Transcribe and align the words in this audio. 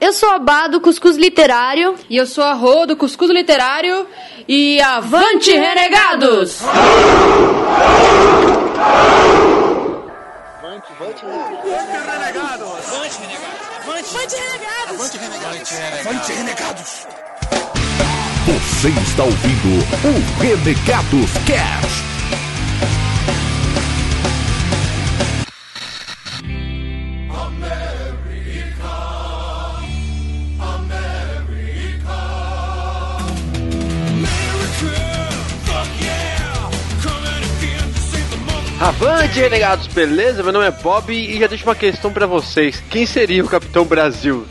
eu 0.00 0.12
sou 0.12 0.30
a 0.30 0.38
Bá 0.38 0.68
do 0.68 0.80
Cuscuz 0.80 1.16
Literário. 1.16 1.94
E 2.08 2.16
eu 2.16 2.26
sou 2.26 2.44
a 2.44 2.52
Rô 2.52 2.86
do 2.86 2.96
Cuscuz 2.96 3.30
Literário. 3.30 4.06
E 4.48 4.80
avante, 4.80 5.50
renegados! 5.50 6.62
Avante, 10.62 10.86
renegados! 10.98 12.66
Avante, 12.92 13.18
renegados! 13.18 13.42
Avante, 13.86 14.36
renegados! 14.36 14.94
Avante, 14.94 15.18
renegados! 15.18 16.06
Avante, 16.06 16.32
renegados! 16.32 17.06
Você 18.46 18.88
está 18.90 19.24
ouvindo 19.24 19.84
o 20.04 20.40
Renegados 20.40 21.32
Cast. 21.46 22.15
Avante, 38.86 39.40
renegados, 39.40 39.88
beleza? 39.88 40.44
Meu 40.44 40.52
nome 40.52 40.66
é 40.66 40.70
Bob 40.70 41.12
e 41.12 41.40
já 41.40 41.48
deixo 41.48 41.64
uma 41.64 41.74
questão 41.74 42.12
pra 42.12 42.24
vocês. 42.24 42.80
Quem 42.88 43.04
seria 43.04 43.44
o 43.44 43.48
Capitão 43.48 43.84
Brasil? 43.84 44.46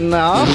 Não. 0.00 0.46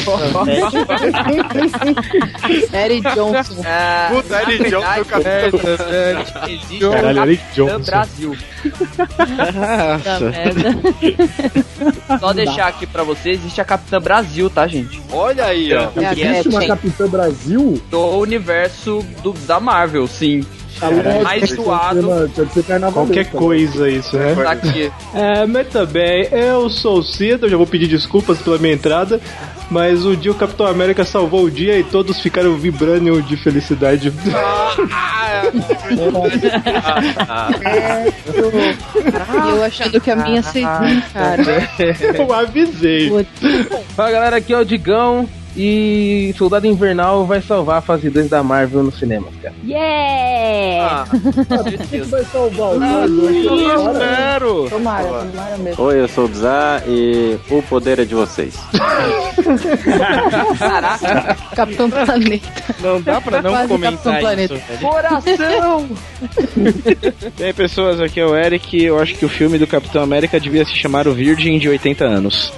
Eric 2.73 3.03
Johnson. 3.13 3.61
É, 3.63 4.07
Puta, 4.09 4.41
Eric 4.41 4.71
Johnson 4.71 4.91
é 4.91 5.01
o 5.01 5.05
Capitão. 5.05 6.49
Existe 6.49 6.79
Caralho, 6.79 7.19
Eric 7.21 7.43
Johnson. 7.53 7.91
Brasil. 7.91 8.35
Só 12.19 12.33
deixar 12.33 12.67
aqui 12.69 12.87
pra 12.87 13.03
vocês, 13.03 13.39
existe 13.39 13.61
a 13.61 13.65
Capitã 13.65 14.01
Brasil, 14.01 14.49
tá, 14.49 14.65
gente? 14.65 14.99
Olha 15.11 15.45
aí, 15.45 15.71
ó. 15.75 15.89
É, 15.95 16.15
Que 16.15 16.23
é, 16.23 16.31
Existe 16.31 16.49
uma 16.49 16.65
Capitã 16.65 17.07
Brasil? 17.07 17.79
do 17.91 18.17
universo 18.17 19.05
do, 19.21 19.31
da 19.45 19.59
Marvel, 19.59 20.07
sim. 20.07 20.43
Mais 21.23 21.53
carnavalesca. 22.67 22.91
Qualquer 22.91 23.25
coisa 23.31 23.89
isso, 23.89 24.17
né? 24.17 24.35
Tá 24.35 24.51
aqui. 24.51 24.91
É, 25.13 25.45
mas 25.45 25.67
também, 25.67 26.27
eu 26.31 26.69
sou 26.69 26.99
o 26.99 27.03
Cida, 27.03 27.45
eu 27.45 27.49
já 27.49 27.57
vou 27.57 27.67
pedir 27.67 27.87
desculpas 27.87 28.39
pela 28.39 28.57
minha 28.57 28.73
entrada, 28.73 29.19
mas 29.69 30.05
o 30.05 30.15
dia 30.15 30.31
o 30.31 30.35
Capitão 30.35 30.65
América 30.65 31.05
salvou 31.05 31.43
o 31.43 31.51
dia 31.51 31.77
e 31.77 31.83
todos 31.83 32.19
ficaram 32.19 32.55
vibrando 32.55 33.21
de 33.21 33.37
felicidade. 33.37 34.11
Eu 39.53 39.63
achando 39.63 40.01
que 40.01 40.11
a 40.11 40.15
minha 40.15 40.41
seria, 40.41 41.03
cara. 41.13 41.69
eu 42.17 42.33
avisei. 42.33 43.11
Fala 43.95 44.11
galera, 44.11 44.37
aqui 44.37 44.53
é 44.53 44.57
o 44.57 44.65
Digão 44.65 45.27
e 45.55 46.33
Soldado 46.37 46.65
Invernal 46.67 47.25
vai 47.25 47.41
salvar 47.41 47.77
a 47.79 47.81
fase 47.81 48.09
2 48.09 48.29
da 48.29 48.41
Marvel 48.43 48.83
no 48.83 48.91
cinema, 48.91 49.27
cara. 49.41 49.53
Yeah! 49.65 51.05
Quem 51.09 51.77
que 51.87 52.01
vai 52.09 52.23
salvar 52.25 52.75
o 52.77 52.81
Ah, 52.81 53.07
jogo? 53.07 53.93
espero! 53.93 54.69
Tomara, 54.69 55.07
tomara 55.07 55.57
mesmo. 55.57 55.83
Oi, 55.83 55.99
eu 55.99 56.07
sou 56.07 56.25
o 56.25 56.33
Zá 56.33 56.81
e 56.87 57.37
o 57.49 57.61
poder 57.63 57.99
é 57.99 58.05
de 58.05 58.15
vocês. 58.15 58.55
Caraca, 60.57 61.37
Capitão 61.55 61.89
Planeta. 61.89 62.47
Não 62.79 63.01
dá 63.01 63.19
pra 63.21 63.41
não 63.41 63.51
Quase 63.51 63.67
comentar 63.67 64.39
isso. 64.39 64.55
velho. 64.55 64.79
coração! 64.81 65.89
E 67.39 67.43
aí 67.43 67.53
pessoas, 67.53 67.99
aqui 67.99 68.19
é 68.19 68.25
o 68.25 68.35
Eric 68.35 68.77
e 68.77 68.85
eu 68.85 68.99
acho 68.99 69.15
que 69.15 69.25
o 69.25 69.29
filme 69.29 69.57
do 69.57 69.65
Capitão 69.65 70.01
América 70.03 70.39
devia 70.39 70.63
se 70.65 70.75
chamar 70.75 71.07
O 71.07 71.13
Virgem 71.13 71.57
de 71.57 71.67
80 71.69 72.03
anos. 72.05 72.53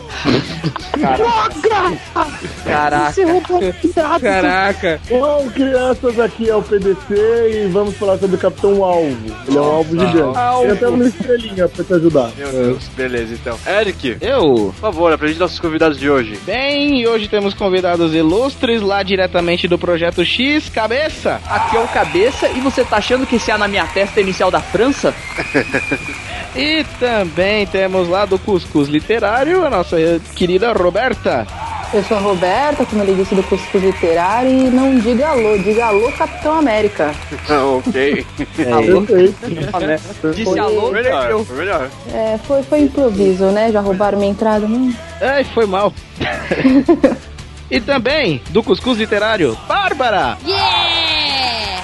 Caraca. 2.84 4.20
Caraca! 4.20 5.02
Bom, 5.10 5.50
crianças, 5.54 6.20
aqui 6.20 6.50
é 6.50 6.56
o 6.56 6.62
PDC 6.62 7.14
e 7.14 7.68
vamos 7.72 7.96
falar 7.96 8.18
sobre 8.18 8.36
o 8.36 8.40
Capitão 8.40 8.84
Alvo. 8.84 9.18
Ele 9.48 9.58
é 9.58 9.62
um 9.62 9.64
alvo 9.64 10.00
gigante. 10.00 10.38
Alvo. 10.38 10.64
Ele 10.64 10.72
até 10.74 10.88
uma 10.88 11.06
estrelinha 11.06 11.68
pra 11.68 11.84
te 11.84 11.94
ajudar. 11.94 12.32
Meu 12.38 12.52
Deus, 12.52 12.88
beleza 12.96 13.34
então. 13.34 13.58
Eric, 13.66 14.18
Eu, 14.22 14.74
por 14.74 14.82
favor, 14.82 15.14
apresente 15.14 15.40
nossos 15.40 15.60
convidados 15.60 15.98
de 15.98 16.10
hoje. 16.10 16.40
bem, 16.46 17.02
e 17.02 17.08
hoje 17.08 17.28
temos 17.28 17.54
convidados 17.54 18.14
ilustres 18.14 18.82
lá 18.82 19.04
diretamente 19.04 19.68
do 19.68 19.78
Projeto 19.78 20.26
X, 20.26 20.70
cabeça! 20.70 21.40
Aqui 21.48 21.78
é 21.78 21.80
o 21.80 21.88
cabeça 21.88 22.48
e 22.50 22.60
você 22.60 22.84
tá 22.84 22.98
achando 22.98 23.26
que 23.26 23.36
esse 23.36 23.52
A 23.52 23.58
na 23.58 23.68
minha 23.68 23.86
testa 23.88 24.20
é 24.20 24.24
inicial 24.24 24.50
da 24.52 24.60
França? 24.60 25.14
E 26.56 26.86
também 27.00 27.66
temos 27.66 28.08
lá 28.08 28.26
do 28.26 28.38
Cuscuz 28.38 28.88
Literário 28.88 29.66
a 29.66 29.72
nossa 29.72 29.98
querida 30.36 30.72
Roberta. 30.72 31.48
Eu 31.94 32.04
sou 32.06 32.18
a 32.18 32.20
Roberta, 32.20 32.84
como 32.88 33.04
ele 33.04 33.14
disse, 33.14 33.36
do 33.36 33.44
Cuscuz 33.44 33.84
Literário. 33.84 34.50
E 34.50 34.70
não 34.72 34.98
diga 34.98 35.28
alô, 35.28 35.56
diga 35.60 35.86
alô, 35.86 36.12
Capitão 36.14 36.58
América. 36.58 37.14
ok. 37.78 38.26
Alô? 38.74 39.04
Perfeito. 39.04 40.34
Disse 40.34 40.58
alô, 40.58 40.82
Foi 40.82 40.92
melhor, 40.92 41.46
foi 41.46 41.58
melhor. 41.58 41.90
É, 42.12 42.40
foi, 42.48 42.64
foi 42.64 42.80
improviso, 42.82 43.46
né? 43.52 43.72
Já 43.72 43.80
roubaram 43.80 44.18
minha 44.18 44.32
entrada. 44.32 44.66
Hum. 44.66 44.92
Ai, 45.22 45.44
foi 45.44 45.68
mal. 45.68 45.94
e 47.70 47.80
também 47.80 48.42
do 48.50 48.64
Cuscuz 48.64 48.98
Literário, 48.98 49.56
Bárbara. 49.68 50.36
Yeah! 50.44 51.84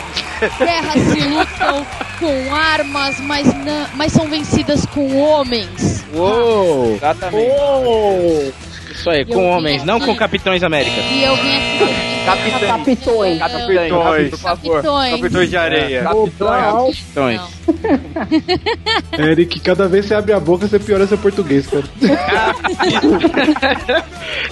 Guerras 0.58 1.04
se 1.04 1.28
lutam 1.28 1.86
com 2.18 2.56
armas, 2.56 3.20
mas, 3.20 3.46
não, 3.46 3.88
mas 3.94 4.12
são 4.12 4.28
vencidas 4.28 4.88
com 4.88 5.20
homens. 5.20 6.04
Uou! 6.16 6.96
Exatamente. 6.96 7.52
Oh! 7.52 8.69
Isso 9.00 9.10
aí, 9.10 9.24
com 9.24 9.50
homens, 9.50 9.86
não 9.86 9.98
com 9.98 10.14
Capitães 10.14 10.62
América. 10.62 11.00
E 11.00 11.24
eu 11.24 11.34
vim 11.38 11.56
aqui. 11.56 12.26
Capitães. 12.26 12.68
Capitões. 12.68 13.40
Capitões, 13.40 14.30
por 14.30 14.40
favor. 14.40 14.84
Capitões. 14.84 15.16
capitões 15.16 15.50
de 15.50 15.58
areia. 15.58 16.04
Capitões. 16.04 17.00
Capitões. 17.00 17.42
Eric, 19.18 19.58
cada 19.62 19.88
vez 19.88 20.04
que 20.04 20.10
você 20.10 20.16
abre 20.16 20.34
a 20.34 20.40
boca, 20.40 20.68
você 20.68 20.78
piora 20.78 21.08
seu 21.08 21.18
português, 21.18 21.66
cara. 21.66 21.86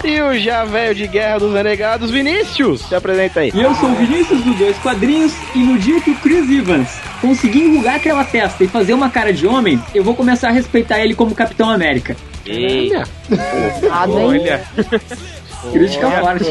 e 0.05 0.21
o 0.21 0.39
já 0.39 0.63
velho 0.63 0.95
de 0.95 1.07
guerra 1.07 1.39
dos 1.39 1.53
renegados, 1.53 2.09
Vinícius. 2.09 2.79
Se 2.81 2.95
apresenta 2.95 3.41
aí. 3.41 3.51
E 3.53 3.61
eu 3.61 3.75
sou 3.75 3.89
o 3.89 3.95
Vinícius 3.95 4.41
do 4.45 4.53
Dois 4.53 4.77
Quadrinhos 4.77 5.33
e 5.53 5.59
no 5.59 5.77
dia 5.77 5.99
que 5.99 6.11
o 6.11 6.15
Chris 6.15 6.49
Evans 6.49 6.87
conseguir 7.19 7.63
enrugar 7.63 7.95
aquela 7.95 8.23
testa 8.23 8.63
e 8.63 8.67
fazer 8.69 8.93
uma 8.93 9.09
cara 9.09 9.33
de 9.33 9.45
homem, 9.45 9.77
eu 9.93 10.05
vou 10.05 10.15
começar 10.15 10.47
a 10.47 10.51
respeitar 10.51 11.01
ele 11.01 11.13
como 11.13 11.35
Capitão 11.35 11.69
América. 11.69 12.15
Eita. 12.51 13.03
Hein? 13.31 14.17
Olha. 14.23 14.63
Crítica 15.71 16.11
forte. 16.11 16.43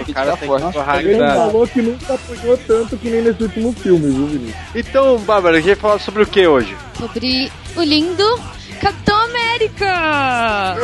Esse 0.00 0.12
cara 0.12 0.36
tem 0.36 0.48
que 0.48 1.08
Ele 1.08 1.18
falou 1.18 1.66
que 1.66 1.82
nunca 1.82 2.14
apanhou 2.14 2.56
tanto 2.58 2.96
que 2.96 3.10
nem 3.10 3.22
nesse 3.22 3.42
último 3.42 3.72
filme, 3.72 4.10
viu, 4.10 4.26
Vinícius? 4.26 4.56
Então, 4.74 5.18
Bárbara, 5.20 5.56
a 5.56 5.60
gente 5.60 5.68
vai 5.68 5.76
falar 5.76 5.98
sobre 5.98 6.22
o 6.22 6.26
que 6.26 6.46
hoje? 6.46 6.76
Sobre 6.98 7.50
o 7.76 7.82
lindo 7.82 8.40
Capitão 8.80 9.16
América! 9.16 10.76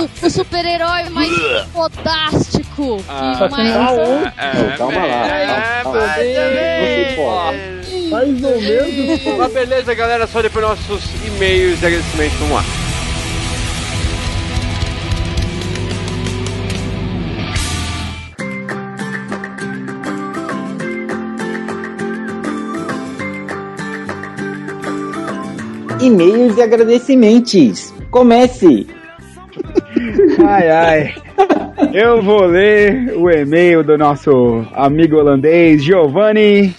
O, 0.00 0.26
o 0.26 0.30
super-herói 0.30 1.08
mais 1.10 1.30
fodástico 1.72 2.98
e 2.98 3.36
que 3.38 3.48
mais. 3.48 3.76
aonde? 3.76 4.24
Não, 4.24 4.76
calma 4.76 5.06
lá. 5.06 5.28
É, 5.28 5.82
calma 5.82 5.96
lá. 6.00 6.08
Você 6.08 7.14
pode. 7.16 8.08
Mais 8.08 8.44
ou 8.44 8.60
menos. 8.60 9.38
Mas 9.38 9.52
beleza, 9.52 9.94
galera, 9.94 10.26
só 10.26 10.42
depois 10.42 10.66
nossos 10.66 11.04
e-mails 11.24 11.78
de 11.78 11.86
agradecimento. 11.86 12.34
Vamos 12.40 12.56
lá. 12.56 12.83
E-mails 26.00 26.56
e 26.56 26.62
agradecimentos. 26.62 27.94
Comece! 28.10 28.86
Ai, 30.46 30.70
ai. 30.70 31.14
Eu 31.92 32.22
vou 32.22 32.44
ler 32.46 33.14
o 33.16 33.30
e-mail 33.30 33.82
do 33.82 33.96
nosso 33.96 34.66
amigo 34.72 35.16
holandês 35.16 35.82
Giovanni. 35.82 36.74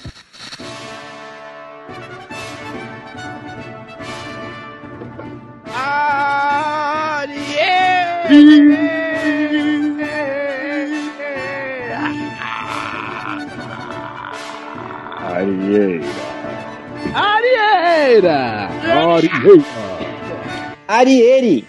Arieri! 20.95 21.65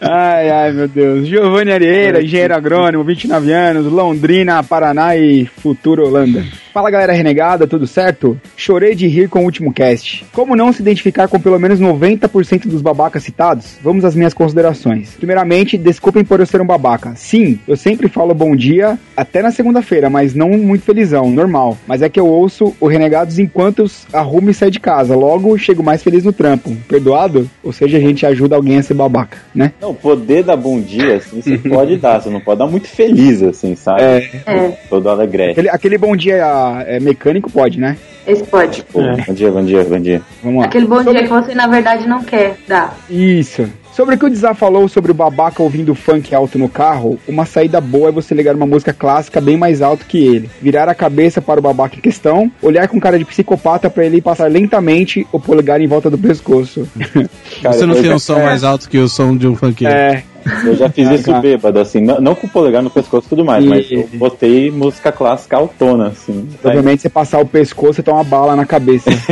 Ai, 0.00 0.50
ai, 0.50 0.72
meu 0.72 0.88
Deus. 0.88 1.26
Giovanni 1.26 1.72
Arieira, 1.72 2.22
engenheiro 2.22 2.54
agrônomo, 2.54 3.04
29 3.04 3.52
anos, 3.52 3.86
Londrina, 3.86 4.62
Paraná 4.62 5.16
e 5.16 5.46
futuro 5.46 6.06
Holanda. 6.06 6.44
Fala 6.72 6.90
galera 6.90 7.12
renegada, 7.12 7.66
tudo 7.66 7.86
certo? 7.86 8.40
Chorei 8.56 8.94
de 8.94 9.06
rir 9.06 9.28
com 9.28 9.40
o 9.40 9.44
último 9.44 9.74
cast. 9.74 10.24
Como 10.32 10.56
não 10.56 10.72
se 10.72 10.80
identificar 10.80 11.28
com 11.28 11.38
pelo 11.38 11.58
menos 11.58 11.78
90% 11.78 12.66
dos 12.66 12.80
babacas 12.80 13.22
citados? 13.22 13.76
Vamos 13.82 14.06
às 14.06 14.16
minhas 14.16 14.32
considerações. 14.32 15.10
Primeiramente, 15.10 15.76
desculpem 15.76 16.24
por 16.24 16.40
eu 16.40 16.46
ser 16.46 16.62
um 16.62 16.66
babaca. 16.66 17.12
Sim, 17.14 17.58
eu 17.68 17.76
sempre 17.76 18.08
falo 18.08 18.32
bom 18.32 18.56
dia, 18.56 18.98
até 19.14 19.42
na 19.42 19.50
segunda-feira, 19.50 20.08
mas 20.08 20.34
não 20.34 20.48
muito 20.48 20.84
felizão, 20.84 21.30
normal. 21.30 21.76
Mas 21.86 22.00
é 22.00 22.08
que 22.08 22.18
eu 22.18 22.26
ouço 22.26 22.74
o 22.80 22.86
Renegados 22.86 23.38
enquanto 23.38 23.84
arrumo 24.10 24.48
e 24.48 24.54
saio 24.54 24.70
de 24.70 24.80
casa. 24.80 25.14
Logo, 25.14 25.58
chego 25.58 25.82
mais 25.82 26.02
feliz 26.02 26.24
no 26.24 26.32
trampo. 26.32 26.74
Perdoado? 26.88 27.50
Ou 27.62 27.72
seja, 27.72 27.98
a 27.98 28.00
gente 28.00 28.24
ajuda 28.24 28.56
alguém 28.56 28.78
a 28.78 28.82
ser 28.82 28.94
babaca, 28.94 29.36
né? 29.54 29.74
Não, 29.78 29.92
poder 29.92 30.42
dar 30.42 30.56
bom 30.56 30.80
dia, 30.80 31.16
assim, 31.16 31.42
você 31.42 31.58
pode 31.58 31.98
dar, 31.98 32.22
você 32.22 32.30
não 32.30 32.40
pode 32.40 32.60
dar 32.60 32.66
muito 32.66 32.88
feliz, 32.88 33.42
assim, 33.42 33.74
sabe? 33.76 34.00
É. 34.00 34.78
Todo 34.88 35.10
alegre. 35.10 35.50
Aquele, 35.50 35.68
aquele 35.68 35.98
bom 35.98 36.16
dia 36.16 36.61
é, 36.86 37.00
mecânico 37.00 37.50
pode, 37.50 37.78
né? 37.78 37.96
Esse 38.26 38.44
pode. 38.44 38.84
Pô, 38.84 39.00
Bom 39.00 39.34
dia, 39.34 39.50
bom 39.50 39.64
dia, 39.64 39.84
bom 39.84 40.00
dia. 40.00 40.22
Vamos 40.42 40.60
lá. 40.60 40.66
Aquele 40.66 40.86
bom 40.86 41.02
dia 41.02 41.22
que 41.22 41.28
você 41.28 41.54
na 41.54 41.66
verdade 41.66 42.06
não 42.06 42.22
quer 42.22 42.56
dar. 42.68 42.96
Isso. 43.10 43.68
Sobre 43.94 44.14
o 44.14 44.18
que 44.18 44.24
o 44.24 44.30
Dizá 44.30 44.54
falou 44.54 44.88
sobre 44.88 45.10
o 45.10 45.14
babaca 45.14 45.62
ouvindo 45.62 45.94
funk 45.94 46.34
alto 46.34 46.58
no 46.58 46.66
carro, 46.68 47.18
uma 47.28 47.44
saída 47.44 47.78
boa 47.80 48.08
é 48.08 48.12
você 48.12 48.34
ligar 48.34 48.54
uma 48.56 48.64
música 48.66 48.92
clássica 48.92 49.38
bem 49.40 49.56
mais 49.56 49.82
alto 49.82 50.06
que 50.06 50.16
ele, 50.26 50.48
virar 50.62 50.88
a 50.88 50.94
cabeça 50.94 51.42
para 51.42 51.60
o 51.60 51.62
babaca 51.62 51.96
em 51.96 52.00
questão, 52.00 52.50
olhar 52.62 52.88
com 52.88 52.98
cara 52.98 53.18
de 53.18 53.24
psicopata 53.24 53.90
para 53.90 54.06
ele 54.06 54.22
passar 54.22 54.50
lentamente 54.50 55.26
o 55.30 55.38
polegar 55.38 55.78
em 55.80 55.86
volta 55.86 56.08
do 56.08 56.16
pescoço. 56.16 56.88
Você 57.62 57.84
não 57.86 57.94
tem 57.94 58.04
já- 58.04 58.14
um 58.14 58.18
som 58.18 58.40
mais 58.40 58.64
alto 58.64 58.88
que 58.88 58.96
o 58.98 59.06
som 59.08 59.36
de 59.36 59.46
um 59.46 59.54
funkeiro. 59.54 59.92
É. 59.94 60.22
Eu 60.64 60.74
já 60.74 60.88
fiz 60.88 61.06
Ah, 61.06 61.14
isso 61.14 61.26
cara. 61.26 61.38
bêbado, 61.40 61.78
assim, 61.78 62.00
não, 62.00 62.20
não 62.20 62.34
com 62.34 62.48
o 62.48 62.50
polegar 62.50 62.82
no 62.82 62.90
pescoço 62.90 63.26
e 63.26 63.28
tudo 63.28 63.44
mais, 63.44 63.64
E- 63.64 63.68
mas 63.68 63.92
eu 63.92 64.08
botei 64.14 64.72
música 64.72 65.12
clássica 65.12 65.56
autona, 65.56 66.08
assim. 66.08 66.48
Provavelmente 66.60 67.02
você 67.02 67.08
passar 67.08 67.38
o 67.40 67.46
pescoço 67.46 68.00
e 68.00 68.02
tomar 68.02 68.18
uma 68.18 68.24
bala 68.24 68.56
na 68.56 68.66
cabeça. 68.66 69.08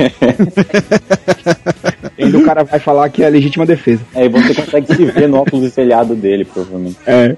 e 2.21 2.25
ainda 2.25 2.39
o 2.39 2.45
cara 2.45 2.63
vai 2.65 2.79
falar 2.79 3.09
que 3.09 3.25
é 3.25 3.31
legítima 3.31 3.65
defesa. 3.65 4.03
Aí 4.15 4.29
você 4.29 4.55
consegue 4.55 4.95
se 4.95 5.05
ver 5.07 5.29
no 5.29 5.39
óculos 5.39 5.65
espelhado 5.65 6.15
dele, 6.15 6.45
provavelmente. 6.45 6.99
É. 7.07 7.35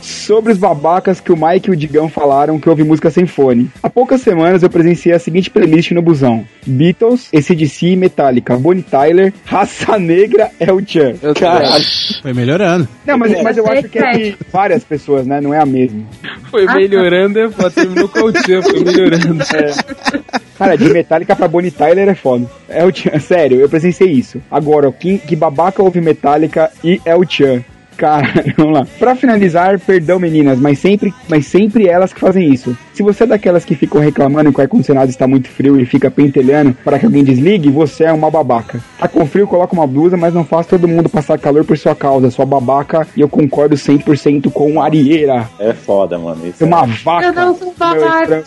Sobre 0.00 0.52
os 0.52 0.58
babacas 0.58 1.20
que 1.20 1.30
o 1.30 1.36
Mike 1.36 1.68
e 1.68 1.72
o 1.72 1.76
Digão 1.76 2.08
falaram 2.08 2.58
que 2.58 2.68
houve 2.68 2.82
música 2.82 3.10
sem 3.10 3.26
fone. 3.26 3.70
Há 3.82 3.90
poucas 3.90 4.22
semanas 4.22 4.62
eu 4.62 4.70
presenciei 4.70 5.14
a 5.14 5.18
seguinte 5.18 5.50
playlist 5.50 5.90
no 5.90 6.00
busão: 6.00 6.46
Beatles, 6.66 7.28
ACDC, 7.34 7.94
Metallica, 7.94 8.56
Bonnie 8.56 8.82
Tyler, 8.82 9.32
Raça 9.44 9.98
Negra, 9.98 10.50
El 10.58 10.80
Chan. 10.86 11.14
Caralho. 11.38 11.84
Foi 12.22 12.32
melhorando. 12.32 12.88
Não, 13.06 13.18
mas, 13.18 13.42
mas 13.42 13.56
eu 13.58 13.66
acho 13.66 13.88
que 13.88 13.98
é 13.98 14.12
de 14.12 14.36
várias 14.50 14.82
pessoas, 14.82 15.26
né? 15.26 15.40
Não 15.42 15.52
é 15.52 15.60
a 15.60 15.66
mesma. 15.66 16.04
Foi 16.50 16.66
melhorando, 16.66 17.38
é 17.38 17.48
terminou 17.70 18.08
com 18.08 18.20
o 18.20 18.32
tio, 18.32 18.62
foi 18.62 18.82
melhorando. 18.82 19.44
Cara, 20.58 20.76
de 20.76 20.88
Metallica 20.88 21.36
pra 21.36 21.48
Bonnie 21.48 21.70
Tyler 21.70 22.08
é 22.08 22.14
foda. 22.14 22.46
É 22.68 22.84
o 22.84 22.94
Chan, 22.94 23.18
sério, 23.18 23.60
eu 23.60 23.68
presenciei 23.68 24.10
isso. 24.10 24.40
Agora, 24.50 24.90
que, 24.92 25.18
que 25.18 25.36
babaca 25.36 25.82
ouve 25.82 26.00
Metallica 26.00 26.70
e 26.82 27.00
é 27.04 27.14
o 27.14 27.28
Chan. 27.28 27.62
Cara, 27.96 28.28
vamos 28.56 28.74
lá. 28.74 28.86
Pra 28.98 29.14
finalizar, 29.16 29.78
perdão 29.80 30.18
meninas, 30.18 30.58
mas 30.58 30.78
sempre, 30.78 31.12
mas 31.28 31.46
sempre 31.46 31.88
elas 31.88 32.12
que 32.12 32.20
fazem 32.20 32.52
isso. 32.52 32.76
Se 32.92 33.02
você 33.02 33.24
é 33.24 33.26
daquelas 33.26 33.64
que 33.64 33.74
ficam 33.74 34.00
reclamando 34.00 34.52
que 34.52 34.58
o 34.58 34.62
ar-condicionado 34.62 35.10
está 35.10 35.26
muito 35.26 35.48
frio 35.48 35.78
e 35.80 35.84
fica 35.84 36.10
pentelhando 36.10 36.74
para 36.84 36.98
que 36.98 37.06
alguém 37.06 37.22
desligue, 37.24 37.70
você 37.70 38.04
é 38.04 38.12
uma 38.12 38.30
babaca. 38.30 38.80
Tá 38.98 39.06
com 39.08 39.26
frio, 39.26 39.46
coloca 39.46 39.74
uma 39.74 39.86
blusa, 39.86 40.16
mas 40.16 40.32
não 40.32 40.44
faz 40.44 40.66
todo 40.66 40.88
mundo 40.88 41.08
passar 41.08 41.38
calor 41.38 41.64
por 41.64 41.76
sua 41.76 41.94
causa. 41.94 42.30
Sua 42.30 42.46
babaca 42.46 43.06
e 43.16 43.20
eu 43.20 43.28
concordo 43.28 43.76
100% 43.76 44.50
com 44.50 44.80
Arieira. 44.80 45.48
É 45.58 45.72
foda, 45.72 46.18
mano. 46.18 46.46
Isso 46.46 46.62
É 46.64 46.66
uma 46.66 46.82
Eu 46.86 46.94
vaca. 47.04 47.32
não 47.32 47.54
sou 47.56 47.74
babaca. 47.78 48.44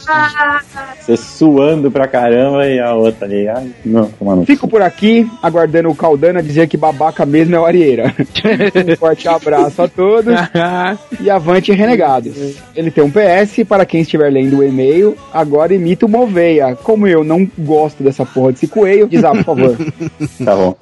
Você 0.99 1.17
suando 1.17 1.91
pra 1.91 2.07
caramba 2.07 2.67
e 2.67 2.79
a 2.79 2.93
outra 2.93 3.25
ali. 3.25 3.47
Ai, 3.47 3.69
não, 3.85 4.09
mano. 4.21 4.45
Fico 4.45 4.67
por 4.67 4.81
aqui, 4.81 5.29
aguardando 5.41 5.89
o 5.89 5.95
Caldana 5.95 6.41
dizer 6.41 6.67
que 6.67 6.77
babaca 6.77 7.25
mesmo 7.25 7.55
é 7.55 7.59
o 7.59 7.65
Arieira. 7.65 8.13
um 8.91 8.95
forte 8.95 9.27
abraço 9.27 9.38
a 9.47 9.87
todos 9.87 10.33
e 11.19 11.29
avante 11.29 11.71
renegados. 11.71 12.57
Ele 12.75 12.91
tem 12.91 13.03
um 13.03 13.11
PS 13.11 13.67
para 13.67 13.85
quem 13.85 14.01
estiver 14.01 14.31
lendo 14.31 14.57
o 14.59 14.63
e-mail. 14.63 15.15
Agora 15.33 15.73
imita 15.73 16.05
o 16.05 16.09
Moveia. 16.09 16.75
Como 16.75 17.07
eu 17.07 17.23
não 17.23 17.49
gosto 17.57 18.03
dessa 18.03 18.25
porra 18.25 18.51
desse 18.51 18.67
coelho, 18.67 19.07
diz 19.07 19.23
ah, 19.23 19.31
por 19.31 19.43
favor. 19.43 19.77
Tá 20.43 20.55
bom. 20.55 20.75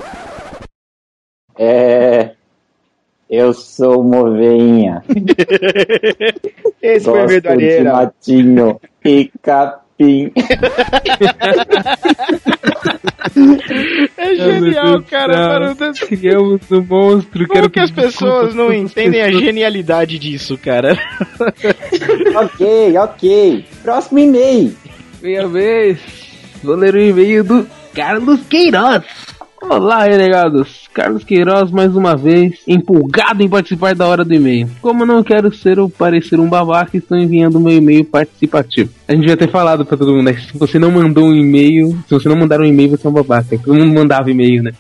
É. 1.58 2.32
Eu 3.30 3.54
sou 3.54 4.04
moveinha. 4.04 5.04
Esse 6.82 7.06
foi 7.06 7.26
o 7.26 7.42
Gosto 7.42 7.58
de 7.58 7.84
matinho 7.84 8.80
e 9.04 9.30
capim. 9.42 10.32
É 14.18 14.36
genial, 14.36 15.02
cara, 15.04 15.76
Criamos 16.08 16.62
um 16.72 16.82
monstro. 16.82 17.48
Como 17.48 17.54
quero 17.54 17.70
que 17.70 17.80
as 17.80 17.92
pessoas 17.92 18.56
não 18.56 18.74
entendem 18.74 19.22
a 19.22 19.32
genialidade 19.32 20.18
disso, 20.18 20.58
cara? 20.58 20.98
ok, 22.36 22.98
ok. 22.98 23.66
Próximo 23.84 24.20
e-mail. 24.20 24.76
Minha 25.22 25.48
vez. 25.48 26.00
Vou 26.64 26.76
ler 26.76 26.96
o 26.96 27.00
e-mail 27.00 27.44
do 27.44 27.68
Carlos 27.94 28.42
Queiroz. 28.50 29.04
Olá, 29.62 30.04
renegados. 30.04 30.88
Carlos 30.94 31.24
Queiroz, 31.24 31.72
mais 31.72 31.96
uma 31.96 32.16
vez, 32.16 32.60
empolgado 32.68 33.42
em 33.42 33.50
participar 33.50 33.96
da 33.96 34.08
hora 34.08 34.24
do 34.24 34.34
e-mail. 34.34 34.70
Como 34.82 35.06
não 35.06 35.24
quero 35.24 35.54
ser 35.54 35.80
ou 35.80 35.90
parecer 35.90 36.40
um 36.40 36.48
babaca, 36.48 36.96
estou 36.96 37.18
enviando 37.18 37.60
meu 37.60 37.74
e-mail 37.74 38.06
participativo. 38.06 38.92
A 39.08 39.16
gente 39.16 39.28
já 39.28 39.36
ter 39.36 39.50
falado 39.50 39.84
pra 39.84 39.98
todo 39.98 40.14
mundo, 40.14 40.26
né? 40.26 40.34
Se 40.34 40.58
você 40.58 40.78
não 40.78 40.92
mandou 40.92 41.26
um 41.26 41.36
e-mail, 41.36 41.98
se 42.08 42.14
você 42.14 42.30
não 42.30 42.36
mandar 42.36 42.62
um 42.62 42.66
e-mail, 42.66 42.92
você 42.92 43.08
é 43.08 43.10
um 43.10 43.14
babaca. 43.14 43.58
Todo 43.58 43.76
mundo 43.76 43.94
mandava 43.94 44.30
e-mail, 44.30 44.62
né? 44.62 44.72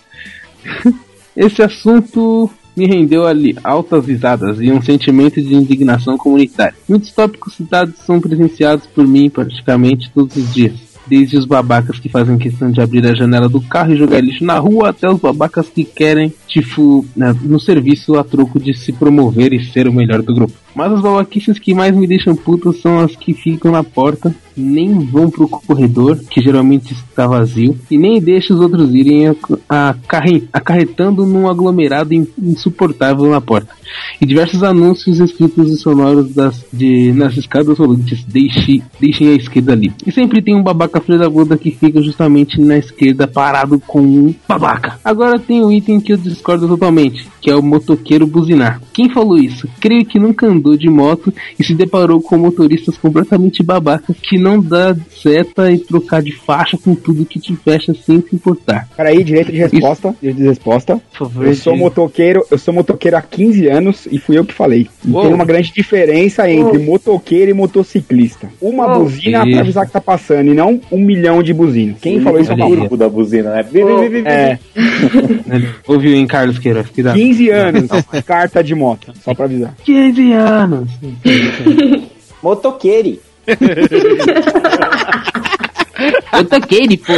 Esse 1.36 1.64
assunto 1.64 2.50
me 2.76 2.86
rendeu 2.86 3.26
ali 3.26 3.58
altas 3.64 4.06
risadas 4.06 4.62
e 4.62 4.72
um 4.72 4.80
sentimento 4.80 5.42
de 5.42 5.56
indignação 5.56 6.16
comunitária. 6.16 6.76
Muitos 6.88 7.12
tópicos 7.12 7.56
citados 7.56 7.96
são 8.06 8.22
presenciados 8.22 8.86
por 8.86 9.08
mim 9.08 9.30
praticamente 9.32 10.12
todos 10.12 10.38
os 10.38 10.54
dias. 10.54 10.87
Desde 11.08 11.38
os 11.38 11.46
babacas 11.46 12.00
que 12.00 12.10
fazem 12.10 12.38
questão 12.38 12.72
de 12.72 12.82
abrir 12.82 13.06
a 13.06 13.16
janela 13.16 13.48
do 13.48 13.62
carro 13.62 13.94
e 13.94 13.98
jogar 13.98 14.20
lixo 14.20 14.44
na 14.44 14.58
rua, 14.60 14.90
até 14.90 15.10
os 15.10 15.20
babacas 15.20 15.70
que 15.70 15.84
querem, 15.84 16.34
tipo, 16.48 17.06
né, 17.16 17.36
no 17.42 17.60
serviço 17.60 18.16
a 18.16 18.24
troco 18.24 18.60
de 18.60 18.74
se 18.74 18.92
promover 18.92 19.54
e 19.54 19.64
ser 19.64 19.88
o 19.88 19.94
melhor 19.94 20.22
do 20.22 20.34
grupo. 20.34 20.54
Mas 20.76 20.92
as 20.92 21.02
babaquices 21.02 21.58
que 21.60 21.74
mais 21.74 21.96
me 21.96 22.08
deixam 22.08 22.36
puto 22.36 22.74
são 22.74 23.00
as 23.00 23.16
que 23.16 23.34
ficam 23.34 23.72
na 23.72 23.84
porta, 23.84 24.36
nem 24.58 25.00
vão 25.00 25.30
pro 25.30 25.48
corredor, 25.48 26.20
que 26.30 26.42
geralmente 26.42 26.94
está 26.94 27.28
vazio, 27.28 27.78
e 27.90 27.98
nem 27.98 28.20
deixam 28.20 28.56
os 28.58 28.62
outros 28.62 28.94
irem 28.94 29.36
acarretando 30.52 31.26
num 31.26 31.48
aglomerado 31.48 32.14
in- 32.14 32.28
insuportável 32.42 33.30
na 33.30 33.42
porta. 33.42 33.70
E 34.20 34.26
diversos 34.26 34.64
anúncios 34.64 35.20
escritos 35.20 35.72
e 35.72 35.78
sonoros 35.78 36.34
das, 36.34 36.66
de, 36.74 37.12
nas 37.14 37.38
escadas 37.38 37.78
rolantes, 37.78 38.24
deixe, 38.26 38.82
deixem 39.00 39.30
a 39.30 39.34
esquerda 39.36 39.74
ali. 39.74 39.94
E 40.06 40.12
sempre 40.12 40.42
tem 40.42 40.56
um 40.56 40.64
babaca 40.64 41.00
filho 41.00 41.20
da 41.20 41.30
puta 41.30 41.58
que 41.58 41.72
fica 41.72 42.02
justamente 42.02 42.60
na 42.60 42.78
esquerda 42.78 43.28
parado 43.28 43.80
com 43.80 44.02
um 44.02 44.36
babaca. 44.48 45.00
Agora 45.04 45.40
tem 45.40 45.64
um 45.64 45.72
item 45.72 46.00
que 46.00 46.14
eu 46.14 46.18
discordo 46.18 46.68
totalmente, 46.68 47.28
que 47.42 47.50
é 47.50 47.56
o 47.56 47.64
motoqueiro 47.64 48.26
buzinar. 48.28 48.82
Quem 48.94 49.10
falou 49.10 49.38
isso? 49.38 49.68
Creio 49.80 50.06
que 50.06 50.20
nunca 50.20 50.48
andou 50.48 50.76
de 50.76 50.90
moto 50.90 51.34
e 51.58 51.64
se 51.64 51.74
deparou 51.74 52.22
com 52.22 52.38
motoristas 52.38 52.98
completamente 52.98 53.64
babacas 53.64 54.16
que 54.22 54.38
não 54.38 54.47
dá 54.62 54.96
seta 55.22 55.72
e 55.72 55.78
trocar 55.78 56.22
de 56.22 56.32
faixa 56.34 56.78
com 56.78 56.96
tudo 56.96 57.26
que 57.26 57.40
te 57.40 57.56
fecha 57.56 57.94
sem 57.94 58.22
se 58.22 58.36
importar. 58.36 58.88
Peraí, 58.96 59.24
direito 59.24 59.52
de 59.52 59.58
resposta. 59.58 60.16
Direito 60.22 60.38
de 60.38 60.48
resposta. 60.48 61.02
favor, 61.12 61.46
Eu 61.46 61.56
sou 61.56 61.76
motoqueiro, 61.76 62.46
eu 62.50 62.58
sou 62.58 62.74
motoqueiro 62.74 63.18
há 63.18 63.22
15 63.22 63.68
anos 63.68 64.08
e 64.12 64.18
fui 64.20 64.38
eu 64.38 64.46
que 64.46 64.54
falei. 64.54 64.88
E 65.06 65.12
Uou. 65.12 65.24
tem 65.24 65.34
uma 65.34 65.46
grande 65.46 65.72
diferença 65.74 66.50
entre 66.50 66.78
motoqueiro 66.80 67.52
e 67.52 67.54
motociclista. 67.54 68.50
Uma 68.62 68.88
Uou. 68.88 69.04
buzina 69.04 69.40
Isso. 69.44 69.52
pra 69.52 69.60
avisar 69.62 69.86
que 69.86 69.92
tá 69.92 70.02
passando 70.02 70.52
e 70.52 70.54
não 70.54 70.80
um 70.92 71.00
milhão 71.00 71.44
de 71.44 71.54
buzinas. 71.54 71.98
Quem 72.02 72.22
falou 72.22 72.40
isso 72.40 72.52
é 72.52 72.56
o 72.56 72.70
grupo 72.70 72.96
da 72.96 73.10
buzina, 73.10 73.52
né? 73.52 73.64
Vi. 73.64 73.82
É, 74.26 74.58
Ouviu 75.88 76.14
em 76.16 76.26
Carlos 76.28 76.60
Queiroz? 76.60 76.88
Que 76.90 77.04
dá. 77.04 77.14
15 77.14 77.50
anos, 77.50 77.90
carta 78.26 78.64
de 78.64 78.76
moto, 78.76 79.12
só 79.24 79.34
pra 79.34 79.46
avisar. 79.46 79.76
15 79.84 80.32
anos. 80.34 80.90
Motoqueire. 83.48 84.18
Motoqueire, 86.34 86.98
pô. 86.98 87.14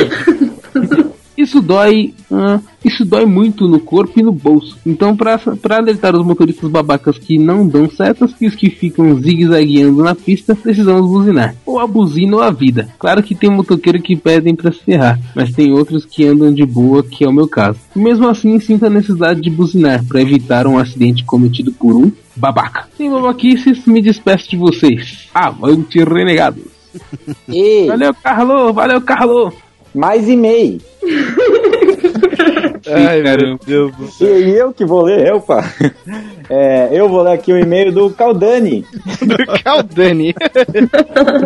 Isso 1.40 1.62
dói, 1.62 2.14
ah, 2.30 2.60
isso 2.84 3.06
dói 3.06 3.26
muito 3.26 3.66
no 3.66 3.80
corpo 3.80 4.20
e 4.20 4.22
no 4.22 4.34
bolso. 4.34 4.78
Então, 4.86 5.16
pra 5.16 5.40
alertar 5.78 6.14
os 6.14 6.26
motoristas 6.26 6.70
babacas 6.70 7.18
que 7.18 7.38
não 7.38 7.66
dão 7.66 7.90
setas 7.90 8.36
e 8.42 8.48
os 8.48 8.56
que 8.56 8.70
ficam 8.70 9.16
zigue-zagueando 9.16 10.04
na 10.04 10.14
pista, 10.14 10.54
precisamos 10.54 11.10
buzinar. 11.10 11.56
Ou 11.66 11.80
a 11.80 11.88
buzina 11.88 12.36
ou 12.36 12.44
a 12.44 12.52
vida. 12.52 12.90
Claro 13.00 13.24
que 13.24 13.34
tem 13.34 13.50
motoqueiro 13.50 14.02
que 14.02 14.18
pedem 14.18 14.54
pra 14.54 14.70
se 14.70 14.80
ferrar, 14.80 15.18
mas 15.34 15.54
tem 15.54 15.72
outros 15.72 16.04
que 16.04 16.26
andam 16.26 16.54
de 16.54 16.66
boa, 16.66 17.02
que 17.02 17.24
é 17.24 17.30
o 17.30 17.34
meu 17.34 17.48
caso. 17.48 17.80
Mesmo 17.96 18.28
assim, 18.28 18.60
sinto 18.60 18.86
a 18.86 18.90
necessidade 18.90 19.40
de 19.40 19.50
buzinar 19.50 20.04
para 20.04 20.22
evitar 20.22 20.68
um 20.68 20.78
acidente 20.78 21.24
cometido 21.24 21.72
por 21.72 21.96
um 21.96 22.12
babaca. 22.40 22.88
Sem 22.98 23.12
babaquices, 23.12 23.86
me 23.86 24.02
despeço 24.02 24.50
de 24.50 24.58
vocês. 24.58 25.30
Avante, 25.34 26.04
renegados! 26.04 26.64
E... 27.48 27.86
Valeu, 27.88 28.14
Carlos, 28.14 28.74
valeu, 28.74 29.02
Carlos. 29.02 29.54
Mais 29.94 30.28
e-mail. 30.28 30.80
Ai, 32.92 33.22
meu 33.22 33.58
Deus 33.66 33.96
do 33.96 34.08
céu. 34.08 34.40
E 34.40 34.56
eu 34.56 34.74
que 34.74 34.86
vou 34.86 35.04
ler, 35.04 35.28
eu, 35.28 35.40
pá. 35.42 35.64
É, 36.50 36.90
eu 36.92 37.08
vou 37.08 37.22
ler 37.22 37.34
aqui 37.34 37.52
o 37.54 37.58
e-mail 37.60 37.92
do 37.92 38.10
Caldani. 38.10 38.86
Do 39.22 39.64
Caldani. 39.64 40.34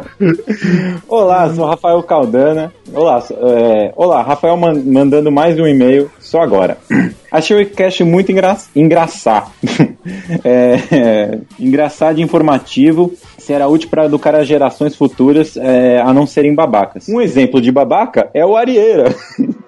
Olá, 1.07 1.53
sou 1.53 1.65
Rafael 1.65 2.01
Caldana. 2.03 2.71
Olá, 2.93 3.23
é, 3.31 3.91
olá, 3.95 4.21
Rafael 4.21 4.55
man- 4.57 4.81
mandando 4.85 5.31
mais 5.31 5.59
um 5.59 5.67
e-mail 5.67 6.09
só 6.19 6.41
agora. 6.41 6.77
Achei 7.31 7.63
o 7.63 7.69
cast 7.69 8.03
muito 8.03 8.31
engra 8.31 8.55
engraçado. 8.75 9.51
é, 10.43 10.75
é, 10.91 11.39
engraçado 11.59 12.19
e 12.19 12.21
informativo. 12.21 13.11
Será 13.37 13.67
útil 13.67 13.89
para 13.89 14.05
educar 14.05 14.35
as 14.35 14.47
gerações 14.47 14.95
futuras 14.95 15.57
é, 15.57 15.99
a 15.99 16.13
não 16.13 16.25
serem 16.25 16.53
babacas. 16.53 17.09
Um 17.09 17.19
exemplo 17.19 17.59
de 17.59 17.71
babaca 17.71 18.29
é 18.33 18.45
o 18.45 18.55
Arieira. 18.55 19.13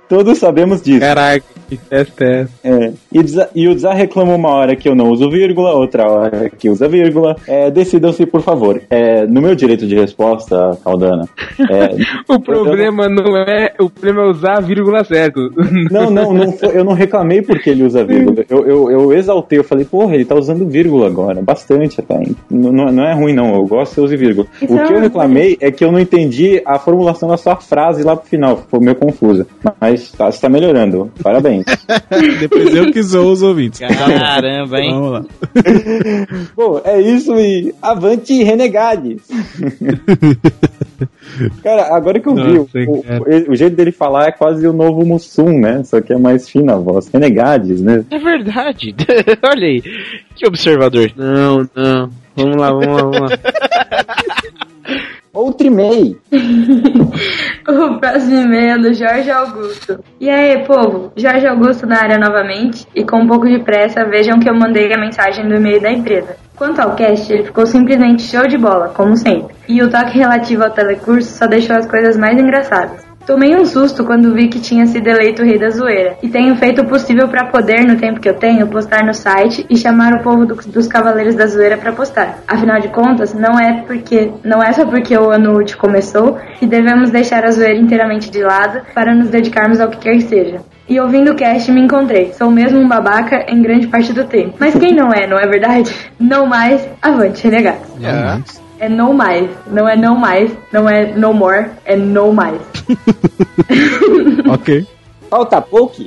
Todos 0.08 0.38
sabemos 0.38 0.82
disso. 0.82 1.00
Caraca, 1.00 1.44
que 1.68 1.78
teste 1.78 2.24
é? 2.24 2.48
É, 2.64 2.92
e, 3.12 3.20
e 3.56 3.68
o 3.68 3.76
Dzar 3.76 3.96
reclama 3.96 4.36
uma 4.36 4.50
hora 4.50 4.76
que 4.76 4.88
eu 4.88 4.94
não 4.96 5.10
uso 5.10 5.30
vírgula, 5.30 5.74
outra 5.74 6.08
hora 6.10 6.50
que 6.50 6.70
usa 6.70 6.88
vírgula. 6.88 7.36
É, 7.48 7.72
Decidam-se, 7.72 8.26
por 8.26 8.42
favor. 8.42 8.82
É, 8.90 9.26
no 9.26 9.42
meu 9.42 9.56
direito 9.56 9.88
de 9.88 9.96
resposta, 9.96 10.78
Caldana. 10.84 11.28
é, 11.60 11.96
O 12.32 12.40
problema 12.40 13.10
não 13.10 13.36
é. 13.38 13.74
O 13.80 13.90
problema 13.90 14.24
é 14.24 14.30
usar 14.30 14.58
a 14.58 14.62
vírgula 14.62 15.04
certo. 15.04 15.40
não, 15.92 16.10
não, 16.12 16.34
não 16.34 16.52
foi- 16.52 16.78
eu 16.78 16.84
não 16.84 16.94
reclamei 16.94 17.42
porque 17.42 17.70
ele 17.72 17.84
usa 17.84 18.04
vírgula. 18.06 18.46
Eu, 18.50 18.66
eu, 18.68 18.92
eu 18.92 19.14
exaltei, 19.14 19.58
eu 19.60 19.64
falei, 19.64 19.86
porra, 19.86 20.14
ele 20.16 20.26
tá 20.26 20.36
usando 20.36 20.68
vírgula 20.68 21.08
agora. 21.08 21.42
Bastante 21.42 22.00
até. 22.00 22.16
Não, 22.50 22.72
não 22.72 22.92
não 22.92 23.04
é 23.06 23.14
ruim, 23.14 23.34
não. 23.34 23.56
Eu 23.56 23.66
gosto 23.66 23.90
que 23.90 23.96
você 23.96 24.02
use 24.02 24.18
vírgula. 24.18 24.48
O 24.62 24.68
que 24.68 24.94
eu 24.94 25.00
reclamei 25.00 25.58
é 25.60 25.72
que 25.72 25.84
eu 25.84 25.92
não 25.92 26.00
entendi 26.00 26.62
a 26.66 26.78
formulação 26.78 27.28
da 27.30 27.38
sua 27.38 27.56
frase 27.56 28.04
lá 28.04 28.16
pro 28.16 28.30
final. 28.30 28.58
Ficou 28.58 28.80
meio 28.80 28.96
confusa. 28.96 29.48
Mas 29.82 29.95
tá, 29.98 30.32
você 30.32 30.42
tá 30.42 30.50
melhorando. 30.50 31.12
Parabéns. 31.22 31.66
Depois 32.40 32.76
eu 32.76 32.92
que 32.92 33.04
sou 33.04 33.32
os 33.32 33.42
ouvintes. 33.42 33.80
Caramba, 33.80 34.80
hein? 34.80 34.92
Vamos 34.94 35.12
lá. 35.12 35.26
Bom, 36.56 36.82
é 36.84 37.00
isso 37.02 37.34
e 37.40 37.74
avante 37.82 38.44
renegades. 38.44 39.22
Cara, 41.64 41.96
agora 41.96 42.20
que 42.20 42.28
eu 42.30 42.36
vi, 42.36 42.54
Nossa, 42.54 42.80
o, 42.88 43.04
cara. 43.04 43.24
o- 43.24 43.52
o 43.52 43.56
jeito 43.56 43.76
dele 43.76 43.92
falar 43.92 44.28
é 44.28 44.32
quase 44.32 44.66
o 44.68 44.74
novo 44.74 45.06
Mussum, 45.06 45.60
né? 45.60 45.84
Só 45.84 46.00
que 46.00 46.14
é 46.14 46.18
mais 46.18 46.50
fina 46.50 46.74
a 46.74 46.78
voz. 46.78 47.10
Renegades, 47.14 47.82
né? 47.82 48.06
É 48.10 48.18
verdade. 48.18 48.96
Olha 49.44 49.68
aí. 49.68 49.82
Que 50.36 50.48
observador. 50.48 51.12
Não, 51.16 51.68
não. 51.76 52.10
Vamos 52.38 52.56
lá, 52.58 52.70
vamos 52.72 52.88
lá, 52.88 53.02
vamos 53.02 53.20
lá. 53.22 53.28
Outro 55.36 55.68
e-mail. 55.68 56.18
O 57.68 58.00
próximo 58.00 58.42
e-mail 58.42 58.76
é 58.76 58.78
do 58.78 58.94
Jorge 58.94 59.32
Augusto. 59.32 60.00
E 60.20 60.30
aí, 60.30 60.64
povo? 60.66 61.12
Jorge 61.16 61.48
Augusto 61.48 61.88
na 61.88 61.98
área 62.00 62.18
novamente. 62.20 62.86
E 62.94 63.04
com 63.04 63.22
um 63.22 63.28
pouco 63.28 63.48
de 63.48 63.64
pressa, 63.64 64.06
vejam 64.06 64.40
que 64.40 64.48
eu 64.48 64.54
mandei 64.54 64.94
a 64.94 65.00
mensagem 65.00 65.48
do 65.48 65.56
e-mail 65.56 65.82
da 65.82 65.92
empresa. 65.92 66.38
Quanto 66.56 66.80
ao 66.80 66.96
cast, 66.96 67.34
ele 67.34 67.44
ficou 67.44 67.66
simplesmente 67.66 68.22
show 68.22 68.48
de 68.48 68.58
bola, 68.58 68.90
como 68.90 69.18
sempre. 69.18 69.56
E 69.68 69.82
o 69.82 69.90
toque 69.90 70.18
relativo 70.18 70.64
ao 70.64 70.72
telecurso 70.72 71.32
só 71.36 71.48
deixou 71.48 71.76
as 71.76 71.88
coisas 71.88 72.16
mais 72.16 72.40
engraçadas. 72.40 73.05
Tomei 73.26 73.56
um 73.56 73.66
susto 73.66 74.04
quando 74.06 74.34
vi 74.36 74.48
que 74.48 74.60
tinha 74.60 74.86
sido 74.86 75.08
eleito 75.08 75.42
o 75.42 75.46
rei 75.46 75.58
da 75.58 75.70
zoeira. 75.70 76.16
E 76.22 76.30
tenho 76.30 76.56
feito 76.58 76.82
o 76.84 76.86
possível 76.86 77.28
para 77.28 77.46
poder, 77.48 77.84
no 77.84 77.96
tempo 77.98 78.20
que 78.20 78.30
eu 78.30 78.36
tenho, 78.36 78.68
postar 78.68 79.04
no 79.04 79.14
site 79.16 79.66
e 79.68 79.76
chamar 79.76 80.14
o 80.14 80.22
povo 80.24 80.46
do- 80.46 80.56
dos 80.56 80.88
Cavaleiros 80.88 81.34
da 81.34 81.48
Zoeira 81.48 81.76
para 81.76 81.92
postar. 81.92 82.40
Afinal 82.48 82.80
de 82.80 82.88
contas, 82.90 83.34
não 83.34 83.60
é 83.60 83.82
porque 83.88 84.32
não 84.44 84.62
é 84.62 84.72
só 84.74 84.86
porque 84.86 85.18
o 85.18 85.32
ano 85.32 85.58
útil 85.58 85.78
começou 85.80 86.38
que 86.60 86.68
devemos 86.68 87.10
deixar 87.10 87.44
a 87.44 87.52
zoeira 87.52 87.80
inteiramente 87.80 88.30
de 88.30 88.44
lado 88.44 88.82
para 88.94 89.16
nos 89.16 89.30
dedicarmos 89.30 89.80
ao 89.82 89.90
que 89.90 89.98
quer 89.98 90.14
que 90.18 90.22
seja. 90.22 90.60
E 90.88 91.00
ouvindo 91.00 91.32
o 91.32 91.36
cast 91.36 91.72
me 91.72 91.82
encontrei. 91.82 92.32
Sou 92.34 92.52
mesmo 92.52 92.78
um 92.78 92.88
babaca 92.88 93.44
em 93.48 93.60
grande 93.60 93.88
parte 93.88 94.14
do 94.14 94.26
tempo. 94.26 94.54
Mas 94.60 94.76
quem 94.76 94.94
não 94.94 95.12
é, 95.12 95.26
não 95.28 95.40
é 95.40 95.48
verdade? 95.48 95.92
Não 96.20 96.46
mais, 96.46 96.88
avante, 97.02 97.44
renegados. 97.44 97.82
É 98.80 98.90
não 98.90 99.14
mais. 99.14 99.50
Não 99.68 99.88
é 99.88 99.96
não 99.96 100.16
mais. 100.16 100.52
Não 100.72 100.90
é 100.90 101.06
no 101.06 101.34
more. 101.34 101.72
É 101.86 101.96
no 101.96 102.34
mais. 102.34 102.62
ok. 104.50 104.86
Falta 105.30 105.62
pouco. 105.62 105.96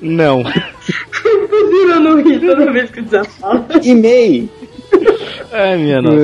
Não. 0.00 0.40
Impossível 0.40 2.00
não 2.00 2.22
rir 2.22 2.38
toda 2.38 2.70
vez 2.70 2.90
que 2.90 3.00
o 3.00 3.02
desafala. 3.02 3.66
E-mail. 3.82 4.48
Ai, 5.52 5.76
minha 5.78 6.02
nossa. 6.02 6.16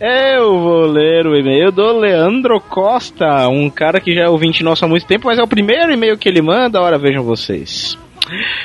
Eu 0.00 0.58
vou 0.58 0.86
ler 0.86 1.26
o 1.26 1.36
e-mail 1.36 1.70
do 1.70 1.98
Leandro 1.98 2.60
Costa, 2.60 3.48
um 3.48 3.70
cara 3.70 4.00
que 4.00 4.14
já 4.14 4.22
é 4.22 4.28
ouvinte 4.28 4.62
nosso 4.62 4.84
há 4.84 4.88
muito 4.88 5.06
tempo, 5.06 5.26
mas 5.26 5.38
é 5.38 5.42
o 5.42 5.48
primeiro 5.48 5.92
e-mail 5.92 6.18
que 6.18 6.28
ele 6.28 6.42
manda. 6.42 6.80
Ora, 6.80 6.98
vejam 6.98 7.22
vocês. 7.22 7.96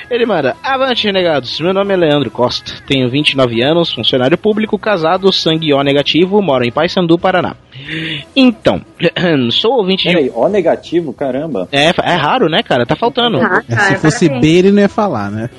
Ele 0.10 0.26
manda: 0.26 0.56
Avante, 0.64 1.06
renegados. 1.06 1.60
Meu 1.60 1.74
nome 1.74 1.94
é 1.94 1.98
Leandro 1.98 2.32
Costa, 2.32 2.74
tenho 2.88 3.10
29 3.10 3.62
anos, 3.62 3.94
funcionário 3.94 4.38
público, 4.38 4.78
casado, 4.78 5.32
sangue 5.32 5.74
O 5.74 5.84
negativo, 5.84 6.42
moro 6.42 6.64
em 6.64 6.72
Paysandu, 6.72 7.18
Paraná. 7.18 7.56
Então, 8.36 8.82
sou 9.52 9.74
ouvinte 9.74 10.08
de. 10.08 10.14
Peraí, 10.14 10.32
O 10.34 10.48
negativo, 10.48 11.14
caramba. 11.14 11.68
É, 11.72 11.86
é 11.90 12.16
raro, 12.16 12.50
né, 12.50 12.62
cara? 12.64 12.86
Tá 12.86 12.96
faltando. 12.96 13.40
Ah, 13.42 13.64
É, 13.70 13.76
se 13.76 13.96
fosse 13.98 14.30
B, 14.30 14.48
ele 14.48 14.72
não 14.72 14.82
ia 14.82 14.90
falar, 14.90 15.30
né? 15.32 15.50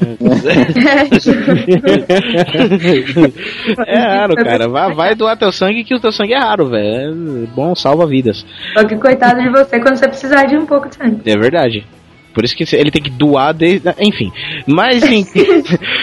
É 3.87 3.99
raro, 3.99 4.35
cara. 4.37 4.69
Vai, 4.69 4.95
vai 4.95 5.15
doar 5.15 5.37
teu 5.37 5.53
sangue 5.53 5.85
que 5.85 5.95
o 5.95 6.01
teu 6.01 6.13
sangue 6.13 6.33
é 6.35 6.39
raro, 6.39 6.67
velho. 6.69 7.45
É 7.45 7.47
bom, 7.55 7.75
salva 7.75 8.07
vidas. 8.07 8.45
Só 8.75 8.85
que 8.85 8.97
coitado 8.97 9.41
de 9.41 9.49
você 9.51 9.81
quando 9.81 9.97
você 9.97 10.09
precisar 10.09 10.45
de 10.45 10.57
um 10.57 10.67
pouco 10.67 10.89
de 10.89 10.97
sangue. 10.97 11.21
É 11.25 11.37
verdade. 11.37 11.87
Por 12.33 12.45
isso 12.45 12.55
que 12.57 12.65
ele 12.77 12.91
tem 12.91 13.03
que 13.03 13.11
doar 13.11 13.53
desde. 13.53 13.89
Enfim. 14.01 14.31
Mas 14.67 15.03
em- 15.11 15.27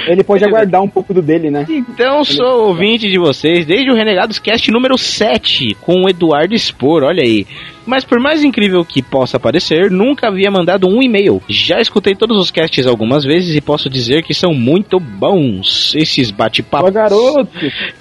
Ele 0.07 0.23
pode 0.23 0.43
aguardar 0.43 0.81
um 0.81 0.87
pouco 0.89 1.13
do 1.13 1.21
dele, 1.21 1.49
né? 1.49 1.65
então 1.69 2.23
sou 2.23 2.67
ouvinte 2.67 3.09
de 3.09 3.17
vocês 3.17 3.65
desde 3.65 3.89
o 3.91 3.95
Renegados 3.95 4.39
Cast 4.39 4.69
número 4.71 4.97
7, 4.97 5.75
com 5.81 6.03
o 6.03 6.09
Eduardo 6.09 6.57
Spor, 6.57 7.03
olha 7.03 7.23
aí. 7.23 7.45
Mas 7.87 8.03
por 8.03 8.19
mais 8.19 8.43
incrível 8.43 8.83
que 8.83 9.01
possa 9.01 9.39
parecer, 9.39 9.89
nunca 9.89 10.27
havia 10.27 10.51
mandado 10.51 10.87
um 10.87 11.01
e-mail. 11.01 11.41
Já 11.47 11.79
escutei 11.79 12.13
todos 12.13 12.37
os 12.37 12.51
casts 12.51 12.85
algumas 12.85 13.23
vezes 13.23 13.55
e 13.55 13.61
posso 13.61 13.89
dizer 13.89 14.23
que 14.23 14.33
são 14.33 14.53
muito 14.53 14.99
bons. 14.99 15.95
Esses 15.95 16.29
bate-papos. 16.29 16.91
garoto! 16.91 17.47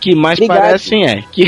Que 0.00 0.14
mais 0.14 0.38
Obrigado. 0.38 0.58
parecem 0.58 1.06
é. 1.06 1.22
Que, 1.32 1.44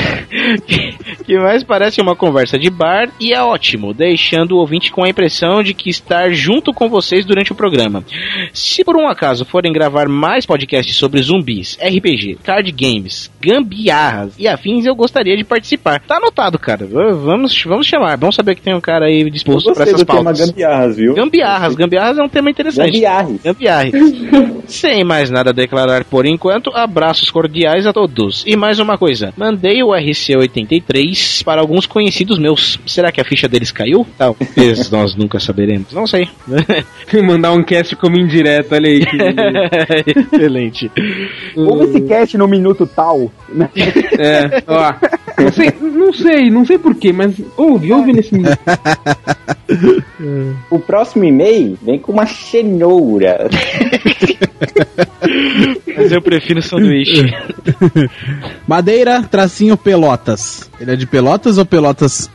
que, 0.67 1.25
que 1.25 1.39
mais 1.39 1.65
parece 1.65 2.01
uma 2.01 2.15
conversa 2.15 2.59
de 2.59 2.71
bar 2.71 3.11
e 3.21 3.33
é 3.33 3.43
ótimo, 3.43 3.93
deixando 3.93 4.53
o 4.53 4.59
ouvinte 4.59 4.93
com 4.93 5.05
a 5.05 5.09
impressão 5.09 5.63
de 5.63 5.75
que 5.75 5.91
estar 5.91 6.31
junto 6.33 6.73
com 6.73 6.89
vocês 6.89 7.25
durante 7.25 7.51
o 7.53 7.57
programa. 7.57 8.05
Se 8.53 8.85
por 8.85 8.97
um 8.97 9.09
acaso 9.09 9.45
forem 9.45 9.73
gravar 9.73 10.09
mais 10.09 10.47
podcasts 10.47 10.95
sobre 10.95 11.21
zumbis, 11.23 11.77
RPG, 11.83 12.39
card 12.45 12.71
games, 12.71 13.31
gambiarras 13.41 14.35
e 14.39 14.47
afins, 14.47 14.87
eu 14.87 14.95
gostaria 14.95 15.37
de 15.37 15.45
participar. 15.45 16.01
Tá 16.01 16.17
anotado, 16.19 16.59
cara. 16.59 16.87
Vamos, 16.87 17.63
vamos 17.65 17.87
chamar. 17.87 18.17
Vamos 18.17 18.28
saber 18.33 18.55
que 18.55 18.63
tem 18.63 18.75
um 18.75 18.81
cara 18.81 19.07
aí 19.07 19.29
disposto 19.31 19.73
para 19.73 19.85
essas 19.85 20.01
do 20.01 20.07
tema 20.07 20.25
pautas. 20.25 20.47
gambiarras, 20.49 20.97
viu? 20.97 21.15
Gambiarras, 21.15 21.75
gambiarras 21.75 22.19
é 22.19 22.23
um 22.23 22.29
tema 22.29 22.51
interessante. 22.51 22.93
Gambiarres. 22.93 23.41
Gambiarre. 23.43 23.93
Sem 24.69 25.03
mais 25.03 25.31
nada 25.31 25.51
a 25.51 25.53
declarar 25.53 26.05
por 26.05 26.27
enquanto, 26.27 26.71
abraços 26.75 27.31
cordiais 27.31 27.87
a 27.87 27.93
todos. 27.93 28.45
E 28.47 28.55
mais 28.57 28.79
uma 28.79 28.99
coisa, 28.99 29.33
mandei 29.37 29.83
o 29.83 29.89
RC83 29.89 31.43
para 31.45 31.61
alguns 31.61 31.87
conhecidos 31.87 32.39
meus. 32.39 32.79
Será 32.87 33.11
que 33.11 33.21
a 33.21 33.25
ficha 33.25 33.49
deles 33.49 33.71
caiu? 33.73 34.07
Talvez 34.19 34.91
nós 34.93 35.15
nunca 35.15 35.41
saberemos. 35.41 35.93
Não 35.93 36.07
sei. 36.07 36.29
Mandar 37.25 37.53
um 37.53 37.63
cast 37.63 37.97
como 37.97 38.19
indireto, 38.19 38.75
olha 38.75 38.89
aí. 38.89 39.03
Excelente. 40.07 40.91
Ouve 41.57 41.85
esse 41.87 42.01
cast 42.03 42.37
no 42.39 42.47
minuto 42.49 42.87
tal. 42.87 43.31
né? 43.49 43.71
É, 44.19 44.63
ó. 44.67 44.95
Não 45.39 45.53
sei, 45.53 45.73
não 45.81 46.13
sei, 46.13 46.51
não 46.51 46.67
sei 46.67 46.79
porquê, 46.79 47.13
mas 47.13 47.35
ouve, 47.57 47.93
ouve 47.93 48.13
nesse. 48.13 48.31
O 50.71 50.79
próximo 50.79 51.25
e-mail 51.25 51.79
vem 51.83 51.99
com 51.99 52.13
uma 52.13 52.27
cenoura. 52.27 53.49
Mas 55.97 56.13
eu 56.13 56.23
prefiro 56.23 56.63
sanduíche. 56.63 57.33
Madeira, 58.67 59.23
tracinho 59.23 59.77
Pelotas. 59.77 60.71
Ele 60.81 60.93
é 60.93 60.97
de 60.97 61.07
Pelotas 61.07 61.59
ou 61.59 61.67
Pelotas 61.67 62.31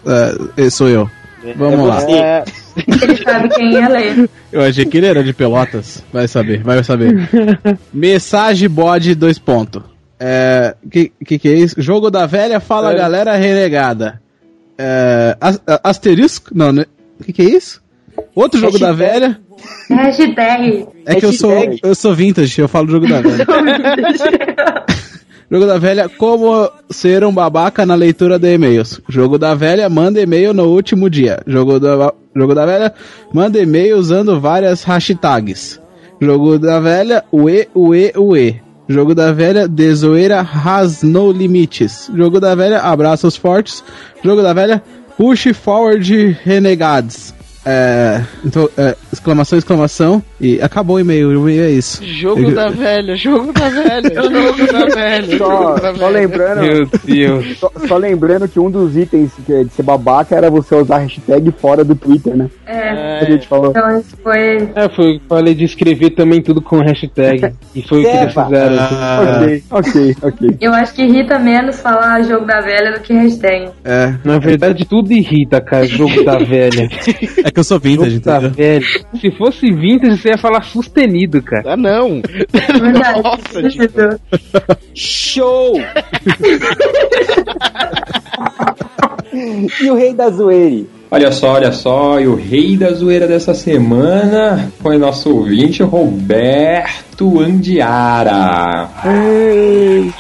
eh, 0.58 0.70
sou 0.70 0.90
eu? 0.90 1.10
Vamos 1.56 1.88
lá. 1.88 2.02
É, 2.10 2.44
Ele 2.78 3.18
sabe 3.18 3.50
quem 3.50 3.74
ia 3.74 3.90
ler. 3.90 4.30
Eu 4.52 4.62
achei 4.62 4.86
que 4.86 4.98
ele 4.98 5.08
era 5.08 5.24
de 5.24 5.34
Pelotas. 5.34 6.04
Vai 6.12 6.28
saber, 6.28 6.64
vai 6.64 6.84
saber. 6.84 7.30
Mensagem 7.94 8.70
bode, 8.70 9.14
dois 9.14 9.38
pontos. 9.38 9.84
É, 10.20 10.76
que, 10.90 11.12
que 11.26 11.38
que 11.40 11.50
é 11.50 11.54
isso? 11.54 11.82
Jogo 11.82 12.10
da 12.10 12.26
velha, 12.26 12.60
fala 12.60 12.92
É. 12.94 12.96
galera 12.96 13.36
renegada. 13.36 14.22
É, 14.78 15.38
asterisco? 15.84 16.52
Não, 16.54 16.72
né? 16.72 16.86
O 17.20 17.24
que 17.24 17.34
que 17.34 17.42
é 17.42 17.46
isso? 17.46 17.82
Outro 18.36 18.60
jogo 18.60 18.78
da 18.80 18.92
Hashtag. 18.92 19.12
velha. 19.12 19.40
Hashtag. 19.90 20.88
É 21.06 21.16
que 21.16 21.26
eu 21.26 21.34
sou, 21.34 21.52
eu 21.84 21.96
sou 21.96 22.14
vintage, 22.14 22.60
eu 22.62 22.68
falo 22.68 22.90
jogo 22.90 23.08
da 23.08 23.22
velha. 23.22 23.46
Jogo 25.52 25.68
da 25.68 25.78
velha, 25.78 26.10
como 26.10 26.68
ser 26.90 27.24
um 27.24 27.32
babaca 27.32 27.86
na 27.86 27.94
leitura 27.94 28.40
de 28.40 28.56
e-mails. 28.56 29.00
Jogo 29.08 29.38
da 29.38 29.54
velha, 29.54 29.88
manda 29.88 30.20
e-mail 30.20 30.52
no 30.52 30.64
último 30.66 31.08
dia. 31.12 31.42
Jogo 31.46 31.80
da, 31.80 32.12
jogo 32.36 32.56
da 32.56 32.66
velha, 32.66 32.92
manda 33.32 33.60
e-mail 33.62 33.98
usando 33.98 34.40
várias 34.42 34.84
hashtags. 34.84 35.80
Jogo 36.20 36.58
da 36.58 36.80
velha, 36.80 37.24
ue, 37.32 37.68
ue, 37.76 38.12
ue. 38.16 38.62
Jogo 38.94 39.16
da 39.16 39.32
velha, 39.32 39.68
de 39.68 39.92
zoeira 39.96 40.42
has 40.42 41.02
no 41.02 41.32
limites. 41.32 42.12
Jogo 42.16 42.40
da 42.40 42.54
velha, 42.54 42.80
abraços 42.80 43.36
fortes. 43.36 43.84
Jogo 44.24 44.44
da 44.44 44.54
velha, 44.54 44.84
push 45.18 45.48
forward 45.52 46.38
renegades. 46.44 47.34
É, 47.66 48.22
então, 48.46 48.70
é, 48.78 48.96
exclamação, 49.12 49.58
exclamação. 49.58 50.22
E 50.40 50.62
acabou 50.62 50.98
o 50.98 51.00
e-mail, 51.00 51.30
o 51.30 51.34
e-mail 51.50 51.64
é 51.64 51.72
isso. 51.72 52.04
Jogo 52.06 52.42
Eu- 52.42 52.52
da 52.56 52.70
velha, 52.70 53.16
jogo 53.16 53.54
da 53.54 53.70
velha, 53.70 54.12
jogo 54.14 54.72
da 54.74 54.86
velha. 54.94 55.38
Só, 55.38 55.74
da 55.76 55.96
só 55.96 56.08
velha. 56.08 56.10
lembrando. 56.10 56.62
Meu 56.62 56.90
Deus. 57.06 57.58
Só, 57.58 57.72
só 57.88 57.98
lembrando 57.98 58.48
que 58.48 58.60
um 58.60 58.70
dos 58.70 58.98
itens 58.98 59.32
é 59.50 59.64
de 59.64 59.70
ser 59.72 59.84
babaca 59.84 60.36
era 60.36 60.50
você 60.50 60.76
usar 60.76 60.98
hashtag 60.98 61.52
fora 61.52 61.84
do 61.84 61.96
Twitter, 61.96 62.36
né? 62.36 62.50
É. 62.66 63.20
A 63.22 63.26
gente 63.26 63.48
falou. 63.48 63.70
Então 63.72 63.98
isso 64.00 64.18
foi. 64.22 64.70
É, 64.76 64.90
foi 64.94 65.22
falei 65.30 65.54
de 65.56 65.64
escrever 65.64 66.10
também 66.12 66.42
tudo 66.42 66.62
com 66.62 66.80
hashtag. 66.80 67.54
E 67.74 67.82
foi 67.82 68.00
o 68.00 68.04
que 68.04 68.18
eles 68.18 68.34
fizeram. 68.34 68.78
Ah. 68.80 69.20
Ok, 69.42 69.64
ok, 69.72 70.16
ok. 70.22 70.58
Eu 70.60 70.74
acho 70.74 70.94
que 70.94 71.04
irrita 71.04 71.40
menos 71.40 71.80
falar 71.80 72.22
jogo 72.24 72.46
da 72.46 72.60
velha 72.60 72.92
do 72.94 73.00
que 73.00 73.14
hashtag. 73.14 73.70
É. 73.86 74.14
Na 74.24 74.38
verdade, 74.40 74.84
tudo 74.86 75.14
irrita, 75.14 75.62
cara. 75.62 75.88
Jogo 75.88 76.24
da 76.26 76.38
velha. 76.40 76.90
Que 77.54 77.60
eu 77.60 77.64
sou 77.64 77.80
vintage, 77.80 78.20
da 78.20 78.38
entendeu? 78.38 78.52
velha. 78.52 78.86
Se 79.22 79.32
fosse 79.38 79.72
vintage, 79.72 80.18
você 80.18 80.30
ia 80.30 80.38
falar 80.38 80.64
sustenido, 80.64 81.42
cara. 81.42 81.74
Ah, 81.74 81.78
não. 81.78 82.22
Nossa. 83.24 84.20
Show! 84.96 85.80
e 89.82 89.90
o 89.90 89.96
rei 89.96 90.14
da 90.14 90.30
zoeira? 90.30 90.86
Olha 91.12 91.32
só, 91.32 91.54
olha 91.54 91.72
só, 91.72 92.20
e 92.20 92.26
o 92.28 92.34
rei 92.34 92.76
da 92.76 92.92
zoeira 92.92 93.28
dessa 93.28 93.54
semana 93.54 94.72
foi 94.82 94.98
nosso 94.98 95.30
ouvinte 95.36 95.84
Roberto 95.84 97.40
Andiara. 97.40 98.90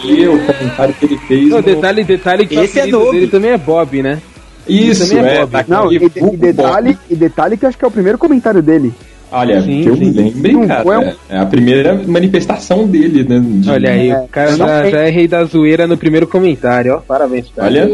E 0.05 0.27
o 0.27 0.39
comentário 0.45 0.93
que 0.93 1.05
ele 1.05 1.17
fez. 1.27 1.49
Não, 1.49 1.57
no- 1.57 1.63
detalhe, 1.63 2.03
detalhe 2.03 2.45
que 2.45 2.55
Esse 2.55 2.79
o 2.79 2.83
é 2.83 2.85
novo. 2.87 3.11
dele 3.11 3.27
também 3.27 3.51
é 3.51 3.57
Bob, 3.57 4.03
né? 4.03 4.21
Isso, 4.67 5.13
é 5.17 5.19
é, 5.19 5.39
Bob. 5.41 5.51
tá 5.51 5.65
Não, 5.67 5.91
e, 5.91 5.95
e 5.97 6.37
detalhe, 6.37 6.97
e 7.09 7.15
detalhe 7.15 7.57
que 7.57 7.65
acho 7.65 7.77
que 7.77 7.83
é 7.83 7.87
o 7.87 7.91
primeiro 7.91 8.17
comentário 8.17 8.61
dele. 8.61 8.93
Olha, 9.35 9.61
Sim, 9.63 9.81
que 9.81 9.89
eu 9.89 9.97
sim. 9.97 10.11
lembre, 10.11 10.53
Não, 10.53 10.67
cara, 10.67 10.99
um- 10.99 11.11
é 11.27 11.39
a 11.39 11.45
primeira 11.45 11.99
manifestação 12.05 12.85
dele, 12.85 13.23
né? 13.27 13.41
de- 13.43 13.67
Olha 13.69 13.89
aí, 13.89 14.09
É, 14.11 14.19
o 14.19 14.27
cara 14.27 14.55
já, 14.55 14.89
já 14.91 14.99
é 15.01 15.09
rei 15.09 15.27
da 15.27 15.43
zoeira 15.43 15.87
no 15.87 15.97
primeiro 15.97 16.27
comentário, 16.27 16.93
ó. 16.93 16.97
Parabéns, 16.99 17.47
cara. 17.55 17.67
Olha, 17.67 17.89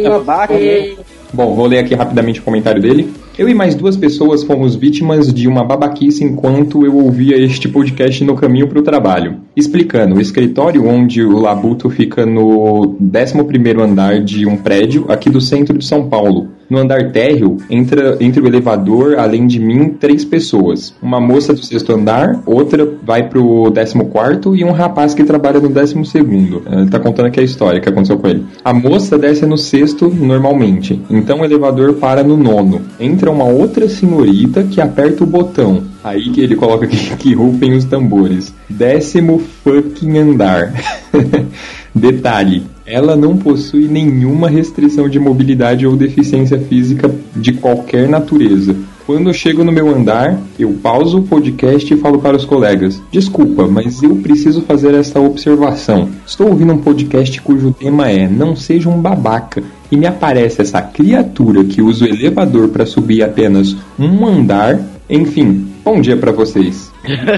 E- 0.60 0.98
Bom, 1.32 1.54
vou 1.56 1.68
ler 1.68 1.78
aqui 1.78 1.94
rapidamente 1.94 2.40
o 2.40 2.44
comentário 2.44 2.82
dele. 2.82 3.10
Eu 3.38 3.48
e 3.48 3.54
mais 3.54 3.76
duas 3.76 3.96
pessoas 3.96 4.44
fomos 4.44 4.76
vítimas 4.76 5.32
de 5.32 5.48
uma 5.48 5.64
babaquice 5.64 6.24
enquanto 6.24 6.84
eu 6.86 6.98
ouvia 6.98 7.38
este 7.38 7.70
podcast 7.70 8.22
no 8.26 8.36
caminho 8.36 8.68
para 8.68 8.80
o 8.80 8.82
trabalho. 8.82 9.36
Explicando, 9.56 10.16
o 10.16 10.22
escritório 10.22 10.86
onde 10.88 11.24
o 11.24 11.38
Labuto 11.40 11.88
fica 11.90 12.26
no 12.26 12.98
11º 13.00 13.80
andar 13.82 14.20
de 14.24 14.46
um 14.48 14.58
prédio 14.58 15.06
aqui 15.08 15.30
do 15.30 15.40
centro 15.40 15.78
de 15.78 15.86
São 15.86 16.10
Paulo. 16.10 16.50
No 16.70 16.78
andar 16.78 17.12
térreo, 17.12 17.58
entra, 17.70 18.18
entre 18.20 18.42
o 18.42 18.48
elevador, 18.48 19.18
além 19.18 19.48
de 19.48 19.60
mim, 19.60 19.90
três 19.90 20.24
pessoas. 20.24 20.94
Uma 21.02 21.20
moça 21.20 21.52
do 21.52 21.64
sexto 21.64 21.94
andar, 21.94 22.44
outra 22.46 22.88
vai 23.04 23.28
pro 23.28 23.72
14º 23.72 24.56
e 24.56 24.64
um 24.64 24.72
rapaz 24.72 25.14
que 25.16 25.24
trabalha 25.24 25.60
no 25.60 25.70
12º. 25.70 26.62
Ele 26.72 26.90
tá 26.90 27.00
contando 27.00 27.26
aqui 27.26 27.40
a 27.40 27.44
história 27.44 27.82
que 27.82 27.90
aconteceu 27.90 28.20
com 28.20 28.28
ele. 28.28 28.46
A 28.64 28.72
moça 28.72 29.18
desce 29.18 29.46
no 29.48 29.58
sexto 29.58 30.10
normalmente, 30.10 31.02
então 31.10 31.40
o 31.40 31.46
elevador 31.46 31.94
para 31.94 32.24
no 32.24 32.38
nono. 32.38 32.82
Entra 33.00 33.32
uma 33.32 33.46
outra 33.46 33.90
senhorita 33.90 34.64
que 34.64 34.80
aperta 34.80 35.24
o 35.24 35.28
botão. 35.28 35.84
Aí 36.04 36.30
que 36.30 36.42
ele 36.42 36.56
coloca 36.56 36.86
aqui 36.86 36.98
que 37.18 37.34
rufem 37.34 37.74
os 37.74 37.86
tambores. 37.86 38.54
Décimo 38.70 39.40
fucking 39.64 40.18
andar. 40.18 40.74
Detalhe, 41.94 42.64
ela 42.90 43.16
não 43.16 43.38
possui 43.38 43.88
nenhuma 43.88 44.50
restrição 44.50 45.08
de 45.08 45.20
mobilidade 45.20 45.86
ou 45.86 45.96
deficiência 45.96 46.60
física 46.60 47.10
de 47.36 47.54
qualquer 47.54 48.10
natureza. 48.10 48.76
Quando 49.06 49.30
eu 49.30 49.34
chego 49.34 49.64
no 49.64 49.72
meu 49.72 49.90
andar, 49.90 50.40
eu 50.58 50.72
pauso 50.84 51.20
o 51.20 51.24
podcast 51.24 51.94
e 51.94 51.98
falo 51.98 52.20
para 52.20 52.36
os 52.36 52.46
colegas: 52.46 53.02
Desculpa, 53.12 53.68
mas 53.68 54.02
eu 54.02 54.16
preciso 54.18 54.62
fazer 54.62 54.94
esta 54.94 55.20
observação. 55.20 56.10
Estou 56.26 56.48
ouvindo 56.50 56.74
um 56.74 56.78
podcast 56.78 57.40
cujo 57.42 57.72
tema 57.72 58.10
é 58.10 58.28
Não 58.28 58.56
seja 58.56 58.90
um 58.90 59.00
babaca. 59.00 59.64
E 59.92 59.98
me 59.98 60.06
aparece 60.06 60.62
essa 60.62 60.82
criatura 60.82 61.64
que 61.64 61.82
usa 61.82 62.06
o 62.06 62.08
elevador 62.08 62.70
para 62.70 62.86
subir 62.86 63.24
apenas 63.24 63.76
um 63.98 64.28
andar. 64.28 64.80
Enfim, 65.10 65.68
bom 65.84 66.00
dia 66.00 66.16
para 66.16 66.32
vocês. 66.32 66.89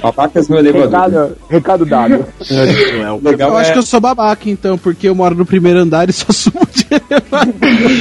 Babacas 0.01 0.49
no 0.49 0.57
elevador. 0.57 0.89
Recado, 0.89 1.37
recado 1.49 1.85
dado. 1.85 2.25
Legal 3.21 3.51
eu 3.51 3.57
acho 3.57 3.69
é- 3.69 3.73
que 3.73 3.79
eu 3.79 3.83
sou 3.83 3.99
babaca, 3.99 4.49
então, 4.49 4.77
porque 4.77 5.07
eu 5.07 5.15
moro 5.15 5.35
no 5.35 5.45
primeiro 5.45 5.79
andar 5.79 6.09
e 6.09 6.13
só 6.13 6.25
subo 6.33 6.67
de 6.73 6.85
elevador. 6.89 7.53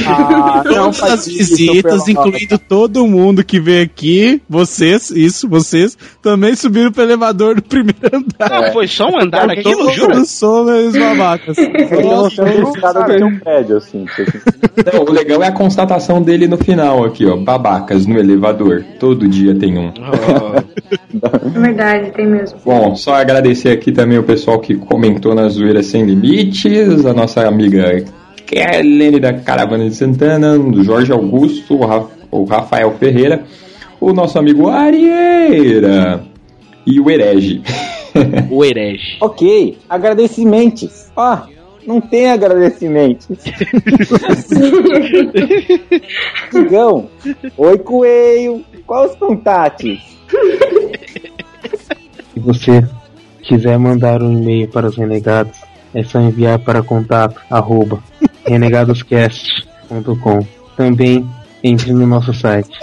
Ah, 0.07 0.63
não 0.69 0.91
Todas 0.91 1.01
as 1.03 1.27
visitas, 1.27 2.07
incluindo 2.07 2.57
todo 2.57 3.05
mundo 3.07 3.43
que 3.43 3.59
vem 3.59 3.81
aqui, 3.81 4.41
vocês, 4.49 5.11
isso, 5.11 5.47
vocês, 5.47 5.97
também 6.21 6.55
subiram 6.55 6.91
pro 6.91 7.03
elevador 7.03 7.55
do 7.55 7.61
primeiro 7.61 7.99
andar. 8.13 8.51
Ah, 8.51 8.71
foi 8.71 8.87
só 8.87 9.07
um 9.07 9.19
andar 9.19 9.49
aquilo, 9.49 9.77
Todos 9.85 9.95
jura? 9.95 10.25
são 10.25 10.65
meus 10.65 10.95
babacas. 10.97 11.57
Nossa, 12.03 12.43
prédio, 13.43 13.77
assim. 13.77 14.05
Não, 14.93 15.03
o 15.03 15.11
legal 15.11 15.43
é 15.43 15.47
a 15.47 15.51
constatação 15.51 16.21
dele 16.21 16.47
no 16.47 16.57
final 16.57 17.05
aqui, 17.05 17.25
ó. 17.25 17.35
Babacas 17.37 18.05
no 18.05 18.17
elevador. 18.17 18.83
Todo 18.99 19.27
dia 19.27 19.55
tem 19.55 19.77
um. 19.77 19.87
É 19.89 21.50
verdade, 21.59 22.11
tem 22.11 22.25
mesmo. 22.27 22.59
Bom, 22.65 22.95
só 22.95 23.15
agradecer 23.15 23.69
aqui 23.69 23.91
também 23.91 24.17
o 24.17 24.23
pessoal 24.23 24.59
que 24.59 24.75
comentou 24.75 25.33
na 25.35 25.47
Zoeira 25.49 25.81
Sem 25.83 26.03
Limites, 26.05 27.05
a 27.05 27.13
nossa 27.13 27.47
amiga 27.47 28.03
Kelene 28.45 29.19
da 29.19 29.33
Caravana 29.33 29.87
de 29.89 29.95
Santana, 29.95 30.57
do 30.57 30.83
Jorge 30.83 31.11
Augusto, 31.11 31.75
o 31.75 31.85
Ra- 31.85 32.05
o 32.29 32.43
Rafael 32.43 32.91
Ferreira, 32.99 33.43
o 33.99 34.11
nosso 34.13 34.37
amigo 34.39 34.67
Arieira 34.69 36.23
e 36.85 36.99
o 36.99 37.09
Herege. 37.09 37.61
O 38.51 38.65
herege. 38.65 39.15
Ok, 39.21 39.77
agradecimentos. 39.89 41.09
Ó, 41.15 41.43
não 41.87 42.01
tem 42.01 42.29
agradecimentos. 42.29 43.25
Digão, 46.51 47.07
oi 47.57 47.77
Coelho, 47.77 48.65
quais 48.85 49.11
os 49.11 49.17
contatos? 49.17 49.97
Se 52.33 52.39
você 52.39 52.87
quiser 53.41 53.77
mandar 53.77 54.23
um 54.23 54.31
e-mail 54.31 54.69
para 54.69 54.87
os 54.87 54.95
renegados, 54.95 55.57
é 55.93 56.01
só 56.03 56.19
enviar 56.19 56.57
para 56.59 56.81
contato 56.81 57.41
arroba 57.49 58.01
renegadoscast.com. 58.47 60.47
Também 60.77 61.29
entre 61.63 61.91
no 61.93 62.07
nosso 62.07 62.33
site 62.33 62.79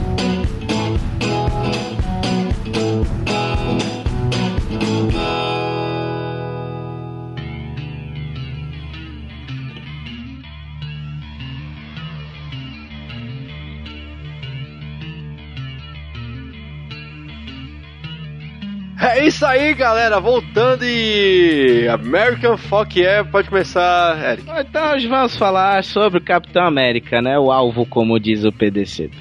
É 19.04 19.28
isso 19.28 19.46
aí, 19.46 19.74
galera. 19.74 20.18
Voltando 20.22 20.86
e. 20.86 21.86
American 21.90 22.56
Fuck 22.56 22.98
Yeah, 22.98 23.30
pode 23.30 23.50
começar, 23.50 24.18
Eric. 24.32 24.50
Então 24.62 24.94
hoje 24.94 25.08
vamos 25.08 25.36
falar 25.36 25.84
sobre 25.84 26.20
o 26.20 26.24
Capitão 26.24 26.64
América, 26.64 27.22
né? 27.22 27.38
O 27.38 27.52
alvo, 27.52 27.86
como 27.86 28.18
diz 28.18 28.46
o 28.46 28.52
PDC. 28.52 29.12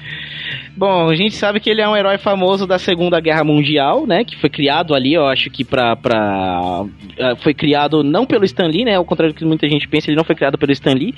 Bom, 0.77 1.09
a 1.09 1.15
gente 1.15 1.35
sabe 1.35 1.59
que 1.59 1.69
ele 1.69 1.81
é 1.81 1.87
um 1.87 1.97
herói 1.97 2.17
famoso 2.17 2.65
da 2.65 2.79
Segunda 2.79 3.19
Guerra 3.19 3.43
Mundial, 3.43 4.07
né? 4.07 4.23
Que 4.23 4.37
foi 4.37 4.49
criado 4.49 4.95
ali, 4.95 5.13
eu 5.13 5.27
acho 5.27 5.49
que 5.49 5.65
pra. 5.65 5.97
pra 5.97 6.85
eh, 7.17 7.35
foi 7.35 7.53
criado 7.53 8.05
não 8.05 8.25
pelo 8.25 8.45
Stan 8.45 8.67
Lee, 8.67 8.85
né? 8.85 8.95
Ao 8.95 9.03
contrário 9.03 9.33
do 9.33 9.37
que 9.37 9.43
muita 9.43 9.67
gente 9.67 9.85
pensa, 9.87 10.09
ele 10.09 10.17
não 10.17 10.23
foi 10.23 10.35
criado 10.35 10.57
pelo 10.57 10.71
Stan 10.71 10.93
Lee. 10.93 11.13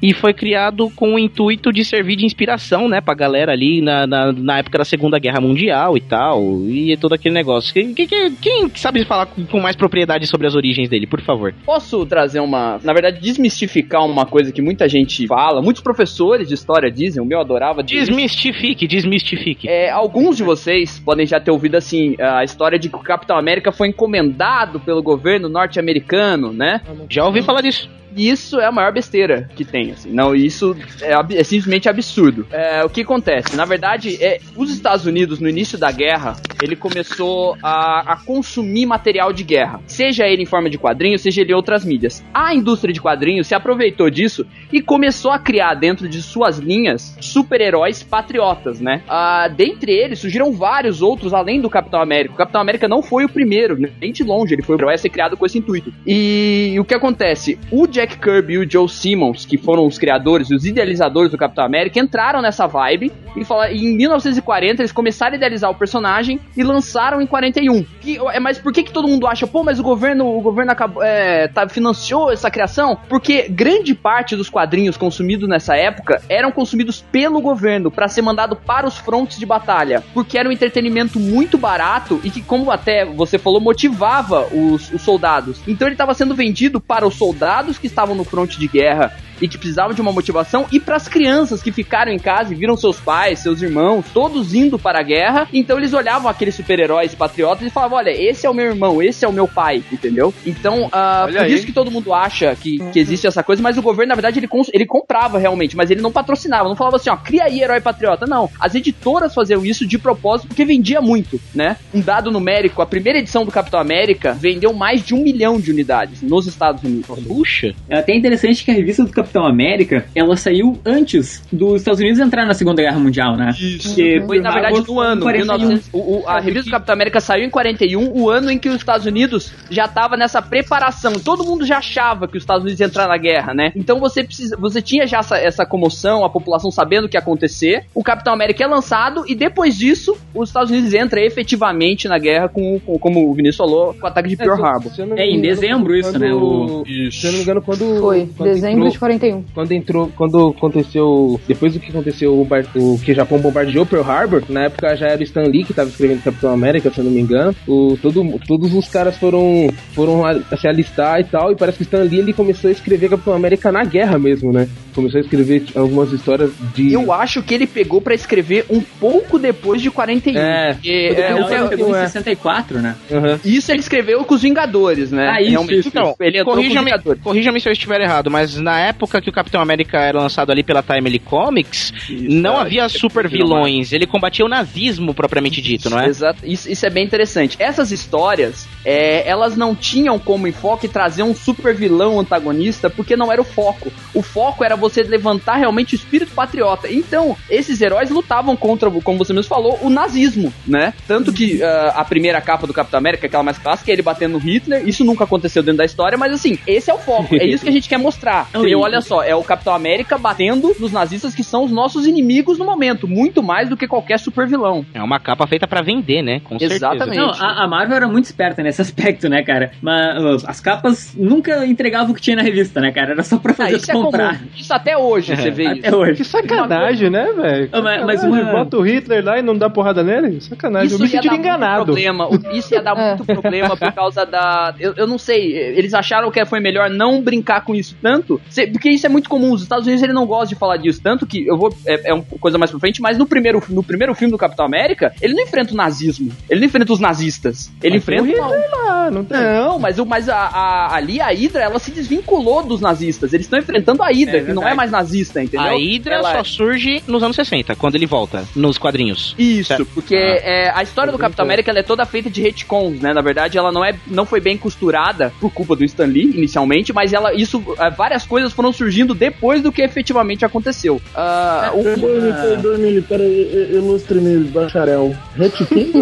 E 0.00 0.12
foi 0.14 0.32
criado 0.32 0.90
com 0.90 1.14
o 1.14 1.18
intuito 1.18 1.72
de 1.72 1.84
servir 1.84 2.16
de 2.16 2.24
inspiração, 2.24 2.88
né, 2.88 3.00
pra 3.00 3.14
galera 3.14 3.52
ali 3.52 3.80
na, 3.80 4.06
na, 4.06 4.32
na 4.32 4.58
época 4.58 4.78
da 4.78 4.84
Segunda 4.84 5.18
Guerra 5.18 5.40
Mundial 5.40 5.96
e 5.96 6.00
tal. 6.00 6.42
E 6.68 6.96
todo 6.96 7.14
aquele 7.14 7.34
negócio. 7.34 7.72
Quem, 7.72 7.94
quem, 7.94 8.06
quem 8.34 8.70
sabe 8.74 9.04
falar 9.04 9.26
com, 9.26 9.44
com 9.44 9.60
mais 9.60 9.76
propriedade 9.76 10.26
sobre 10.26 10.46
as 10.46 10.54
origens 10.54 10.88
dele, 10.88 11.06
por 11.06 11.20
favor? 11.20 11.54
Posso 11.64 12.04
trazer 12.06 12.40
uma. 12.40 12.78
Na 12.82 12.92
verdade, 12.92 13.20
desmistificar 13.20 14.04
uma 14.04 14.26
coisa 14.26 14.52
que 14.52 14.62
muita 14.62 14.88
gente 14.88 15.26
fala, 15.26 15.60
muitos 15.60 15.82
professores 15.82 16.48
de 16.48 16.54
história 16.54 16.90
dizem, 16.90 17.22
o 17.22 17.26
meu 17.26 17.40
adorava 17.40 17.82
dizer. 17.82 18.00
Desmistifique, 18.00 18.86
desmistifique. 18.86 19.68
É, 19.68 19.90
alguns 19.90 20.36
de 20.36 20.44
vocês 20.44 21.00
podem 21.00 21.26
já 21.26 21.40
ter 21.40 21.50
ouvido 21.50 21.76
assim 21.76 22.14
a 22.20 22.44
história 22.44 22.78
de 22.78 22.88
que 22.88 22.96
o 22.96 23.00
Capitão 23.00 23.36
América 23.36 23.72
foi 23.72 23.88
encomendado 23.88 24.80
pelo 24.80 25.02
governo 25.02 25.48
norte-americano, 25.48 26.52
né? 26.52 26.80
Já 27.08 27.24
ouvi 27.24 27.42
falar 27.42 27.62
disso. 27.62 27.97
Isso 28.18 28.58
é 28.60 28.66
a 28.66 28.72
maior 28.72 28.92
besteira 28.92 29.48
que 29.54 29.64
tem, 29.64 29.92
assim. 29.92 30.10
Não, 30.10 30.34
isso 30.34 30.76
é, 31.00 31.12
é 31.38 31.44
simplesmente 31.44 31.88
absurdo. 31.88 32.46
É, 32.50 32.84
o 32.84 32.90
que 32.90 33.02
acontece? 33.02 33.56
Na 33.56 33.64
verdade, 33.64 34.22
é, 34.22 34.40
os 34.56 34.70
Estados 34.70 35.06
Unidos, 35.06 35.38
no 35.38 35.48
início 35.48 35.78
da 35.78 35.90
guerra, 35.90 36.36
ele 36.62 36.74
começou 36.74 37.56
a, 37.62 38.12
a 38.12 38.16
consumir 38.16 38.86
material 38.86 39.32
de 39.32 39.44
guerra. 39.44 39.80
Seja 39.86 40.26
ele 40.26 40.42
em 40.42 40.46
forma 40.46 40.68
de 40.68 40.78
quadrinhos, 40.78 41.22
seja 41.22 41.40
ele 41.42 41.52
em 41.52 41.54
outras 41.54 41.84
mídias. 41.84 42.24
A 42.34 42.54
indústria 42.54 42.92
de 42.92 43.00
quadrinhos 43.00 43.46
se 43.46 43.54
aproveitou 43.54 44.10
disso 44.10 44.46
e 44.72 44.82
começou 44.82 45.30
a 45.30 45.38
criar 45.38 45.74
dentro 45.74 46.08
de 46.08 46.20
suas 46.22 46.58
linhas 46.58 47.16
super-heróis 47.20 48.02
patriotas, 48.02 48.80
né? 48.80 49.02
Ah, 49.08 49.48
dentre 49.48 49.92
eles 49.92 50.18
surgiram 50.18 50.52
vários 50.52 51.02
outros 51.02 51.32
além 51.32 51.60
do 51.60 51.70
Capitão 51.70 52.00
América. 52.00 52.34
O 52.34 52.38
Capitão 52.38 52.60
América 52.60 52.88
não 52.88 53.02
foi 53.02 53.24
o 53.24 53.28
primeiro, 53.28 53.78
nem 54.00 54.12
de 54.12 54.24
longe, 54.24 54.54
ele 54.54 54.62
foi 54.62 54.76
o 54.76 54.78
herói 54.78 54.94
a 54.94 54.98
ser 54.98 55.08
criado 55.08 55.36
com 55.36 55.46
esse 55.46 55.58
intuito. 55.58 55.92
E 56.06 56.76
o 56.78 56.84
que 56.84 56.94
acontece? 56.94 57.58
O 57.70 57.86
Jack 57.86 58.07
Kirby 58.16 58.54
e 58.54 58.58
o 58.58 58.70
Joe 58.70 58.88
Simmons, 58.88 59.44
que 59.44 59.58
foram 59.58 59.86
os 59.86 59.98
criadores 59.98 60.50
os 60.50 60.64
idealizadores 60.64 61.30
do 61.30 61.38
Capitão 61.38 61.64
América, 61.64 61.98
entraram 61.98 62.40
nessa 62.40 62.66
vibe 62.66 63.12
e, 63.36 63.44
falaram, 63.44 63.74
em 63.74 63.96
1940 63.96 64.82
eles 64.82 64.92
começaram 64.92 65.34
a 65.34 65.36
idealizar 65.36 65.70
o 65.70 65.74
personagem 65.74 66.40
e 66.56 66.62
lançaram 66.62 67.20
em 67.20 67.26
41. 67.26 67.84
Que, 68.00 68.18
é, 68.32 68.40
mas 68.40 68.58
por 68.58 68.72
que, 68.72 68.82
que 68.82 68.92
todo 68.92 69.08
mundo 69.08 69.26
acha, 69.26 69.46
pô, 69.46 69.62
mas 69.62 69.78
o 69.78 69.82
governo, 69.82 70.36
o 70.36 70.40
governo 70.40 70.72
acabou, 70.72 71.02
é, 71.02 71.48
tá, 71.48 71.68
financiou 71.68 72.30
essa 72.32 72.50
criação? 72.50 72.98
Porque 73.08 73.48
grande 73.48 73.94
parte 73.94 74.36
dos 74.36 74.48
quadrinhos 74.48 74.96
consumidos 74.96 75.48
nessa 75.48 75.76
época 75.76 76.20
eram 76.28 76.50
consumidos 76.50 77.04
pelo 77.12 77.40
governo 77.40 77.90
para 77.90 78.08
ser 78.08 78.22
mandado 78.22 78.56
para 78.56 78.86
os 78.86 78.98
frontes 78.98 79.38
de 79.38 79.46
batalha, 79.46 80.02
porque 80.14 80.38
era 80.38 80.48
um 80.48 80.52
entretenimento 80.52 81.18
muito 81.18 81.58
barato 81.58 82.20
e 82.24 82.30
que, 82.30 82.42
como 82.42 82.70
até 82.70 83.04
você 83.04 83.38
falou, 83.38 83.60
motivava 83.60 84.46
os, 84.52 84.92
os 84.92 85.02
soldados. 85.02 85.60
Então 85.66 85.86
ele 85.86 85.94
estava 85.94 86.14
sendo 86.14 86.34
vendido 86.34 86.80
para 86.80 87.06
os 87.06 87.14
soldados 87.14 87.78
que 87.78 87.87
estavam 87.90 88.14
no 88.14 88.24
fronte 88.24 88.58
de 88.58 88.68
guerra 88.68 89.12
e 89.40 89.48
que 89.48 89.58
precisavam 89.58 89.94
de 89.94 90.00
uma 90.00 90.12
motivação 90.12 90.66
e 90.72 90.80
para 90.80 90.96
as 90.96 91.08
crianças 91.08 91.62
que 91.62 91.72
ficaram 91.72 92.12
em 92.12 92.18
casa 92.18 92.52
e 92.52 92.56
viram 92.56 92.76
seus 92.76 92.98
pais, 93.00 93.40
seus 93.40 93.62
irmãos, 93.62 94.04
todos 94.12 94.54
indo 94.54 94.78
para 94.78 95.00
a 95.00 95.02
guerra. 95.02 95.48
Então 95.52 95.78
eles 95.78 95.92
olhavam 95.92 96.30
aqueles 96.30 96.54
super-heróis 96.54 97.14
patriotas 97.14 97.66
e 97.66 97.70
falavam: 97.70 97.98
Olha, 97.98 98.10
esse 98.10 98.46
é 98.46 98.50
o 98.50 98.54
meu 98.54 98.66
irmão, 98.66 99.02
esse 99.02 99.24
é 99.24 99.28
o 99.28 99.32
meu 99.32 99.46
pai, 99.46 99.82
entendeu? 99.90 100.32
Então, 100.44 100.88
Olha 100.92 101.32
por 101.32 101.42
aí. 101.42 101.54
isso 101.54 101.66
que 101.66 101.72
todo 101.72 101.90
mundo 101.90 102.12
acha 102.12 102.54
que, 102.56 102.78
que 102.92 102.98
existe 102.98 103.26
essa 103.26 103.42
coisa, 103.42 103.62
mas 103.62 103.76
o 103.78 103.82
governo, 103.82 104.10
na 104.10 104.14
verdade, 104.14 104.38
ele, 104.38 104.48
ele 104.72 104.86
comprava 104.86 105.38
realmente, 105.38 105.76
mas 105.76 105.90
ele 105.90 106.00
não 106.00 106.12
patrocinava, 106.12 106.68
não 106.68 106.76
falava 106.76 106.96
assim: 106.96 107.10
Ó, 107.10 107.16
cria 107.16 107.44
aí 107.44 107.62
herói 107.62 107.80
patriota. 107.80 108.26
Não. 108.26 108.50
As 108.60 108.74
editoras 108.74 109.34
faziam 109.34 109.64
isso 109.64 109.86
de 109.86 109.98
propósito 109.98 110.48
porque 110.48 110.64
vendia 110.64 111.00
muito, 111.00 111.40
né? 111.54 111.76
Um 111.94 112.00
dado 112.00 112.30
numérico: 112.30 112.82
a 112.82 112.86
primeira 112.86 113.18
edição 113.18 113.44
do 113.44 113.50
Capitão 113.50 113.80
América 113.80 114.32
vendeu 114.32 114.72
mais 114.72 115.04
de 115.04 115.14
um 115.14 115.22
milhão 115.22 115.60
de 115.60 115.70
unidades 115.70 116.22
nos 116.22 116.46
Estados 116.46 116.82
Unidos. 116.82 117.18
Puxa! 117.26 117.74
É 117.88 117.98
até 117.98 118.14
interessante 118.14 118.64
que 118.64 118.70
a 118.70 118.74
revista 118.74 119.04
do 119.04 119.10
Capitão 119.10 119.27
América, 119.36 120.06
ela 120.14 120.36
saiu 120.36 120.78
antes 120.84 121.42
dos 121.52 121.80
Estados 121.80 122.00
Unidos 122.00 122.18
entrar 122.18 122.46
na 122.46 122.54
Segunda 122.54 122.82
Guerra 122.82 122.98
Mundial, 122.98 123.36
né? 123.36 123.50
Isso. 123.58 123.88
Porque 123.88 124.22
Foi, 124.26 124.40
na 124.40 124.50
verdade, 124.52 124.84
no 124.86 125.00
ano. 125.00 125.16
de 125.16 125.22
41. 125.22 125.56
1900, 125.58 125.88
o- 125.92 126.18
o- 126.20 126.28
a 126.28 126.40
revista 126.40 126.68
do 126.68 126.72
Capitão 126.72 126.92
América 126.94 127.20
saiu 127.20 127.44
em 127.44 127.50
41, 127.50 128.10
o 128.12 128.30
ano 128.30 128.50
em 128.50 128.58
que 128.58 128.68
os 128.68 128.76
Estados 128.76 129.06
Unidos 129.06 129.52
já 129.70 129.86
tava 129.88 130.16
nessa 130.16 130.40
preparação. 130.40 131.12
Todo 131.14 131.44
mundo 131.44 131.64
já 131.66 131.78
achava 131.78 132.26
que 132.28 132.36
os 132.36 132.42
Estados 132.42 132.62
Unidos 132.62 132.80
ia 132.80 132.86
entrar 132.86 133.08
na 133.08 133.16
guerra, 133.16 133.52
né? 133.54 133.72
Então 133.76 133.98
você 134.00 134.22
precisa, 134.24 134.56
você 134.56 134.80
tinha 134.82 135.06
já 135.06 135.18
essa, 135.18 135.36
essa 135.38 135.66
comoção, 135.66 136.24
a 136.24 136.30
população 136.30 136.70
sabendo 136.70 137.04
o 137.04 137.08
que 137.08 137.16
ia 137.16 137.20
acontecer. 137.20 137.84
O 137.94 138.02
Capitão 138.02 138.32
América 138.32 138.62
é 138.64 138.66
lançado 138.66 139.24
e 139.26 139.34
depois 139.34 139.76
disso, 139.76 140.16
os 140.34 140.48
Estados 140.48 140.70
Unidos 140.70 140.92
entram 140.94 141.22
efetivamente 141.22 142.06
na 142.08 142.18
guerra 142.18 142.48
com, 142.48 142.78
com- 142.80 142.98
como 142.98 143.28
o 143.30 143.34
Vinícius 143.34 143.56
falou, 143.56 143.94
com 143.94 144.04
o 144.04 144.06
ataque 144.06 144.28
de 144.28 144.36
Pearl 144.36 144.64
Harbor. 144.64 144.92
É, 145.16 145.26
em 145.26 145.40
dezembro 145.40 145.96
isso, 145.96 146.18
né? 146.18 146.32
O... 146.32 146.84
Se 147.10 147.26
eu 147.26 147.30
não 147.32 147.38
me 147.38 147.42
engano, 147.44 147.62
quando. 147.62 147.98
Foi, 148.00 148.28
quando 148.36 148.48
dezembro 148.50 148.76
entrou- 148.78 148.90
de 148.92 148.98
41. 148.98 149.17
Quando 149.54 149.72
entrou, 149.72 150.10
quando 150.16 150.48
aconteceu, 150.56 151.40
depois 151.46 151.72
do 151.74 151.80
que 151.80 151.90
aconteceu 151.90 152.40
o, 152.40 152.44
bar- 152.44 152.64
o 152.74 152.98
que 152.98 153.12
o 153.12 153.14
Japão 153.14 153.38
bombardeou 153.38 153.84
Pearl 153.86 154.08
Harbor, 154.08 154.42
na 154.48 154.64
época 154.64 154.94
já 154.96 155.06
era 155.08 155.20
o 155.20 155.24
Stan 155.24 155.42
Lee 155.42 155.64
que 155.64 155.72
tava 155.74 155.88
escrevendo 155.88 156.22
Capitão 156.22 156.52
América, 156.52 156.90
se 156.90 156.98
eu 156.98 157.04
não 157.04 157.10
me 157.10 157.20
engano. 157.20 157.54
O, 157.66 157.96
todo, 158.00 158.38
todos 158.46 158.72
os 158.74 158.88
caras 158.88 159.16
foram, 159.16 159.68
foram 159.94 160.24
a, 160.24 160.32
a 160.50 160.56
se 160.56 160.68
alistar 160.68 161.20
e 161.20 161.24
tal, 161.24 161.52
e 161.52 161.56
parece 161.56 161.78
que 161.78 161.82
o 161.82 161.86
Stan 161.86 162.02
Lee 162.02 162.18
ele 162.20 162.32
começou 162.32 162.68
a 162.68 162.72
escrever 162.72 163.08
Capitão 163.10 163.32
América 163.34 163.70
na 163.72 163.84
guerra 163.84 164.18
mesmo, 164.18 164.52
né? 164.52 164.68
Começou 164.94 165.18
a 165.18 165.22
escrever 165.22 165.64
algumas 165.74 166.12
histórias 166.12 166.50
de. 166.74 166.92
Eu 166.92 167.12
acho 167.12 167.42
que 167.42 167.54
ele 167.54 167.66
pegou 167.66 168.00
pra 168.00 168.14
escrever 168.14 168.64
um 168.68 168.80
pouco 168.80 169.38
depois 169.38 169.80
de 169.80 169.90
41. 169.90 170.38
É. 170.38 170.72
Porque, 170.74 170.90
É, 170.90 171.20
é, 171.20 171.30
não, 171.34 171.46
o- 171.46 171.52
ele 171.52 171.68
pegou 171.68 171.94
é. 171.96 172.02
em 172.02 172.06
64, 172.06 172.78
né? 172.80 172.96
Isso 173.44 173.70
ele 173.70 173.80
escreveu 173.80 174.24
com 174.24 174.34
os 174.34 174.42
Vingadores, 174.42 175.10
né? 175.12 175.28
Ah, 175.30 175.40
isso, 175.40 175.50
Realmente. 175.50 175.78
isso. 175.80 175.88
Então, 175.88 176.14
ele 176.20 176.42
corrija-me 176.44 176.90
corrija 177.22 177.52
se 177.58 177.68
eu 177.68 177.72
estiver 177.72 178.00
errado, 178.00 178.30
mas 178.30 178.56
na 178.56 178.78
época 178.80 179.07
que 179.08 179.30
o 179.30 179.32
Capitão 179.32 179.60
América 179.60 179.98
era 179.98 180.20
lançado 180.20 180.50
ali 180.50 180.62
pela 180.62 180.82
Timely 180.82 181.18
Comics, 181.18 181.92
não 182.10 182.58
é, 182.58 182.60
havia 182.60 182.84
é 182.84 182.88
super 182.88 183.28
vilões, 183.28 183.92
ele 183.92 184.06
combatia 184.06 184.44
o 184.44 184.48
nazismo 184.48 185.14
propriamente 185.14 185.60
dito, 185.60 185.90
não 185.90 185.98
é? 185.98 186.06
Exato. 186.06 186.40
Isso, 186.44 186.70
isso 186.70 186.86
é 186.86 186.90
bem 186.90 187.04
interessante. 187.04 187.56
Essas 187.58 187.90
histórias, 187.90 188.68
é, 188.88 189.28
elas 189.28 189.54
não 189.54 189.74
tinham 189.74 190.18
como 190.18 190.48
enfoque 190.48 190.88
trazer 190.88 191.22
um 191.22 191.34
super 191.34 191.74
vilão 191.74 192.18
antagonista, 192.18 192.88
porque 192.88 193.16
não 193.16 193.30
era 193.30 193.38
o 193.38 193.44
foco. 193.44 193.92
O 194.14 194.22
foco 194.22 194.64
era 194.64 194.76
você 194.76 195.02
levantar 195.02 195.56
realmente 195.56 195.94
o 195.94 195.96
espírito 195.96 196.32
patriota. 196.32 196.90
Então, 196.90 197.36
esses 197.50 197.82
heróis 197.82 198.08
lutavam 198.08 198.56
contra, 198.56 198.90
como 198.90 199.18
você 199.18 199.34
mesmo 199.34 199.50
falou, 199.50 199.78
o 199.82 199.90
nazismo, 199.90 200.50
né? 200.66 200.94
Tanto 201.06 201.34
que 201.34 201.62
ah, 201.62 201.92
a 201.96 202.04
primeira 202.04 202.40
capa 202.40 202.66
do 202.66 202.72
Capitão 202.72 202.96
América, 202.96 203.26
aquela 203.26 203.42
mais 203.42 203.58
clássica, 203.58 203.90
é 203.90 203.92
ele 203.92 204.00
batendo 204.00 204.32
no 204.32 204.38
Hitler. 204.38 204.88
Isso 204.88 205.04
nunca 205.04 205.24
aconteceu 205.24 205.62
dentro 205.62 205.78
da 205.78 205.84
história, 205.84 206.16
mas 206.16 206.32
assim, 206.32 206.58
esse 206.66 206.90
é 206.90 206.94
o 206.94 206.98
foco. 206.98 207.34
É 207.34 207.44
isso 207.44 207.64
que 207.64 207.68
a 207.68 207.72
gente 207.72 207.90
quer 207.90 207.98
mostrar. 207.98 208.48
E 208.68 208.74
olha 208.74 209.00
só, 209.00 209.22
é 209.22 209.34
o 209.34 209.42
Capitão 209.42 209.74
América 209.74 210.18
batendo 210.18 210.76
nos 210.78 210.92
nazistas 210.92 211.34
que 211.34 211.42
são 211.42 211.64
os 211.64 211.70
nossos 211.70 212.06
inimigos 212.06 212.58
no 212.58 212.66
momento, 212.66 213.08
muito 213.08 213.42
mais 213.42 213.66
do 213.68 213.78
que 213.78 213.86
qualquer 213.86 214.18
super 214.18 214.46
vilão. 214.46 214.84
É 214.92 215.02
uma 215.02 215.18
capa 215.18 215.46
feita 215.46 215.66
pra 215.66 215.80
vender, 215.80 216.22
né? 216.22 216.40
Com 216.40 216.58
Exatamente. 216.60 217.16
Não, 217.16 217.30
a, 217.30 217.64
a 217.64 217.68
Marvel 217.68 217.96
era 217.96 218.08
muito 218.08 218.26
esperta 218.26 218.62
nesse 218.62 218.77
aspecto, 218.82 219.28
né, 219.28 219.42
cara? 219.42 219.70
Mas 219.82 220.42
uh, 220.42 220.46
as 220.46 220.60
capas 220.60 221.14
nunca 221.16 221.64
entregavam 221.66 222.12
o 222.12 222.14
que 222.14 222.20
tinha 222.20 222.36
na 222.36 222.42
revista, 222.42 222.80
né, 222.80 222.92
cara? 222.92 223.12
Era 223.12 223.22
só 223.22 223.38
pra 223.38 223.52
Ah, 223.52 223.54
fazer 223.54 223.76
isso 223.76 223.90
é 223.90 223.94
comprar. 223.94 224.38
comum. 224.38 224.50
Isso 224.56 224.72
até 224.74 224.96
hoje 224.96 225.34
você 225.36 225.50
vê 225.50 225.66
Até 225.66 225.88
isso. 225.88 225.96
hoje. 225.96 226.14
Que 226.14 226.24
sacanagem, 226.24 227.10
né, 227.10 227.32
velho? 227.32 227.68
Ah, 227.72 227.80
mas- 227.82 228.04
mas 228.04 228.24
uma- 228.24 228.38
Bota 228.48 228.76
o 228.78 228.82
Hitler 228.82 229.24
lá 229.24 229.38
e 229.38 229.42
não 229.42 229.56
dá 229.56 229.68
porrada 229.68 230.02
nele? 230.02 230.40
Sacanagem. 230.40 230.92
eu 230.92 230.98
me 230.98 231.08
senti 231.08 231.28
enganado. 231.28 231.84
Problema. 231.84 232.28
O- 232.28 232.38
Isso 232.56 232.74
ia 232.74 232.82
dar 232.82 232.94
muito 232.96 233.24
problema 233.24 233.76
por 233.76 233.92
causa 233.92 234.24
da. 234.24 234.74
Eu, 234.78 234.94
eu 234.96 235.06
não 235.06 235.18
sei, 235.18 235.52
eles 235.52 235.92
acharam 235.94 236.30
que 236.30 236.44
foi 236.46 236.60
melhor 236.60 236.88
não 236.90 237.20
brincar 237.20 237.62
com 237.64 237.74
isso 237.74 237.96
tanto, 238.00 238.40
porque 238.72 238.90
isso 238.90 239.04
é 239.06 239.08
muito 239.08 239.28
comum. 239.28 239.52
Os 239.52 239.62
Estados 239.62 239.86
Unidos 239.86 240.02
ele 240.02 240.12
não 240.12 240.26
gosta 240.26 240.54
de 240.54 240.54
falar 240.58 240.76
disso, 240.76 241.00
tanto 241.02 241.26
que 241.26 241.46
eu 241.46 241.56
vou. 241.58 241.74
É, 241.86 242.10
é 242.10 242.14
uma 242.14 242.24
coisa 242.40 242.56
mais 242.58 242.70
pra 242.70 242.80
frente, 242.80 243.00
mas 243.02 243.18
no 243.18 243.26
primeiro, 243.26 243.62
no 243.68 243.82
primeiro 243.82 244.14
filme 244.14 244.30
do 244.32 244.38
Capitão 244.38 244.64
América, 244.64 245.12
ele 245.20 245.34
não 245.34 245.42
enfrenta 245.42 245.72
o 245.72 245.76
nazismo, 245.76 246.30
ele 246.48 246.60
não 246.60 246.66
enfrenta 246.66 246.92
os 246.92 247.00
nazistas. 247.00 247.70
Ele 247.82 247.94
Mas 247.94 248.02
enfrenta 248.02 248.22
o 248.22 248.67
lá, 248.72 249.10
não 249.10 249.24
tem. 249.24 249.38
Não, 249.38 249.78
mas, 249.78 249.98
o, 249.98 250.06
mas 250.06 250.28
a, 250.28 250.36
a- 250.36 250.96
ali 250.96 251.20
a 251.20 251.28
Hydra, 251.28 251.62
ela 251.62 251.78
se 251.78 251.90
desvinculou 251.90 252.62
dos 252.62 252.80
nazistas. 252.80 253.32
Eles 253.32 253.46
estão 253.46 253.58
enfrentando 253.58 254.02
a 254.02 254.08
Hydra, 254.08 254.38
É 254.38 254.44
que 254.44 254.52
não 254.52 254.66
é 254.66 254.74
mais 254.74 254.90
nazista, 254.90 255.42
entendeu? 255.42 255.66
A 255.66 255.76
Hydra 255.76 256.14
Ela- 256.16 256.32
só 256.36 256.44
surge 256.44 257.02
nos 257.06 257.22
anos 257.22 257.36
60, 257.36 257.74
quando 257.76 257.94
ele 257.94 258.06
volta, 258.06 258.44
nos 258.54 258.78
quadrinhos. 258.78 259.34
Isso, 259.38 259.84
porque 259.94 260.16
Ah. 260.16 260.40
é, 260.50 260.72
a 260.74 260.82
história 260.82 261.12
do 261.12 261.18
Capitão 261.18 261.44
América 261.44 261.70
ela 261.70 261.80
é 261.80 261.82
toda 261.82 262.04
feita 262.06 262.28
de 262.30 262.42
retcons, 262.42 263.00
né? 263.00 263.12
Na 263.12 263.20
verdade, 263.22 263.56
ela 263.58 263.70
não, 263.72 263.84
é, 263.84 263.94
não 264.06 264.24
foi 264.26 264.40
bem 264.40 264.56
costurada 264.56 265.32
por 265.40 265.50
culpa 265.52 265.74
do 265.76 265.84
Stan 265.84 266.06
Lee, 266.06 266.30
inicialmente, 266.36 266.92
mas 266.92 267.12
ela, 267.12 267.32
isso, 267.34 267.62
é, 267.78 267.90
várias 267.90 268.26
coisas 268.26 268.52
foram 268.52 268.72
surgindo 268.72 269.14
depois 269.14 269.62
do 269.62 269.70
que 269.72 269.82
efetivamente 269.82 270.44
aconteceu. 270.44 271.00
Ah, 271.14 271.70
o- 271.74 271.82
Perdoe, 271.82 272.20
me 272.20 272.32
perdoe, 272.32 272.78
me 272.78 273.02
peraí, 273.02 273.68
ilustre-me, 273.72 274.44
bacharel. 274.44 275.14
Retkin? 275.36 275.92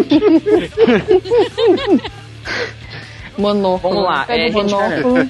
Monóculo. 3.37 3.93
Vamos 3.93 4.03
lá, 4.03 4.25
é, 4.27 4.49
monóculo. 4.49 5.29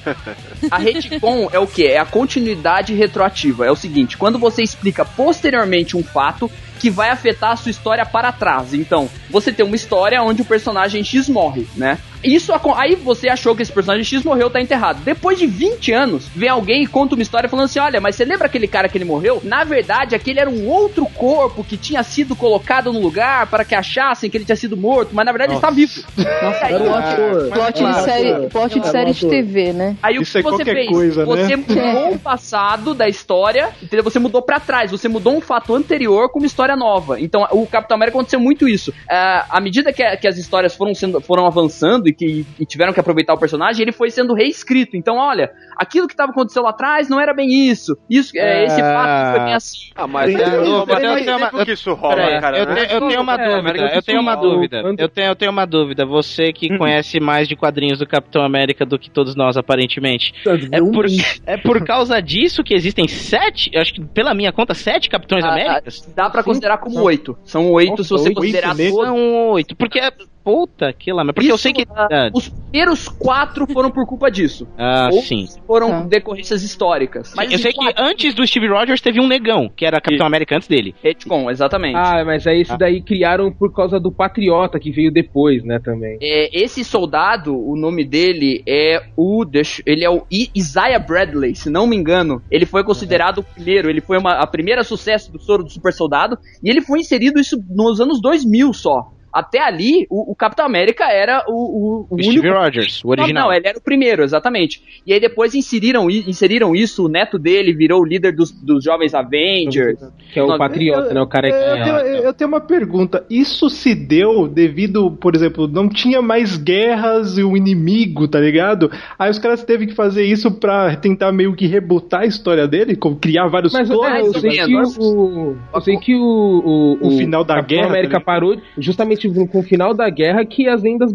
A 0.70 0.78
retcon 0.78 1.50
é 1.52 1.58
o 1.58 1.66
que? 1.66 1.86
É 1.86 1.98
a 1.98 2.06
continuidade 2.06 2.94
retroativa. 2.94 3.66
É 3.66 3.70
o 3.70 3.76
seguinte, 3.76 4.16
quando 4.16 4.38
você 4.38 4.62
explica 4.62 5.04
posteriormente 5.04 5.96
um 5.96 6.02
fato 6.02 6.50
que 6.78 6.88
vai 6.90 7.10
afetar 7.10 7.52
a 7.52 7.56
sua 7.56 7.70
história 7.70 8.06
para 8.06 8.32
trás. 8.32 8.72
Então, 8.72 9.10
você 9.28 9.52
tem 9.52 9.66
uma 9.66 9.76
história 9.76 10.22
onde 10.22 10.42
o 10.42 10.44
personagem 10.44 11.02
X 11.04 11.28
morre, 11.28 11.66
né? 11.76 11.98
Isso 12.22 12.52
aí 12.76 12.94
você 12.94 13.28
achou 13.28 13.54
que 13.54 13.62
esse 13.62 13.72
personagem 13.72 14.04
X 14.04 14.24
morreu, 14.24 14.50
tá 14.50 14.60
enterrado. 14.60 15.00
Depois 15.02 15.38
de 15.38 15.46
20 15.46 15.92
anos, 15.92 16.26
vem 16.34 16.48
alguém 16.48 16.82
e 16.82 16.86
conta 16.86 17.14
uma 17.14 17.22
história 17.22 17.48
falando 17.48 17.66
assim: 17.66 17.78
"Olha, 17.78 18.00
mas 18.00 18.16
você 18.16 18.24
lembra 18.24 18.46
aquele 18.46 18.66
cara 18.66 18.88
que 18.88 18.98
ele 18.98 19.04
morreu? 19.04 19.40
Na 19.44 19.64
verdade, 19.64 20.14
aquele 20.14 20.40
era 20.40 20.50
um 20.50 20.66
outro 20.68 21.06
corpo 21.06 21.62
que 21.64 21.76
tinha 21.76 22.02
sido 22.02 22.34
colocado 22.34 22.92
no 22.92 23.00
lugar 23.00 23.46
para 23.46 23.64
que 23.64 23.74
achassem 23.74 24.28
que 24.30 24.36
ele 24.36 24.44
tinha 24.44 24.56
sido 24.56 24.76
morto, 24.76 25.10
mas 25.14 25.24
na 25.24 25.32
verdade 25.32 25.52
ele 25.52 25.58
está 25.58 25.70
vivo." 25.70 26.02
Nossa, 26.16 26.66
Aí- 26.66 26.74
plot, 26.78 27.50
plot 27.52 27.84
de 27.84 28.00
série, 28.02 28.46
plot 28.48 28.80
de 28.80 28.88
série 28.88 29.12
de 29.12 29.26
TV, 29.28 29.72
né? 29.72 29.96
Aí 30.02 30.18
o 30.18 30.22
Isso 30.22 30.32
que 30.32 30.38
é 30.38 30.42
você 30.50 30.64
fez? 30.64 30.88
coisa, 30.88 31.24
né? 31.24 31.26
você 31.26 31.56
mudou 31.56 32.12
o 32.14 32.18
passado 32.18 32.94
da 32.94 33.08
história, 33.08 33.70
entendeu? 33.82 34.02
Você 34.04 34.18
mudou 34.18 34.42
pra 34.42 34.58
trás, 34.60 34.90
você 34.90 35.08
mudou 35.08 35.36
um 35.36 35.40
fato 35.40 35.74
anterior 35.74 36.28
com 36.30 36.38
uma 36.38 36.46
história 36.46 36.76
nova. 36.76 37.20
Então, 37.20 37.46
o 37.52 37.66
Capitão 37.66 37.96
América 37.96 38.16
aconteceu 38.18 38.40
muito 38.40 38.68
isso. 38.68 38.92
Ah, 39.08 39.46
à 39.50 39.60
medida 39.60 39.92
que, 39.92 40.04
que 40.16 40.26
as 40.28 40.36
histórias 40.36 40.74
foram, 40.74 40.94
sendo, 40.94 41.20
foram 41.20 41.46
avançando 41.46 42.07
e 42.08 42.12
que 42.12 42.46
e 42.58 42.66
tiveram 42.66 42.92
que 42.92 43.00
aproveitar 43.00 43.34
o 43.34 43.38
personagem, 43.38 43.82
ele 43.82 43.92
foi 43.92 44.10
sendo 44.10 44.34
reescrito. 44.34 44.96
Então, 44.96 45.16
olha, 45.16 45.50
aquilo 45.76 46.06
que 46.06 46.14
estava 46.14 46.32
acontecendo 46.32 46.64
lá 46.64 46.70
atrás 46.70 47.08
não 47.08 47.20
era 47.20 47.34
bem 47.34 47.68
isso. 47.68 47.96
Isso, 48.08 48.32
é, 48.36 48.64
esse 48.64 48.80
fato 48.80 49.36
foi 49.36 49.44
bem 49.44 49.54
assim. 49.54 49.78
Ah, 49.94 50.06
mas 50.06 50.34
Eu 50.34 50.40
é, 50.40 50.56
eu 50.56 50.86
tenho 50.86 51.72
isso 51.72 51.94
rola, 51.94 52.40
cara, 52.40 52.58
eu, 52.58 52.66
tenho, 52.66 52.86
eu 52.86 53.08
tenho 53.08 53.20
uma 53.20 53.34
É, 53.34 53.56
dúvida, 53.56 53.92
eu 53.94 54.02
tenho 54.02 54.20
uma 54.20 54.34
dúvida. 54.34 54.82
Eu 54.98 55.08
tenho, 55.08 55.28
eu 55.28 55.36
tenho 55.36 55.50
uma 55.50 55.66
dúvida. 55.66 56.06
Você 56.06 56.52
que 56.52 56.76
conhece 56.76 57.20
mais 57.20 57.46
de 57.48 57.56
quadrinhos 57.56 57.98
do 57.98 58.06
Capitão 58.06 58.42
América 58.42 58.84
do 58.84 58.98
que 58.98 59.10
todos 59.10 59.34
nós, 59.34 59.56
aparentemente. 59.56 60.32
É 60.72 60.80
por, 60.80 61.06
é 61.46 61.56
por 61.56 61.84
causa 61.84 62.20
disso 62.20 62.62
que 62.62 62.74
existem 62.74 63.06
sete, 63.08 63.70
eu 63.72 63.80
acho 63.80 63.94
que 63.94 64.04
pela 64.04 64.34
minha 64.34 64.52
conta, 64.52 64.74
sete 64.74 65.08
Capitões 65.08 65.44
Ah, 65.44 65.52
Américas? 65.52 66.12
Dá 66.14 66.30
pra 66.30 66.42
considerar 66.42 66.78
como 66.78 67.00
oito. 67.02 67.36
São 67.44 67.70
oito 67.72 68.02
se 68.04 68.10
você 68.10 68.28
Oito 68.28 68.40
considerar 68.40 68.76
todos. 68.76 69.06
São 69.06 69.48
oito. 69.50 69.76
Porque, 69.76 70.00
puta 70.48 70.90
que 70.92 71.12
lá, 71.12 71.22
mas 71.24 71.34
porque 71.34 71.50
eu 71.50 71.56
Isso, 71.56 71.62
sei 71.62 71.72
que. 71.74 71.84
ah, 71.94 72.08
Ah, 72.10 72.30
Os 72.32 72.48
primeiros 72.48 73.06
quatro 73.08 73.66
foram 73.70 73.90
por 73.90 74.06
culpa 74.06 74.30
disso. 74.30 74.66
Ah, 74.78 75.08
Outros 75.10 75.28
sim. 75.28 75.46
Foram 75.66 75.90
Tá. 75.90 76.00
decorrências 76.04 76.62
históricas. 76.62 77.32
Mas 77.36 77.52
eu 77.52 77.58
sei 77.58 77.72
que 77.72 77.92
antes 77.98 78.34
do 78.34 78.46
Steve 78.46 78.66
Rogers 78.68 79.00
teve 79.00 79.20
um 79.20 79.26
negão, 79.26 79.68
que 79.74 79.84
era 79.84 80.00
Capitão 80.00 80.26
América 80.26 80.56
antes 80.56 80.66
dele. 80.68 80.94
Retcon, 81.02 81.50
exatamente. 81.50 81.96
Ah, 81.96 82.24
mas 82.24 82.46
aí 82.46 82.62
esse 82.62 82.76
daí 82.78 83.02
criaram 83.02 83.52
por 83.52 83.72
causa 83.74 84.00
do 84.00 84.10
Patriota 84.10 84.78
que 84.80 84.90
veio 84.90 85.12
depois, 85.12 85.62
né, 85.64 85.78
também. 85.82 86.18
É, 86.22 86.48
esse 86.58 86.82
soldado, 86.84 87.54
o 87.54 87.76
nome 87.76 88.04
dele 88.04 88.62
é 88.66 89.00
o. 89.16 89.44
deixa- 89.44 89.82
ele 89.84 90.04
é 90.04 90.10
o 90.10 90.24
I- 90.32 90.50
Isaiah 90.54 90.98
Bradley, 90.98 91.54
se 91.54 91.68
não 91.68 91.86
me 91.86 91.96
engano. 91.96 92.40
Ele 92.50 92.64
foi 92.64 92.82
considerado 92.84 93.38
o 93.38 93.42
primeiro, 93.42 93.90
ele 93.90 94.00
foi 94.00 94.16
uma, 94.18 94.32
a 94.34 94.46
primeira 94.46 94.82
sucesso 94.84 95.30
do 95.32 95.38
soro 95.40 95.62
do 95.64 95.70
super 95.70 95.92
soldado. 95.92 96.38
E 96.62 96.70
ele 96.70 96.80
foi 96.80 97.00
inserido 97.00 97.38
isso 97.40 97.56
nos 97.68 98.00
anos 98.00 98.20
2000 98.22 98.72
só. 98.72 99.02
Até 99.32 99.60
ali, 99.60 100.06
o, 100.10 100.32
o 100.32 100.34
Capitão 100.34 100.64
América 100.64 101.04
era 101.10 101.44
o, 101.48 102.06
o, 102.10 102.16
o 102.16 102.22
Steve 102.22 102.48
Rogers, 102.48 103.04
o 103.04 103.10
original. 103.10 103.42
Não, 103.44 103.50
não, 103.50 103.56
ele 103.56 103.68
era 103.68 103.78
o 103.78 103.80
primeiro, 103.80 104.22
exatamente. 104.22 104.82
E 105.06 105.12
aí 105.12 105.20
depois 105.20 105.54
inseriram, 105.54 106.10
inseriram 106.10 106.74
isso, 106.74 107.06
o 107.06 107.08
neto 107.08 107.38
dele 107.38 107.72
virou 107.72 108.00
o 108.00 108.04
líder 108.04 108.32
dos, 108.32 108.50
dos 108.50 108.82
jovens 108.82 109.14
Avengers. 109.14 109.98
Que 110.32 110.38
é 110.38 110.42
o 110.42 110.56
Patriota, 110.56 111.12
né? 111.12 111.20
O 111.20 111.26
cara 111.26 111.48
que. 111.48 111.54
Eu, 111.54 111.60
eu 111.60 111.84
tenho, 111.84 111.96
eu 112.24 112.34
tenho 112.34 112.48
uma 112.48 112.60
pergunta. 112.60 113.24
Isso 113.28 113.68
se 113.68 113.94
deu 113.94 114.48
devido, 114.48 115.10
por 115.10 115.34
exemplo, 115.34 115.68
não 115.68 115.88
tinha 115.88 116.22
mais 116.22 116.56
guerras 116.56 117.38
e 117.38 117.42
o 117.42 117.56
inimigo, 117.56 118.28
tá 118.28 118.40
ligado? 118.40 118.90
Aí 119.18 119.30
os 119.30 119.38
caras 119.38 119.62
teve 119.64 119.86
que 119.86 119.94
fazer 119.94 120.24
isso 120.24 120.50
pra 120.50 120.96
tentar 120.96 121.32
meio 121.32 121.54
que 121.54 121.66
rebutar 121.66 122.22
a 122.22 122.26
história 122.26 122.66
dele, 122.66 122.96
criar 123.20 123.48
vários 123.48 123.72
Mas 123.72 123.90
é, 123.90 123.94
clones. 123.94 124.26
eu 124.26 124.40
sei 124.40 124.50
que 124.50 124.76
o, 124.76 125.56
eu 125.74 125.80
sei 125.80 125.96
que 125.98 126.14
o, 126.14 126.98
o, 127.00 127.08
O 127.08 127.10
final 127.18 127.44
da 127.44 127.56
Capitão 127.56 127.76
guerra, 127.76 127.88
América 127.88 128.18
tá 128.18 128.24
parou 128.24 128.56
justamente 128.76 129.17
com 129.50 129.58
o 129.58 129.62
final 129.62 129.94
da 129.94 130.08
guerra 130.10 130.44
que 130.44 130.68
as 130.68 130.82
vendas 130.82 131.12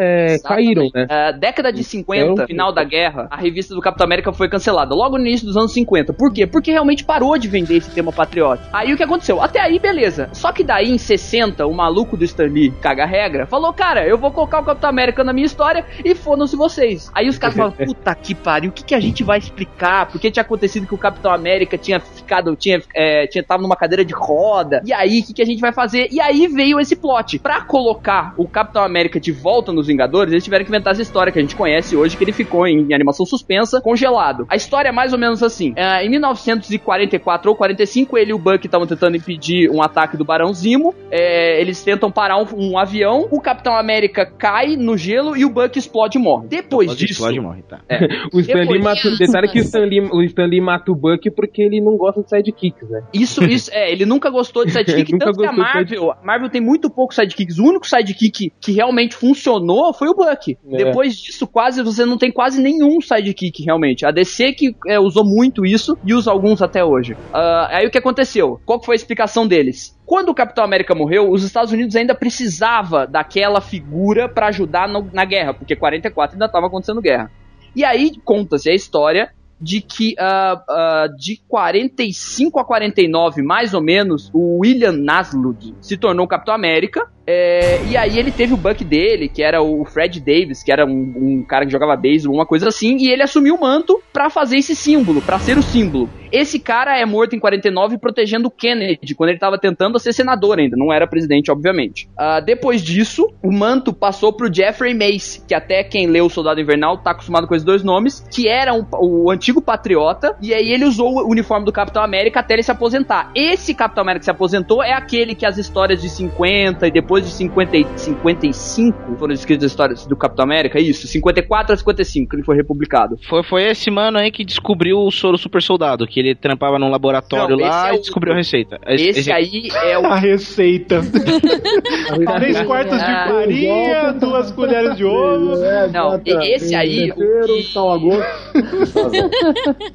é, 0.00 0.38
caíram, 0.44 0.88
né? 0.94 1.06
Ah, 1.08 1.32
década 1.32 1.72
de 1.72 1.82
50, 1.82 2.32
Então- 2.32 2.46
final 2.46 2.72
da 2.72 2.84
guerra, 2.84 3.26
a 3.30 3.36
revista 3.36 3.74
do 3.74 3.80
Capitão 3.80 4.04
América 4.04 4.32
foi 4.32 4.48
cancelada. 4.48 4.94
Logo 4.94 5.18
no 5.18 5.26
início 5.26 5.46
dos 5.46 5.56
anos 5.56 5.72
50. 5.72 6.12
Por 6.12 6.32
quê? 6.32 6.46
Porque 6.46 6.70
realmente 6.70 7.04
parou 7.04 7.38
de 7.38 7.48
vender 7.48 7.76
esse 7.76 7.90
tema 7.90 8.12
patriótico. 8.12 8.68
Aí 8.72 8.92
o 8.92 8.96
que 8.96 9.02
aconteceu? 9.02 9.40
Até 9.42 9.60
aí, 9.60 9.78
beleza. 9.78 10.28
Só 10.32 10.52
que 10.52 10.62
daí, 10.62 10.90
em 10.90 10.98
60, 10.98 11.66
o 11.66 11.72
maluco 11.74 12.16
do 12.16 12.24
Stan 12.24 12.44
Lee, 12.46 12.70
caga 12.80 13.04
regra, 13.06 13.46
falou: 13.46 13.72
Cara, 13.72 14.06
eu 14.06 14.18
vou 14.18 14.30
colocar 14.30 14.60
o 14.60 14.64
Capitão 14.64 14.90
América 14.90 15.24
na 15.24 15.32
minha 15.32 15.46
história 15.46 15.84
e 16.04 16.14
fodam-se 16.14 16.56
vocês. 16.56 17.10
Aí 17.14 17.28
os 17.28 17.38
caras 17.38 17.56
falam: 17.56 17.72
Puta 17.86 18.14
que 18.14 18.34
pariu, 18.34 18.70
o 18.70 18.72
que, 18.72 18.84
que 18.84 18.94
a 18.94 19.00
gente 19.00 19.22
vai 19.22 19.38
explicar? 19.38 20.06
Porque 20.06 20.30
tinha 20.30 20.42
acontecido 20.42 20.86
que 20.86 20.94
o 20.94 20.98
Capitão 20.98 21.32
América 21.32 21.78
tinha 21.78 22.00
ficado, 22.00 22.54
tinha, 22.56 22.80
é, 22.94 23.26
tinha 23.26 23.42
tava 23.42 23.62
numa 23.62 23.76
cadeira 23.76 24.04
de 24.04 24.12
roda. 24.14 24.82
E 24.84 24.92
aí, 24.92 25.20
o 25.20 25.24
que, 25.24 25.34
que 25.34 25.42
a 25.42 25.46
gente 25.46 25.60
vai 25.60 25.72
fazer? 25.72 26.08
E 26.10 26.20
aí 26.20 26.46
veio 26.46 26.78
esse 26.78 26.96
plot. 26.96 27.39
Pra 27.42 27.60
colocar 27.62 28.34
o 28.36 28.46
Capitão 28.46 28.82
América 28.82 29.18
de 29.18 29.32
volta 29.32 29.72
nos 29.72 29.86
Vingadores, 29.86 30.32
eles 30.32 30.44
tiveram 30.44 30.64
que 30.64 30.70
inventar 30.70 30.92
essa 30.92 31.02
história 31.02 31.32
que 31.32 31.38
a 31.38 31.42
gente 31.42 31.56
conhece 31.56 31.96
hoje, 31.96 32.16
que 32.16 32.24
ele 32.24 32.32
ficou 32.32 32.66
em 32.66 32.92
animação 32.94 33.24
suspensa, 33.24 33.80
congelado. 33.80 34.46
A 34.48 34.56
história 34.56 34.88
é 34.88 34.92
mais 34.92 35.12
ou 35.12 35.18
menos 35.18 35.42
assim. 35.42 35.72
É, 35.76 36.04
em 36.04 36.10
1944 36.10 37.50
ou 37.50 37.56
45, 37.56 38.18
ele 38.18 38.30
e 38.30 38.34
o 38.34 38.38
Buck 38.38 38.64
estavam 38.64 38.86
tentando 38.86 39.16
impedir 39.16 39.70
um 39.70 39.82
ataque 39.82 40.16
do 40.16 40.24
Barão 40.24 40.52
Zimo. 40.52 40.94
É, 41.10 41.60
eles 41.60 41.82
tentam 41.82 42.10
parar 42.10 42.36
um, 42.38 42.46
um 42.56 42.78
avião, 42.78 43.26
o 43.30 43.40
Capitão 43.40 43.74
América 43.76 44.26
cai 44.26 44.76
no 44.76 44.96
gelo 44.96 45.36
e 45.36 45.44
o 45.44 45.50
Buck 45.50 45.78
explode 45.78 46.18
e 46.18 46.20
morre. 46.20 46.48
Depois 46.48 46.94
disso... 46.96 47.12
Explode 47.12 47.38
e 47.38 47.40
morre, 47.40 47.62
tá. 47.62 47.80
É. 47.88 48.00
O 48.32 48.40
Stan 48.40 48.58
Lee 48.58 48.62
Depois 48.66 48.82
mata, 48.84 49.00
disso- 49.00 49.18
detalhe 49.18 49.48
que 49.48 49.58
o 49.58 49.62
Stan, 49.62 49.80
Lee, 49.84 50.00
o 50.00 50.22
Stan 50.22 50.46
Lee 50.46 50.60
mata 50.60 50.92
o 50.92 50.94
Buck 50.94 51.30
porque 51.30 51.62
ele 51.62 51.80
não 51.80 51.96
gosta 51.96 52.22
de 52.22 52.28
sidekicks, 52.28 52.88
né? 52.88 53.02
Isso, 53.12 53.42
isso, 53.44 53.70
é, 53.72 53.90
ele 53.90 54.04
nunca 54.06 54.30
gostou 54.30 54.64
de 54.64 54.70
sidekick, 54.72 55.18
tanto 55.18 55.38
que 55.38 55.46
a 55.46 55.52
Marvel, 55.52 56.12
a 56.12 56.18
Marvel 56.22 56.48
tem 56.48 56.60
muito 56.60 56.88
poucos 56.90 57.16
sidekicks. 57.30 57.58
O 57.58 57.64
único 57.64 57.86
sidekick 57.86 58.52
que 58.60 58.72
realmente 58.72 59.14
funcionou 59.14 59.92
foi 59.94 60.08
o 60.08 60.14
Buck. 60.14 60.56
É. 60.72 60.76
Depois 60.76 61.14
disso, 61.16 61.46
quase 61.46 61.82
você 61.82 62.04
não 62.04 62.18
tem 62.18 62.30
quase 62.32 62.60
nenhum 62.60 63.00
sidekick 63.00 63.62
realmente. 63.64 64.04
A 64.04 64.10
DC 64.10 64.52
que 64.52 64.74
é, 64.86 64.98
usou 64.98 65.24
muito 65.24 65.64
isso 65.64 65.96
e 66.04 66.12
usa 66.14 66.30
alguns 66.30 66.60
até 66.62 66.84
hoje. 66.84 67.16
Ah, 67.32 67.68
aí 67.70 67.86
o 67.86 67.90
que 67.90 67.98
aconteceu? 67.98 68.60
Qual 68.66 68.82
foi 68.82 68.94
a 68.94 68.96
explicação 68.96 69.46
deles? 69.46 69.98
Quando 70.04 70.30
o 70.30 70.34
Capitão 70.34 70.64
América 70.64 70.94
morreu, 70.94 71.30
os 71.30 71.44
Estados 71.44 71.72
Unidos 71.72 71.94
ainda 71.94 72.14
precisava 72.14 73.06
daquela 73.06 73.60
figura 73.60 74.28
pra 74.28 74.48
ajudar 74.48 74.88
no- 74.88 75.08
na 75.12 75.24
guerra, 75.24 75.54
porque 75.54 75.76
44 75.76 76.34
ainda 76.34 76.46
estava 76.46 76.66
acontecendo 76.66 77.00
guerra. 77.00 77.30
E 77.76 77.84
aí 77.84 78.12
conta-se 78.24 78.68
a 78.68 78.74
história 78.74 79.30
de 79.60 79.80
que 79.80 80.14
ah, 80.18 80.62
ah, 80.68 81.06
de 81.16 81.40
45 81.48 82.58
a 82.58 82.64
49, 82.64 83.42
mais 83.42 83.74
ou 83.74 83.82
menos, 83.82 84.30
o 84.32 84.60
William 84.60 84.92
Naslund 84.92 85.74
se 85.80 85.96
tornou 85.96 86.26
Capitão 86.26 86.54
América. 86.54 87.06
é, 87.26 87.80
e 87.84 87.96
aí 87.96 88.18
ele 88.18 88.32
teve 88.32 88.54
o 88.54 88.56
Buck 88.56 88.84
dele, 88.84 89.28
que 89.28 89.42
era 89.42 89.62
o 89.62 89.84
Fred 89.84 90.18
Davis, 90.20 90.62
que 90.62 90.72
era 90.72 90.84
um, 90.84 91.14
um 91.16 91.44
cara 91.46 91.64
que 91.64 91.72
jogava 91.72 91.94
beisebol, 91.96 92.36
uma 92.36 92.46
coisa 92.46 92.68
assim, 92.68 92.96
e 92.96 93.08
ele 93.08 93.22
assumiu 93.22 93.54
o 93.54 93.60
manto 93.60 94.02
pra 94.12 94.30
fazer 94.30 94.56
esse 94.56 94.74
símbolo, 94.74 95.20
pra 95.22 95.38
ser 95.38 95.56
o 95.56 95.62
símbolo. 95.62 96.08
Esse 96.32 96.58
cara 96.58 96.98
é 96.98 97.04
morto 97.04 97.34
em 97.34 97.38
49 97.38 97.98
protegendo 97.98 98.48
o 98.48 98.50
Kennedy, 98.50 99.14
quando 99.14 99.30
ele 99.30 99.38
tava 99.38 99.58
tentando 99.58 99.98
ser 99.98 100.12
senador 100.12 100.58
ainda, 100.58 100.76
não 100.76 100.92
era 100.92 101.06
presidente, 101.06 101.50
obviamente. 101.50 102.08
Ah, 102.16 102.40
depois 102.40 102.82
disso, 102.82 103.26
o 103.42 103.52
manto 103.52 103.92
passou 103.92 104.32
pro 104.32 104.52
Jeffrey 104.52 104.94
Mace, 104.94 105.42
que 105.46 105.54
até 105.54 105.82
quem 105.82 106.06
leu 106.06 106.26
o 106.26 106.30
Soldado 106.30 106.60
Invernal 106.60 106.98
tá 106.98 107.10
acostumado 107.10 107.46
com 107.46 107.54
esses 107.54 107.64
dois 107.64 107.82
nomes, 107.82 108.20
que 108.32 108.48
era 108.48 108.72
um- 108.72 108.86
o 109.00 109.30
antigo 109.30 109.60
patriota, 109.60 110.36
e 110.40 110.54
aí 110.54 110.70
ele 110.70 110.84
usou 110.84 111.18
o 111.18 111.30
uniforme 111.30 111.64
do 111.64 111.72
Capitão 111.72 112.02
América 112.02 112.40
até 112.40 112.54
ele 112.54 112.62
se 112.62 112.70
aposentar. 112.70 113.30
Esse 113.34 113.74
Capitão 113.74 114.02
América 114.02 114.20
que 114.20 114.24
se 114.26 114.30
aposentou 114.30 114.82
é 114.82 114.92
aquele 114.92 115.34
que 115.34 115.44
as 115.46 115.58
histórias 115.58 116.00
de 116.00 116.08
50 116.08 116.86
e 116.86 116.90
depois 116.90 117.24
de 117.24 117.30
50 117.32 117.76
e 117.76 117.86
55 117.96 119.16
foram 119.18 119.34
escritas 119.34 119.64
as 119.64 119.72
histórias 119.72 120.06
do 120.06 120.16
Capitão 120.16 120.44
América, 120.44 120.80
isso, 120.80 121.06
54 121.06 121.72
a 121.72 121.76
55 121.76 122.30
que 122.30 122.36
ele 122.36 122.42
foi 122.44 122.56
republicado. 122.56 123.18
Foi, 123.28 123.42
foi 123.42 123.64
esse 123.64 123.90
mano 123.90 124.18
aí 124.18 124.30
que 124.30 124.44
descobriu 124.44 124.98
o 124.98 125.10
soro 125.10 125.36
super 125.38 125.62
soldado, 125.62 126.06
que 126.06 126.19
que 126.22 126.28
ele 126.28 126.34
trampava 126.34 126.78
num 126.78 126.88
laboratório 126.90 127.56
Não, 127.56 127.64
lá 127.66 127.84
esse 127.86 127.90
é 127.90 127.94
e 127.94 127.98
o- 127.98 128.00
descobriu 128.00 128.32
a 128.32 128.36
receita. 128.36 128.78
Esse 128.86 129.32
aí 129.32 129.68
é 129.84 129.98
o. 129.98 130.06
A 130.06 130.16
receita. 130.16 131.00
Três 132.38 132.60
quartos 132.62 132.98
de 132.98 133.04
Ah. 133.04 133.26
farinha, 133.28 134.12
duas 134.12 134.50
colheres 134.50 134.96
de 134.96 135.04
ovo. 135.04 135.56
Não, 135.92 136.20
e- 136.24 136.54
esse 136.54 136.74
aí. 136.74 137.12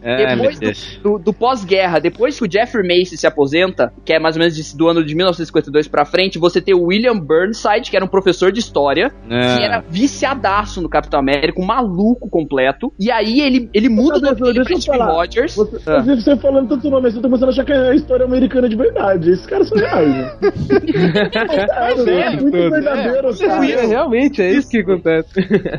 É, 0.02 0.36
depois 0.36 0.60
do, 0.60 0.72
do- 1.04 1.20
do 1.26 1.34
pós-guerra, 1.34 2.00
depois 2.00 2.40
que 2.40 2.46
o 2.48 2.52
Jeffrey 2.52 2.84
Macy 2.88 3.18
se 3.18 3.28
aposenta, 3.28 3.92
que 4.04 4.14
é 4.14 4.20
mais 4.20 4.36
ou 4.36 4.40
menos 4.42 4.74
do 4.74 4.88
ano 4.88 5.04
de 5.04 5.16
1952 5.16 5.88
pra 5.88 6.06
frente, 6.06 6.38
você 6.40 6.62
tem 6.62 6.74
o 6.76 6.84
William 6.86 7.18
Burnside, 7.20 7.90
que 7.90 7.96
era 7.96 8.06
um 8.06 8.08
professor 8.08 8.52
de 8.52 8.60
história, 8.60 9.12
É. 9.30 9.58
que 9.58 9.64
era 9.64 9.84
viciadaço 9.90 10.82
no 10.82 10.90
Capitão 10.90 11.20
América, 11.20 11.60
um 11.62 11.66
maluco 11.66 12.30
completo. 12.30 12.92
E 13.00 13.12
aí 13.12 13.42
ele, 13.42 13.70
ele 13.74 13.90
muda 13.90 14.18
o 14.18 14.22
nome 14.22 14.36
dele 14.42 14.64
pra 14.64 14.80
Steve 14.80 14.98
Rogers. 14.98 15.56
Ah. 15.88 16.04
Você, 16.16 16.36
você 16.36 16.38
falando 16.38 16.70
tanto 16.70 16.90
nome 16.90 17.08
assim, 17.08 17.18
eu 17.18 17.22
tô 17.22 17.28
começando 17.28 17.50
a 17.50 17.52
achar 17.52 17.66
que 17.66 17.72
é 17.72 17.90
a 17.90 17.96
história 17.96 18.26
americana 18.26 18.70
de 18.70 18.76
verdade. 18.76 19.32
Esses 19.32 19.46
caras 19.46 19.68
são 19.68 19.78
reais, 19.78 20.10
né? 20.10 20.30
Mas 21.76 22.08
é, 22.08 22.30
muito 22.30 22.52
tudo, 22.52 22.70
verdadeiro, 22.70 23.30
é. 23.30 23.38
cara. 23.38 23.72
É, 23.72 23.86
realmente, 23.86 24.42
é 24.42 24.52
isso 24.52 24.70
que 24.70 24.80
acontece. 24.80 25.30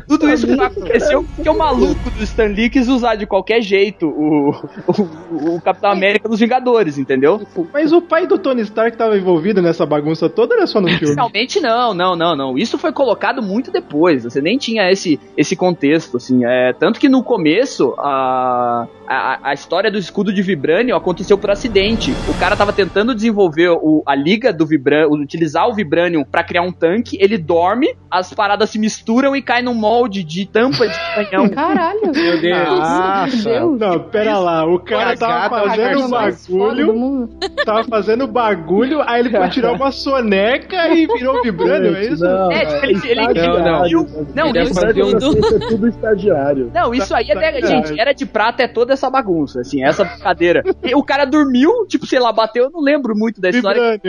Tudo 0.07 0.29
isso 0.29 0.61
aconteceu 0.61 1.25
porque 1.35 1.49
o 1.49 1.57
maluco 1.57 2.09
do 2.11 2.23
Stan 2.23 2.47
Lee 2.47 2.69
quis 2.69 2.87
usar 2.87 3.15
de 3.15 3.25
qualquer 3.25 3.61
jeito 3.61 4.07
o, 4.07 4.51
o, 4.87 5.55
o 5.55 5.61
Capitão 5.61 5.91
América 5.91 6.29
dos 6.29 6.39
Vingadores, 6.39 6.97
entendeu? 6.97 7.41
Mas 7.73 7.91
o 7.91 8.01
pai 8.01 8.27
do 8.27 8.37
Tony 8.37 8.61
Stark 8.61 8.97
tava 8.97 9.17
envolvido 9.17 9.61
nessa 9.61 9.85
bagunça 9.85 10.29
toda 10.29 10.55
era 10.55 10.67
só 10.67 10.81
no 10.81 10.89
filme? 10.89 11.15
Realmente 11.15 11.59
não, 11.59 11.93
não, 11.93 12.15
não, 12.15 12.35
não. 12.35 12.57
Isso 12.57 12.77
foi 12.77 12.91
colocado 12.91 13.41
muito 13.41 13.71
depois. 13.71 14.23
Você 14.23 14.41
nem 14.41 14.57
tinha 14.57 14.89
esse, 14.91 15.19
esse 15.35 15.55
contexto, 15.55 16.17
assim. 16.17 16.45
É, 16.45 16.73
tanto 16.73 16.99
que 16.99 17.09
no 17.09 17.23
começo, 17.23 17.93
a, 17.97 18.87
a, 19.07 19.49
a 19.49 19.53
história 19.53 19.91
do 19.91 19.97
escudo 19.97 20.26
de 20.33 20.41
Vibranium 20.41 20.95
aconteceu 20.95 21.37
por 21.37 21.49
acidente. 21.51 22.11
O 22.27 22.33
cara 22.39 22.55
tava 22.55 22.71
tentando 22.73 23.13
desenvolver 23.15 23.69
o, 23.69 24.03
a 24.05 24.15
liga 24.15 24.51
do 24.53 24.65
Vibranium, 24.65 25.13
utilizar 25.21 25.67
o 25.67 25.73
Vibranium 25.73 26.23
pra 26.23 26.43
criar 26.43 26.61
um 26.61 26.71
tanque. 26.71 27.17
Ele 27.19 27.37
dorme, 27.37 27.95
as 28.09 28.33
paradas 28.33 28.69
se 28.69 28.79
misturam 28.79 29.35
e 29.35 29.41
cai 29.41 29.61
num 29.61 29.73
molde 29.73 30.23
de 30.23 30.45
tampa 30.45 30.87
de 30.87 30.95
canhão. 31.15 31.49
Caralho. 31.53 32.11
Meu 32.13 32.41
Deus. 32.41 32.67
Nossa. 32.69 33.59
Não, 33.77 33.99
pera 33.99 34.37
lá. 34.39 34.65
O 34.65 34.79
cara 34.79 35.15
tava 35.15 35.49
Cagada 35.49 35.69
fazendo 35.69 36.01
do 36.01 36.09
bagulho. 36.09 37.29
Tava 37.65 37.83
fazendo 37.85 38.27
bagulho, 38.27 39.01
aí 39.01 39.19
ele 39.21 39.29
foi 39.29 39.49
tirar 39.49 39.73
uma 39.73 39.91
soneca 39.91 40.87
e 40.89 41.07
virou 41.07 41.41
vibrânio, 41.43 41.95
é 41.95 42.05
isso? 42.07 42.23
Não, 42.23 42.51
É, 42.51 42.65
tipo, 42.65 42.85
ele, 42.85 43.11
ele, 43.11 43.21
ele 43.39 43.47
Não, 43.47 43.59
não. 43.59 43.83
viu- 43.83 44.07
Não, 44.35 44.47
Ele 44.47 44.61
isso, 44.63 44.79
um- 44.85 45.55
é 45.55 45.59
tudo 45.67 45.87
estagiário. 45.87 46.71
Não, 46.73 46.93
isso 46.93 47.15
aí 47.15 47.29
é 47.29 47.61
de, 47.61 47.67
gente, 47.67 47.99
era 47.99 48.13
de 48.13 48.25
prata, 48.25 48.63
é 48.63 48.67
toda 48.67 48.93
essa 48.93 49.09
bagunça, 49.09 49.61
assim, 49.61 49.83
essa 49.83 50.05
brincadeira. 50.17 50.63
E 50.83 50.95
o 50.95 51.03
cara 51.03 51.25
dormiu, 51.25 51.85
tipo, 51.87 52.05
sei 52.05 52.19
lá, 52.19 52.31
bateu, 52.31 52.65
eu 52.65 52.71
não 52.71 52.81
lembro 52.81 53.15
muito 53.15 53.39
da 53.39 53.49
história. 53.49 53.99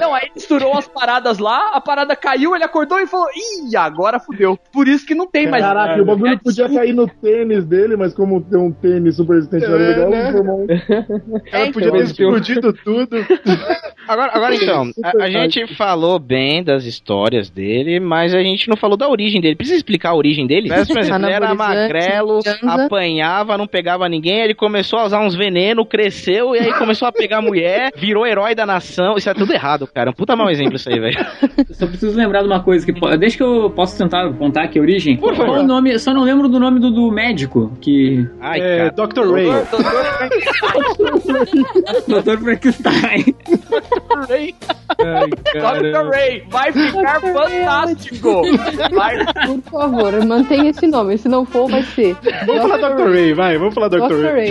Não, 0.00 0.14
aí 0.14 0.28
misturou 0.34 0.76
as 0.76 0.88
paradas 0.88 1.38
lá, 1.38 1.70
a 1.72 1.80
parada 1.80 2.16
caiu, 2.16 2.54
ele 2.54 2.64
acordou 2.64 2.98
e 2.98 3.06
falou, 3.06 3.26
ih, 3.34 3.76
agora 3.76 4.18
fudeu. 4.18 4.58
Por 4.72 4.88
isso 4.88 5.06
que 5.06 5.14
não 5.14 5.26
tem 5.26 5.48
mais. 5.48 5.62
Caraca, 5.62 6.00
o 6.00 6.04
bagulho 6.04 6.38
podia 6.40 6.68
cair 6.68 6.92
no 6.92 7.06
tênis 7.06 7.64
dele, 7.64 7.96
mas 7.96 8.14
como 8.14 8.40
tem 8.40 8.58
um 8.58 8.72
tênis 8.72 9.16
super 9.16 9.34
resistente 9.34 9.64
É, 9.64 9.68
legal, 9.68 10.10
né? 10.10 10.32
formou 10.32 10.62
um... 10.64 10.66
Ela 11.52 11.72
podia 11.72 11.92
ter 11.92 12.02
explodido 12.04 12.72
tudo. 12.72 13.16
Agora, 14.08 14.32
agora 14.34 14.54
então, 14.54 14.90
a, 15.04 15.24
a 15.24 15.30
gente 15.30 15.74
falou 15.74 16.18
bem 16.18 16.62
das 16.62 16.84
histórias 16.84 17.50
dele, 17.50 18.00
mas 18.00 18.34
a 18.34 18.42
gente 18.42 18.68
não 18.68 18.76
falou 18.76 18.96
da 18.96 19.08
origem 19.08 19.40
dele. 19.40 19.56
Precisa 19.56 19.76
explicar 19.76 20.10
a 20.10 20.14
origem 20.16 20.46
dele? 20.46 20.68
Por 20.68 20.98
exemplo, 20.98 21.26
ele 21.26 21.32
era 21.32 21.54
magrelo, 21.54 22.40
apanhava, 22.62 23.58
não 23.58 23.66
pegava 23.66 24.08
ninguém, 24.08 24.40
ele 24.40 24.54
começou 24.54 24.98
a 24.98 25.04
usar 25.10 25.20
uns 25.20 25.34
venenos, 25.34 25.86
cresceu, 25.88 26.54
e 26.54 26.58
aí 26.60 26.72
começou 26.74 27.08
a 27.08 27.12
pegar 27.12 27.40
mulher, 27.42 27.90
virou 27.98 28.26
herói 28.26 28.54
da 28.54 28.64
nação. 28.64 29.16
Isso 29.16 29.28
é 29.28 29.34
tudo 29.34 29.52
errado, 29.52 29.86
cara. 29.92 30.10
Um 30.10 30.12
puta 30.12 30.36
mau 30.36 30.48
exemplo 30.48 30.76
isso 30.76 30.88
aí, 30.88 30.98
velho. 31.00 31.18
Só 31.72 31.86
preciso 31.86 32.16
lembrar 32.16 32.40
de 32.42 32.46
uma 32.46 32.62
coisa 32.62 32.86
que. 32.86 32.92
Deixa 33.18 33.36
que 33.36 33.42
eu 33.42 33.70
posso 33.70 33.98
tentar 33.98 34.32
contar 34.34 34.64
aqui 34.64 34.78
a 34.78 34.82
origem. 34.82 35.16
Por 35.16 35.34
Qual 35.34 35.46
favor. 35.46 35.58
o 35.58 35.62
nome? 35.66 35.92
Eu 35.92 35.98
só 35.98 36.14
não 36.14 36.22
lembro 36.22 36.48
do 36.48 36.58
nome 36.60 36.78
do, 36.80 36.90
do 36.90 37.10
médico 37.10 37.72
que. 37.80 38.26
Ai, 38.40 38.60
É, 38.60 38.90
cara. 38.90 39.06
Dr. 39.08 39.32
Ray. 39.32 39.46
Dr. 42.06 42.38
Frankenstein. 42.38 43.24
Dr. 44.98 46.10
Ray, 46.10 46.42
vai 46.48 46.72
ficar 46.72 47.20
fantástico. 47.20 48.42
Vai. 48.92 49.16
Por 49.46 49.60
favor, 49.70 50.24
mantenha 50.26 50.70
esse 50.70 50.86
nome. 50.86 51.18
Se 51.18 51.28
não 51.28 51.44
for, 51.44 51.68
vai 51.70 51.82
ser. 51.82 52.16
Vamos 52.46 52.62
falar 52.70 52.90
Dr. 52.94 53.10
Ray, 53.10 53.32
vai, 53.34 53.58
vamos 53.58 53.74
falar 53.74 53.88
Dr. 53.88 53.98
Dr. 54.08 54.22
Ray. 54.24 54.50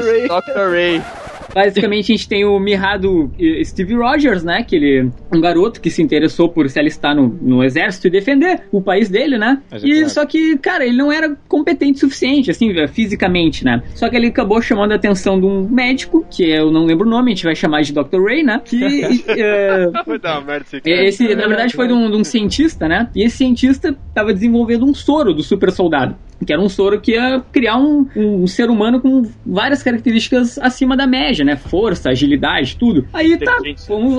Ray. 0.00 0.28
Dr. 0.28 0.70
Ray. 0.70 1.21
Basicamente, 1.54 2.12
a 2.12 2.16
gente 2.16 2.28
tem 2.28 2.44
o 2.44 2.58
mirrado 2.58 3.30
eh, 3.38 3.62
Steve 3.64 3.94
Rogers, 3.94 4.42
né? 4.42 4.62
Que 4.62 4.76
ele 4.76 5.10
um 5.32 5.40
garoto 5.40 5.80
que 5.80 5.90
se 5.90 6.02
interessou 6.02 6.48
por 6.48 6.68
se 6.68 6.78
alistar 6.78 7.14
no, 7.14 7.28
no 7.28 7.64
exército 7.64 8.06
e 8.06 8.10
defender 8.10 8.62
o 8.70 8.82
país 8.82 9.08
dele, 9.08 9.38
né? 9.38 9.62
Mas 9.70 9.82
é 9.82 9.86
E 9.86 9.92
claro. 9.92 10.10
só 10.10 10.26
que, 10.26 10.58
cara, 10.58 10.84
ele 10.84 10.96
não 10.96 11.12
era 11.12 11.36
competente 11.48 11.96
o 11.96 12.00
suficiente, 12.00 12.50
assim, 12.50 12.70
eh, 12.78 12.86
fisicamente, 12.86 13.64
né? 13.64 13.82
Só 13.94 14.08
que 14.08 14.16
ele 14.16 14.28
acabou 14.28 14.60
chamando 14.60 14.92
a 14.92 14.96
atenção 14.96 15.40
de 15.40 15.46
um 15.46 15.68
médico, 15.68 16.24
que 16.30 16.50
eu 16.50 16.70
não 16.70 16.84
lembro 16.84 17.06
o 17.06 17.10
nome, 17.10 17.32
a 17.32 17.34
gente 17.34 17.44
vai 17.44 17.54
chamar 17.54 17.82
de 17.82 17.92
Dr. 17.92 18.22
Ray, 18.22 18.42
né? 18.42 18.60
Que 18.64 19.22
eh, 19.28 19.90
dar 20.20 20.44
merda 20.44 20.64
esse 20.66 20.80
cara. 20.80 21.04
esse, 21.04 21.34
na 21.34 21.46
verdade, 21.46 21.74
foi 21.74 21.86
de 21.86 21.92
um, 21.92 22.10
de 22.10 22.16
um 22.16 22.24
cientista, 22.24 22.88
né? 22.88 23.08
E 23.14 23.24
esse 23.24 23.38
cientista 23.38 23.96
estava 24.08 24.32
desenvolvendo 24.32 24.84
um 24.84 24.94
soro 24.94 25.32
do 25.34 25.42
super 25.42 25.70
soldado. 25.70 26.16
Que 26.44 26.52
era 26.52 26.60
um 26.60 26.68
soro 26.68 27.00
que 27.00 27.12
ia 27.12 27.40
criar 27.52 27.78
um, 27.78 28.06
um 28.16 28.46
ser 28.48 28.68
humano 28.68 29.00
com 29.00 29.22
várias 29.46 29.82
características 29.82 30.58
acima 30.58 30.96
da 30.96 31.06
média, 31.06 31.41
né? 31.44 31.56
Força, 31.56 32.10
agilidade, 32.10 32.76
tudo. 32.76 33.06
Aí 33.12 33.36
tá, 33.38 33.56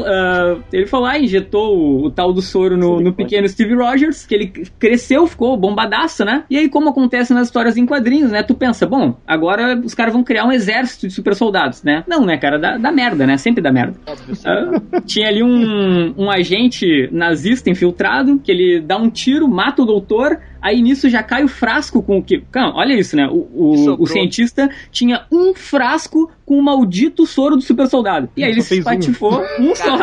ah, 0.06 0.58
ele 0.72 0.86
foi 0.86 1.00
lá, 1.00 1.18
injetou 1.18 1.78
o, 1.78 2.06
o 2.06 2.12
tal 2.12 2.34
do 2.34 2.42
soro 2.42 2.78
no, 2.78 3.00
no 3.00 3.14
pequeno 3.14 3.48
Steve 3.48 3.76
Rogers, 3.76 4.26
que 4.26 4.36
ele 4.36 4.48
cresceu, 4.80 5.26
ficou 5.28 5.58
bombadaço, 5.58 6.24
né? 6.26 6.44
E 6.50 6.58
aí, 6.58 6.70
como 6.70 6.90
acontece 6.90 7.34
nas 7.34 7.48
histórias 7.48 7.78
em 7.78 7.86
quadrinhos, 7.86 8.32
né? 8.32 8.44
Tu 8.44 8.56
pensa, 8.56 8.86
bom, 8.86 9.16
agora 9.28 9.80
os 9.84 9.94
caras 9.94 10.14
vão 10.14 10.24
criar 10.24 10.46
um 10.46 10.52
exército 10.52 11.08
de 11.08 11.14
super 11.14 11.36
soldados, 11.36 11.84
né? 11.84 12.04
Não, 12.08 12.26
né, 12.26 12.38
cara? 12.38 12.60
Dá, 12.60 12.78
dá 12.78 12.92
merda, 12.92 13.26
né? 13.26 13.38
Sempre 13.38 13.62
dá 13.62 13.72
merda. 13.72 13.96
Ah, 14.46 15.02
tinha 15.06 15.28
ali 15.28 15.44
um, 15.44 16.14
um 16.18 16.30
agente 16.30 17.10
nazista 17.12 17.70
infiltrado 17.70 18.40
que 18.40 18.52
ele 18.52 18.82
dá 18.82 18.98
um 18.98 19.10
tiro, 19.10 19.48
mata 19.48 19.82
o 19.82 19.86
doutor. 19.86 20.40
Aí 20.64 20.82
nisso 20.82 21.10
já 21.10 21.22
cai 21.22 21.44
o 21.44 21.48
frasco 21.50 22.02
com 22.02 22.20
o 22.20 22.24
que. 22.24 22.40
Cara, 22.50 22.72
olha 22.74 22.94
isso, 22.94 23.18
né? 23.18 23.28
O, 23.30 23.36
o, 23.54 24.02
o 24.04 24.08
cientista 24.08 24.70
tinha 24.92 25.26
um 25.30 25.54
frasco 25.54 26.32
com 26.46 26.58
o 26.58 26.64
maldito 26.64 27.26
soro 27.26 27.56
do 27.58 27.62
super 27.62 27.86
soldado. 27.88 28.30
E 28.38 28.44
aí 28.46 28.52
ele 28.52 28.62
se 28.62 28.82
fez 28.82 28.86
um. 28.86 29.12
um, 29.60 29.76
só. 29.76 29.98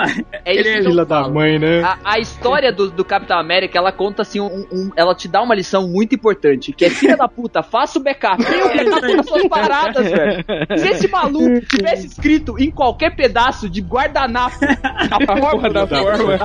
É 0.44 0.55
isso 0.55 0.62
que 0.64 0.79
eu 0.79 0.90
Filha 0.90 1.05
da 1.07 1.29
mãe, 1.29 1.59
né? 1.59 1.83
A, 1.83 1.99
a 2.05 2.18
história 2.18 2.70
do, 2.70 2.90
do 2.90 3.05
Capitão 3.05 3.38
América, 3.38 3.79
ela 3.79 3.90
conta 3.90 4.20
assim, 4.20 4.38
um, 4.38 4.66
um- 4.70 4.90
ela 4.96 5.14
te 5.14 5.29
dá 5.29 5.40
uma 5.40 5.55
lição 5.55 5.88
muito 5.88 6.14
importante, 6.14 6.73
que 6.73 6.85
é 6.85 6.90
filha 6.90 7.16
da 7.16 7.27
puta, 7.27 7.62
faça 7.62 7.99
o 7.99 8.03
backup. 8.03 8.44
Tem 8.44 8.62
o 8.62 8.68
backup 8.68 9.16
das 9.16 9.27
suas 9.27 9.49
paradas, 9.49 10.11
velho. 10.11 10.44
Se 10.77 10.88
esse 10.88 11.09
maluco 11.09 11.61
tivesse 11.75 12.07
escrito 12.07 12.59
em 12.59 12.70
qualquer 12.70 13.16
pedaço 13.16 13.68
de 13.68 13.81
guardanapo 13.81 14.59
a 15.11 15.37
forma 15.40 15.70
da 15.70 15.87
forma, 15.87 16.38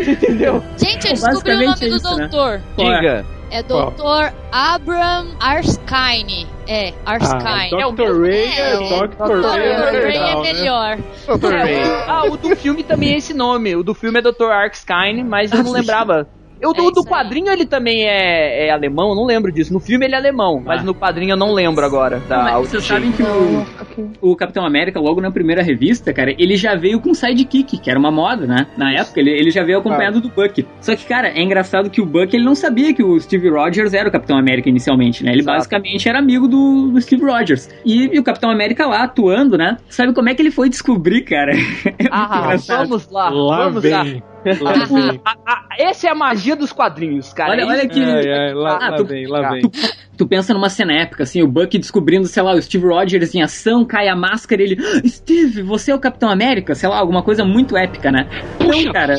entendeu? 0.00 0.62
Gente, 0.76 1.06
eu 1.06 1.12
descobri 1.12 1.52
o 1.52 1.60
nome 1.60 1.74
do 1.80 1.96
isso, 1.96 2.16
né? 2.16 2.28
doutor. 2.28 2.60
Diga. 2.76 3.35
É 3.50 3.62
Dr. 3.62 4.32
Abram 4.50 5.28
Arskine. 5.38 6.46
É, 6.66 6.92
Arskine. 7.04 7.42
Ah, 7.44 7.80
É 7.80 7.86
o 7.86 7.92
Dr. 7.92 8.20
Ray 8.20 8.44
é, 8.44 8.70
é 8.72 8.76
o 8.76 9.06
Dr. 9.06 9.06
Dr. 9.08 9.46
Ray 9.46 9.66
é 9.68 9.76
Ray 9.76 9.96
é 9.96 10.00
legal, 10.08 10.42
né? 10.42 10.52
melhor. 10.52 10.96
Dr. 11.38 11.52
É, 11.52 11.62
Ray. 11.62 11.84
o- 11.84 12.10
ah, 12.10 12.24
o 12.24 12.36
do 12.36 12.56
filme 12.56 12.82
também 12.82 13.14
é 13.14 13.16
esse 13.18 13.32
nome. 13.32 13.76
O 13.76 13.82
do 13.84 13.94
filme 13.94 14.18
é 14.18 14.22
Dr. 14.22 14.50
Arkskine, 14.50 15.22
mas 15.22 15.52
eu 15.52 15.62
não 15.62 15.70
lembrava. 15.72 16.28
Eu, 16.60 16.70
É 16.70 16.74
do, 16.74 16.90
do 16.90 17.00
isso 17.00 17.00
aí. 17.00 17.06
quadrinho 17.06 17.50
ele 17.52 17.66
também 17.66 18.04
é, 18.04 18.66
é 18.66 18.70
alemão, 18.70 19.10
eu 19.10 19.14
não 19.14 19.24
lembro 19.26 19.52
disso. 19.52 19.72
No 19.72 19.80
filme 19.80 20.06
ele 20.06 20.14
é 20.14 20.18
alemão, 20.18 20.62
mas 20.64 20.82
no 20.82 20.94
quadrinho 20.94 21.32
eu 21.32 21.36
não 21.36 21.52
lembro 21.52 21.84
agora. 21.84 22.20
Da 22.28 22.42
Não, 22.44 22.60
vocês 22.64 22.84
sabem 22.84 23.12
que 23.12 23.22
o, 23.22 24.30
o 24.32 24.36
Capitão 24.36 24.64
América, 24.64 24.98
logo 25.00 25.20
na 25.20 25.30
primeira 25.30 25.62
revista, 25.62 26.12
cara, 26.12 26.34
ele 26.38 26.56
já 26.56 26.74
veio 26.74 27.00
com 27.00 27.12
sidekick, 27.14 27.78
que 27.78 27.90
era 27.90 27.98
uma 27.98 28.10
moda, 28.10 28.46
né? 28.46 28.66
Na 28.76 28.92
época, 28.92 29.20
ele, 29.20 29.30
ele 29.30 29.50
já 29.50 29.62
veio 29.62 29.78
acompanhado 29.78 30.20
do 30.20 30.28
Buck. 30.28 30.66
Só 30.80 30.94
que, 30.96 31.04
cara, 31.06 31.28
é 31.28 31.42
engraçado 31.42 31.90
que 31.90 32.00
o 32.00 32.06
Buck, 32.06 32.34
ele 32.34 32.44
não 32.44 32.54
sabia 32.54 32.92
que 32.94 33.02
o 33.02 33.18
Steve 33.20 33.48
Rogers 33.48 33.92
era 33.94 34.08
o 34.08 34.12
Capitão 34.12 34.38
América 34.38 34.68
inicialmente, 34.68 35.22
né? 35.24 35.32
Ele 35.32 35.40
Exato. 35.40 35.56
basicamente 35.58 36.08
era 36.08 36.18
amigo 36.18 36.48
do, 36.48 36.90
do 36.90 37.00
Steve 37.00 37.24
Rogers. 37.24 37.68
E, 37.84 38.10
e 38.14 38.18
o 38.18 38.24
Capitão 38.24 38.50
América 38.50 38.86
lá, 38.86 39.04
atuando, 39.04 39.56
né? 39.58 39.76
Sabe 39.88 40.12
como 40.14 40.28
é 40.28 40.34
que 40.34 40.42
ele 40.42 40.50
foi 40.50 40.68
descobrir, 40.68 41.22
cara? 41.22 41.52
É 41.98 42.08
Ah, 42.10 42.54
vamos 42.66 43.08
lá, 43.10 43.30
Lá 43.30 43.64
vamos 43.68 43.82
vem. 43.82 43.92
lá. 43.92 44.04
Lá 44.60 44.72
vem. 44.72 45.20
A- 45.24 45.36
a- 45.46 45.66
essa 45.78 46.06
é 46.06 46.10
a 46.10 46.14
magia 46.14 46.54
dos 46.56 46.72
quadrinhos, 46.72 47.32
cara. 47.32 47.50
Olha, 47.52 47.62
É 47.62 47.66
olha 47.66 47.82
aqui. 47.82 48.02
Ai, 48.02 48.28
ai, 48.32 48.54
lá, 48.54 48.78
Ah, 48.80 48.90
lá 48.90 48.96
tu- 48.96 49.04
vem, 49.04 49.26
lá 49.26 49.50
vem. 49.50 49.62
Tu, 49.62 49.70
tu 50.18 50.26
pensa 50.26 50.54
numa 50.54 50.68
cena 50.70 50.92
épica, 50.92 51.22
assim, 51.24 51.42
o 51.42 51.48
Buck 51.48 51.76
descobrindo, 51.78 52.26
sei 52.26 52.42
lá, 52.42 52.52
o 52.54 52.62
Steve 52.62 52.86
Rogers 52.86 53.34
em 53.34 53.42
ação, 53.42 53.84
cai 53.84 54.08
a 54.08 54.16
máscara 54.16 54.62
e 54.62 54.64
ele. 54.66 54.78
"Ah, 54.80 55.06
Steve, 55.08 55.62
você 55.62 55.90
é 55.90 55.94
o 55.94 55.98
Capitão 56.00 56.28
América? 56.30 56.74
Sei 56.74 56.88
lá, 56.88 56.98
alguma 56.98 57.22
coisa 57.22 57.44
muito 57.44 57.76
épica, 57.76 58.10
né? 58.12 58.28
Não, 58.60 58.92
cara. 58.92 59.16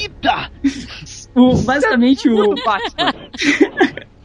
O, 1.36 1.56
basicamente 1.62 2.30
o. 2.30 2.56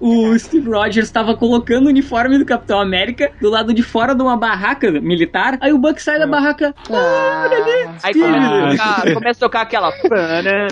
o 0.00 0.38
Steve 0.38 0.68
Rogers 0.70 1.06
estava 1.06 1.34
colocando 1.36 1.86
o 1.86 1.88
uniforme 1.88 2.38
do 2.38 2.44
Capitão 2.44 2.80
América 2.80 3.30
do 3.40 3.50
lado 3.50 3.72
de 3.72 3.82
fora 3.82 4.14
de 4.14 4.22
uma 4.22 4.36
barraca 4.36 4.90
militar. 4.90 5.56
Aí 5.60 5.72
o 5.72 5.78
Buck 5.78 6.00
sai 6.02 6.18
da 6.18 6.26
barraca. 6.26 6.74
Ah, 6.90 7.48
olha 7.48 7.62
ali. 7.64 7.90
Aí 8.02 8.12
Steve. 8.14 8.20
começa 8.20 8.82
a 8.84 8.94
tocar, 8.96 9.14
começa 9.14 9.38
a 9.38 9.40
tocar 9.48 9.60
aquela. 9.62 9.92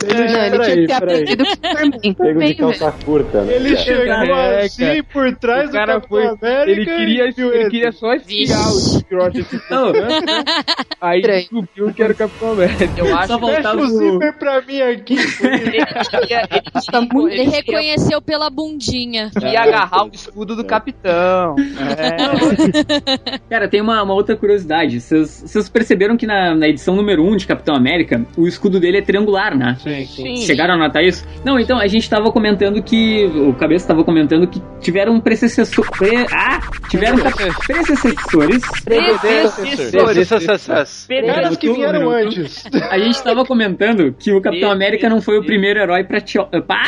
Ele 0.04 0.58
tinha 0.58 0.76
que 0.76 0.86
ter 0.86 0.92
aprendido 0.92 1.44
Superman 1.46 1.90
Pego 1.90 2.00
de 2.00 2.14
também, 2.14 2.54
calça 2.56 2.90
velho. 2.90 3.04
curta, 3.04 3.42
né? 3.42 3.54
Ele 3.54 3.76
chegou 3.76 4.04
É, 4.04 4.64
assim 4.64 4.84
cara. 4.86 5.04
por 5.12 5.36
trás 5.36 5.68
O 5.68 5.72
cara 5.72 5.98
do 5.98 6.08
foi. 6.08 6.22
Capitão 6.24 6.48
América. 6.50 6.70
Ele 6.70 6.84
queria, 6.96 7.24
ele 7.54 7.70
queria 7.70 7.92
só 7.92 8.14
espiar 8.14 8.68
o 8.68 8.72
Steve 8.80 9.14
Rogers 9.14 9.52
né? 9.52 10.44
Aí 11.00 11.22
descobriu 11.22 11.92
que 11.92 12.02
era 12.02 12.12
o 12.12 12.16
Capitão 12.16 12.52
América. 12.52 12.88
Eu 12.96 13.16
acho 13.16 13.26
Só 13.28 13.34
que 13.38 13.40
voltava 13.40 13.80
o 13.82 14.32
pra 14.38 14.60
mim 14.62 14.80
aqui. 14.80 15.16
ele 15.42 15.76
ele 15.76 15.84
Tá 16.90 17.00
muito- 17.00 17.28
Ele 17.28 17.42
ele 17.42 17.50
reconheceu 17.50 18.20
pela 18.22 18.50
bundinha. 18.74 19.30
queria 19.30 19.62
agarrar 19.62 20.04
o 20.04 20.10
escudo 20.12 20.56
do 20.56 20.64
capitão. 20.64 21.56
É. 21.96 23.38
Cara, 23.48 23.68
tem 23.68 23.80
uma, 23.80 24.02
uma 24.02 24.14
outra 24.14 24.36
curiosidade. 24.36 25.00
Vocês 25.00 25.68
perceberam 25.68 26.16
que 26.16 26.26
na, 26.26 26.54
na 26.54 26.68
edição 26.68 26.94
número 26.94 27.24
1 27.24 27.36
de 27.36 27.46
Capitão 27.46 27.74
América, 27.74 28.24
o 28.36 28.46
escudo 28.46 28.80
dele 28.80 28.98
é 28.98 29.02
triangular, 29.02 29.56
né? 29.56 29.76
Sim, 29.82 30.06
Sim. 30.06 30.36
Chegaram 30.38 30.74
a 30.74 30.76
notar 30.76 31.02
isso? 31.02 31.24
Não, 31.44 31.58
então, 31.58 31.78
a 31.78 31.86
gente 31.86 32.08
tava 32.08 32.30
comentando 32.30 32.82
que. 32.82 33.24
O 33.24 33.54
Cabeça 33.54 33.88
tava 33.88 34.04
comentando 34.04 34.46
que 34.46 34.60
tiveram 34.80 35.20
predecessor. 35.20 35.88
Pre, 35.96 36.26
ah! 36.32 36.60
Tiveram 36.88 37.18
predecessores. 37.66 38.62
Predecessores. 38.84 41.06
Caras 41.26 41.56
que 41.56 41.72
vieram 41.72 42.10
antes. 42.10 42.64
A 42.90 42.98
gente 42.98 43.22
tava 43.22 43.44
comentando 43.44 44.12
que 44.12 44.32
o 44.32 44.40
Capitão 44.40 44.70
América 44.70 45.08
não 45.08 45.20
foi 45.20 45.38
o 45.38 45.44
primeiro 45.44 45.80
herói 45.80 46.04
pra. 46.04 46.20
Pá! 46.66 46.82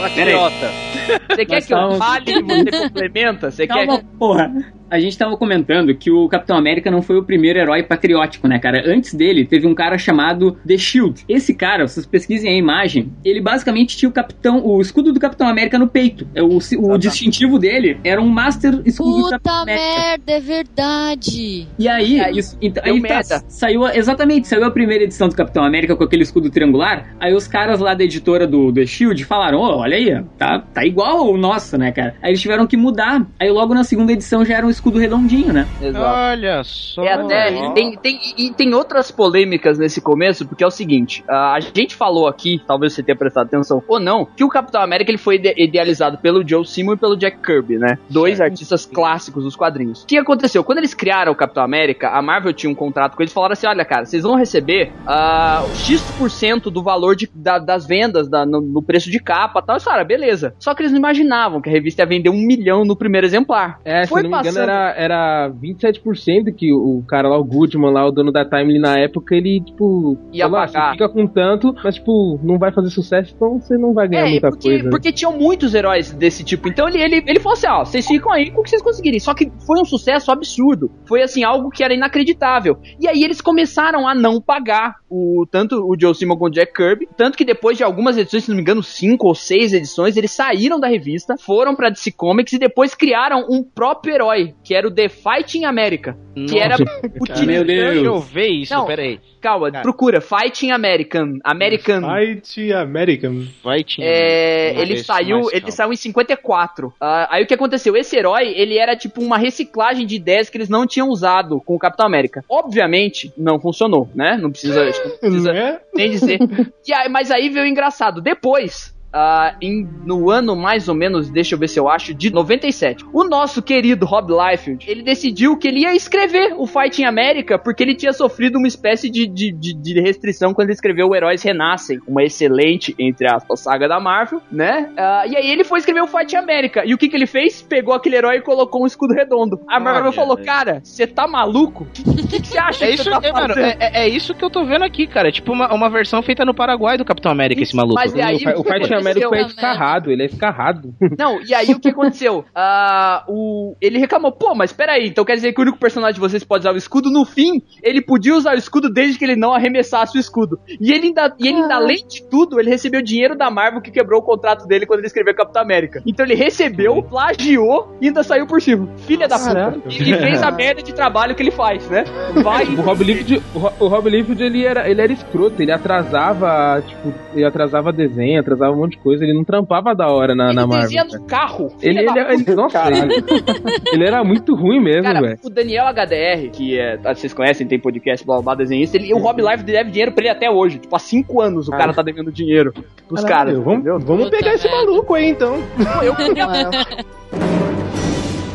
Patriota. 0.00 0.95
Você 1.30 1.44
quer 1.46 1.56
Nós 1.56 1.66
que 1.66 1.74
eu 1.74 1.94
fale 1.96 2.30
e 2.30 2.42
você 2.42 2.70
complementa? 2.70 3.50
Você 3.50 3.66
quer 3.66 4.02
porra. 4.18 4.52
A 4.90 4.98
gente 5.00 5.16
tava 5.18 5.36
comentando 5.36 5.94
que 5.94 6.10
o 6.10 6.28
Capitão 6.28 6.56
América 6.56 6.90
não 6.90 7.02
foi 7.02 7.18
o 7.18 7.22
primeiro 7.24 7.58
herói 7.58 7.82
patriótico, 7.82 8.46
né, 8.48 8.58
cara? 8.58 8.82
Antes 8.86 9.14
dele, 9.14 9.44
teve 9.44 9.66
um 9.66 9.74
cara 9.74 9.98
chamado 9.98 10.56
The 10.66 10.78
Shield. 10.78 11.24
Esse 11.28 11.54
cara, 11.54 11.86
vocês 11.86 12.06
pesquisem 12.06 12.50
a 12.50 12.56
imagem, 12.56 13.12
ele 13.24 13.40
basicamente 13.40 13.96
tinha 13.96 14.08
o 14.08 14.12
capitão, 14.12 14.64
o 14.64 14.80
escudo 14.80 15.12
do 15.12 15.20
Capitão 15.20 15.48
América 15.48 15.78
no 15.78 15.88
peito. 15.88 16.26
É, 16.34 16.42
O, 16.42 16.58
o 16.58 16.98
distintivo 16.98 17.58
dele 17.58 17.98
era 18.04 18.20
um 18.20 18.28
Master 18.28 18.80
escudo 18.84 19.22
do 19.24 19.30
Capitão 19.30 19.60
Puta 19.60 19.62
América. 19.72 20.00
merda, 20.00 20.32
é 20.32 20.40
verdade. 20.40 21.66
E 21.78 21.88
aí, 21.88 22.20
Aí, 22.20 22.38
isso, 22.38 22.56
então, 22.60 22.82
aí 22.84 23.00
tá, 23.02 23.08
merda. 23.08 23.44
saiu 23.48 23.86
exatamente, 23.88 24.48
saiu 24.48 24.64
a 24.64 24.70
primeira 24.70 25.04
edição 25.04 25.28
do 25.28 25.34
Capitão 25.34 25.64
América 25.64 25.96
com 25.96 26.04
aquele 26.04 26.22
escudo 26.22 26.50
triangular. 26.50 27.14
Aí 27.20 27.34
os 27.34 27.46
caras 27.48 27.80
lá 27.80 27.94
da 27.94 28.04
editora 28.04 28.46
do 28.46 28.72
The 28.72 28.86
Shield 28.86 29.24
falaram: 29.24 29.58
Ô, 29.58 29.78
olha 29.78 29.96
aí, 29.96 30.22
tá, 30.38 30.60
tá 30.60 30.84
igual 30.84 31.28
o 31.30 31.36
nosso, 31.36 31.76
né, 31.76 31.90
cara? 31.92 32.14
Aí 32.22 32.30
eles 32.30 32.40
tiveram 32.40 32.66
que 32.66 32.76
mudar. 32.76 33.26
Aí 33.40 33.50
logo 33.50 33.74
na 33.74 33.84
segunda 33.84 34.12
edição 34.12 34.44
já 34.44 34.56
era 34.56 34.66
um 34.66 34.70
escudo 34.76 34.98
redondinho, 34.98 35.52
né? 35.52 35.66
Exato. 35.80 36.04
Olha 36.06 36.62
só. 36.64 37.02
É 37.02 37.12
até, 37.12 37.72
tem, 37.72 37.96
tem, 37.96 38.20
e 38.38 38.50
tem 38.52 38.74
outras 38.74 39.10
polêmicas 39.10 39.78
nesse 39.78 40.00
começo, 40.00 40.46
porque 40.46 40.62
é 40.62 40.66
o 40.66 40.70
seguinte, 40.70 41.24
ah, 41.28 41.54
a 41.54 41.60
gente 41.60 41.94
falou 41.94 42.26
aqui, 42.28 42.60
talvez 42.66 42.92
você 42.92 43.02
tenha 43.02 43.16
prestado 43.16 43.46
atenção 43.46 43.82
ou 43.88 43.98
não, 44.00 44.24
que 44.24 44.44
o 44.44 44.48
Capitão 44.48 44.80
América 44.80 45.10
ele 45.10 45.18
foi 45.18 45.36
ide- 45.36 45.54
idealizado 45.56 46.18
pelo 46.18 46.46
Joe 46.46 46.64
Simon 46.66 46.94
e 46.94 46.96
pelo 46.96 47.16
Jack 47.16 47.38
Kirby, 47.38 47.78
né? 47.78 47.98
Dois 48.08 48.40
artistas 48.40 48.86
clássicos 48.86 49.44
dos 49.44 49.56
quadrinhos. 49.56 50.02
O 50.02 50.06
que 50.06 50.18
aconteceu? 50.18 50.62
Quando 50.62 50.78
eles 50.78 50.94
criaram 50.94 51.32
o 51.32 51.36
Capitão 51.36 51.62
América, 51.62 52.10
a 52.10 52.22
Marvel 52.22 52.52
tinha 52.52 52.70
um 52.70 52.74
contrato 52.74 53.16
com 53.16 53.22
eles, 53.22 53.32
falaram 53.32 53.52
assim, 53.54 53.66
olha 53.66 53.84
cara, 53.84 54.04
vocês 54.06 54.22
vão 54.22 54.36
receber 54.36 54.92
ah, 55.06 55.64
X% 55.74 56.70
do 56.70 56.82
valor 56.82 57.16
de, 57.16 57.28
da- 57.34 57.58
das 57.58 57.86
vendas, 57.86 58.28
da- 58.28 58.44
no, 58.46 58.60
no 58.60 58.82
preço 58.82 59.10
de 59.10 59.18
capa 59.20 59.60
e 59.60 59.66
tal. 59.66 59.76
Eles 59.76 59.84
falaram, 59.84 60.06
beleza. 60.06 60.54
Só 60.58 60.74
que 60.74 60.82
eles 60.82 60.92
não 60.92 60.98
imaginavam 60.98 61.60
que 61.60 61.68
a 61.68 61.72
revista 61.72 62.02
ia 62.02 62.06
vender 62.06 62.28
um 62.30 62.36
milhão 62.46 62.84
no 62.84 62.96
primeiro 62.96 63.26
exemplar. 63.26 63.78
É, 63.84 64.06
Foi 64.06 64.22
se 64.22 64.28
não 64.28 64.30
me 64.30 64.38
engano, 64.38 64.54
passando- 64.56 64.65
era, 64.66 64.94
era 64.96 65.50
27% 65.50 66.54
que 66.54 66.72
o 66.72 67.02
cara 67.06 67.28
lá, 67.28 67.38
o 67.38 67.44
Goodman 67.44 67.92
lá, 67.92 68.06
o 68.06 68.10
dono 68.10 68.32
da 68.32 68.44
Timely 68.44 68.78
na 68.78 68.98
época, 68.98 69.34
ele, 69.34 69.60
tipo, 69.64 70.18
Ia 70.32 70.44
falou, 70.44 70.60
ah, 70.60 70.68
você 70.68 70.90
fica 70.92 71.08
com 71.08 71.26
tanto, 71.26 71.74
mas, 71.82 71.94
tipo, 71.96 72.38
não 72.42 72.58
vai 72.58 72.72
fazer 72.72 72.90
sucesso, 72.90 73.32
então 73.34 73.60
você 73.60 73.76
não 73.76 73.92
vai 73.94 74.08
ganhar 74.08 74.26
É, 74.26 74.30
muita 74.30 74.48
porque, 74.50 74.68
coisa. 74.68 74.90
porque 74.90 75.12
tinham 75.12 75.32
muitos 75.36 75.74
heróis 75.74 76.12
desse 76.12 76.44
tipo. 76.44 76.68
Então 76.68 76.88
ele, 76.88 77.00
ele, 77.02 77.22
ele 77.26 77.40
falou 77.40 77.54
assim: 77.56 77.66
ó, 77.68 77.84
vocês 77.84 78.06
ficam 78.06 78.32
aí 78.32 78.50
com 78.50 78.60
o 78.60 78.64
que 78.64 78.70
vocês 78.70 78.82
conseguirem. 78.82 79.20
Só 79.20 79.34
que 79.34 79.50
foi 79.66 79.80
um 79.80 79.84
sucesso 79.84 80.30
absurdo. 80.30 80.90
Foi 81.06 81.22
assim, 81.22 81.44
algo 81.44 81.70
que 81.70 81.82
era 81.84 81.94
inacreditável. 81.94 82.78
E 83.00 83.08
aí 83.08 83.22
eles 83.22 83.40
começaram 83.40 84.06
a 84.08 84.14
não 84.14 84.40
pagar 84.40 84.96
o 85.08 85.46
tanto 85.50 85.76
o 85.86 85.94
Joe 85.98 86.14
Simon 86.14 86.36
quanto 86.36 86.52
o 86.52 86.54
Jack 86.54 86.72
Kirby. 86.72 87.08
Tanto 87.16 87.36
que 87.36 87.44
depois 87.44 87.76
de 87.76 87.84
algumas 87.84 88.16
edições, 88.16 88.44
se 88.44 88.48
não 88.50 88.56
me 88.56 88.62
engano, 88.62 88.82
cinco 88.82 89.26
ou 89.28 89.34
seis 89.34 89.72
edições, 89.72 90.16
eles 90.16 90.30
saíram 90.32 90.78
da 90.80 90.88
revista, 90.88 91.36
foram 91.38 91.74
pra 91.74 91.90
DC 91.90 92.12
Comics 92.12 92.52
e 92.52 92.58
depois 92.58 92.94
criaram 92.94 93.46
um 93.48 93.62
próprio 93.62 94.14
herói, 94.14 94.54
que 94.66 94.74
era 94.74 94.88
o 94.88 94.90
The 94.90 95.08
Fighting 95.08 95.64
America. 95.64 96.16
Que 96.34 96.58
era 96.58 96.74
utilizando. 96.74 97.46
Meu 97.46 97.64
Deus. 97.64 97.94
Deixa 97.94 98.06
eu 98.06 98.20
ver 98.20 98.48
isso, 98.48 98.74
Não, 98.74 98.84
peraí. 98.84 99.20
Calma, 99.40 99.70
procura. 99.80 100.20
Fighting 100.20 100.72
American. 100.72 101.38
American. 101.44 102.00
Fight 102.02 102.72
American. 102.72 103.42
Fighting. 103.62 104.02
É, 104.02 104.72
Vamos 104.72 104.82
ele 104.82 104.94
isso 104.94 105.04
saiu, 105.04 105.36
mais 105.36 105.52
ele 105.52 105.60
calma. 105.60 105.70
saiu 105.72 105.92
em 105.92 105.96
54. 105.96 106.92
Ah, 107.00 107.28
aí 107.30 107.44
o 107.44 107.46
que 107.46 107.54
aconteceu? 107.54 107.96
Esse 107.96 108.18
herói, 108.18 108.52
ele 108.56 108.76
era 108.76 108.96
tipo 108.96 109.22
uma 109.22 109.38
reciclagem 109.38 110.04
de 110.04 110.16
ideias 110.16 110.50
que 110.50 110.56
eles 110.58 110.68
não 110.68 110.84
tinham 110.84 111.08
usado 111.08 111.60
com 111.60 111.76
o 111.76 111.78
Capitão 111.78 112.04
América. 112.04 112.44
Obviamente, 112.50 113.32
não 113.38 113.60
funcionou, 113.60 114.08
né? 114.12 114.36
Não 114.36 114.50
precisa, 114.50 114.84
que 114.84 115.08
não 115.08 115.16
precisa 115.18 115.52
é? 115.52 115.80
nem 115.94 116.10
dizer. 116.10 116.38
E 116.88 116.92
aí, 116.92 117.08
mas 117.08 117.30
aí 117.30 117.48
veio 117.48 117.64
o 117.64 117.68
engraçado. 117.68 118.20
Depois, 118.20 118.95
ah, 119.12 119.54
em- 119.62 119.88
no 120.04 120.30
ano 120.30 120.54
mais 120.56 120.88
ou 120.88 120.94
menos, 120.94 121.28
deixa 121.30 121.54
eu 121.54 121.58
ver 121.58 121.68
se 121.68 121.78
eu 121.78 121.88
acho, 121.88 122.12
de 122.14 122.30
97, 122.30 123.04
o 123.12 123.24
nosso 123.24 123.62
querido 123.62 124.04
Rob 124.06 124.30
Liefeld, 124.32 124.84
ele 124.88 125.02
decidiu 125.02 125.56
que 125.56 125.68
ele 125.68 125.80
ia 125.80 125.94
escrever 125.94 126.54
o 126.56 126.66
Fighting 126.66 127.04
América 127.04 127.58
porque 127.58 127.82
ele 127.82 127.94
tinha 127.94 128.12
sofrido 128.12 128.58
uma 128.58 128.66
espécie 128.68 129.08
de, 129.10 129.26
de, 129.26 129.52
de- 129.52 129.74
de 129.74 130.00
restrição 130.00 130.52
quando 130.52 130.68
ele 130.68 130.74
escreveu 130.74 131.08
o 131.08 131.14
Heróis 131.14 131.42
Renascem, 131.42 131.98
uma 132.06 132.22
excelente, 132.22 132.94
entre 132.98 133.26
aspas, 133.32 133.60
saga 133.60 133.88
da 133.88 133.98
Marvel, 134.00 134.40
né? 134.50 134.90
Ah, 134.96 135.24
e 135.26 135.36
aí 135.36 135.50
ele 135.50 135.64
foi 135.64 135.78
escrever 135.78 136.02
o 136.02 136.06
Fighting 136.06 136.36
América. 136.36 136.82
E 136.84 136.92
o 136.94 136.98
que, 136.98 137.08
que 137.08 137.16
ele 137.16 137.26
fez? 137.26 137.62
Pegou 137.62 137.94
aquele 137.94 138.16
herói 138.16 138.36
e 138.36 138.42
colocou 138.42 138.82
um 138.82 138.86
escudo 138.86 139.14
redondo. 139.14 139.60
A 139.68 139.80
Marvel 139.80 140.04
Olha, 140.06 140.12
falou, 140.12 140.36
velho. 140.36 140.46
cara, 140.46 140.80
você 140.84 141.06
tá 141.06 141.26
maluco? 141.26 141.86
O 142.06 142.26
que 142.28 142.46
você 142.46 142.58
acha 142.58 142.84
É 142.84 142.88
que 142.88 142.94
isso, 142.94 143.04
você 143.04 143.10
tá 143.10 143.20
é, 143.28 143.32
mano, 143.32 143.54
é, 143.58 143.76
é- 143.80 144.04
é 144.04 144.08
isso 144.08 144.34
que 144.34 144.44
eu 144.44 144.50
tô 144.50 144.64
vendo 144.64 144.84
aqui, 144.84 145.06
cara. 145.06 145.28
É 145.28 145.32
tipo 145.32 145.52
uma, 145.52 145.72
uma 145.72 145.88
versão 145.88 146.22
feita 146.22 146.44
no 146.44 146.54
Paraguai 146.54 146.96
do 146.98 147.04
Capitão 147.04 147.30
América, 147.32 147.62
esse 147.62 147.74
maluco. 147.74 147.94
mas 147.94 148.14
e 148.14 148.20
aí, 148.20 148.36
o, 148.36 148.58
o 148.58 148.60
o 148.60 148.64
que 148.64 148.94
Aconteceu? 148.98 149.34
é 149.34 149.42
escarrado, 149.42 150.10
ele 150.10 150.22
é 150.22 150.26
escarrado. 150.26 150.94
Não, 151.18 151.40
e 151.42 151.54
aí 151.54 151.70
o 151.72 151.80
que 151.80 151.88
aconteceu? 151.88 152.44
Ah, 152.58 153.24
o, 153.28 153.76
ele 153.80 153.98
reclamou, 153.98 154.32
pô, 154.32 154.54
mas 154.54 154.72
peraí, 154.72 155.08
então 155.08 155.24
quer 155.24 155.34
dizer 155.34 155.52
que 155.52 155.60
o 155.60 155.62
único 155.62 155.78
personagem 155.78 156.14
de 156.14 156.20
vocês 156.20 156.42
pode 156.42 156.62
usar 156.62 156.72
o 156.72 156.76
escudo? 156.76 157.10
No 157.10 157.24
fim, 157.24 157.62
ele 157.82 158.00
podia 158.00 158.34
usar 158.34 158.54
o 158.54 158.58
escudo 158.58 158.90
desde 158.90 159.18
que 159.18 159.24
ele 159.24 159.36
não 159.36 159.52
arremessasse 159.52 160.16
o 160.16 160.20
escudo. 160.20 160.58
E 160.80 160.90
ele 160.92 161.08
ainda, 161.08 161.34
e 161.38 161.48
ele 161.48 161.58
ainda 161.58 161.76
além 161.76 162.06
de 162.08 162.22
tudo, 162.28 162.58
ele 162.58 162.70
recebeu 162.70 163.02
dinheiro 163.02 163.36
da 163.36 163.50
Marvel 163.50 163.82
que 163.82 163.90
quebrou 163.90 164.20
o 164.20 164.24
contrato 164.24 164.66
dele 164.66 164.86
quando 164.86 165.00
ele 165.00 165.06
escreveu 165.06 165.34
Capitão 165.34 165.62
América. 165.62 166.02
Então 166.06 166.24
ele 166.24 166.34
recebeu, 166.34 167.02
plagiou 167.02 167.94
e 168.00 168.06
ainda 168.06 168.22
saiu 168.22 168.46
por 168.46 168.60
cima. 168.60 168.88
Filha 169.06 169.28
da 169.28 169.38
puta. 169.38 169.80
E, 169.88 170.10
e 170.10 170.14
fez 170.14 170.42
a 170.42 170.50
merda 170.50 170.82
de 170.82 170.94
trabalho 170.94 171.34
que 171.34 171.42
ele 171.42 171.50
faz, 171.50 171.88
né? 171.88 172.04
Vai. 172.42 172.64
O 172.64 172.80
Rob 172.80 173.04
Liefeld, 173.04 173.42
o 173.54 173.86
Rob 173.88 174.08
Liefeld, 174.08 174.42
ele 174.42 174.64
era, 174.64 174.88
ele 174.88 175.00
era 175.00 175.12
escroto, 175.12 175.60
ele 175.60 175.72
atrasava, 175.72 176.82
tipo, 176.86 177.12
ele 177.34 177.44
atrasava 177.44 177.92
desenho, 177.92 178.40
atrasava 178.40 178.72
um 178.72 178.85
monte 178.86 178.96
de 178.96 179.02
coisa, 179.02 179.24
ele 179.24 179.34
não 179.34 179.44
trampava 179.44 179.94
da 179.94 180.06
hora 180.08 180.34
na, 180.34 180.52
na 180.52 180.62
Ele 180.62 180.66
Marvel. 180.70 180.82
desenha 180.88 181.04
no 181.04 181.26
carro. 181.26 181.68
Ele, 181.82 181.98
ele, 182.00 182.06
da 182.14 182.32
ele, 182.32 182.54
nossa, 182.54 182.88
ele, 182.88 183.24
ele 183.92 184.04
era 184.06 184.24
muito 184.24 184.54
ruim 184.54 184.80
mesmo, 184.80 185.02
Cara, 185.02 185.20
velho. 185.20 185.38
o 185.44 185.50
Daniel 185.50 185.86
HDR, 185.86 186.50
que 186.52 186.78
é, 186.78 186.96
vocês 187.14 187.32
conhecem, 187.34 187.66
tem 187.66 187.78
podcast, 187.78 188.24
blá 188.24 188.36
blá, 188.36 188.44
blá 188.44 188.54
desenhista, 188.54 188.96
ele, 188.96 189.12
o 189.12 189.18
Rob 189.18 189.40
Life 189.42 189.62
deve 189.64 189.90
dinheiro 189.90 190.12
pra 190.12 190.22
ele 190.24 190.30
até 190.30 190.50
hoje. 190.50 190.78
Tipo, 190.78 190.96
há 190.96 190.98
cinco 190.98 191.40
anos 191.40 191.68
o 191.68 191.70
cara 191.70 191.92
tá 191.92 192.02
devendo 192.02 192.32
dinheiro 192.32 192.72
pros 193.06 193.24
caras. 193.24 193.58
Vamos, 193.58 194.04
vamos 194.04 194.30
pegar 194.30 194.54
esse 194.54 194.68
maluco 194.68 195.14
aí 195.14 195.30
então. 195.30 195.56
Eu 196.02 196.14
queria. 196.14 196.46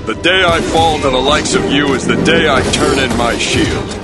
The 0.05 0.15
day 0.15 0.41
I 0.43 0.61
fall 0.61 0.99
to 1.01 1.11
the 1.11 1.29
likes 1.29 1.55
of 1.55 1.71
you 1.71 1.95
is 1.95 2.05
the 2.07 2.15
day 2.23 2.47
I 2.49 2.61
turn 2.73 2.97
in 2.99 3.15
my 3.17 3.37
shield. 3.37 4.01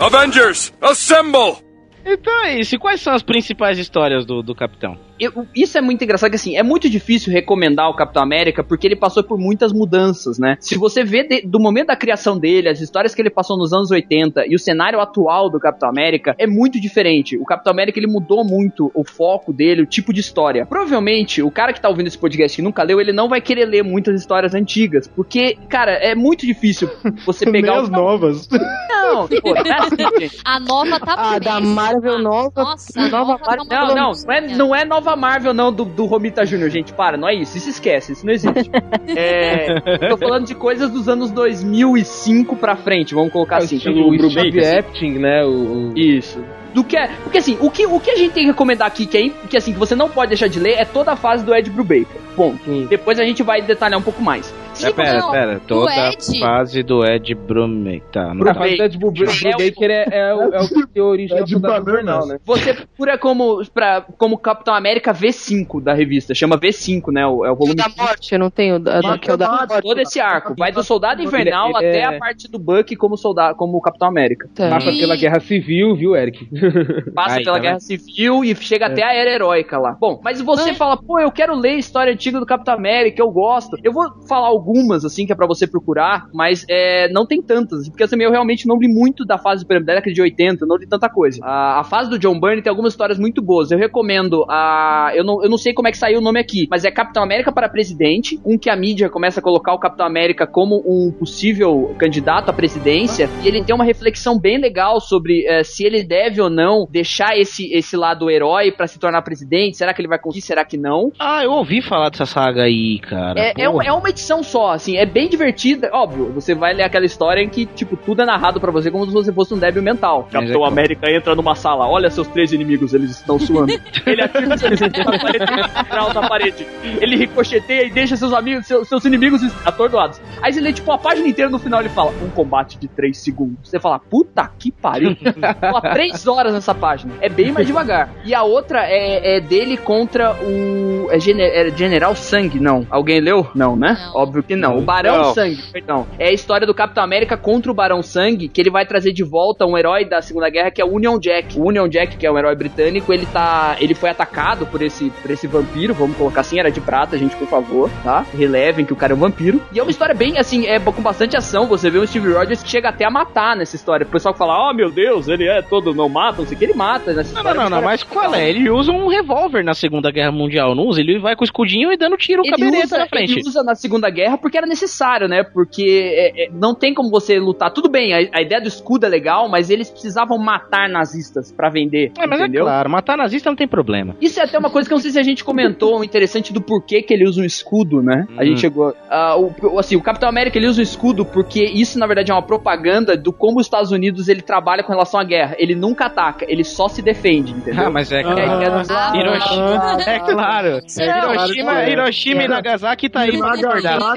Avengers, 0.00 0.72
assemble! 0.80 1.58
Então 2.04 2.44
é 2.44 2.58
isso. 2.58 2.74
E 2.74 2.78
quais 2.78 3.00
são 3.00 3.12
as 3.14 3.22
principais 3.22 3.78
histórias 3.78 4.24
do, 4.24 4.42
do 4.42 4.54
Capitão? 4.54 5.07
Eu- 5.20 5.46
isso 5.54 5.76
é 5.76 5.80
muito 5.80 6.02
engraçado 6.04 6.30
que 6.30 6.36
assim, 6.36 6.56
é 6.56 6.62
muito 6.62 6.88
difícil 6.88 7.32
recomendar 7.32 7.88
o 7.88 7.94
Capitão 7.96 8.22
América 8.22 8.62
porque 8.64 8.86
ele 8.86 8.96
passou 8.96 9.22
por 9.22 9.38
muitas 9.38 9.72
mudanças, 9.72 10.38
né? 10.38 10.56
Se 10.60 10.76
você 10.76 11.02
vê 11.04 11.22
de- 11.26 11.42
do 11.46 11.58
momento 11.60 11.88
da 11.88 11.96
criação 11.96 12.38
dele, 12.38 12.68
as 12.68 12.80
histórias 12.80 13.14
que 13.14 13.22
ele 13.22 13.30
passou 13.30 13.56
nos 13.58 13.72
anos 13.72 13.90
80 13.90 14.44
e 14.46 14.54
o 14.54 14.58
cenário 14.58 15.00
atual 15.00 15.50
do 15.50 15.58
Capitão 15.58 15.88
América 15.88 16.34
é 16.38 16.46
muito 16.46 16.80
diferente. 16.80 17.36
O 17.38 17.44
Capitão 17.44 17.72
América 17.72 17.98
ele 17.98 18.06
mudou 18.06 18.44
muito 18.44 18.90
o 18.94 19.04
foco 19.04 19.52
dele, 19.52 19.82
o 19.82 19.86
tipo 19.86 20.12
de 20.12 20.20
história. 20.20 20.66
Provavelmente, 20.66 21.42
o 21.42 21.50
cara 21.50 21.72
que 21.72 21.80
tá 21.80 21.88
ouvindo 21.88 22.06
esse 22.06 22.18
podcast 22.18 22.60
e 22.60 22.64
nunca 22.64 22.82
leu, 22.82 23.00
ele 23.00 23.12
não 23.12 23.28
vai 23.28 23.40
querer 23.40 23.64
ler 23.66 23.82
muitas 23.82 24.18
histórias 24.20 24.54
antigas, 24.54 25.08
porque, 25.08 25.56
cara, 25.68 25.92
é 25.92 26.14
muito 26.14 26.46
difícil 26.46 26.88
você 27.26 27.44
pegar 27.50 27.72
Nem 27.72 27.80
o 27.80 27.82
as 27.82 27.88
novas. 27.90 28.48
Não, 28.50 29.26
pô, 29.40 29.54
é 29.56 29.72
assim, 29.72 30.20
gente. 30.20 30.38
A 30.44 30.58
nova 30.60 30.98
tá 31.00 31.14
Ah, 31.16 31.38
da 31.38 31.60
Marvel 31.60 32.18
nova. 32.18 32.52
Nossa, 32.56 33.00
a 33.00 33.08
nova 33.08 33.32
nova 33.32 33.38
tá 33.38 33.56
Marvel. 33.56 33.96
Não, 33.96 34.12
não, 34.12 34.12
não 34.26 34.32
é, 34.32 34.40
não 34.56 34.74
é 34.76 34.84
nova 34.84 35.07
Marvel, 35.16 35.52
não, 35.54 35.72
do, 35.72 35.84
do 35.84 36.04
Romita 36.06 36.44
Jr., 36.44 36.68
gente. 36.68 36.92
Para, 36.92 37.16
não 37.16 37.28
é 37.28 37.34
isso. 37.34 37.56
Isso 37.58 37.68
esquece, 37.70 38.12
isso 38.12 38.24
não 38.26 38.32
existe. 38.32 38.70
É, 39.16 39.80
tô 40.10 40.18
falando 40.18 40.44
de 40.46 40.54
coisas 40.54 40.90
dos 40.90 41.08
anos 41.08 41.30
2005 41.30 42.56
pra 42.56 42.76
frente, 42.76 43.14
vamos 43.14 43.32
colocar 43.32 43.56
assim. 43.58 43.76
Estilo 43.76 44.10
Pelo 44.10 44.30
Steve 44.30 44.50
Brubaker, 44.50 44.84
assim. 44.90 45.18
Né? 45.18 45.44
O, 45.44 45.48
o- 45.92 45.98
Isso. 45.98 46.44
Do 46.74 46.84
que 46.84 46.96
é, 46.96 47.08
porque 47.24 47.38
assim, 47.38 47.56
o 47.60 47.70
que, 47.70 47.86
o 47.86 47.98
que 47.98 48.10
a 48.10 48.16
gente 48.16 48.32
tem 48.34 48.44
que 48.44 48.50
recomendar 48.50 48.86
aqui, 48.86 49.06
que, 49.06 49.16
é, 49.16 49.30
que 49.48 49.56
assim, 49.56 49.72
que 49.72 49.78
você 49.78 49.94
não 49.96 50.10
pode 50.10 50.28
deixar 50.28 50.48
de 50.48 50.60
ler, 50.60 50.74
é 50.74 50.84
toda 50.84 51.12
a 51.12 51.16
fase 51.16 51.42
do 51.44 51.54
Ed 51.54 51.70
Brubaker. 51.70 52.06
Ponto. 52.36 52.86
Depois 52.86 53.18
a 53.18 53.24
gente 53.24 53.42
vai 53.42 53.62
detalhar 53.62 53.98
um 53.98 54.02
pouco 54.02 54.22
mais. 54.22 54.54
É, 54.86 54.92
pera, 54.92 55.18
não, 55.18 55.30
pera. 55.30 55.60
Toda 55.66 55.90
a 55.90 56.08
Ed- 56.12 56.38
fase 56.40 56.82
do 56.82 57.04
Ed 57.04 57.34
Brubaker. 57.34 58.02
Tá, 58.12 58.32
não 58.34 58.48
A 58.50 58.54
fase 58.54 58.76
do 58.76 58.82
Ed 58.84 58.98
Brubaker 58.98 59.90
é, 59.90 60.06
é, 60.10 60.34
o, 60.34 60.54
é 60.54 60.60
o 60.62 60.68
que 60.68 60.86
deu 60.94 61.06
origem 61.06 61.38
ao 61.38 61.46
Soldado 61.46 61.90
Invernal, 61.90 62.26
né? 62.26 62.38
Você 62.44 62.74
procura 62.74 63.18
como, 63.18 63.62
pra, 63.72 64.00
como 64.16 64.38
Capitão 64.38 64.74
América 64.74 65.12
V5 65.12 65.82
da 65.82 65.92
revista. 65.94 66.34
Chama 66.34 66.58
V5, 66.58 67.12
né? 67.12 67.26
O, 67.26 67.44
é 67.44 67.50
o 67.50 67.56
volume 67.56 67.76
Da 67.76 67.88
morte, 67.96 68.32
eu 68.32 68.38
não 68.38 68.50
tenho. 68.50 68.78
Da, 68.78 69.00
da, 69.00 69.18
que 69.18 69.30
é 69.30 69.34
o 69.34 69.36
da 69.36 69.48
morte. 69.48 69.82
todo 69.82 70.00
esse 70.00 70.20
arco. 70.20 70.54
Vai 70.56 70.72
do 70.72 70.82
Soldado 70.82 71.22
Invernal 71.22 71.70
Ele- 71.70 71.78
ele 71.78 71.88
até 71.88 71.98
é- 72.00 72.16
a 72.16 72.18
parte 72.18 72.50
do 72.50 72.58
Bucky 72.58 72.96
como 72.96 73.16
soldado, 73.16 73.56
como 73.56 73.80
Capitão 73.80 74.08
América. 74.08 74.48
Passa 74.56 74.90
pela 74.92 75.16
Guerra 75.16 75.40
Civil, 75.40 75.94
viu, 75.96 76.16
Eric? 76.16 76.48
Passa 77.14 77.36
Aí, 77.38 77.44
pela 77.44 77.56
tá 77.56 77.62
Guerra? 77.62 77.80
Civil 77.80 78.44
e 78.44 78.54
chega 78.56 78.86
É. 78.86 78.92
até 78.92 79.02
a 79.02 79.14
Era 79.14 79.30
Heróica 79.30 79.78
lá. 79.78 79.96
Bom, 79.98 80.20
mas 80.22 80.40
você 80.40 80.74
fala, 80.74 80.96
pô, 80.96 81.18
eu 81.18 81.30
quero 81.30 81.54
ler 81.54 81.70
a 81.70 81.76
história 81.76 82.12
antiga 82.12 82.38
do 82.40 82.46
Capitão 82.46 82.74
América, 82.74 83.20
eu 83.22 83.30
gosto. 83.30 83.76
Eu 83.82 83.92
vou 83.92 84.04
falar 84.28 84.48
algumas, 84.68 85.04
assim, 85.04 85.24
que 85.24 85.32
é 85.32 85.34
pra 85.34 85.46
você 85.46 85.66
procurar, 85.66 86.28
mas 86.32 86.64
é, 86.68 87.08
não 87.10 87.26
tem 87.26 87.40
tantas. 87.42 87.88
Porque 87.88 88.04
assim, 88.04 88.22
eu 88.22 88.30
realmente 88.30 88.66
não 88.66 88.78
li 88.78 88.86
muito 88.86 89.24
da 89.24 89.38
fase 89.38 89.64
por 89.64 89.72
exemplo, 89.72 89.86
da 89.86 89.94
década 89.94 90.12
de 90.12 90.20
80, 90.20 90.66
não 90.66 90.76
li 90.76 90.86
tanta 90.86 91.08
coisa. 91.08 91.40
A, 91.42 91.80
a 91.80 91.84
fase 91.84 92.10
do 92.10 92.18
John 92.18 92.38
Byrne 92.38 92.62
tem 92.62 92.70
algumas 92.70 92.92
histórias 92.92 93.18
muito 93.18 93.40
boas. 93.40 93.70
Eu 93.70 93.78
recomendo 93.78 94.44
a. 94.48 95.10
Eu 95.14 95.24
não, 95.24 95.42
eu 95.42 95.48
não 95.48 95.56
sei 95.56 95.72
como 95.72 95.88
é 95.88 95.90
que 95.90 95.96
saiu 95.96 96.18
o 96.18 96.22
nome 96.22 96.38
aqui, 96.38 96.66
mas 96.70 96.84
é 96.84 96.90
Capitão 96.90 97.22
América 97.22 97.50
para 97.50 97.68
Presidente, 97.68 98.38
um 98.44 98.58
que 98.58 98.68
a 98.68 98.76
mídia 98.76 99.08
começa 99.08 99.40
a 99.40 99.42
colocar 99.42 99.72
o 99.72 99.78
Capitão 99.78 100.06
América 100.06 100.46
como 100.46 100.82
um 100.86 101.10
possível 101.10 101.94
candidato 101.98 102.50
à 102.50 102.52
presidência. 102.52 103.28
E 103.42 103.48
ele 103.48 103.64
tem 103.64 103.74
uma 103.74 103.84
reflexão 103.84 104.38
bem 104.38 104.58
legal 104.58 105.00
sobre 105.00 105.46
eh, 105.46 105.64
se 105.64 105.84
ele 105.84 106.02
deve 106.02 106.40
ou 106.40 106.50
não 106.50 106.86
deixar 106.90 107.36
esse, 107.38 107.72
esse 107.72 107.96
lado 107.96 108.30
herói 108.30 108.70
pra 108.72 108.86
se 108.86 108.98
tornar 108.98 109.22
presidente. 109.22 109.76
Será 109.76 109.94
que 109.94 110.00
ele 110.00 110.08
vai 110.08 110.18
conseguir? 110.18 110.44
Será 110.44 110.64
que 110.64 110.76
não? 110.76 111.12
Ah, 111.18 111.42
eu 111.42 111.52
ouvi 111.52 111.80
falar 111.80 112.10
dessa 112.10 112.26
saga 112.26 112.64
aí, 112.64 112.98
cara. 112.98 113.38
É, 113.38 113.52
é, 113.56 113.64
é 113.64 113.92
uma 113.92 114.08
edição 114.08 114.42
só, 114.42 114.57
assim, 114.66 114.96
é 114.96 115.06
bem 115.06 115.28
divertida. 115.28 115.90
Óbvio, 115.92 116.32
você 116.32 116.54
vai 116.54 116.74
ler 116.74 116.82
aquela 116.82 117.06
história 117.06 117.40
em 117.40 117.48
que, 117.48 117.66
tipo, 117.66 117.96
tudo 117.96 118.22
é 118.22 118.24
narrado 118.24 118.60
pra 118.60 118.70
você 118.72 118.90
como 118.90 119.06
se 119.06 119.12
você 119.12 119.32
fosse 119.32 119.54
um 119.54 119.58
débil 119.58 119.82
mental. 119.82 120.28
Capitão 120.30 120.64
é 120.64 120.68
América 120.68 121.10
entra 121.10 121.34
numa 121.34 121.54
sala, 121.54 121.86
olha 121.86 122.10
seus 122.10 122.26
três 122.28 122.52
inimigos, 122.52 122.94
eles 122.94 123.10
estão 123.10 123.38
suando. 123.38 123.72
Ele 124.06 124.22
atira 124.22 124.54
os 124.54 124.62
inimigos 124.62 125.04
na 125.06 125.18
parede, 125.18 125.44
grau 125.90 126.14
na 126.14 126.28
parede. 126.28 126.66
Ele 127.00 127.16
ricocheteia 127.16 127.84
e 127.84 127.90
deixa 127.90 128.16
seus 128.16 128.32
amigos, 128.32 128.66
seus, 128.66 128.88
seus 128.88 129.04
inimigos 129.04 129.42
atordoados. 129.64 130.20
Aí 130.42 130.52
você 130.52 130.60
lê, 130.60 130.72
tipo, 130.72 130.90
a 130.92 130.98
página 130.98 131.28
inteira 131.28 131.50
no 131.50 131.58
final 131.58 131.80
ele 131.80 131.88
fala, 131.88 132.12
um 132.22 132.30
combate 132.30 132.78
de 132.78 132.88
três 132.88 133.18
segundos. 133.18 133.68
Você 133.68 133.78
fala, 133.78 133.98
puta 133.98 134.50
que 134.58 134.70
pariu. 134.72 135.16
Fala 135.60 135.80
três 135.92 136.26
horas 136.26 136.52
nessa 136.52 136.74
página. 136.74 137.12
É 137.20 137.28
bem 137.28 137.52
mais 137.52 137.66
devagar. 137.66 138.10
E 138.24 138.34
a 138.34 138.42
outra 138.42 138.84
é, 138.86 139.36
é 139.36 139.40
dele 139.40 139.76
contra 139.76 140.34
o. 140.42 141.08
É, 141.10 141.18
Gene- 141.18 141.42
é 141.42 141.70
General 141.70 142.14
Sangue, 142.14 142.58
não. 142.60 142.86
Alguém 142.90 143.20
leu? 143.20 143.46
Não, 143.54 143.76
né? 143.76 143.96
Óbvio 144.14 144.42
que 144.42 144.47
não. 144.56 144.78
O 144.78 144.82
Barão 144.82 145.18
Não. 145.18 145.34
Sangue, 145.34 145.62
perdão. 145.72 146.06
É 146.18 146.28
a 146.28 146.32
história 146.32 146.66
do 146.66 146.74
Capitão 146.74 147.02
América 147.02 147.36
contra 147.36 147.70
o 147.70 147.74
Barão 147.74 148.02
Sangue, 148.02 148.48
que 148.48 148.60
ele 148.60 148.70
vai 148.70 148.86
trazer 148.86 149.12
de 149.12 149.22
volta 149.24 149.64
um 149.66 149.76
herói 149.76 150.04
da 150.04 150.20
Segunda 150.22 150.48
Guerra 150.50 150.70
que 150.70 150.80
é 150.80 150.84
o 150.84 150.94
Union 150.94 151.18
Jack. 151.18 151.58
O 151.58 151.66
Union 151.68 151.88
Jack, 151.88 152.16
que 152.16 152.26
é 152.26 152.30
um 152.30 152.38
herói 152.38 152.54
britânico, 152.54 153.12
ele 153.12 153.26
tá. 153.26 153.76
Ele 153.80 153.94
foi 153.94 154.10
atacado 154.10 154.66
por 154.66 154.82
esse, 154.82 155.10
por 155.10 155.30
esse 155.30 155.46
vampiro, 155.46 155.94
vamos 155.94 156.16
colocar 156.16 156.40
assim, 156.42 156.58
era 156.58 156.70
de 156.70 156.80
prata, 156.80 157.16
gente, 157.18 157.34
por 157.36 157.48
favor, 157.48 157.90
tá? 158.02 158.24
Relevem 158.36 158.84
que 158.84 158.92
o 158.92 158.96
cara 158.96 159.12
é 159.12 159.16
um 159.16 159.18
vampiro. 159.18 159.60
E 159.72 159.78
é 159.78 159.82
uma 159.82 159.90
história 159.90 160.14
bem 160.14 160.38
assim, 160.38 160.66
é 160.66 160.78
com 160.78 161.02
bastante 161.02 161.36
ação. 161.36 161.66
Você 161.66 161.90
vê 161.90 161.98
o 161.98 162.06
Steve 162.06 162.32
Rogers 162.32 162.62
que 162.62 162.68
chega 162.70 162.88
até 162.88 163.04
a 163.04 163.10
matar 163.10 163.56
nessa 163.56 163.76
história. 163.76 164.06
O 164.06 164.08
pessoal 164.08 164.32
que 164.32 164.38
fala, 164.38 164.70
oh 164.70 164.74
meu 164.74 164.90
Deus, 164.90 165.28
ele 165.28 165.46
é 165.46 165.60
todo 165.62 165.94
não 165.94 166.08
mata, 166.08 166.38
não 166.38 166.46
sei 166.46 166.56
o 166.56 166.58
que, 166.58 166.64
ele 166.64 166.74
mata 166.74 167.12
nessa 167.12 167.32
Não, 167.34 167.40
história. 167.40 167.60
não, 167.62 167.70
não, 167.70 167.82
mas 167.82 168.02
qual 168.02 168.34
é? 168.34 168.48
Ele 168.48 168.70
usa 168.70 168.90
um 168.92 169.08
revólver 169.08 169.62
na 169.62 169.74
Segunda 169.74 170.10
Guerra 170.10 170.32
Mundial, 170.32 170.74
não 170.74 170.84
usa? 170.84 171.00
Ele 171.00 171.18
vai 171.18 171.36
com 171.36 171.42
o 171.42 171.44
escudinho 171.44 171.92
e 171.92 171.96
dando 171.96 172.16
tiro 172.16 172.42
Ele 172.44 172.82
usa, 172.82 172.98
na 172.98 173.06
frente. 173.06 173.32
ele 173.32 173.40
usa 173.48 173.62
na 173.62 173.74
Segunda 173.74 174.08
Guerra 174.10 174.37
porque 174.38 174.56
era 174.56 174.66
necessário, 174.66 175.28
né? 175.28 175.42
Porque 175.42 176.12
é, 176.14 176.44
é, 176.44 176.50
não 176.52 176.74
tem 176.74 176.94
como 176.94 177.10
você 177.10 177.38
lutar. 177.38 177.70
Tudo 177.72 177.88
bem, 177.88 178.12
a, 178.12 178.38
a 178.38 178.42
ideia 178.42 178.60
do 178.60 178.68
escudo 178.68 179.06
é 179.06 179.08
legal, 179.08 179.48
mas 179.48 179.70
eles 179.70 179.90
precisavam 179.90 180.38
matar 180.38 180.88
nazistas 180.88 181.52
pra 181.52 181.68
vender. 181.68 182.12
É, 182.18 182.26
mas 182.26 182.40
entendeu? 182.40 182.62
é 182.62 182.64
claro, 182.64 182.90
matar 182.90 183.16
nazista 183.16 183.50
não 183.50 183.56
tem 183.56 183.68
problema. 183.68 184.16
Isso 184.20 184.40
é 184.40 184.44
até 184.44 184.58
uma 184.58 184.70
coisa 184.70 184.88
que 184.88 184.92
eu 184.92 184.96
não 184.96 185.02
sei 185.02 185.10
se 185.10 185.18
a 185.18 185.22
gente 185.22 185.44
comentou, 185.44 186.02
interessante 186.04 186.52
do 186.52 186.60
porquê 186.60 187.02
que 187.02 187.12
ele 187.12 187.26
usa 187.26 187.40
um 187.42 187.44
escudo, 187.44 188.02
né? 188.02 188.26
A 188.36 188.42
Hum. 188.42 188.46
gente 188.46 188.60
chegou. 188.60 188.94
ah, 189.10 189.36
o, 189.36 189.78
assim, 189.78 189.96
o 189.96 190.00
Capitão 190.02 190.28
América 190.28 190.56
ele 190.58 190.66
usa 190.66 190.80
um 190.80 190.82
escudo 190.84 191.24
porque 191.24 191.62
isso, 191.64 191.98
na 191.98 192.06
verdade, 192.06 192.30
é 192.30 192.34
uma 192.34 192.42
propaganda 192.42 193.16
do 193.16 193.32
como 193.32 193.58
os 193.60 193.66
Estados 193.66 193.90
Unidos 193.90 194.28
ele 194.28 194.42
trabalha 194.42 194.82
com 194.82 194.92
relação 194.92 195.18
à 195.20 195.24
guerra. 195.24 195.54
Ele 195.58 195.74
nunca 195.74 196.06
ataca, 196.06 196.44
ele 196.48 196.64
só 196.64 196.88
se 196.88 197.02
defende, 197.02 197.52
entendeu? 197.52 197.86
Ah, 197.86 197.90
mas 197.90 198.12
é 198.12 198.18
É, 198.18 198.20
é. 198.22 199.20
Hiroshima, 199.20 199.96
é 200.06 200.18
claro. 200.20 200.68
Não, 200.70 201.34
Hiroshima, 201.34 201.72
claro. 201.72 201.90
Hiroshima 201.90 202.44
e 202.44 202.48
Nagasaki 202.48 203.08
tá 203.08 203.20
aí 203.20 203.38
pra 203.38 203.56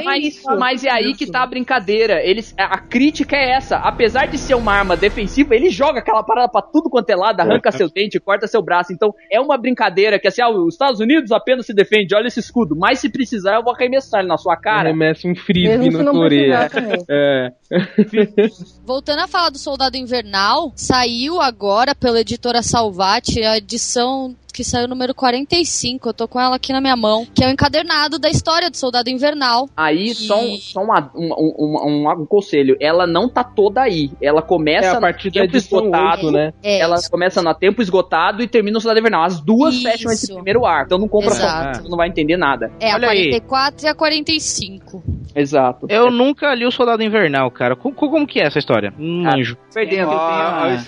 concordar. 0.02 0.60
Mas, 0.60 0.60
mas 0.60 0.84
é 0.84 0.90
aí 0.90 1.14
que 1.14 1.30
tá 1.30 1.44
a 1.44 1.48
brincadeira. 1.48 2.22
Eles, 2.24 2.54
a, 2.58 2.78
crítica 2.78 3.36
é 3.36 3.52
essa. 3.52 3.78
Apesar 3.78 4.28
de 4.28 4.38
ser 4.38 4.56
uma 4.56 4.74
arma 4.74 4.98
defensiva, 4.98 5.56
ele 5.56 5.70
joga 5.70 6.00
aquela 6.00 6.24
parada 6.24 6.50
pra 6.50 6.62
tudo 6.62 6.90
quanto 6.90 7.10
é 7.10 7.16
lado, 7.16 7.40
arranca 7.40 7.72
seu 7.72 7.90
dente, 7.90 8.20
corta 8.20 8.48
seu 8.48 8.62
braço. 8.62 8.94
Então 8.94 9.14
é 9.32 9.40
uma 9.40 9.58
brincadeira 9.58 10.20
que 10.20 10.28
assim, 10.28 10.42
ah, 10.42 10.50
os 10.50 10.74
Estados 10.74 11.00
Unidos 11.00 11.32
apenas 11.32 11.66
se 11.66 11.74
defende, 11.74 12.16
olha 12.16 12.28
esse 12.28 12.40
escudo. 12.40 12.76
Mas 12.76 13.00
se 13.00 13.10
precisar, 13.10 13.56
eu 13.56 13.64
vou 13.64 13.74
arremessar 13.74 14.20
ele 14.20 14.30
na 14.30 14.38
sua 14.38 14.56
cara. 14.56 14.90
Arremessa 14.90 15.28
um 15.28 15.36
frisbee 15.36 15.90
na 15.90 16.12
orelha. 16.12 16.70
É. 17.10 17.52
Voltando 18.86 19.20
a 19.20 19.28
falar 19.28 19.50
do 19.50 19.58
Soldado 19.58 19.98
Invernal, 19.98 20.72
saiu 20.76 21.40
agora 21.40 21.96
pela 21.96 22.20
editora 22.20 22.62
Salvati 22.62 23.44
a 23.44 23.58
edição 23.58 24.36
que 24.52 24.64
saiu 24.64 24.88
número 24.88 25.14
45, 25.16 26.10
eu 26.10 26.14
tô 26.14 26.28
com 26.28 26.40
ela 26.40 26.56
aqui 26.56 26.72
na 26.74 26.82
minha 26.82 26.96
mão, 26.96 27.26
que 27.34 27.44
é 27.44 27.48
o 27.48 27.52
encadernado 27.52 28.20
da 28.20 28.30
história 28.30 28.70
do 28.70 28.78
Soldado 28.78 29.10
Invernal. 29.10 29.70
Aí, 29.76 30.14
só, 30.14 30.40
um, 30.42 30.58
só 30.58 30.82
uma- 30.82 31.12
um, 31.16 31.30
um, 31.34 32.06
um- 32.08 32.22
um 32.22 32.26
conselho. 32.26 32.76
Ela 32.80 33.06
não 33.08 33.28
tá 33.30 33.44
toda 33.44 33.82
aí. 33.82 34.12
Ela 34.22 34.42
começa 34.42 34.88
É, 34.90 34.96
a 34.98 35.00
partir 35.02 35.30
da 35.32 35.42
tempo 35.42 35.58
esgotado. 35.58 36.28
8, 36.28 36.32
né? 36.32 36.54
É, 36.64 36.80
ela 36.80 36.96
isso. 36.96 37.10
começa 37.10 37.42
no 37.42 37.54
tempo 37.54 37.82
esgotado 37.82 38.42
e 38.44 38.48
termina 38.48 38.76
no 38.76 38.82
Soldado 38.82 39.00
Invernal. 39.00 39.24
As 39.24 39.40
duas 39.42 39.74
Isso. 39.76 39.84
fecham 39.84 40.12
esse 40.12 40.34
primeiro 40.34 40.66
arco. 40.66 40.86
Então 40.88 40.98
não 41.00 41.08
compra 41.08 41.32
Exato. 41.32 41.78
só, 41.78 41.84
você 41.84 41.90
não 41.90 41.98
vai 41.98 42.08
entender 42.10 42.38
nada. 42.38 42.72
É, 42.80 42.94
Olha 42.94 43.08
a 43.08 43.12
aí. 43.12 43.30
44 43.30 43.86
e 43.86 43.90
a 43.90 43.96
45. 43.96 45.04
Exato. 45.36 45.86
Eu 45.90 46.12
nunca 46.12 46.54
li 46.54 46.66
o 46.66 46.72
Soldado 46.72 47.02
Invernal, 47.04 47.50
cara. 47.52 47.76
Co- 47.76 47.92
co- 47.92 48.10
Como, 48.10 48.28
que 48.28 48.40
é 48.42 48.48
essa 48.48 48.60
história? 48.60 48.94
Não 48.98 49.32
manjo. 49.32 49.58
Perdendo. 49.74 50.12
Ah, 50.12 50.84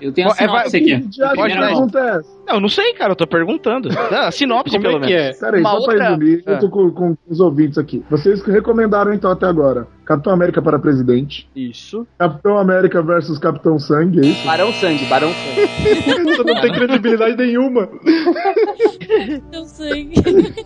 Eu 0.00 0.12
tenho 0.12 0.28
É, 0.28 0.34
vai- 0.34 0.36
sinopse 0.70 0.76
aqui. 0.78 1.06
Já 1.12 1.34
Pode 1.34 1.52
que. 1.54 1.60
Não, 2.46 2.60
não 2.60 2.68
sei, 2.68 2.92
cara. 2.94 3.12
Eu 3.12 3.16
tô 3.16 3.26
perguntando. 3.26 3.88
Ah, 4.10 4.30
sinopse, 4.30 4.72
Como 4.76 4.82
pelo 4.82 5.04
é 5.04 5.06
que 5.06 5.14
menos. 5.14 5.36
é? 5.36 5.40
Peraí, 5.40 5.60
Uma 5.60 5.70
só 5.70 5.76
outra- 5.78 5.94
pra 5.96 6.08
resumir, 6.10 6.42
Ah. 6.46 6.50
eu 6.52 6.58
tô 6.58 6.68
com, 6.68 6.90
com 6.90 7.16
os 7.28 7.40
ouvintes 7.40 7.78
aqui. 7.78 8.04
Vocês 8.10 8.42
recomendaram 8.44 9.12
então 9.14 9.30
até 9.30 9.46
agora 9.46 9.86
Capitão 10.04 10.32
América 10.32 10.60
para 10.60 10.78
presidente, 10.78 11.48
Isso. 11.54 12.06
Capitão 12.18 12.58
América 12.58 13.02
versus 13.02 13.38
Capitão 13.38 13.78
Sangue, 13.78 14.20
é 14.20 14.22
isso? 14.26 14.46
Barão 14.46 14.72
Sangue, 14.72 15.04
Barão 15.06 15.30
Sangue. 15.32 16.22
Isso 16.32 16.44
não 16.44 16.60
tem 16.60 16.72
credibilidade 16.72 17.36
nenhuma. 17.36 17.88
Eu 19.52 19.64
sei. 19.64 20.10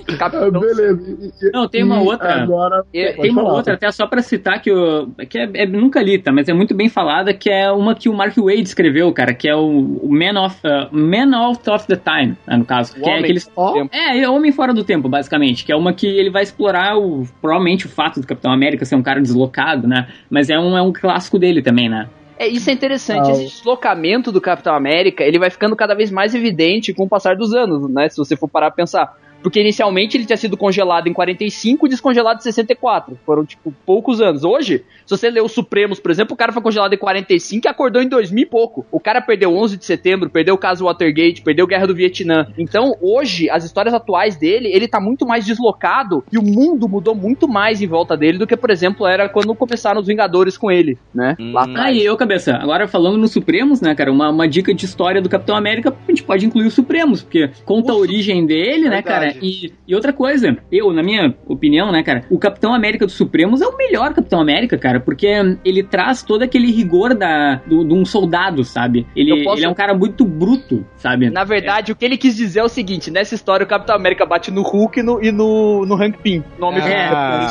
Ah, 0.08 0.16
Capitão 0.16 0.50
beleza. 0.60 1.00
E- 1.20 1.46
e- 1.48 1.50
Não, 1.52 1.68
tem 1.68 1.82
uma 1.82 2.00
outra. 2.00 2.42
Agora, 2.42 2.84
E- 2.92 3.12
Tem 3.14 3.30
uma 3.30 3.42
falar. 3.42 3.54
outra, 3.54 3.74
até 3.74 3.90
só 3.90 4.06
pra 4.06 4.22
citar, 4.22 4.60
que, 4.60 4.70
eu, 4.70 5.08
que 5.28 5.38
é, 5.38 5.50
é- 5.54 5.66
nunca 5.66 6.02
li, 6.02 6.18
tá? 6.18 6.32
Mas 6.32 6.48
é 6.48 6.52
muito 6.52 6.74
bem 6.74 6.88
falada, 6.88 7.32
que 7.34 7.50
é 7.50 7.70
uma 7.70 7.94
que 7.94 8.08
o 8.08 8.14
Mark 8.14 8.36
Wade 8.36 8.62
escreveu, 8.62 9.12
cara, 9.12 9.34
que 9.34 9.48
é 9.48 9.54
o, 9.56 9.98
o 10.02 10.08
Man, 10.12 10.40
of, 10.44 10.56
uh, 10.66 10.88
Man 10.96 11.36
Out 11.36 11.68
of 11.70 11.86
the 11.86 11.96
Time, 11.96 12.36
né, 12.46 12.56
no 12.56 12.64
caso. 12.64 12.92
O 12.92 13.02
que 13.02 13.08
é 13.08 13.12
Homem 13.12 13.24
aqueles, 13.24 13.46
do 13.46 13.72
Tempo. 13.72 13.90
é, 13.92 14.18
é 14.20 14.28
Homem 14.28 14.52
Fora 14.52 14.72
do 14.72 14.84
Tempo, 14.84 15.08
basicamente. 15.08 15.64
Que 15.64 15.72
é 15.72 15.76
uma 15.76 15.92
que 15.92 16.06
ele 16.06 16.30
vai 16.30 16.42
explorar, 16.42 16.96
o, 16.98 17.26
provavelmente, 17.40 17.86
o 17.86 17.88
fato 17.88 18.20
do 18.20 18.26
Capitão 18.26 18.52
América 18.52 18.84
ser 18.84 18.96
um 18.96 19.02
cara 19.02 19.20
deslocado, 19.26 19.86
né? 19.86 20.08
Mas 20.30 20.50
é 20.50 20.58
um, 20.58 20.76
é 20.76 20.82
um 20.82 20.92
clássico 20.92 21.38
dele 21.38 21.62
também, 21.62 21.88
né? 21.88 22.08
É, 22.38 22.46
isso 22.46 22.68
é 22.68 22.72
interessante. 22.72 23.30
Ah, 23.30 23.32
Esse 23.32 23.56
deslocamento 23.56 24.30
do 24.30 24.40
Capitão 24.40 24.74
América, 24.74 25.24
ele 25.24 25.38
vai 25.38 25.50
ficando 25.50 25.74
cada 25.74 25.94
vez 25.94 26.10
mais 26.10 26.34
evidente 26.34 26.92
com 26.92 27.04
o 27.04 27.08
passar 27.08 27.36
dos 27.36 27.54
anos, 27.54 27.90
né? 27.90 28.08
Se 28.08 28.16
você 28.16 28.36
for 28.36 28.48
parar 28.48 28.68
a 28.68 28.70
pensar. 28.70 29.16
Porque 29.46 29.60
inicialmente 29.60 30.16
ele 30.16 30.26
tinha 30.26 30.36
sido 30.36 30.56
congelado 30.56 31.06
em 31.06 31.12
45 31.12 31.86
e 31.86 31.88
descongelado 31.88 32.40
em 32.40 32.42
64. 32.42 33.16
Foram, 33.24 33.46
tipo, 33.46 33.72
poucos 33.86 34.20
anos. 34.20 34.42
Hoje, 34.42 34.84
se 35.06 35.16
você 35.16 35.30
ler 35.30 35.40
os 35.40 35.52
Supremos, 35.52 36.00
por 36.00 36.10
exemplo, 36.10 36.34
o 36.34 36.36
cara 36.36 36.52
foi 36.52 36.60
congelado 36.60 36.92
em 36.94 36.98
45 36.98 37.64
e 37.64 37.70
acordou 37.70 38.02
em 38.02 38.08
2000 38.08 38.42
e 38.42 38.44
pouco. 38.44 38.84
O 38.90 38.98
cara 38.98 39.20
perdeu 39.20 39.54
11 39.56 39.76
de 39.76 39.84
setembro, 39.84 40.28
perdeu 40.28 40.56
o 40.56 40.58
caso 40.58 40.86
Watergate, 40.86 41.42
perdeu 41.42 41.64
Guerra 41.64 41.86
do 41.86 41.94
Vietnã. 41.94 42.48
Então, 42.58 42.96
hoje, 43.00 43.48
as 43.48 43.62
histórias 43.62 43.94
atuais 43.94 44.36
dele, 44.36 44.68
ele 44.72 44.88
tá 44.88 44.98
muito 45.00 45.24
mais 45.24 45.46
deslocado 45.46 46.24
e 46.32 46.38
o 46.38 46.42
mundo 46.42 46.88
mudou 46.88 47.14
muito 47.14 47.46
mais 47.46 47.80
em 47.80 47.86
volta 47.86 48.16
dele 48.16 48.38
do 48.38 48.48
que, 48.48 48.56
por 48.56 48.70
exemplo, 48.70 49.06
era 49.06 49.28
quando 49.28 49.54
começaram 49.54 50.00
os 50.00 50.08
Vingadores 50.08 50.58
com 50.58 50.72
ele, 50.72 50.98
né? 51.14 51.36
Lá 51.38 51.62
atrás. 51.62 51.86
Aí, 51.86 52.04
eu, 52.04 52.16
cabeça, 52.16 52.52
agora 52.56 52.88
falando 52.88 53.16
nos 53.16 53.30
Supremos, 53.30 53.80
né, 53.80 53.94
cara, 53.94 54.10
uma, 54.10 54.28
uma 54.28 54.48
dica 54.48 54.74
de 54.74 54.84
história 54.84 55.22
do 55.22 55.28
Capitão 55.28 55.54
América, 55.54 55.90
a 55.90 56.10
gente 56.10 56.24
pode 56.24 56.44
incluir 56.44 56.66
os 56.66 56.74
Supremos, 56.74 57.22
porque 57.22 57.48
conta 57.64 57.92
a 57.92 57.94
origem 57.94 58.44
dele, 58.44 58.88
né, 58.88 59.02
cara, 59.02 59.35
e, 59.42 59.72
e 59.86 59.94
outra 59.94 60.12
coisa, 60.12 60.56
eu, 60.70 60.92
na 60.92 61.02
minha 61.02 61.34
opinião, 61.46 61.90
né, 61.92 62.02
cara, 62.02 62.24
o 62.30 62.38
Capitão 62.38 62.74
América 62.74 63.06
dos 63.06 63.14
Supremos 63.14 63.60
é 63.60 63.66
o 63.66 63.76
melhor 63.76 64.12
Capitão 64.14 64.40
América, 64.40 64.76
cara, 64.78 65.00
porque 65.00 65.26
ele 65.64 65.82
traz 65.82 66.22
todo 66.22 66.42
aquele 66.42 66.70
rigor 66.70 67.14
da, 67.14 67.56
do, 67.66 67.84
de 67.84 67.94
um 67.94 68.04
soldado, 68.04 68.64
sabe? 68.64 69.06
Ele, 69.16 69.44
posso- 69.44 69.58
ele 69.58 69.66
é 69.66 69.68
um 69.68 69.74
cara 69.74 69.94
muito 69.94 70.24
bruto, 70.24 70.84
sabe? 70.96 71.30
Na 71.30 71.44
verdade, 71.44 71.92
o 71.92 71.96
que 71.96 72.04
ele 72.04 72.16
quis 72.16 72.36
dizer 72.36 72.60
é 72.60 72.64
o 72.64 72.68
seguinte: 72.68 73.10
nessa 73.10 73.34
história, 73.34 73.64
o 73.64 73.68
Capitão 73.68 73.94
América 73.96 74.24
bate 74.26 74.50
no 74.50 74.62
Hulk 74.62 75.00
e 75.00 75.02
no, 75.02 75.22
e 75.22 75.30
no, 75.32 75.84
no 75.86 75.94
Hank 75.94 76.18
Pym. 76.18 76.42
Nome 76.58 76.80
Ah, 76.80 77.48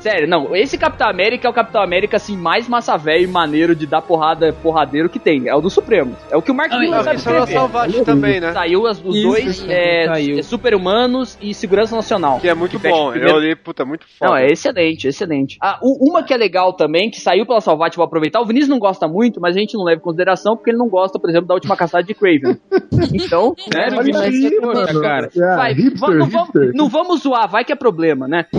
Sério, 0.00 0.28
não. 0.28 0.54
Esse 0.54 0.76
Capitão 0.78 1.08
América 1.08 1.46
é 1.46 1.50
o 1.50 1.54
Capitão 1.54 1.82
América, 1.82 2.16
assim, 2.16 2.36
mais 2.36 2.68
massa 2.68 2.96
velho 2.96 3.24
e 3.24 3.26
maneiro 3.26 3.74
de 3.74 3.86
dar 3.86 4.02
porrada, 4.02 4.52
porradeiro 4.52 5.08
que 5.08 5.18
tem. 5.18 5.48
É 5.48 5.54
o 5.54 5.60
do 5.60 5.70
Supremo. 5.70 6.16
É 6.30 6.36
o 6.36 6.42
que 6.42 6.50
o 6.50 6.54
Mark 6.54 6.72
Miller 6.80 7.02
sabe 7.04 7.16
escrever. 7.16 8.04
Também, 8.04 8.40
né? 8.40 8.52
Saiu 8.52 8.86
as- 8.86 9.02
os 9.04 9.16
Isso, 9.16 9.28
dois, 9.28 9.46
isso, 9.46 9.66
é, 9.70 10.06
é 10.38 10.42
Super-Humanos 10.42 11.23
e 11.40 11.52
Segurança 11.54 11.94
Nacional. 11.96 12.40
Que 12.40 12.48
é 12.48 12.54
muito 12.54 12.76
o 12.76 12.80
bom. 12.80 13.10
primeiro- 13.10 13.36
Eu 13.36 13.40
li, 13.40 13.54
puta, 13.56 13.84
muito 13.84 14.04
foda. 14.18 14.30
não, 14.30 14.36
é 14.36 14.46
excelente, 14.46 15.06
excelente. 15.08 15.56
Ah, 15.60 15.78
u- 15.82 16.08
uma 16.10 16.22
que 16.22 16.32
é 16.32 16.36
legal 16.36 16.72
também, 16.72 17.10
que 17.10 17.20
saiu 17.20 17.46
pela 17.46 17.60
Salvati, 17.60 17.96
vou 17.96 18.04
aproveitar. 18.04 18.40
O 18.40 18.46
Vinícius 18.46 18.68
não 18.70 18.78
gosta 18.78 19.06
muito, 19.08 19.40
mas 19.40 19.56
a 19.56 19.58
gente 19.58 19.74
não 19.74 19.84
leva 19.84 20.00
em 20.00 20.02
consideração 20.04 20.56
porque 20.56 20.70
ele 20.70 20.78
não 20.78 20.88
gosta, 20.88 21.18
por 21.18 21.28
exemplo, 21.30 21.46
da 21.48 21.54
última 21.54 21.76
caçada 21.76 22.04
de 22.04 22.14
Craven. 22.14 22.56
Então, 23.14 23.54
Vinícius? 24.02 24.60
Poxa, 24.60 24.86
mano. 24.92 25.00
cara. 25.00 25.30
Vai, 25.56 25.72
É, 25.72 25.74
hipster, 25.74 26.10
não, 26.14 26.26
vamos, 26.26 26.48
hipster. 26.48 26.70
não 26.74 26.88
vamos 26.88 27.20
zoar, 27.22 27.48
vai 27.48 27.64
que 27.64 27.72
é 27.72 27.76
problema, 27.76 28.26
né? 28.28 28.46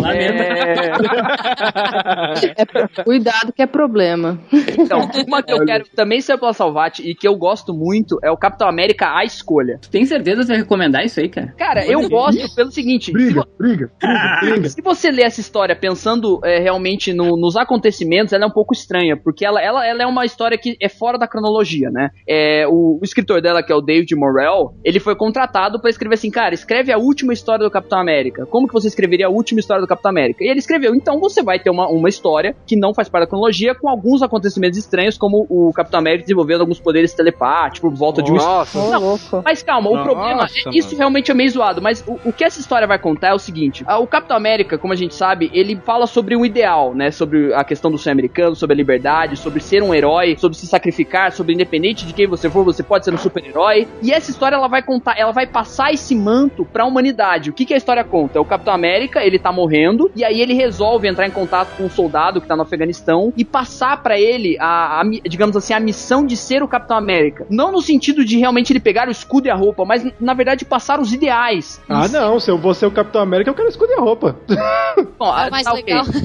É... 2.96 3.04
Cuidado 3.04 3.52
que 3.54 3.62
é 3.62 3.66
problema. 3.66 4.40
Então, 4.78 5.10
uma 5.28 5.42
que 5.44 5.52
eu 5.54 5.66
quero 5.66 5.86
também 5.96 6.22
ser 6.22 6.38
pela 6.38 6.54
Salvati 6.54 7.08
e 7.10 7.16
que 7.16 7.28
eu 7.28 7.36
gosto 7.36 7.74
muito 7.74 8.18
é 8.24 8.32
o 8.32 8.38
Capitão 8.38 8.68
América 8.68 9.16
A 9.16 9.24
Escolha. 9.24 9.80
Tem 9.92 10.06
certeza 10.06 10.38
que 10.42 10.44
você 10.48 10.54
vai 10.54 10.62
recomendar 10.62 11.04
isso 11.06 11.20
aí, 11.20 11.30
cara? 11.30 11.54
Cara, 11.58 11.86
eu 11.86 12.08
gosto 12.10 12.45
pelo 12.54 12.72
seguinte. 12.72 13.12
Briga, 13.12 13.42
se 13.42 13.48
briga, 13.58 13.92
briga, 14.00 14.40
briga. 14.42 14.70
Se 14.70 14.82
você 14.82 15.12
ler 15.12 15.24
essa 15.24 15.40
história 15.42 15.76
pensando 15.76 16.40
é, 16.44 16.60
realmente 16.60 17.14
no- 17.14 17.38
nos 17.38 17.56
acontecimentos, 17.56 18.34
ela 18.34 18.44
é 18.44 18.48
um 18.48 18.52
pouco 18.52 18.74
estranha, 18.74 19.16
porque 19.18 19.46
ela, 19.46 19.62
ela, 19.62 19.86
ela 19.88 20.04
é 20.04 20.06
uma 20.06 20.26
história 20.26 20.58
que 20.58 20.76
é 20.82 20.90
fora 20.90 21.18
da 21.18 21.28
cronologia, 21.28 21.90
né? 21.90 22.10
É, 22.28 22.68
o, 22.68 23.00
o 23.00 23.04
escritor 23.04 23.42
dela, 23.42 23.64
que 23.64 23.72
é 23.72 23.76
o 23.76 23.82
David 23.82 24.14
Morrell, 24.16 24.74
ele 24.84 25.00
foi 25.00 25.16
contratado 25.16 25.80
pra 25.80 25.90
escrever 25.90 26.16
assim, 26.16 26.30
cara, 26.32 26.54
escreve 26.54 26.92
a 26.92 26.98
última 26.98 27.34
história 27.34 27.64
do 27.66 27.72
Capitão 27.72 28.00
América. 28.00 28.46
Como 28.46 28.68
que 28.68 28.74
você 28.74 28.88
escreveria 28.88 29.28
a 29.28 29.30
última 29.30 29.60
história 29.60 29.82
do 29.82 29.88
Capitão 29.88 30.12
América? 30.12 30.44
E 30.44 30.48
ele 30.48 30.60
escreveu, 30.60 30.94
então 30.96 31.20
você 31.20 31.42
vai 31.44 31.60
ter 31.60 31.70
uma, 31.70 31.88
uma 31.88 32.10
história 32.10 32.56
que 32.66 32.76
não 32.76 32.94
faz 32.94 33.10
parte 33.10 33.24
da 33.26 33.30
cronologia, 33.30 33.76
com 33.76 33.90
alguns 33.90 34.22
acontecimentos 34.22 34.78
estranhos, 34.78 35.18
como 35.18 35.46
o 35.50 35.72
Capitão 35.74 36.00
América 36.00 36.24
desenvolvendo 36.24 36.62
alguns 36.62 36.80
poderes 36.80 37.14
telepáticos 37.14 37.80
por 37.80 37.94
volta 37.98 38.22
de 38.22 38.32
um... 38.32 38.36
Nossa. 38.36 38.78
Não, 38.80 39.20
mas 39.44 39.62
calma, 39.64 39.90
o 39.90 39.94
Nossa, 39.96 40.10
problema, 40.10 40.44
é- 40.46 40.70
isso 40.78 40.88
mano. 40.90 40.98
realmente 40.98 41.32
é 41.32 41.34
meio 41.34 41.50
zoado, 41.50 41.82
mas 41.82 42.04
o, 42.08 42.20
o 42.30 42.34
que 42.36 42.44
essa 42.44 42.60
história 42.60 42.88
vai 42.88 43.00
contar 43.00 43.30
é 43.30 43.34
o 43.34 43.40
seguinte: 43.40 43.84
o 43.88 44.08
Capitão 44.08 44.38
América, 44.38 44.78
como 44.78 44.94
a 44.94 44.96
gente 44.96 45.16
sabe, 45.16 45.50
ele 45.54 45.76
fala 45.76 46.08
sobre 46.08 46.36
um 46.36 46.46
ideal, 46.46 46.94
né? 46.94 47.12
Sobre 47.12 47.54
a 47.54 47.64
questão 47.64 47.92
do 47.92 47.98
sonho 47.98 48.14
americano, 48.14 48.56
sobre 48.56 48.74
a 48.74 48.78
liberdade, 48.78 49.38
sobre 49.38 49.60
ser 49.62 49.82
um 49.82 49.94
herói, 49.94 50.36
sobre 50.38 50.58
se 50.58 50.68
sacrificar, 50.68 51.32
sobre 51.32 51.54
independente 51.54 52.06
de 52.06 52.14
quem 52.14 52.28
você 52.28 52.50
for, 52.50 52.64
você 52.64 52.84
pode 52.84 53.06
ser 53.06 53.14
um 53.14 53.18
super-herói. 53.18 53.88
E 54.02 54.12
essa 54.12 54.32
história 54.32 54.56
ela 54.56 54.68
vai 54.68 54.82
contar, 54.82 55.18
ela 55.18 55.32
vai 55.32 55.48
passar 55.48 55.94
esse 55.94 56.16
manto 56.16 56.66
pra 56.66 56.86
humanidade. 56.86 57.50
O 57.50 57.54
que, 57.54 57.66
que 57.66 57.74
a 57.74 57.78
história 57.78 58.04
conta? 58.04 58.38
É 58.38 58.42
o 58.42 58.46
Capitão 58.46 58.74
América, 58.74 59.24
ele 59.24 59.40
tá 59.40 59.52
morrendo, 59.52 60.12
e 60.16 60.24
aí 60.24 60.42
ele 60.42 60.54
resolve 60.54 61.08
entrar 61.08 61.28
em 61.28 61.32
contato 61.32 61.76
com 61.78 61.84
um 61.84 61.90
soldado 61.90 62.42
que 62.42 62.48
tá 62.48 62.56
no 62.56 62.64
Afeganistão 62.64 63.34
e 63.36 63.46
passar 63.46 64.02
pra 64.02 64.20
ele 64.20 64.58
a, 64.60 65.02
a 65.02 65.04
digamos 65.28 65.56
assim, 65.56 65.74
a 65.74 65.80
missão 65.80 66.26
de 66.26 66.36
ser 66.36 66.64
o 66.64 66.68
Capitão 66.68 66.98
América. 66.98 67.46
Não 67.50 67.72
no 67.72 67.82
sentido 67.82 68.26
de 68.26 68.38
realmente 68.38 68.72
ele 68.72 68.80
pegar 68.80 69.08
o 69.08 69.12
escudo 69.12 69.48
e 69.48 69.52
a 69.52 69.56
roupa, 69.56 69.86
mas 69.86 70.06
na 70.20 70.34
verdade 70.34 70.66
passar 70.66 71.00
os 71.00 71.14
ideais. 71.14 71.82
Ah, 71.88 72.08
não. 72.08 72.25
Se 72.40 72.52
eu 72.52 72.58
vou 72.58 72.74
ser 72.74 72.86
o 72.86 72.92
Capitão 72.92 73.22
América, 73.22 73.50
eu 73.50 73.54
quero 73.56 73.70
esconder 73.70 73.96
a 73.98 74.02
roupa. 74.02 74.36
Bom, 75.20 75.38
É 75.38 75.50
mais 75.50 75.64
tá 75.64 75.74
ok. 75.74 75.84
legal. 75.86 76.06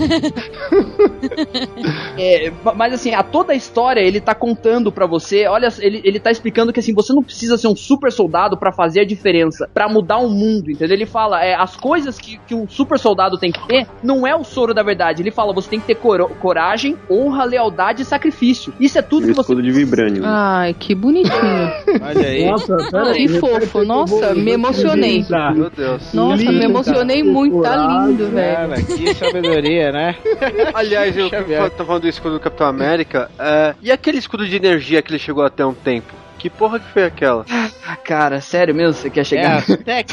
É, 2.18 2.52
ma- 2.64 2.74
mas 2.74 2.92
assim, 2.94 3.14
a 3.14 3.22
toda 3.22 3.52
a 3.52 3.56
história 3.56 4.00
ele 4.00 4.20
tá 4.20 4.34
contando 4.34 4.92
pra 4.92 5.06
você, 5.06 5.46
olha, 5.46 5.68
ele, 5.78 6.00
ele 6.04 6.20
tá 6.20 6.30
explicando 6.30 6.72
que 6.72 6.80
assim, 6.80 6.92
você 6.94 7.12
não 7.12 7.22
precisa 7.22 7.56
ser 7.56 7.68
um 7.68 7.76
super 7.76 8.12
soldado 8.12 8.56
pra 8.58 8.72
fazer 8.72 9.00
a 9.00 9.04
diferença, 9.04 9.68
pra 9.72 9.88
mudar 9.88 10.18
o 10.18 10.28
mundo, 10.28 10.70
entendeu? 10.70 10.96
Ele 10.96 11.06
fala, 11.06 11.42
é, 11.44 11.54
as 11.54 11.76
coisas 11.76 12.18
que, 12.18 12.38
que 12.46 12.54
um 12.54 12.68
super 12.68 12.98
soldado 12.98 13.38
tem 13.38 13.50
que 13.52 13.66
ter 13.66 13.86
não 14.02 14.26
é 14.26 14.34
o 14.34 14.44
soro 14.44 14.74
da 14.74 14.82
verdade. 14.82 15.22
Ele 15.22 15.30
fala, 15.30 15.52
você 15.54 15.70
tem 15.70 15.80
que 15.80 15.86
ter 15.86 15.94
coro- 15.96 16.28
coragem, 16.40 16.96
honra, 17.10 17.44
lealdade 17.44 18.02
e 18.02 18.04
sacrifício. 18.04 18.72
Isso 18.78 18.98
é 18.98 19.02
tudo 19.02 19.26
que 19.26 19.32
você 19.34 19.40
Escudo 19.40 19.62
de 19.62 19.70
vibrânio. 19.72 20.22
Ai, 20.24 20.74
que 20.74 20.94
bonitinho. 20.94 21.32
Olha 22.02 22.26
aí. 22.26 22.44
Nossa, 22.46 22.76
pera 22.90 23.12
que 23.14 23.28
fofo. 23.40 23.84
Nossa, 23.84 24.34
me 24.34 24.52
emocionei. 24.52 25.24
Meu 25.54 25.70
Deus. 25.70 25.89
Nossa, 26.12 26.52
me 26.52 26.64
emocionei 26.64 27.22
muito. 27.22 27.62
Tá 27.62 27.76
lindo, 28.06 28.30
velho. 28.30 28.56
Cara, 28.56 28.82
que 28.82 29.14
sabedoria, 29.14 29.92
né? 29.92 30.16
Aliás, 30.74 31.16
eu 31.16 31.30
tô 31.76 31.84
falando 31.84 32.02
do 32.02 32.08
escudo 32.08 32.34
do 32.34 32.40
Capitão 32.40 32.66
América. 32.66 33.30
é, 33.38 33.74
e 33.80 33.90
aquele 33.90 34.18
escudo 34.18 34.46
de 34.46 34.56
energia 34.56 35.02
que 35.02 35.10
ele 35.10 35.18
chegou 35.18 35.44
até 35.44 35.64
um 35.64 35.74
tempo? 35.74 36.19
Que 36.40 36.48
porra 36.48 36.80
que 36.80 36.86
foi 36.92 37.04
aquela? 37.04 37.44
Ah, 37.86 37.96
cara, 38.02 38.40
sério 38.40 38.74
mesmo, 38.74 38.94
você 38.94 39.10
quer 39.10 39.24
chegar? 39.26 39.62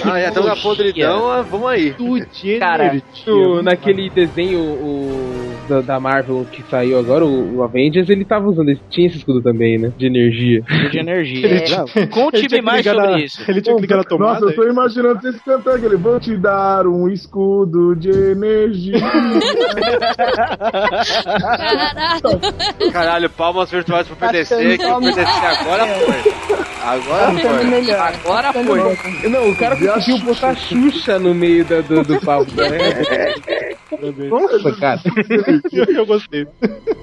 Ah, 0.03 0.19
já 0.19 0.28
estamos 0.28 0.49
na 0.49 0.55
podridão, 0.57 1.32
ah, 1.32 1.41
vamos 1.41 1.69
aí. 1.69 1.95
Cara, 2.59 3.01
No- 3.25 3.63
naquele 3.63 4.09
desenho 4.09 4.59
o, 4.59 5.55
da, 5.69 5.80
da 5.82 5.99
Marvel 6.01 6.45
que 6.51 6.61
saiu 6.69 6.99
agora, 6.99 7.23
o, 7.25 7.55
o 7.57 7.63
Avengers, 7.63 8.09
ele 8.09 8.25
tava 8.25 8.47
usando, 8.49 8.67
ele 8.69 8.82
tinha 8.89 9.07
esse 9.07 9.17
escudo 9.19 9.41
também, 9.41 9.78
né? 9.78 9.91
De 9.97 10.05
energia. 10.05 10.61
De 10.91 10.99
energia. 10.99 11.47
Ele 11.47 11.63
É, 11.95 12.07
Conte-me 12.07 12.61
mais 12.61 12.86
sobre 12.86 13.07
na- 13.07 13.19
isso. 13.19 13.41
Ele 13.49 13.61
tinha 13.61 13.75
que 13.75 13.82
ligar 13.82 13.97
na 13.97 14.03
tomada. 14.03 14.34
Nossa, 14.41 14.45
eu 14.51 14.55
tô 14.55 14.67
imaginando 14.69 15.21
vocês 15.21 15.39
cantando 15.41 15.78
aquele. 15.78 15.95
Vou 15.95 16.19
te 16.19 16.36
dar 16.36 16.86
um 16.86 17.07
escudo 17.07 17.95
de 17.95 18.09
energia. 18.09 18.99
Caralho, 22.91 23.30
palmas 23.30 23.69
virtuais 23.71 24.07
pro 24.07 24.15
PDC, 24.15 24.78
que 24.78 24.86
o 24.86 24.99
PDC 24.99 25.21
agora 25.61 25.88
foi. 25.88 26.16
Agora 26.84 27.32
Ficando 27.34 27.55
foi. 27.57 27.65
melhor. 27.65 27.99
agora 28.24 28.53
Ficando 28.53 28.95
foi. 28.95 29.30
Não, 29.30 29.49
o 29.49 29.55
cara 29.55 29.76
conseguiu 29.76 30.20
botar 30.20 30.55
Xuxa 30.55 31.20
no 31.20 31.34
meio 31.34 31.65
da- 31.65 31.82
do, 31.82 32.03
do 32.03 32.20
papo, 32.22 32.45
né? 32.55 32.78
Nossa, 34.30 34.72
cara. 34.74 34.99
Eu 35.95 36.05
gostei. 36.05 36.47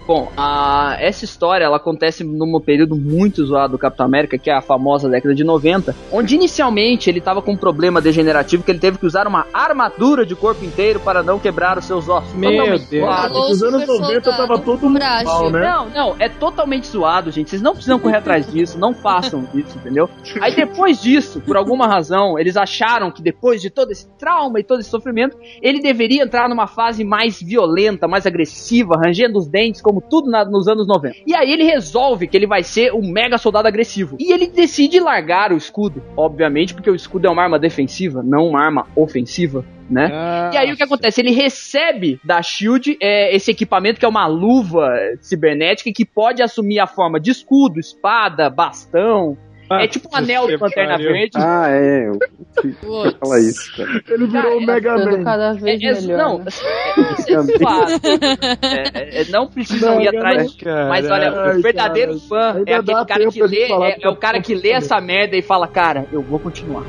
Bom, 0.07 0.31
a, 0.37 0.97
essa 1.01 1.25
história 1.25 1.65
ela 1.65 1.77
acontece 1.77 2.23
num 2.25 2.61
período 2.61 2.95
muito 2.95 3.45
zoado 3.45 3.73
do 3.73 3.79
Capitão 3.79 4.07
América, 4.07 4.37
que 4.39 4.51
é 4.51 4.55
a 4.55 4.61
famosa 4.61 5.09
década 5.09 5.35
de 5.35 5.45
90, 5.45 5.95
onde 6.13 6.35
inicialmente 6.35 7.09
ele 7.11 7.21
tava 7.21 7.41
com 7.43 7.53
um 7.53 7.57
problema 7.57 8.01
degenerativo 8.01 8.63
que 8.63 8.71
ele 8.71 8.79
teve 8.79 8.99
que 8.99 9.07
usar 9.07 9.27
uma 9.27 9.47
armadura 9.53 10.25
de 10.27 10.35
corpo 10.35 10.65
inteiro 10.65 11.01
para 11.01 11.23
não 11.23 11.39
quebrar 11.39 11.79
os 11.79 11.85
seus 11.87 12.09
ossos. 12.09 12.33
Meu 12.35 12.51
Totalmente 12.53 12.87
Deus. 12.87 13.05
zoado. 13.05 13.35
Nos 13.35 13.63
anos 13.63 13.87
90 13.87 14.33
tava 14.37 14.59
todo 14.59 14.89
mundo 14.89 15.01
mal, 15.25 15.51
né? 15.51 15.61
Não, 15.61 15.89
não, 15.91 16.17
é 16.19 16.29
totalmente 16.29 16.87
zoado, 16.87 17.31
gente. 17.31 17.51
Vocês 17.51 17.63
não 17.63 17.73
precisam 17.73 17.99
correr 17.99 18.19
atrás 18.19 18.51
disso, 18.51 18.79
não 18.79 18.95
façam 19.05 19.47
isso, 19.55 19.77
entendeu? 19.79 20.09
Aí 20.41 20.57
depois 20.57 21.01
disso, 21.03 21.41
por 21.43 21.57
alguma 21.59 21.87
razão, 21.87 22.39
eles 22.39 22.57
acharam 22.57 23.11
que 23.11 23.23
depois 23.23 23.61
de 23.61 23.69
todo 23.69 23.91
esse 23.93 24.09
trauma 24.19 24.59
e 24.59 24.65
todo 24.65 24.81
esse 24.81 24.89
sofrimento, 24.89 25.37
ele 25.61 25.79
deveria 25.81 26.23
entrar 26.23 26.49
numa 26.49 26.67
fase 26.67 27.05
mais 27.05 27.41
violenta, 27.41 28.09
mais 28.09 28.27
agressiva, 28.27 28.97
rangendo 28.97 29.39
os 29.39 29.47
dentes, 29.47 29.83
como 29.83 30.01
tudo 30.01 30.31
na- 30.31 30.45
nos 30.45 30.67
anos 30.67 30.87
90. 30.89 31.17
E 31.27 31.35
aí 31.35 31.53
ele 31.53 31.65
resolve 31.65 32.27
que 32.27 32.37
ele 32.37 32.47
vai 32.47 32.63
ser 32.63 32.93
um 32.95 33.13
mega 33.13 33.37
soldado 33.37 33.69
agressivo. 33.69 34.17
E 34.19 34.33
ele 34.33 34.47
decide 34.47 34.99
largar 34.99 35.53
o 35.53 35.57
escudo, 35.57 36.03
obviamente, 36.17 36.73
porque 36.73 36.91
o 36.91 36.95
escudo 36.95 37.27
é 37.27 37.31
uma 37.31 37.43
arma 37.43 37.59
defensiva, 37.59 38.23
não 38.23 38.49
uma 38.49 38.65
arma 38.65 38.87
ofensiva. 38.97 39.65
Né? 39.89 40.11
E 40.53 40.57
aí 40.57 40.73
o 40.73 40.77
que 40.77 40.83
acontece? 40.83 41.21
Ele 41.21 41.31
recebe 41.31 42.19
da 42.25 42.43
Shield 42.43 42.97
é, 43.01 43.35
esse 43.35 43.51
equipamento 43.51 43.99
que 43.99 44.07
é 44.07 44.09
uma 44.09 44.27
luva 44.27 44.91
cibernética 45.21 45.93
que 45.93 46.05
pode 46.05 46.43
assumir 46.43 46.79
a 46.81 46.87
forma 46.87 47.21
de 47.21 47.31
escudo, 47.31 47.79
espada, 47.79 48.49
bastão. 48.49 49.37
É 49.83 49.87
tipo 49.89 50.09
um 50.13 50.17
anel 50.17 50.47
do 50.47 50.63
Lanterna 50.63 50.97
Verde. 50.99 51.31
Ah, 51.37 51.67
é. 51.69 52.07
Eu 52.09 52.19
eu 52.65 53.13
falar 53.21 53.41
isso, 53.41 53.77
cara. 53.77 53.91
Ele 54.11 54.27
virou 54.27 54.59
o 54.59 54.65
Mega 54.67 54.97
Ficando 54.97 55.19
Man. 55.19 55.25
cada 55.25 55.53
vez 55.55 55.83
É, 55.83 55.87
é, 55.87 55.93
melhor. 56.01 56.19
não, 56.19 56.39
né? 56.39 56.45
é, 57.29 58.95
é. 58.95 59.19
É, 59.19 59.23
é, 59.23 59.25
não 59.31 59.47
precisam 59.47 60.01
ir 60.01 60.09
atrás. 60.09 60.57
Mas 60.89 61.11
olha, 61.11 61.57
o 61.57 61.61
verdadeiro 61.63 62.19
fã 62.21 62.63
é 62.67 62.75
aquele 62.75 63.05
cara 63.05 63.27
que 63.31 63.43
lê, 63.43 63.63
é, 63.73 63.99
é 64.03 64.09
o 64.09 64.17
cara 64.17 64.41
que 64.41 64.55
lê 64.55 64.71
essa 64.71 65.01
merda 65.01 65.37
e 65.37 65.43
fala, 65.43 65.67
cara, 65.67 66.07
eu 66.13 66.23
vou 66.23 66.39
continuar. 66.39 66.85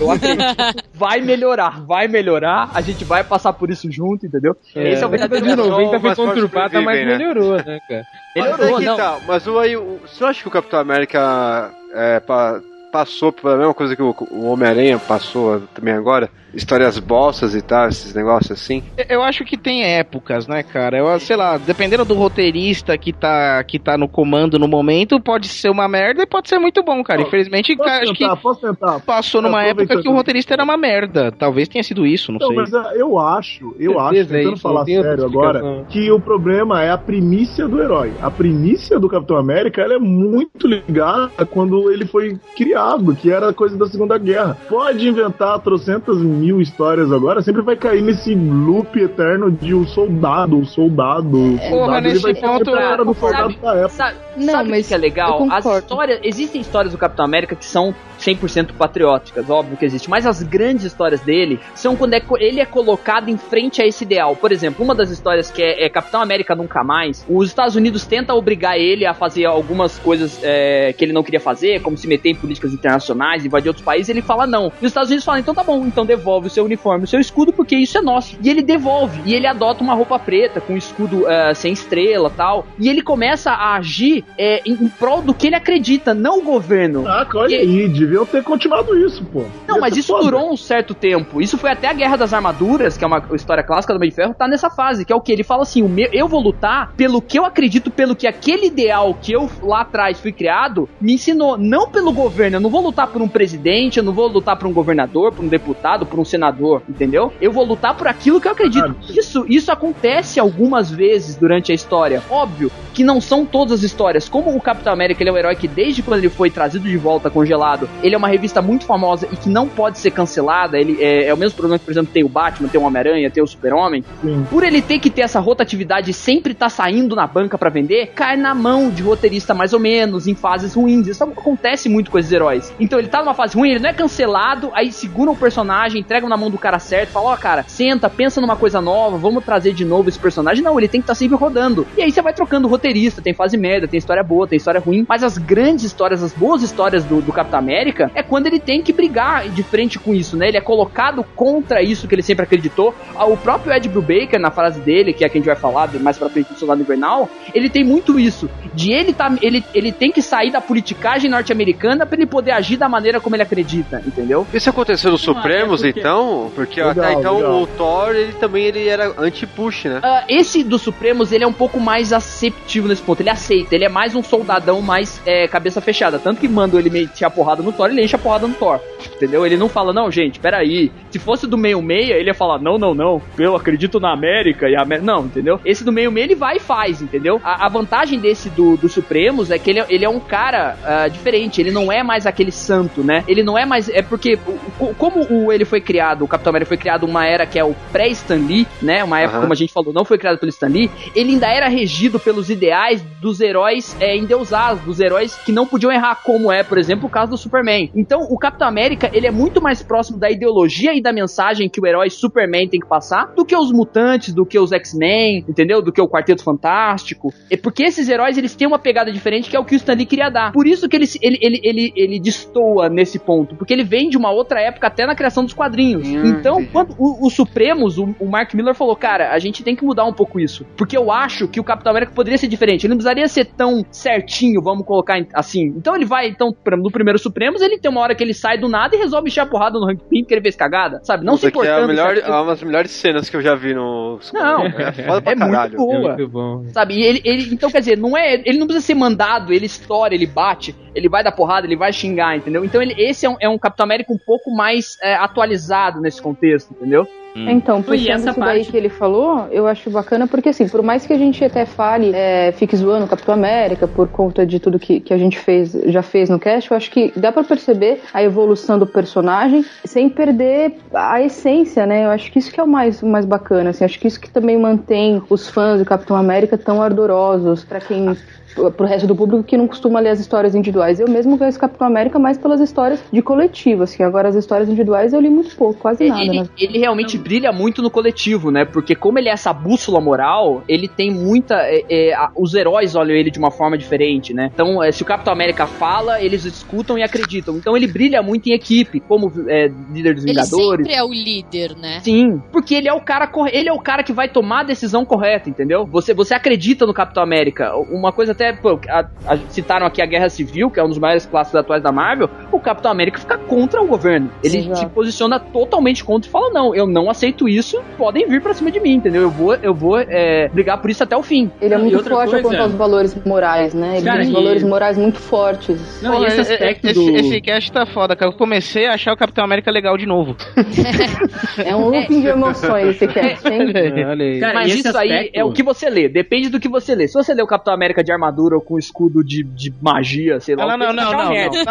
Eu 0.00 0.10
acredito. 0.10 0.56
Vai 0.94 1.20
melhorar, 1.20 1.82
vai 1.84 2.08
melhorar, 2.08 2.70
a 2.74 2.80
gente 2.80 3.04
vai 3.04 3.22
passar 3.22 3.52
por 3.52 3.70
isso 3.70 3.90
junto, 3.90 4.24
entendeu? 4.26 4.56
Esse 4.74 5.02
é 5.02 5.06
o 5.06 5.10
verdadeiro 5.10 5.44
de 5.46 5.54
90 5.56 6.00
foi 6.00 6.08
Mas 6.08 6.16
conturbada, 6.16 6.80
mas 6.80 6.98
né? 7.00 7.04
melhorou, 7.18 7.56
né, 7.56 7.78
cara? 7.88 8.06
Mas 8.36 8.44
aí 8.46 8.52
Melhorou, 8.52 8.78
que 8.78 8.84
não. 8.86 8.96
tá, 8.96 9.18
Mas 9.26 9.46
o 9.46 9.58
aí, 9.58 9.76
o- 9.76 9.98
você 10.06 10.22
não 10.22 10.30
acha 10.30 10.40
que 10.42 10.48
o 10.48 10.50
Capitão 10.50 10.80
América 10.80 11.70
é, 11.92 12.20
pa- 12.20 12.60
passou 12.92 13.32
pela 13.32 13.56
mesma 13.56 13.74
coisa 13.74 13.94
que 13.94 14.02
o, 14.02 14.14
o 14.30 14.44
Homem-Aranha 14.46 14.98
passou 14.98 15.60
também 15.74 15.94
agora? 15.94 16.28
Histórias 16.54 16.98
bolsas 16.98 17.54
e 17.54 17.62
tal, 17.62 17.88
esses 17.88 18.14
negócios 18.14 18.52
assim? 18.60 18.82
Eu 19.08 19.22
acho 19.22 19.44
que 19.44 19.56
tem 19.56 19.84
épocas, 19.84 20.46
né, 20.46 20.62
cara? 20.62 20.98
Eu, 20.98 21.20
sei 21.20 21.36
lá, 21.36 21.56
dependendo 21.58 22.04
do 22.04 22.14
roteirista 22.14 22.96
que 22.98 23.12
tá, 23.12 23.62
que 23.64 23.78
tá 23.78 23.96
no 23.96 24.08
comando 24.08 24.58
no 24.58 24.66
momento, 24.68 25.20
pode 25.20 25.48
ser 25.48 25.70
uma 25.70 25.88
merda 25.88 26.22
e 26.22 26.26
pode 26.26 26.48
ser 26.48 26.58
muito 26.58 26.82
bom, 26.82 27.02
cara. 27.02 27.22
Infelizmente, 27.22 27.76
Posso 27.76 27.88
cara, 27.88 28.02
acho 28.02 28.12
que 28.12 28.18
tentar, 28.24 28.36
posso 28.36 28.60
tentar? 28.60 29.00
passou 29.00 29.40
numa 29.42 29.62
época 29.62 30.00
que 30.00 30.08
o 30.08 30.12
roteirista 30.12 30.54
era 30.54 30.64
uma 30.64 30.76
merda. 30.76 31.30
Talvez 31.32 31.68
tenha 31.68 31.82
sido 31.82 32.06
isso, 32.06 32.32
não 32.32 32.38
Não, 32.40 32.48
sei. 32.48 32.56
mas 32.56 32.74
ah, 32.74 32.92
eu 32.94 33.18
acho, 33.18 33.74
eu 33.78 33.98
acho, 34.00 34.16
é 34.18 34.24
tentando 34.24 34.54
isso, 34.54 34.62
falar 34.62 34.84
sério 34.84 35.24
agora, 35.24 35.84
que 35.88 36.10
o 36.10 36.20
problema 36.20 36.82
é 36.82 36.90
a 36.90 36.98
primícia 36.98 37.68
do 37.68 37.80
herói. 37.80 38.12
A 38.20 38.30
primícia 38.30 38.98
do 38.98 39.08
Capitão 39.08 39.36
América 39.36 39.82
ela 39.82 39.94
é 39.94 39.98
muito 39.98 40.66
ligada 40.66 41.30
a 41.38 41.44
quando 41.44 41.90
ele 41.92 42.06
foi 42.06 42.38
criado, 42.56 43.14
que 43.14 43.30
era 43.30 43.52
coisa 43.52 43.76
da 43.76 43.86
Segunda 43.86 44.18
Guerra. 44.18 44.56
Pode 44.68 45.06
inventar 45.08 45.58
trocentas 45.60 46.18
mil 46.18 46.39
histórias 46.60 47.12
agora, 47.12 47.42
sempre 47.42 47.62
vai 47.62 47.76
cair 47.76 48.02
nesse 48.02 48.34
loop 48.34 48.98
eterno 48.98 49.50
de 49.50 49.74
o 49.74 49.84
soldado, 49.86 50.58
o 50.58 50.64
soldado, 50.66 51.36
o 51.36 51.58
soldado. 51.58 51.70
Porra, 51.70 51.98
ele 51.98 52.08
nesse 52.08 52.34
ponto- 52.34 52.64
sempre 52.64 52.82
a 52.82 52.92
era 52.92 53.04
do 53.04 53.14
soldado 53.14 53.52
Sabe- 53.52 53.62
da 53.62 53.74
época. 53.74 53.88
Sabe, 53.90 54.16
Não, 54.36 54.52
sabe 54.52 54.68
o 54.68 54.70
mas 54.70 54.88
que 54.88 54.94
é 54.94 54.96
legal? 54.96 55.46
As 55.50 55.64
histórias, 55.66 56.20
existem 56.22 56.60
histórias 56.60 56.92
do 56.92 56.98
Capitão 56.98 57.24
América 57.24 57.54
que 57.54 57.64
são 57.64 57.94
100% 58.18 58.74
patrióticas, 58.74 59.48
óbvio 59.48 59.76
que 59.76 59.84
existe, 59.84 60.08
mas 60.10 60.26
as 60.26 60.42
grandes 60.42 60.84
histórias 60.84 61.20
dele 61.20 61.58
são 61.74 61.96
quando 61.96 62.14
é 62.14 62.22
ele 62.38 62.60
é 62.60 62.66
colocado 62.66 63.28
em 63.28 63.36
frente 63.36 63.80
a 63.82 63.86
esse 63.86 64.04
ideal. 64.04 64.36
Por 64.36 64.52
exemplo, 64.52 64.84
uma 64.84 64.94
das 64.94 65.10
histórias 65.10 65.50
que 65.50 65.62
é, 65.62 65.84
é 65.84 65.88
Capitão 65.88 66.20
América 66.20 66.54
Nunca 66.54 66.84
Mais, 66.84 67.24
os 67.28 67.48
Estados 67.48 67.76
Unidos 67.76 68.04
tenta 68.06 68.34
obrigar 68.34 68.78
ele 68.78 69.06
a 69.06 69.14
fazer 69.14 69.46
algumas 69.46 69.98
coisas 69.98 70.38
é, 70.42 70.92
que 70.96 71.04
ele 71.04 71.12
não 71.12 71.22
queria 71.22 71.40
fazer, 71.40 71.80
como 71.80 71.96
se 71.96 72.06
meter 72.06 72.30
em 72.30 72.34
políticas 72.34 72.72
internacionais, 72.74 73.44
invadir 73.44 73.68
outros 73.68 73.84
países, 73.84 74.08
ele 74.08 74.22
fala 74.22 74.46
não. 74.46 74.66
E 74.80 74.84
os 74.84 74.90
Estados 74.90 75.08
Unidos 75.10 75.24
falam, 75.24 75.40
então 75.40 75.54
tá 75.54 75.64
bom, 75.64 75.84
então 75.86 76.04
devolve 76.04 76.29
o 76.38 76.50
seu 76.50 76.64
uniforme, 76.64 77.04
o 77.04 77.08
seu 77.08 77.20
escudo, 77.20 77.52
porque 77.52 77.76
isso 77.76 77.98
é 77.98 78.02
nosso. 78.02 78.36
E 78.42 78.48
ele 78.48 78.62
devolve, 78.62 79.20
e 79.24 79.34
ele 79.34 79.46
adota 79.46 79.82
uma 79.82 79.94
roupa 79.94 80.18
preta, 80.18 80.60
com 80.60 80.76
escudo 80.76 81.28
é, 81.28 81.54
sem 81.54 81.72
estrela 81.72 82.30
tal, 82.30 82.66
e 82.78 82.88
ele 82.88 83.02
começa 83.02 83.50
a 83.50 83.76
agir 83.76 84.24
é, 84.38 84.60
em, 84.64 84.72
em 84.72 84.88
prol 84.88 85.22
do 85.22 85.34
que 85.34 85.46
ele 85.46 85.56
acredita, 85.56 86.14
não 86.14 86.38
o 86.38 86.42
governo. 86.42 87.06
Ah, 87.06 87.26
olha 87.34 87.58
aí, 87.58 87.88
deviam 87.88 88.24
ter 88.26 88.42
continuado 88.42 88.96
isso, 88.96 89.24
pô. 89.24 89.44
Não, 89.66 89.76
Ia 89.76 89.80
mas 89.80 89.96
isso 89.96 90.12
foda. 90.12 90.24
durou 90.24 90.52
um 90.52 90.56
certo 90.56 90.94
tempo. 90.94 91.40
Isso 91.40 91.58
foi 91.58 91.70
até 91.70 91.88
a 91.88 91.92
Guerra 91.92 92.16
das 92.16 92.32
Armaduras, 92.32 92.96
que 92.96 93.04
é 93.04 93.06
uma 93.06 93.22
história 93.34 93.62
clássica 93.62 93.92
do 93.92 93.96
Homem 93.96 94.10
de 94.10 94.14
Ferro, 94.14 94.34
tá 94.34 94.46
nessa 94.46 94.70
fase, 94.70 95.04
que 95.04 95.12
é 95.12 95.16
o 95.16 95.20
que? 95.20 95.32
Ele 95.32 95.44
fala 95.44 95.62
assim: 95.62 95.82
o 95.82 95.88
meu, 95.88 96.08
eu 96.12 96.28
vou 96.28 96.40
lutar 96.40 96.92
pelo 96.96 97.20
que 97.20 97.38
eu 97.38 97.44
acredito, 97.44 97.90
pelo 97.90 98.14
que 98.14 98.26
aquele 98.26 98.66
ideal 98.66 99.14
que 99.20 99.32
eu 99.32 99.48
lá 99.62 99.80
atrás 99.82 100.20
fui 100.20 100.32
criado 100.32 100.88
me 101.00 101.14
ensinou. 101.14 101.56
Não 101.58 101.88
pelo 101.90 102.12
governo. 102.12 102.56
Eu 102.56 102.60
não 102.60 102.70
vou 102.70 102.82
lutar 102.82 103.08
por 103.08 103.20
um 103.22 103.28
presidente, 103.28 103.98
eu 103.98 104.04
não 104.04 104.12
vou 104.12 104.28
lutar 104.28 104.56
por 104.56 104.66
um 104.66 104.72
governador, 104.72 105.32
por 105.32 105.44
um 105.44 105.48
deputado, 105.48 106.06
por 106.06 106.18
um 106.20 106.24
senador, 106.24 106.82
entendeu? 106.88 107.32
Eu 107.40 107.52
vou 107.52 107.64
lutar 107.64 107.96
por 107.96 108.06
aquilo 108.06 108.40
que 108.40 108.48
eu 108.48 108.52
acredito. 108.52 108.94
Isso, 109.08 109.44
isso 109.48 109.72
acontece 109.72 110.38
algumas 110.38 110.90
vezes 110.90 111.36
durante 111.36 111.72
a 111.72 111.74
história. 111.74 112.22
Óbvio 112.30 112.70
que 112.92 113.04
não 113.04 113.20
são 113.20 113.46
todas 113.46 113.80
as 113.80 113.82
histórias. 113.82 114.28
Como 114.28 114.54
o 114.54 114.60
Capitão 114.60 114.92
América 114.92 115.22
ele 115.22 115.30
é 115.30 115.32
um 115.32 115.36
herói 115.36 115.56
que 115.56 115.68
desde 115.68 116.02
quando 116.02 116.18
ele 116.18 116.28
foi 116.28 116.50
trazido 116.50 116.88
de 116.88 116.96
volta 116.96 117.30
congelado, 117.30 117.88
ele 118.02 118.14
é 118.14 118.18
uma 118.18 118.28
revista 118.28 118.60
muito 118.60 118.84
famosa 118.84 119.28
e 119.30 119.36
que 119.36 119.48
não 119.48 119.68
pode 119.68 119.98
ser 119.98 120.10
cancelada. 120.10 120.78
Ele 120.78 120.98
é, 121.00 121.26
é 121.26 121.34
o 121.34 121.36
mesmo 121.36 121.56
problema 121.56 121.78
que, 121.78 121.84
por 121.84 121.90
exemplo, 121.92 122.12
tem 122.12 122.24
o 122.24 122.28
Batman, 122.28 122.68
tem 122.68 122.80
o 122.80 122.84
Homem-Aranha, 122.84 123.30
tem 123.30 123.42
o 123.42 123.46
Super-Homem. 123.46 124.04
Por 124.50 124.62
ele 124.62 124.82
ter 124.82 124.98
que 124.98 125.10
ter 125.10 125.22
essa 125.22 125.40
rotatividade 125.40 126.10
e 126.10 126.14
sempre 126.14 126.54
tá 126.54 126.68
saindo 126.68 127.14
na 127.14 127.26
banca 127.26 127.56
pra 127.56 127.70
vender, 127.70 128.08
cai 128.08 128.36
na 128.36 128.54
mão 128.54 128.90
de 128.90 129.02
roteirista 129.02 129.54
mais 129.54 129.72
ou 129.72 129.80
menos, 129.80 130.26
em 130.26 130.34
fases 130.34 130.74
ruins. 130.74 131.06
Isso 131.06 131.22
acontece 131.22 131.88
muito 131.88 132.10
com 132.10 132.18
esses 132.18 132.30
heróis. 132.30 132.72
Então 132.78 132.98
ele 132.98 133.08
tá 133.08 133.20
numa 133.20 133.34
fase 133.34 133.56
ruim, 133.56 133.70
ele 133.70 133.80
não 133.80 133.90
é 133.90 133.92
cancelado, 133.92 134.70
aí 134.74 134.92
segura 134.92 135.30
o 135.30 135.36
personagem, 135.36 136.02
entregam 136.10 136.28
na 136.28 136.36
mão 136.36 136.50
do 136.50 136.58
cara 136.58 136.80
certo, 136.80 137.10
fala, 137.10 137.30
ó, 137.30 137.36
cara, 137.36 137.64
senta, 137.68 138.10
pensa 138.10 138.40
numa 138.40 138.56
coisa 138.56 138.80
nova, 138.80 139.16
vamos 139.16 139.44
trazer 139.44 139.72
de 139.72 139.84
novo 139.84 140.08
esse 140.08 140.18
personagem. 140.18 140.62
Não, 140.62 140.76
ele 140.76 140.88
tem 140.88 141.00
que 141.00 141.04
estar 141.04 141.14
sempre 141.14 141.36
rodando. 141.36 141.86
E 141.96 142.02
aí 142.02 142.10
você 142.10 142.20
vai 142.20 142.32
trocando 142.32 142.66
roteirista, 142.66 143.22
tem 143.22 143.32
fase 143.32 143.56
merda, 143.56 143.86
tem 143.86 143.96
história 143.98 144.20
boa, 144.24 144.48
tem 144.48 144.56
história 144.56 144.80
ruim, 144.80 145.06
mas 145.08 145.22
as 145.22 145.38
grandes 145.38 145.84
histórias, 145.84 146.20
as 146.20 146.32
boas 146.32 146.62
histórias 146.64 147.04
do, 147.04 147.20
do 147.22 147.32
Capitão 147.32 147.60
América 147.60 148.10
é 148.12 148.24
quando 148.24 148.48
ele 148.48 148.58
tem 148.58 148.82
que 148.82 148.92
brigar 148.92 149.48
de 149.50 149.62
frente 149.62 150.00
com 150.00 150.12
isso, 150.12 150.36
né? 150.36 150.48
Ele 150.48 150.56
é 150.56 150.60
colocado 150.60 151.22
contra 151.36 151.80
isso 151.80 152.08
que 152.08 152.14
ele 152.16 152.22
sempre 152.22 152.42
acreditou. 152.42 152.92
Ah, 153.14 153.26
O 153.26 153.36
próprio 153.36 153.72
Ed 153.72 153.88
Brubaker, 153.88 154.40
na 154.40 154.50
frase 154.50 154.80
dele, 154.80 155.12
que 155.12 155.24
é 155.24 155.28
quem 155.28 155.38
a 155.38 155.44
gente 155.44 155.46
vai 155.46 155.56
falar 155.56 155.88
mais 156.00 156.18
pra 156.18 156.28
frente 156.28 156.52
do 156.52 156.58
Soldado 156.58 156.80
Invernal, 156.82 157.28
ele 157.54 157.70
tem 157.70 157.84
muito 157.84 158.18
isso, 158.18 158.50
de 158.74 158.90
ele 158.90 159.12
tá, 159.12 159.32
ele, 159.40 159.64
ele 159.72 159.92
tem 159.92 160.10
que 160.10 160.22
sair 160.22 160.50
da 160.50 160.60
politicagem 160.60 161.30
norte-americana 161.30 162.04
pra 162.04 162.16
ele 162.16 162.26
poder 162.26 162.50
agir 162.50 162.76
da 162.76 162.88
maneira 162.88 163.20
como 163.20 163.36
ele 163.36 163.44
acredita, 163.44 164.02
entendeu? 164.04 164.44
Isso 164.52 164.68
aconteceu 164.68 165.16
Supremos, 165.16 165.84
é 165.84 165.92
porque- 165.92 165.99
então? 166.00 166.50
Porque 166.54 166.82
Legal, 166.82 167.04
até 167.04 167.12
então 167.14 167.36
legal. 167.36 167.62
o 167.62 167.66
Thor, 167.66 168.14
ele 168.14 168.32
também 168.32 168.64
ele 168.64 168.88
era 168.88 169.12
anti-push, 169.18 169.84
né? 169.84 170.00
Ah, 170.02 170.24
esse 170.28 170.62
dos 170.64 170.82
Supremos, 170.82 171.32
ele 171.32 171.44
é 171.44 171.46
um 171.46 171.52
pouco 171.52 171.78
mais 171.78 172.12
aceptivo 172.12 172.88
nesse 172.88 173.02
ponto. 173.02 173.20
Ele 173.20 173.30
aceita, 173.30 173.74
ele 173.74 173.84
é 173.84 173.88
mais 173.88 174.14
um 174.14 174.22
soldadão 174.22 174.80
mais 174.80 175.20
é, 175.26 175.46
cabeça 175.46 175.80
fechada. 175.80 176.18
Tanto 176.18 176.40
que 176.40 176.48
manda 176.48 176.78
ele 176.78 176.90
meter 176.90 177.24
a 177.24 177.30
porrada 177.30 177.62
no 177.62 177.72
Thor, 177.72 177.88
ele 177.90 178.02
enche 178.02 178.16
a 178.16 178.18
porrada 178.18 178.46
no 178.46 178.54
Thor. 178.54 178.80
Entendeu? 179.16 179.44
Ele 179.44 179.56
não 179.56 179.68
fala, 179.68 179.92
não, 179.92 180.10
gente, 180.10 180.38
peraí. 180.40 180.90
Se 181.10 181.18
fosse 181.18 181.46
do 181.46 181.58
meio-meia, 181.58 182.14
ele 182.14 182.28
ia 182.30 182.34
falar, 182.34 182.58
não, 182.58 182.78
não, 182.78 182.94
não. 182.94 183.20
Eu 183.38 183.54
acredito 183.54 184.00
na 184.00 184.12
América 184.12 184.68
e 184.68 184.74
a 184.76 184.82
América. 184.82 185.06
Não, 185.06 185.24
entendeu? 185.26 185.60
Esse 185.64 185.84
do 185.84 185.92
meio-meia, 185.92 186.24
ele 186.24 186.34
vai 186.34 186.56
e 186.56 186.60
faz, 186.60 187.02
entendeu? 187.02 187.40
A, 187.44 187.66
a 187.66 187.68
vantagem 187.68 188.18
desse 188.18 188.48
do, 188.50 188.76
do 188.76 188.88
Supremos 188.88 189.50
é 189.50 189.58
que 189.58 189.70
ele, 189.70 189.80
é- 189.80 189.86
ele 189.90 190.04
é 190.04 190.08
um 190.08 190.20
cara 190.20 190.76
ah, 190.84 191.08
diferente. 191.08 191.60
Ele 191.60 191.70
não 191.70 191.92
é 191.92 192.02
mais 192.02 192.26
aquele 192.26 192.50
santo, 192.52 193.02
né? 193.02 193.22
Ele 193.28 193.42
não 193.42 193.58
é 193.58 193.66
mais. 193.66 193.88
É 193.88 194.00
porque, 194.02 194.38
o- 194.78 194.94
como 194.94 195.26
o, 195.30 195.52
ele 195.52 195.64
foi 195.64 195.80
criado, 195.90 196.24
o 196.24 196.28
Capitão 196.28 196.52
América 196.52 196.68
foi 196.68 196.76
criado 196.76 197.04
uma 197.04 197.26
era 197.26 197.44
que 197.44 197.58
é 197.58 197.64
o 197.64 197.74
pré-Stan 197.90 198.36
Lee, 198.36 198.64
né? 198.80 199.02
Uma 199.02 199.18
época, 199.18 199.38
Aham. 199.38 199.40
como 199.42 199.52
a 199.52 199.56
gente 199.56 199.72
falou, 199.72 199.92
não 199.92 200.04
foi 200.04 200.18
criado 200.18 200.38
pelo 200.38 200.50
Stan 200.50 200.68
Lee. 200.68 200.88
Ele 201.16 201.32
ainda 201.32 201.48
era 201.48 201.66
regido 201.66 202.20
pelos 202.20 202.48
ideais 202.48 203.02
dos 203.20 203.40
heróis 203.40 203.96
é, 203.98 204.16
endeusados, 204.16 204.84
dos 204.84 205.00
heróis 205.00 205.34
que 205.34 205.50
não 205.50 205.66
podiam 205.66 205.90
errar, 205.90 206.22
como 206.22 206.52
é, 206.52 206.62
por 206.62 206.78
exemplo, 206.78 207.08
o 207.08 207.10
caso 207.10 207.32
do 207.32 207.36
Superman. 207.36 207.90
Então, 207.92 208.20
o 208.20 208.38
Capitão 208.38 208.68
América, 208.68 209.10
ele 209.12 209.26
é 209.26 209.32
muito 209.32 209.60
mais 209.60 209.82
próximo 209.82 210.16
da 210.16 210.30
ideologia 210.30 210.94
e 210.94 211.02
da 211.02 211.12
mensagem 211.12 211.68
que 211.68 211.80
o 211.80 211.86
herói 211.86 212.08
Superman 212.08 212.68
tem 212.68 212.78
que 212.78 212.86
passar 212.86 213.32
do 213.34 213.44
que 213.44 213.56
os 213.56 213.72
mutantes, 213.72 214.32
do 214.32 214.46
que 214.46 214.60
os 214.60 214.70
X-Men, 214.70 215.44
entendeu? 215.48 215.82
Do 215.82 215.90
que 215.90 216.00
o 216.00 216.08
Quarteto 216.08 216.44
Fantástico. 216.44 217.34
É 217.50 217.56
porque 217.56 217.82
esses 217.82 218.08
heróis, 218.08 218.38
eles 218.38 218.54
têm 218.54 218.68
uma 218.68 218.78
pegada 218.78 219.10
diferente 219.10 219.50
que 219.50 219.56
é 219.56 219.58
o 219.58 219.64
que 219.64 219.74
o 219.74 219.76
Stan 219.76 219.94
Lee 219.94 220.06
queria 220.06 220.30
dar. 220.30 220.52
Por 220.52 220.68
isso 220.68 220.88
que 220.88 220.94
ele, 220.94 221.06
ele, 221.20 221.38
ele, 221.42 221.60
ele, 221.64 221.92
ele 221.96 222.20
destoa 222.20 222.88
nesse 222.88 223.18
ponto, 223.18 223.56
porque 223.56 223.72
ele 223.72 223.82
vem 223.82 224.08
de 224.08 224.16
uma 224.16 224.30
outra 224.30 224.60
época 224.60 224.86
até 224.86 225.04
na 225.04 225.16
criação 225.16 225.44
dos 225.44 225.52
quadrinhos. 225.52 225.79
Então, 225.82 226.64
quando 226.66 226.94
o, 226.98 227.26
o 227.26 227.30
Supremos, 227.30 227.98
o, 227.98 228.14
o 228.18 228.28
Mark 228.28 228.52
Miller 228.54 228.74
falou, 228.74 228.96
cara, 228.96 229.32
a 229.32 229.38
gente 229.38 229.62
tem 229.62 229.76
que 229.76 229.84
mudar 229.84 230.04
um 230.04 230.12
pouco 230.12 230.40
isso. 230.40 230.64
Porque 230.76 230.96
eu 230.96 231.10
acho 231.10 231.48
que 231.48 231.60
o 231.60 231.64
Capitão 231.64 231.90
América 231.90 232.12
poderia 232.14 232.38
ser 232.38 232.48
diferente. 232.48 232.86
Ele 232.86 232.90
não 232.90 232.96
precisaria 232.96 233.28
ser 233.28 233.46
tão 233.46 233.84
certinho, 233.90 234.62
vamos 234.62 234.86
colocar 234.86 235.20
assim. 235.34 235.66
Então 235.76 235.94
ele 235.94 236.04
vai, 236.04 236.28
então, 236.28 236.54
no 236.78 236.90
primeiro 236.90 237.18
Supremos, 237.18 237.60
ele 237.62 237.78
tem 237.78 237.90
uma 237.90 238.00
hora 238.00 238.14
que 238.14 238.22
ele 238.22 238.34
sai 238.34 238.58
do 238.58 238.68
nada 238.68 238.94
e 238.94 238.98
resolve 238.98 239.28
encher 239.28 239.40
a 239.40 239.46
porrada 239.46 239.78
no 239.78 239.88
Hank 239.88 240.02
Pym 240.08 240.22
porque 240.22 240.34
ele 240.34 240.42
fez 240.42 240.56
cagada, 240.56 241.00
sabe? 241.02 241.24
Não 241.24 241.36
se 241.36 241.48
Isso 241.48 241.58
aqui 241.58 241.66
é 241.66 241.70
a 241.70 241.82
importando. 241.82 241.88
melhor, 241.88 242.16
se 242.16 242.22
é 242.22 242.30
uma 242.30 242.46
das 242.46 242.62
melhores 242.62 242.90
cenas 242.90 243.28
que 243.28 243.36
eu 243.36 243.42
já 243.42 243.54
vi 243.54 243.74
no. 243.74 244.18
Não, 244.32 244.66
é 244.66 244.92
foda 244.92 245.22
pra 245.22 245.32
é 245.32 245.36
muito 245.36 245.50
caralho. 245.50 246.28
boa. 246.28 246.64
Sabe, 246.72 246.94
e 246.94 247.02
ele, 247.02 247.20
ele, 247.24 247.54
então 247.54 247.70
quer 247.70 247.80
dizer, 247.80 247.98
não 247.98 248.16
é, 248.16 248.34
ele 248.44 248.58
não 248.58 248.66
precisa 248.66 248.86
ser 248.86 248.94
mandado, 248.94 249.52
ele 249.52 249.66
estoura, 249.66 250.14
ele 250.14 250.26
bate, 250.26 250.74
ele 250.94 251.08
vai 251.08 251.22
dar 251.22 251.32
porrada, 251.32 251.66
ele 251.66 251.76
vai 251.76 251.92
xingar, 251.92 252.36
entendeu? 252.36 252.64
Então 252.64 252.80
ele, 252.80 252.94
esse 252.96 253.26
é 253.26 253.30
um, 253.30 253.36
é 253.40 253.48
um 253.48 253.58
Capitão 253.58 253.84
América 253.84 254.12
um 254.12 254.18
pouco 254.18 254.54
mais 254.54 254.96
é, 255.02 255.14
atualizado 255.14 255.59
nesse 256.00 256.20
contexto, 256.20 256.72
entendeu? 256.72 257.06
Então, 257.34 257.82
Foi 257.82 257.96
puxando 257.96 258.14
essa 258.14 258.30
isso 258.30 258.40
daí 258.40 258.58
parte. 258.58 258.70
que 258.70 258.76
ele 258.76 258.88
falou, 258.88 259.46
eu 259.50 259.66
acho 259.66 259.88
bacana 259.90 260.26
porque, 260.26 260.48
assim, 260.48 260.68
por 260.68 260.82
mais 260.82 261.06
que 261.06 261.12
a 261.12 261.18
gente 261.18 261.44
até 261.44 261.64
fale, 261.64 262.10
é, 262.12 262.52
fique 262.52 262.76
zoando 262.76 263.04
o 263.04 263.08
Capitão 263.08 263.34
América 263.34 263.86
por 263.86 264.08
conta 264.08 264.44
de 264.44 264.58
tudo 264.58 264.78
que, 264.78 265.00
que 265.00 265.14
a 265.14 265.18
gente 265.18 265.38
fez, 265.38 265.72
já 265.86 266.02
fez 266.02 266.28
no 266.28 266.38
cast, 266.38 266.70
eu 266.70 266.76
acho 266.76 266.90
que 266.90 267.12
dá 267.16 267.30
pra 267.30 267.44
perceber 267.44 268.00
a 268.12 268.22
evolução 268.22 268.78
do 268.78 268.86
personagem 268.86 269.64
sem 269.84 270.08
perder 270.08 270.74
a 270.92 271.20
essência, 271.22 271.86
né? 271.86 272.04
Eu 272.04 272.10
acho 272.10 272.30
que 272.32 272.38
isso 272.38 272.52
que 272.52 272.58
é 272.58 272.62
o 272.64 272.68
mais, 272.68 273.02
o 273.02 273.06
mais 273.06 273.24
bacana, 273.24 273.70
assim, 273.70 273.84
acho 273.84 273.98
que 273.98 274.08
isso 274.08 274.20
que 274.20 274.30
também 274.30 274.58
mantém 274.58 275.22
os 275.30 275.48
fãs 275.48 275.78
do 275.78 275.84
Capitão 275.84 276.16
América 276.16 276.58
tão 276.58 276.82
ardorosos 276.82 277.64
pra 277.64 277.80
quem 277.80 278.16
pro 278.54 278.86
resto 278.86 279.06
do 279.06 279.14
público 279.14 279.42
que 279.44 279.56
não 279.56 279.66
costuma 279.66 280.00
ler 280.00 280.10
as 280.10 280.20
histórias 280.20 280.54
individuais. 280.54 281.00
Eu 281.00 281.08
mesmo 281.08 281.38
conheço 281.38 281.58
Capitão 281.58 281.86
América 281.86 282.18
mais 282.18 282.36
pelas 282.38 282.60
histórias 282.60 283.02
de 283.12 283.22
coletivo, 283.22 283.82
assim. 283.84 284.02
Agora 284.02 284.28
as 284.28 284.34
histórias 284.34 284.68
individuais 284.68 285.12
eu 285.12 285.20
li 285.20 285.30
muito 285.30 285.54
pouco, 285.56 285.78
quase 285.80 286.08
nada, 286.08 286.20
Ele, 286.22 286.40
né? 286.40 286.48
ele 286.58 286.78
realmente 286.78 287.16
brilha 287.18 287.52
muito 287.52 287.82
no 287.82 287.90
coletivo, 287.90 288.50
né? 288.50 288.64
Porque 288.64 288.94
como 288.94 289.18
ele 289.18 289.28
é 289.28 289.32
essa 289.32 289.52
bússola 289.52 290.00
moral, 290.00 290.62
ele 290.68 290.88
tem 290.88 291.10
muita. 291.10 291.54
é, 291.62 291.84
é, 291.88 292.14
a- 292.14 292.30
os 292.36 292.54
heróis 292.54 292.94
olham 292.94 293.14
ele 293.14 293.30
de 293.30 293.38
uma 293.38 293.50
forma 293.50 293.76
diferente, 293.78 294.32
né? 294.34 294.50
Então, 294.52 294.82
é, 294.82 294.90
se 294.92 295.02
o 295.02 295.06
Capitão 295.06 295.32
América 295.32 295.66
fala, 295.66 296.20
eles 296.20 296.44
escutam 296.44 296.98
e 296.98 297.02
acreditam. 297.02 297.56
Então 297.56 297.76
ele 297.76 297.86
brilha 297.86 298.22
muito 298.22 298.48
em 298.48 298.52
equipe, 298.52 299.00
como 299.00 299.32
é, 299.48 299.70
líder 299.92 300.14
dos 300.14 300.24
Ele 300.24 300.32
Vingadores. 300.34 300.86
sempre 300.86 300.92
é 300.94 301.02
o 301.04 301.12
líder, 301.12 301.76
né? 301.76 302.00
Sim, 302.00 302.40
porque 302.52 302.74
ele 302.74 302.88
é 302.88 302.92
o 302.92 303.00
cara 303.00 303.30
ele 303.52 303.68
é 303.68 303.72
o 303.72 303.78
cara 303.80 304.02
que 304.02 304.12
vai 304.12 304.28
tomar 304.28 304.60
a 304.60 304.64
decisão 304.64 305.04
correta, 305.04 305.48
entendeu? 305.48 305.86
Você, 305.86 306.12
você 306.14 306.34
acredita 306.34 306.86
no 306.86 306.92
Capitão 306.94 307.22
América. 307.22 307.74
Uma 307.76 308.12
coisa 308.12 308.34
até, 308.40 308.52
pô, 308.54 308.80
a- 308.88 309.06
a- 309.26 309.36
citaram 309.50 309.86
aqui 309.86 310.00
a 310.00 310.06
Guerra 310.06 310.28
Civil, 310.30 310.70
que 310.70 310.80
é 310.80 310.84
um 310.84 310.88
dos 310.88 310.98
maiores 310.98 311.26
clássicos 311.26 311.60
atuais 311.60 311.82
da 311.82 311.92
Marvel, 311.92 312.28
o 312.50 312.58
Capitão 312.58 312.90
América 312.90 313.18
fica 313.18 313.36
contra 313.36 313.82
o 313.82 313.86
governo. 313.86 314.30
Ele 314.42 314.58
Exato. 314.58 314.78
se 314.78 314.86
posiciona 314.86 315.38
totalmente 315.38 316.02
contra 316.04 316.28
e 316.28 316.32
fala: 316.32 316.50
"Não, 316.50 316.74
eu 316.74 316.86
não 316.86 317.10
aceito 317.10 317.48
isso, 317.48 317.80
podem 317.98 318.26
vir 318.28 318.40
pra 318.40 318.54
cima 318.54 318.70
de 318.70 318.80
mim", 318.80 318.94
entendeu? 318.94 319.22
Eu 319.22 319.30
vou 319.30 319.54
eu 319.56 319.74
vou 319.74 319.98
é, 319.98 320.48
brigar 320.48 320.80
por 320.80 320.90
isso 320.90 321.02
até 321.02 321.16
o 321.16 321.22
fim. 321.22 321.50
Ele 321.60 321.74
é 321.74 321.78
muito 321.78 322.02
forte 322.08 322.30
coisa- 322.30 322.42
quanto 322.48 322.60
aos 322.62 322.72
valores 322.72 323.14
morais, 323.26 323.74
né? 323.74 323.96
Ele 323.96 324.04
Cara, 324.06 324.20
tem 324.22 324.30
e- 324.30 324.32
valores 324.32 324.62
morais 324.62 324.96
muito 324.96 325.18
fortes. 325.18 326.00
Não, 326.02 326.22
e 326.22 326.26
esse 326.26 326.40
aspecto 326.40 326.86
esse, 326.86 326.94
do... 326.94 327.16
esse 327.16 327.40
cast 327.40 327.70
tá 327.72 327.84
foda, 327.86 328.16
cara. 328.16 328.30
Eu 328.32 328.36
comecei 328.36 328.86
a 328.86 328.94
achar 328.94 329.12
o 329.12 329.16
Capitão 329.16 329.44
América 329.44 329.70
legal 329.70 329.96
de 329.96 330.06
novo. 330.06 330.34
É 331.64 331.74
um 331.74 331.88
looping 331.88 332.20
de 332.22 332.28
emoções 332.28 332.88
esse 332.96 333.06
cast, 333.08 333.46
hein? 333.48 333.72
Olha 334.08 334.24
aí. 334.24 334.40
Cara, 334.40 334.54
Mas 334.54 334.74
isso 334.74 334.96
aí 334.96 335.12
aspecto- 335.12 335.38
é 335.38 335.44
o 335.44 335.52
que 335.52 335.62
você 335.62 335.90
lê, 335.90 336.08
depende 336.08 336.48
do 336.48 336.58
que 336.60 336.68
você 336.68 336.94
lê. 336.94 337.06
Se 337.08 337.14
você 337.14 337.34
lê 337.34 337.42
o 337.42 337.46
Capitão 337.46 337.74
América 337.74 338.02
de 338.02 338.12
armadura 338.12 338.29
ou 338.38 338.60
com 338.60 338.78
escudo 338.78 339.22
de, 339.24 339.42
de 339.42 339.72
magia, 339.80 340.38
sei 340.40 340.54
lá, 340.56 340.76
Não, 340.76 340.78
não, 340.78 340.88
que, 340.88 340.94
não, 340.94 341.12
não. 341.12 341.64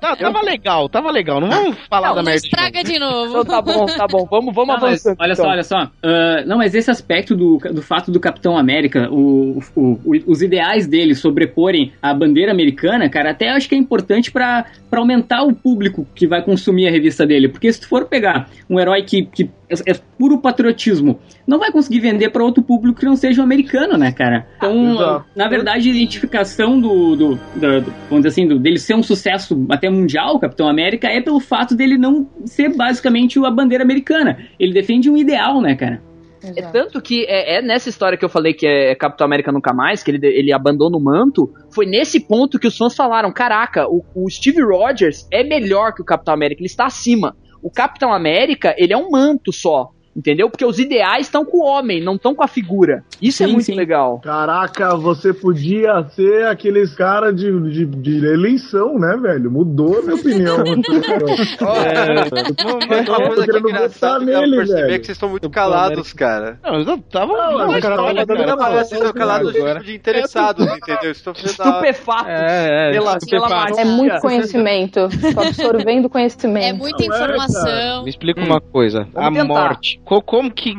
Tá- 0.00 0.16
Tava, 0.16 0.42
legal, 0.42 0.88
tava 0.88 1.10
legal. 1.10 1.40
Não 1.40 1.48
vamos 1.48 1.78
falar 1.88 2.08
Não, 2.08 2.14
da 2.16 2.22
merda. 2.22 2.40
de 2.40 2.48
novo. 2.50 2.66
estraga 2.66 2.84
de 2.84 2.98
novo. 2.98 3.40
Então 3.40 3.44
tá 3.44 3.62
bom, 3.62 3.86
tá 3.86 4.06
bom. 4.06 4.26
Vamos, 4.30 4.54
vamos 4.54 4.74
avançando. 4.76 5.16
olha 5.20 5.34
só, 5.34 5.42
então. 5.42 5.52
olha 5.52 5.62
só. 5.62 5.90
Ah, 6.02 6.42
não, 6.46 6.58
mas 6.58 6.74
esse 6.74 6.90
aspecto 6.90 7.34
do, 7.36 7.58
do 7.72 7.82
fato 7.82 8.10
do 8.10 8.20
Capitão 8.20 8.56
América, 8.58 9.08
o, 9.10 9.58
o- 9.76 9.98
o- 10.04 10.22
os 10.26 10.42
ideais 10.42 10.86
dele 10.86 11.14
sobreporem 11.14 11.92
a 12.02 12.12
bandeira 12.14 12.52
americana, 12.52 13.08
cara, 13.08 13.30
até 13.30 13.50
acho 13.50 13.68
que 13.68 13.74
é 13.74 13.78
importante 13.78 14.30
pra 14.30 14.66
pra 14.90 15.00
aumentar 15.00 15.42
o 15.42 15.54
público 15.54 16.06
que 16.14 16.26
vai 16.26 16.42
consumir 16.42 16.86
a 16.86 16.90
revista 16.90 17.24
dele. 17.26 17.48
Porque 17.48 17.72
se 17.72 17.80
tu 17.80 17.88
for 17.88 18.04
pegar 18.04 18.50
um 18.68 18.78
herói 18.78 19.02
que, 19.02 19.24
que 19.24 19.48
é, 19.72 19.90
é 19.92 19.94
puro 20.18 20.38
patriotismo, 20.38 21.18
não 21.46 21.58
vai 21.58 21.70
conseguir 21.72 22.00
vender 22.00 22.30
pra 22.30 22.44
outro 22.44 22.62
público 22.62 23.00
que 23.00 23.06
não 23.06 23.16
seja 23.16 23.40
o 23.40 23.44
americano, 23.44 23.96
né, 23.96 24.12
cara? 24.12 24.46
Então, 24.56 24.92
Exato. 24.94 25.24
na 25.34 25.48
verdade, 25.48 25.88
a 25.88 25.92
identificação 25.92 26.80
do, 26.80 27.16
do, 27.16 27.34
do- 27.56 27.80
do- 27.80 27.94
vamos 28.08 28.24
dizer 28.24 28.28
assim, 28.28 28.46
do- 28.46 28.58
dele 28.58 28.78
ser 28.78 28.94
um 28.94 29.02
sucesso 29.02 29.66
até 29.70 29.88
mundial, 29.90 30.36
o 30.36 30.40
Capitão 30.40 30.68
América, 30.68 31.08
é 31.08 31.20
pelo 31.20 31.40
fato 31.40 31.74
dele 31.74 31.96
não 31.98 32.28
ser 32.44 32.74
basicamente 32.76 33.38
a 33.44 33.50
bandeira 33.50 33.82
americana. 33.84 34.38
Ele 34.58 34.72
defende 34.72 35.10
um 35.10 35.16
ideal, 35.16 35.60
né, 35.60 35.74
cara? 35.74 36.02
É 36.56 36.62
tanto 36.62 37.00
que 37.00 37.24
é, 37.28 37.58
é 37.58 37.62
nessa 37.62 37.88
história 37.88 38.18
que 38.18 38.24
eu 38.24 38.28
falei 38.28 38.52
que 38.52 38.66
é 38.66 38.96
Capitão 38.96 39.24
América 39.24 39.52
Nunca 39.52 39.72
Mais, 39.72 40.02
que 40.02 40.10
ele, 40.10 40.26
ele 40.26 40.52
abandona 40.52 40.96
o 40.96 41.00
manto, 41.00 41.52
foi 41.72 41.86
nesse 41.86 42.18
ponto 42.18 42.58
que 42.58 42.66
os 42.66 42.76
fãs 42.76 42.96
falaram: 42.96 43.32
caraca, 43.32 43.86
o, 43.88 44.02
o 44.12 44.28
Steve 44.28 44.60
Rogers 44.60 45.24
é 45.30 45.44
melhor 45.44 45.94
que 45.94 46.02
o 46.02 46.04
Capitão 46.04 46.34
América, 46.34 46.60
ele 46.60 46.66
está 46.66 46.86
acima. 46.86 47.36
O 47.62 47.70
Capitão 47.70 48.12
América, 48.12 48.74
ele 48.76 48.92
é 48.92 48.96
um 48.96 49.10
manto 49.10 49.52
só. 49.52 49.92
Entendeu? 50.14 50.50
Porque 50.50 50.64
os 50.64 50.78
ideais 50.78 51.26
estão 51.26 51.44
com 51.44 51.58
o 51.58 51.64
homem, 51.66 52.02
não 52.02 52.14
estão 52.16 52.34
com 52.34 52.42
a 52.42 52.48
figura. 52.48 53.02
Isso 53.20 53.42
é 53.42 53.46
Sim, 53.46 53.52
muito 53.52 53.64
sim. 53.66 53.74
legal. 53.74 54.20
Caraca, 54.20 54.94
você 54.96 55.32
podia 55.32 56.02
ser 56.10 56.46
aqueles 56.46 56.94
caras 56.94 57.34
de, 57.34 57.50
de, 57.70 57.86
de 57.86 58.26
eleição, 58.26 58.98
né, 58.98 59.16
velho? 59.20 59.50
Mudou 59.50 59.98
a 59.98 60.02
minha 60.02 60.14
opinião. 60.14 60.58
Mas 62.88 63.08
uma 63.08 63.18
Eu 63.18 63.26
coisa 63.28 63.44
que 63.44 63.50
é 63.50 63.52
querendo 63.52 63.68
engraçada 63.70 64.24
eu 64.30 64.40
nele, 64.40 64.56
percebi 64.56 64.80
velho. 64.80 64.94
é 64.94 64.98
que 64.98 65.06
vocês 65.06 65.16
estão 65.16 65.28
muito 65.28 65.50
calados, 65.50 66.12
cara. 66.12 66.58
Não, 66.62 66.78
eu 66.80 66.98
tava. 66.98 67.32
Não, 67.32 67.54
uma 67.56 67.66
mas 67.68 67.82
cara 67.82 67.96
cara. 67.96 68.82
estão 68.82 69.12
calados 69.12 69.56
agora. 69.56 69.80
de 69.80 69.94
interessados, 69.94 70.66
entendeu? 70.66 71.14
Fazendo 71.14 71.38
a... 71.38 71.46
Estupefato. 71.46 72.28
É, 72.28 72.88
é, 72.88 72.92
Pela- 72.92 73.16
estupefato. 73.16 73.80
É 73.80 73.84
muito 73.84 74.20
conhecimento. 74.20 75.08
Tô 75.34 75.40
absorvendo 75.40 76.08
conhecimento. 76.10 76.64
É 76.66 76.72
muita 76.72 77.04
Não 77.04 77.14
é, 77.14 77.18
informação. 77.18 78.04
Me 78.04 78.10
explica 78.10 78.40
uma 78.40 78.60
coisa. 78.60 79.08
A 79.14 79.30
morte. 79.30 80.01
Co- 80.04 80.22
Como 80.22 80.50
que. 80.50 80.74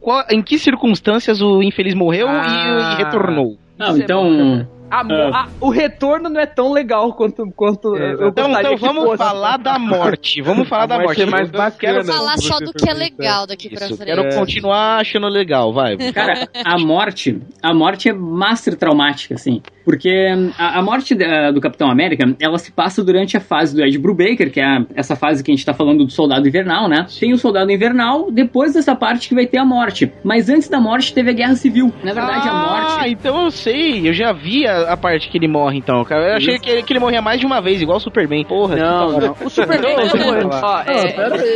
qual- 0.00 0.24
em 0.30 0.42
que 0.42 0.58
circunstâncias 0.58 1.40
o 1.40 1.62
infeliz 1.62 1.94
morreu 1.94 2.26
e- 2.26 2.30
Ah. 2.30 2.94
e, 2.94 3.02
retornou? 3.04 3.56
Não, 3.78 3.88
Isso 3.90 4.00
é 4.00 4.04
então. 4.04 4.68
A- 4.90 5.00
a- 5.00 5.48
o 5.60 5.68
retorno 5.70 6.28
não 6.30 6.40
é 6.40 6.46
tão 6.46 6.72
legal 6.72 7.12
quanto, 7.14 7.44
quanto 7.56 7.96
É, 7.96 8.12
eu 8.12 8.28
Então, 8.28 8.44
gostaria 8.46 8.60
então 8.60 8.74
que 8.76 8.80
vamos 8.86 9.04
fosse. 9.04 9.16
falar 9.18 9.56
da 9.56 9.78
morte. 9.78 10.40
Vamos 10.42 10.68
falar 10.68 10.84
A 10.84 10.86
da 10.86 10.94
morte 10.98 11.06
morte. 11.06 11.22
é 11.22 11.26
mais 11.26 11.48
Eu- 11.52 11.58
bacana. 11.58 11.76
Quero, 11.76 12.04
Vamos 12.04 12.16
falar 12.16 12.38
só 12.38 12.58
do 12.60 12.72
que 12.72 12.88
é 12.88 12.94
legal 12.94 13.46
daqui 13.46 13.68
pra 13.68 13.86
isso, 13.86 13.96
frente. 13.96 14.08
quero 14.14 14.34
continuar 14.36 15.00
achando 15.00 15.28
legal, 15.28 15.72
vai. 15.72 15.96
Cara, 16.14 16.48
a 16.64 16.78
morte, 16.78 17.38
a 17.62 17.74
morte 17.74 18.08
é 18.08 18.12
master 18.12 18.76
traumática, 18.76 19.34
assim. 19.34 19.60
Porque 19.84 20.10
a, 20.58 20.78
a 20.80 20.82
morte 20.82 21.14
da- 21.14 21.50
do 21.52 21.60
Capitão 21.60 21.88
América, 21.90 22.24
ela 22.40 22.58
se 22.58 22.72
passa 22.72 23.04
durante 23.04 23.36
a 23.36 23.40
fase 23.40 23.74
do 23.74 23.84
Ed 23.84 23.96
Brubaker, 23.98 24.50
que 24.52 24.60
é 24.60 24.64
a- 24.64 24.84
essa 24.96 25.14
fase 25.14 25.44
que 25.44 25.50
a 25.50 25.54
gente 25.54 25.64
tá 25.64 25.72
falando 25.74 26.04
do 26.04 26.10
Soldado 26.10 26.46
Invernal, 26.48 26.88
né? 26.88 27.06
Tem 27.20 27.32
o 27.32 27.38
Soldado 27.38 27.70
Invernal, 27.70 28.30
depois 28.32 28.74
dessa 28.74 28.94
parte 28.96 29.28
que 29.28 29.34
vai 29.34 29.46
ter 29.46 29.58
a 29.58 29.64
morte. 29.64 30.12
Mas 30.24 30.48
antes 30.48 30.68
da 30.68 30.80
morte 30.80 31.12
teve 31.14 31.30
a 31.30 31.32
Guerra 31.32 31.54
Civil. 31.54 31.92
Na 32.02 32.12
verdade, 32.12 32.48
a 32.48 32.52
Ah, 32.52 32.66
morte... 32.96 33.10
então 33.10 33.44
eu 33.44 33.50
sei. 33.50 34.08
Eu 34.08 34.12
já 34.12 34.32
vi 34.32 34.66
a, 34.66 34.75
a 34.92 34.96
parte 34.96 35.28
que 35.28 35.38
ele 35.38 35.48
morre, 35.48 35.78
então. 35.78 36.04
Cara. 36.04 36.30
Eu 36.30 36.36
achei 36.36 36.58
que 36.58 36.70
ele, 36.70 36.82
que 36.82 36.92
ele 36.92 37.00
morria 37.00 37.20
mais 37.22 37.40
de 37.40 37.46
uma 37.46 37.60
vez, 37.60 37.80
igual 37.80 37.98
o 37.98 38.00
Superman. 38.00 38.44
Porra. 38.44 38.76
Não, 38.76 39.18
não. 39.20 39.36
O 39.44 39.50
Superman 39.50 39.96
é, 39.96 40.48
ah, 40.52 40.84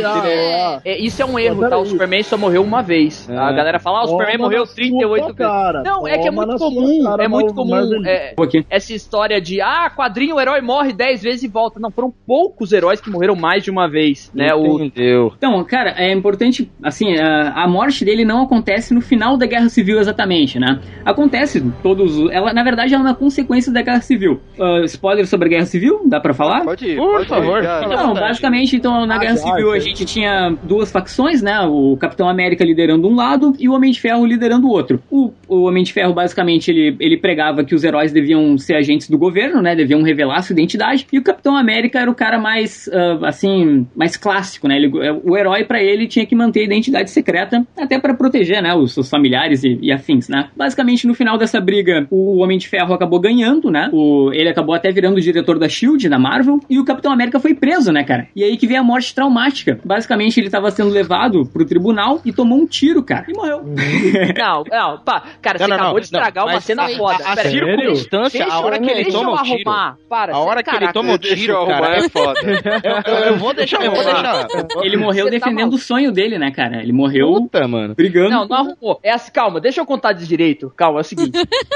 ah. 0.05 0.81
é, 0.83 0.99
isso 0.99 1.21
é 1.21 1.25
um 1.25 1.37
erro, 1.37 1.67
tá? 1.69 1.77
O. 1.77 1.85
Superman 1.85 2.23
só 2.23 2.37
morreu 2.37 2.63
uma 2.63 2.81
vez. 2.81 3.29
É. 3.29 3.37
A 3.37 3.51
galera 3.51 3.79
fala, 3.79 3.99
ah, 3.99 4.03
o 4.03 4.07
Superman 4.07 4.37
Toma 4.37 4.45
morreu 4.47 4.59
na 4.61 4.65
sua 4.65 4.75
38 4.75 5.23
vezes. 5.23 5.37
cara. 5.37 5.83
Não, 5.83 6.07
é 6.07 6.17
que 6.17 6.27
é 6.27 6.31
muito 6.31 6.57
comum. 6.57 7.03
cara, 7.03 7.23
É 7.23 7.27
muito 7.27 7.53
comum. 7.53 8.05
é, 8.05 8.33
essa 8.69 8.93
história 8.93 9.39
de, 9.41 9.61
ah, 9.61 9.91
quadrinho, 9.95 10.35
o 10.35 10.41
herói 10.41 10.61
morre 10.61 10.93
10 10.93 11.21
vezes 11.21 11.43
e 11.43 11.47
volta. 11.47 11.79
Não, 11.79 11.91
foram 11.91 12.13
poucos 12.25 12.71
heróis 12.71 13.01
que 13.01 13.09
morreram 13.09 13.35
mais 13.35 13.63
de 13.63 13.71
uma 13.71 13.87
vez, 13.89 14.31
né? 14.33 14.53
O, 14.53 14.81
Entendeu. 14.81 15.33
Então, 15.37 15.63
cara, 15.63 15.91
é 15.97 16.11
importante, 16.11 16.71
assim, 16.83 17.17
a, 17.17 17.63
a 17.63 17.67
morte 17.67 18.03
dele 18.05 18.25
não 18.25 18.43
acontece 18.43 18.93
no 18.93 19.01
final 19.01 19.37
da 19.37 19.45
Guerra 19.45 19.69
Civil 19.69 19.99
exatamente, 19.99 20.59
né? 20.59 20.79
Acontece 21.05 21.61
todos, 21.83 22.17
os- 22.17 22.31
ela 22.31 22.53
na 22.53 22.63
verdade 22.63 22.93
ela 22.93 23.03
uma 23.11 23.15
consequência 23.15 23.71
da 23.71 23.81
Guerra 23.81 24.01
Civil. 24.01 24.39
Ah, 24.59 24.81
spoiler 24.85 25.27
sobre 25.27 25.47
a 25.47 25.49
Guerra 25.51 25.65
Civil, 25.65 26.01
dá 26.05 26.19
pra 26.19 26.33
falar? 26.33 26.63
Pode 26.63 26.87
ir, 26.87 26.95
Por 26.97 27.11
pode 27.11 27.23
ir, 27.25 27.27
favor. 27.27 27.63
Não, 27.63 28.07
vontade. 28.07 28.19
basicamente, 28.27 28.75
então, 28.75 29.05
na 29.05 29.15
Ah, 29.15 29.19
Guerra 29.19 29.35
já, 29.35 29.41
Civil 29.43 29.71
a 29.71 29.79
já. 29.79 29.85
gente 29.85 30.05
tinha 30.05 30.55
duas 30.63 30.91
facções, 30.91 31.41
né? 31.41 31.59
O 31.61 31.97
Capitão 31.97 32.27
América 32.29 32.63
liderando 32.63 33.07
um 33.07 33.15
lado 33.15 33.53
e 33.59 33.67
o 33.67 33.73
Homem 33.73 33.91
de 33.91 33.99
Ferro 33.99 34.25
liderando 34.25 34.67
o 34.67 34.71
outro. 34.71 35.01
O, 35.09 35.31
o 35.47 35.63
Homem 35.63 35.83
de 35.83 35.91
Ferro, 35.93 36.13
basicamente, 36.13 36.69
ele, 36.71 36.95
ele 36.99 37.17
pregava 37.17 37.63
que 37.63 37.75
os 37.75 37.83
heróis 37.83 38.11
deviam 38.11 38.57
ser 38.57 38.75
agentes 38.75 39.09
do 39.09 39.17
governo, 39.17 39.61
né? 39.61 39.75
Deviam 39.75 40.01
revelar 40.01 40.41
sua 40.41 40.53
identidade. 40.53 41.05
E 41.11 41.17
o 41.19 41.23
Capitão 41.23 41.55
América 41.57 41.99
era 41.99 42.09
o 42.09 42.15
cara 42.15 42.39
mais, 42.39 42.89
ah, 42.93 43.27
assim, 43.27 43.85
mais 43.95 44.15
clássico, 44.17 44.67
né? 44.67 44.77
Ele, 44.77 44.91
o 45.23 45.37
herói, 45.37 45.63
pra 45.63 45.81
ele, 45.81 46.07
tinha 46.07 46.25
que 46.25 46.35
manter 46.35 46.61
a 46.61 46.63
identidade 46.65 47.09
secreta, 47.09 47.65
até 47.77 47.99
pra 47.99 48.13
proteger, 48.13 48.61
né? 48.61 48.73
Os 48.73 48.93
seus 48.93 49.09
familiares 49.09 49.63
e, 49.63 49.77
e 49.81 49.91
afins, 49.91 50.29
né? 50.29 50.49
Basicamente, 50.55 51.05
no 51.07 51.13
final 51.13 51.37
dessa 51.37 51.59
briga, 51.59 52.07
o 52.09 52.37
Homem 52.41 52.57
de 52.57 52.67
Ferro 52.67 52.93
acabou 53.01 53.19
ganhando, 53.19 53.69
né? 53.71 53.89
O, 53.91 54.31
ele 54.33 54.49
acabou 54.49 54.75
até 54.75 54.91
virando 54.91 55.17
o 55.17 55.21
diretor 55.21 55.57
da 55.57 55.67
SHIELD, 55.67 56.07
da 56.09 56.19
Marvel, 56.19 56.59
e 56.69 56.79
o 56.79 56.85
Capitão 56.85 57.11
América 57.11 57.39
foi 57.39 57.53
preso, 57.53 57.91
né, 57.91 58.03
cara? 58.03 58.27
E 58.35 58.43
aí 58.43 58.55
que 58.57 58.67
veio 58.67 58.79
a 58.79 58.83
morte 58.83 59.13
traumática. 59.15 59.79
Basicamente, 59.83 60.39
ele 60.39 60.49
tava 60.49 60.69
sendo 60.71 60.89
levado 60.89 61.45
pro 61.45 61.65
tribunal 61.65 62.21
e 62.23 62.31
tomou 62.31 62.59
um 62.59 62.65
tiro, 62.65 63.01
cara, 63.03 63.25
e 63.27 63.33
morreu. 63.33 63.61
Não, 64.37 64.63
não, 64.69 64.99
pá, 64.99 65.23
cara, 65.41 65.57
Não, 65.59 65.65
você 65.65 65.69
não, 65.69 65.75
acabou 65.75 65.93
não, 65.93 65.99
de 65.99 66.05
estragar 66.05 66.45
não, 66.45 66.53
uma 66.53 66.61
cena 66.61 66.85
foi- 66.87 66.95
foda. 66.95 67.23
A 67.25 67.35
Pera 67.35 67.49
circunstância, 67.49 68.45
a 68.45 68.59
hora 68.59 68.79
que 68.79 68.89
ele 68.89 69.11
toma 69.11 69.31
o 69.33 69.43
tiro. 69.43 69.63
Para, 70.09 70.33
A 70.33 70.39
hora 70.39 70.63
que 70.63 70.75
ele 70.75 70.91
toma 70.91 71.13
o 71.13 71.17
tiro, 71.17 71.65
cara. 71.67 71.97
é 71.97 72.09
foda. 72.09 72.39
Eu, 72.43 73.13
eu- 73.13 73.19
eu 73.31 73.37
vou 73.37 73.53
deixar, 73.53 73.83
eu 73.83 73.91
vou 73.91 74.03
deixar. 74.03 74.47
Ele 74.83 74.97
morreu 74.97 75.25
Você 75.25 75.31
tá 75.31 75.37
defendendo 75.37 75.57
maluco. 75.67 75.75
o 75.75 75.79
sonho 75.79 76.11
dele, 76.11 76.37
né, 76.37 76.51
cara? 76.51 76.81
Ele 76.81 76.91
morreu 76.93 77.33
Puta, 77.33 77.67
mano. 77.67 77.95
brigando. 77.95 78.29
Não, 78.31 78.47
não 78.47 78.55
arrumou. 78.57 78.99
É 79.03 79.11
assim, 79.11 79.31
calma, 79.31 79.59
deixa 79.59 79.81
eu 79.81 79.85
contar 79.85 80.13
direito. 80.13 80.71
Calma, 80.75 80.99
é 80.99 81.01
o 81.01 81.03
seguinte. 81.03 81.31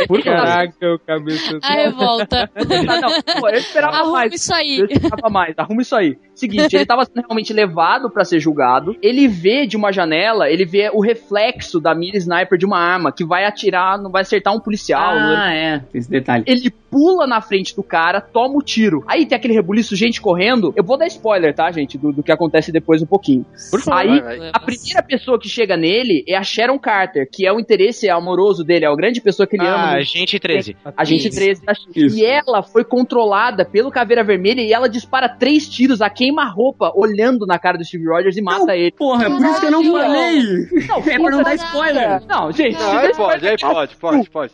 Por 0.08 0.22
caraca, 0.24 0.74
o 0.82 1.00
Não, 1.08 1.15
cabeça. 1.20 1.60
A 1.62 1.74
revolta. 1.74 2.50
Ah, 2.56 3.02
não, 3.02 3.42
pô, 3.42 3.50
eu 3.50 3.58
esperava 3.58 3.98
Arruma 3.98 4.12
mais. 4.12 4.34
isso 4.34 4.54
aí. 4.54 4.80
Eu 4.80 4.86
esperava 4.86 5.30
mais. 5.30 5.54
Arruma 5.58 5.82
isso 5.82 5.96
aí. 5.96 6.18
Seguinte, 6.34 6.76
ele 6.76 6.86
tava 6.86 7.06
sendo 7.06 7.24
realmente 7.26 7.54
levado 7.54 8.10
pra 8.10 8.24
ser 8.24 8.40
julgado. 8.40 8.96
Ele 9.02 9.28
vê 9.28 9.66
de 9.66 9.78
uma 9.78 9.92
janela, 9.92 10.50
ele 10.50 10.66
vê 10.66 10.90
o 10.94 11.02
reflexo 11.02 11.80
da 11.80 11.96
mira 11.96 12.18
sniper 12.18 12.58
de 12.58 12.66
uma 12.66 12.80
arma 12.80 13.12
que 13.12 13.26
vai 13.26 13.46
atirar, 13.46 13.98
não 13.98 14.12
vai 14.12 14.22
acertar 14.22 14.54
um 14.54 14.60
policial. 14.60 15.16
não 15.16 15.36
Ah, 15.38 15.54
é. 15.54 15.84
Esse 15.94 16.10
detalhe. 16.10 16.44
Ele 16.46 16.74
pula 16.96 17.28
na 17.28 17.42
frente 17.42 17.76
do 17.76 17.84
cara, 17.84 18.22
toma 18.22 18.56
o 18.58 18.62
tiro. 18.62 19.04
Aí 19.06 19.26
tem 19.26 19.36
aquele 19.36 19.54
rebuliço, 19.54 19.98
gente 19.98 20.22
correndo. 20.22 20.74
Eu 20.78 20.84
vou 20.84 20.98
dar 20.98 21.06
spoiler, 21.08 21.54
tá, 21.54 21.70
gente? 21.70 21.98
Do, 21.98 22.14
do 22.14 22.24
que 22.24 22.32
acontece 22.32 22.72
depois 22.72 23.02
um 23.02 23.06
pouquinho. 23.06 23.46
Por 23.70 23.82
favor, 23.82 24.00
Aí, 24.00 24.22
vai, 24.22 24.38
vai. 24.38 24.52
a 24.54 24.60
primeira 24.62 25.04
pessoa 25.04 25.38
que 25.38 25.50
chega 25.50 25.76
nele 25.76 26.24
é 26.26 26.38
a 26.38 26.44
Sharon 26.44 26.80
Carter, 26.80 27.28
que 27.30 27.46
é 27.46 27.52
o 27.52 27.60
interesse 27.60 28.10
amoroso 28.10 28.64
dele, 28.64 28.86
é 28.86 28.88
a 28.88 28.96
grande 28.96 29.20
pessoa 29.20 29.46
que 29.46 29.58
ele 29.58 29.68
ama. 29.68 29.98
Ah, 29.98 30.40
13. 30.40 30.78
Agente 30.96 31.28
Isso. 31.28 31.38
13 31.38 31.66
da 31.66 31.74
Shield. 31.74 32.06
Isso. 32.06 32.18
E 32.18 32.26
ela 32.26 32.64
foi 32.64 32.86
controlada 32.86 33.66
pelo 33.66 33.92
Caveira 33.92 34.24
Vermelha 34.24 34.62
e 34.62 34.72
ela 34.72 34.88
dispara 34.88 35.28
três 35.28 35.68
tiros 35.68 36.02
a 36.02 36.10
queima-roupa, 36.10 36.94
olhando 36.96 37.46
na 37.46 37.60
cara 37.60 37.78
do 37.78 37.84
Steve 37.84 38.08
Rogers 38.08 38.38
e 38.38 38.42
mata 38.42 38.74
ele. 38.74 38.92
Porra, 38.92 39.26
é 39.26 39.30
por 39.30 39.44
isso 39.44 39.60
que 39.60 39.66
eu 39.66 39.72
não 39.72 39.84
falei. 39.92 40.42
Não, 40.88 40.98
É 41.00 41.20
pra 41.20 41.30
não 41.30 41.44
dar 41.44 41.56
spoiler. 41.56 42.22
Não, 42.26 42.52
gente, 42.54 42.80
Não, 42.80 42.98
aí 43.00 43.14
pode, 43.14 43.48
aí 43.48 43.58
pode, 43.60 43.96
pode, 43.98 44.30
pode. 44.30 44.52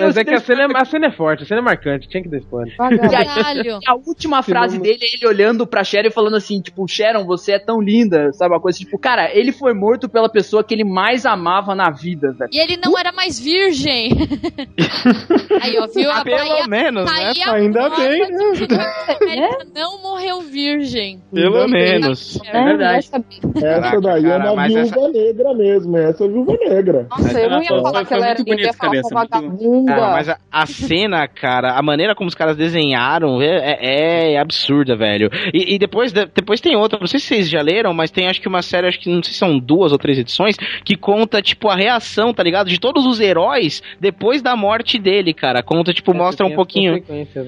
Mas 0.00 0.16
é 0.16 0.24
que 0.24 0.34
a 0.34 0.40
cena, 0.40 0.62
é- 0.62 0.66
a 0.74 0.84
cena 0.84 1.06
é 1.08 1.10
forte, 1.10 1.42
a 1.42 1.46
cena 1.46 1.60
é 1.60 1.64
marcante, 1.64 1.81
tinha 2.08 2.22
que 2.22 2.28
dar 2.28 2.38
spoiler. 2.38 2.74
E 2.74 3.88
a 3.88 3.94
última 3.94 4.42
frase 4.42 4.78
dele 4.78 4.98
é 5.02 5.16
ele 5.16 5.26
olhando 5.26 5.66
pra 5.66 5.84
Sharon 5.84 6.08
e 6.08 6.12
falando 6.12 6.36
assim, 6.36 6.60
tipo, 6.60 6.86
Sharon, 6.86 7.24
você 7.24 7.52
é 7.52 7.58
tão 7.58 7.80
linda, 7.80 8.32
sabe? 8.32 8.54
Uma 8.54 8.60
coisa 8.60 8.78
tipo, 8.78 8.98
cara, 8.98 9.30
ele 9.36 9.52
foi 9.52 9.72
morto 9.74 10.08
pela 10.08 10.28
pessoa 10.28 10.62
que 10.64 10.74
ele 10.74 10.84
mais 10.84 11.26
amava 11.26 11.74
na 11.74 11.90
vida, 11.90 12.32
velho. 12.32 12.50
E 12.52 12.58
ele 12.60 12.78
não 12.82 12.98
era 12.98 13.12
mais 13.12 13.38
virgem. 13.38 14.10
Aí, 15.62 15.78
ó, 15.78 15.86
viu? 15.86 16.10
A 16.10 16.22
Pelo 16.24 16.36
Bahia- 16.38 16.66
menos, 16.68 17.04
tá 17.04 17.16
né? 17.16 17.32
Ainda 17.46 17.88
bem, 17.90 18.20
né? 18.30 19.50
não 19.74 20.00
morreu 20.02 20.40
virgem. 20.40 21.20
Pelo 21.32 21.68
menos. 21.68 22.38
É 22.46 22.64
verdade. 22.64 23.08
Essa 23.56 24.00
daí 24.00 24.24
é 24.24 24.28
cara, 24.28 24.52
uma 24.52 24.56
mas 24.56 24.72
viúva 24.72 25.08
negra 25.08 25.54
mesmo, 25.54 25.96
essa 25.96 26.24
é 26.24 26.26
a 26.26 26.30
viúva 26.30 26.56
negra. 26.60 27.06
Nossa, 27.10 27.40
eu 27.40 27.50
não 27.50 27.62
ia 27.62 27.68
falar 27.68 28.04
que 28.04 28.14
ela 28.14 28.26
era 28.28 28.38
linda, 28.38 28.52
eu 28.52 28.58
ia 28.66 28.72
falar 28.72 28.92
uma 28.92 29.10
vagabunda. 29.10 29.94
Ah, 29.94 30.10
mas 30.12 30.28
a, 30.28 30.38
a 30.50 30.66
cena, 30.66 31.26
cara, 31.28 31.71
a 31.78 31.82
maneira 31.82 32.14
como 32.14 32.28
os 32.28 32.34
caras 32.34 32.56
desenharam 32.56 33.40
é, 33.42 33.76
é- 33.80 34.32
é 34.34 34.38
absurda, 34.38 34.96
velho. 34.96 35.30
E, 35.52 35.74
e 35.74 35.78
depois, 35.78 36.12
de- 36.12 36.26
depois 36.26 36.60
tem 36.60 36.76
outra, 36.76 36.98
não 37.00 37.06
sei 37.06 37.20
se 37.20 37.26
vocês 37.26 37.48
já 37.48 37.60
leram, 37.62 37.92
mas 37.94 38.10
tem 38.10 38.26
acho 38.28 38.40
que 38.40 38.48
uma 38.48 38.62
série, 38.62 38.86
acho 38.88 38.98
que 39.00 39.08
não 39.10 39.22
sei 39.22 39.32
se 39.32 39.38
são 39.38 39.58
duas 39.58 39.92
ou 39.92 39.98
três 39.98 40.18
edições, 40.18 40.56
que 40.84 40.96
conta, 40.96 41.40
tipo, 41.42 41.68
a 41.68 41.74
reação, 41.76 42.32
tá 42.32 42.42
ligado? 42.42 42.68
De 42.68 42.78
todos 42.80 43.06
os 43.06 43.20
heróis 43.20 43.82
depois 44.00 44.42
da 44.42 44.56
morte 44.56 44.98
dele, 44.98 45.32
cara. 45.34 45.62
Conta, 45.62 45.92
tipo, 45.92 46.12
mostra 46.14 46.46
um 46.46 46.54
pouquinho. 46.54 47.02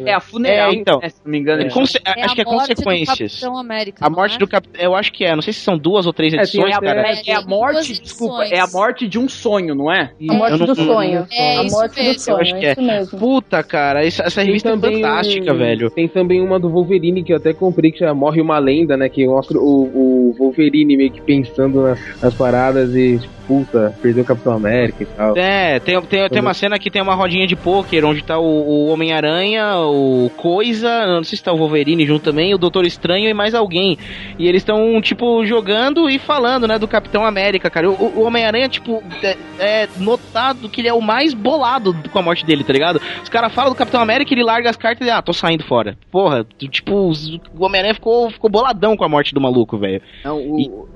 É 0.07 0.13
a 0.15 0.21
funeral, 0.21 0.71
É, 0.71 0.75
então. 0.75 0.99
né, 1.01 1.09
se 1.09 1.21
não 1.25 1.31
me 1.33 1.39
engano. 1.39 1.63
É. 1.63 1.65
É 1.65 1.69
acho 2.25 2.33
a 2.33 2.35
que 2.35 2.41
é 2.41 2.45
morte 2.45 2.75
do 2.75 2.83
consequências. 2.85 3.33
Capitão 3.41 3.59
América, 3.59 4.07
A 4.07 4.11
morte 4.11 4.37
é? 4.37 4.39
do 4.39 4.47
Capitão. 4.47 4.81
Eu 4.83 4.95
acho 4.95 5.13
que 5.13 5.25
é, 5.25 5.35
não 5.35 5.43
sei 5.43 5.53
se 5.53 5.61
são 5.61 5.77
duas 5.77 6.07
ou 6.07 6.13
três 6.13 6.33
É, 6.35 6.39
edições, 6.39 6.79
cara. 6.79 7.03
é, 7.09 7.31
é 7.31 7.35
a 7.35 7.43
morte, 7.43 8.01
desculpa, 8.01 8.45
é 8.45 8.59
a 8.61 8.67
morte 8.67 9.07
de 9.09 9.19
um 9.19 9.29
sonho, 9.29 9.75
não 9.75 9.91
é? 9.93 10.13
A 10.29 10.33
morte 10.35 10.59
do 10.65 10.75
sonho. 10.75 11.27
É, 11.33 11.57
a 11.59 11.63
morte 11.65 12.03
do 12.03 12.19
sonho, 12.21 12.41
acho 12.41 12.55
que 12.59 12.65
é 12.67 12.69
é. 12.69 12.73
isso 12.73 12.83
mesmo. 12.83 13.19
Puta, 13.19 13.63
cara, 13.63 14.04
essa, 14.07 14.23
essa 14.25 14.43
revista 14.43 14.71
é 14.71 14.77
fantástica, 14.79 15.53
um- 15.53 15.57
velho. 15.59 15.91
Tem 15.91 16.09
também 16.09 16.41
uma 16.41 16.59
do 16.59 16.69
Wolverine 16.69 17.23
que 17.23 17.33
eu 17.33 17.37
até 17.37 17.53
comprei, 17.53 17.91
que 17.93 17.99
já 18.01 18.13
morre 18.15 18.41
uma 18.41 18.59
lenda, 18.59 18.97
né? 18.97 19.09
Que 19.09 19.27
mostra 19.27 19.59
o, 19.59 20.31
o 20.31 20.35
Wolverine 20.39 20.97
meio 20.97 21.11
que 21.11 21.21
pensando 21.21 21.83
nas, 21.83 22.01
nas 22.23 22.35
paradas 22.35 22.95
e, 22.95 23.19
tipo, 23.19 23.35
puta, 23.47 23.95
perdeu 24.03 24.23
o 24.23 24.27
Capitão 24.27 24.53
América 24.55 25.03
e 25.03 25.07
tal. 25.07 25.37
É, 25.37 25.79
tem, 25.81 26.01
tem, 26.03 26.29
tem 26.29 26.41
uma 26.41 26.55
cena 26.55 26.79
que 26.79 26.91
tem 26.91 27.03
uma 27.03 27.15
rodinha 27.15 27.47
de 27.47 27.57
pôquer, 27.57 28.05
onde 28.05 28.23
tá 28.23 28.39
o, 28.39 28.45
o 28.45 28.87
Homem-Aranha, 28.89 29.77
o 29.79 30.31
Coisa, 30.37 31.07
não 31.07 31.25
sei 31.25 31.37
se 31.39 31.45
tá 31.45 31.53
o 31.53 31.57
Wolverine 31.57 32.07
junto 32.07 32.25
também, 32.25 32.55
o 32.55 32.59
Doutor 32.59 32.85
Estranho 32.87 33.29
e 33.29 33.35
mais 33.35 33.55
alguém. 33.55 33.99
E 34.39 34.47
eles 34.49 34.63
estão, 34.63 35.01
tipo, 35.01 35.45
jogando 35.47 36.09
e 36.09 36.19
falando, 36.19 36.67
né, 36.67 36.79
do 36.79 36.89
Capitão 36.89 37.25
América, 37.25 37.71
cara. 37.71 37.91
O, 37.91 38.21
o 38.21 38.23
Homem-Aranha, 38.25 38.69
tipo, 38.69 39.03
é, 39.23 39.37
é 39.59 39.89
notado 39.99 40.69
que 40.69 40.81
ele 40.81 40.89
é 40.89 40.95
o 40.95 41.01
mais 41.01 41.35
bolado 41.35 41.95
com 42.13 42.19
a 42.19 42.23
morte 42.23 42.45
dele, 42.45 42.65
tá 42.65 42.73
ligado? 42.73 43.01
Os 43.23 43.29
caras 43.29 43.53
falam 43.53 43.73
do 43.73 43.77
Capitão 43.77 44.01
América, 44.01 44.33
ele 44.33 44.43
larga 44.45 44.71
as 44.71 44.77
cartas 44.77 45.07
e, 45.07 45.11
ah, 45.11 45.23
tô 45.23 45.33
saindo 45.33 45.65
fora. 45.65 45.97
Porra, 46.11 46.45
tipo, 46.59 46.95
o 47.13 47.65
Homem-Aranha 47.65 47.95
ficou, 47.95 48.31
ficou 48.31 48.51
boladão 48.51 48.97
com 48.97 49.05
a 49.05 49.09
morte 49.09 49.35
do 49.35 49.41
maluco, 49.41 49.79
velho. 49.79 50.01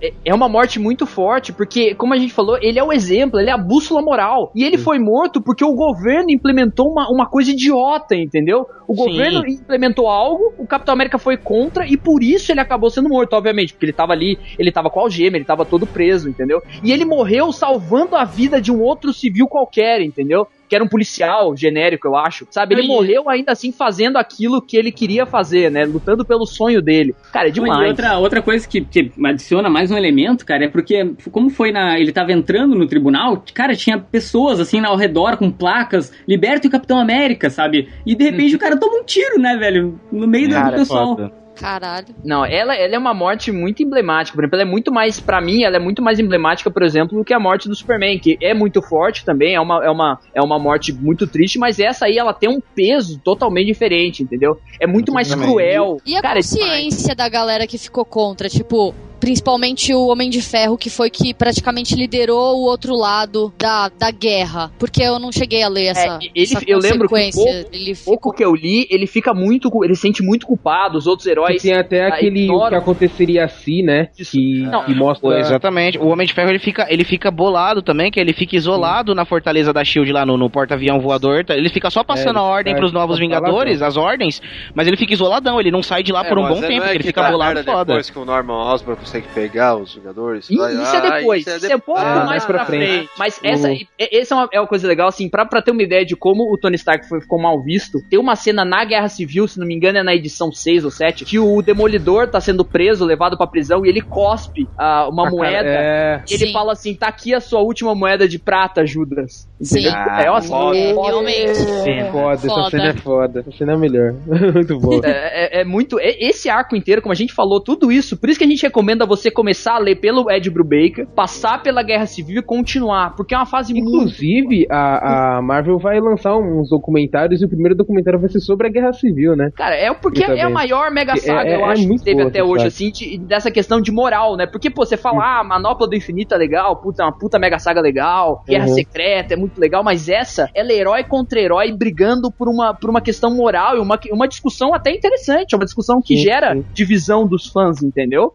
É- 0.03 0.13
é 0.25 0.35
uma 0.35 0.49
morte 0.49 0.79
muito 0.79 1.07
forte, 1.07 1.53
porque, 1.53 1.95
como 1.95 2.15
a 2.15 2.17
gente 2.19 2.33
falou, 2.39 2.57
ele 2.63 2.79
é 2.79 2.85
o 2.85 2.93
exemplo, 2.93 3.41
ele 3.41 3.51
é 3.51 3.53
a 3.53 3.59
bússola 3.59 4.01
moral. 4.01 4.53
E 4.55 4.63
ele 4.63 4.79
foi 4.79 4.99
morto 5.01 5.43
porque 5.43 5.65
o 5.65 5.75
governo 5.75 6.31
implementou 6.31 6.87
uma, 6.87 7.09
uma 7.11 7.29
coisa 7.29 7.51
idiota, 7.51 8.15
entendeu? 8.15 8.65
O 8.87 8.95
Sim. 8.95 9.05
governo 9.05 9.43
implementou 9.47 10.07
algo, 10.09 10.55
o 10.57 10.67
Capitão 10.67 10.95
América 10.95 11.19
foi 11.19 11.37
contra, 11.37 11.85
e 11.87 11.97
por 11.97 12.23
isso 12.23 12.53
ele 12.53 12.61
acabou 12.61 12.91
sendo 12.91 13.09
morto, 13.09 13.33
obviamente, 13.33 13.73
porque 13.73 13.87
ele 13.87 13.93
tava 13.93 14.13
ali, 14.13 14.39
ele 14.57 14.71
tava 14.71 14.89
com 14.89 15.01
a 15.01 15.03
algema, 15.03 15.37
ele 15.37 15.45
tava 15.45 15.65
todo 15.65 15.87
preso, 15.87 16.29
entendeu? 16.29 16.61
E 16.83 16.93
ele 16.93 17.05
morreu 17.05 17.51
salvando 17.51 18.15
a 18.15 18.25
vida 18.25 18.61
de 18.61 18.71
um 18.71 18.81
outro 18.81 19.13
civil 19.13 19.49
qualquer, 19.49 20.01
entendeu? 20.01 20.47
Que 20.69 20.75
era 20.75 20.85
um 20.85 20.89
policial 20.89 21.57
genérico, 21.57 22.07
eu 22.07 22.17
acho. 22.17 22.47
Sabe? 22.51 22.75
Ele 22.75 22.83
Aí- 22.83 22.89
morreu 22.89 23.29
ainda 23.29 23.53
assim 23.53 23.73
fazendo 23.73 24.17
aquilo 24.19 24.61
que 24.61 24.77
ele 24.77 24.93
queria 24.93 25.25
fazer, 25.27 25.71
né? 25.71 25.85
Lutando 25.85 26.25
pelo 26.25 26.45
sonho 26.47 26.83
dele. 26.83 27.15
Cara, 27.33 27.47
é 27.47 27.49
E 27.49 27.53
demais. 27.53 27.89
outra, 27.89 28.19
outra 28.19 28.43
coisa 28.43 28.69
que, 28.69 28.81
que 28.83 29.11
adiciona 29.25 29.69
mais 29.71 29.91
um 29.91 29.97
elemento, 29.97 30.45
cara, 30.45 30.65
é 30.65 30.69
porque, 30.69 31.13
como 31.31 31.49
foi 31.51 31.73
na. 31.73 31.99
Ele 31.99 32.13
tava 32.13 32.33
entrando 32.33 32.75
no 32.75 32.87
tribunal, 32.87 33.43
cara, 33.55 33.75
tinha 33.75 33.99
pessoas 33.99 34.61
assim 34.61 34.85
ao 34.85 34.97
redor 34.97 35.37
com 35.37 35.51
placas, 35.51 36.13
liberta 36.27 36.69
o 36.69 36.71
Capitão 36.71 36.99
América, 36.99 37.49
sabe? 37.51 37.89
E 38.07 38.15
de 38.15 38.25
repente 38.25 38.55
o 38.57 38.59
cara 38.59 38.77
toma 38.79 39.01
um 39.01 39.05
tiro, 39.05 39.41
né, 39.41 39.57
velho? 39.57 39.99
No 40.13 40.27
meio 40.27 40.49
do- 40.49 40.55
Cara, 40.55 40.69
do 40.71 40.75
é 40.75 40.79
pessoal. 40.79 41.17
foda. 41.17 41.33
Caralho. 41.59 42.15
Não, 42.25 42.45
ela, 42.45 42.75
ela 42.75 42.95
é 42.95 42.99
uma 42.99 43.15
morte 43.15 43.51
muito 43.51 43.83
emblemática. 43.83 44.35
Por 44.37 44.45
exemplo, 44.45 44.57
ela 44.57 44.69
é 44.69 44.71
muito 44.71 44.93
mais, 44.93 45.21
pra 45.21 45.41
mim, 45.41 45.63
ela 45.63 45.77
é 45.77 45.81
muito 45.81 46.03
mais 46.03 46.19
emblemática, 46.19 46.71
por 46.71 46.83
exemplo, 46.83 47.19
do 47.19 47.25
que 47.25 47.35
a 47.35 47.41
morte 47.41 47.69
do 47.69 47.75
Superman, 47.75 48.19
que 48.19 48.39
é 48.41 48.55
muito 48.55 48.81
forte 48.81 49.25
também, 49.25 49.55
é 49.55 49.61
uma, 49.61 49.85
é 49.85 49.91
uma, 49.91 50.21
é 50.35 50.41
uma 50.41 50.59
morte 50.59 50.93
muito 50.93 51.27
triste, 51.27 51.59
mas 51.59 51.79
essa 51.79 52.07
aí 52.07 52.17
ela 52.17 52.33
tem 52.33 52.49
um 52.49 52.61
peso 52.61 53.19
totalmente 53.19 53.67
diferente, 53.67 54.23
entendeu? 54.23 54.61
É 54.81 54.87
muito 54.87 55.13
mais 55.13 55.35
cruel. 55.35 56.01
E 56.07 56.17
a 56.17 56.23
Cara, 56.23 56.39
é 56.39 56.43
consciência 56.43 57.15
da 57.15 57.29
galera 57.29 57.67
que 57.67 57.79
ficou 57.79 58.05
contra, 58.05 58.49
tipo, 58.49 58.95
principalmente 59.21 59.95
o 59.95 60.07
Homem 60.09 60.31
de 60.31 60.41
Ferro, 60.41 60.77
que 60.77 60.91
foi 60.91 61.11
que 61.11 61.33
praticamente 61.35 61.95
liderou 61.95 62.57
o 62.57 62.65
outro 62.69 62.95
lado 62.97 63.53
da, 63.59 63.89
da 63.89 64.11
guerra. 64.11 64.71
Porque 64.79 65.03
eu 65.03 65.19
não 65.19 65.31
cheguei 65.33 65.63
a 65.63 65.69
ler 65.69 65.87
essa, 65.87 66.07
É, 66.07 66.19
ele, 66.35 66.45
essa 66.45 66.63
eu 66.67 66.79
lembro 66.79 67.09
que 67.09 67.31
pouco, 67.33 67.49
ele 67.73 67.95
pouco 68.05 68.33
que 68.33 68.45
eu 68.45 68.55
li, 68.55 68.87
ele 68.91 69.07
fica 69.07 69.33
muito, 69.35 69.71
ele 69.85 69.95
se 69.95 70.03
sente 70.03 70.23
muito 70.23 70.47
culpado, 70.47 70.97
os 70.97 71.07
outros 71.07 71.27
heróis. 71.27 71.61
tem 71.63 71.75
até 71.75 72.07
aquele 72.07 72.31
o 72.31 72.33
que 72.33 72.39
ignoram. 72.45 72.79
aconteceria 72.79 73.45
assim, 73.45 73.83
né? 73.83 74.09
Que, 74.17 74.63
Não, 74.63 74.85
que 74.85 74.95
mostra. 74.95 75.39
Exatamente. 75.39 75.99
O 75.99 76.07
Homem 76.09 76.27
de 76.27 76.33
Ferro 76.33 76.51
ele 76.51 76.59
fica, 76.59 76.87
ele 76.89 77.05
fica 77.05 77.31
bolado 77.31 77.83
também, 77.83 78.11
que 78.11 78.19
ele 78.19 78.33
fica 78.33 78.57
isolado 78.57 79.15
na 79.15 79.25
fortaleza 79.25 79.73
da 79.73 79.85
Shield 79.85 80.11
lá 80.13 80.25
no, 80.25 80.37
no 80.37 80.49
porta-avião 80.49 81.01
voador. 81.01 81.45
tá? 81.45 81.55
Ele 81.55 81.69
fica 81.69 81.91
só 81.91 82.03
passando 82.03 82.39
É, 82.39 82.41
a 82.41 82.45
ordem 82.45 82.75
pros 82.75 82.93
novos 82.93 83.19
Vingadores, 83.19 83.83
as 83.83 83.97
ordens, 83.97 84.41
mas 84.75 84.87
ele 84.87 84.97
fica 84.97 85.13
isoladão, 85.13 85.61
ele 85.61 85.71
não 85.71 85.83
sai 85.83 86.03
de 86.03 86.13
lá 86.13 86.25
por 86.25 86.39
um 86.39 86.49
bom 86.49 86.61
tempo, 86.61 86.75
é 86.75 86.81
porque 86.81 86.97
ele 86.97 87.05
fica 87.05 87.31
bolado 87.31 87.63
foda. 87.65 87.85
depois 87.85 88.11
que 88.11 88.19
o 88.19 88.25
Norman 88.25 88.73
Osborn 88.73 88.99
consegue 89.09 89.27
pegar 89.35 89.77
os 89.77 89.95
Vingadores. 89.95 90.49
Ih, 90.51 90.57
Vai- 90.57 90.73
Isso 90.75 90.83
é 90.83 90.99
Ah, 90.99 91.19
depois, 91.19 91.41
isso 91.41 91.51
é 91.51 91.57
isso 91.57 91.67
é, 91.67 91.69
depois. 91.71 91.85
pouco 91.99 92.01
Ah, 92.01 92.25
mais 92.25 92.45
pra 92.45 92.65
frente. 92.67 93.09
Mas 93.19 93.39
O- 93.39 93.47
essa, 93.47 93.73
e- 93.73 93.87
essa 93.99 94.35
é 94.35 94.37
uma, 94.37 94.49
é 94.53 94.61
uma 94.61 94.67
coisa 94.67 94.87
legal, 94.87 95.09
assim, 95.09 95.29
pra, 95.29 95.45
pra 95.47 95.63
ter 95.63 95.71
uma 95.71 95.83
ideia 95.83 96.05
de 96.05 96.15
como 96.15 96.53
o 96.53 96.59
Tony 96.59 96.77
Stark 96.77 97.09
foi- 97.09 97.21
ficou 97.21 97.41
mal 97.41 97.61
visto, 97.63 97.99
tem 98.11 98.19
uma 98.19 98.37
cena 98.37 98.65
na 98.65 98.85
Guerra 98.85 99.09
Civil, 99.09 99.49
se 99.49 99.59
não 99.59 99.67
me 99.67 99.75
engano 99.75 99.99
é 99.99 100.03
na 100.03 100.15
edição 100.15 100.53
6 100.53 100.85
ou 100.85 100.91
7, 100.91 101.25
que 101.25 101.39
o 101.39 101.63
Demolidor 101.63 102.29
tá 102.29 102.41
sendo 102.41 102.65
preso, 102.65 103.05
levado 103.05 103.37
pra 103.37 103.47
prisão, 103.47 103.85
e 103.85 103.89
ele 103.89 104.01
cospe 104.03 104.69
ah, 104.77 105.09
uma 105.11 105.23
Ah, 105.23 105.31
cara, 105.31 105.37
moeda. 105.37 105.69
é. 105.69 106.23
E 106.29 106.35
ele 106.35 106.47
Sim. 106.47 106.53
fala 106.53 106.73
assim, 106.73 106.95
tá 106.95 107.09
aqui 107.09 107.35
a 107.35 107.41
sua 107.41 107.61
última 107.61 107.95
moeda 107.95 108.29
de 108.29 108.39
prata, 108.39 108.85
Judas. 108.87 109.49
Entendeu? 109.61 109.91
Sim. 109.91 109.97
É, 110.25 110.31
ó, 110.31 110.41
foda. 110.43 110.77
É, 110.79 110.93
realmente. 110.93 111.61
É 111.89 112.11
foda, 112.13 112.35
essa 112.35 112.49
Foda. 112.49 112.71
cena 112.71 112.89
é 112.89 112.93
foda. 112.95 113.41
Essa 113.41 113.53
cena 113.53 113.73
é 113.73 113.77
melhor. 113.77 114.15
Muito 114.55 114.79
boa. 114.79 115.01
É, 115.05 115.59
é- 115.59 115.61
é 115.61 115.65
muito. 115.65 115.99
é- 115.99 116.17
esse 116.29 116.49
arco 116.49 116.77
inteiro, 116.77 117.03
como 117.03 117.13
a 117.13 117.17
gente 117.17 117.33
falou, 117.33 117.61
tudo 117.61 117.91
isso. 117.91 118.17
Por 118.17 118.29
isso 118.29 118.39
que 118.39 118.45
a 118.45 118.49
gente 118.49 118.63
recomenda 118.63 118.98
você 119.07 119.31
começar 119.31 119.75
a 119.75 119.79
ler 119.79 119.97
pelo 119.97 120.31
Ed 120.31 120.49
Brubaker, 120.51 121.07
passar 121.15 121.63
pela 121.63 121.83
Guerra 121.83 122.07
Civil 122.07 122.41
e 122.41 122.43
continuar. 122.43 123.15
Porque 123.17 123.35
é 123.35 123.39
uma 123.39 123.47
fase 123.47 123.73
muito. 123.73 123.89
Inclusive, 123.89 124.67
a, 124.71 125.37
a 125.39 125.43
Marvel 125.43 125.79
vai 125.79 126.01
lançar 126.01 126.37
uns 126.37 126.69
documentários 126.71 127.41
e 127.43 127.45
o 127.45 127.49
primeiro 127.49 127.75
documentário 127.75 128.19
vai 128.21 128.29
ser 128.29 128.41
sobre 128.41 128.67
a 128.67 128.71
Guerra 128.71 128.93
Civil, 128.93 129.37
né? 129.37 129.51
Cara, 129.55 129.75
é 129.75 129.93
porque 129.95 130.23
Eu 130.25 130.37
é 130.37 130.43
a 130.43 130.51
maior 130.51 130.91
mega 130.91 131.13
É- 131.13 131.17
saga, 131.17 131.49
é- 131.49 131.57
eu 131.57 131.61
é 131.61 131.73
acho, 131.73 131.87
muito 131.87 132.01
que 132.01 132.05
teve 132.05 132.23
até 132.23 132.43
hoje, 132.43 132.59
saga. 132.65 132.69
assim, 132.69 132.91
de- 132.91 133.19
dessa 133.19 133.51
questão 133.51 133.81
de 133.81 133.91
moral, 133.93 134.37
né? 134.37 134.47
Porque, 134.47 134.71
pô, 134.71 134.85
você 134.85 134.97
fala, 134.97 135.23
ah, 135.23 135.41
a 135.41 135.45
Manopla 135.45 135.87
do 135.89 135.95
Infinito 135.97 136.35
é 136.35 136.39
legal, 136.39 136.77
puta, 136.81 137.03
é 137.03 137.07
uma 137.07 137.17
puta 137.17 137.39
mega 137.39 137.59
saga 137.59 137.81
legal, 137.81 138.43
Guerra 138.47 138.67
Uhum. 138.67 138.75
Secreta 138.75 139.35
é 139.35 139.37
muito 139.37 139.59
legal, 139.61 139.83
mas 139.83 140.09
essa, 140.09 140.49
ela 140.55 140.73
é 140.73 140.77
herói 140.77 141.05
contra 141.05 141.41
herói 141.41 141.73
brigando 141.73 142.31
por 142.33 142.49
uma, 142.49 142.75
por 142.75 142.91
uma 142.91 143.01
questão 143.01 143.35
moral 143.35 143.77
e 143.77 143.81
uma, 143.81 143.99
uma 144.13 144.29
discussão 144.29 144.75
até 144.75 144.91
interessante, 144.91 145.53
é 145.55 145.57
uma 145.57 145.65
discussão 145.65 146.01
que 146.05 146.17
Sim, 146.17 146.23
gera 146.25 146.55
sim. 146.55 146.65
divisão 146.75 147.27
dos 147.27 147.47
fãs, 147.47 147.83
entendeu? 147.83 148.33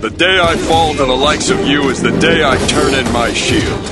The 0.00 0.10
day 0.10 0.38
I 0.38 0.56
fall 0.56 0.92
to 0.92 1.04
the 1.04 1.12
likes 1.12 1.50
of 1.50 1.66
you 1.66 1.88
is 1.90 2.00
the 2.00 2.16
day 2.20 2.44
I 2.44 2.56
turn 2.68 2.94
in 2.94 3.12
my 3.12 3.32
shield. 3.32 3.84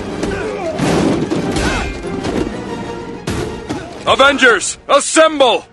Avengers, 4.07 4.79
assemble! 4.89 5.67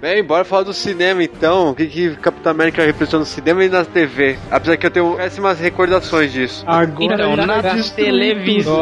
Bem, 0.00 0.24
bora 0.24 0.44
falar 0.44 0.62
do 0.62 0.72
cinema 0.72 1.22
então. 1.22 1.70
O 1.70 1.74
que, 1.74 1.86
que 1.86 2.16
Capitão 2.16 2.52
América 2.52 2.82
representou 2.82 3.20
no 3.20 3.26
cinema 3.26 3.62
e 3.62 3.68
na 3.68 3.84
TV? 3.84 4.38
Apesar 4.50 4.78
que 4.78 4.86
eu 4.86 4.90
tenho 4.90 5.14
péssimas 5.16 5.60
recordações 5.60 6.32
disso. 6.32 6.64
Agora 6.66 7.14
então, 7.14 7.36
na 7.36 7.60
televisão. 7.94 8.80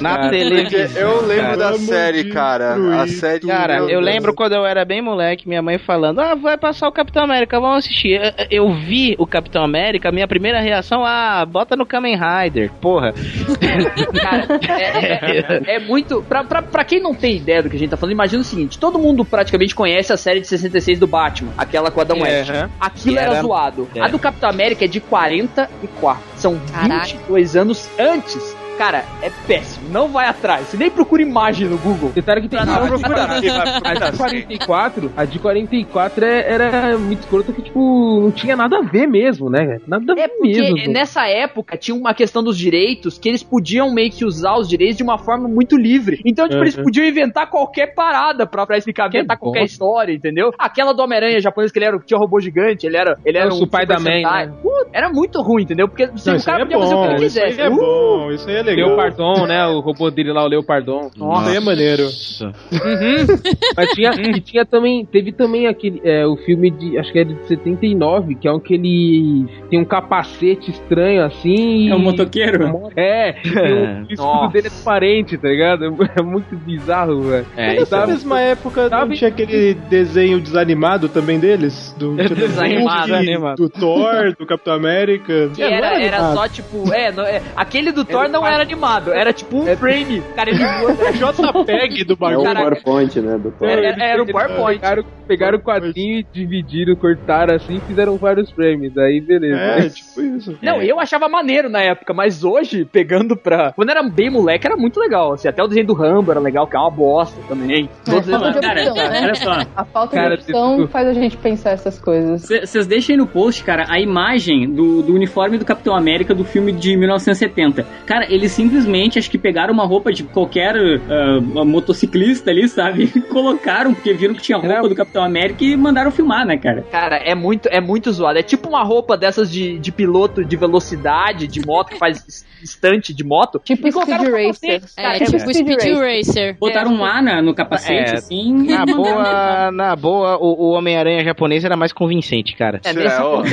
na 0.00 0.30
televisão. 0.30 1.02
Eu 1.02 1.26
lembro 1.26 1.58
da 1.58 1.70
Vamos 1.72 1.86
série, 1.86 2.24
cara. 2.30 2.76
A 3.02 3.06
série. 3.06 3.40
Cara, 3.46 3.76
eu 3.80 4.00
lembro 4.00 4.32
quando 4.32 4.54
eu 4.54 4.64
era 4.64 4.86
bem 4.86 5.02
moleque, 5.02 5.46
minha 5.46 5.60
mãe 5.60 5.76
falando: 5.76 6.20
Ah, 6.20 6.34
vai 6.34 6.56
passar 6.56 6.88
o 6.88 6.92
Capitão 6.92 7.24
América, 7.24 7.60
vamos 7.60 7.80
assistir. 7.84 8.18
Eu, 8.50 8.64
eu 8.68 8.74
vi 8.74 9.14
o 9.18 9.26
Capitão 9.26 9.62
América, 9.62 10.10
minha 10.10 10.26
primeira 10.26 10.60
reação, 10.60 11.04
ah, 11.04 11.44
bota 11.44 11.76
no 11.76 11.84
Kamen 11.84 12.16
Rider. 12.16 12.70
Porra. 12.80 13.12
Cara, 14.22 14.46
é, 14.82 15.38
é- 15.72 15.76
é 15.76 15.78
muito. 15.78 16.22
Pra, 16.22 16.42
pra, 16.42 16.62
pra 16.62 16.84
quem 16.84 17.00
não 17.00 17.14
tem 17.14 17.36
ideia 17.36 17.62
do 17.62 17.68
que 17.68 17.76
a 17.76 17.78
gente 17.78 17.90
tá 17.90 17.98
falando, 17.98 18.14
imagina 18.14 18.40
o 18.40 18.44
seguinte: 18.44 18.78
todo 18.78 18.98
mundo 18.98 19.26
praticamente 19.26 19.74
conhece 19.74 20.10
a 20.10 20.16
série 20.16 20.40
de 20.40 20.53
66 20.58 20.98
do 20.98 21.06
Batman, 21.06 21.52
aquela 21.58 21.90
com 21.90 22.00
a 22.00 22.02
Adam 22.02 22.16
É, 22.18 22.22
West. 22.22 22.50
aham. 22.50 22.70
Aquilo 22.80 23.18
era, 23.18 23.32
era- 23.32 23.42
zoado. 23.42 23.88
é. 23.94 24.00
A 24.02 24.08
do 24.08 24.18
Capitão 24.18 24.48
América 24.50 24.84
é 24.84 24.88
de 24.88 25.00
44. 25.00 26.22
São 26.36 26.58
Caraca. 26.72 27.04
22 27.06 27.56
anos 27.56 27.88
antes. 27.98 28.56
Cara, 28.78 29.04
é 29.22 29.30
péssimo. 29.46 29.88
Não 29.90 30.08
vai 30.08 30.26
atrás. 30.26 30.66
Você 30.66 30.76
nem 30.76 30.90
procura 30.90 31.22
imagem 31.22 31.68
no 31.68 31.78
Google. 31.78 32.10
Detalhe 32.10 32.42
que 32.42 32.48
tem 32.48 32.58
Pra 32.60 32.66
não 32.66 32.86
procurar. 32.88 33.30
A 33.30 34.10
de 34.10 34.16
44, 34.18 35.12
a 35.16 35.24
de 35.24 35.38
44 35.38 36.24
é- 36.24 36.52
era 36.52 36.98
muito 36.98 37.20
escrota 37.20 37.52
que, 37.52 37.62
tipo, 37.62 38.20
não 38.20 38.30
tinha 38.32 38.56
nada 38.56 38.78
a 38.78 38.82
ver 38.82 39.06
mesmo, 39.06 39.48
né? 39.48 39.78
Nada 39.86 40.12
a 40.12 40.14
ver 40.14 40.28
Porque 40.28 40.72
mesmo. 40.72 40.92
nessa 40.92 41.26
época 41.28 41.76
tinha 41.76 41.96
uma 41.96 42.12
questão 42.14 42.42
dos 42.42 42.58
direitos 42.58 43.16
que 43.18 43.28
eles 43.28 43.42
podiam 43.42 43.92
meio 43.94 44.10
que 44.10 44.24
usar 44.24 44.56
os 44.56 44.68
direitos 44.68 44.96
de 44.96 45.02
uma 45.04 45.18
forma 45.18 45.48
muito 45.48 45.76
livre. 45.76 46.20
Então, 46.24 46.48
tipo, 46.48 46.60
eles 46.62 46.76
Uhum. 46.76 46.84
podiam 46.84 47.06
inventar 47.06 47.48
qualquer 47.48 47.94
parada 47.94 48.46
pra, 48.46 48.66
pra 48.66 48.76
explicar, 48.76 49.08
Que 49.08 49.18
inventar 49.18 49.38
qualquer 49.38 49.64
história, 49.64 50.12
entendeu? 50.12 50.50
Aquela 50.58 50.92
do 50.92 51.02
Homem-Aranha 51.02 51.40
japonês 51.40 51.70
que 51.70 51.78
ele 51.78 51.86
era, 51.86 51.98
tinha 52.00 52.18
um 52.18 52.20
robô 52.20 52.40
gigante, 52.40 52.86
ele 52.86 52.96
era, 52.96 53.16
ele 53.24 53.38
era 53.38 53.48
Nossa, 53.50 53.60
um 53.60 53.64
o 53.64 53.70
pai 53.70 53.86
da 53.86 53.98
Sentai. 53.98 54.46
né? 54.46 54.52
Puta, 54.60 54.88
era 54.92 55.08
muito 55.10 55.40
ruim, 55.42 55.62
entendeu? 55.62 55.86
Porque 55.88 56.06
você, 56.08 56.30
Não, 56.30 56.38
o 56.38 56.42
cara 56.44 56.62
é 56.62 56.64
podia 56.64 56.78
fazer 56.80 56.94
o 56.94 57.02
que 57.02 57.08
bom, 57.08 57.14
ele 57.14 57.26
isso 57.26 57.38
aí 57.38 57.50
quisesse. 57.50 57.60
é 57.60 57.70
Uh! 57.70 57.76
bom, 57.76 58.30
isso 58.32 58.48
aí 58.48 58.56
é 58.56 58.63
legal. 58.64 58.88
Leopardon, 58.88 59.46
né? 59.46 59.66
O 59.66 59.80
robô 59.80 60.10
dele 60.10 60.32
lá, 60.32 60.44
o 60.44 60.48
Leopardon. 60.48 61.10
Nossa, 61.16 61.50
é 61.54 61.60
maneiro. 61.60 62.04
Mas 63.76 63.90
tinha, 63.92 64.10
e 64.12 64.40
tinha 64.40 64.64
também, 64.64 65.04
teve 65.04 65.32
também 65.32 65.66
aquele, 65.66 66.00
é, 66.04 66.26
o 66.26 66.36
filme 66.36 66.70
de, 66.70 66.98
acho 66.98 67.12
que 67.12 67.18
é 67.18 67.24
de 67.24 67.36
79, 67.46 68.34
que 68.34 68.48
é 68.48 68.52
um 68.52 68.60
que 68.60 68.74
ele 68.74 69.46
tem 69.70 69.80
um 69.80 69.84
capacete 69.84 70.70
estranho 70.70 71.24
assim. 71.24 71.90
É 71.90 71.94
um 71.94 71.98
e- 71.98 72.02
motoqueiro? 72.02 72.64
É, 72.96 73.34
o 73.44 74.12
escudo 74.12 74.22
Nossa. 74.22 74.52
dele 74.52 74.66
é 74.66 74.70
transparente, 74.70 75.36
tá 75.38 75.48
ligado? 75.48 75.84
É 76.16 76.22
muito 76.22 76.54
bizarro, 76.56 77.22
velho. 77.22 77.46
É, 77.56 77.74
Nessa 77.74 77.86
Sabe? 77.86 78.12
mesma 78.12 78.40
época 78.40 78.82
não 78.82 78.88
Sabe? 79.00 79.16
tinha 79.16 79.28
aquele 79.28 79.74
desenho 79.74 80.40
desanimado 80.40 81.08
também 81.08 81.38
deles? 81.40 81.94
Do, 81.98 82.14
Desanimado. 82.34 83.12
Hulk, 83.12 83.56
do 83.56 83.68
Thor, 83.68 84.34
do 84.38 84.46
Capitão 84.46 84.74
América. 84.74 85.50
Que 85.54 85.62
É, 85.62 85.68
não 85.70 85.74
era, 85.76 86.02
era 86.02 86.34
só 86.34 86.48
tipo, 86.48 86.92
é, 86.92 87.10
não- 87.10 87.24
é, 87.24 87.42
aquele 87.56 87.90
do 87.92 88.04
Thor 88.04 88.28
não 88.28 88.46
era 88.46 88.53
animado, 88.62 89.12
era 89.12 89.32
tipo 89.32 89.58
um 89.58 89.76
frame. 89.76 90.22
Cara, 90.36 90.50
ele 90.50 90.58
voa. 90.64 90.92
É 90.92 91.12
JPEG 91.12 92.04
do 92.04 92.12
É 92.24 92.36
o 92.36 92.42
bagulho. 92.42 92.54
PowerPoint, 92.54 93.20
né? 93.20 93.38
Do. 93.38 93.54
Era, 93.60 94.04
era 94.04 94.22
o 94.22 94.26
PowerPoint. 94.26 94.80
Pegaram, 94.80 95.04
pegaram 95.26 95.58
o 95.58 95.60
quadrinho 95.60 96.18
e 96.20 96.26
dividiram, 96.32 96.94
cortaram 96.96 97.54
assim 97.54 97.76
e 97.76 97.80
fizeram 97.80 98.16
vários 98.16 98.50
frames. 98.50 98.96
Aí 98.96 99.20
beleza. 99.20 99.56
É, 99.60 99.88
tipo 99.88 100.20
isso. 100.20 100.58
Não, 100.62 100.80
eu 100.82 100.98
achava 101.00 101.28
maneiro 101.28 101.68
na 101.68 101.80
época, 101.82 102.12
mas 102.14 102.44
hoje, 102.44 102.84
pegando 102.84 103.36
pra. 103.36 103.72
Quando 103.72 103.90
era 103.90 104.02
bem 104.02 104.30
moleque, 104.30 104.66
era 104.66 104.76
muito 104.76 104.98
legal. 105.00 105.32
Assim, 105.32 105.48
até 105.48 105.62
o 105.62 105.66
desenho 105.66 105.86
do 105.86 105.94
Rambo 105.94 106.30
era 106.30 106.40
legal, 106.40 106.66
que 106.66 106.76
é 106.76 106.78
uma 106.78 106.90
bosta 106.90 107.40
também. 107.48 107.84
É, 108.06 108.10
Todos 108.10 108.28
eles- 108.28 108.60
Cara, 108.60 108.80
opção, 108.82 108.94
né? 108.94 109.20
olha 109.22 109.34
só. 109.34 109.52
A 109.76 109.84
falta 109.84 110.14
Cara, 110.16 110.36
de 110.36 110.42
opção 110.42 110.76
tipo- 110.76 110.88
faz 110.88 111.08
a 111.08 111.12
gente 111.12 111.36
pensar 111.36 111.70
essas 111.70 111.98
coisas. 111.98 112.42
Vocês 112.42 112.86
deixem 112.86 113.16
no 113.16 113.26
post, 113.26 113.62
cara, 113.64 113.84
a 113.88 114.00
imagem 114.00 114.70
do, 114.72 115.02
do 115.02 115.12
uniforme 115.14 115.58
do 115.58 115.64
Capitão 115.64 115.94
América 115.96 116.34
do 116.34 116.44
filme 116.44 116.72
de 116.72 116.96
1970. 116.96 117.84
Cara, 118.06 118.26
eles 118.44 118.52
simplesmente, 118.52 119.18
acho 119.18 119.30
que 119.30 119.38
pegaram 119.38 119.72
uma 119.72 119.86
roupa 119.86 120.12
de 120.12 120.22
qualquer 120.24 120.74
ah, 120.76 121.40
motociclista 121.64 122.50
ali, 122.50 122.68
sabe? 122.68 123.10
E 123.14 123.20
colocaram, 123.22 123.94
porque 123.94 124.12
viram 124.12 124.34
que 124.34 124.42
tinha 124.42 124.58
roupa 124.58 124.88
do 124.88 124.94
Capitão 124.94 125.24
América 125.24 125.64
e 125.64 125.76
mandaram 125.76 126.10
filmar, 126.10 126.46
né, 126.46 126.56
cara? 126.58 126.82
Cara, 126.90 127.16
é 127.16 127.34
muito, 127.34 127.68
é 127.68 127.80
muito 127.80 128.12
zoado. 128.12 128.38
É 128.38 128.42
tipo 128.42 128.68
uma 128.68 128.82
roupa 128.82 129.16
dessas 129.16 129.50
de, 129.50 129.78
de 129.78 129.90
piloto 129.92 130.44
de 130.44 130.56
velocidade, 130.56 131.46
de 131.46 131.64
moto, 131.66 131.90
que 131.90 131.98
faz 131.98 132.24
es- 132.28 132.46
estante 132.62 133.12
de 133.14 133.24
moto. 133.24 133.60
Tipo 133.64 133.90
Speed 133.90 134.08
Racer. 134.08 134.80
capacete, 134.80 134.94
cara, 134.96 135.08
É, 135.14 135.16
é 135.16 135.18
tipo 135.24 135.32
muito- 135.32 135.54
Speed 135.54 135.80
Speed 135.80 135.96
Racer. 135.98 136.56
Botaram 136.58 136.92
um 136.92 137.04
A 137.04 137.22
na- 137.22 137.42
no 137.42 137.54
capacete, 137.54 138.10
É, 138.10 138.14
assim. 138.14 138.52
Na 138.68 138.84
boa, 138.86 139.70
na 139.70 139.96
boa, 139.96 140.36
o, 140.38 140.68
o 140.68 140.70
Homem-Aranha 140.72 141.24
japonês 141.24 141.64
era 141.64 141.76
mais 141.76 141.92
convincente, 141.92 142.54
cara. 142.56 142.80
É, 142.84 142.92
nesse 142.92 143.06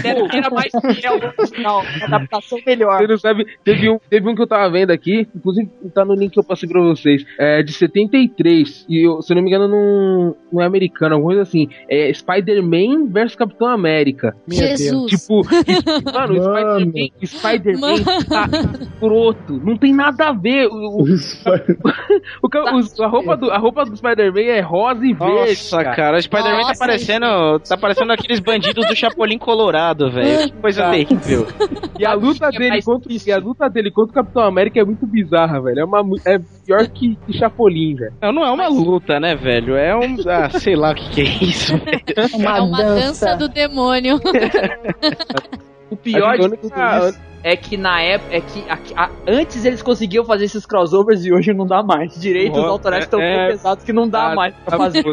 É, 0.08 0.10
era, 0.38 0.50
mais 0.50 0.72
fiel 1.00 1.20
uma 1.60 1.84
adaptação 2.06 2.60
melhor. 2.66 2.98
Você 3.02 3.08
não 3.08 3.18
sabe, 3.18 3.46
teve 3.64 3.90
um, 3.90 4.00
teve 4.10 4.28
um 4.30 4.36
que 4.36 4.42
eu 4.42 4.48
tava 4.48 4.70
vendo 4.70 4.81
aqui, 4.90 5.28
inclusive 5.36 5.70
tá 5.94 6.04
no 6.04 6.16
link 6.16 6.32
que 6.32 6.40
eu 6.40 6.44
passei 6.44 6.68
pra 6.68 6.82
vocês, 6.82 7.24
é 7.38 7.62
de 7.62 7.72
73, 7.74 8.86
e 8.90 9.06
eu, 9.06 9.22
se 9.22 9.32
eu 9.32 9.36
não 9.36 9.44
me 9.44 9.50
engano 9.50 9.68
não, 9.68 10.36
não 10.52 10.62
é 10.62 10.66
americano, 10.66 11.16
alguma 11.16 11.34
coisa 11.34 11.44
assim, 11.44 11.68
é 11.90 12.12
Spider-Man 12.14 13.08
versus 13.10 13.36
Capitão 13.36 13.68
América. 13.68 14.36
Jesus. 14.48 15.12
Tipo, 15.12 15.42
mano, 16.14 16.40
o 16.40 16.44
Mano. 16.46 16.80
Spider-Man 17.26 17.26
Spider 17.26 17.80
tá 18.28 18.48
escroto, 18.82 19.54
não 19.64 19.78
tem 19.78 19.94
nada 19.94 20.30
a 20.30 20.34
ver. 20.34 20.68
O, 20.68 21.02
o, 21.02 21.04
o 22.44 22.48
o- 22.48 23.04
a, 23.04 23.08
roupa 23.08 23.38
do, 23.38 23.52
a 23.52 23.58
roupa 23.58 23.86
do 23.86 23.96
Spider-Man 23.96 24.42
é 24.42 24.62
rosa 24.62 25.06
e 25.06 25.14
verde. 25.14 25.50
Nossa, 25.50 25.84
cara, 25.84 26.18
o 26.18 26.22
Spider-Man 26.22 26.68
tá 26.68 26.74
parecendo. 26.78 27.60
Tá 27.68 27.78
parecendo 27.78 28.12
aqueles 28.12 28.40
bandidos 28.40 28.86
do 28.88 28.96
Chapolin 28.96 29.38
Colorado, 29.38 30.10
velho. 30.12 30.52
Que 30.52 30.58
coisa 30.58 30.82
Tá. 30.84 30.92
terrível. 30.92 31.48
E 32.00 32.06
a 32.06 32.14
luta 32.14 32.48
é 32.48 32.58
dele 32.58 32.82
contra, 32.82 33.12
e 33.14 33.32
a 33.32 33.38
luta 33.38 33.70
dele 33.70 33.92
contra 33.92 34.12
o 34.12 34.14
Capitão 34.24 34.44
América 34.44 34.71
é 34.80 34.86
muito 34.86 35.06
bizarra, 35.06 35.62
velho. 35.62 35.80
É, 35.80 35.86
uma, 35.86 36.02
é 36.26 36.40
pior 36.66 36.88
que, 36.88 37.16
que 37.26 37.34
Chapolin, 37.34 37.96
velho. 37.96 38.14
Não, 38.22 38.32
não 38.32 38.46
é 38.46 38.52
uma 38.52 38.68
luta, 38.68 39.20
né, 39.20 39.36
velho? 39.36 39.76
É 39.76 39.96
um. 39.96 40.18
Ah, 40.32 40.50
sei 40.50 40.76
lá 40.76 40.92
o 40.92 40.96
que, 40.96 41.10
que 41.10 41.22
é 41.22 41.44
isso, 41.44 41.78
velho. 41.78 42.02
Uma, 42.36 42.58
é 42.58 42.62
uma 42.62 42.78
dança. 42.78 43.36
do 43.36 43.50
demônio. 43.50 44.20
O 45.92 45.98
pior 45.98 46.38
que 46.40 46.70
a 47.44 47.48
a- 47.48 47.52
é 47.52 47.56
que 47.56 47.78
na 47.78 48.02
época, 48.02 48.36
é 48.36 48.42
que 48.42 48.64
a- 48.70 49.04
a- 49.06 49.10
antes 49.28 49.66
eles 49.66 49.82
conseguiam 49.82 50.24
fazer 50.26 50.46
esses 50.46 50.66
crossovers 50.66 51.26
e 51.26 51.34
hoje 51.34 51.54
não 51.54 51.66
dá 51.66 51.82
mais. 51.84 52.14
Direitos 52.20 52.58
Nossa, 52.58 52.70
autorais 52.70 53.04
estão 53.04 53.20
é- 53.22 53.36
tão 53.38 53.48
pesados 53.58 53.84
que 53.84 53.94
não 53.94 54.08
dá 54.08 54.32
Ah, 54.32 54.36
mais 54.36 54.56
pra 54.66 54.78
fazer. 54.78 55.04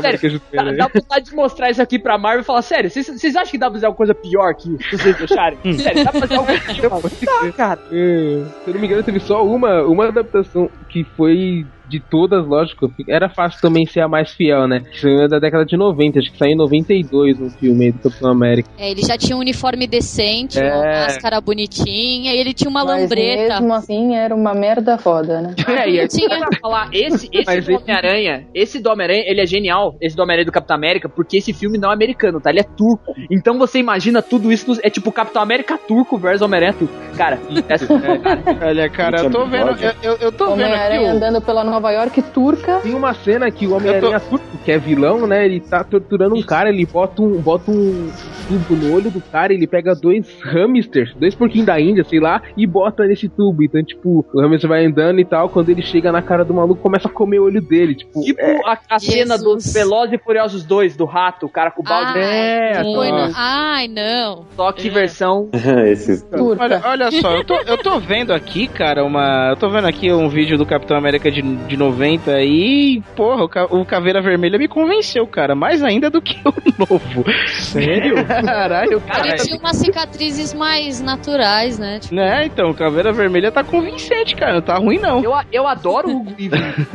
Sério, 0.00 0.40
Dá, 0.52 0.62
dá 0.72 0.88
vontade 0.92 1.24
de 1.26 1.34
mostrar 1.34 1.70
isso 1.70 1.82
aqui 1.82 1.98
pra 1.98 2.16
Marvel 2.18 2.42
e 2.42 2.44
falar, 2.44 2.62
sério, 2.62 2.90
vocês, 2.90 3.36
acham 3.36 3.50
que 3.50 3.58
dá 3.58 3.66
pra 3.66 3.74
fazer 3.74 3.86
alguma 3.86 3.96
coisa 3.96 4.14
pior 4.14 4.54
que 4.54 4.76
vocês 4.96 5.16
deixarem? 5.16 5.58
sério, 5.78 6.04
dá 6.04 6.10
pra 6.10 6.20
fazer 6.20 6.34
algo 6.36 6.46
pior? 7.20 7.42
Dá, 7.42 7.52
cara. 7.52 7.80
É, 7.92 8.44
se 8.64 8.70
eu 8.70 8.74
não 8.74 8.80
me 8.80 8.86
engano, 8.86 9.02
teve 9.02 9.20
só 9.20 9.44
uma, 9.44 9.82
uma 9.82 10.06
adaptação 10.08 10.70
que 10.88 11.04
foi 11.16 11.66
de 11.90 12.00
todas, 12.00 12.46
lógico. 12.46 12.90
Era 13.08 13.28
fácil 13.28 13.60
também 13.60 13.84
ser 13.86 14.00
a 14.00 14.08
mais 14.08 14.30
fiel, 14.32 14.66
né? 14.68 14.80
Que 14.80 15.00
foi 15.00 15.28
da 15.28 15.38
década 15.38 15.64
de 15.66 15.76
90, 15.76 16.18
acho 16.20 16.30
que 16.32 16.38
saiu 16.38 16.52
em 16.52 16.56
92 16.56 17.40
um 17.40 17.50
filme 17.50 17.86
aí 17.86 17.92
do 17.92 17.98
Capitão 17.98 18.30
América. 18.30 18.68
É, 18.78 18.90
ele 18.90 19.02
já 19.02 19.18
tinha 19.18 19.36
um 19.36 19.40
uniforme 19.40 19.86
decente, 19.86 20.58
É. 20.58 20.72
uma 20.72 20.84
máscara 20.84 21.40
bonitinha, 21.40 22.32
e 22.34 22.38
ele 22.38 22.52
tinha 22.54 22.70
uma 22.70 22.84
Mas 22.84 23.02
lambreta. 23.02 23.54
mesmo 23.60 23.74
assim 23.74 24.14
era 24.16 24.34
uma 24.34 24.54
merda 24.54 24.96
foda, 24.98 25.40
né? 25.40 25.54
É, 25.80 25.88
e 25.88 26.08
Tinha. 26.08 26.28
pra 26.38 26.48
falar, 26.60 26.88
esse, 26.92 27.28
esse 27.32 27.44
do 27.46 27.58
esse- 27.58 27.72
Homem-Aranha, 27.74 28.46
esse 28.54 28.80
do 28.80 28.90
Homem-Aranha, 28.90 29.24
ele 29.26 29.40
é 29.40 29.46
genial, 29.46 29.96
esse 30.00 30.14
do 30.16 30.22
Homem-Aranha 30.22 30.46
do 30.46 30.52
Capitão 30.52 30.76
América, 30.76 31.08
porque 31.08 31.38
esse 31.38 31.52
filme 31.52 31.78
não 31.78 31.90
é 31.90 31.94
americano, 31.94 32.40
tá? 32.40 32.50
Ele 32.50 32.60
é 32.60 32.64
turco. 32.64 33.14
Então 33.30 33.58
você 33.58 33.78
imagina 33.78 34.20
tudo 34.22 34.52
isso, 34.52 34.78
é 34.82 34.90
tipo 34.90 35.10
Capitão 35.10 35.40
América 35.42 35.78
turco 35.78 36.18
versus 36.18 36.42
Homem-Aranha 36.42 36.74
turco. 36.74 36.94
Cara, 37.16 37.38
essa, 37.68 37.84
é, 37.94 38.18
cara, 38.18 38.66
Olha, 38.66 38.90
cara, 38.90 39.20
eu 39.22 39.30
tô 39.30 39.46
vendo. 39.46 39.70
Eu, 39.80 39.92
eu, 40.02 40.16
eu 40.18 40.32
tô 40.32 40.46
vendo 40.54 40.62
aqui 40.64 40.72
Homem-Aranha 40.72 41.02
o. 41.12 41.16
andando 41.16 41.40
pela 41.40 41.64
Nova 41.64 41.79
York 41.88 42.22
turca. 42.22 42.80
Tem 42.80 42.94
uma 42.94 43.14
cena 43.14 43.50
que 43.50 43.66
o 43.66 43.74
Homem-Aranha 43.74 44.20
turco, 44.20 44.44
que 44.64 44.70
é 44.70 44.78
vilão, 44.78 45.26
né? 45.26 45.44
Ele 45.44 45.60
tá 45.60 45.82
torturando 45.82 46.34
um 46.34 46.42
cara, 46.42 46.68
ele 46.68 46.84
bota 46.84 47.22
um, 47.22 47.40
bota 47.40 47.70
um 47.70 48.10
tubo 48.48 48.76
no 48.76 48.94
olho 48.94 49.10
do 49.10 49.20
cara, 49.20 49.52
ele 49.52 49.66
pega 49.66 49.94
dois 49.94 50.26
hamsters, 50.42 51.14
dois 51.14 51.34
porquinhos 51.34 51.66
da 51.66 51.80
Índia, 51.80 52.04
sei 52.04 52.20
lá, 52.20 52.42
e 52.56 52.66
bota 52.66 53.04
nesse 53.04 53.28
tubo. 53.28 53.62
Então, 53.62 53.82
tipo, 53.82 54.24
o 54.32 54.40
hamster 54.40 54.68
vai 54.68 54.84
andando 54.84 55.20
e 55.20 55.24
tal, 55.24 55.48
quando 55.48 55.70
ele 55.70 55.82
chega 55.82 56.12
na 56.12 56.22
cara 56.22 56.44
do 56.44 56.52
maluco, 56.52 56.82
começa 56.82 57.08
a 57.08 57.10
comer 57.10 57.38
o 57.38 57.44
olho 57.44 57.60
dele. 57.60 57.94
Tipo, 57.94 58.20
tipo 58.22 58.40
é, 58.40 58.60
a, 58.64 58.78
a 58.90 58.98
cena 58.98 59.38
dos 59.38 59.72
Velozes 59.72 60.14
e 60.14 60.18
Furiosos 60.18 60.64
2, 60.64 60.96
do 60.96 61.04
rato, 61.04 61.46
o 61.46 61.48
cara 61.48 61.70
com 61.70 61.82
o 61.82 61.84
balde. 61.84 62.18
Ai, 62.18 62.72
É, 62.72 62.82
foi 62.82 63.10
no-. 63.10 63.32
Ai, 63.34 63.88
não. 63.88 64.44
Só 64.56 64.72
que 64.72 64.90
versão. 64.90 65.48
Esses 65.86 66.22
Turca. 66.22 66.62
Olha, 66.62 66.82
olha 66.84 67.10
só, 67.12 67.36
eu 67.36 67.44
tô, 67.44 67.54
eu 67.60 67.78
tô 67.78 67.98
vendo 67.98 68.32
aqui, 68.32 68.66
cara, 68.66 69.04
uma. 69.04 69.50
Eu 69.50 69.56
tô 69.56 69.68
vendo 69.68 69.86
aqui 69.86 70.12
um 70.12 70.28
vídeo 70.28 70.58
do 70.58 70.66
Capitão 70.66 70.96
América 70.96 71.30
de, 71.30 71.42
de 71.70 71.76
90 71.76 72.32
aí, 72.32 73.02
porra, 73.16 73.44
o, 73.44 73.48
Ca- 73.48 73.66
o 73.70 73.84
Caveira 73.84 74.20
Vermelha 74.20 74.58
me 74.58 74.66
convenceu, 74.68 75.26
cara, 75.26 75.54
mais 75.54 75.82
ainda 75.82 76.10
do 76.10 76.20
que 76.20 76.36
o 76.44 76.52
novo. 76.78 77.24
Sério? 77.60 78.24
Caralho, 78.26 79.00
cara. 79.00 79.28
Ele 79.28 79.36
tinha 79.38 79.58
umas 79.58 79.76
cicatrizes 79.76 80.52
mais 80.52 81.00
naturais, 81.00 81.78
né? 81.78 81.98
Tipo, 82.00 82.14
Né, 82.14 82.46
então, 82.46 82.72
Caveira 82.74 83.12
Vermelha 83.12 83.50
tá 83.52 83.62
convincente, 83.62 84.34
cara, 84.34 84.54
não 84.54 84.62
tá 84.62 84.74
ruim 84.76 84.98
não. 84.98 85.22
Eu, 85.22 85.32
eu 85.52 85.66
adoro 85.68 86.08
o 86.08 86.16
Hugo 86.20 86.34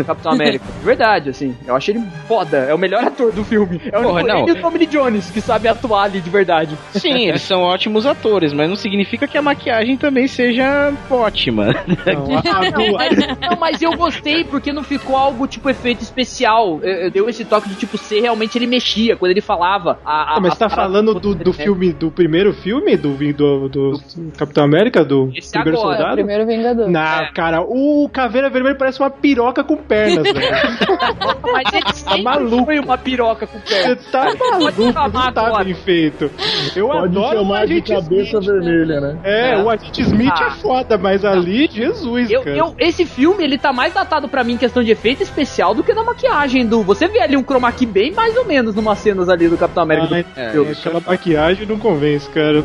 Capitão 0.06 0.32
América. 0.34 0.66
De 0.80 0.86
verdade, 0.86 1.30
assim. 1.30 1.56
Eu 1.66 1.76
achei 1.76 1.96
ele 1.96 2.04
foda. 2.28 2.58
É 2.58 2.74
o 2.74 2.78
melhor 2.78 3.04
ator 3.04 3.32
do 3.32 3.44
filme. 3.44 3.80
É 3.92 3.98
o 3.98 4.04
Porra, 4.04 4.14
único- 4.16 4.28
não. 4.28 4.40
ele 4.44 4.50
e 4.50 4.52
o 4.54 4.62
Tommy 4.62 4.78
Lee 4.80 4.88
Jones 4.88 5.32
que 5.32 5.40
sabe 5.42 5.68
atuar 5.68 6.04
ali 6.04 6.20
de 6.20 6.30
verdade. 6.30 6.78
Sim, 6.92 7.28
eles 7.28 7.42
são 7.42 7.62
ótimos 7.62 8.06
atores, 8.06 8.52
mas 8.54 8.68
não 8.70 8.76
significa 8.76 9.28
que 9.28 9.38
a 9.38 9.42
maquiagem 9.42 9.96
também 9.98 10.28
seja 10.28 10.92
ótima. 11.10 11.68
Não, 11.88 12.92
mas, 12.94 13.18
não, 13.40 13.58
mas 13.60 13.82
eu 13.82 13.92
gostei 13.96 14.44
porque 14.44 14.65
não 14.74 14.84
ficou 14.84 15.16
algo 15.16 15.48
tipo 15.48 15.70
efeito 15.70 16.02
especial. 16.02 16.80
Eu- 16.82 16.94
eu- 17.06 17.12
Deu 17.12 17.30
esse 17.30 17.46
toque 17.46 17.70
de 17.70 17.76
tipo 17.76 17.98
ser 17.98 18.22
realmente 18.22 18.58
ele 18.58 18.68
mexia 18.68 19.16
quando 19.16 19.32
ele 19.32 19.42
falava. 19.42 20.00
A, 20.06 20.34
a, 20.34 20.38
Ah, 20.38 20.40
mas 20.42 20.54
você 20.54 20.60
tá 20.60 20.70
falando 20.70 21.14
do, 21.16 21.34
do 21.36 21.52
né? 21.52 21.54
filme, 21.54 21.94
do 21.94 22.12
primeiro 22.12 22.54
filme 22.54 22.98
do, 22.98 23.16
do, 23.16 23.70
do, 23.70 24.02
Capitão 24.38 24.64
América, 24.66 25.04
do 25.06 25.32
Esse 25.36 25.52
primeiro 25.52 25.80
agora, 25.80 25.96
soldado? 25.98 26.16
Primeiro 26.16 26.46
Vingador. 26.46 26.90
Não, 26.90 27.34
cara, 27.34 27.62
o 27.62 28.10
Caveira 28.12 28.50
Vermelha 28.50 28.76
parece 28.76 29.00
uma 29.00 29.10
piroca 29.10 29.64
com 29.64 29.78
pernas, 29.78 30.24
velho. 30.24 30.36
Mas 31.54 31.74
ele 31.74 31.94
sempre 31.94 32.22
maluco. 32.24 32.66
foi 32.66 32.80
uma 32.80 32.98
piroca 32.98 33.48
com 33.48 33.60
perna. 33.60 33.96
Você 33.96 34.12
tá 34.12 34.26
maluco, 34.40 34.82
não 34.82 35.32
tá 35.34 35.64
bem 35.64 35.74
feito. 35.74 36.32
Eu 36.76 36.88
Pode 36.88 37.06
adoro 37.08 37.38
o 37.40 37.44
chamar 37.44 37.66
de 37.68 37.74
Agente 37.74 37.94
cabeça 37.94 38.38
Smith. 38.40 38.46
vermelha, 38.46 39.02
né? 39.02 39.20
É, 39.24 39.52
É. 39.54 39.58
o 39.64 39.70
Agente 39.70 40.02
Smith 40.02 40.34
Ah. 40.36 40.48
é 40.48 40.50
foda, 40.62 40.98
mas 40.98 41.24
ali, 41.24 41.68
Jesus, 41.72 42.30
Eu, 42.32 42.42
cara. 42.44 42.58
eu- 42.58 42.76
esse 42.80 43.06
filme, 43.06 43.44
ele 43.44 43.58
tá 43.58 43.72
mais 43.72 43.94
datado 43.94 44.28
pra 44.28 44.44
mim 44.44 44.55
em 44.56 44.58
questão 44.58 44.84
de 44.84 44.92
efeito 44.92 45.22
especial 45.22 45.74
do 45.74 45.84
que 45.84 45.94
na 45.94 46.04
maquiagem 46.04 46.66
do. 46.66 46.82
Você 46.84 47.08
vê 47.08 47.20
ali 47.20 47.38
um 47.38 47.44
chroma 47.44 47.72
key 47.72 47.86
bem 47.86 48.12
mais 48.12 48.36
ou 48.36 48.46
menos 48.46 48.74
numas 48.76 48.98
cenas 49.00 49.30
ali 49.30 49.48
do 49.48 49.58
Capitão 49.58 49.84
América. 49.84 50.06
Ah, 50.06 50.34
do 50.34 50.40
é, 50.40 50.52
filme. 50.52 50.72
aquela 50.72 51.00
maquiagem 51.00 51.68
não 51.68 51.78
convence, 51.78 52.30
cara. 52.30 52.64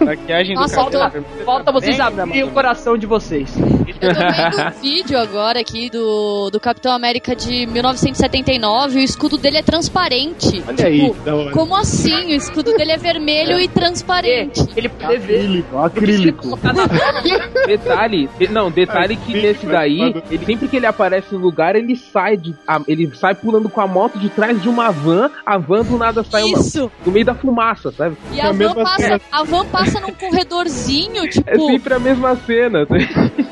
A 0.00 0.04
maquiagem 0.04 0.54
do 0.54 0.60
Nossa, 0.60 0.74
falta, 0.74 1.24
falta 1.44 1.72
vocês 1.72 1.98
abrirem 2.00 2.44
o 2.44 2.50
coração 2.50 2.96
de 2.98 3.06
vocês. 3.06 3.56
Eu 3.56 3.94
tô 3.94 4.06
vendo 4.08 4.66
um 4.76 4.80
vídeo 4.80 5.18
agora 5.18 5.60
aqui 5.60 5.88
do, 5.90 6.50
do 6.50 6.60
Capitão 6.60 6.92
América 6.92 7.34
de 7.34 7.66
1979 7.66 8.98
e 8.98 9.02
o 9.02 9.04
escudo 9.04 9.38
dele 9.38 9.58
é 9.58 9.62
transparente. 9.62 10.62
Olha 10.66 10.86
aí, 10.86 11.00
Tipo, 11.00 11.14
que 11.14 11.20
da 11.20 11.34
hora. 11.34 11.50
Como 11.52 11.76
assim? 11.76 12.32
O 12.32 12.34
escudo 12.34 12.74
dele 12.74 12.92
é 12.92 12.96
vermelho 12.96 13.60
e 13.60 13.68
transparente. 13.68 14.66
Ele 14.76 14.88
prevê. 14.88 15.36
Acrílico, 15.38 15.78
acrílico. 15.78 16.58
Detalhe, 17.66 18.28
de- 18.38 18.48
não, 18.48 18.70
detalhe 18.70 19.16
que 19.16 19.32
nesse 19.34 19.66
daí, 19.66 20.14
ele, 20.30 20.44
sempre 20.44 20.68
que 20.68 20.76
ele 20.76 20.86
aparece 20.86 21.27
no 21.34 21.38
lugar, 21.40 21.74
ele 21.76 21.96
sai 21.96 22.36
de. 22.36 22.54
a- 22.66 22.80
ele 22.88 23.10
sai 23.14 23.34
pulando 23.34 23.68
com 23.68 23.80
a 23.80 23.86
moto 23.86 24.18
de 24.18 24.28
trás 24.28 24.60
de 24.60 24.68
uma 24.68 24.90
van, 24.90 25.30
a 25.44 25.58
van 25.58 25.82
do 25.84 25.96
nada 25.98 26.22
sai 26.24 26.42
uma, 26.44 26.58
Isso. 26.58 26.90
no 27.04 27.12
meio 27.12 27.24
da 27.24 27.34
fumaça, 27.34 27.90
sabe? 27.92 28.16
E 28.32 28.40
a 28.40 28.52
van, 28.52 28.74
passa, 28.74 29.20
a 29.32 29.42
van 29.44 29.66
passa 29.66 30.00
num 30.00 30.12
corredorzinho, 30.12 31.26
tipo. 31.30 31.48
É 31.50 31.58
sempre 31.58 31.94
a 31.94 31.98
mesma 31.98 32.36
cena. 32.36 32.86
tá? 32.86 32.94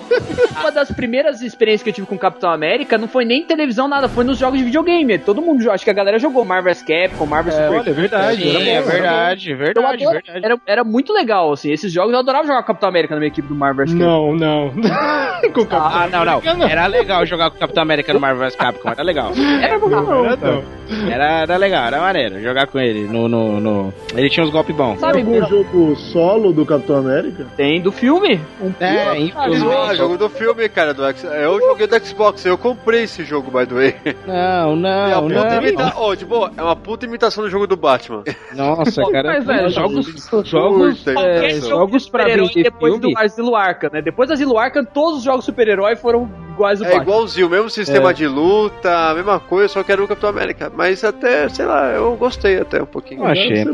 Uma 0.60 0.70
das 0.72 0.90
primeiras 0.90 1.42
experiências 1.42 1.82
que 1.82 1.90
eu 1.90 1.94
tive 1.94 2.06
com 2.06 2.14
o 2.14 2.18
Capitão 2.18 2.50
América 2.50 2.96
não 2.96 3.06
foi 3.06 3.24
nem 3.24 3.44
televisão, 3.44 3.86
nada, 3.86 4.08
foi 4.08 4.24
nos 4.24 4.38
jogos 4.38 4.58
de 4.58 4.64
videogame. 4.64 5.18
Todo 5.18 5.42
mundo, 5.42 5.70
acho 5.70 5.84
que 5.84 5.90
a 5.90 5.92
galera 5.92 6.18
jogou 6.18 6.44
Marvel's 6.44 6.82
Capcom, 6.82 7.26
Marvel 7.26 7.52
Super. 7.52 7.70
olha, 7.80 7.90
é 7.90 7.92
verdade, 7.92 8.42
Sim, 8.42 8.48
era 8.50 8.58
bom, 8.58 8.64
é 8.64 8.70
era 8.72 8.82
verdade, 8.90 9.50
Eu 9.50 9.56
verdade, 9.58 10.02
adoro- 10.04 10.22
verdade. 10.24 10.44
Era, 10.46 10.60
era 10.66 10.84
muito 10.84 11.12
legal, 11.12 11.52
assim. 11.52 11.70
Esses 11.70 11.92
jogos 11.92 12.12
eu 12.14 12.18
adorava 12.18 12.46
jogar 12.46 12.58
com 12.58 12.64
o 12.64 12.66
Capitão 12.68 12.88
América 12.88 13.14
na 13.14 13.20
minha 13.20 13.28
equipe 13.28 13.46
do 13.46 13.54
Marvel's 13.54 13.92
Capcom. 13.92 14.34
Não, 14.34 14.34
não. 14.34 14.70
com 15.52 15.66
Capitão 15.66 15.86
Ah, 15.86 16.08
não, 16.10 16.24
não. 16.56 16.66
Era 16.66 16.86
legal 16.86 17.24
jogar 17.26 17.50
com 17.50 17.55
o 17.55 17.55
Capitão 17.58 17.82
América 17.82 18.12
no 18.12 18.20
Marvel 18.20 18.44
vs 18.46 18.56
Capcom, 18.56 18.90
era 18.90 19.02
legal. 19.02 19.32
Era 19.62 19.78
bom. 19.78 19.88
Não, 19.88 20.24
era 20.26 20.36
não. 20.36 20.62
Era, 21.10 21.56
legal, 21.56 21.86
era 21.86 22.00
maneiro 22.00 22.40
jogar 22.40 22.66
com 22.68 22.78
ele. 22.78 23.08
No, 23.08 23.28
no, 23.28 23.60
no- 23.60 23.94
Ele 24.14 24.28
tinha 24.30 24.44
uns 24.44 24.50
golpes 24.52 24.74
bons. 24.76 25.00
Tem 25.00 25.08
algum 25.22 25.44
jogo 25.46 25.96
solo 25.96 26.52
do 26.52 26.64
Capitão 26.64 26.96
América? 26.98 27.46
Tem 27.56 27.80
do 27.80 27.90
filme. 27.90 28.40
Um 28.60 28.72
É, 28.80 29.08
Ah, 29.08 29.18
infelizmente. 29.18 29.96
jogo 29.96 30.16
do 30.18 30.28
filme, 30.28 30.68
cara, 30.68 30.92
do 30.94 31.04
X. 31.06 31.24
Eu 31.24 31.58
joguei 31.60 31.86
do 31.86 31.98
Xbox, 32.06 32.44
eu 32.44 32.56
comprei 32.58 33.02
esse 33.04 33.24
jogo, 33.24 33.50
by 33.50 33.66
the 33.66 33.74
way. 33.74 33.94
Não, 34.26 34.34
É 34.86 35.16
uma 35.16 35.20
não, 35.20 35.22
puta 35.28 35.50
não. 35.50 35.62
imita... 35.62 36.16
De 36.16 36.24
boa, 36.24 36.50
é 36.56 36.62
uma 36.62 36.76
puta 36.76 37.04
imitação 37.06 37.42
do 37.44 37.50
jogo 37.50 37.66
do 37.66 37.76
Batman. 37.76 38.22
Nossa, 38.54 39.02
cara. 39.10 39.28
Mas, 39.34 39.44
velho, 39.44 39.68
jogos, 39.70 40.30
jogos, 40.44 41.06
é, 41.06 41.50
jogos 41.60 42.08
pra 42.08 42.24
vender 42.24 42.62
depois 42.62 42.94
filme. 42.94 43.12
do 43.14 43.18
Asilo 43.20 43.54
Arkham, 43.56 43.90
né? 43.92 44.00
Depois 44.02 44.28
do 44.28 44.32
Asilo 44.34 44.56
Arkham, 44.58 44.84
todos 44.84 45.18
os 45.18 45.24
jogos 45.24 45.44
super-herói 45.44 45.96
foram 45.96 46.28
iguais 46.56 46.80
ao 46.80 46.86
É 46.88 46.90
Batman. 46.94 47.02
igualzinho, 47.12 47.50
mesmo 47.50 47.70
sistema 47.70 48.10
É. 48.10 48.12
de 48.14 48.26
luta, 48.26 49.10
a 49.10 49.14
mesma 49.14 49.38
coisa, 49.38 49.68
só 49.68 49.82
que 49.82 49.92
era 49.92 50.02
o 50.02 50.08
Capitão 50.08 50.30
América. 50.30 50.72
Mas 50.74 51.04
até, 51.04 51.48
sei 51.48 51.66
lá, 51.66 51.90
eu 51.90 52.16
gostei 52.16 52.58
até 52.60 52.82
um 52.82 52.86
pouquinho. 52.86 53.20
Eu 53.22 53.26
achei. 53.26 53.64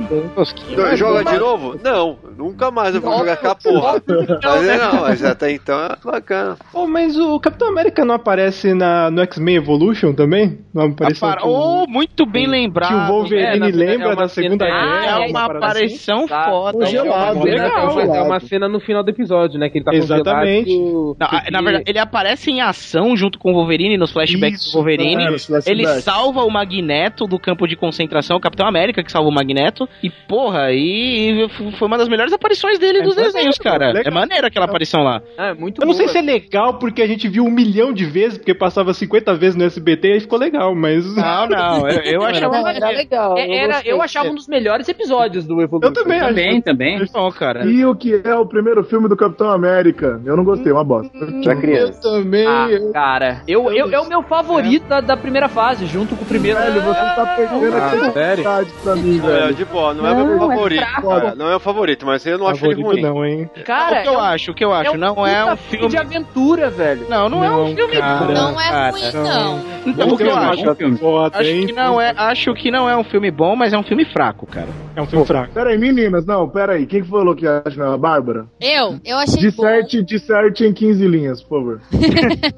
Joga 0.96 1.24
de 1.24 1.38
novo? 1.38 1.76
Não, 1.82 2.18
nunca 2.36 2.70
mais 2.70 2.94
eu 2.94 3.00
vou 3.00 3.18
jogar 3.18 3.34
aquela 3.34 3.54
porra. 3.54 4.02
Mas 4.42 4.68
é, 4.68 4.78
não, 4.78 5.00
mas 5.02 5.24
até 5.24 5.52
então 5.52 5.78
é 5.78 5.96
bacana. 6.04 6.56
Oh, 6.72 6.86
mas 6.86 7.16
o 7.18 7.38
Capitão 7.40 7.68
América 7.68 8.04
não 8.04 8.14
aparece 8.14 8.74
na, 8.74 9.10
no 9.10 9.22
X-Men 9.22 9.56
Evolution 9.56 10.12
também? 10.12 10.59
Não 10.74 10.86
apareceu 10.86 11.28
Apara- 11.28 11.46
o- 11.46 11.82
Oh, 11.82 11.86
muito 11.86 12.26
bem 12.26 12.46
lembrado. 12.46 12.88
que 12.88 12.94
o 12.94 13.06
Wolverine 13.14 13.46
É, 13.46 13.59
na- 13.59 13.66
lembra 13.66 14.12
é 14.12 14.16
da 14.16 14.28
Segunda 14.28 14.64
cena- 14.64 14.76
Guerra? 14.76 15.04
É 15.06 15.10
alguma 15.10 15.28
uma 15.28 15.46
assim? 15.46 15.56
aparição 15.56 16.26
Tá. 16.26 16.44
foda. 16.46 16.78
Congelado, 16.78 17.48
É 17.48 17.59
né? 17.59 17.66
uma, 17.68 17.86
Congelado. 17.88 18.16
é 18.16 18.22
uma 18.22 18.40
cena 18.40 18.68
no 18.68 18.80
final 18.80 19.02
do 19.04 19.10
episódio, 19.10 19.59
né? 19.59 19.68
Que 19.68 19.78
ele 19.78 19.84
tá 19.84 19.94
Exatamente. 19.94 20.70
congelado. 20.74 21.16
Não, 21.20 21.26
a- 21.26 21.50
na 21.50 21.62
verdade, 21.62 21.84
ele 21.86 21.98
aparece 21.98 22.50
em 22.50 22.60
ação 22.73 23.16
junto 23.16 23.39
com 23.39 23.53
o 23.53 23.55
Wolverine, 23.55 23.97
nos 23.97 24.11
flashbacks 24.11 24.61
Isso, 24.61 24.73
do 24.73 24.74
Wolverine. 24.78 25.24
é, 25.24 25.70
ele 25.70 25.86
salva 26.01 26.43
o 26.44 26.51
Magneto 26.51 27.27
do 27.27 27.39
campo 27.39 27.66
de 27.66 27.77
concentração, 27.77 28.36
o 28.36 28.40
Capitão 28.40 28.66
América 28.66 29.03
que 29.03 29.11
salva 29.12 29.28
o 29.28 29.32
Magneto. 29.32 29.89
E, 30.03 30.11
porra, 30.11 30.73
e 30.73 31.44
f- 31.44 31.73
foi 31.78 31.86
uma 31.89 31.97
das 31.99 32.09
melhores 32.09 32.32
aparições 32.32 32.78
dele 32.78 32.99
É 32.99 33.03
dos 33.03 33.15
maneiro, 33.15 33.32
desenhos, 33.32 33.59
cara. 33.59 33.93
legal. 33.93 34.03
É 34.05 34.11
maneiro 34.11 34.47
aquela 34.47 34.66
aparição 34.66 35.03
lá. 35.03 35.23
É, 35.39 35.55
muito 35.55 35.81
Eu 35.81 35.86
não 35.86 35.94
sei 35.94 36.07
boa. 36.07 36.12
se 36.12 36.19
é 36.19 36.23
legal 36.23 36.74
porque 36.78 37.03
a 37.03 37.07
gente 37.07 37.28
viu 37.28 37.44
um 37.44 37.51
milhão 37.51 37.93
de 37.93 38.05
vezes, 38.05 38.39
porque 38.39 38.55
passava 38.55 38.93
50 38.93 39.35
vezes 39.35 39.55
no 39.57 39.65
SBT 39.65 40.09
e 40.09 40.12
aí 40.15 40.20
ficou 40.20 40.39
legal, 40.39 40.74
mas. 40.74 41.05
Não, 41.15 41.47
não, 41.49 41.89
eu, 41.89 42.01
eu 42.03 42.23
achava 42.27 42.59
Não, 42.59 42.66
era 42.69 42.89
legal. 42.90 43.39
É, 43.39 43.57
era, 43.57 43.82
eu 43.85 44.01
achava 44.03 44.28
um 44.31 44.35
dos 44.35 44.49
melhores 44.49 44.89
episódios 44.89 45.47
do 45.47 45.61
Evolution. 45.61 45.89
Eu 45.89 45.93
também 45.94 46.19
acho. 46.19 46.28
Também, 46.28 46.61
também. 46.61 47.05
bom, 47.12 47.31
cara. 47.31 47.65
E 47.66 47.85
o 47.85 47.94
que 47.94 48.20
é 48.24 48.35
o 48.35 48.47
primeiro 48.47 48.82
filme 48.85 49.09
do 49.09 49.16
Capitão 49.16 49.51
América? 49.51 50.20
Eu 50.24 50.36
não 50.36 50.44
gostei, 50.44 50.73
uma 50.73 50.85
bosta. 50.85 51.12
Pra 51.43 51.57
criança. 51.57 52.01
Eu 52.05 52.23
também. 52.23 52.47
Ah, 52.47 52.61
cara, 52.93 53.43
eu, 53.47 53.70
eu, 53.72 53.90
é 53.93 54.01
o 54.01 54.09
meu 54.09 54.22
favorito 54.22 54.86
da, 54.89 55.01
da 55.01 55.16
primeira 55.16 55.48
fase, 55.48 55.86
junto 55.86 56.14
com 56.16 56.24
o 56.24 56.26
primeiro. 56.26 56.59
Velho, 56.59 56.80
você 56.82 57.01
tá 57.01 57.34
perdendo 57.36 57.76
Ah, 57.76 57.86
a 58.09 58.12
sério? 58.12 58.44
pra 58.82 58.97
mim, 58.97 59.18
É, 59.18 59.20
velho. 59.20 59.55
de 59.55 59.64
boa, 59.64 59.94
não 59.94 60.06
é 60.06 60.12
o 60.12 60.16
Não, 60.16 60.26
meu 60.26 60.36
é 60.36 60.39
favorito. 60.39 60.80
fraco. 60.84 61.09
cara. 61.09 61.34
Não 61.34 61.51
é 61.51 61.56
o 61.56 61.60
favorito, 61.60 62.06
mas 62.06 62.26
eu 62.26 62.39
não 62.39 62.47
acho 62.48 62.64
ele 62.66 62.82
ruim. 62.82 63.01
não, 63.01 63.24
hein? 63.24 63.51
Cara, 63.64 64.01
o 64.01 64.02
que 64.02 64.09
eu 64.09 64.20
acho, 64.20 64.51
o 64.51 64.55
que 64.55 64.64
eu 64.64 64.72
acho, 64.72 64.93
um 64.93 64.98
não 64.98 65.26
é 65.26 65.52
um 65.52 65.56
filme. 65.56 65.89
de 65.89 65.97
aventura, 65.97 66.70
velho. 66.70 67.06
Não, 67.09 67.28
não, 67.28 67.44
é 67.44 67.51
um 67.51 67.74
filme 67.74 67.97
cara. 67.97 68.24
bom. 68.26 68.32
Não 68.32 68.60
é 68.60 68.68
cara. 68.70 68.90
ruim, 68.93 69.02
não. 69.14 69.60
Então, 69.86 70.09
o 70.09 70.16
que 70.16 70.22
eu 70.22 70.36
acho? 70.36 70.62
Bom 71.01 71.18
Acho 71.32 71.66
que, 71.66 71.72
não 71.72 72.01
é, 72.01 72.12
acho 72.16 72.55
que 72.55 72.70
não 72.70 72.89
é 72.89 72.97
um 72.97 73.05
filme 73.05 73.30
bom, 73.30 73.56
mas 73.56 73.72
é 73.72 73.78
um 73.78 73.82
filme 73.82 74.05
fraco, 74.05 74.47
cara. 74.47 74.68
É 74.94 75.02
um 75.02 75.06
filme 75.06 75.24
fraco. 75.24 75.52
Pera 75.52 75.70
aí, 75.70 75.78
meninas, 75.78 76.24
não, 76.26 76.48
pera 76.48 76.74
aí. 76.74 76.86
Quem 76.86 77.02
que 77.02 77.09
falou 77.09 77.34
que 77.34 77.47
acha? 77.47 77.76
Não, 77.76 77.93
a 77.93 77.98
Bárbara. 77.98 78.47
Eu, 78.60 78.98
eu 79.05 79.16
achei 79.18 79.36
bom. 79.43 79.48
Disserte, 79.48 80.02
disserte 80.02 80.64
em 80.64 80.72
15 80.72 81.06
linhas, 81.09 81.43
por 81.43 81.59
favor. 81.60 81.80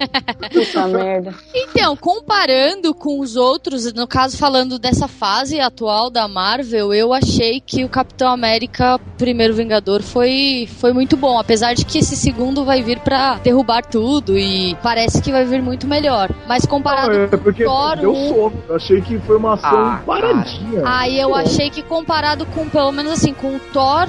Puta 0.52 0.86
merda. 0.88 1.34
Então, 1.54 1.96
comparando 1.96 2.94
com 2.94 3.20
os 3.20 3.36
outros, 3.36 3.92
no 3.92 4.06
caso 4.06 4.36
falando 4.36 4.78
dessa 4.78 5.08
fase 5.08 5.60
atual 5.60 6.10
da 6.10 6.26
Marvel, 6.28 6.92
eu 6.92 7.12
achei 7.12 7.60
que 7.60 7.84
o 7.84 7.88
Capitão 7.88 8.28
América 8.32 8.98
Primeiro 9.18 9.54
Vingador 9.54 10.02
foi, 10.02 10.68
foi 10.78 10.92
muito 10.92 11.16
bom, 11.16 11.38
apesar 11.38 11.74
de 11.74 11.84
que 11.84 11.98
esse 11.98 12.16
segundo 12.16 12.64
vai 12.64 12.82
vir 12.82 12.98
pra 13.00 13.34
derrubar 13.36 13.82
tudo 13.84 14.36
e 14.38 14.74
parece 14.82 15.20
que 15.22 15.30
vai 15.32 15.44
vir 15.44 15.62
muito 15.62 15.86
melhor. 15.86 16.30
Mas 16.46 16.66
comparado 16.66 17.12
Não, 17.12 17.24
é 17.24 17.28
com 17.28 17.38
porque 17.38 17.64
Thor, 17.64 17.96
deu 17.96 18.12
o- 18.12 18.28
soco. 18.28 18.58
Eu 18.68 18.76
achei 18.76 19.00
que 19.00 19.18
foi 19.20 19.36
uma 19.36 19.54
ação 19.54 19.68
Ah, 19.86 20.02
paradinha. 20.04 20.82
aí 20.84 21.18
eu 21.18 21.34
achei 21.34 21.70
que 21.70 21.82
comparado 21.82 22.44
com, 22.46 22.68
pelo 22.68 22.92
menos 22.92 23.12
assim, 23.12 23.32
com 23.32 23.56
o 23.56 23.60
Thor, 23.72 24.06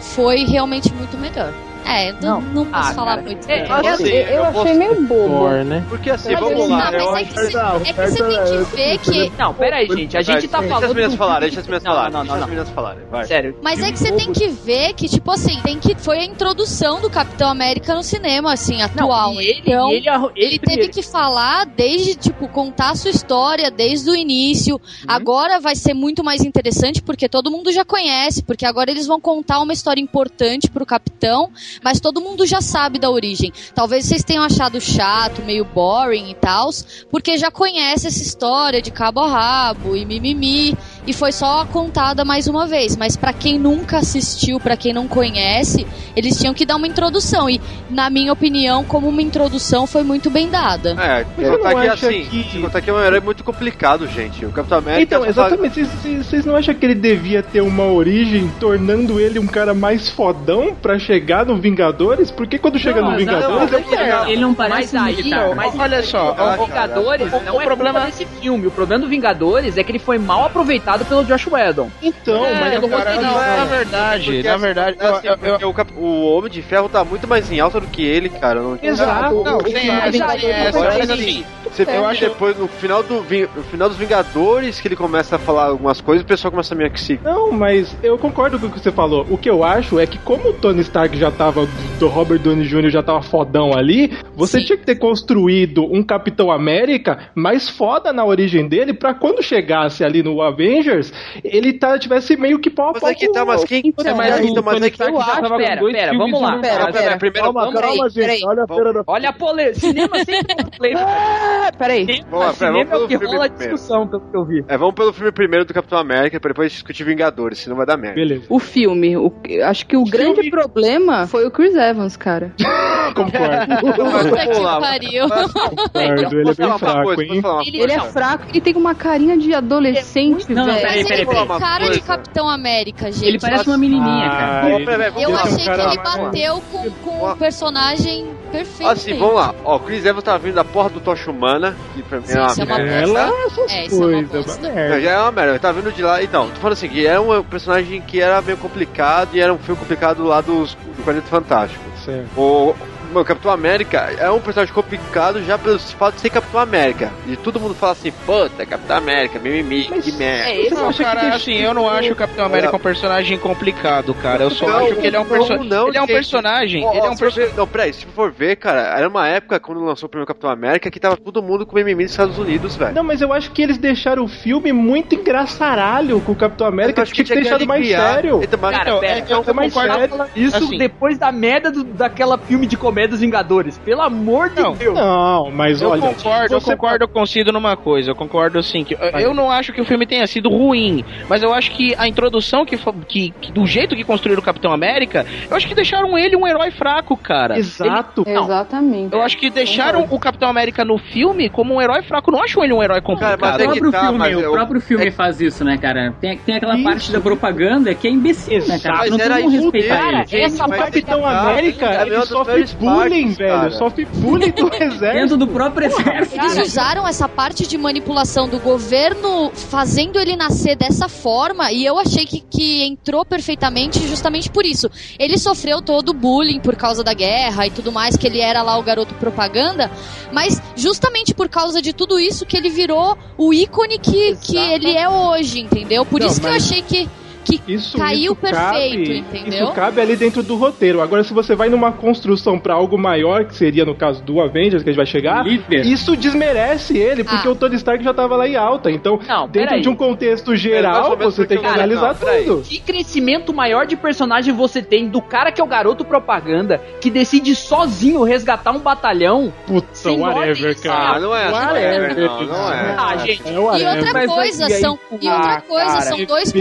foi 0.00 0.44
realmente 0.44 0.92
muito 0.92 1.16
melhor. 1.16 1.52
É, 1.84 2.10
eu 2.10 2.14
não, 2.20 2.40
não 2.40 2.64
posso 2.66 2.90
Ah, 2.90 2.94
falar 2.94 3.16
cara, 3.16 3.22
muito. 3.22 3.50
é, 3.50 3.62
assim, 3.90 4.08
eu 4.08 4.14
eu 4.22 4.34
eu 4.44 4.44
achei 4.44 4.74
meio 4.74 5.02
bobo. 5.02 5.48
Né? 5.64 5.84
Porque 5.88 6.10
assim, 6.10 6.32
Mas 6.32 6.40
vamos 6.40 6.68
lá. 6.68 6.90
tá, 6.90 6.98
eu 6.98 7.10
mas 7.12 7.14
é 7.14 7.20
acho 7.22 7.34
que 7.34 7.40
você- 7.40 7.58
é 7.88 7.92
que 7.92 8.10
você 8.10 8.22
tem 8.24 8.38
que 8.58 8.76
ver 8.76 8.98
que 9.30 9.32
Não, 9.38 9.54
pera 9.54 9.76
aí, 9.76 9.88
gente. 9.88 10.16
A 10.16 10.22
gente 10.22 10.48
tá 10.48 10.58
Deixa 10.60 10.74
as 10.74 10.80
falando. 10.80 10.94
meninas 10.94 11.14
falarem, 11.16 11.40
deixa 11.48 11.60
as 11.60 11.66
meninas 11.66 11.82
Não, 11.84 11.92
falarem. 11.92 12.12
não, 12.12 12.18
não, 12.20 12.24
Deixa 12.24 12.34
as 12.34 12.40
não. 12.40 12.48
meninas 12.48 12.70
falarem, 12.70 13.04
vai. 13.10 13.24
Sério. 13.24 13.56
Mas 13.62 13.82
é 13.82 13.92
que 13.92 13.98
você 13.98 14.12
tem 14.12 14.32
que 14.32 14.48
ver 14.48 14.92
que, 14.94 15.08
tipo 15.08 15.30
assim, 15.30 15.60
tem 15.62 15.78
que 15.78 15.94
foi 15.96 16.18
a 16.18 16.24
introdução 16.24 17.00
do 17.00 17.10
Capitão 17.10 17.48
América 17.50 17.94
no 17.94 18.02
cinema, 18.02 18.52
assim, 18.52 18.80
atual. 18.82 19.32
ele- 19.40 19.60
então, 19.66 19.90
ele 19.90 20.08
ele 20.08 20.22
ele 20.36 20.58
teve 20.58 20.58
primeiro- 20.60 20.92
que 20.92 21.02
falar 21.02 21.66
desde, 21.66 22.14
tipo, 22.14 22.48
contar 22.48 22.90
a 22.90 22.94
sua 22.94 23.10
história 23.10 23.70
desde 23.70 24.08
o 24.10 24.14
início. 24.14 24.76
Uhum. 24.76 24.80
Agora 25.08 25.58
vai 25.60 25.74
ser 25.76 25.94
muito 25.94 26.22
mais 26.24 26.42
interessante 26.44 27.02
porque 27.02 27.28
todo 27.28 27.50
mundo 27.50 27.72
já 27.72 27.84
conhece, 27.84 28.42
porque 28.42 28.64
agora 28.66 28.90
eles 28.90 29.06
vão 29.06 29.20
contar 29.20 29.60
uma 29.60 29.72
história 29.72 30.00
importante 30.00 30.70
pro 30.70 30.86
Capitão. 30.86 31.50
Mas 31.82 32.00
todo 32.00 32.20
mundo 32.20 32.46
já 32.46 32.60
sabe 32.60 32.98
da 32.98 33.10
origem. 33.10 33.52
Talvez 33.74 34.06
vocês 34.06 34.24
tenham 34.24 34.42
achado 34.42 34.80
chato, 34.80 35.42
meio 35.42 35.64
boring 35.64 36.30
e 36.30 36.34
tal, 36.34 36.70
porque 37.10 37.38
já 37.38 37.50
conhece 37.50 38.06
essa 38.06 38.22
história 38.22 38.82
de 38.82 38.90
cabo 38.90 39.20
a 39.20 39.28
rabo 39.28 39.96
e 39.96 40.04
mimimi 40.04 40.76
e 41.06 41.12
foi 41.12 41.32
só 41.32 41.64
contada 41.66 42.24
mais 42.24 42.46
uma 42.46 42.66
vez. 42.66 42.96
Mas 42.96 43.16
para 43.16 43.32
quem 43.32 43.58
nunca 43.58 43.98
assistiu, 43.98 44.60
para 44.60 44.76
quem 44.76 44.92
não 44.92 45.08
conhece, 45.08 45.86
eles 46.14 46.38
tinham 46.38 46.54
que 46.54 46.64
dar 46.64 46.76
uma 46.76 46.86
introdução. 46.86 47.48
E, 47.50 47.60
na 47.90 48.08
minha 48.10 48.32
opinião, 48.32 48.84
como 48.84 49.08
uma 49.08 49.20
introdução, 49.22 49.86
foi 49.86 50.02
muito 50.02 50.30
bem 50.30 50.48
dada. 50.48 50.90
É, 50.90 51.24
Mas 51.36 51.48
contar 51.48 51.68
você 51.70 51.74
não 51.74 51.80
que 51.82 51.88
acha 51.88 52.06
assim, 52.06 52.24
que- 52.24 52.50
se 52.50 52.58
contar 52.58 52.80
que 52.80 52.90
é 52.90 52.92
um 52.92 53.00
herói 53.02 53.20
muito 53.20 53.42
complicado, 53.42 54.06
gente. 54.06 54.44
O 54.44 54.52
Capitão 54.52 54.78
América. 54.78 55.02
Então, 55.02 55.26
exatamente. 55.26 55.84
Vocês- 55.84 56.44
não 56.46 56.54
acham 56.56 56.74
que 56.74 56.84
ele 56.86 56.94
devia 56.94 57.42
ter 57.42 57.60
uma 57.60 57.84
origem 57.84 58.50
tornando 58.60 59.18
ele 59.18 59.38
um 59.38 59.46
cara 59.46 59.74
mais 59.74 60.08
fodão 60.08 60.74
pra 60.74 60.98
chegar 60.98 61.44
no 61.46 61.56
Vingadores? 61.56 62.30
Porque 62.30 62.58
quando 62.58 62.78
chega 62.78 63.00
no 63.00 63.16
Vingadores, 63.16 63.72
é 63.72 64.30
Ele 64.32 64.40
não 64.40 64.54
parece 64.54 64.94
mas 64.94 65.06
aí, 65.08 65.16
militar. 65.16 65.54
mas 65.54 65.78
olha 65.78 66.02
só, 66.02 66.32
o 66.60 66.66
Vingadores 66.66 67.32
o- 67.32 67.40
não 67.40 67.56
o 67.56 67.60
é 67.60 67.64
problema 67.64 68.00
desse 68.00 68.24
filme. 68.40 68.66
O 68.66 68.70
problema 68.70 69.02
do 69.04 69.08
Vingadores 69.08 69.76
é 69.76 69.82
que 69.82 69.90
ele 69.92 69.98
foi 69.98 70.18
mal 70.18 70.44
aproveitado 70.44 70.91
pelo 71.04 71.24
Josh 71.24 71.46
Whedon. 71.46 71.90
Então, 72.02 72.44
É, 72.44 72.54
mas 72.60 72.90
cara, 72.90 73.14
não, 73.16 73.34
na 73.34 73.64
verdade, 73.64 74.24
Porque, 74.24 74.42
na 74.42 74.54
assim, 74.54 74.62
verdade, 74.62 74.96
é 75.00 75.06
assim, 75.06 75.28
porque 75.38 75.64
o, 75.64 75.72
Cap- 75.74 75.92
o 75.96 76.36
Homem 76.36 76.50
de 76.50 76.62
Ferro 76.62 76.88
tá 76.88 77.04
muito 77.04 77.26
mais 77.26 77.50
em 77.50 77.60
alta 77.60 77.80
do 77.80 77.86
que 77.86 78.04
ele, 78.04 78.28
cara. 78.28 78.60
Não, 78.60 78.78
Exato. 78.82 79.42
Não, 79.44 79.58
tem 79.58 79.72
Mas 79.88 80.14
essa, 80.14 80.26
aí, 80.26 80.40
tem 80.40 80.50
essa, 80.50 80.78
agora, 80.78 80.98
mas 80.98 81.10
assim, 81.10 81.22
assim, 81.22 81.46
Você 81.72 81.82
eu 81.82 81.86
que 81.86 81.92
acho- 81.92 82.20
depois, 82.20 82.58
no 82.58 82.68
final, 82.68 83.02
do, 83.02 83.14
no 83.16 83.62
final 83.64 83.88
dos 83.88 83.96
Vingadores, 83.98 84.78
que 84.80 84.88
ele 84.88 84.96
começa 84.96 85.36
a 85.36 85.38
falar 85.38 85.66
algumas 85.68 86.00
coisas, 86.00 86.22
o 86.22 86.26
pessoal 86.26 86.50
começa 86.50 86.74
a 86.74 86.76
meio 86.76 86.90
que 86.90 87.00
se. 87.00 87.18
Não, 87.24 87.50
mas 87.52 87.96
eu 88.02 88.18
concordo 88.18 88.58
com 88.58 88.66
o 88.66 88.70
que 88.70 88.78
você 88.80 88.92
falou. 88.92 89.26
O 89.30 89.38
que 89.38 89.48
eu 89.48 89.64
acho 89.64 89.98
é 89.98 90.06
que 90.06 90.18
como 90.18 90.50
o 90.50 90.52
Tony 90.52 90.80
Stark 90.82 91.16
já 91.16 91.30
tava, 91.30 91.66
do 91.98 92.08
Robert 92.08 92.38
Downey 92.40 92.64
Jr. 92.66 92.90
já 92.90 93.02
tava 93.02 93.22
fodão 93.22 93.72
ali, 93.74 94.12
você 94.34 94.62
tinha 94.62 94.76
que 94.76 94.84
ter 94.84 94.96
construído 94.96 95.84
um 95.84 96.02
Capitão 96.02 96.50
América 96.50 97.30
mais 97.34 97.68
foda 97.68 98.12
na 98.12 98.24
origem 98.24 98.68
dele 98.68 98.92
pra 98.92 99.14
quando 99.14 99.42
chegasse 99.42 100.04
ali 100.04 100.22
no 100.22 100.42
Avengers, 100.42 101.12
ele 101.42 101.72
tá, 101.72 101.98
tivesse 101.98 102.36
meio 102.36 102.58
que 102.58 102.68
pau 102.70 102.90
a 102.90 102.92
Mas 102.92 103.00
pau 103.00 103.10
é 103.10 103.14
que 103.14 103.32
tá, 103.32 103.44
mas 103.44 103.64
quem. 103.64 103.82
Então, 103.84 104.04
mas, 104.16 104.30
mas 104.30 104.40
então, 104.44 104.62
o 104.62 104.66
mas 104.66 104.82
é 104.82 104.90
que 104.90 104.96
Stark 105.02 105.18
já 105.18 105.34
tava 105.36 105.48
com 105.50 105.56
Pera, 105.56 105.80
dois 105.80 105.92
pera, 105.94 106.12
vamos 106.18 106.40
lá. 106.40 106.58
Pera, 106.58 106.74
uniforme. 106.84 106.92
pera, 106.92 107.18
primeiro, 107.18 107.44
Calma, 107.52 107.64
vamos 107.64 107.80
calma, 107.80 108.04
aí, 108.04 108.10
gente. 108.10 108.46
Olha 108.46 108.64
a 108.64 108.66
feira 108.66 108.92
da. 108.92 109.02
Olha 109.06 109.28
a 109.28 109.32
polêmica. 109.32 109.80
Cinema 109.80 110.16
sempre 110.24 110.52
é. 110.92 111.61
Ah, 111.62 111.72
peraí. 111.72 112.06
Vamos 112.30 112.46
lá, 112.46 112.52
pera, 112.52 112.54
Cinema 112.54 112.84
vamos 112.84 112.90
é 112.90 112.94
o 112.94 112.98
pelo 112.98 113.08
que 113.08 113.18
filme 113.18 113.26
rola 113.36 113.48
primeiro. 113.48 113.74
discussão, 113.74 114.08
pelo 114.08 114.22
que 114.30 114.36
eu 114.36 114.44
vi. 114.44 114.64
É, 114.68 114.76
vamos 114.76 114.94
pelo 114.94 115.12
filme 115.12 115.32
primeiro 115.32 115.64
do 115.64 115.72
Capitão 115.74 115.98
América, 115.98 116.40
pra 116.40 116.48
depois 116.48 116.72
discutir 116.72 117.04
Vingadores, 117.04 117.58
senão 117.58 117.76
vai 117.76 117.86
dar 117.86 117.96
merda. 117.96 118.14
Beleza. 118.16 118.44
O 118.48 118.58
filme, 118.58 119.16
o- 119.16 119.32
acho 119.64 119.86
que 119.86 119.96
o 119.96 120.04
grande 120.04 120.48
problema 120.50 121.26
foi 121.26 121.46
o 121.46 121.50
Chris 121.50 121.74
Evans, 121.74 122.16
cara. 122.16 122.52
Concordo. 123.14 123.32
Puta 123.80 124.46
que 124.46 124.60
pariu. 124.80 125.28
Concordo, 125.28 126.40
ele 126.40 126.50
é 126.50 126.54
bem 126.54 126.78
fraco, 126.78 127.22
hein? 127.22 127.42
Ele 127.74 127.92
é 127.92 128.00
fraco, 128.00 128.44
ele 128.48 128.60
tem 128.60 128.74
uma 128.76 128.94
carinha 128.94 129.36
de 129.36 129.54
adolescente, 129.54 130.48
Não, 130.52 130.64
não, 130.66 130.74
velho. 130.74 130.80
peraí, 130.80 131.02
Mas 131.02 131.10
ele 131.10 131.26
peraí, 131.26 131.36
tem 131.36 131.46
peraí. 131.46 131.60
cara 131.60 131.90
de 131.90 132.00
Capitão 132.00 132.48
América, 132.48 133.12
gente. 133.12 133.26
Ele 133.26 133.38
parece 133.38 133.68
uma 133.68 133.78
menininha, 133.78 134.28
cara. 134.30 134.62
Ah, 134.66 134.70
ele- 134.70 135.24
Eu 135.24 135.36
achei 135.36 135.56
que 135.58 135.64
cara, 135.64 135.84
ele 135.92 135.96
bateu 136.02 136.62
com, 136.72 136.90
com 136.90 137.26
o 137.30 137.36
personagem 137.36 138.26
perfeito. 138.50 138.90
Assim, 138.90 139.18
vamos 139.18 139.34
lá. 139.34 139.54
Ó, 139.64 139.76
o 139.76 139.80
Chris 139.80 140.04
Evans 140.04 140.24
tava 140.24 140.38
vindo 140.38 140.54
da 140.54 140.64
porra 140.64 140.88
do 140.90 141.00
Tocha 141.00 141.30
Humana, 141.30 141.51
que 141.94 142.02
pra 142.02 142.18
mim 142.20 142.26
Sim, 142.26 142.38
é 142.38 142.46
isso 142.46 142.60
é 142.60 142.64
uma 142.64 142.78
merda. 142.78 143.02
Ela, 143.20 143.46
essas 143.46 143.70
É, 143.72 143.84
é 143.84 143.88
uma 143.88 143.98
coisas, 144.28 144.46
uma 144.58 144.68
Não, 144.68 144.74
merda. 144.74 145.00
já 145.00 145.10
é 145.10 145.18
uma 145.20 145.32
merda, 145.32 145.50
ele 145.52 145.58
tá 145.58 145.72
vindo 145.72 145.92
de 145.92 146.02
lá. 146.02 146.22
Então, 146.22 146.48
tô 146.48 146.56
falando 146.56 146.72
assim, 146.74 146.88
que 146.88 147.06
era 147.06 147.20
um 147.20 147.42
personagem 147.42 148.00
que 148.02 148.20
era 148.20 148.40
meio 148.42 148.56
complicado 148.58 149.30
e 149.34 149.40
era 149.40 149.52
um 149.52 149.58
filme 149.58 149.78
complicado 149.80 150.24
lá 150.24 150.40
dos, 150.40 150.74
do 150.74 151.02
Quarteto 151.04 151.28
Fantástico. 151.28 151.82
Certo. 152.04 152.28
O, 152.38 152.74
o 153.20 153.24
Capitão 153.24 153.50
América 153.50 154.10
é 154.18 154.30
um 154.30 154.40
personagem 154.40 154.74
complicado 154.74 155.42
já 155.44 155.58
pelo 155.58 155.78
fato 155.78 156.14
de 156.14 156.20
ser 156.22 156.30
Capitão 156.30 156.60
América. 156.60 157.10
E 157.26 157.36
todo 157.36 157.60
mundo 157.60 157.74
fala 157.74 157.92
assim, 157.92 158.10
puta, 158.24 158.64
Capitão 158.66 158.96
América, 158.96 159.38
mimimi, 159.38 159.84
que 159.84 160.12
merda. 160.12 160.48
É 160.50 160.60
esse 160.62 160.74
Não, 160.74 160.92
cara, 160.92 161.34
assim, 161.34 161.54
eu 161.54 161.74
não 161.74 161.88
acho 161.88 162.12
o 162.12 162.16
Capitão 162.16 162.44
América 162.46 162.76
um 162.76 162.80
personagem 162.80 163.38
complicado, 163.38 164.14
cara. 164.14 164.44
Eu 164.44 164.50
só 164.50 164.66
Não, 164.66 164.86
acho 164.86 164.96
que 164.96 165.06
ele 165.06 165.16
é 165.16 165.20
um 165.20 165.24
não, 165.64 165.88
Ele 165.88 165.98
é 165.98 166.02
um 166.02 166.06
personagem. 166.06 166.84
Ó, 166.84 166.90
Ele 166.92 166.98
é 167.06 167.10
um 167.10 167.12
se 167.12 167.18
for 167.18 167.24
personagem. 167.26 167.50
ver- 167.52 167.56
Não, 167.56 167.66
peraí, 167.66 167.92
se 167.92 168.06
for 168.06 168.30
ver, 168.32 168.56
cara, 168.56 168.98
era 168.98 169.08
uma 169.08 169.28
época 169.28 169.58
quando 169.60 169.82
lançou 169.84 170.06
o 170.06 170.10
primeiro 170.10 170.26
Capitão 170.26 170.50
América 170.50 170.90
que 170.90 170.98
tava 171.00 171.16
todo 171.16 171.42
mundo 171.42 171.66
com 171.66 171.76
mimimi 171.76 172.02
nos 172.04 172.12
Estados 172.12 172.38
Unidos, 172.38 172.76
velho. 172.76 172.94
Não, 172.94 173.02
mas 173.04 173.20
eu 173.20 173.32
acho 173.32 173.50
que 173.50 173.62
eles 173.62 173.78
deixaram 173.78 174.24
o 174.24 174.28
filme 174.28 174.72
muito 174.72 175.14
engraçaralho 175.14 176.20
com 176.20 176.32
o 176.32 176.36
Capitão 176.36 176.66
América. 176.66 177.00
Eu 177.00 177.02
acho 177.02 177.12
Tinha 177.12 177.24
que 177.24 177.28
ter 177.30 177.40
tinha 177.40 177.58
deixado 177.58 177.66
mais 177.68 177.86
sério. 177.86 178.40
Então, 178.42 178.58
mas- 178.60 178.76
Cara, 178.76 178.90
então, 178.90 179.00
pera, 179.00 179.18
é- 179.18 179.24
eu, 179.28 179.44
é 179.46 179.52
mais 179.52 179.72
sério. 179.72 180.26
isso 180.36 180.56
Assim. 180.56 180.78
depois 180.78 181.18
da 181.18 181.30
merda 181.32 181.70
do, 181.70 181.84
daquela 181.84 182.38
filme 182.38 182.66
de 182.66 182.76
comédia 182.76 183.01
dos 183.06 183.20
Vingadores. 183.20 183.78
Pelo 183.78 184.02
amor 184.02 184.50
de 184.50 184.60
Não. 184.62 184.74
Deus. 184.74 184.94
Não, 184.94 185.50
mas 185.50 185.80
Eu 185.82 185.90
olha. 185.90 186.00
concordo, 186.02 186.54
eu 186.54 186.60
concordo 186.60 187.08
com 187.08 187.22
o 187.22 187.26
Cido 187.26 187.52
numa 187.52 187.76
coisa. 187.76 188.10
Eu 188.10 188.14
concordo 188.14 188.58
assim 188.58 188.84
que 188.84 188.96
eu 189.20 189.32
não 189.34 189.50
acho 189.50 189.72
que 189.72 189.80
o 189.80 189.84
filme 189.84 190.06
tenha 190.06 190.26
sido 190.26 190.48
ruim, 190.48 191.04
mas 191.28 191.42
eu 191.42 191.52
acho 191.54 191.70
que 191.72 191.94
a 191.96 192.06
introdução 192.08 192.64
que, 192.64 192.76
que, 193.08 193.30
que 193.40 193.52
do 193.52 193.66
jeito 193.66 193.94
que 193.96 194.04
construíram 194.04 194.40
o 194.40 194.44
Capitão 194.44 194.72
América, 194.72 195.24
eu 195.50 195.56
acho 195.56 195.66
que 195.66 195.74
deixaram 195.74 196.16
ele 196.18 196.36
um 196.36 196.46
herói 196.46 196.70
fraco, 196.70 197.16
cara. 197.16 197.58
Exato. 197.58 198.22
Ele- 198.26 198.34
não, 198.34 198.44
Exatamente. 198.44 199.14
eu 199.14 199.22
acho 199.22 199.36
que 199.36 199.50
deixaram 199.50 200.06
o 200.10 200.18
Capitão 200.18 200.48
América 200.48 200.84
no 200.84 200.98
filme 200.98 201.48
como 201.48 201.74
um 201.74 201.80
herói 201.80 202.02
fraco. 202.02 202.30
Não 202.30 202.42
acho 202.42 202.62
ele 202.62 202.72
um 202.72 202.82
herói 202.82 203.00
complicado. 203.00 203.38
mas 203.40 203.50
O 203.50 203.54
é 203.54 203.58
que 203.58 203.64
próprio, 203.80 203.90
tá, 203.92 204.00
filme, 204.00 204.18
mas 204.18 204.36
o 204.36 204.40
eu- 204.40 204.52
próprio 204.52 204.80
filme 204.80 205.10
faz 205.10 205.40
isso, 205.40 205.64
né, 205.64 205.76
cara? 205.78 206.12
Tem, 206.20 206.36
tem 206.38 206.56
aquela 206.56 206.74
Isso. 206.74 206.84
parte 206.84 207.12
da 207.12 207.20
propaganda 207.20 207.94
que 207.94 208.06
é 208.06 208.10
imbecil, 208.10 208.66
né, 208.66 208.78
cara? 208.78 208.98
Mas 208.98 209.10
Não 209.10 209.16
tem 209.18 209.26
era 209.26 209.36
como 209.36 209.48
isso 209.50 209.62
respeitar 209.62 209.96
dele, 210.02 210.16
ele. 210.16 210.26
gente, 210.26 210.42
Essa 210.42 210.68
Capitão 210.68 211.18
é 211.20 211.22
tá, 211.32 211.40
América, 211.40 211.86
é 211.86 212.02
ele 212.02 212.22
sofre 212.22 212.52
melhores 212.52 212.74
bullying, 212.94 213.32
velho. 213.32 213.50
cara. 213.50 213.70
Sofre 213.72 214.04
bullying 214.04 214.50
do 214.52 214.66
exército. 214.74 215.00
Dentro 215.00 215.36
do 215.36 215.46
próprio 215.46 215.86
exército. 215.86 216.36
Eles 216.36 216.58
usaram 216.68 217.06
essa 217.06 217.28
parte 217.28 217.66
de 217.66 217.76
manipulação 217.78 218.48
do 218.48 218.58
governo 218.58 219.50
fazendo 219.54 220.18
ele 220.18 220.36
nascer 220.36 220.76
dessa 220.76 221.08
forma 221.08 221.70
e 221.72 221.84
eu 221.84 221.98
achei 221.98 222.26
que, 222.26 222.40
que 222.40 222.82
entrou 222.84 223.24
perfeitamente 223.24 224.06
justamente 224.06 224.50
por 224.50 224.64
isso. 224.66 224.90
Ele 225.18 225.38
sofreu 225.38 225.80
todo 225.80 226.10
o 226.10 226.14
bullying 226.14 226.60
por 226.60 226.76
causa 226.76 227.02
da 227.02 227.14
guerra 227.14 227.66
e 227.66 227.70
tudo 227.70 227.90
mais, 227.92 228.16
que 228.16 228.26
ele 228.26 228.40
era 228.40 228.62
lá 228.62 228.78
o 228.78 228.82
garoto 228.82 229.14
propaganda, 229.14 229.90
mas 230.32 230.60
justamente 230.76 231.34
por 231.34 231.48
causa 231.48 231.80
de 231.82 231.92
tudo 231.92 232.18
isso 232.18 232.44
que 232.46 232.56
ele 232.56 232.70
virou 232.70 233.16
o 233.38 233.52
ícone 233.52 233.98
que, 233.98 234.36
que 234.36 234.56
ele 234.56 234.96
é 234.96 235.08
hoje, 235.08 235.60
entendeu? 235.60 236.04
Por 236.04 236.20
Não, 236.20 236.26
isso 236.26 236.40
que 236.40 236.46
eu 236.46 236.52
mas- 236.52 236.64
achei 236.64 236.82
que, 236.82 237.08
que 237.44 237.60
Isso, 237.66 237.98
caiu 237.98 238.32
isso 238.32 238.34
perfeito, 238.36 238.58
cabe, 238.60 239.18
entendeu? 239.18 239.64
Isso 239.64 239.72
cabe 239.72 240.00
ali 240.00 240.16
dentro 240.16 240.42
do 240.42 240.56
roteiro. 240.56 241.00
Agora, 241.00 241.24
se 241.24 241.32
você 241.34 241.54
vai 241.54 241.68
numa 241.68 241.92
construção 241.92 242.58
pra 242.58 242.74
algo 242.74 242.96
maior, 242.98 243.44
que 243.44 243.54
seria 243.54 243.84
no 243.84 243.94
caso 243.94 244.22
do 244.22 244.40
Avengers, 244.40 244.82
que 244.82 244.88
a 244.88 244.92
gente 244.92 244.96
vai 244.96 245.06
chegar, 245.06 245.44
Líder. 245.44 245.86
isso 245.86 246.16
desmerece 246.16 246.96
ele, 246.96 247.24
porque 247.24 247.46
Ah. 247.46 247.50
o 247.50 247.54
Tony 247.56 247.76
Stark 247.76 248.02
já 248.02 248.14
tava 248.14 248.36
lá 248.36 248.46
em 248.48 248.56
alta. 248.56 248.90
Então, 248.90 249.18
Não, 249.26 249.48
dentro 249.48 249.80
de 249.80 249.88
um 249.88 249.94
contexto 249.94 250.54
geral, 250.56 251.16
você 251.16 251.44
tem 251.46 251.58
que 251.58 251.66
eu- 251.66 251.70
analisar 251.70 252.16
não, 252.20 252.44
tudo. 252.44 252.62
Que 252.62 252.78
crescimento 252.78 253.52
maior 253.52 253.86
de 253.86 253.96
personagem 253.96 254.54
você 254.54 254.82
tem 254.82 255.08
do 255.08 255.20
cara 255.20 255.50
que 255.52 255.60
é 255.60 255.64
o 255.64 255.66
garoto 255.66 256.04
propaganda, 256.04 256.80
que 257.00 257.10
decide 257.10 257.54
sozinho 257.54 258.22
resgatar 258.22 258.72
um 258.72 258.78
batalhão? 258.78 259.52
Puta, 259.66 260.10
whatever, 260.12 260.80
cara. 260.80 261.16
Ah, 261.16 261.20
não 261.20 261.34
é 261.34 261.44
assim, 261.44 261.52
Whatever. 261.54 262.16
não, 262.18 262.42
não 262.46 262.72
é. 262.72 262.94
Ah, 262.98 263.16
gente. 263.18 263.42
É 263.48 263.52
E 263.52 263.58
outra 263.58 264.26
coisa, 264.26 264.68
são, 264.70 264.98
e 265.20 265.28
outra 265.28 265.54
Ah, 265.54 265.60
coisa, 265.62 265.86
cara. 265.86 266.00
são 266.02 266.24
dois 266.24 266.48
Sim, 266.48 266.58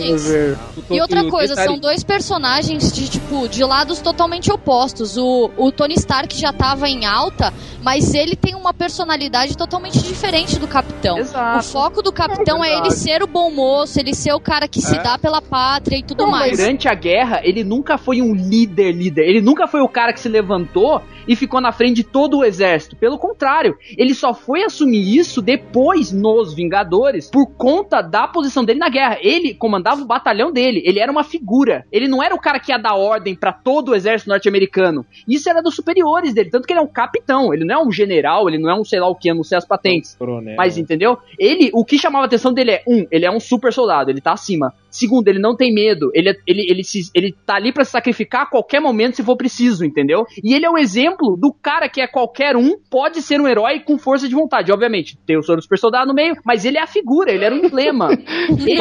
personagens. 0.00 0.58
E 0.90 1.00
outra 1.00 1.24
coisa, 1.30 1.54
detalhe- 1.54 1.68
são 1.68 1.78
dois 1.78 2.02
personagens 2.04 2.92
de, 2.92 3.08
tipo, 3.08 3.48
de 3.48 3.64
lados 3.64 4.00
totalmente 4.00 4.52
opostos. 4.52 5.16
O, 5.16 5.50
o 5.56 5.72
Tony 5.72 5.94
Stark 5.94 6.38
já 6.38 6.52
tava 6.52 6.88
em 6.88 7.04
alta, 7.06 7.52
mas 7.82 8.14
ele 8.14 8.36
tem 8.36 8.54
uma 8.54 8.72
personalidade 8.74 9.56
totalmente 9.56 10.02
diferente 10.02 10.58
do 10.58 10.68
Capitão. 10.68 11.18
Exato. 11.18 11.58
O 11.58 11.62
foco 11.62 12.02
do 12.02 12.12
Capitão 12.12 12.64
é, 12.64 12.78
ele 12.78 12.90
ser 12.90 13.22
o 13.22 13.26
bom 13.26 13.50
moço, 13.50 13.98
ele 13.98 14.14
ser 14.14 14.32
o 14.32 14.40
cara 14.40 14.68
que 14.68 14.80
se 14.80 14.96
dá 15.02 15.18
pela 15.18 15.40
pátria 15.40 15.96
e 15.98 16.02
tudo 16.02 16.26
mais. 16.26 16.56
Durante 16.58 16.88
a 16.88 16.94
guerra, 16.94 17.40
ele 17.42 17.64
nunca 17.64 17.96
foi 17.98 18.20
um 18.22 18.34
líder, 18.34 18.92
líder. 18.92 19.22
Ele 19.28 19.40
nunca 19.40 19.66
foi 19.66 19.80
o 19.80 19.88
cara 19.88 20.12
que 20.12 20.20
se 20.20 20.28
levantou 20.28 21.02
e 21.26 21.34
ficou 21.36 21.60
na 21.60 21.72
frente 21.72 21.96
de 21.96 22.04
todo 22.04 22.38
o 22.38 22.44
exército. 22.44 22.96
Pelo 22.96 23.18
contrário, 23.18 23.76
ele 23.96 24.14
só 24.14 24.32
foi 24.34 24.62
assumir 24.64 25.16
isso 25.16 25.40
depois 25.42 26.12
nos 26.12 26.54
Vingadores 26.54 27.30
por 27.30 27.46
conta 27.56 28.00
da 28.00 28.26
posição 28.26 28.64
dele 28.64 28.78
na 28.78 28.88
guerra. 28.88 29.18
Ele 29.20 29.54
comandava 29.54 30.02
o 30.02 30.06
batalhão 30.06 30.52
dele, 30.52 30.82
ele 30.84 30.98
era 30.98 31.10
uma 31.10 31.24
figura. 31.24 31.84
Ele 31.92 32.08
não 32.08 32.22
era 32.22 32.34
o 32.34 32.40
cara 32.40 32.58
que 32.60 32.72
ia 32.72 32.78
dar 32.78 32.94
ordem 32.94 33.34
pra 33.34 33.52
todo 33.52 33.90
o 33.90 33.94
exército 33.94 34.30
norte-americano. 34.30 35.04
Isso 35.28 35.48
era 35.48 35.62
dos 35.62 35.74
superiores 35.74 36.34
dele, 36.34 36.50
tanto 36.50 36.66
que 36.66 36.72
ele 36.72 36.80
é 36.80 36.82
um 36.82 36.86
capitão, 36.86 37.52
ele 37.52 37.64
não 37.64 37.74
é 37.74 37.82
um 37.86 37.92
general, 37.92 38.48
ele 38.48 38.58
não 38.58 38.70
é 38.70 38.74
um 38.74 38.84
sei 38.84 39.00
lá 39.00 39.08
o 39.08 39.14
que, 39.14 39.32
não 39.32 39.42
sei 39.44 39.58
as 39.58 39.64
patentes. 39.66 40.14
Mas 40.56 40.76
entendeu? 40.78 41.18
Ele, 41.38 41.70
o 41.72 41.84
que 41.84 41.98
chamava 41.98 42.24
a 42.24 42.26
atenção 42.26 42.52
dele 42.52 42.72
é, 42.72 42.82
um, 42.86 43.06
ele 43.10 43.24
é 43.24 43.30
um 43.30 43.40
super 43.40 43.72
soldado, 43.72 44.10
ele 44.10 44.20
tá 44.20 44.32
acima. 44.32 44.72
Segundo, 44.90 45.28
ele 45.28 45.38
não 45.38 45.54
tem 45.54 45.72
medo, 45.74 46.10
ele, 46.14 46.30
é- 46.30 46.36
ele, 46.46 46.66
ele, 46.70 46.82
se, 46.84 47.10
ele 47.14 47.34
tá 47.44 47.56
ali 47.56 47.70
pra 47.72 47.84
se 47.84 47.90
sacrificar 47.90 48.42
a 48.42 48.46
qualquer 48.46 48.80
momento 48.80 49.16
se 49.16 49.22
for 49.22 49.36
preciso, 49.36 49.84
entendeu? 49.84 50.24
E 50.42 50.54
ele 50.54 50.64
é 50.64 50.70
o 50.70 50.78
exemplo 50.78 51.15
do 51.16 51.52
cara 51.52 51.88
que 51.88 52.00
é 52.00 52.06
qualquer 52.06 52.56
um, 52.56 52.76
pode 52.90 53.22
ser 53.22 53.40
um 53.40 53.46
herói 53.48 53.80
com 53.80 53.98
força 53.98 54.28
de 54.28 54.34
vontade. 54.34 54.72
Obviamente, 54.72 55.16
tem 55.26 55.36
o 55.38 55.42
soro 55.42 55.60
super 55.62 55.78
soldado 55.78 56.06
no 56.08 56.14
meio, 56.14 56.34
mas 56.44 56.64
ele 56.64 56.78
é 56.78 56.82
a 56.82 56.86
figura, 56.86 57.32
ele 57.32 57.44
era 57.44 57.54
um 57.54 57.58
emblema. 57.58 58.08
ele, 58.66 58.76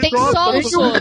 Tem 0.00 0.10
só 0.10 0.50
o 0.50 0.62
soro. 0.62 1.00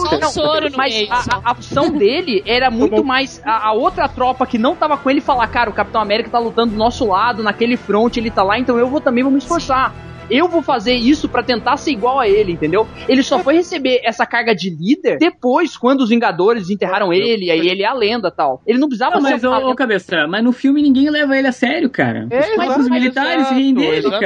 Só 0.00 0.16
o 0.16 0.22
soro 0.30 0.70
no 0.70 0.76
Mas 0.76 0.94
meio. 0.94 1.08
a, 1.12 1.16
a- 1.16 1.40
a 1.44 1.52
opção 1.52 1.90
dele 1.90 2.42
era 2.46 2.70
muito 2.70 3.04
mais 3.04 3.40
a, 3.44 3.68
a 3.68 3.72
outra 3.72 4.08
tropa 4.08 4.46
que 4.46 4.58
não 4.58 4.74
tava 4.76 4.96
com 4.96 5.10
ele 5.10 5.20
falar, 5.20 5.46
cara, 5.48 5.70
o 5.70 5.72
Capitão 5.72 6.00
América 6.00 6.30
tá 6.30 6.38
lutando 6.38 6.72
do 6.72 6.76
nosso 6.78 7.06
lado, 7.06 7.42
naquele 7.42 7.76
front, 7.76 8.16
ele 8.16 8.30
tá 8.30 8.42
lá, 8.42 8.58
então 8.58 8.78
eu 8.78 8.88
vou 8.88 9.00
também 9.00 9.22
vou 9.22 9.32
me 9.32 9.38
esforçar. 9.38 9.94
Eu 10.30 10.48
vou 10.48 10.62
fazer 10.62 10.94
isso 10.94 11.28
pra 11.28 11.42
tentar 11.42 11.76
ser 11.76 11.92
igual 11.92 12.18
a 12.18 12.28
ele, 12.28 12.52
entendeu? 12.52 12.86
Ele 13.08 13.22
só 13.22 13.38
foi 13.38 13.54
receber 13.54 14.00
essa 14.04 14.24
carga 14.24 14.54
de 14.54 14.70
líder 14.70 15.18
depois, 15.18 15.76
quando 15.76 16.00
os 16.02 16.08
Vingadores 16.10 16.70
enterraram 16.70 17.12
ele, 17.12 17.50
aí 17.50 17.68
ele 17.68 17.82
é 17.82 17.86
a 17.86 17.94
lenda 17.94 18.30
tal. 18.30 18.62
Ele 18.66 18.78
não 18.78 18.88
precisava 18.88 19.16
Não, 19.16 19.22
ser 19.22 19.32
mas, 19.32 19.44
ô, 19.44 19.70
ô, 19.70 19.74
cabeça, 19.74 20.26
mas 20.28 20.42
no 20.44 20.52
filme 20.52 20.82
ninguém 20.82 21.10
leva 21.10 21.36
ele 21.36 21.48
a 21.48 21.52
sério, 21.52 21.90
cara. 21.90 22.26
É, 22.30 22.40
Os 22.40 22.46
próprios 22.46 22.76
exato, 22.78 22.90
militares 22.90 23.50
riem 23.50 23.74
dele, 23.74 23.96
exatamente. 23.98 24.20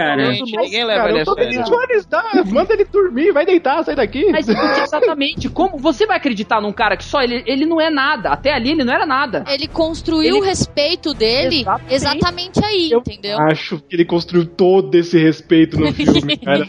cara. 0.53 0.63
Ninguém 0.63 0.85
leva 0.85 1.09
ele 1.09 1.19
eu 1.19 1.33
a 1.33 1.35
sério. 1.35 2.05
tá? 2.09 2.45
Manda 2.47 2.75
ele 2.75 2.85
dormir, 2.85 3.33
vai 3.33 3.47
deitar, 3.47 3.83
sai 3.85 3.95
daqui. 3.95 4.31
Mas 4.31 4.47
porque 4.47 4.81
exatamente, 4.81 5.49
como 5.49 5.79
você 5.79 6.07
vai 6.07 6.17
acreditar 6.17 6.61
num 6.61 6.73
cara 6.73 6.97
que 6.97 7.05
só 7.05 7.23
ele, 7.23 7.43
ele 7.47 7.67
não 7.67 7.81
é 7.81 7.91
nada? 7.91 8.31
Até 8.31 8.53
ali 8.53 8.71
ele 8.71 8.85
não 8.85 8.93
era 8.93 9.07
nada. 9.07 9.45
Ele 9.49 9.69
construiu 9.69 10.37
o 10.37 10.41
respeito 10.41 11.15
dele 11.15 11.65
exatamente, 11.91 12.65
aí, 12.65 12.91
entendeu? 12.93 13.39
Acho 13.51 13.79
que 13.79 13.95
ele 13.97 14.05
construiu 14.05 14.47
todo 14.47 14.95
esse 14.95 15.19
respeito 15.19 15.79
no 15.79 15.94
filme, 15.95 16.37
cara. 16.39 16.67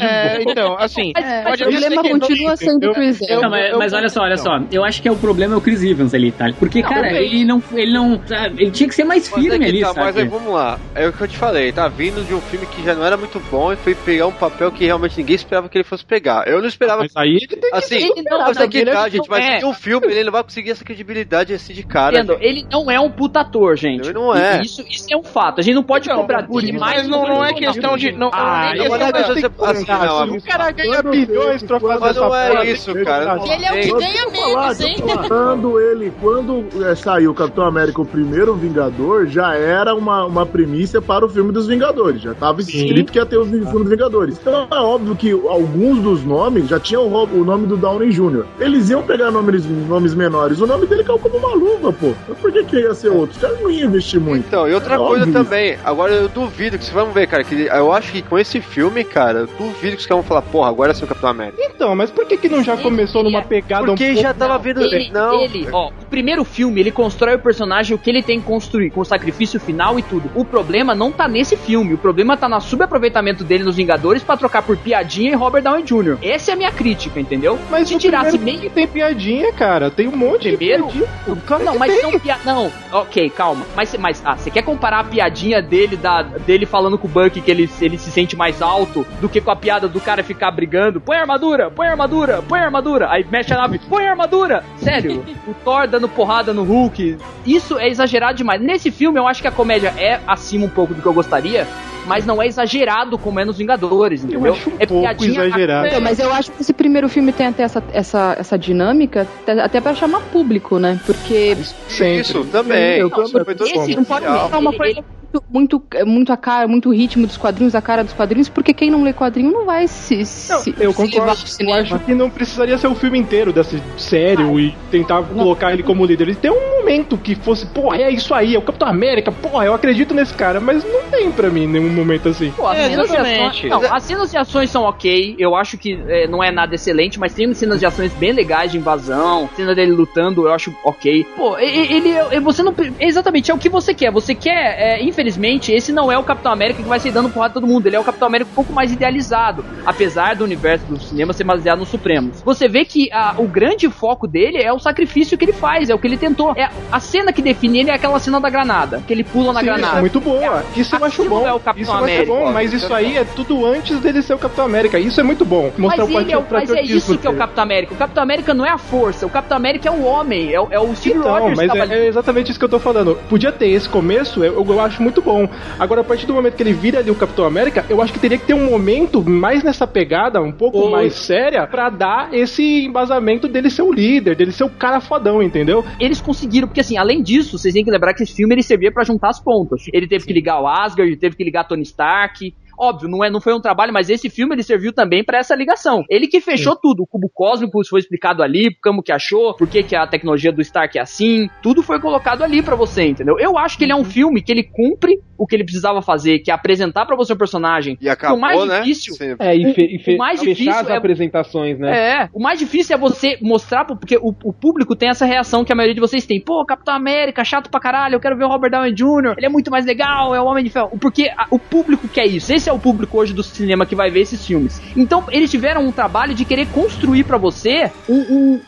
É, 0.00 0.42
então, 0.42 0.76
assim, 0.78 1.12
É, 1.16 1.42
pode 1.42 1.62
o 1.64 1.68
problema 1.70 2.02
que- 2.02 2.10
continua 2.10 2.56
sendo 2.56 2.90
o 2.90 2.94
Chris 2.94 3.20
Não, 3.20 3.28
Evans. 3.38 3.50
mas, 3.50 3.76
mas 3.78 3.92
olha 3.92 4.08
só, 4.08 4.22
olha 4.22 4.36
só. 4.36 4.58
Eu 4.70 4.84
acho 4.84 5.02
que 5.02 5.08
é 5.08 5.12
o 5.12 5.16
problema 5.16 5.54
é 5.54 5.56
o 5.56 5.60
Chris 5.60 5.82
Evans 5.82 6.14
ali, 6.14 6.30
tá? 6.32 6.46
Porque, 6.58 6.82
Não, 6.82 6.88
cara, 6.88 7.12
ele 7.20 7.44
não. 7.44 7.62
Ele 7.72 7.92
não. 7.92 8.20
sabe, 8.26 8.62
Ele 8.62 8.70
tinha 8.70 8.88
que 8.88 8.94
ser 8.94 9.04
mais 9.04 9.28
Mas 9.28 9.38
é 9.38 9.42
firme 9.42 9.58
que 9.64 9.70
ali, 9.70 9.80
tá, 9.80 9.92
Mas 9.94 10.16
aí 10.16 10.24
sabe? 10.24 10.28
vamos 10.28 10.52
lá. 10.52 10.78
É 10.94 11.08
o 11.08 11.12
que 11.12 11.20
eu 11.22 11.28
te 11.28 11.36
falei, 11.36 11.72
tá 11.72 11.88
vindo 11.88 12.24
de 12.26 12.34
um 12.34 12.40
filme 12.40 12.66
que 12.66 12.82
já 12.84 12.94
não 12.94 13.04
era 13.04 13.16
muito 13.16 13.40
bom 13.50 13.72
e 13.72 13.76
foi 13.76 13.94
pegar 13.94 14.26
um 14.26 14.32
papel 14.32 14.70
que 14.72 14.84
realmente 14.84 15.18
ninguém 15.18 15.36
esperava 15.36 15.68
que 15.68 15.76
ele 15.76 15.84
fosse 15.84 16.04
pegar. 16.04 16.46
Eu 16.46 16.60
não 16.60 16.68
esperava. 16.68 17.02
Mas 17.02 17.12
aí 17.16 17.30
ele 17.36 17.46
tem 17.46 17.58
que 17.60 17.76
Assim, 17.76 18.00
superar, 18.00 18.46
mas 18.48 18.56
é 18.58 18.68
que 18.68 18.78
ele 18.78 18.90
é- 18.90 18.92
tá, 18.92 19.08
gente, 19.08 19.28
mas 19.28 19.62
é. 19.62 19.66
um 19.66 19.72
filme 19.74 20.06
ele 20.08 20.24
não 20.24 20.32
vai 20.32 20.42
conseguir 20.42 20.70
essa 20.70 20.84
credibilidade 20.84 21.52
assim 21.52 21.72
de 21.72 21.82
cara. 21.82 22.16
Entendo? 22.16 22.36
Ele 22.40 22.66
não 22.70 22.90
é 22.90 22.98
um 23.00 23.10
puta 23.10 23.40
ator, 23.40 23.76
gente. 23.76 24.04
Ele 24.04 24.12
não 24.12 24.34
é. 24.34 24.60
Isso, 24.62 24.82
isso 24.88 25.06
é 25.12 25.16
um 25.16 25.22
fato. 25.22 25.60
A 25.60 25.62
gente 25.62 25.74
não 25.74 25.82
pode 25.82 26.06
Então, 26.08 26.20
cobrar 26.20 26.42
dele 26.42 26.70
isso, 26.70 26.78
mais 26.80 26.98
mas 26.98 27.08
não, 27.08 27.22
não 27.26 27.44
é 27.44 27.52
questão 27.52 27.96
de. 27.96 28.12
Não, 28.12 28.27
Ah, 28.32 28.72
não, 28.74 28.84
não, 28.88 28.94
agora 28.94 29.04
não, 29.06 29.12
tem 29.12 29.22
que 29.22 29.62
assim, 29.62 29.84
pensar, 29.84 30.06
não, 30.06 30.30
se 30.30 30.38
o 30.38 30.42
cara 30.42 30.70
ganha 30.70 31.02
bilhões 31.02 31.62
pra 31.62 31.80
fazer 31.80 32.00
Mas 32.00 32.10
essa 32.10 32.20
não 32.20 32.34
é 32.34 32.70
isso, 32.70 32.94
cara. 33.04 33.40
Ele 33.44 33.64
é 33.64 33.72
o 33.72 33.80
que 33.80 33.92
ganha 33.92 34.30
menos, 34.30 34.80
hein? 34.80 34.96
Quando 35.28 35.80
ele, 35.80 36.12
quando 36.20 36.84
é, 36.84 36.94
saiu 36.94 37.30
o 37.30 37.34
Capitão 37.34 37.64
América, 37.64 38.00
o 38.00 38.06
primeiro 38.06 38.54
Vingador, 38.54 39.26
já 39.26 39.54
era 39.54 39.94
uma, 39.94 40.24
uma 40.24 40.46
primícia 40.46 41.00
para 41.00 41.24
o 41.24 41.28
filme 41.28 41.52
dos 41.52 41.66
Vingadores. 41.66 42.22
Já 42.22 42.32
estava 42.32 42.60
escrito 42.60 43.12
que 43.12 43.18
ia 43.18 43.26
ter 43.26 43.38
o 43.38 43.44
filme 43.44 43.64
dos 43.64 43.88
Vingadores. 43.90 44.38
Então 44.40 44.68
é 44.70 44.80
óbvio 44.80 45.14
que 45.16 45.30
alguns 45.30 46.00
dos 46.00 46.24
nomes 46.24 46.68
já 46.68 46.78
tinham 46.80 47.06
o, 47.06 47.44
nome 47.44 47.66
do 47.66 47.76
Downey 47.76 48.10
Jr. 48.10 48.44
Eles 48.58 48.90
iam 48.90 49.02
pegar 49.02 49.30
nomes, 49.30 49.64
nomes 49.88 50.14
menores. 50.14 50.60
O 50.60 50.66
nome 50.66 50.86
dele 50.86 51.04
caiu 51.04 51.18
como 51.18 51.36
uma 51.36 51.54
luva, 51.54 51.92
pô. 51.92 52.12
Mas 52.28 52.38
por 52.38 52.52
que, 52.52 52.64
que 52.64 52.80
ia 52.80 52.94
ser 52.94 53.08
outro? 53.08 53.36
Os 53.36 53.38
caras 53.38 53.60
não 53.60 53.70
iam 53.70 53.88
investir 53.88 54.20
muito. 54.20 54.46
Então, 54.46 54.68
e 54.68 54.74
outra 54.74 54.94
É 54.94 54.98
coisa 54.98 55.32
também, 55.32 55.78
agora 55.84 56.12
eu 56.12 56.28
duvido 56.28 56.78
que 56.78 56.84
vocês 56.84 56.94
vão 56.94 57.12
ver, 57.12 57.26
cara, 57.26 57.44
que 57.44 57.54
eu 57.54 57.92
acho 57.92 58.12
que 58.12 58.17
com 58.22 58.38
esse 58.38 58.60
filme, 58.60 59.04
cara, 59.04 59.40
eu 59.40 59.46
duvido 59.46 59.96
que 59.96 60.02
os 60.02 60.06
caras 60.06 60.22
vão 60.24 60.28
falar, 60.28 60.42
porra, 60.42 60.68
agora 60.68 60.92
é 60.92 60.94
seu 60.94 61.06
Capitão 61.06 61.30
América. 61.30 61.58
Então, 61.62 61.94
mas 61.94 62.10
por 62.10 62.26
que 62.26 62.36
que 62.36 62.48
não 62.48 62.62
já 62.62 62.76
começou 62.76 63.22
numa 63.22 63.42
pegada 63.42 63.86
Porque 63.86 64.04
um 64.04 64.14
pouco... 64.14 64.22
já 64.22 64.34
tava 64.34 64.58
vendo. 64.58 64.82
Ele, 64.82 65.10
não. 65.10 65.42
ele, 65.42 65.68
ó, 65.72 65.88
o 65.88 66.06
primeiro 66.06 66.44
filme, 66.44 66.80
ele 66.80 66.90
constrói 66.90 67.36
o 67.36 67.38
personagem, 67.38 67.94
o 67.94 67.98
que 67.98 68.10
ele 68.10 68.22
tem 68.22 68.40
que 68.40 68.46
construir, 68.46 68.90
com 68.90 69.00
o 69.00 69.04
sacrifício 69.04 69.60
final 69.60 69.98
e 69.98 70.02
tudo. 70.02 70.30
O 70.34 70.44
problema 70.44 70.94
não 70.94 71.10
tá 71.10 71.28
nesse 71.28 71.56
filme, 71.56 71.94
o 71.94 71.98
problema 71.98 72.36
tá 72.36 72.48
no 72.48 72.60
subaproveitamento 72.60 73.44
dele 73.44 73.64
nos 73.64 73.76
Vingadores 73.76 74.22
pra 74.22 74.36
trocar 74.36 74.62
por 74.62 74.76
piadinha 74.76 75.30
e 75.30 75.34
Robert 75.34 75.62
Downey 75.62 75.84
Jr. 75.84 76.18
Essa 76.20 76.50
é 76.50 76.54
a 76.54 76.56
minha 76.56 76.72
crítica, 76.72 77.20
entendeu? 77.20 77.58
Mas 77.70 77.88
Se 77.88 77.96
tirasse 77.96 78.36
primeiro 78.36 78.60
meio 78.60 78.70
tem 78.70 78.86
piadinha, 78.86 79.52
cara. 79.52 79.90
Tem 79.90 80.08
um 80.08 80.16
monte 80.16 80.56
Primeiro? 80.56 80.86
de 80.86 80.98
piadinha. 80.98 81.08
Claro 81.46 81.64
Não, 81.64 81.72
que 81.72 81.78
mas 81.78 81.94
tem. 81.94 82.02
não 82.02 82.18
pia... 82.18 82.38
Não, 82.44 82.72
ok, 82.92 83.30
calma. 83.30 83.66
Mas, 83.76 83.94
mas 83.98 84.22
ah, 84.24 84.36
você 84.36 84.50
quer 84.50 84.62
comparar 84.62 85.00
a 85.00 85.04
piadinha 85.04 85.62
dele 85.62 85.96
da, 85.96 86.22
dele 86.22 86.66
falando 86.66 86.98
com 86.98 87.06
o 87.06 87.10
Bucky 87.10 87.40
que 87.40 87.50
ele, 87.50 87.68
ele 87.80 87.97
se 87.98 88.10
sente 88.10 88.36
mais 88.36 88.60
alto 88.62 89.06
do 89.20 89.28
que 89.28 89.40
com 89.40 89.50
a 89.50 89.56
piada 89.56 89.88
do 89.88 90.00
cara 90.00 90.22
ficar 90.22 90.50
brigando? 90.50 91.00
Põe 91.00 91.16
a 91.16 91.20
armadura, 91.20 91.70
põe 91.70 91.86
a 91.86 91.90
armadura, 91.90 92.42
põe 92.42 92.60
a 92.60 92.64
armadura. 92.64 93.10
Aí 93.10 93.24
mexe 93.30 93.52
a 93.52 93.56
nave, 93.56 93.78
põe 93.88 94.06
a 94.06 94.10
armadura. 94.10 94.64
Sério, 94.78 95.24
o 95.46 95.54
Thor 95.54 95.86
dando 95.86 96.08
porrada 96.08 96.52
no 96.52 96.62
Hulk. 96.62 97.18
Isso 97.46 97.78
é 97.78 97.88
exagerado 97.88 98.36
demais. 98.36 98.60
Nesse 98.60 98.90
filme 98.90 99.18
eu 99.18 99.26
acho 99.26 99.40
que 99.42 99.48
a 99.48 99.52
comédia 99.52 99.92
é 99.96 100.20
acima 100.26 100.66
um 100.66 100.70
pouco 100.70 100.94
do 100.94 101.02
que 101.02 101.06
eu 101.08 101.12
gostaria. 101.12 101.66
Mas 102.06 102.24
não 102.24 102.40
é 102.40 102.46
exagerado 102.46 103.18
como 103.18 103.38
é 103.38 103.44
nos 103.44 103.58
Vingadores, 103.58 104.24
entendeu? 104.24 104.54
acho 104.54 104.70
um 104.70 104.76
é 104.78 104.86
pouco 104.86 105.24
exagerado. 105.24 105.88
Então, 105.88 106.00
mas 106.00 106.18
eu 106.18 106.32
acho 106.32 106.50
que 106.50 106.62
esse 106.62 106.72
primeiro 106.72 107.06
filme 107.06 107.32
tem 107.32 107.48
até 107.48 107.64
essa, 107.64 107.82
essa, 107.92 108.36
essa 108.38 108.58
dinâmica, 108.58 109.26
até- 109.62 109.78
pra 109.78 109.94
chamar 109.94 110.20
público, 110.32 110.78
né? 110.78 110.98
Porque 111.04 111.54
Sempre. 111.86 112.20
Isso 112.22 112.44
também. 112.46 112.98
Eu 112.98 113.10
Não, 113.10 113.24
também. 113.24 113.54
Esse 113.60 113.94
não 113.94 114.04
pode 114.04 114.24
ser 114.24 114.56
uma 114.56 114.72
coisa 114.72 115.04
muito, 115.32 115.44
muito, 115.48 115.82
muito 116.06 116.32
a 116.32 116.36
cara, 116.36 116.66
muito 116.66 116.90
ritmo 116.90 117.26
dos 117.26 117.36
quadrinhos, 117.36 117.74
a 117.74 117.82
cara 117.82 118.02
dos 118.02 118.12
quadrinhos, 118.12 118.48
porque 118.48 118.72
quem 118.72 118.90
não 118.90 119.02
lê 119.02 119.12
quadrinho 119.12 119.52
não 119.52 119.66
vai 119.66 119.86
se, 119.86 120.24
se, 120.24 120.50
Não, 120.52 120.58
eu 120.84 120.90
se 120.92 120.96
concordo. 120.96 121.32
Eu 121.60 121.74
acho 121.74 121.98
que 122.00 122.14
não 122.14 122.30
precisaria 122.30 122.78
ser 122.78 122.86
o 122.88 122.94
filme 122.94 123.18
inteiro 123.18 123.52
desse 123.52 123.82
sério 123.96 124.58
e 124.58 124.74
tentar 124.90 125.22
colocar 125.22 125.72
ele 125.72 125.82
como 125.82 126.04
líder. 126.04 126.24
Ele 126.28 126.34
tem 126.36 126.50
um 126.50 126.78
momento 126.80 127.18
que 127.18 127.34
fosse, 127.34 127.66
porra, 127.66 127.98
é 127.98 128.10
isso 128.10 128.32
aí, 128.34 128.54
é 128.54 128.58
o 128.58 128.62
Capitão 128.62 128.88
América, 128.88 129.30
porra, 129.30 129.64
eu 129.66 129.74
acredito 129.74 130.14
nesse 130.14 130.32
cara, 130.34 130.60
mas 130.60 130.84
não 130.84 131.02
tem 131.10 131.30
pra 131.30 131.50
mim 131.50 131.66
nenhum 131.66 131.90
momento 131.90 132.28
assim. 132.28 132.50
Pô, 132.52 132.66
as 132.66 132.78
É, 132.78 132.88
cenas 132.90 133.10
de 133.10 133.16
ações, 133.16 133.64
não, 133.70 133.94
as 133.94 134.02
cenas 134.02 134.30
de 134.30 134.36
ações 134.38 134.70
são 134.70 134.82
ok. 134.84 135.36
Eu 135.38 135.54
acho 135.54 135.76
que 135.76 135.98
é, 136.08 136.26
não 136.26 136.42
é 136.42 136.50
nada 136.50 136.74
excelente, 136.74 137.18
mas 137.18 137.34
tem 137.34 137.52
cenas 137.54 137.80
de 137.80 137.86
ações 137.86 138.12
bem 138.14 138.32
legais 138.32 138.72
de 138.72 138.78
invasão. 138.78 139.48
Cena 139.54 139.74
dele 139.74 139.92
lutando, 139.92 140.46
eu 140.46 140.52
acho 140.54 140.74
ok. 140.84 141.24
Pô, 141.36 141.58
e- 141.58 141.64
e- 141.64 141.92
ele, 141.92 142.10
é- 142.12 142.40
você 142.40 142.62
não. 142.62 142.74
Exatamente, 142.98 143.50
é 143.50 143.54
o 143.54 143.58
que 143.58 143.68
você 143.68 143.92
quer. 143.92 144.10
Você 144.10 144.34
quer, 144.34 144.76
é, 144.78 145.02
infelizmente, 145.18 145.72
esse 145.72 145.90
não 145.90 146.12
é 146.12 146.16
o 146.16 146.22
Capitão 146.22 146.52
América 146.52 146.80
que 146.80 146.88
vai 146.88 147.00
sair 147.00 147.10
dando 147.10 147.28
porrada 147.28 147.50
a 147.50 147.54
todo 147.54 147.66
mundo. 147.66 147.86
Ele 147.88 147.96
é 147.96 148.00
o 148.00 148.04
Capitão 148.04 148.28
América 148.28 148.50
um 148.52 148.54
pouco 148.54 148.72
mais 148.72 148.92
idealizado. 148.92 149.64
Apesar 149.84 150.36
do 150.36 150.44
universo 150.44 150.86
do 150.86 151.00
cinema 151.00 151.32
ser 151.32 151.42
baseado 151.44 151.80
nos 151.80 151.88
Supremos. 151.88 152.42
Você 152.44 152.68
vê 152.68 152.84
que 152.84 153.10
a- 153.12 153.34
o 153.38 153.48
grande 153.48 153.88
foco 153.90 154.28
dele 154.28 154.58
é 154.62 154.70
o 154.72 154.78
sacrifício 154.78 155.36
que 155.38 155.44
ele 155.46 155.52
faz, 155.54 155.88
é 155.90 155.94
o 155.94 155.98
que 155.98 156.06
ele 156.06 156.16
tentou. 156.18 156.52
É, 156.54 156.68
a 156.92 157.00
cena 157.00 157.32
que 157.32 157.40
define 157.42 157.80
ele 157.80 157.90
é 157.90 157.94
aquela 157.94 158.18
cena 158.20 158.38
da 158.38 158.48
granada, 158.50 159.02
que 159.06 159.12
ele 159.12 159.24
pula 159.24 159.52
na 159.54 159.60
Sim, 159.60 159.66
granada. 159.66 159.86
Isso 159.88 159.96
é 159.96 160.00
muito 160.00 160.20
boa. 160.20 160.64
Isso 160.76 160.94
eu 160.96 161.04
acho 161.04 161.24
bom. 161.24 161.46
é 161.46 161.52
o 161.52 161.58
Capitão 161.58 161.82
isso 161.82 161.90
eu 161.90 161.94
acho 161.96 162.04
América, 162.04 162.32
bom, 162.32 162.52
mas 162.52 162.72
isso 162.74 162.92
aí 162.94 163.16
é 163.16 163.24
tudo 163.24 163.64
antes 163.66 163.98
dele 164.00 164.20
ser 164.22 164.34
o 164.34 164.38
Capitão 164.38 164.66
América. 164.66 164.98
Isso 164.98 165.18
é 165.18 165.22
muito 165.24 165.44
bom. 165.44 165.72
Mostrar 165.78 166.04
Mas, 166.04 166.14
o 166.14 166.20
ele 166.20 166.32
é, 166.32 166.38
o- 166.38 166.44
mas 166.50 166.70
é 166.70 166.82
isso 166.82 167.16
que 167.18 167.26
é 167.26 167.30
o. 167.30 167.34
Capitão 167.36 167.64
América. 167.64 167.94
O 167.94 167.96
Capitão 167.96 168.22
América 168.22 168.52
não 168.54 168.66
é 168.66 168.70
a 168.70 168.78
força, 168.78 169.24
o 169.26 169.30
Capitão 169.30 169.56
América 169.56 169.88
é 169.88 169.92
o 169.92 170.04
homem, 170.04 170.52
é, 170.52 170.60
o- 170.60 170.68
é 170.70 170.78
o 170.78 170.94
Steve 170.94 171.18
Então, 171.18 171.32
Rogers 171.32 171.56
mas 171.56 171.68
tava 171.68 171.92
é, 171.94 171.98
é 172.00 172.06
exatamente 172.06 172.50
isso 172.50 172.58
que 172.58 172.64
eu 172.64 172.68
tô 172.68 172.78
falando. 172.78 173.16
Podia 173.28 173.50
ter 173.50 173.68
esse 173.68 173.88
começo, 173.88 174.44
eu, 174.44 174.64
eu 174.68 174.80
acho 174.80 175.02
muito 175.02 175.07
bom. 175.20 175.48
Agora, 175.78 176.00
a 176.00 176.04
partir 176.04 176.26
do 176.26 176.34
momento 176.34 176.54
que 176.54 176.62
ele 176.62 176.72
vira 176.72 176.98
ali 176.98 177.10
o 177.10 177.14
Capitão 177.14 177.44
América, 177.44 177.84
eu 177.88 178.00
acho 178.02 178.12
que 178.12 178.18
teria 178.18 178.38
que 178.38 178.46
ter 178.46 178.54
um 178.54 178.64
momento 178.70 179.22
mais 179.22 179.62
nessa 179.62 179.86
pegada, 179.86 180.40
um 180.40 180.52
pouco 180.52 180.90
mais 180.90 181.14
séria, 181.14 181.66
pra 181.66 181.90
dar 181.90 182.32
esse 182.32 182.84
embasamento 182.84 183.48
dele 183.48 183.70
ser 183.70 183.82
o 183.82 183.92
líder, 183.92 184.36
dele 184.36 184.52
ser 184.52 184.64
o 184.64 184.70
cara 184.70 185.00
fodão, 185.00 185.42
entendeu? 185.42 185.84
Eles 185.98 186.20
conseguiram, 186.20 186.68
porque 186.68 186.80
assim, 186.80 186.96
além 186.96 187.22
disso, 187.22 187.58
vocês 187.58 187.74
têm 187.74 187.84
que 187.84 187.90
lembrar 187.90 188.14
que 188.14 188.22
esse 188.22 188.34
filme 188.34 188.54
ele 188.54 188.62
servia 188.62 188.92
pra 188.92 189.04
juntar 189.04 189.28
as 189.28 189.40
pontas. 189.40 189.84
Ele 189.92 190.06
teve 190.06 190.26
que 190.26 190.32
ligar 190.32 190.60
o 190.60 190.66
Asgard, 190.66 191.10
ele 191.10 191.16
teve 191.16 191.36
que 191.36 191.44
ligar 191.44 191.64
Tony 191.64 191.82
Stark. 191.82 192.54
Óbvio, 192.78 193.08
não, 193.08 193.24
é, 193.24 193.30
não 193.30 193.40
foi 193.40 193.54
um 193.54 193.60
trabalho, 193.60 193.92
mas 193.92 194.08
esse 194.08 194.30
filme 194.30 194.54
ele 194.54 194.62
serviu 194.62 194.92
também 194.92 195.24
pra 195.24 195.38
essa 195.38 195.54
ligação. 195.54 196.04
Ele 196.08 196.26
que 196.28 196.40
fechou 196.40 196.76
tudo. 196.76 197.02
O 197.02 197.06
cubo 197.06 197.28
cósmico 197.32 197.80
foi 197.88 198.00
explicado 198.00 198.42
ali, 198.42 198.74
como 198.82 199.02
que 199.02 199.12
achou, 199.12 199.54
por 199.54 199.68
que, 199.68 199.82
que 199.82 199.96
a 199.96 200.06
tecnologia 200.06 200.52
do 200.52 200.60
Stark 200.62 200.96
é 200.98 201.02
assim. 201.02 201.48
Tudo 201.62 201.82
foi 201.82 202.00
colocado 202.00 202.42
ali 202.42 202.62
pra 202.62 202.76
você, 202.76 203.06
entendeu? 203.06 203.36
Eu 203.38 203.58
acho 203.58 203.76
que 203.76 203.84
ele 203.84 203.92
é 203.92 203.96
um 203.96 204.04
filme 204.04 204.42
que 204.42 204.52
ele 204.52 204.62
cumpre 204.62 205.18
o 205.36 205.46
que 205.46 205.54
ele 205.56 205.64
precisava 205.64 206.02
fazer, 206.02 206.40
que 206.40 206.50
é 206.50 206.54
apresentar 206.54 207.06
pra 207.06 207.16
você 207.16 207.32
o 207.32 207.36
personagem. 207.38 207.96
E 208.00 208.08
acabou, 208.08 208.38
o 208.38 208.40
mais 208.40 208.64
né? 208.66 208.80
difícil 208.80 209.14
Sim. 209.14 209.36
É, 209.38 209.54
e, 209.56 209.72
fe, 209.72 209.84
e 209.96 209.98
fe- 210.02 210.14
O 210.14 210.18
mais 210.18 210.40
fechar 210.40 210.52
difícil 210.52 210.80
as 210.80 210.88
é- 210.90 210.96
apresentações, 210.96 211.78
né? 211.78 212.22
É, 212.24 212.28
o 212.32 212.40
mais 212.42 212.58
difícil 212.58 212.96
é 212.96 212.98
você 212.98 213.38
mostrar, 213.40 213.84
pro- 213.84 213.96
porque 213.96 214.16
o, 214.16 214.34
o 214.44 214.52
público 214.52 214.96
tem 214.96 215.08
essa 215.08 215.24
reação 215.24 215.64
que 215.64 215.72
a 215.72 215.76
maioria 215.76 215.94
de 215.94 216.00
vocês 216.00 216.26
tem. 216.26 216.40
Pô, 216.40 216.64
Capitão 216.64 216.94
América, 216.94 217.44
chato 217.44 217.70
pra 217.70 217.80
caralho, 217.80 218.14
eu 218.16 218.20
quero 218.20 218.36
ver 218.36 218.44
o 218.44 218.48
Robert 218.48 218.70
Downey 218.70 218.92
Jr., 218.92 219.34
ele 219.36 219.46
é 219.46 219.48
muito 219.48 219.70
mais 219.70 219.84
legal, 219.86 220.34
é 220.34 220.40
o 220.40 220.44
Homem 220.44 220.64
de 220.64 220.70
Ferro. 220.70 220.90
Porque 221.00 221.28
a- 221.36 221.46
o 221.50 221.58
público 221.58 222.08
quer 222.08 222.26
isso. 222.26 222.52
Esse 222.52 222.67
é 222.68 222.72
o 222.72 222.78
público 222.78 223.18
hoje 223.18 223.32
do 223.32 223.42
cinema 223.42 223.84
que 223.86 223.94
vai 223.94 224.10
ver 224.10 224.20
esses 224.20 224.44
filmes. 224.44 224.80
Então, 224.96 225.24
eles 225.30 225.50
tiveram 225.50 225.84
um 225.86 225.92
trabalho 225.92 226.34
de 226.34 226.44
querer 226.44 226.66
construir 226.68 227.24
pra 227.24 227.36
você 227.38 227.90
um, 228.08 228.14
um- 228.16 228.60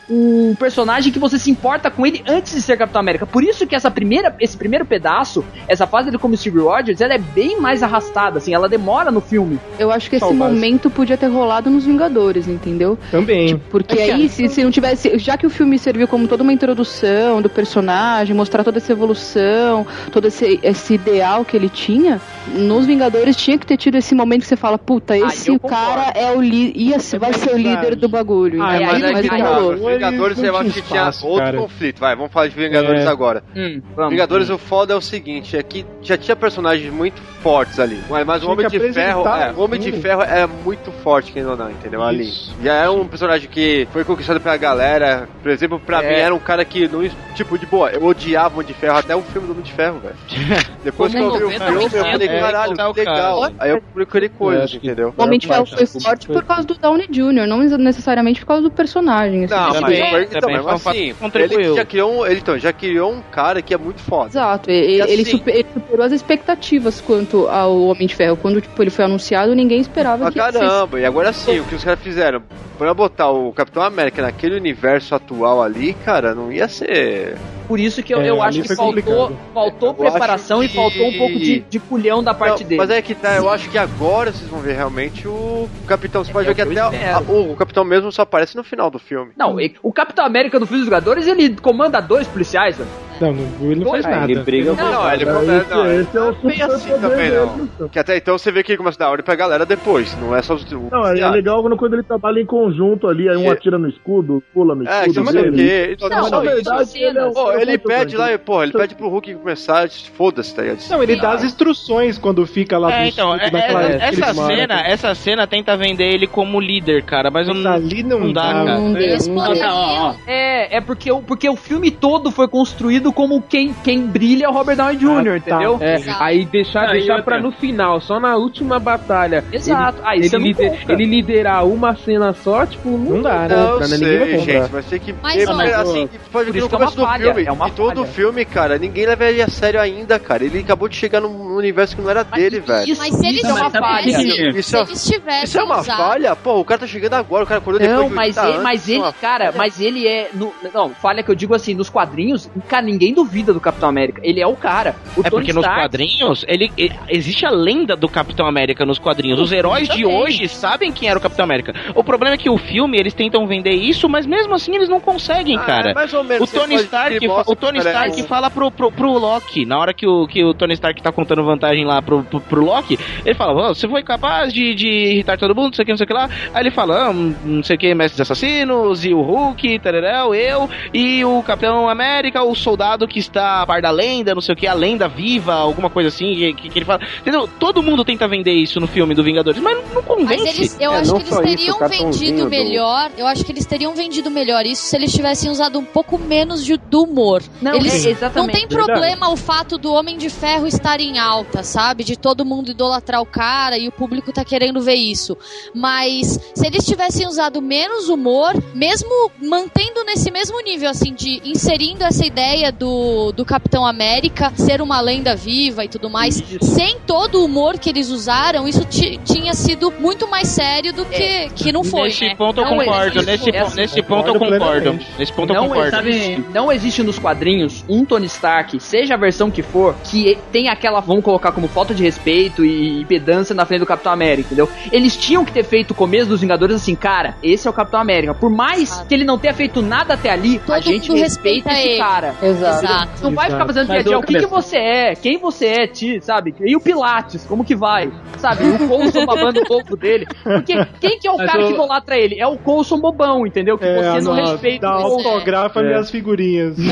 um 0.49 0.55
personagem 0.55 1.11
que 1.11 1.19
você 1.19 1.37
se 1.39 1.49
importa 1.51 1.89
com 1.91 2.05
ele 2.05 2.23
antes 2.27 2.53
de 2.53 2.61
ser 2.61 2.77
Capitão 2.77 2.99
América. 3.01 3.25
Por 3.25 3.43
isso 3.43 3.65
que 3.67 3.75
essa 3.75 3.89
primeira, 3.91 4.35
esse 4.39 4.57
primeiro 4.57 4.85
pedaço, 4.85 5.43
essa 5.67 5.85
fase 5.87 6.05
dele 6.05 6.17
como 6.17 6.35
Steve 6.35 6.59
Rogers, 6.59 7.01
ela 7.01 7.13
é 7.13 7.17
bem 7.17 7.59
mais 7.59 7.83
arrastada, 7.83 8.37
assim, 8.37 8.53
ela 8.53 8.67
demora 8.69 9.11
no 9.11 9.21
filme. 9.21 9.59
Eu 9.79 9.91
acho 9.91 10.09
que 10.09 10.15
esse 10.15 10.25
momento 10.53 10.89
podia 10.89 11.17
ter 11.17 11.27
rolado 11.27 11.69
nos 11.69 11.85
Vingadores, 11.85 12.47
entendeu? 12.47 12.97
Também. 13.11 13.57
Porque 13.69 13.97
É 13.97 14.13
aí- 14.13 14.29
se, 14.29 14.47
se 14.47 14.63
não 14.63 14.71
tivesse. 14.71 15.17
Já 15.17 15.37
que 15.37 15.45
o 15.45 15.49
filme 15.49 15.77
serviu 15.77 16.07
como 16.07 16.27
toda 16.27 16.43
uma 16.43 16.53
introdução 16.53 17.41
do 17.41 17.49
personagem, 17.49 18.35
mostrar 18.35 18.63
toda 18.63 18.77
essa 18.77 18.91
evolução, 18.91 19.85
todo 20.11 20.27
esse, 20.27 20.59
esse 20.63 20.93
ideal 20.93 21.43
que 21.45 21.55
ele 21.55 21.69
tinha, 21.69 22.19
nos 22.55 22.85
Vingadores 22.85 23.35
tinha 23.35 23.57
que 23.57 23.65
ter 23.65 23.77
tido 23.77 23.90
esse 23.97 24.15
momento 24.15 24.41
que 24.41 24.47
você 24.47 24.55
fala, 24.55 24.77
puta, 24.77 25.17
esse 25.17 25.57
cara 25.59 26.11
é 26.15 26.31
o 26.31 26.41
li 26.41 26.71
ia, 26.75 26.97
vai 27.19 27.33
ser 27.33 27.53
o 27.53 27.57
líder 27.57 27.95
do 27.95 28.07
bagulho. 28.09 28.61
Ah, 28.63 28.75
então, 28.75 28.87
mas, 28.87 29.01
mas, 29.01 29.15
é 29.17 29.21
que 29.21 29.37
não 29.37 29.37
tá, 29.37 29.59
os 29.59 29.79
Vingadores 29.79 30.43
eu 30.43 30.57
acho 30.57 30.71
que 30.71 30.81
tinha 30.81 31.05
outro 31.23 31.37
cara. 31.37 31.57
conflito. 31.57 31.99
Vai, 31.99 32.15
vamos 32.15 32.31
falar 32.31 32.47
de 32.47 32.55
Vingadores 32.55 33.01
É. 33.05 33.07
agora. 33.07 33.43
Hum, 33.55 33.81
vamos. 33.95 34.11
Vingadores, 34.11 34.49
o 34.49 34.57
foda 34.57 34.93
é 34.93 34.95
o 34.95 35.01
seguinte, 35.01 35.55
é 35.57 35.63
que 35.63 35.85
já 36.01 36.17
tinha 36.17 36.35
personagens 36.35 36.91
muito 36.93 37.21
fortes 37.41 37.79
ali. 37.79 37.99
Mas, 38.09 38.25
mas 38.25 38.43
o 38.43 38.49
Homem 38.51 38.67
de 38.67 38.79
Ferro, 38.93 39.27
é, 39.27 39.51
o 39.51 39.61
Homem 39.61 39.79
de. 39.79 39.91
Ferro 39.93 40.21
é 40.21 40.47
muito 40.47 40.91
forte, 41.03 41.31
quem 41.31 41.43
não 41.43 41.55
dá, 41.55 41.69
entendeu? 41.71 42.01
Ali. 42.01 42.23
Isso. 42.23 42.55
Já 42.63 42.73
é 42.73 42.89
um 42.89 43.07
personagem 43.07 43.49
que 43.49 43.87
foi 43.91 44.03
conquistado 44.03 44.39
pela 44.39 44.57
galera. 44.57 45.27
Por 45.41 45.51
exemplo, 45.51 45.79
pra 45.79 46.03
É. 46.03 46.09
mim 46.09 46.15
era 46.15 46.33
um 46.35 46.39
cara 46.39 46.63
que 46.65 46.87
não, 46.87 47.01
tipo, 47.35 47.57
de 47.57 47.65
boa, 47.65 47.89
eu 47.91 48.03
odiava 48.03 48.49
o 48.55 48.57
Homem 48.59 48.67
de 48.67 48.73
Ferro 48.73 48.97
até 48.97 49.15
o 49.15 49.21
filme 49.21 49.47
do 49.47 49.51
Homem 49.53 49.63
de 49.63 49.73
Ferro, 49.73 49.99
velho. 49.99 50.15
Depois 50.83 51.11
que 51.11 51.19
eu 51.19 51.31
vi 51.31 51.43
o 51.43 51.49
90%, 51.49 51.65
filme, 51.65 51.83
eu 51.83 51.89
falei, 51.89 52.27
é, 52.27 52.39
caralho, 52.39 52.73
é, 52.73 52.93
que 52.93 52.99
legal. 52.99 53.43
Aí 53.59 53.71
eu 53.71 53.80
procurei 53.93 54.29
coisas, 54.29 54.63
acho 54.65 54.79
que- 54.79 54.87
entendeu? 54.87 55.13
O 55.17 55.23
Homem 55.23 55.37
de 55.37 55.47
Ferro 55.47 55.65
foi 55.65 55.85
forte 55.85 56.27
por 56.27 56.43
causa 56.43 56.65
do 56.65 56.75
Downey 56.75 57.07
Jr., 57.09 57.45
não 57.47 57.59
necessariamente 57.59 58.39
por 58.39 58.47
causa 58.47 58.63
do 58.63 58.71
personagem. 58.71 59.45
assim. 59.45 59.53
Não, 59.53 59.67
mas, 59.67 59.79
Também, 59.81 60.09
foi- 60.09 60.23
então, 60.23 60.67
assim, 60.69 61.13
ele 61.35 61.73
já 61.75 61.85
criou 61.85 62.11
um, 62.13 62.25
ele, 62.25 62.39
então, 62.39 62.57
já 62.57 62.71
criou 62.73 63.11
um 63.11 63.21
cara 63.21 63.61
que 63.61 63.73
é 63.73 63.77
muito 63.77 64.01
foda. 64.01 64.29
Exato, 64.29 64.69
ele, 64.71 64.97
E 64.97 65.01
assim- 65.01 65.11
ele 65.11 65.25
super- 65.25 65.55
ele 65.55 65.67
superou 65.73 66.05
as 66.05 66.11
expectativas 66.11 67.01
quanto 67.01 67.47
ao 67.47 67.81
Homem 67.81 68.07
de 68.07 68.15
Ferro. 68.15 68.37
Quando 68.37 68.61
tipo, 68.61 68.81
ele 68.81 68.89
foi 68.89 69.05
anunciado, 69.05 69.53
ninguém 69.55 69.79
esperava 69.81 70.27
Ah, 70.27 70.31
que 70.31 70.39
caramba, 70.39 70.99
e 70.99 71.05
agora 71.05 71.33
sim, 71.33 71.59
o 71.59 71.65
que 71.65 71.75
os 71.75 71.83
caras 71.83 71.99
fizeram? 71.99 72.41
Pra 72.77 72.93
botar 72.93 73.29
o 73.29 73.51
Capitão 73.53 73.83
América 73.83 74.21
naquele 74.21 74.55
universo 74.55 75.13
atual 75.13 75.61
ali, 75.61 75.93
cara, 75.93 76.33
não 76.33 76.51
ia 76.51 76.67
ser. 76.67 77.35
Por 77.71 77.79
isso 77.79 78.03
que 78.03 78.13
eu, 78.13 78.19
É, 78.19 78.29
eu 78.29 78.41
acho 78.43 78.61
que 78.61 78.75
faltou, 78.75 78.87
complicado. 78.87 79.39
faltou 79.53 79.93
preparação 79.93 80.57
acho 80.59 80.65
e 80.65 80.69
que- 80.69 80.75
faltou 80.75 81.07
um 81.07 81.17
pouco 81.17 81.39
de, 81.39 81.59
de 81.61 81.79
culhão 81.79 82.21
da 82.21 82.33
parte 82.33 82.63
Não, 82.63 82.67
dele. 82.67 82.81
Mas 82.81 82.89
é 82.89 83.01
que 83.01 83.15
tá, 83.15 83.37
eu 83.37 83.49
acho 83.49 83.69
que 83.69 83.77
agora 83.77 84.33
vocês 84.33 84.49
vão 84.49 84.59
ver 84.59 84.75
realmente 84.75 85.25
o 85.25 85.69
Capitão. 85.87 86.21
Você 86.21 86.33
pode 86.33 86.49
é 86.49 86.53
ver 86.53 86.65
que 86.65 86.69
que 86.73 86.77
até 86.79 87.13
a- 87.13 87.21
o, 87.21 87.53
o 87.53 87.55
Capitão 87.55 87.85
mesmo 87.85 88.11
só 88.11 88.23
aparece 88.23 88.57
no 88.57 88.63
final 88.65 88.91
do 88.91 88.99
filme. 88.99 89.31
Não, 89.37 89.55
o 89.81 89.93
Capitão 89.93 90.25
América 90.25 90.59
do 90.59 90.65
Filme 90.65 90.79
dos 90.81 90.85
Jogadores, 90.87 91.25
ele 91.27 91.55
comanda 91.61 92.01
dois 92.01 92.27
policiais, 92.27 92.75
velho. 92.77 92.89
Não, 93.21 93.33
não, 93.33 93.71
ele 93.71 93.83
não 93.83 93.91
faz 93.91 94.05
Ah, 94.05 94.09
nada. 94.09 94.31
ele 94.31 94.41
briga 94.43 94.73
Não, 94.73 94.91
Não, 94.91 95.13
ele 95.13 95.23
É, 95.23 95.57
esse, 95.61 95.69
não, 95.69 95.91
esse 96.01 96.17
é 96.17 96.21
o 96.21 96.33
bem 96.33 96.61
assim 96.61 96.89
também 96.99 97.29
dele, 97.31 97.69
não. 97.79 97.87
Que 97.89 97.99
até 97.99 98.17
então 98.17 98.37
você 98.37 98.51
vê 98.51 98.63
que 98.63 98.71
ele 98.71 98.77
começa 98.77 98.97
a 98.97 99.05
dar 99.05 99.11
ordem 99.11 99.23
pra 99.25 99.35
galera 99.35 99.65
depois, 99.65 100.17
não 100.19 100.35
é 100.35 100.41
só 100.41 100.55
os. 100.55 100.65
Não, 100.71 101.05
é, 101.07 101.19
é 101.19 101.29
legal 101.29 101.61
quando, 101.61 101.77
quando 101.77 101.93
ele 101.93 102.03
trabalha 102.03 102.39
em 102.39 102.45
conjunto 102.45 103.07
ali, 103.07 103.29
aí 103.29 103.37
um 103.37 103.45
É. 103.45 103.49
atira 103.53 103.77
no 103.77 103.87
escudo, 103.87 104.41
pula 104.53 104.73
no 104.75 104.87
É, 104.87 105.03
que 105.03 105.09
escudo 105.11 105.31
não 105.33 105.41
o 105.41 105.43
dele. 105.51 105.57
quê. 105.57 105.89
Então, 105.93 106.09
Não, 106.09 106.29
Na 106.29 106.39
verdade, 106.39 106.97
ele 107.03 107.19
é 107.19 107.25
o 107.25 107.31
Pô, 107.33 107.87
pede 107.87 108.17
lá, 108.17 108.37
porra, 108.39 108.63
ele 108.63 108.73
pede 108.73 108.95
pro 108.95 109.09
Hulk 109.09 109.35
começar, 109.35 109.87
foda-se, 109.89 110.53
tá 110.55 110.61
ligado? 110.61 110.79
Não, 110.89 111.03
ele 111.03 111.15
dá 111.15 111.31
as 111.33 111.43
instruções 111.43 112.17
quando 112.17 112.45
fica 112.45 112.77
lá 112.77 112.91
É, 112.91 113.01
no 113.03 113.07
então, 113.09 113.35
é- 113.35 113.45
é- 113.45 114.09
essa 114.09 114.33
cena, 114.33 114.81
essa 114.81 115.15
cena 115.15 115.47
tenta 115.47 115.75
vender 115.77 116.11
ele 116.13 116.27
como 116.27 116.59
líder, 116.59 117.03
cara, 117.03 117.29
mas 117.29 117.47
não, 117.47 117.71
ali 117.71 118.03
não, 118.03 118.31
dá, 118.31 118.41
cara. 118.41 118.79
Não 118.79 118.97
É. 118.97 120.15
É, 120.27 120.77
é 120.77 120.81
porque, 120.81 121.11
o, 121.11 121.21
porque 121.21 121.49
o 121.49 121.55
filme 121.55 121.91
todo 121.91 122.31
foi 122.31 122.47
construído 122.47 123.10
como 123.11 123.41
quem, 123.41 123.73
quem 123.83 124.01
brilha 124.05 124.45
é 124.45 124.49
o 124.49 124.51
Robert 124.51 124.75
Downey 124.77 124.97
Jr., 124.97 125.07
Ah, 125.09 125.23
tá. 125.23 125.37
entendeu? 125.37 125.77
É, 125.81 125.95
aí 126.19 126.45
deixar, 126.45 126.89
Aí 126.89 126.99
deixar 126.99 127.23
pra 127.23 127.39
no 127.39 127.51
final, 127.51 127.99
só 128.01 128.19
na 128.19 128.35
última 128.35 128.79
batalha. 128.79 129.43
Exato. 129.51 130.01
Ele, 130.13 130.29
você 130.29 130.35
ele, 130.35 130.39
não 130.43 130.47
lider- 130.47 130.85
ele 130.89 131.05
liderar 131.05 131.65
uma 131.65 131.95
cena 131.95 132.33
só, 132.33 132.65
tipo, 132.65 132.89
não, 132.89 133.15
Não 133.17 133.21
dá, 133.21 133.47
né? 133.47 133.55
Não, 133.55 133.71
compra, 133.73 133.87
né? 133.87 133.97
sei, 133.97 134.07
Ninguém 134.07 134.19
vai 134.19 134.37
comprar. 134.37 134.53
gente, 134.61 134.71
mas 134.73 134.85
tem 134.85 134.99
que 134.99 135.15
Mas, 135.21 135.47
ó, 135.47 135.53
porque, 135.53 135.71
assim, 135.71 136.09
isso 136.13 136.21
no 136.33 136.51
que 136.51 136.57
é 136.59 136.61
uma 136.63 136.69
começo 136.69 136.95
do 136.95 137.01
falha, 137.03 137.25
filme, 137.25 137.45
é 137.47 137.51
uma 137.51 137.67
e 137.67 137.71
todo 137.71 137.95
falha. 137.95 138.07
filme, 138.07 138.45
cara, 138.45 138.77
ninguém 138.77 139.05
leva 139.05 139.25
ele 139.25 139.41
a 139.41 139.47
sério 139.47 139.79
ainda, 139.79 140.19
cara. 140.19 140.43
Ele 140.43 140.59
acabou 140.59 140.87
de 140.87 140.95
chegar 140.95 141.21
num 141.21 141.55
universo 141.55 141.95
que 141.95 142.01
não 142.01 142.09
era 142.09 142.23
dele, 142.23 142.59
velho. 142.59 142.89
Isso, 142.91 143.01
Mas 143.01 143.15
se 143.15 143.25
eles 143.27 143.37
isso 143.43 143.47
é 143.47 143.53
uma 143.53 143.61
Mas 143.63 143.71
sabe 143.71 143.85
falha. 143.85 144.03
que- 144.03 144.11
Isso, 144.59 144.69
Se 144.69 144.75
é, 144.77 144.81
eles 144.81 145.05
tivessem 145.05 145.43
isso 145.43 145.59
é 145.59 145.63
uma 145.63 145.79
usado- 145.79 145.97
falha? 145.97 146.35
Pô, 146.35 146.59
o 146.59 146.65
cara 146.65 146.79
tá 146.81 146.87
chegando 146.87 147.13
agora, 147.13 147.43
o 147.43 147.47
cara 147.47 147.59
acordou 147.59 147.79
depois 147.79 147.99
Não, 147.99 148.09
de 148.09 148.15
mas 148.15 148.37
80 148.37 148.53
ele, 148.55 148.63
mas 148.63 148.89
é 148.89 148.91
ele, 148.93 149.13
cara, 149.21 149.53
mas 149.55 149.79
ele 149.81 150.07
é. 150.07 150.29
no- 150.33 150.53
não, 150.73 150.89
falha 150.91 151.23
que 151.23 151.29
eu 151.31 151.35
digo 151.35 151.53
assim, 151.55 151.73
nos 151.73 151.89
quadrinhos, 151.89 152.49
cara, 152.67 152.89
ninguém 152.91 153.13
duvida 153.13 153.53
do 153.53 153.59
Capitão 153.59 153.89
América. 153.89 154.21
Ele 154.23 154.41
é 154.41 154.47
o 154.47 154.55
cara. 154.55 154.95
O 155.15 155.21
É 155.21 155.29
Tony 155.29 155.29
porque 155.29 155.53
nos 155.53 155.63
Stark- 155.63 155.81
quadrinhos, 155.81 156.45
ele, 156.47 156.71
e- 156.77 156.91
existe 157.09 157.45
a 157.45 157.49
lenda 157.49 157.95
do 157.95 158.07
Capitão 158.07 158.45
América 158.47 158.85
nos 158.85 158.99
quadrinhos. 158.99 159.39
Os 159.39 159.51
heróis 159.51 159.87
de 159.89 160.05
hoje 160.05 160.47
sabem 160.47 160.91
quem 160.91 161.09
era 161.09 161.17
o 161.17 161.21
Capitão 161.21 161.45
América. 161.45 161.73
O 161.95 162.03
problema 162.03 162.35
é 162.35 162.37
que 162.37 162.49
o 162.49 162.57
filme, 162.57 162.97
eles 162.99 163.13
tentam 163.13 163.45
vender 163.47 163.73
isso, 163.73 164.07
mas 164.09 164.25
mesmo 164.25 164.53
assim 164.53 164.75
eles 164.75 164.89
não 164.89 164.99
conseguem, 164.99 165.57
Ah, 165.57 165.61
cara. 165.63 165.91
é 165.91 165.93
mais 165.93 166.13
ou 166.13 166.23
menos, 166.23 166.51
O 166.51 166.59
Tony 166.59 166.75
Stark, 166.75 167.15
ele 167.15 167.27
mostra 167.27 167.51
o 167.53 167.55
Tony 167.55 167.79
Stark 167.79 168.23
fala 168.23 168.49
pro, 168.49 168.69
pro, 168.71 168.91
pro 168.91 169.11
Loki, 169.17 169.65
na 169.65 169.77
hora 169.79 169.93
que 169.93 170.07
o, 170.07 170.27
que 170.27 170.43
o 170.43 170.53
Tony 170.53 170.73
Stark 170.73 171.01
tá 171.01 171.11
contando 171.11 171.43
vantagem 171.43 171.85
lá 171.85 172.01
pro, 172.01 172.23
pro, 172.23 172.39
pro 172.41 172.63
Loki, 172.63 172.97
ele 173.25 173.35
fala, 173.35 173.53
"Ó, 173.53 173.73
você 173.73 173.87
foi 173.87 174.03
capaz 174.03 174.53
de, 174.53 174.73
de 174.75 174.87
irritar 174.87 175.37
todo 175.37 175.55
mundo, 175.55 175.67
não 175.67 175.73
sei 175.73 175.83
o 175.83 175.85
que, 175.85 175.91
não 175.91 175.97
sei 175.97 176.03
o 176.05 176.07
que 176.07 176.13
lá. 176.13 176.29
Aí 176.53 176.63
ele 176.63 176.71
fala, 176.71 177.05
ah, 177.05 177.09
hum, 177.11 177.33
não 177.45 177.63
sei 177.63 177.75
o 177.75 177.79
que, 177.79 177.93
Mestres 177.95 178.21
Assassinos, 178.21 179.05
e 179.05 179.13
o 179.13 179.21
Hulk, 179.21 179.79
tararel, 179.79 180.33
eu, 180.35 180.69
e 180.93 181.23
o 181.23 181.41
Capitão 181.43 181.87
América, 181.89 182.43
o 182.43 182.53
soldado 182.55 182.80
que 183.07 183.19
está 183.19 183.61
a 183.61 183.65
par 183.67 183.81
da 183.81 183.91
lenda, 183.91 184.33
não 184.33 184.41
sei 184.41 184.53
o 184.53 184.55
que, 184.55 184.67
a 184.67 184.73
lenda 184.73 185.07
viva, 185.07 185.53
alguma 185.53 185.89
coisa 185.89 186.09
assim, 186.09 186.53
que, 186.55 186.69
que, 186.69 186.79
ele 186.79 186.85
fala. 186.85 187.01
Entendeu? 187.19 187.47
Todo 187.59 187.81
mundo 187.83 188.03
tenta 188.03 188.27
vender 188.27 188.53
isso 188.53 188.79
no 188.79 188.87
filme 188.87 189.13
do 189.15 189.23
Vingadores, 189.23 189.61
mas 189.61 189.77
não, 189.77 189.83
não 189.95 190.03
convence. 190.03 190.43
Mas 190.43 190.57
eles, 190.57 190.77
eu 190.79 190.91
É, 190.91 190.97
acho 190.99 191.11
que 191.13 191.17
eles 191.21 191.31
isso, 191.31 191.41
teriam 191.41 191.75
o 191.75 191.79
cartãozinho 191.79 192.11
vendido 192.11 192.43
do- 192.43 192.49
melhor. 192.49 193.11
Eu 193.17 193.27
acho 193.27 193.43
que 193.43 193.51
eles 193.51 193.65
teriam 193.65 193.93
vendido 193.93 194.29
melhor 194.31 194.65
isso 194.65 194.83
se 194.83 194.95
eles 194.95 195.11
tivessem 195.11 195.49
usado 195.49 195.77
um 195.79 195.85
pouco 195.85 196.17
menos 196.17 196.63
de, 196.65 196.77
do 196.77 197.03
humor. 197.03 197.43
Não, 197.61 197.75
eles, 197.75 198.05
é, 198.05 198.09
exatamente. 198.09 198.53
Não 198.53 198.59
tem 198.59 198.67
problema 198.67 199.29
o 199.29 199.35
fato 199.37 199.77
do 199.77 199.93
Homem 199.93 200.17
de 200.17 200.29
Ferro 200.29 200.67
estar 200.67 200.99
em 200.99 201.19
alta, 201.19 201.63
sabe? 201.63 202.03
De 202.03 202.17
todo 202.17 202.43
mundo 202.45 202.71
idolatrar 202.71 203.21
o 203.21 203.25
cara 203.25 203.77
e 203.77 203.87
o 203.87 203.91
público 203.91 204.31
tá 204.31 204.43
querendo 204.43 204.81
ver 204.81 204.95
isso. 204.95 205.37
Mas 205.73 206.39
se 206.55 206.65
eles 206.67 206.85
tivessem 206.85 207.27
usado 207.27 207.61
menos 207.61 208.09
humor, 208.09 208.53
mesmo 208.73 209.31
mantendo 209.41 210.03
nesse 210.03 210.31
mesmo 210.31 210.59
nível, 210.61 210.89
assim, 210.89 211.13
de 211.13 211.41
inserindo 211.45 212.03
essa 212.03 212.25
ideia 212.25 212.70
do, 212.71 213.31
do 213.31 213.43
Capitão 213.45 213.85
América 213.85 214.51
ser 214.55 214.81
uma 214.81 214.99
lenda 215.01 215.35
viva 215.35 215.83
e 215.83 215.87
tudo 215.87 216.09
mais, 216.09 216.35
sem 216.61 216.97
todo 217.05 217.39
o 217.41 217.45
humor 217.45 217.77
que 217.79 217.89
eles 217.89 218.09
usaram, 218.09 218.67
isso 218.67 218.85
ti- 218.85 219.19
tinha 219.25 219.53
sido 219.53 219.91
muito 219.99 220.27
mais 220.29 220.47
sério 220.47 220.93
do 220.93 221.05
que, 221.05 221.49
que 221.55 221.71
não 221.71 221.83
foi. 221.83 222.09
Nesse 222.09 222.25
né? 222.25 222.35
ponto 222.35 222.59
eu 222.61 222.65
Não, 222.65 222.77
concordo, 222.77 223.19
existe- 223.19 223.25
nesse, 223.25 223.49
essa- 223.55 223.69
po- 223.71 223.75
nesse 223.75 224.01
ponto 224.01 224.27
eu 224.27 224.35
concordo. 224.39 224.99
Nesse 225.17 225.33
ponto 225.33 225.53
eu 225.53 225.61
Não, 225.61 225.67
concordo. 225.67 225.91
sabe, 225.91 226.45
não 226.53 226.71
existe 226.71 227.03
nos 227.03 227.17
quadrinhos 227.19 227.83
um 227.89 228.03
Tony 228.05 228.25
Stark, 228.27 228.79
seja 228.79 229.13
a 229.15 229.17
versão 229.17 229.49
que 229.51 229.61
for, 229.61 229.95
que 230.03 230.37
tem 230.51 230.69
aquela, 230.69 230.99
vamos 230.99 231.23
colocar 231.23 231.51
como 231.51 231.67
falta 231.67 231.93
de 231.93 232.03
respeito 232.03 232.63
e, 232.65 233.01
e 233.01 233.05
pedância 233.05 233.53
na 233.55 233.65
frente 233.65 233.79
do 233.81 233.85
Capitão 233.85 234.11
América, 234.11 234.47
entendeu? 234.47 234.69
Eles 234.91 235.15
tinham 235.17 235.43
que 235.45 235.51
ter 235.51 235.63
feito 235.63 235.91
o 235.91 235.95
começo 235.95 236.29
dos 236.29 236.41
Vingadores 236.41 236.75
assim, 236.75 236.95
cara, 236.95 237.35
esse 237.43 237.67
é 237.67 237.69
o 237.69 237.73
Capitão 237.73 237.99
América. 237.99 238.33
Por 238.33 238.49
mais 238.49 239.01
que 239.07 239.13
ele 239.13 239.23
não 239.23 239.37
tenha 239.37 239.53
feito 239.53 239.81
nada 239.81 240.13
até 240.13 240.29
ali, 240.29 240.57
a 240.57 240.59
Todo 240.75 240.81
gente 240.81 241.09
mundo 241.09 241.19
respeita 241.19 241.69
respeita 241.69 241.71
esse 241.71 241.87
ele. 241.89 241.97
cara. 241.97 242.35
Exato. 242.41 242.60
Exato. 242.69 243.23
Não 243.23 243.31
vai 243.31 243.49
ficar 243.49 243.65
fazendo 243.65 243.87
Mas 243.87 243.95
piadinha, 244.03 244.17
o 244.19 244.23
que, 244.23 244.39
que 244.39 244.45
você 244.45 244.77
é? 244.77 245.15
Quem 245.15 245.37
você 245.37 245.65
é, 245.67 245.87
ti, 245.87 246.19
sabe? 246.21 246.53
E 246.61 246.75
o 246.75 246.79
Pilates, 246.81 247.45
como 247.45 247.63
que 247.63 247.75
vai? 247.75 248.11
Sabe? 248.37 248.63
O 248.65 248.87
Coulson 248.87 249.25
babando 249.25 249.61
o 249.61 249.65
corpo 249.65 249.95
dele. 249.95 250.25
Porque 250.43 250.73
quem 250.99 251.19
que 251.19 251.27
é 251.27 251.31
o 251.31 251.37
Mas 251.37 251.51
cara 251.51 251.63
ô- 251.63 251.67
que 251.67 251.73
idolatra 251.73 252.17
ele? 252.17 252.39
É 252.39 252.47
o 252.47 252.57
Coulson 252.57 252.99
bobão, 252.99 253.45
entendeu? 253.45 253.77
Que 253.77 253.85
É, 253.85 253.95
você 254.11 254.21
não 254.25 254.35
nossa, 254.35 254.51
respeita 254.53 254.87
dá 254.87 254.93
autografa 254.93 255.79
É. 255.79 255.83
minhas 255.83 256.09
figurinhas. 256.11 256.75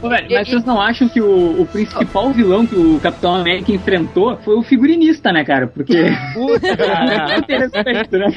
Velho, 0.00 0.26
mas 0.30 0.48
vocês 0.48 0.64
não 0.64 0.80
acham 0.80 1.08
que 1.08 1.20
o, 1.20 1.60
o 1.62 1.66
principal 1.66 2.30
vilão 2.30 2.66
que 2.66 2.74
o 2.76 3.00
Capitão 3.00 3.34
América 3.34 3.72
enfrentou 3.72 4.36
foi 4.44 4.54
o 4.56 4.62
figurinista, 4.62 5.32
né, 5.32 5.44
cara? 5.44 5.66
Porque. 5.66 5.94
Puta, 6.34 6.76
né, 6.76 7.42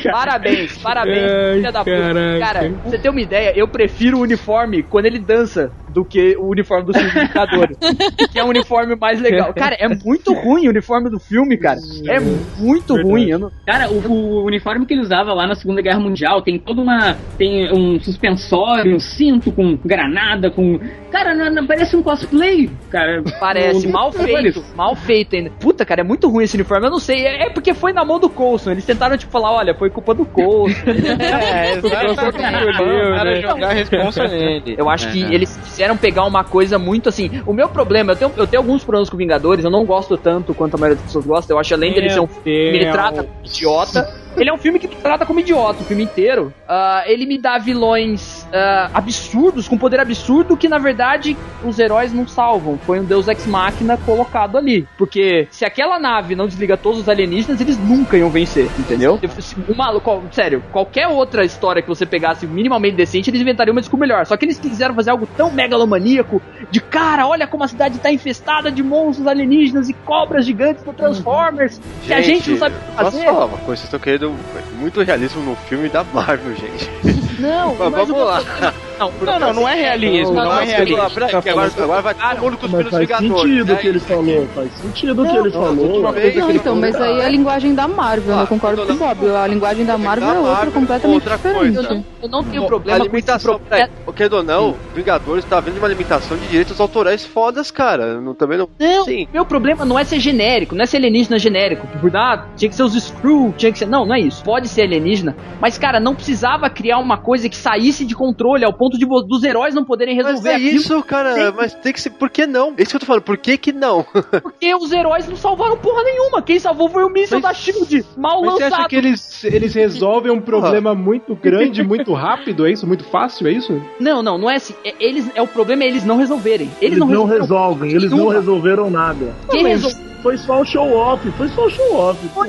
cara? 0.03 0.11
Parabéns, 0.11 0.77
parabéns, 0.77 1.31
Ai, 1.31 1.53
filha 1.57 1.71
da 1.71 1.79
puta. 1.83 1.91
caraca. 1.97 2.39
Cara, 2.39 2.59
pra 2.69 2.89
você 2.89 2.97
ter 2.97 3.09
uma 3.09 3.21
ideia, 3.21 3.53
eu 3.55 3.67
prefiro 3.67 4.17
o 4.17 4.21
uniforme 4.21 4.83
quando 4.83 5.05
ele 5.05 5.19
dança 5.19 5.71
do 5.93 6.03
que 6.05 6.35
o 6.37 6.47
uniforme 6.47 6.85
do 6.85 6.93
filme 6.93 7.09
Vingadores. 7.11 7.77
que 8.31 8.39
é 8.39 8.43
um 8.43 8.49
uniforme 8.49 8.95
mais 8.95 9.19
legal. 9.19 9.53
Cara, 9.53 9.75
é 9.79 9.87
muito 9.87 10.33
ruim 10.33 10.67
o 10.67 10.69
uniforme 10.69 11.09
do 11.09 11.19
filme, 11.19 11.57
cara. 11.57 11.79
É 12.07 12.19
muito 12.19 12.93
Verdade. 12.95 13.09
ruim. 13.09 13.29
Não... 13.31 13.51
Cara, 13.65 13.89
o, 13.89 14.07
o 14.07 14.45
uniforme 14.45 14.85
que 14.85 14.93
ele 14.93 15.01
usava 15.01 15.33
lá 15.33 15.45
na 15.47 15.55
Segunda 15.55 15.81
Guerra 15.81 15.99
Mundial 15.99 16.41
tem 16.41 16.57
toda 16.59 16.81
uma. 16.81 17.15
Tem 17.37 17.71
um 17.71 17.99
suspensório, 17.99 18.95
um 18.95 18.99
cinto 18.99 19.51
com 19.51 19.77
granada, 19.83 20.49
com. 20.49 20.79
Cara, 21.11 21.33
não, 21.35 21.49
não- 21.53 21.67
parece 21.67 21.95
um 21.95 22.01
cosplay, 22.03 22.69
cara. 22.89 23.23
Parece, 23.39 23.87
O- 23.87 23.91
mal 23.91 24.11
feito, 24.11 24.63
mal 24.75 24.95
feito 24.95 25.35
ainda. 25.35 25.49
Puta, 25.59 25.85
cara, 25.85 26.01
é 26.01 26.03
muito 26.03 26.29
ruim 26.29 26.43
esse 26.45 26.55
uniforme. 26.55 26.87
Eu 26.87 26.91
não 26.91 26.99
sei, 26.99 27.25
é, 27.25 27.47
é 27.47 27.49
porque 27.49 27.73
foi 27.73 27.93
na 27.93 28.03
mão 28.05 28.19
do 28.19 28.29
Coulson. 28.29 28.71
Eles 28.71 28.85
tentaram, 28.85 29.17
tipo, 29.17 29.31
falar, 29.31 29.51
olha, 29.51 29.73
foi 29.73 29.89
culpa 29.89 30.13
do 30.13 30.25
Coulson. 30.25 30.71
É, 31.21 31.73
exatamente. 31.77 32.77
Para 32.77 33.23
né? 33.25 33.41
jogar 33.41 33.69
a 33.69 33.73
responsa 33.73 34.27
nele. 34.27 34.75
Eu 34.77 34.89
acho 34.89 35.11
que 35.11 35.23
É. 35.23 35.33
eles 35.33 35.49
quiseram 35.81 35.97
pegar 35.97 36.25
uma 36.25 36.43
coisa 36.43 36.77
muito 36.77 37.09
assim. 37.09 37.41
O 37.45 37.53
meu 37.53 37.67
problema, 37.67 38.11
eu 38.11 38.15
tenho, 38.15 38.31
eu 38.37 38.45
tenho 38.45 38.61
alguns 38.61 38.83
problemas 38.83 39.09
com 39.09 39.17
Vingadores, 39.17 39.65
eu 39.65 39.71
não 39.71 39.83
gosto 39.83 40.15
tanto 40.15 40.53
quanto 40.53 40.75
a 40.75 40.77
maioria 40.77 40.97
das 40.97 41.05
pessoas 41.05 41.25
gosta. 41.25 41.51
Eu 41.51 41.57
acho 41.57 41.73
além 41.73 41.91
dele 41.91 42.09
ser 42.11 42.19
um 42.19 42.27
filme, 42.27 42.77
ele 42.77 42.91
trata 42.91 43.27
idiota. 43.43 44.20
Ele 44.37 44.49
é 44.49 44.53
um 44.53 44.57
filme 44.57 44.79
que 44.79 44.87
trata 44.87 45.25
como 45.25 45.39
idiota 45.39 45.81
o 45.81 45.85
filme 45.85 46.03
inteiro. 46.03 46.53
Uh, 46.67 47.03
ele 47.05 47.25
me 47.25 47.37
dá 47.37 47.57
vilões 47.57 48.43
uh, 48.45 48.91
absurdos, 48.93 49.67
com 49.67 49.77
poder 49.77 49.99
absurdo, 49.99 50.55
que 50.55 50.67
na 50.67 50.77
verdade 50.77 51.35
os 51.63 51.79
heróis 51.79 52.13
não 52.13 52.27
salvam. 52.27 52.77
Foi 52.77 52.99
um 52.99 53.03
Deus 53.03 53.27
Ex 53.27 53.45
Machina 53.45 53.97
colocado 53.97 54.57
ali. 54.57 54.87
Porque 54.97 55.47
se 55.51 55.65
aquela 55.65 55.99
nave 55.99 56.35
não 56.35 56.47
desliga 56.47 56.77
todos 56.77 57.01
os 57.01 57.09
alienígenas, 57.09 57.59
eles 57.59 57.77
nunca 57.77 58.17
iam 58.17 58.29
vencer, 58.29 58.69
entendeu? 58.79 59.19
Uma, 59.67 59.99
qual, 59.99 60.23
sério, 60.31 60.63
qualquer 60.71 61.07
outra 61.07 61.43
história 61.43 61.81
que 61.81 61.87
você 61.87 62.05
pegasse 62.05 62.47
minimamente 62.47 62.95
decente, 62.95 63.29
eles 63.29 63.41
inventariam 63.41 63.73
uma 63.73 63.81
desculpa 63.81 64.05
melhor. 64.05 64.25
Só 64.25 64.37
que 64.37 64.45
eles 64.45 64.57
quiseram 64.59 64.95
fazer 64.95 65.11
algo 65.11 65.27
tão 65.37 65.51
megalomaníaco 65.51 66.41
de 66.69 66.79
cara, 66.79 67.27
olha 67.27 67.47
como 67.47 67.63
a 67.63 67.67
cidade 67.67 67.99
tá 67.99 68.11
infestada 68.11 68.71
de 68.71 68.81
monstros 68.81 69.27
alienígenas 69.27 69.89
e 69.89 69.93
cobras 69.93 70.45
gigantes 70.45 70.83
do 70.83 70.93
Transformers, 70.93 71.75
gente, 71.75 72.07
que 72.07 72.13
a 72.13 72.21
gente 72.21 72.51
não 72.51 72.57
sabe 72.57 72.75
fazer. 72.95 73.17
Posso 73.17 73.25
falar 73.25 73.45
uma 73.45 73.57
coisa? 73.57 73.81
Vocês 73.81 73.83
estão 73.85 73.99
querendo 73.99 74.20
muito 74.29 75.01
realismo 75.01 75.41
no 75.41 75.55
filme 75.55 75.89
da 75.89 76.03
Marvel, 76.03 76.55
gente. 76.55 77.20
Não, 77.41 77.75
mas, 77.75 77.91
mas 77.91 78.07
vamos 78.07 78.25
lá. 78.25 78.73
Não, 79.01 79.11
não, 79.19 79.39
não, 79.39 79.53
não 79.53 79.67
é 79.67 79.73
realismo, 79.73 80.35
não, 80.35 80.45
não 80.45 80.59
é 80.59 80.65
realismo. 80.65 81.01
Agora, 81.01 81.71
agora 81.83 82.01
vai 82.01 82.13
todo 82.13 82.41
mundo 82.41 82.57
com 82.57 82.65
os 82.67 82.71
filhos 82.71 82.99
Vingadores. 82.99 83.31
Faz 83.33 83.41
sentido 83.41 83.73
o 83.73 83.77
que 83.77 83.87
ele 83.87 83.99
falou, 83.99 84.47
faz 84.53 84.71
sentido 84.73 85.23
o 85.23 85.25
que 85.25 85.37
ele 85.37 85.51
falou. 85.51 86.01
Não, 86.01 86.51
então, 86.51 86.75
mas 86.75 86.95
aí 86.95 87.19
é 87.19 87.25
a 87.25 87.29
linguagem 87.29 87.73
da 87.73 87.87
Marvel, 87.87 88.37
eu 88.37 88.47
concordo 88.47 88.85
com 88.85 88.93
o 88.93 88.95
Bob. 88.95 89.29
A 89.35 89.47
linguagem 89.47 89.85
da 89.85 89.97
Marvel 89.97 90.29
é 90.29 90.39
outra, 90.39 90.71
completamente 90.71 91.27
diferente. 91.27 92.05
Eu 92.21 92.29
não 92.29 92.43
tenho 92.43 92.67
problema 92.67 92.99
com 92.99 93.05
limitação. 93.05 93.59
O 94.05 94.13
que 94.13 94.23
ou 94.31 94.43
não, 94.43 94.75
Vingadores 94.93 95.43
tá 95.45 95.59
vendo 95.59 95.79
uma 95.79 95.87
limitação 95.87 96.37
de 96.37 96.47
direitos 96.47 96.79
autorais 96.79 97.25
fodas, 97.25 97.71
cara. 97.71 98.21
Não, 98.21 98.35
também 98.35 98.57
não. 98.57 98.69
Não, 98.79 99.05
Sim. 99.05 99.27
meu 99.33 99.45
problema 99.45 99.83
não 99.83 99.97
é 99.97 100.03
ser 100.03 100.19
genérico, 100.19 100.75
não 100.75 100.83
é 100.83 100.85
ser 100.85 100.97
alienígena 100.97 101.39
genérico. 101.39 101.87
Por 101.99 102.15
ah, 102.15 102.45
tinha 102.55 102.69
que 102.69 102.75
ser 102.75 102.83
os 102.83 102.93
Screw, 102.93 103.53
tinha 103.57 103.71
que 103.71 103.79
ser. 103.79 103.87
Não, 103.87 104.05
não 104.05 104.13
é 104.13 104.19
isso. 104.19 104.43
Pode 104.43 104.67
ser 104.67 104.83
alienígena, 104.83 105.35
mas, 105.59 105.77
cara, 105.77 105.99
não 105.99 106.13
precisava 106.13 106.69
criar 106.69 106.99
uma 106.99 107.17
coisa 107.17 107.30
que 107.49 107.55
saísse 107.55 108.05
de 108.05 108.15
controle 108.15 108.65
ao 108.65 108.73
ponto 108.73 108.97
de 108.97 109.05
dos 109.05 109.43
heróis 109.43 109.75
não 109.75 109.83
poderem 109.83 110.15
resolver 110.15 110.37
mas 110.37 110.45
é 110.45 110.55
aquilo. 110.55 110.75
isso, 110.75 111.03
cara, 111.03 111.33
tem... 111.33 111.51
mas 111.51 111.73
tem 111.73 111.93
que 111.93 112.01
ser. 112.01 112.09
Por 112.11 112.29
que 112.29 112.45
não? 112.45 112.73
É 112.77 112.81
isso 112.81 112.91
que 112.91 112.95
eu 112.95 112.99
tô 112.99 113.05
falando, 113.05 113.23
por 113.23 113.37
que 113.37 113.57
que 113.57 113.71
não? 113.71 114.03
Porque 114.41 114.73
os 114.75 114.91
heróis 114.91 115.27
não 115.27 115.35
salvaram 115.35 115.77
porra 115.77 116.03
nenhuma. 116.03 116.41
Quem 116.41 116.59
salvou 116.59 116.89
foi 116.89 117.03
o 117.03 117.09
míssil 117.09 117.39
mas... 117.39 117.43
da 117.43 117.53
Shield, 117.53 118.05
mal 118.17 118.41
mas 118.41 118.53
lançado. 118.53 118.69
Você 118.69 118.75
acha 118.75 118.89
que 118.89 118.95
eles, 118.95 119.43
eles 119.43 119.73
resolvem 119.73 120.31
um 120.31 120.41
problema 120.41 120.95
muito 120.95 121.35
grande, 121.35 121.83
muito 121.83 122.13
rápido? 122.13 122.65
É 122.65 122.71
isso? 122.71 122.87
Muito 122.87 123.03
fácil? 123.03 123.47
É 123.47 123.51
isso? 123.51 123.81
Não, 123.99 124.21
não, 124.21 124.37
não 124.37 124.49
é 124.49 124.55
assim. 124.55 124.73
É, 124.83 124.93
eles, 124.99 125.29
é 125.35 125.41
o 125.41 125.47
problema 125.47 125.83
é 125.83 125.87
eles 125.87 126.03
não 126.03 126.17
resolverem. 126.17 126.67
Eles, 126.81 126.97
eles 126.97 126.99
não, 126.99 127.07
não 127.07 127.25
resolvem, 127.25 127.91
eles 127.91 128.11
não 128.11 128.27
resolveram 128.27 128.89
nada. 128.89 129.33
Quem 129.49 129.65
resolveu? 129.65 130.10
Foi 130.21 130.37
só 130.37 130.61
o 130.61 130.65
show 130.65 130.93
off, 130.93 131.31
foi 131.31 131.47
só 131.49 131.65
o 131.65 131.69
show 131.69 131.95
off. 131.95 132.19
Não, 132.35 132.45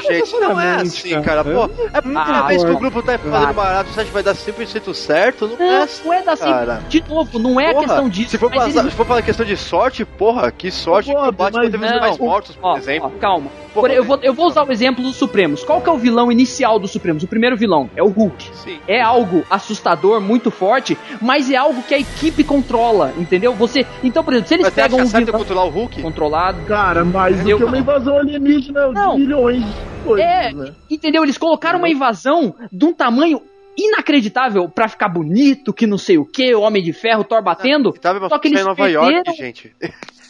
gente, 0.00 0.32
não 0.40 0.60
é 0.60 0.76
assim, 0.76 1.22
cara. 1.22 1.44
Pô, 1.44 1.64
é 1.92 1.98
a 1.98 2.02
primeira 2.02 2.38
ah, 2.38 2.46
vez 2.46 2.64
que 2.64 2.70
o 2.70 2.78
grupo 2.78 3.02
tá 3.02 3.18
fazendo 3.18 3.54
barato, 3.54 3.90
você 3.90 4.00
acha 4.00 4.08
que 4.08 4.14
vai 4.14 4.22
dar 4.22 4.34
100% 4.34 4.94
certo? 4.94 5.46
Não, 5.46 5.56
não 5.56 5.72
é 5.72 5.82
assim, 5.82 6.04
não 6.04 6.12
é 6.12 6.22
dar 6.22 6.36
cara. 6.36 6.82
De 6.88 7.04
novo, 7.08 7.38
não 7.38 7.60
é 7.60 7.72
porra, 7.72 7.86
questão 7.86 8.08
disso. 8.08 8.30
Se 8.30 8.38
for, 8.38 8.50
passar, 8.50 8.80
eles... 8.80 8.90
se 8.90 8.96
for 8.96 9.06
falar 9.06 9.22
questão 9.22 9.46
de 9.46 9.56
sorte, 9.56 10.04
porra, 10.04 10.50
que 10.50 10.70
sorte 10.70 11.10
que 11.10 11.16
o 11.16 11.32
Batman 11.32 11.70
teve 11.70 11.78
mais 11.78 12.18
mortos, 12.18 12.56
por 12.56 12.78
exemplo. 12.78 13.10
calma. 13.20 13.50
Por, 13.80 13.90
eu, 13.90 14.04
vou, 14.04 14.18
eu 14.22 14.34
vou 14.34 14.46
usar 14.46 14.64
o 14.64 14.72
exemplo 14.72 15.02
dos 15.02 15.16
Supremos. 15.16 15.64
Qual 15.64 15.80
que 15.80 15.88
é 15.88 15.92
o 15.92 15.98
vilão 15.98 16.30
inicial 16.30 16.78
dos 16.78 16.90
Supremos? 16.90 17.22
O 17.22 17.28
primeiro 17.28 17.56
vilão 17.56 17.90
é 17.96 18.02
o 18.02 18.08
Hulk. 18.08 18.50
Sim. 18.54 18.78
É 18.86 19.00
algo 19.00 19.44
assustador, 19.50 20.20
muito 20.20 20.50
forte, 20.50 20.96
mas 21.20 21.50
é 21.50 21.56
algo 21.56 21.82
que 21.82 21.94
a 21.94 21.98
equipe 21.98 22.44
controla, 22.44 23.12
entendeu? 23.16 23.54
Você. 23.54 23.86
Então, 24.02 24.22
por 24.24 24.32
exemplo, 24.32 24.48
se 24.48 24.54
eles 24.54 24.66
mas 24.66 24.74
pegam 24.74 25.00
um 25.00 25.06
vilão. 25.06 25.38
controlar 25.38 25.64
o 25.64 25.70
Hulk? 25.70 26.02
Controlado. 26.02 26.62
Cara, 26.66 27.04
mas 27.04 27.46
eu... 27.46 27.58
que 27.58 27.64
uma 27.64 27.78
invasão 27.78 28.18
alienígena 28.18 28.92
não. 28.92 29.14
de 29.14 29.22
milhões 29.22 29.64
de 29.64 29.72
coisas. 30.04 30.26
É, 30.26 30.52
né? 30.52 30.72
entendeu? 30.90 31.22
Eles 31.22 31.38
colocaram 31.38 31.78
uma 31.78 31.88
invasão 31.88 32.54
de 32.72 32.84
um 32.84 32.92
tamanho 32.92 33.42
inacreditável 33.76 34.68
pra 34.68 34.88
ficar 34.88 35.08
bonito, 35.08 35.72
que 35.72 35.86
não 35.86 35.98
sei 35.98 36.16
o 36.16 36.24
que, 36.24 36.54
o 36.54 36.62
Homem 36.62 36.82
de 36.82 36.92
Ferro, 36.92 37.24
Thor 37.24 37.42
batendo. 37.42 37.94
Não, 38.02 38.28
só 38.28 38.38
que 38.38 38.48
eles 38.48 38.64
Nova 38.64 38.74
perderam... 38.74 39.10
York, 39.10 39.32
gente. 39.36 39.76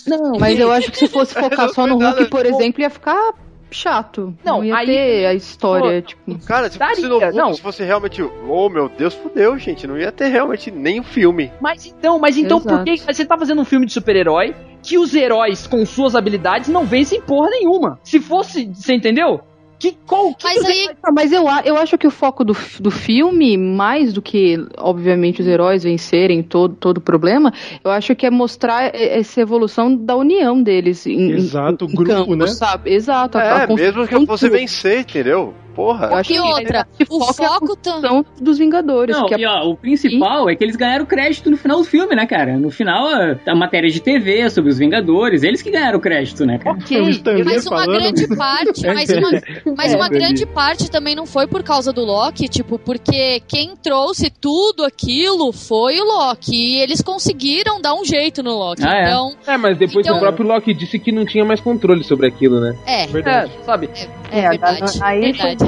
Não, 0.07 0.33
mas 0.41 0.59
eu 0.59 0.71
acho 0.71 0.91
que 0.91 0.99
se 0.99 1.09
fosse 1.09 1.35
focar 1.35 1.69
só 1.71 1.87
no 1.87 1.99
Hulk, 1.99 2.27
por 2.27 2.47
exemplo, 2.47 2.81
ia 2.83 2.91
ficar 2.91 3.35
chato. 3.71 4.35
Não, 4.45 4.59
não 4.59 4.65
ia 4.65 4.77
aí, 4.77 4.87
ter 4.87 5.27
a 5.27 5.35
história, 5.35 6.03
pô, 6.03 6.09
tipo. 6.09 6.47
Cara, 6.47 6.71
se 6.71 6.79
fosse 6.79 7.03
no 7.03 7.19
Hulk, 7.19 7.37
não. 7.37 7.55
se 7.55 7.61
fosse 7.61 7.85
realmente. 7.85 8.23
Oh 8.49 8.69
meu 8.69 8.89
Deus, 8.89 9.15
fudeu, 9.15 9.59
gente. 9.59 9.87
Não 9.87 9.99
ia 9.99 10.13
ter 10.13 10.29
realmente 10.29 10.71
nem 10.71 10.99
o 10.99 11.03
um 11.03 11.05
filme. 11.05 11.53
Mas 11.61 11.87
então, 11.87 12.19
mas 12.19 12.37
então 12.37 12.59
Exato. 12.59 12.77
por 12.77 12.85
que 12.85 12.97
você 12.97 13.25
tá 13.25 13.37
fazendo 13.37 13.61
um 13.61 13.65
filme 13.65 13.87
de 13.87 13.93
super-herói 13.93 14.55
que 14.83 14.99
os 14.99 15.15
heróis 15.15 15.67
com 15.67 15.85
suas 15.85 16.15
habilidades 16.15 16.69
não 16.69 16.85
vencem 16.85 17.21
porra 17.21 17.51
nenhuma? 17.51 17.99
Se 18.03 18.21
fosse. 18.21 18.67
Você 18.73 18.95
entendeu? 18.95 19.41
Que, 19.79 19.97
qual, 20.07 20.35
que 20.35 20.45
mas, 20.45 20.65
aí... 20.65 20.91
mas 21.13 21.33
eu, 21.33 21.45
eu 21.65 21.77
acho 21.77 21.99
que 21.99 22.07
o 22.07 22.11
foco 22.11 22.45
do, 22.45 22.57
do 22.81 22.91
filme, 22.91 23.59
mais 23.59 24.13
do 24.13 24.23
que, 24.23 24.57
obviamente, 24.79 25.43
os 25.43 25.47
heróis 25.47 25.83
vencerem 25.83 26.43
todo, 26.43 26.75
todo 26.75 26.99
o 26.99 27.01
problema, 27.01 27.53
eu 27.85 27.91
acho 27.91 28.15
que 28.17 28.27
é 28.27 28.31
mostrar 28.31 28.95
essa 28.95 29.41
evolução 29.41 29.95
da 29.95 30.17
união 30.17 30.63
deles. 30.63 31.07
Em, 31.07 31.33
Exato, 31.33 31.85
em, 31.85 31.93
o 31.93 31.95
grupo, 31.95 32.13
campo, 32.13 32.37
né? 32.37 32.47
Sabe? 32.47 32.95
Exato. 32.95 33.39
É, 33.39 33.65
a, 33.65 33.67
mesmo 33.67 34.07
que 34.07 34.25
você 34.25 34.49
vencer, 34.49 35.01
entendeu? 35.01 35.55
Porra. 35.77 36.09
Eu 36.31 36.35
e 36.35 36.41
outra, 36.41 36.89
o 37.11 37.35
foco 37.35 37.79
são 37.83 38.25
dos 38.41 38.57
Vingadores. 38.57 39.15
Não, 39.15 39.29
é... 39.29 39.39
e 39.39 39.45
ó, 39.45 39.69
o 39.69 39.77
principal 39.77 40.49
e... 40.49 40.55
é 40.55 40.57
que 40.57 40.65
eles 40.65 40.75
ganharam 40.75 41.05
crédito 41.05 41.51
no 41.51 41.59
final 41.59 41.77
do 41.77 41.85
filme, 41.85 42.17
né, 42.17 42.27
cara? 42.27 42.59
No 42.59 42.71
final, 42.71 43.07
a, 43.07 43.37
a 43.47 43.55
matéria 43.55 43.91
de 43.91 44.01
TV 44.01 44.49
sobre 44.49 44.71
os 44.71 44.79
Vingadores, 44.79 45.43
eles 45.43 45.61
que 45.61 45.71
ganharam 45.71 46.01
crédito, 46.01 46.47
né, 46.47 46.57
cara? 46.57 46.79
Ok, 46.79 46.99
mas 47.45 47.67
uma 47.67 47.79
falando... 47.79 47.99
grande 48.01 48.37
parte, 48.37 48.87
mas 48.89 49.11
uma, 49.11 49.31
mas 49.77 49.95
uma 49.95 50.07
é, 50.07 50.09
grande 50.09 50.47
parte 50.47 50.91
também 50.91 51.15
não 51.15 51.27
foi 51.27 51.47
por 51.47 51.63
causa 51.63 51.93
do 51.93 52.03
Loki, 52.03 52.49
tipo, 52.49 52.79
porque 52.79 53.43
quem 53.47 53.77
trouxe 53.77 54.31
tudo 54.31 54.83
aquilo 54.83 55.53
foi 55.53 56.01
o 56.01 56.05
Loki. 56.05 56.57
E 56.57 56.81
eles 56.81 57.03
conseguiram 57.03 57.83
dar 57.83 57.95
um 57.95 58.05
jeito 58.05 58.43
no 58.43 58.57
Loki. 58.57 58.83
Ah, 58.83 58.97
é. 58.97 59.03
então, 59.03 59.37
é. 59.47 59.53
é, 59.53 59.57
mas 59.59 59.77
depois 59.77 60.07
então... 60.07 60.17
o 60.17 60.21
próprio 60.21 60.47
Loki 60.47 60.73
disse 60.73 60.99
que 60.99 61.13
não 61.13 61.27
tinha 61.27 61.45
mais 61.45 61.61
controle 61.61 62.03
sobre 62.03 62.29
aquilo, 62.29 62.61
né? 62.61 62.75
É. 62.87 63.07
Verdade. 63.07 63.53
É, 63.61 63.65
sabe? 63.65 63.91
É, 64.33 64.39
é 64.39 64.49
verdade. 64.49 64.99
Aí 65.03 65.21
verdade. 65.33 65.66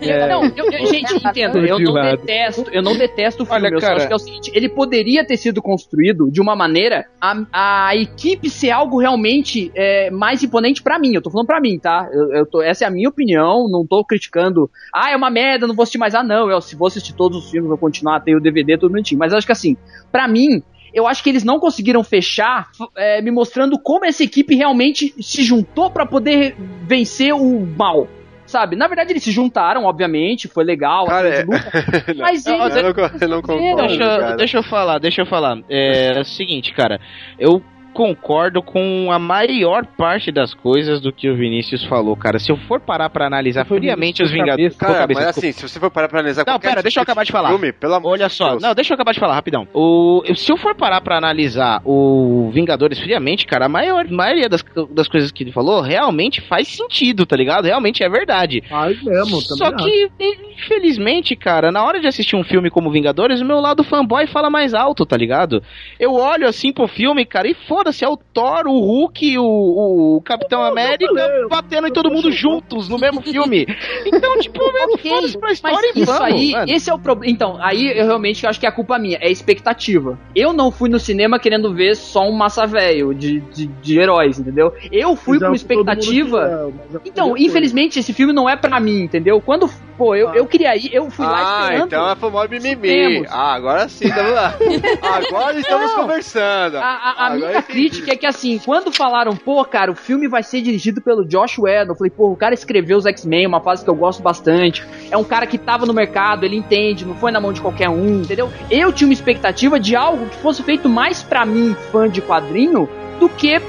É. 0.00 0.28
Não, 0.28 0.44
eu, 0.44 0.70
eu, 0.70 0.86
gente, 0.86 1.14
entendo. 1.14 1.58
Eu 1.58 1.78
não 1.78 1.94
detesto, 1.94 2.64
eu 2.72 2.82
não 2.82 2.96
detesto 2.96 3.42
o 3.42 3.46
filme. 3.46 3.66
Olha, 3.66 3.80
cara, 3.80 3.92
eu 3.92 3.96
acho 3.96 4.06
que 4.06 4.12
é 4.12 4.16
o 4.16 4.18
seguinte: 4.18 4.50
ele 4.54 4.68
poderia 4.68 5.24
ter 5.24 5.36
sido 5.36 5.62
construído 5.62 6.30
de 6.30 6.40
uma 6.40 6.56
maneira 6.56 7.06
a, 7.20 7.88
a 7.88 7.96
equipe 7.96 8.48
ser 8.50 8.70
algo 8.70 8.98
realmente 8.98 9.70
é, 9.74 10.10
mais 10.10 10.42
imponente 10.42 10.82
para 10.82 10.98
mim. 10.98 11.14
Eu 11.14 11.22
tô 11.22 11.30
falando 11.30 11.46
para 11.46 11.60
mim, 11.60 11.78
tá? 11.78 12.08
Eu, 12.12 12.32
eu 12.32 12.46
tô, 12.46 12.62
essa 12.62 12.84
é 12.84 12.88
a 12.88 12.90
minha 12.90 13.08
opinião. 13.08 13.68
Não 13.68 13.86
tô 13.86 14.04
criticando. 14.04 14.70
Ah, 14.94 15.10
é 15.10 15.16
uma 15.16 15.30
merda, 15.30 15.66
não 15.66 15.74
vou 15.74 15.82
assistir 15.82 15.98
mais. 15.98 16.14
Ah, 16.14 16.22
não. 16.22 16.50
Eu, 16.50 16.60
se 16.60 16.76
vou 16.76 16.88
assistir 16.88 17.14
todos 17.14 17.44
os 17.44 17.50
filmes, 17.50 17.68
vou 17.68 17.78
continuar, 17.78 18.20
ter 18.20 18.36
o 18.36 18.40
DVD, 18.40 18.76
tudo 18.76 18.92
bonitinho. 18.92 19.18
Mas 19.18 19.32
eu 19.32 19.38
acho 19.38 19.46
que 19.46 19.52
assim, 19.52 19.76
para 20.10 20.26
mim, 20.26 20.62
eu 20.92 21.06
acho 21.06 21.22
que 21.22 21.30
eles 21.30 21.44
não 21.44 21.58
conseguiram 21.58 22.04
fechar 22.04 22.70
é, 22.96 23.22
me 23.22 23.30
mostrando 23.30 23.78
como 23.78 24.04
essa 24.04 24.22
equipe 24.22 24.54
realmente 24.54 25.14
se 25.22 25.42
juntou 25.42 25.90
para 25.90 26.04
poder 26.04 26.54
vencer 26.86 27.32
o 27.32 27.66
mal 27.66 28.06
sabe? 28.52 28.76
Na 28.76 28.86
verdade, 28.86 29.12
eles 29.12 29.24
se 29.24 29.32
juntaram, 29.32 29.84
obviamente, 29.84 30.46
foi 30.46 30.62
legal. 30.62 31.06
Cara, 31.06 31.28
é... 31.28 31.44
mas 32.14 32.44
não, 32.44 32.62
eles... 32.62 32.76
Eu 32.76 32.82
não, 32.82 33.18
eu 33.20 33.28
não 33.28 33.42
concordo, 33.42 33.86
deixa, 33.88 34.36
deixa, 34.36 34.58
eu 34.58 34.62
falar, 34.62 34.98
deixa 34.98 35.22
eu 35.22 35.26
falar. 35.26 35.58
É, 35.68 36.18
é 36.18 36.20
o 36.20 36.24
seguinte, 36.24 36.72
cara, 36.72 37.00
eu 37.38 37.62
concordo 37.92 38.62
com 38.62 39.10
a 39.12 39.18
maior 39.18 39.84
parte 39.84 40.32
das 40.32 40.54
coisas 40.54 41.00
do 41.00 41.12
que 41.12 41.28
o 41.28 41.36
Vinícius 41.36 41.84
falou, 41.84 42.16
cara. 42.16 42.38
Se 42.38 42.50
eu 42.50 42.56
for 42.56 42.80
parar 42.80 43.10
pra 43.10 43.26
analisar 43.26 43.64
friamente 43.64 44.22
os 44.22 44.30
Vingadores. 44.30 44.76
Cara, 44.76 45.00
cabeça, 45.00 45.20
mas 45.20 45.38
assim, 45.38 45.52
se 45.52 45.68
você 45.68 45.78
for 45.78 45.90
parar 45.90 46.08
pra 46.08 46.20
analisar. 46.20 46.44
Não, 46.46 46.58
pera, 46.58 46.82
deixa 46.82 47.00
eu 47.00 47.02
acabar 47.02 47.24
de 47.24 47.32
falar. 47.32 47.48
Filme, 47.50 47.72
pelo 47.72 47.94
amor 47.94 48.12
Olha 48.12 48.28
só, 48.28 48.50
Deus. 48.50 48.62
não, 48.62 48.74
deixa 48.74 48.92
eu 48.92 48.94
acabar 48.94 49.12
de 49.12 49.20
falar 49.20 49.34
rapidão. 49.34 49.68
O, 49.74 50.22
se 50.34 50.50
eu 50.50 50.56
for 50.56 50.74
parar 50.74 51.00
pra 51.00 51.16
analisar 51.18 51.80
o 51.84 52.50
Vingadores 52.52 52.98
friamente, 52.98 53.46
cara, 53.46 53.66
a 53.66 53.68
maior, 53.68 54.08
maioria 54.08 54.48
das, 54.48 54.64
das 54.90 55.08
coisas 55.08 55.30
que 55.30 55.44
ele 55.44 55.52
falou 55.52 55.80
realmente 55.80 56.40
faz 56.40 56.68
sentido, 56.68 57.26
tá 57.26 57.36
ligado? 57.36 57.64
Realmente 57.64 58.02
é 58.02 58.08
verdade. 58.08 58.62
Faz 58.68 59.02
mesmo, 59.02 59.40
Só 59.40 59.72
que, 59.72 60.10
infelizmente, 60.52 61.34
cara, 61.34 61.72
na 61.72 61.84
hora 61.84 62.00
de 62.00 62.06
assistir 62.06 62.36
um 62.36 62.44
filme 62.44 62.70
como 62.70 62.90
Vingadores, 62.90 63.40
o 63.40 63.44
meu 63.44 63.60
lado 63.60 63.84
fanboy 63.84 64.26
fala 64.26 64.50
mais 64.50 64.74
alto, 64.74 65.04
tá 65.04 65.16
ligado? 65.16 65.62
Eu 65.98 66.14
olho 66.14 66.46
assim 66.46 66.72
pro 66.72 66.86
filme, 66.86 67.24
cara, 67.24 67.48
e 67.48 67.54
foda 67.54 67.81
foda-se, 67.82 68.04
é 68.04 68.08
o 68.08 68.16
Thor, 68.16 68.66
o 68.66 68.78
Hulk, 68.78 69.38
o, 69.38 70.16
o 70.16 70.22
Capitão 70.22 70.62
América 70.62 71.12
falei, 71.14 71.48
batendo 71.48 71.88
em 71.88 71.92
todo 71.92 72.10
mundo 72.10 72.30
juntos 72.32 72.88
no 72.88 72.98
mesmo 72.98 73.20
filme. 73.20 73.66
Então, 74.06 74.38
tipo, 74.38 74.60
okay, 74.94 75.10
foda-se 75.10 75.38
pra 75.38 75.52
história 75.52 75.78
mas 75.82 75.96
e 75.96 76.00
isso 76.02 76.12
vamos, 76.12 76.22
aí, 76.22 76.52
mano. 76.52 76.72
esse 76.72 76.90
é 76.90 76.94
o 76.94 76.98
problema. 76.98 77.32
Então, 77.32 77.58
aí 77.60 77.98
eu 77.98 78.06
realmente 78.06 78.46
acho 78.46 78.60
que 78.60 78.66
é 78.66 78.68
a 78.68 78.72
culpa 78.72 78.98
minha, 78.98 79.18
é 79.20 79.26
a 79.26 79.30
expectativa. 79.30 80.18
Eu 80.34 80.52
não 80.52 80.70
fui 80.70 80.88
no 80.88 80.98
cinema 80.98 81.38
querendo 81.38 81.74
ver 81.74 81.96
só 81.96 82.28
um 82.28 82.32
massa 82.32 82.66
velho 82.66 83.12
de, 83.12 83.40
de, 83.40 83.66
de, 83.66 83.98
heróis, 83.98 84.38
entendeu? 84.38 84.72
Eu 84.90 85.16
fui 85.16 85.40
com 85.40 85.52
expectativa. 85.52 86.72
Então, 87.04 87.36
infelizmente, 87.36 87.98
esse 87.98 88.12
filme 88.12 88.32
não 88.32 88.48
é 88.48 88.56
para 88.56 88.78
mim, 88.78 89.02
entendeu? 89.02 89.40
Quando 89.40 89.68
Pô, 90.02 90.16
eu, 90.16 90.34
eu 90.34 90.44
queria 90.48 90.74
ir, 90.76 90.92
eu 90.92 91.08
fui 91.12 91.24
lá 91.24 91.68
Ah, 91.68 91.76
então 91.76 92.10
é 92.10 92.16
famoso 92.16 92.48
mimimi. 92.50 93.24
Ah, 93.30 93.54
agora 93.54 93.88
sim, 93.88 94.08
vamos 94.08 94.32
lá. 94.32 94.52
Agora 95.00 95.56
estamos 95.60 95.90
Não. 95.92 96.00
conversando. 96.00 96.76
A, 96.78 96.80
a- 96.84 97.26
a 97.26 97.30
minha 97.30 97.50
entendi. 97.50 97.66
crítica 97.68 98.12
é 98.12 98.16
que 98.16 98.26
assim, 98.26 98.58
quando 98.64 98.90
falaram, 98.90 99.36
pô, 99.36 99.64
cara, 99.64 99.92
o 99.92 99.94
filme 99.94 100.26
vai 100.26 100.42
ser 100.42 100.60
dirigido 100.60 101.00
pelo 101.00 101.24
Josh 101.24 101.56
Whedon, 101.56 101.92
eu 101.92 101.96
falei, 101.96 102.10
pô, 102.10 102.32
o 102.32 102.36
cara 102.36 102.52
escreveu 102.52 102.98
os 102.98 103.06
X-Men, 103.06 103.46
uma 103.46 103.60
fase 103.60 103.84
que 103.84 103.90
eu 103.90 103.94
gosto 103.94 104.20
bastante. 104.24 104.84
É 105.08 105.16
um 105.16 105.22
cara 105.22 105.46
que 105.46 105.56
tava 105.56 105.86
no 105.86 105.94
mercado, 105.94 106.42
ele 106.44 106.56
entende, 106.56 107.04
não 107.06 107.14
foi 107.14 107.30
na 107.30 107.38
mão 107.40 107.52
de 107.52 107.60
qualquer 107.60 107.88
um, 107.88 108.22
entendeu? 108.22 108.50
Eu 108.72 108.92
tinha 108.92 109.06
uma 109.06 109.14
expectativa 109.14 109.78
de 109.78 109.94
algo 109.94 110.26
que 110.26 110.36
fosse 110.38 110.64
feito 110.64 110.88
mais 110.88 111.22
pra 111.22 111.46
mim, 111.46 111.76
fã 111.92 112.08
de 112.08 112.20
quadrinho, 112.20 112.88
do 113.20 113.28
que 113.28 113.60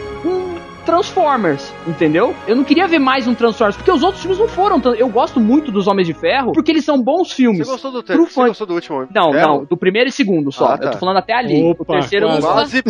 Transformers, 0.86 1.74
entendeu? 1.88 2.36
Eu 2.48 2.56
não 2.56 2.64
queria 2.64 2.88
ver 2.88 3.00
mais 3.00 3.28
um 3.28 3.34
Transformers, 3.34 3.76
porque 3.78 3.92
os 3.92 4.04
outros 4.04 4.22
filmes 4.22 4.40
não 4.40 4.48
foram. 4.48 4.80
tão- 4.80 4.94
Eu 4.96 5.10
gosto 5.10 5.40
muito 5.40 5.72
dos 5.72 5.88
Homens 5.88 6.08
de 6.08 6.14
Ferro, 6.14 6.52
porque 6.54 6.72
eles 6.72 6.86
são 6.86 7.02
bons 7.02 7.32
filmes. 7.32 7.66
Você 7.68 7.72
gostou 7.72 7.92
do, 7.92 8.04
Pro 8.04 8.26
te... 8.26 8.32
fã- 8.34 8.42
Você 8.44 8.48
gostou 8.50 8.68
do 8.68 8.74
último? 8.76 9.08
Não, 9.14 9.32
Ferro? 9.32 9.48
não, 9.48 9.66
do 9.66 9.78
primeiro 9.78 10.10
e 10.10 10.12
segundo 10.12 10.52
só. 10.52 10.66
Ah, 10.74 10.78
tá. 10.78 10.86
Eu 10.88 10.92
tô 10.92 10.98
falando 11.00 11.18
até 11.18 11.34
ali. 11.34 11.62
o 11.62 11.70
Opa, 11.72 11.86
terceiro 11.94 12.28
não 12.30 12.40
Quase. 12.42 12.84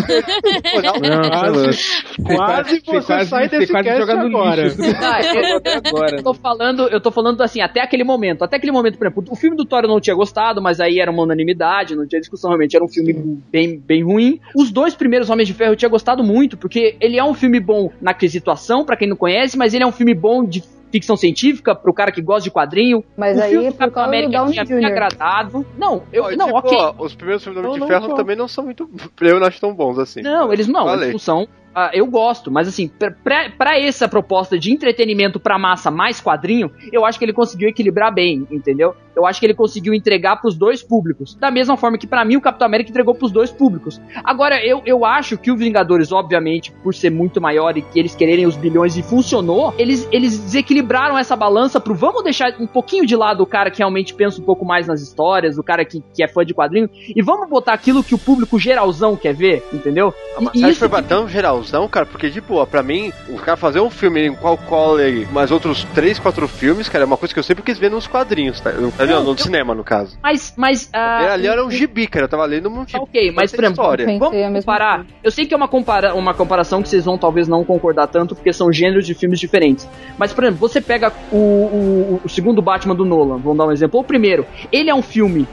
Não, 0.81 1.29
Quase, 1.29 1.83
quase 2.23 2.81
Você 2.85 3.01
quase- 3.01 3.29
sai 3.29 3.49
você 3.49 3.59
desse 3.59 3.71
quase 3.71 3.87
cast 3.89 3.99
joga 4.01 4.21
agora. 4.21 4.63
agora. 5.87 6.15
eu 6.17 6.23
tô 6.23 6.33
falando, 6.33 6.87
eu 6.87 7.01
tô 7.01 7.11
falando 7.11 7.41
assim, 7.41 7.61
até 7.61 7.81
aquele 7.81 8.03
momento. 8.03 8.43
Até 8.43 8.57
aquele 8.57 8.71
momento, 8.71 8.97
por 8.97 9.05
exemplo, 9.07 9.23
o 9.29 9.35
filme 9.35 9.55
do 9.55 9.65
Thor 9.65 9.83
eu 9.83 9.87
não 9.89 9.99
tinha 9.99 10.15
gostado, 10.15 10.61
mas 10.61 10.79
aí 10.79 10.99
era 10.99 11.11
uma 11.11 11.23
unanimidade, 11.23 11.95
não 11.95 12.07
tinha 12.07 12.19
discussão, 12.19 12.49
realmente 12.49 12.75
era 12.75 12.83
um 12.83 12.87
filme 12.89 13.13
bem, 13.51 13.79
bem 13.79 14.03
ruim. 14.03 14.39
Os 14.55 14.71
dois 14.71 14.95
primeiros 14.95 15.29
Homens 15.29 15.47
de 15.47 15.53
Ferro 15.53 15.73
eu 15.73 15.75
tinha 15.77 15.89
gostado 15.89 16.23
muito, 16.23 16.57
porque 16.57 16.95
ele 16.99 17.17
é 17.17 17.23
um 17.23 17.33
filme 17.33 17.59
bom 17.59 17.82
na 18.01 18.13
quesituação, 18.13 18.85
pra 18.85 18.95
quem 18.97 19.07
não 19.07 19.15
conhece, 19.15 19.57
mas 19.57 19.73
ele 19.73 19.83
é 19.83 19.87
um 19.87 19.91
filme 19.91 20.13
bom 20.13 20.43
de 20.43 20.63
ficção 20.91 21.17
científica, 21.17 21.73
pro 21.73 21.91
cara 21.91 22.11
que 22.11 22.21
gosta 22.21 22.43
de 22.43 22.51
quadrinho. 22.51 23.03
Mas 23.17 23.35
o 23.37 23.41
aí, 23.41 23.49
filme 23.49 23.67
do 23.69 23.73
por 23.73 23.79
Capitão 23.79 24.03
América 24.03 24.45
tinha 24.45 24.63
me 24.63 24.85
agradado. 24.85 25.65
Não, 25.75 26.03
eu, 26.13 26.37
não, 26.37 26.45
tipo, 26.45 26.57
ok. 26.59 26.77
ó, 26.77 26.93
os 26.99 27.15
primeiros 27.15 27.43
filmes 27.43 27.59
do 27.61 27.67
Homem 27.67 27.79
Não, 27.79 27.87
de 27.87 27.91
não 27.93 27.99
Ferro 27.99 28.11
só. 28.11 28.15
também 28.15 28.35
não 28.35 28.47
são 28.47 28.63
muito. 28.65 28.87
Eu 29.19 29.39
não 29.39 29.47
acho 29.47 29.59
tão 29.59 29.73
bons 29.73 29.97
assim. 29.97 30.21
Não, 30.21 30.53
eles 30.53 30.67
não, 30.67 30.85
Falei. 30.85 31.05
eles 31.05 31.13
não 31.13 31.19
são. 31.19 31.47
ah, 31.73 31.89
eu 31.93 32.05
gosto, 32.05 32.51
mas 32.51 32.67
assim, 32.67 32.87
pra 32.87 33.79
essa 33.79 34.07
proposta 34.07 34.59
de 34.59 34.71
entretenimento 34.71 35.39
pra 35.39 35.57
massa 35.57 35.89
mais 35.89 36.21
quadrinho, 36.21 36.69
eu 36.91 37.03
acho 37.03 37.17
que 37.17 37.25
ele 37.25 37.33
conseguiu 37.33 37.69
equilibrar 37.69 38.13
bem, 38.13 38.47
entendeu? 38.51 38.95
Eu 39.15 39.25
acho 39.25 39.39
que 39.39 39.45
ele 39.45 39.53
conseguiu 39.53 39.93
entregar 39.93 40.37
pros 40.37 40.55
dois 40.55 40.83
públicos. 40.83 41.35
Da 41.35 41.51
mesma 41.51 41.77
forma 41.77 41.97
que 41.97 42.07
pra 42.07 42.25
mim 42.25 42.35
o 42.35 42.41
Capitão 42.41 42.67
América 42.67 42.89
entregou 42.89 43.15
pros 43.15 43.31
dois 43.31 43.51
públicos. 43.51 44.01
Agora, 44.23 44.63
eu, 44.65 44.81
eu 44.85 45.05
acho 45.05 45.37
que 45.37 45.51
o 45.51 45.57
Vingadores, 45.57 46.11
obviamente, 46.11 46.71
por 46.83 46.93
ser 46.93 47.09
muito 47.09 47.39
maior 47.41 47.77
e 47.77 47.81
que 47.81 47.99
eles 47.99 48.15
quererem 48.15 48.45
os 48.45 48.55
bilhões 48.55 48.97
e 48.97 49.03
funcionou, 49.03 49.73
eles, 49.77 50.07
eles 50.11 50.37
desequilibraram 50.37 51.17
essa 51.17 51.35
balança 51.35 51.79
pro 51.79 51.93
vamos 51.93 52.23
deixar 52.23 52.53
um 52.59 52.67
pouquinho 52.67 53.05
de 53.05 53.15
lado 53.15 53.43
o 53.43 53.45
cara 53.45 53.71
que 53.71 53.77
realmente 53.77 54.13
pensa 54.13 54.41
um 54.41 54.43
pouco 54.43 54.65
mais 54.65 54.87
nas 54.87 55.01
histórias, 55.01 55.57
o 55.57 55.63
cara 55.63 55.85
que, 55.85 56.03
que 56.13 56.23
é 56.23 56.27
fã 56.27 56.43
de 56.43 56.53
quadrinho, 56.53 56.89
e 56.93 57.21
vamos 57.21 57.49
botar 57.49 57.73
aquilo 57.73 58.03
que 58.03 58.13
o 58.13 58.17
público 58.17 58.59
geralzão 58.59 59.15
quer 59.15 59.33
ver, 59.33 59.63
entendeu? 59.71 60.13
Mas 60.39 60.53
E 60.55 60.63
que 60.63 60.69
isso 60.69 60.79
foi 60.79 60.89
pra 60.89 61.01
tão 61.01 61.27
geralzão, 61.27 61.87
cara? 61.87 62.05
Porque, 62.05 62.29
tipo, 62.29 62.55
ó, 62.55 62.65
pra 62.65 62.83
mim, 62.83 63.11
o 63.29 63.37
cara 63.37 63.55
fazer 63.55 63.79
um 63.79 63.89
filme 63.89 64.27
em 64.27 64.35
qual 64.35 64.57
collar 64.57 65.11
mais 65.31 65.51
outros 65.51 65.83
três, 65.93 66.19
quatro 66.19 66.47
filmes, 66.47 66.89
cara, 66.89 67.03
é 67.03 67.07
uma 67.07 67.17
coisa 67.17 67.33
que 67.33 67.39
eu 67.39 67.43
sempre 67.43 67.63
quis 67.63 67.77
ver 67.77 67.89
nos 67.89 68.07
quadrinhos, 68.07 68.59
tá? 68.59 68.71
No, 68.71 68.91
não, 69.05 69.23
no 69.23 69.37
cinema, 69.37 69.73
no 69.75 69.83
caso. 69.83 70.17
Mas, 70.21 70.53
mas. 70.57 70.89
ah, 70.93 71.33
ali 71.33 71.47
era 71.47 71.65
um 71.65 71.69
gibi, 71.71 72.07
cara, 72.07 72.25
eu 72.25 72.29
tava 72.29 72.45
lendo 72.45 72.69
um 72.69 72.85
gibi. 72.87 72.99
Ok, 72.99 73.31
mas 73.31 73.51
por 73.51 73.63
exemplo, 73.63 73.83
história. 73.83 74.19
vamos 74.19 74.59
comparar. 74.65 75.05
Eu 75.23 75.31
sei 75.31 75.45
que 75.45 75.53
é 75.53 75.57
uma, 75.57 75.67
compara 75.67 76.13
uma 76.13 76.33
comparação 76.33 76.81
que 76.81 76.89
vocês 76.89 77.05
vão 77.05 77.17
talvez 77.17 77.47
não 77.47 77.63
concordar 77.63 78.07
tanto, 78.07 78.35
porque 78.35 78.51
são 78.53 78.71
gêneros 78.71 79.05
de 79.05 79.13
filmes 79.13 79.39
diferentes. 79.39 79.87
Mas, 80.17 80.31
por 80.33 80.43
exemplo, 80.43 80.59
você 80.59 80.79
pega 80.81 81.11
o, 81.31 81.37
o, 81.37 82.21
o 82.23 82.29
segundo 82.29 82.61
Batman 82.61 82.95
do 82.95 83.05
Nolan, 83.05 83.37
vamos 83.37 83.57
dar 83.57 83.65
um 83.65 83.71
exemplo. 83.71 83.97
Ou 83.97 84.03
o 84.03 84.07
primeiro, 84.07 84.45
ele 84.71 84.89
é 84.89 84.95
um 84.95 85.01
filme 85.01 85.47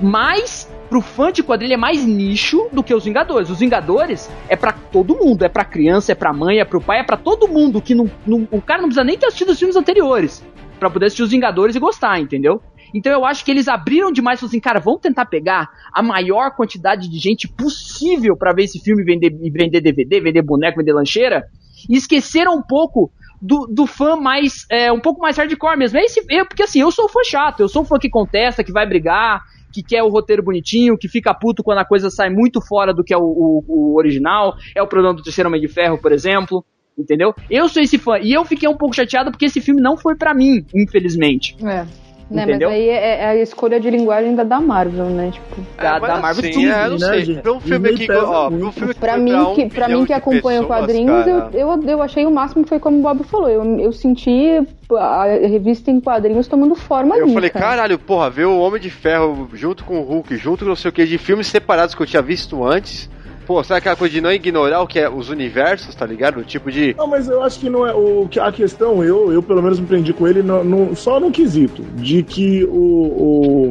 mais. 0.00 0.70
Pro 0.88 1.00
fã 1.00 1.32
de 1.32 1.42
quadrilha 1.42 1.74
é 1.74 1.76
mais 1.76 2.04
nicho 2.06 2.68
do 2.72 2.80
que 2.80 2.94
os 2.94 3.04
Vingadores. 3.04 3.50
Os 3.50 3.58
Vingadores 3.58 4.30
é 4.48 4.54
pra 4.54 4.70
todo 4.70 5.16
mundo, 5.16 5.44
é 5.44 5.48
pra 5.48 5.64
criança, 5.64 6.12
é 6.12 6.14
pra 6.14 6.32
mãe, 6.32 6.60
é 6.60 6.64
pro 6.64 6.80
pai, 6.80 7.00
é 7.00 7.02
pra 7.02 7.16
todo 7.16 7.48
mundo 7.48 7.82
que 7.82 7.92
não, 7.92 8.08
não- 8.24 8.46
o 8.52 8.62
cara 8.62 8.82
não 8.82 8.88
precisa 8.88 9.02
nem 9.02 9.18
ter 9.18 9.26
assistido 9.26 9.48
os 9.50 9.58
filmes 9.58 9.74
anteriores 9.74 10.44
pra 10.78 10.88
poder 10.88 11.06
assistir 11.06 11.24
os 11.24 11.30
Vingadores 11.32 11.74
e 11.74 11.80
gostar, 11.80 12.20
entendeu? 12.20 12.62
Então 12.94 13.12
eu 13.12 13.24
acho 13.24 13.44
que 13.44 13.50
eles 13.50 13.68
abriram 13.68 14.10
demais, 14.12 14.38
falaram 14.40 14.50
assim, 14.50 14.60
cara, 14.60 14.80
vamos 14.80 15.00
tentar 15.00 15.26
pegar 15.26 15.68
a 15.92 16.02
maior 16.02 16.50
quantidade 16.54 17.08
de 17.08 17.18
gente 17.18 17.48
possível 17.48 18.36
pra 18.36 18.52
ver 18.52 18.64
esse 18.64 18.78
filme 18.80 19.02
vender, 19.04 19.30
vender 19.52 19.80
DVD, 19.80 20.20
vender 20.20 20.42
boneco, 20.42 20.78
vender 20.78 20.92
lancheira, 20.92 21.44
e 21.88 21.96
esqueceram 21.96 22.54
um 22.56 22.62
pouco 22.62 23.10
do, 23.40 23.66
do 23.66 23.86
fã 23.86 24.16
mais, 24.16 24.64
é, 24.70 24.90
um 24.90 25.00
pouco 25.00 25.20
mais 25.20 25.36
hardcore 25.36 25.76
mesmo. 25.76 25.98
É 25.98 26.04
esse, 26.04 26.24
eu, 26.30 26.46
porque 26.46 26.62
assim, 26.62 26.80
eu 26.80 26.90
sou 26.90 27.08
fã 27.08 27.20
chato, 27.24 27.60
eu 27.60 27.68
sou 27.68 27.84
fã 27.84 27.98
que 27.98 28.08
contesta, 28.08 28.64
que 28.64 28.72
vai 28.72 28.86
brigar, 28.86 29.42
que 29.72 29.82
quer 29.82 30.02
o 30.02 30.08
roteiro 30.08 30.42
bonitinho, 30.42 30.96
que 30.96 31.06
fica 31.08 31.34
puto 31.34 31.62
quando 31.62 31.78
a 31.78 31.84
coisa 31.84 32.08
sai 32.08 32.30
muito 32.30 32.60
fora 32.66 32.94
do 32.94 33.04
que 33.04 33.12
é 33.12 33.18
o, 33.18 33.22
o- 33.22 33.64
o 33.68 33.96
original, 33.98 34.54
é 34.74 34.82
o 34.82 34.86
problema 34.86 35.14
do 35.14 35.22
Terceiro 35.22 35.48
Homem 35.48 35.60
de 35.60 35.68
Ferro, 35.68 35.98
por 36.00 36.12
exemplo. 36.12 36.64
Entendeu? 36.98 37.34
Eu 37.50 37.68
sou 37.68 37.82
esse 37.82 37.98
fã. 37.98 38.18
E 38.18 38.32
eu 38.32 38.42
fiquei 38.42 38.66
um 38.66 38.74
pouco 38.76 38.96
chateado 38.96 39.30
porque 39.30 39.44
esse 39.44 39.60
filme 39.60 39.82
não 39.82 39.98
foi 39.98 40.16
pra 40.16 40.32
mim, 40.32 40.64
infelizmente. 40.74 41.54
É. 41.62 41.84
Né, 42.28 42.42
Entendeu? 42.42 42.68
mas 42.68 42.76
aí 42.78 42.88
é, 42.88 43.20
é 43.20 43.26
a 43.26 43.36
escolha 43.36 43.78
de 43.78 43.88
linguagem 43.88 44.34
da, 44.34 44.42
da 44.42 44.60
Marvel, 44.60 45.06
né? 45.06 45.30
Tipo, 45.30 45.64
Da, 45.76 45.98
da 46.00 46.16
Marvel 46.18 46.42
Sim, 46.42 46.50
Studios, 46.50 46.74
é, 46.74 46.88
não 46.88 46.98
né, 46.98 47.24
sei. 47.24 47.34
Pra 47.36 47.52
um 47.52 47.60
filme 47.60 47.88
aqui, 47.88 48.12
ó, 48.12 48.48
pra 48.50 48.56
um 48.56 48.72
filme 48.72 48.94
que 48.94 49.00
pra 49.00 49.12
foi 49.12 49.22
mim, 49.22 49.30
pra 49.30 49.48
um 49.48 49.54
que, 49.54 49.66
pra 49.68 49.88
mim 49.88 50.04
que 50.04 50.12
acompanha 50.12 50.60
pessoas, 50.60 50.80
quadrinhos, 50.80 51.26
eu, 51.26 51.50
eu, 51.52 51.82
eu 51.84 52.02
achei 52.02 52.26
o 52.26 52.30
máximo 52.32 52.64
que 52.64 52.68
foi 52.68 52.80
como 52.80 52.98
o 52.98 53.02
Bob 53.02 53.22
falou. 53.22 53.48
Eu, 53.48 53.62
eu 53.78 53.92
senti 53.92 54.60
a 54.92 55.24
revista 55.46 55.88
em 55.90 56.00
quadrinhos 56.00 56.48
tomando 56.48 56.74
forma 56.74 57.16
Eu 57.16 57.26
ali, 57.26 57.34
falei, 57.34 57.50
cara. 57.50 57.64
caralho, 57.64 57.98
porra, 57.98 58.28
ver 58.28 58.46
o 58.46 58.58
Homem 58.58 58.80
de 58.80 58.90
Ferro 58.90 59.48
junto 59.52 59.84
com 59.84 60.00
o 60.00 60.02
Hulk, 60.02 60.36
junto 60.36 60.64
com 60.64 60.68
não 60.68 60.76
sei 60.76 60.88
o 60.88 60.92
que, 60.92 61.04
de 61.06 61.18
filmes 61.18 61.46
separados 61.46 61.94
que 61.94 62.02
eu 62.02 62.06
tinha 62.06 62.22
visto 62.22 62.64
antes. 62.64 63.08
Pô, 63.46 63.62
sabe 63.62 63.78
aquela 63.78 63.96
coisa 63.96 64.12
de 64.14 64.20
não 64.20 64.32
ignorar 64.32 64.80
o 64.82 64.86
que 64.86 64.98
é 64.98 65.08
os 65.08 65.30
universos, 65.30 65.94
tá 65.94 66.04
ligado? 66.04 66.42
Tipo 66.44 66.70
de. 66.70 66.94
Não, 66.98 67.06
mas 67.06 67.28
eu 67.28 67.42
acho 67.42 67.60
que 67.60 67.70
não 67.70 67.86
é. 67.86 67.92
O, 67.94 68.26
que 68.28 68.40
a 68.40 68.50
questão, 68.50 69.02
eu, 69.04 69.32
eu 69.32 69.42
pelo 69.42 69.62
menos 69.62 69.78
me 69.78 69.86
prendi 69.86 70.12
com 70.12 70.26
ele 70.26 70.42
no, 70.42 70.64
no- 70.64 70.96
só 70.96 71.20
no 71.20 71.30
quesito 71.30 71.82
de 71.94 72.22
que 72.22 72.64
o, 72.64 72.70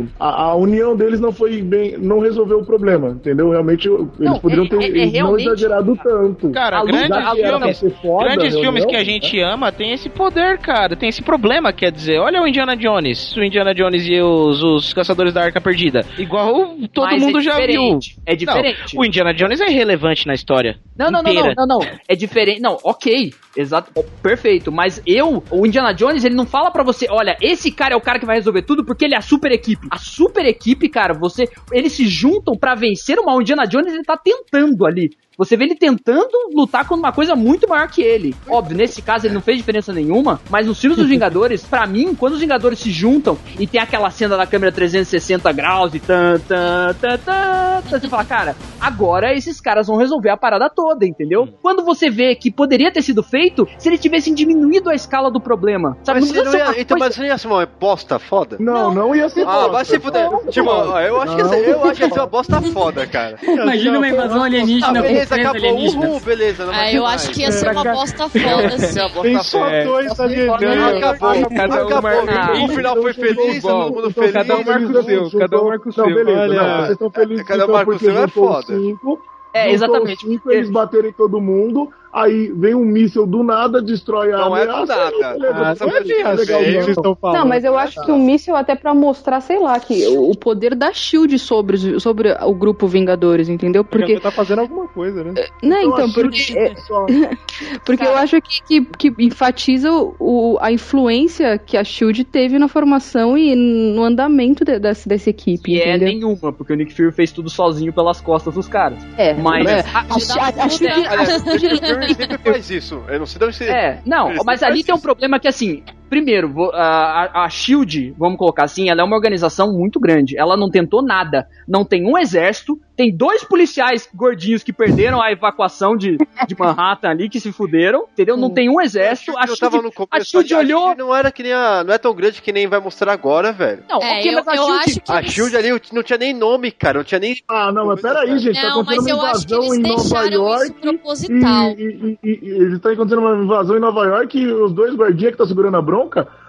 o- 0.01 0.05
a, 0.19 0.43
a 0.45 0.55
união 0.55 0.95
deles 0.95 1.19
não 1.19 1.31
foi 1.31 1.61
bem. 1.61 1.97
não 1.97 2.19
resolveu 2.19 2.59
o 2.59 2.65
problema, 2.65 3.09
entendeu? 3.09 3.49
Realmente 3.51 3.87
eles 3.87 4.07
Não, 4.19 4.39
poderiam 4.39 4.65
é- 4.65 4.69
ter 4.69 4.75
é- 4.75 4.83
é 4.83 4.87
eles 4.87 5.05
não 5.05 5.11
realmente- 5.11 5.47
exagerado 5.47 5.99
tanto. 6.03 6.49
Cara, 6.51 6.83
grandes 6.83 7.29
filmes, 7.33 7.79
foda, 8.01 8.23
grandes 8.25 8.55
a 8.55 8.59
filmes 8.59 8.85
que 8.85 8.95
a 8.95 9.03
gente 9.03 9.39
ama 9.41 9.71
tem 9.71 9.91
esse 9.93 10.09
poder, 10.09 10.57
cara. 10.59 10.95
Tem 10.95 11.09
esse 11.09 11.21
problema, 11.21 11.73
quer 11.73 11.91
dizer. 11.91 12.19
Olha 12.19 12.41
o 12.41 12.47
Indiana 12.47 12.75
Jones. 12.75 13.35
O 13.35 13.43
Indiana 13.43 13.73
Jones 13.73 14.05
e 14.07 14.21
os, 14.21 14.63
os 14.63 14.93
Caçadores 14.93 15.33
da 15.33 15.41
Arca 15.43 15.59
Perdida. 15.59 16.05
Igual 16.17 16.75
todo 16.93 17.05
Mas 17.05 17.21
é 17.21 17.25
mundo 17.25 17.41
já 17.41 17.57
viu. 17.65 17.99
é 18.25 18.35
diferente. 18.35 18.95
Não, 18.95 19.01
o 19.01 19.05
Indiana 19.05 19.33
Jones 19.33 19.59
é 19.61 19.64
irrelevante 19.69 20.27
na 20.27 20.33
história. 20.33 20.79
Não, 20.97 21.11
não, 21.11 21.21
não, 21.21 21.33
não, 21.33 21.53
não, 21.57 21.67
não. 21.67 21.79
É 22.07 22.15
diferente. 22.15 22.61
Não, 22.61 22.77
ok. 22.83 23.33
Exato. 23.55 23.91
ó, 23.95 24.03
Perfeito. 24.21 24.71
Mas 24.71 25.01
eu, 25.05 25.43
o 25.51 25.65
Indiana 25.65 25.93
Jones, 25.93 26.23
ele 26.23 26.35
não 26.35 26.45
fala 26.45 26.71
pra 26.71 26.83
você, 26.83 27.07
olha, 27.09 27.37
esse 27.41 27.71
cara 27.71 27.93
é 27.93 27.97
o 27.97 28.01
cara 28.01 28.19
que 28.19 28.25
vai 28.25 28.35
resolver 28.35 28.61
tudo 28.63 28.85
porque 28.85 29.05
ele 29.05 29.15
é 29.15 29.17
a 29.17 29.21
super 29.21 29.51
equipe. 29.51 29.87
A 29.91 29.97
super 29.97 30.45
equipe, 30.45 30.89
cara, 30.89 31.13
você. 31.13 31.49
Eles 31.71 31.93
se 31.93 32.07
juntam 32.07 32.55
pra 32.55 32.75
vencer 32.75 33.19
o 33.19 33.25
mal. 33.25 33.37
O 33.37 33.41
Indiana 33.41 33.65
Jones, 33.65 33.93
ele 33.93 34.03
tá 34.03 34.17
tentando 34.17 34.85
ali. 34.85 35.09
Você 35.37 35.57
vê 35.57 35.65
ele 35.65 35.75
tentando 35.75 36.29
lutar 36.53 36.87
com 36.87 36.95
uma 36.95 37.11
coisa 37.11 37.35
muito 37.35 37.67
maior 37.67 37.87
que 37.87 38.01
ele. 38.01 38.35
Óbvio, 38.47 38.77
nesse 38.77 39.01
caso 39.01 39.25
ele 39.27 39.33
não 39.33 39.41
fez 39.41 39.57
diferença 39.57 39.91
nenhuma, 39.93 40.39
mas 40.49 40.67
nos 40.67 40.79
filmes 40.79 40.97
dos 40.97 41.07
Vingadores, 41.07 41.63
pra 41.63 41.85
mim, 41.85 42.15
quando 42.15 42.33
os 42.33 42.39
Vingadores 42.39 42.79
se 42.79 42.91
juntam 42.91 43.37
e 43.59 43.67
tem 43.67 43.79
aquela 43.81 44.09
cena 44.09 44.35
da 44.37 44.45
câmera 44.47 44.71
360 44.71 45.51
graus 45.51 45.93
e 45.93 45.99
tan, 45.99 46.39
tan, 46.47 46.93
tan, 46.99 47.17
tan, 47.17 47.81
tan, 47.89 47.99
você 47.99 48.07
fala, 48.07 48.23
cara, 48.25 48.55
agora 48.79 49.33
esses 49.33 49.59
caras 49.61 49.87
vão 49.87 49.97
resolver 49.97 50.29
a 50.29 50.37
parada 50.37 50.69
toda, 50.69 51.05
entendeu? 51.05 51.47
Quando 51.61 51.83
você 51.83 52.09
vê 52.09 52.35
que 52.35 52.51
poderia 52.51 52.91
ter 52.91 53.01
sido 53.01 53.21
feito 53.23 53.67
se 53.77 53.89
eles 53.89 53.99
tivessem 53.99 54.33
diminuído 54.33 54.89
a 54.89 54.95
escala 54.95 55.29
do 55.31 55.39
problema. 55.41 55.97
Sabe? 56.03 56.21
Mas 56.21 56.31
Não 56.31 56.43
não 56.45 56.53
ia, 56.53 56.63
então, 56.81 56.97
coisa- 56.97 57.05
mas 57.05 57.15
você 57.15 57.21
não 57.21 57.27
ia 57.27 57.37
ser 57.37 57.47
uma 57.47 57.65
bosta 57.65 58.19
foda? 58.19 58.57
Não, 58.59 58.93
não 58.93 59.15
ia 59.15 59.27
ser 59.29 59.41
Ah, 59.41 59.45
bosta. 59.53 59.69
vai 59.71 59.85
se 59.85 59.99
fuder. 59.99 60.29
Tipo, 60.49 60.69
eu 60.69 61.21
acho 61.21 61.35
que 61.35 61.41
ia 61.41 61.47
ser- 61.47 61.69
eu 61.69 61.83
acho 61.83 61.93
que 61.99 62.03
ia 62.05 62.09
ser 62.13 62.19
uma 62.19 62.27
bosta 62.27 62.61
foda, 62.61 63.07
cara. 63.07 63.37
Imagina 63.43 63.97
uma 63.97 64.07
invasão 64.07 64.43
alienígena 64.43 65.01
com 65.03 65.09
beleza, 65.29 65.49
acabou. 65.49 65.85
Uhul, 66.05 66.19
beleza. 66.19 66.65
Não 66.65 66.73
Ah, 66.73 66.91
eu 66.93 67.01
ter 67.03 67.07
acho 67.07 67.25
mais. 67.25 67.27
que 67.29 67.41
ia 67.41 67.51
ser 67.51 67.71
uma 67.71 67.83
bosta 67.83 68.29
foda, 68.29 68.39
Ia 68.39 68.67
assim. 68.67 68.99
bosta 69.09 69.21
Tem 69.21 69.39
só 69.43 69.69
dois 69.83 70.19
alienígenas. 70.19 70.93
acabou. 70.97 71.49
Cada 71.49 71.75
um 71.75 71.87
acabou. 71.87 72.01
marca- 72.01 72.53
O 72.63 72.67
final 72.69 72.95
foi 73.01 73.13
feliz, 73.13 73.61
todo 73.61 73.93
mundo 73.93 74.11
feliz. 74.11 74.31
Cada 74.33 74.55
um 74.55 74.63
marca 74.63 74.85
o 74.99 75.03
seu, 75.03 75.39
cada 75.39 75.61
um 75.61 75.65
marca 75.67 75.89
o 75.89 75.93
seu. 75.93 76.05
Beleza. 76.05 76.77
Vocês 76.77 76.89
estão 76.91 77.09
felizes 77.11 77.45
cada 77.45 77.63
então 77.63 77.73
marca 77.75 77.91
o 77.91 77.99
seu 77.99 78.17
é 78.23 78.27
foda. 78.27 78.65
Cinco, 78.79 79.19
É, 79.53 79.71
exatamente. 79.71 80.25
Cinco, 80.27 80.51
eles 80.51 80.69
baterem 80.69 81.13
todo 81.13 81.39
mundo. 81.39 81.89
Aí 82.17 82.49
vem 82.55 82.73
um 82.73 82.85
míssil 82.85 83.25
do 83.27 83.43
nada, 83.43 83.81
destrói 83.81 84.31
a 84.31 84.37
Não 84.37 84.55
é 84.55 84.65
do 84.65 84.71
ameaça. 84.71 84.95
nada. 84.95 85.11
beleza, 85.33 85.35
Ah, 85.53 85.75
não 85.81 85.87
não 85.87 85.97
é 85.97 85.99
não. 85.99 86.05
que 86.05 86.71
vocês 86.71 86.87
estão 86.97 87.13
falando. 87.15 87.39
Não, 87.39 87.45
mas 87.45 87.65
eu 87.65 87.77
acho 87.77 88.01
que 88.05 88.09
o 88.11 88.17
míssil 88.17 88.55
até 88.55 88.73
pra 88.73 88.93
mostrar, 88.93 89.41
sei 89.41 89.59
lá, 89.59 89.77
que 89.81 90.07
o 90.07 90.33
poder 90.33 90.75
da 90.75 90.93
SHIELD 90.93 91.37
sobre, 91.37 91.99
sobre 91.99 92.31
o 92.41 92.53
grupo 92.55 92.87
Vingadores, 92.87 93.49
entendeu? 93.49 93.83
Porque 93.83 94.05
Porque. 94.05 94.19
tá 94.21 94.31
fazendo 94.31 94.59
alguma 94.59 94.87
coisa, 94.87 95.25
né? 95.25 95.33
Não, 95.61 95.77
Então, 95.81 95.91
então, 95.93 96.05
a 96.05 96.13
porque. 96.13 96.37
Shield 96.37 96.81
só- 96.87 97.05
Porque 97.85 98.03
eu 98.05 98.15
acho 98.15 98.41
que, 98.41 98.81
que, 98.81 99.11
que 99.11 99.23
enfatiza 99.25 99.91
o, 99.91 100.57
a 100.61 100.71
influência 100.71 101.57
que 101.57 101.75
a 101.75 101.83
SHIELD 101.83 102.23
teve 102.23 102.57
na 102.57 102.67
formação 102.69 103.37
e 103.37 103.55
no 103.55 104.03
andamento 104.03 104.63
de- 104.63 104.79
dessa, 104.79 105.07
dessa 105.09 105.29
equipe, 105.29 105.73
E 105.73 105.79
é 105.81 105.89
entendeu? 105.89 106.07
nenhuma, 106.07 106.53
porque 106.53 106.71
o 106.71 106.75
Nick 106.77 106.93
Fury 106.93 107.11
fez 107.11 107.31
tudo 107.31 107.49
sozinho 107.49 107.91
pelas 107.91 108.21
costas 108.21 108.53
dos 108.53 108.67
caras. 108.69 108.99
É, 109.17 109.33
Mas. 109.33 109.67
é. 109.67 109.79
a- 109.81 109.99
A, 109.99 109.99
a, 109.99 110.65
a 110.65 110.69
SHIELD- 110.69 111.07
Aliás, 111.07 111.29
a 111.47 111.51
o 111.51 112.04
Fury 112.13 112.15
sempre 112.15 112.37
faz 112.37 112.69
isso. 112.69 113.03
Eu 113.07 113.19
não 113.19 113.25
sei 113.25 113.39
de 113.39 113.45
onde 113.45 113.55
você. 113.55 113.65
É, 113.65 114.01
não, 114.05 114.31
Ele 114.31 114.39
mas 114.45 114.63
ali 114.63 114.83
tem 114.83 114.93
um 114.93 114.99
problema 114.99 115.39
que 115.39 115.47
assim. 115.47 115.83
Primeiro, 116.09 116.71
a, 116.73 117.43
a- 117.45 117.49
Shield, 117.49 118.13
vamos 118.17 118.37
colocar 118.37 118.63
assim, 118.63 118.89
ela 118.89 119.01
é 119.01 119.03
uma 119.03 119.15
organização 119.15 119.71
muito 119.73 119.99
grande. 119.99 120.37
Ela 120.37 120.55
não 120.55 120.69
tentou 120.69 121.01
nada. 121.03 121.47
Não 121.67 121.83
tem 121.83 122.05
um 122.07 122.17
exército, 122.17 122.79
tem 122.95 123.15
dois 123.15 123.43
policiais 123.43 124.07
gordinhos 124.13 124.63
que 124.63 124.71
perderam 124.71 125.21
a 125.21 125.31
evacuação 125.31 125.97
de, 125.97 126.17
de 126.47 126.55
Manhattan 126.57 127.09
ali, 127.09 127.27
que 127.29 127.39
se 127.39 127.51
fuderam, 127.51 128.05
entendeu? 128.13 128.37
Não 128.37 128.49
tem 128.49 128.69
um 128.69 128.79
exército. 128.79 129.37
A 129.37 129.45
Shield, 129.47 129.81
no 129.81 129.91
a. 130.11 130.19
Shield 130.21 130.53
a 130.53 130.57
olhou. 130.59 130.81
Shield 130.83 130.97
não 130.99 131.15
era 131.15 131.31
que 131.31 131.43
nem 131.43 131.53
a. 131.53 131.83
Não 131.83 131.93
é 131.93 131.97
tão 131.97 132.13
grande 132.13 132.41
que 132.41 132.51
nem 132.51 132.67
vai 132.67 132.79
mostrar 132.79 133.11
agora, 133.11 133.51
velho. 133.51 133.83
Não, 133.89 134.01
É, 134.01 134.19
ok, 134.19 134.31
eu- 134.31 134.35
mas 134.35 134.47
a 134.47 134.55
eu 134.55 134.63
Shield, 134.63 134.79
acho 134.89 134.99
que 135.01 135.11
A 135.11 135.21
Shield 135.23 135.57
ali 135.57 135.81
não 135.91 136.03
tinha 136.03 136.17
nem 136.17 136.33
nome, 136.33 136.71
cara. 136.71 136.99
Não 136.99 137.03
tinha 137.05 137.19
nem. 137.19 137.35
Ah, 137.47 137.71
não, 137.71 137.87
mas 137.87 138.01
peraí, 138.01 138.37
gente. 138.39 138.61
tá 138.61 138.69
Não, 138.69 138.83
mas 138.83 138.97
acontecendo 138.97 139.17
uma 139.17 139.27
invasão 139.29 139.75
em 139.75 139.79
Nova 139.79 140.25
York. 140.25 140.71
proposital. 140.81 141.69
E, 141.71 141.83
e, 141.83 142.19
e, 142.23 142.39
e 142.43 142.49
ele 142.49 142.79
tá 142.79 142.91
acontecendo 142.91 143.19
uma 143.19 143.43
invasão 143.43 143.75
em 143.75 143.79
Nova 143.81 144.05
York 144.05 144.37
e 144.39 144.51
os 144.51 144.71
dois 144.71 144.93
guardinhas 144.95 145.31
que 145.33 145.37
tá 145.37 145.45
segurando 145.45 145.75
a 145.77 145.81
bronca. 145.81 145.94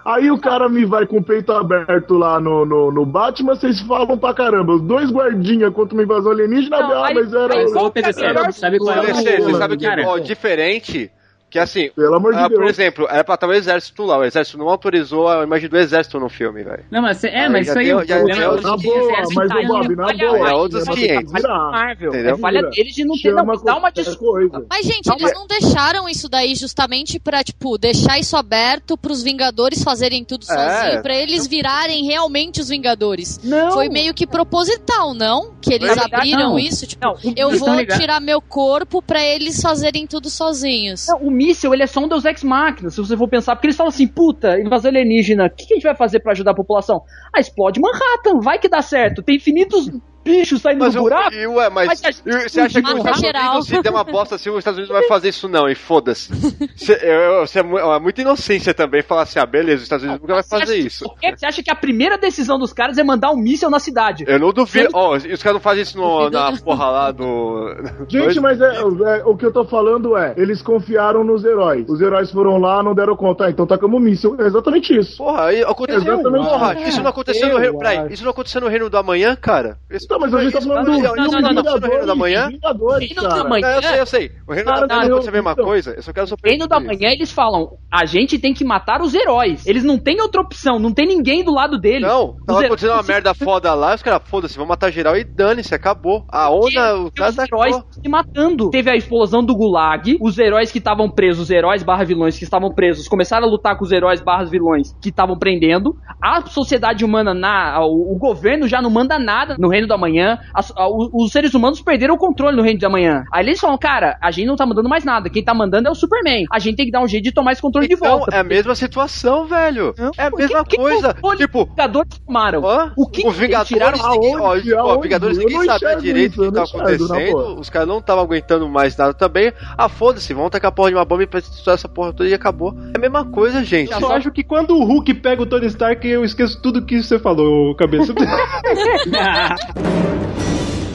Aí 0.05 0.31
o 0.31 0.37
cara 0.39 0.69
me 0.69 0.85
vai 0.85 1.05
com 1.05 1.17
o 1.17 1.23
peito 1.23 1.51
aberto 1.51 2.13
lá 2.13 2.39
no, 2.39 2.65
no, 2.65 2.91
no 2.91 3.05
Batman, 3.05 3.55
vocês 3.55 3.81
falam 3.81 4.17
pra 4.17 4.33
caramba. 4.33 4.73
Os 4.75 4.81
dois 4.81 5.11
guardinhas 5.11 5.73
contra 5.73 5.93
uma 5.95 6.03
invasão 6.03 6.31
alienígena, 6.31 6.79
Não, 6.79 7.03
ah, 7.03 7.11
mas 7.13 7.33
era. 7.33 7.53
Aí, 7.53 7.65
o- 7.65 7.69
só 7.69 7.85
o 7.87 7.89
TDC, 7.89 8.25
era- 8.25 8.51
sabe 8.51 8.77
qual 8.77 8.95
é 8.95 9.01
o... 9.01 9.15
você, 9.15 9.37
você 9.41 9.57
sabe 9.57 9.77
que 9.77 9.85
ó, 9.87 10.17
diferente. 10.17 11.11
Que 11.49 11.59
assim, 11.59 11.89
Pelo 11.95 12.15
amor 12.15 12.33
de 12.33 12.39
ah, 12.39 12.49
por 12.49 12.65
exemplo, 12.65 13.07
era 13.09 13.23
pra 13.23 13.35
estar 13.35 13.47
o 13.47 13.53
exército 13.53 14.03
lá. 14.03 14.17
O 14.17 14.23
exército 14.25 14.57
não 14.57 14.67
autorizou 14.67 15.29
a 15.29 15.43
imagem 15.43 15.69
do 15.69 15.77
exército 15.77 16.19
no 16.19 16.27
filme, 16.27 16.61
velho. 16.61 16.83
Não, 16.91 17.01
mas 17.01 17.23
é, 17.23 17.43
Aí 17.45 17.49
mas 17.49 17.67
isso 17.69 17.79
aí 17.79 17.85
deu- 17.85 18.05
já 18.05 18.17
é 18.17 18.23
Na 18.61 18.75
boa, 18.75 19.11
mas 19.33 19.49
o 19.51 19.67
Bob, 19.67 19.95
na 19.95 20.05
olha, 20.07 20.27
boa. 20.27 20.49
é 20.49 20.53
outros 20.53 20.83
mas 20.85 20.95
500. 20.99 21.15
tem 21.17 21.25
que 21.25 21.33
virar. 21.41 21.71
Marvel. 21.71 22.13
É 22.13 22.37
falha 22.37 22.61
deles 22.69 22.93
de 22.93 23.05
não 23.05 23.15
ter 23.15 23.29
não, 23.33 23.35
dar 23.35 23.43
uma 23.43 23.57
qualquer 23.81 24.03
desculpa. 24.03 24.49
coisa. 24.49 24.65
Mas, 24.69 24.85
gente, 24.85 25.09
eles 25.09 25.33
não 25.33 25.47
deixaram 25.47 26.09
isso 26.09 26.27
daí 26.27 26.53
justamente 26.53 27.17
pra, 27.17 27.41
tipo, 27.43 27.77
deixar 27.77 28.19
isso 28.19 28.35
aberto 28.35 28.97
pros 28.97 29.23
Vingadores 29.23 29.81
fazerem 29.83 30.25
tudo 30.25 30.43
É. 30.43 30.53
sozinho, 30.53 31.01
pra 31.01 31.15
eles 31.15 31.47
virarem 31.47 32.03
realmente 32.05 32.59
os 32.59 32.67
Vingadores. 32.67 33.39
Não. 33.41 33.71
Foi 33.71 33.87
meio 33.87 34.13
que 34.13 34.27
proposital, 34.27 35.13
não? 35.13 35.53
Que 35.61 35.73
eles 35.75 35.97
abriram 35.97 36.59
isso, 36.59 36.85
tipo, 36.85 37.05
eu 37.37 37.51
vou 37.57 37.85
tirar 37.85 38.19
meu 38.19 38.41
corpo 38.41 39.01
pra 39.01 39.23
eles 39.23 39.61
fazerem 39.61 40.05
tudo 40.05 40.29
sozinhos. 40.29 41.07
Não, 41.07 41.19
o 41.27 41.36
míssil, 41.37 41.73
ele 41.73 41.83
é 41.83 41.87
só 41.87 41.99
um 41.99 42.07
Deus 42.07 42.25
Ex 42.25 42.43
Machina, 42.43 42.89
se 42.89 42.97
você 42.97 43.15
for 43.15 43.27
pensar, 43.27 43.55
porque 43.55 43.67
eles 43.67 43.77
falam 43.77 43.89
assim, 43.89 44.07
puta, 44.07 44.59
invasão 44.59 44.89
alienígena, 44.89 45.45
o 45.45 45.49
que, 45.49 45.67
que 45.67 45.73
a 45.73 45.75
gente 45.75 45.83
vai 45.83 45.95
fazer 45.95 46.19
pra 46.19 46.31
ajudar 46.31 46.51
a 46.51 46.55
população? 46.55 47.01
Ah, 47.33 47.39
explode 47.39 47.79
Manhattan, 47.79 48.39
vai 48.41 48.57
que 48.59 48.67
dá 48.67 48.81
certo, 48.81 49.21
tem 49.21 49.35
infinitos 49.35 49.89
bichos 50.27 50.61
saindo 50.61 50.79
Mas, 50.79 50.93
do 50.93 51.01
buraco. 51.01 51.33
e, 51.33 51.47
ué, 51.47 51.69
mas, 51.69 51.87
Mas 51.87 52.03
a- 52.03 52.09
e 52.09 52.49
você 52.49 52.61
acha 52.61 52.81
que 52.81 52.87
os 52.91 52.97
Estados 52.97 53.19
geral. 53.21 53.49
Unidos, 53.51 53.67
se 53.67 53.81
der 53.81 53.89
uma 53.89 54.03
bosta 54.03 54.35
assim, 54.35 54.49
os 54.49 54.57
Estados 54.59 54.77
Unidos 54.77 54.93
não 54.93 54.99
vai 54.99 55.07
fazer 55.07 55.29
isso 55.29 55.47
não, 55.47 55.67
e 55.69 55.75
foda-se. 55.75 56.29
Eu- 57.01 57.43
é, 57.43 57.95
é 57.95 57.99
muita 57.99 58.21
inocência 58.21 58.73
também 58.73 59.01
falar 59.01 59.23
assim, 59.23 59.39
ah, 59.39 59.45
beleza, 59.45 59.77
os 59.77 59.83
Estados 59.83 60.03
Unidos 60.03 60.21
nunca 60.21 60.33
vai 60.35 60.43
fazer 60.43 60.77
isso. 60.77 61.03
Por 61.05 61.17
que 61.19 61.35
Você 61.37 61.45
acha 61.45 61.63
que 61.63 61.71
a 61.71 61.75
primeira 61.75 62.17
decisão 62.17 62.57
dos 62.59 62.73
caras 62.73 62.97
é 62.97 63.03
mandar 63.03 63.31
um 63.31 63.37
míssil 63.37 63.69
na 63.69 63.79
cidade? 63.79 64.25
Eu 64.27 64.39
não 64.39 64.51
duvido. 64.51 64.89
Ó, 64.93 65.15
e 65.17 65.33
os 65.33 65.41
caras 65.41 65.55
não 65.55 65.61
fazem 65.61 65.83
isso 65.83 65.97
no- 65.97 66.29
na 66.29 66.51
porra 66.57 66.85
lá 66.89 67.11
do. 67.11 67.75
Gente, 68.07 68.39
mas 68.39 68.59
é, 68.59 68.75
é, 68.77 69.23
o 69.25 69.35
que 69.37 69.45
eu 69.45 69.51
tô 69.51 69.65
falando 69.65 70.17
é, 70.17 70.33
eles 70.37 70.61
confiaram 70.61 71.23
nos 71.23 71.43
heróis. 71.45 71.85
Os 71.87 72.01
heróis 72.01 72.31
foram 72.31 72.57
lá, 72.57 72.81
não 72.83 72.93
deram 72.95 73.15
conta. 73.15 73.45
Ah, 73.45 73.49
então 73.49 73.65
tacamos 73.67 74.01
míssil. 74.01 74.35
É 74.39 74.45
exatamente 74.47 74.97
isso. 74.97 75.17
Porra, 75.17 75.45
aí 75.45 75.61
aconteceu. 75.63 76.01
Exatamente. 76.13 76.47
Porra, 76.47 76.79
isso 76.87 77.01
não 77.01 77.09
aconteceu 77.09 77.47
no 77.47 77.53
Eu 77.55 77.59
reino. 77.59 77.77
Peraí, 77.77 78.13
isso 78.13 78.23
não 78.23 78.31
aconteceu 78.31 78.61
no 78.61 78.67
reino 78.67 78.89
do 78.89 78.97
amanhã, 78.97 79.35
cara? 79.35 79.77
Isso, 79.89 80.07
Tá, 80.17 80.19
mas 80.19 80.33
a 80.33 80.43
gente 80.43 80.53
tá 80.53 80.61
falando 80.61 80.85
do 80.85 80.91
não, 80.91 81.01
não, 81.01 81.41
não, 81.41 81.63
não, 81.63 81.89
reino 81.89 82.05
da 82.05 82.15
manhã? 82.15 82.47
Reino 82.47 83.21
da. 83.21 83.43
Manhã. 83.43 83.67
Não, 83.67 83.75
eu 83.75 83.81
sei, 83.83 83.99
eu 83.99 84.05
sei. 84.05 84.31
O 84.47 84.53
reino 84.53 84.71
da 84.71 84.75
manhã 84.75 84.87
não, 84.87 85.01
aconteceu 85.01 85.29
a 85.29 85.33
mesma 85.33 85.55
coisa. 85.55 85.91
Eu 85.91 86.01
só 86.01 86.13
quero 86.13 86.27
só 86.27 86.35
Reino 86.43 86.67
da. 86.67 86.79
Manhã, 86.79 87.09
eles 87.09 87.31
falam, 87.31 87.77
a 87.91 88.05
gente 88.05 88.39
tem 88.39 88.53
que 88.53 88.63
matar 88.63 89.01
os 89.01 89.13
heróis. 89.13 89.65
Eles 89.65 89.83
não 89.83 89.97
têm 89.97 90.21
outra 90.21 90.41
opção, 90.41 90.79
não 90.79 90.93
tem 90.93 91.05
ninguém 91.05 91.43
do 91.43 91.53
lado 91.53 91.77
deles. 91.77 92.07
Não, 92.07 92.37
tava 92.45 92.65
acontecendo 92.65 92.93
uma 92.93 93.03
merda 93.03 93.33
foda 93.33 93.73
lá, 93.73 93.95
os 93.95 94.01
caras, 94.01 94.21
foda-se, 94.25 94.57
vão 94.57 94.65
matar 94.65 94.91
geral 94.91 95.17
e 95.17 95.23
dane-se, 95.23 95.73
acabou. 95.75 96.25
A 96.29 96.49
onda, 96.49 96.99
o 96.99 97.11
cara 97.11 97.29
os 97.31 97.35
tá 97.35 97.43
heróis 97.43 97.75
se 97.91 98.09
matando. 98.09 98.69
Teve 98.69 98.89
a 98.89 98.95
explosão 98.95 99.43
do 99.43 99.55
Gulag, 99.55 100.17
os 100.21 100.37
heróis 100.37 100.71
que 100.71 100.77
estavam 100.77 101.09
presos, 101.09 101.43
os 101.43 101.49
heróis 101.49 101.83
barra 101.83 102.03
vilões 102.03 102.37
que 102.37 102.43
estavam 102.43 102.73
presos, 102.73 103.07
começaram 103.07 103.47
a 103.47 103.49
lutar 103.49 103.77
com 103.77 103.83
os 103.83 103.91
heróis 103.91 104.21
barra 104.21 104.45
vilões 104.45 104.95
que 105.01 105.09
estavam 105.09 105.37
prendendo. 105.37 105.95
A 106.21 106.41
sociedade 106.45 107.03
humana, 107.03 107.33
na, 107.33 107.79
o, 107.85 108.13
o 108.13 108.17
governo 108.17 108.67
já 108.67 108.81
não 108.81 108.89
manda 108.89 109.19
nada 109.19 109.55
no 109.59 109.69
Reino 109.69 109.87
da 109.87 109.97
Manhã. 109.97 110.06
As- 110.53 110.71
a- 110.75 110.87
o- 110.87 111.09
os 111.13 111.31
seres 111.31 111.53
humanos 111.53 111.81
perderam 111.81 112.15
o 112.15 112.17
controle 112.17 112.55
no 112.55 112.63
Reino 112.63 112.79
da 112.79 112.89
Manhã. 112.89 113.23
Aí 113.31 113.45
eles 113.45 113.59
falam, 113.59 113.77
cara, 113.77 114.17
a 114.21 114.31
gente 114.31 114.47
não 114.47 114.55
tá 114.55 114.65
mandando 114.65 114.89
mais 114.89 115.03
nada. 115.03 115.29
Quem 115.29 115.43
tá 115.43 115.53
mandando 115.53 115.87
é 115.87 115.91
o 115.91 115.95
Superman. 115.95 116.45
A 116.51 116.59
gente 116.59 116.75
tem 116.77 116.85
que 116.85 116.91
dar 116.91 117.01
um 117.01 117.07
jeito 117.07 117.23
de 117.25 117.31
tomar 117.31 117.51
esse 117.53 117.61
controle 117.61 117.87
de 117.87 117.93
Então, 117.95 118.17
volta. 118.19 118.35
é 118.35 118.39
a 118.39 118.43
mesma 118.43 118.75
situação, 118.75 119.45
velho. 119.45 119.93
é 120.17 120.23
a 120.23 120.29
mesma 120.31 120.63
que 120.65 120.77
coisa. 120.77 121.13
controle 121.13 121.37
tipo, 121.37 121.61
os 121.63 121.69
Vingadores 121.69 122.19
tomaram. 122.25 122.65
Hã? 122.67 122.93
O 122.95 123.07
que 123.09 123.27
os 123.27 123.35
Vingadores, 123.35 123.67
tiraram 123.67 123.97
ninguém, 124.11 124.35
ó, 124.39 124.47
aonde? 124.53 124.73
ó, 124.73 124.79
Aonde? 124.79 125.01
Vingadores 125.03 125.37
ninguém 125.37 125.57
não 125.57 125.65
sabia 125.65 125.95
direito 125.97 126.41
o 126.41 126.51
que 126.51 126.57
na 126.57 126.63
acontecendo. 126.63 127.59
Os 127.59 127.69
caras 127.69 127.87
não 127.87 127.97
estavam 127.99 128.23
aguentando 128.23 128.67
mais 128.69 128.95
nada 128.97 129.13
também. 129.13 129.51
Ah, 129.77 129.89
foda-se, 129.89 130.33
vão 130.33 130.49
tacar 130.49 130.69
a 130.69 130.71
porra 130.71 130.89
de 130.89 130.95
uma 130.95 131.05
bomba 131.05 131.25
pra 131.27 131.39
estourar 131.39 131.75
essa 131.75 131.87
porra 131.89 132.13
toda 132.13 132.29
e 132.29 132.33
acabou. 132.33 132.73
É 132.93 132.97
a 132.97 133.01
mesma 133.01 133.25
coisa, 133.25 133.63
gente. 133.63 133.91
Eu 133.91 133.99
só 133.99 134.11
acho 134.15 134.31
que 134.31 134.43
quando 134.43 134.75
o 134.77 134.83
Hulk 134.83 135.13
pega 135.15 135.41
o 135.41 135.45
Tony 135.45 135.65
Stark, 135.67 136.07
eu 136.07 136.23
esqueço 136.23 136.61
tudo 136.61 136.85
que 136.85 137.01
você 137.01 137.17
falou, 137.19 137.75
cabeça. 137.75 138.13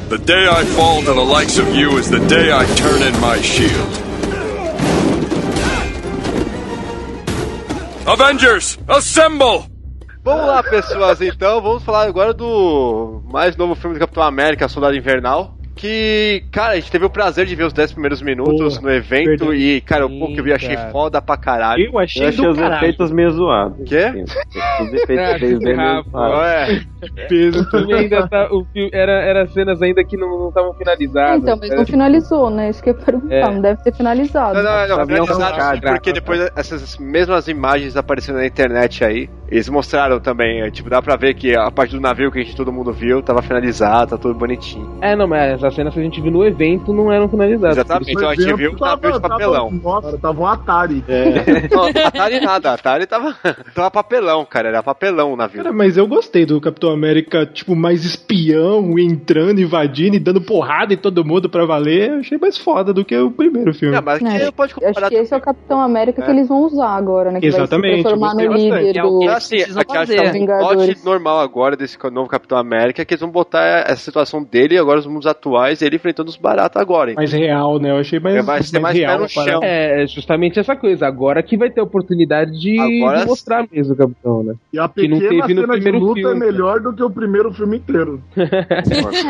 The 0.09 0.19
day 0.19 0.47
I 0.47 0.65
fall 0.77 1.01
to 1.03 1.15
the 1.15 1.25
likes 1.25 1.59
of 1.59 1.75
you 1.75 1.97
is 1.99 2.11
the 2.11 2.21
day 2.29 2.53
I 2.53 2.67
turn 2.77 3.03
in 3.03 3.19
my 3.21 3.41
shield. 3.41 3.89
Avengers, 8.07 8.79
assemble! 8.89 9.67
Vamos 10.25 10.47
lá, 10.47 10.63
pessoas, 10.63 11.21
então. 11.21 11.61
Vamos 11.61 11.83
falar 11.83 12.07
agora 12.07 12.33
do 12.33 13.23
mais 13.25 13.57
novo 13.57 13.75
filme 13.75 13.97
do 13.97 14.01
Capitão 14.01 14.23
América, 14.23 14.69
Soldado 14.69 14.97
Invernal. 14.97 15.57
Que, 15.75 16.45
cara, 16.53 16.73
a 16.73 16.77
gente 16.77 16.91
teve 16.91 17.05
o 17.05 17.11
prazer 17.11 17.47
de 17.47 17.55
ver 17.55 17.65
os 17.65 17.73
10 17.73 17.93
primeiros 17.93 18.21
minutos 18.23 18.75
Porra, 18.77 18.89
no 18.89 18.95
evento 18.95 19.55
e, 19.55 19.81
cara, 19.81 20.07
o 20.07 20.11
pouco 20.19 20.35
que 20.35 20.41
eu 20.41 20.45
vi 20.45 20.53
achei 20.53 20.77
cara. 20.77 20.91
foda 20.91 21.21
pra 21.23 21.37
caralho. 21.37 21.85
Eu 21.87 21.99
achei 21.99 22.25
Eu 22.25 22.29
achei 22.29 22.45
do 22.45 22.51
os 22.51 22.59
caralho. 22.59 22.77
efeitos 22.77 23.11
meio 23.11 23.31
zoados. 23.31 23.89
Quê? 23.89 24.25
Os 24.83 24.93
efeitos 25.03 25.41
meio 25.41 25.61
zoados. 25.77 26.13
Ué, 26.13 26.81
Peso. 27.29 27.63
O 27.63 27.71
filme 27.71 27.95
ainda 27.95 28.29
tá. 28.29 28.49
O 28.53 28.65
filme, 28.73 28.91
era, 28.93 29.13
era 29.13 29.47
cenas 29.49 29.81
ainda 29.83 30.05
que 30.05 30.17
não 30.17 30.49
estavam 30.49 30.73
finalizadas. 30.75 31.43
Então, 31.43 31.57
mas 31.59 31.71
Era- 31.71 31.79
não 31.81 31.87
finalizou, 31.87 32.51
né? 32.51 32.71
Isso 32.71 32.83
que 32.83 32.91
eu 32.91 32.95
perguntar. 32.95 33.35
É. 33.35 33.51
Não 33.51 33.61
deve 33.61 33.83
ter 33.83 33.95
finalizado. 33.95 34.55
Não, 34.55 34.63
não, 34.63 34.89
não, 34.89 35.07
não 35.07 35.27
sim, 35.27 35.39
graça, 35.39 35.81
porque 35.83 36.13
depois 36.13 36.51
essas 36.55 36.97
mesmas 36.99 37.49
imagens 37.49 37.97
aparecendo 37.97 38.37
na 38.37 38.47
internet 38.47 39.05
aí, 39.05 39.29
eles 39.49 39.69
mostraram 39.69 40.21
também, 40.21 40.63
é, 40.63 40.71
tipo, 40.71 40.89
dá 40.89 41.03
pra 41.03 41.17
ver 41.17 41.35
que 41.35 41.57
a 41.57 41.71
parte 41.71 41.95
do 41.95 42.01
navio 42.01 42.31
que 42.31 42.39
a 42.39 42.43
gente 42.43 42.57
todo 42.57 42.73
mundo 42.73 42.93
viu 42.93 43.23
tava 43.23 43.43
finalizada, 43.43 44.07
tá 44.13 44.19
tudo 44.19 44.35
bonitinho. 44.35 44.99
É, 45.01 45.15
não, 45.17 45.27
mas 45.27 45.62
as 45.65 45.75
cenas 45.75 45.95
que 45.95 46.01
a 46.01 46.03
gente 46.03 46.21
viu 46.21 46.31
no 46.33 46.45
evento 46.45 46.93
não 46.93 47.13
eram 47.13 47.29
finalizadas. 47.29 47.77
Exatamente, 47.77 48.13
então 48.13 48.29
a 48.29 48.35
gente 48.35 48.55
viu 48.55 48.73
um 48.73 48.77
navio 48.79 49.13
de 49.13 49.21
papelão. 49.21 49.71
nossa, 49.71 50.19
tava 50.19 50.41
um 50.41 50.47
Atari. 50.47 51.05
Não, 51.71 51.85
Atari 52.07 52.41
nada, 52.41 52.73
Atari 52.73 53.07
tava, 53.07 53.35
tava 53.75 53.91
papelão, 53.91 54.45
cara, 54.45 54.69
era 54.69 54.83
papelão 54.83 55.33
o 55.33 55.37
navio. 55.37 55.63
Cara, 55.63 55.73
mas 55.75 55.97
eu 55.97 56.07
gostei 56.07 56.45
do 56.47 56.61
Capitão 56.61 56.91
América, 56.91 57.47
tipo, 57.47 57.75
mais 57.77 58.05
espião, 58.05 58.99
entrando, 58.99 59.61
invadindo 59.61 60.17
e 60.17 60.19
dando 60.19 60.41
porrada 60.41 60.93
em 60.95 60.97
todo 60.97 61.25
mundo 61.25 61.49
pra 61.49 61.65
valer. 61.65 62.11
Eu 62.11 62.19
achei 62.21 62.39
mais 62.39 62.57
foda 62.59 62.93
do 62.93 63.05
que 63.05 63.17
o 63.17 63.31
primeiro 63.31 63.73
filme. 63.75 63.95
Não, 63.95 64.03
mas 64.03 64.23
É, 64.23 64.47
que 64.47 64.53
pode 64.53 64.73
Acho 64.73 64.81
comparar 64.81 65.09
que 65.09 65.15
esse 65.17 65.35
é 65.35 65.37
o 65.37 65.41
Capitão 65.41 65.81
América 65.81 66.23
que 66.23 66.31
É. 66.31 66.33
eles 66.33 66.49
vão 66.49 66.63
usar 66.65 66.91
agora, 66.97 67.31
né? 67.31 67.41
Que 67.41 67.47
Exatamente, 67.47 68.03
vai 68.03 68.13
se 68.13 68.19
transformar 68.19 68.35
no 68.35 68.53
líder 68.55 68.97
É 68.99 69.03
do. 69.03 69.09
o 69.17 69.19
que 69.21 69.25
É 69.27 69.29
eles 69.29 69.37
assim, 69.37 69.57
aqui 69.79 69.97
acho 69.97 70.13
que 70.13 70.19
é 70.19 70.31
um 70.33 70.47
plot 70.77 71.05
normal 71.05 71.41
agora 71.41 71.77
desse 71.77 71.99
novo 72.11 72.29
Capitão 72.29 72.59
América, 72.59 73.05
que 73.05 73.15
eles 73.15 73.21
vão 73.21 73.31
botar 73.31 73.85
essa 73.87 73.97
situação 74.03 74.43
dele 74.43 74.79
agora 74.79 74.99
os 74.99 75.07
mundos 75.07 75.27
atuais, 75.53 75.83
ele 75.83 75.97
enfrentando 75.97 76.31
os 76.31 76.37
baratos 76.37 76.81
agora. 76.81 77.13
Mais 77.15 77.33
real, 77.33 77.79
né? 77.79 77.91
Eu 77.91 77.97
achei 77.99 78.19
mais, 78.19 78.37
É, 78.37 78.43
vai 78.43 78.63
ser 78.63 78.79
mais 78.79 78.97
real. 78.97 79.19
no 79.19 79.29
chão. 79.29 79.61
É, 79.63 80.07
justamente 80.07 80.59
essa 80.59 80.75
coisa. 80.75 81.07
Agora 81.07 81.43
que 81.43 81.57
vai 81.57 81.71
ter 81.71 81.81
oportunidade 81.81 82.53
de, 82.59 82.79
Agora 82.81 83.21
de 83.21 83.27
mostrar 83.27 83.67
mesmo 83.71 83.95
o 83.95 83.97
Capitão, 83.97 84.43
né? 84.43 84.55
E 84.73 84.79
a 84.79 84.89
Que 84.89 85.07
não 85.09 85.19
pequena 85.19 85.47
teve 85.47 85.55
no 85.61 85.69
primeiro 85.69 85.99
luta 85.99 86.15
filme. 86.21 86.35
é 86.37 86.39
melhor 86.53 86.81
do 86.81 86.93
que 86.95 87.03
o 87.03 87.11
primeiro 87.11 87.53
filme 87.53 87.77
inteiro. 87.77 88.23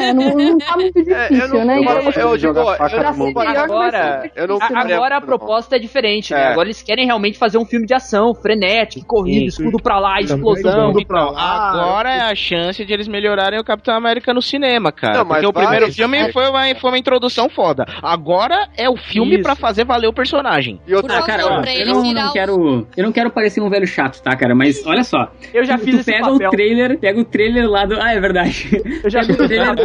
É, 0.02 0.12
não, 0.12 0.34
não 0.36 0.58
tá 0.58 0.74
muito 0.76 0.94
difícil, 1.02 1.64
né? 1.64 1.78
eu- 1.78 1.82
E 1.82 1.88
aí, 1.88 2.14
eu- 2.16 2.36
digo, 2.36 2.58
Agora, 2.58 4.30
agora 4.74 5.16
a 5.16 5.20
proposta 5.20 5.76
é 5.76 5.78
diferente, 5.78 6.32
né? 6.32 6.40
É. 6.40 6.46
Agora 6.52 6.66
eles 6.68 6.82
querem 6.82 7.06
realmente 7.06 7.38
fazer 7.38 7.58
um 7.58 7.64
filme 7.64 7.86
de 7.86 7.94
ação, 7.94 8.34
frenético, 8.34 9.04
corrida, 9.06 9.46
escudo 9.46 9.78
pra 9.82 9.98
lá, 9.98 10.20
explosão. 10.20 10.92
Então, 10.98 11.36
agora 11.36 12.10
é 12.12 12.20
a 12.22 12.34
chance 12.34 12.84
de 12.84 12.92
eles 12.92 13.08
melhorarem 13.08 13.58
o 13.58 13.64
Capitão 13.64 13.94
América 13.94 14.32
no 14.34 14.42
cinema, 14.42 14.90
cara. 14.92 15.18
Não, 15.18 15.24
mas 15.24 15.42
porque 15.42 15.46
o 15.46 15.52
primeiro 15.52 15.92
filme 15.92 16.11
foi 16.32 16.48
uma, 16.48 16.74
foi 16.74 16.90
uma 16.90 16.98
introdução 16.98 17.48
foda. 17.48 17.84
Agora 18.02 18.68
é 18.76 18.88
o 18.88 18.96
filme 18.96 19.34
Isso. 19.34 19.42
pra 19.42 19.54
fazer 19.56 19.84
valer 19.84 20.06
o 20.08 20.12
personagem. 20.12 20.80
E 20.86 20.94
outra 20.94 21.18
Ah, 21.18 21.22
cara, 21.22 21.46
ó, 21.46 21.60
pra 21.60 21.74
eu 21.74 21.80
ele 21.80 21.92
não, 21.92 22.02
não 22.12 22.32
quero, 22.32 22.86
eu 22.96 23.04
não 23.04 23.12
quero 23.12 23.30
parecer 23.30 23.60
um 23.60 23.68
velho 23.70 23.86
chato, 23.86 24.20
tá, 24.22 24.34
cara? 24.36 24.54
Mas 24.54 24.84
olha 24.86 25.04
só. 25.04 25.30
Eu 25.52 25.64
já 25.64 25.76
tu, 25.78 25.84
fiz 25.84 25.94
tu 25.94 26.00
esse 26.00 26.12
pega 26.12 26.30
papel. 26.30 26.48
o 26.48 26.50
trailer, 26.50 26.98
pega 26.98 27.20
o 27.20 27.24
trailer 27.24 27.68
lá 27.70 27.84
do. 27.86 28.00
Ah, 28.00 28.12
é 28.12 28.20
verdade. 28.20 28.70
Eu 29.02 29.10
já 29.10 29.20
pega 29.20 29.32
o 29.32 29.36
fiz 29.36 29.46
trailer 29.48 29.74
do. 29.74 29.82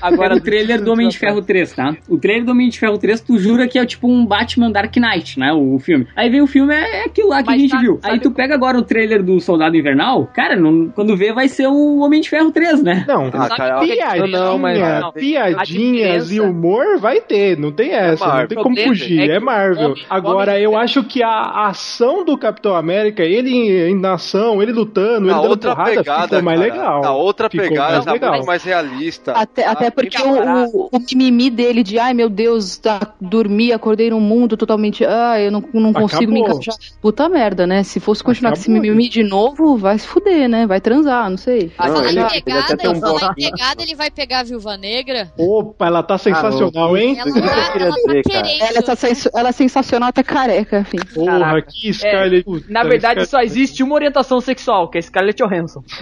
Agora 0.00 0.28
pega 0.28 0.34
o 0.36 0.40
trailer 0.40 0.82
do 0.82 0.92
Homem 0.92 1.08
de 1.08 1.18
Ferro 1.18 1.42
3, 1.42 1.72
tá? 1.72 1.96
O 2.08 2.18
trailer 2.18 2.44
do 2.44 2.52
Homem 2.52 2.68
de 2.68 2.78
Ferro 2.78 2.98
3, 2.98 3.20
tu 3.20 3.38
jura 3.38 3.66
que 3.68 3.78
é 3.78 3.84
tipo 3.86 4.08
um 4.08 4.24
Batman 4.26 4.70
Dark 4.70 4.94
Knight, 4.96 5.38
né? 5.38 5.52
O, 5.52 5.74
o 5.74 5.78
filme. 5.78 6.06
Aí 6.16 6.28
vem 6.30 6.40
o 6.40 6.46
filme, 6.46 6.74
é, 6.74 7.02
é 7.02 7.04
aquilo 7.04 7.28
lá 7.28 7.42
que 7.42 7.46
Mas 7.50 7.56
a 7.56 7.58
gente 7.58 7.70
sabe- 7.70 7.82
viu. 7.82 8.00
Aí 8.02 8.20
tu 8.20 8.30
pega 8.30 8.54
agora 8.54 8.78
o 8.78 8.82
trailer 8.82 9.22
do 9.22 9.40
Soldado 9.40 9.76
Invernal, 9.76 10.26
cara, 10.34 10.56
não- 10.56 10.88
quando 10.88 11.16
vê 11.16 11.32
vai 11.32 11.48
ser 11.48 11.66
o 11.66 11.98
Homem 12.00 12.20
de 12.20 12.28
Ferro 12.30 12.50
3, 12.50 12.82
né? 12.82 13.04
Não, 13.06 13.26
Ah, 13.32 13.48
cara, 13.48 13.80
piadinha, 13.80 14.26
não, 14.26 14.58
mas- 14.58 14.78
não. 14.78 15.12
Piadinhas 15.32 16.30
A 16.30 16.34
e 16.34 16.40
humor 16.40 16.98
vai 16.98 17.20
ter, 17.20 17.58
não 17.58 17.70
tem 17.72 17.92
essa, 17.92 18.24
não 18.24 18.32
Marvel. 18.32 18.48
tem 18.48 18.62
como 18.62 18.76
fugir, 18.76 19.30
é 19.30 19.34
é, 19.36 19.40
Marvel. 19.40 19.90
Homem- 19.92 20.04
Agora, 20.08 20.52
Homem- 20.52 20.64
eu 20.64 20.76
acho 20.76 21.02
que 21.04 21.22
a 21.22 21.66
ação 21.68 22.24
do 22.24 22.36
Capitão 22.36 22.74
América, 22.74 23.22
ele 23.22 23.50
em, 23.50 23.70
em 23.90 24.06
ação, 24.06 24.62
ele 24.62 24.72
lutando, 24.72 25.26
na 25.26 25.32
ele 25.32 25.40
dando 25.42 25.50
outra 25.50 25.70
porrada, 25.74 25.90
pegada, 25.96 26.22
ficou 26.28 26.42
mais 26.42 26.60
cara, 26.60 26.72
legal. 26.72 27.00
Na 27.02 27.12
outra 27.14 27.50
Ficou 27.50 27.68
pegada, 27.68 27.92
mais 27.92 28.04
tá 28.04 28.12
legal. 28.12 28.32
muito 28.34 28.46
mais 28.46 28.62
realista. 28.62 29.32
Até, 29.32 29.62
Tá 29.62 29.70
até 29.72 29.90
porque 29.90 30.16
bem 30.22 30.32
barato. 30.32 30.70
o, 30.74 30.88
o 30.92 30.98
mimimi 31.00 31.50
dele 31.50 31.82
de 31.82 31.98
ai 31.98 32.14
meu 32.14 32.28
Deus, 32.28 32.78
tá, 32.78 33.14
dormi, 33.20 33.72
acordei 33.72 34.10
num 34.10 34.20
mundo 34.20 34.56
totalmente. 34.56 35.04
Ah, 35.04 35.40
eu 35.40 35.50
não, 35.50 35.62
não 35.74 35.92
consigo 35.92 36.32
me 36.32 36.40
encaixar. 36.40 36.74
Puta 37.00 37.28
merda, 37.28 37.66
né? 37.66 37.82
Se 37.82 38.00
fosse 38.00 38.22
continuar 38.22 38.52
com 38.52 38.58
esse 38.58 38.70
mimimi 38.70 39.08
de 39.08 39.22
novo, 39.22 39.76
vai 39.76 39.98
se 39.98 40.06
fuder, 40.06 40.48
né? 40.48 40.66
Vai 40.66 40.80
transar, 40.80 41.28
não 41.30 41.36
sei. 41.36 41.70
Não, 41.78 42.04
em 42.04 42.08
ele- 42.08 42.20
ele 42.20 42.42
pegada, 42.42 42.90
um 42.90 42.96
e 42.96 43.00
bloquinho. 43.00 43.50
pegada, 43.50 43.82
ele 43.82 43.94
vai 43.94 44.10
pegar 44.10 44.40
a 44.40 44.42
Viúva 44.44 44.76
Negra. 44.76 45.17
Opa, 45.38 45.86
ela 45.86 46.02
tá 46.02 46.18
sensacional, 46.18 46.96
hein? 46.96 47.16
Ela, 47.18 47.38
ela 47.38 48.22
tá. 48.22 48.66
Ela, 48.70 48.82
tá 48.82 48.96
sens- 48.96 49.28
ela 49.34 49.48
é 49.48 49.52
sensacional 49.52 50.08
até 50.10 50.22
careca, 50.22 50.80
enfim. 50.80 50.98
Porra, 51.14 51.38
Caraca. 51.38 51.68
que 51.70 51.92
Scarlett. 51.92 52.44
É, 52.48 52.72
na 52.72 52.84
verdade, 52.84 53.26
só 53.26 53.40
existe 53.40 53.82
uma 53.82 53.94
orientação 53.94 54.40
sexual, 54.40 54.88
que 54.88 54.98
é 54.98 55.02
Scarlett 55.02 55.42
Johansson. 55.42 55.82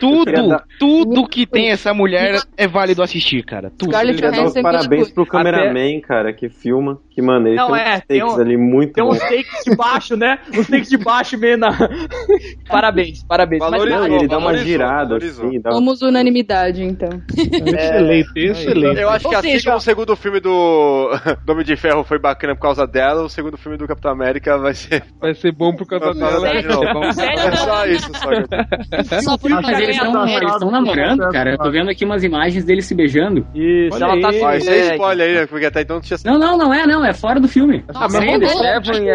Tudo, 0.00 0.62
tudo 0.78 1.28
que 1.28 1.46
tem 1.46 1.70
essa 1.70 1.92
mulher 1.92 2.40
é 2.56 2.66
válido 2.66 3.02
assistir, 3.02 3.42
cara. 3.44 3.70
Tudo. 3.70 3.90
Scarlett 3.90 4.20
dar 4.20 4.30
os 4.30 4.36
Johansson 4.36 4.58
é 4.58 4.62
coisa 4.62 4.78
parabéns 4.78 5.10
pro 5.10 5.26
cameraman, 5.26 6.00
cara, 6.00 6.32
que 6.32 6.48
filma, 6.48 6.98
que 7.10 7.20
ele 7.20 7.56
Não, 7.56 7.66
tem 7.68 7.74
uns 7.74 7.80
é, 7.80 8.00
tem 8.06 8.20
takes 8.20 8.34
um- 8.36 8.40
ali 8.40 8.56
muito 8.56 8.92
Tem 8.94 9.04
uns 9.04 9.18
takes 9.18 9.64
de 9.64 9.76
baixo, 9.76 10.16
né? 10.16 10.38
Uns 10.56 10.66
takes 10.68 10.88
de 10.88 10.96
baixo 10.96 11.38
meio 11.38 11.58
na. 11.58 11.68
parabéns, 12.68 13.22
parabéns. 13.24 13.60
Mas, 13.60 13.70
Valorizou, 13.70 14.00
Não, 14.00 14.08
e 14.08 14.14
ele 14.14 14.28
dá 14.28 14.38
uma 14.38 14.56
girada, 14.56 15.16
assim, 15.16 15.60
dá 15.60 15.70
Vamos 15.70 16.00
unanimidade, 16.02 16.82
então. 16.88 17.08
Excelente, 17.36 18.30
excelente. 18.36 19.00
Eu 19.00 19.08
acho 19.10 19.26
Ou 19.26 19.30
que 19.30 19.36
assim 19.36 19.50
seja- 19.52 19.64
como 19.70 19.76
o 19.78 19.80
segundo 19.80 20.16
filme 20.16 20.40
do, 20.40 21.10
do 21.44 21.52
Homem 21.52 21.64
de 21.64 21.76
Ferro 21.76 22.04
foi 22.04 22.18
bacana 22.18 22.54
por 22.54 22.62
causa 22.62 22.86
dela, 22.86 23.22
o 23.24 23.28
segundo 23.28 23.56
filme 23.56 23.76
do 23.78 23.86
Capitão 23.86 24.10
América 24.12 24.58
vai 24.58 24.74
ser. 24.74 25.02
Vai 25.20 25.34
ser 25.34 25.52
bom 25.52 25.74
por 25.74 25.86
causa 25.86 26.06
Por 26.12 26.18
causa 26.18 26.40
dela. 26.40 27.12
Sério? 27.12 27.48
É 27.48 27.56
só 27.56 27.86
isso, 27.86 28.10
só. 28.14 29.20
Só 29.20 29.36
por 29.38 29.50
Mas 29.50 29.78
eles 29.80 29.96
estão 29.96 30.26
eles 30.28 30.60
namorando, 30.70 31.28
cara. 31.30 31.50
Eu 31.52 31.58
tô 31.58 31.70
vendo 31.70 31.90
aqui 31.90 32.04
umas 32.04 32.22
imagens 32.22 32.64
deles 32.64 32.86
se 32.86 32.94
beijando. 32.94 33.46
Isso, 33.54 33.94
Olha 33.96 34.04
ela 34.04 34.20
tá 34.20 34.28
aí. 34.28 34.62
É 34.68 34.78
é, 34.78 34.92
spoiler 34.92 35.28
aí, 35.28 35.34
né? 35.40 35.46
Porque 35.46 35.66
até 35.66 35.80
então 35.82 35.96
não 35.96 36.00
tinha 36.02 36.18
Não, 36.24 36.38
não, 36.38 36.56
não 36.56 36.72
é, 36.74 36.86
não. 36.86 37.04
É 37.04 37.12
fora 37.12 37.40
do 37.40 37.48
filme. 37.48 37.84
Ah, 37.88 38.00
mas 38.10 38.14
é 38.14 38.20
bom. 38.20 38.38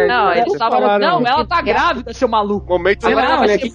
Não, 0.06 0.32
ela 0.32 0.58
tava- 0.58 0.76
falaram. 0.76 1.20
não, 1.20 1.26
ela 1.26 1.44
tá 1.46 1.62
grávida, 1.62 2.12
seu 2.12 2.28
maluco. 2.28 2.66
Momento, 2.68 3.06
Ah, 3.06 3.10
não, 3.10 3.40
olha 3.40 3.58
que 3.58 3.70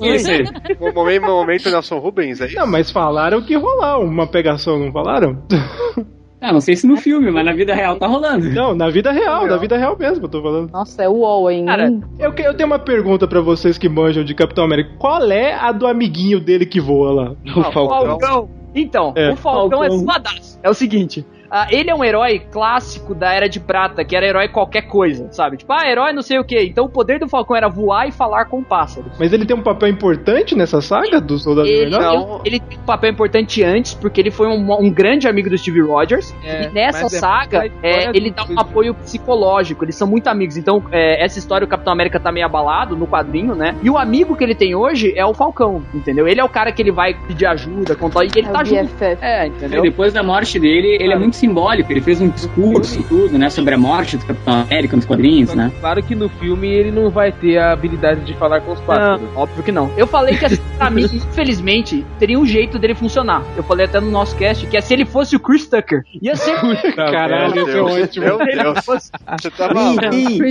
momento, 0.93 1.26
momento 1.26 1.69
Nelson 1.69 1.97
Rubens 1.99 2.41
aí. 2.41 2.53
Não, 2.53 2.67
mas 2.67 2.91
falaram 2.91 3.41
que 3.41 3.55
uma 3.97 4.27
pegação, 4.27 4.77
não 4.79 4.91
falaram? 4.91 5.41
Ah, 6.41 6.53
não 6.53 6.61
sei 6.61 6.73
se 6.73 6.87
no 6.87 6.95
filme, 6.95 7.29
mas 7.31 7.43
na 7.43 7.51
vida 7.51 7.75
real 7.75 7.97
tá 7.97 8.07
rolando. 8.07 8.49
Não, 8.51 8.73
na 8.73 8.89
vida 8.89 9.11
real, 9.11 9.45
na 9.45 9.57
vida 9.57 9.75
real 9.75 9.97
mesmo, 9.99 10.23
eu 10.23 10.29
tô 10.29 10.41
falando. 10.41 10.71
Nossa, 10.71 11.03
é 11.03 11.09
o 11.09 11.11
UOL, 11.15 11.51
hein? 11.51 11.65
Cara, 11.65 11.91
Eu, 12.17 12.33
eu 12.33 12.53
tenho 12.53 12.65
uma 12.67 12.79
pergunta 12.79 13.27
pra 13.27 13.41
vocês 13.41 13.77
que 13.77 13.89
manjam 13.89 14.23
de 14.23 14.33
Capitão 14.33 14.63
América. 14.63 14.91
Qual 14.97 15.21
é 15.29 15.53
a 15.53 15.73
do 15.73 15.85
amiguinho 15.85 16.39
dele 16.39 16.65
que 16.65 16.79
voa 16.79 17.11
lá? 17.11 17.35
O 17.57 17.61
Falcão. 17.73 17.89
Falcão. 18.17 18.49
Então, 18.73 19.11
É. 19.17 19.31
o 19.33 19.35
Falcão, 19.35 19.83
é 19.83 19.89
Falcão. 19.89 20.05
suadaço. 20.05 20.59
É 20.63 20.69
o 20.69 20.73
seguinte. 20.73 21.25
Ah, 21.51 21.67
ele 21.69 21.89
é 21.89 21.95
um 21.95 22.03
herói 22.03 22.39
clássico 22.51 23.13
da 23.15 23.34
Era 23.34 23.47
de 23.49 23.59
Prata, 23.59 24.03
que 24.03 24.15
era 24.15 24.26
herói 24.26 24.47
qualquer 24.47 24.84
coisa, 24.84 25.27
sabe? 25.31 25.57
Tipo, 25.57 25.73
ah, 25.73 25.89
herói 25.89 26.13
não 26.13 26.21
sei 26.21 26.39
o 26.39 26.43
que. 26.43 26.59
Então 26.63 26.85
o 26.85 26.89
poder 26.89 27.19
do 27.19 27.27
Falcão 27.27 27.55
era 27.55 27.67
voar 27.69 28.07
e 28.07 28.11
falar 28.11 28.45
com 28.45 28.63
pássaros. 28.63 29.11
Mas 29.19 29.34
ele 29.34 29.45
tem 29.45 29.55
um 29.55 29.61
papel 29.61 29.89
importante 29.89 30.55
nessa 30.55 30.81
saga 30.81 31.19
do 31.21 31.38
Soldado 31.38 31.67
Ele, 31.67 31.88
Invernal? 31.88 32.41
ele, 32.45 32.55
ele 32.57 32.59
tem 32.59 32.77
um 32.77 32.81
papel 32.85 33.11
importante 33.11 33.63
antes, 33.63 33.93
porque 33.93 34.19
ele 34.21 34.31
foi 34.31 34.47
um, 34.47 34.71
um 34.80 34.91
grande 34.91 35.27
amigo 35.27 35.49
do 35.49 35.57
Steve 35.57 35.81
Rogers. 35.81 36.34
É, 36.43 36.65
e 36.65 36.69
nessa 36.69 37.05
é- 37.05 37.09
saga, 37.09 37.69
é, 37.81 38.09
ele 38.15 38.31
dá 38.31 38.45
um 38.45 38.59
apoio 38.59 38.93
psicológico. 38.93 39.84
Eles 39.85 39.95
são 39.95 40.07
muito 40.07 40.27
amigos. 40.27 40.57
Então, 40.57 40.84
é, 40.91 41.23
essa 41.23 41.39
história, 41.39 41.65
o 41.65 41.67
Capitão 41.67 41.93
América 41.93 42.19
tá 42.19 42.31
meio 42.31 42.45
abalado 42.45 42.95
no 42.95 43.07
quadrinho, 43.07 43.55
né? 43.55 43.76
E 43.81 43.89
o 43.89 43.97
amigo 43.97 44.35
que 44.35 44.43
ele 44.43 44.55
tem 44.55 44.76
hoje 44.76 45.13
é 45.15 45.26
o 45.26 45.34
Falcão, 45.34 45.84
entendeu? 45.93 46.27
Ele 46.27 46.39
é 46.39 46.43
o 46.43 46.49
cara 46.49 46.71
que 46.71 46.81
ele 46.81 46.91
vai 46.91 47.13
pedir 47.13 47.45
ajuda, 47.45 47.95
contar. 47.95 48.23
E 48.23 48.30
ele 48.35 48.47
É 48.47 48.51
tá 48.51 48.63
junto. 48.63 48.84
BFF. 48.93 49.17
É, 49.21 49.45
E 49.45 49.49
entendeu? 49.49 49.81
depois 49.81 50.13
da 50.13 50.23
morte 50.23 50.59
dele, 50.59 50.97
ele 50.99 51.13
é 51.13 51.17
muito 51.17 51.35
simbólico. 51.39 51.91
Ele 51.91 52.01
fez 52.01 52.21
um 52.21 52.29
discurso 52.29 52.99
e 52.99 53.03
tudo, 53.03 53.37
né? 53.37 53.49
Sobre 53.49 53.73
a 53.73 53.77
morte 53.77 54.17
do 54.17 54.25
Capitão 54.25 54.61
América 54.61 54.95
nos 54.95 55.05
quadrinhos, 55.05 55.53
né? 55.53 55.71
Claro 55.79 56.03
que 56.03 56.15
no 56.15 56.29
filme 56.29 56.67
ele 56.67 56.91
não 56.91 57.09
vai 57.09 57.31
ter 57.31 57.57
a 57.57 57.71
habilidade 57.71 58.21
de 58.25 58.33
falar 58.35 58.61
com 58.61 58.73
os 58.73 58.79
pássaros. 58.81 59.21
Não, 59.21 59.41
óbvio 59.41 59.63
que 59.63 59.71
não. 59.71 59.91
Eu 59.97 60.07
falei 60.07 60.37
que, 60.37 60.45
assim, 60.45 60.61
pra 60.77 60.89
mim, 60.89 61.03
infelizmente, 61.03 62.05
teria 62.19 62.37
um 62.39 62.45
jeito 62.45 62.77
dele 62.77 62.93
funcionar. 62.95 63.43
Eu 63.55 63.63
falei 63.63 63.85
até 63.85 63.99
no 63.99 64.11
nosso 64.11 64.35
cast 64.35 64.65
que 64.67 64.77
é 64.77 64.81
se 64.81 64.93
ele 64.93 65.05
fosse 65.05 65.35
o 65.35 65.39
Chris 65.39 65.67
Tucker. 65.67 66.03
Ia 66.21 66.35
ser. 66.35 66.55
Caralho, 66.95 67.61
esse 67.61 67.77
é 67.77 67.81
ótimo. 67.81 68.25
meu 68.25 68.37
Deus. 68.37 68.85
Você 68.85 69.49
tá 69.51 69.73
maluco. 69.73 70.01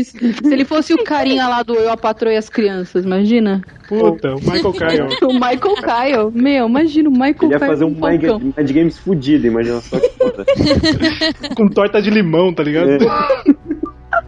Se 0.05 0.53
ele 0.53 0.65
fosse 0.65 0.95
o 0.95 1.05
carinha 1.05 1.47
lá 1.49 1.63
do 1.63 1.75
Eu, 1.75 1.91
a 1.93 1.97
Patroa 1.97 2.33
e 2.33 2.37
as 2.37 2.49
Crianças, 2.49 3.05
imagina? 3.05 3.63
Puta, 3.89 4.35
o 4.35 4.41
Michael 4.41 4.73
Kyle. 4.73 5.19
O 5.29 5.33
Michael 5.33 5.75
Kyle. 5.77 6.31
Meu, 6.43 6.67
imagina 6.69 7.09
o 7.09 7.13
Michael 7.13 7.37
Ele 7.43 7.53
ia 7.53 7.59
Kyle. 7.59 7.69
fazer 7.69 7.85
um. 7.85 7.91
Mind, 7.91 8.23
Mind 8.57 8.71
Games 8.73 8.99
fudido, 8.99 9.47
imagina 9.47 9.81
só 9.81 9.99
que 9.99 10.09
foda. 10.11 10.45
Com 11.57 11.69
torta 11.69 12.01
de 12.01 12.11
limão, 12.11 12.53
tá 12.53 12.63
ligado? 12.63 12.99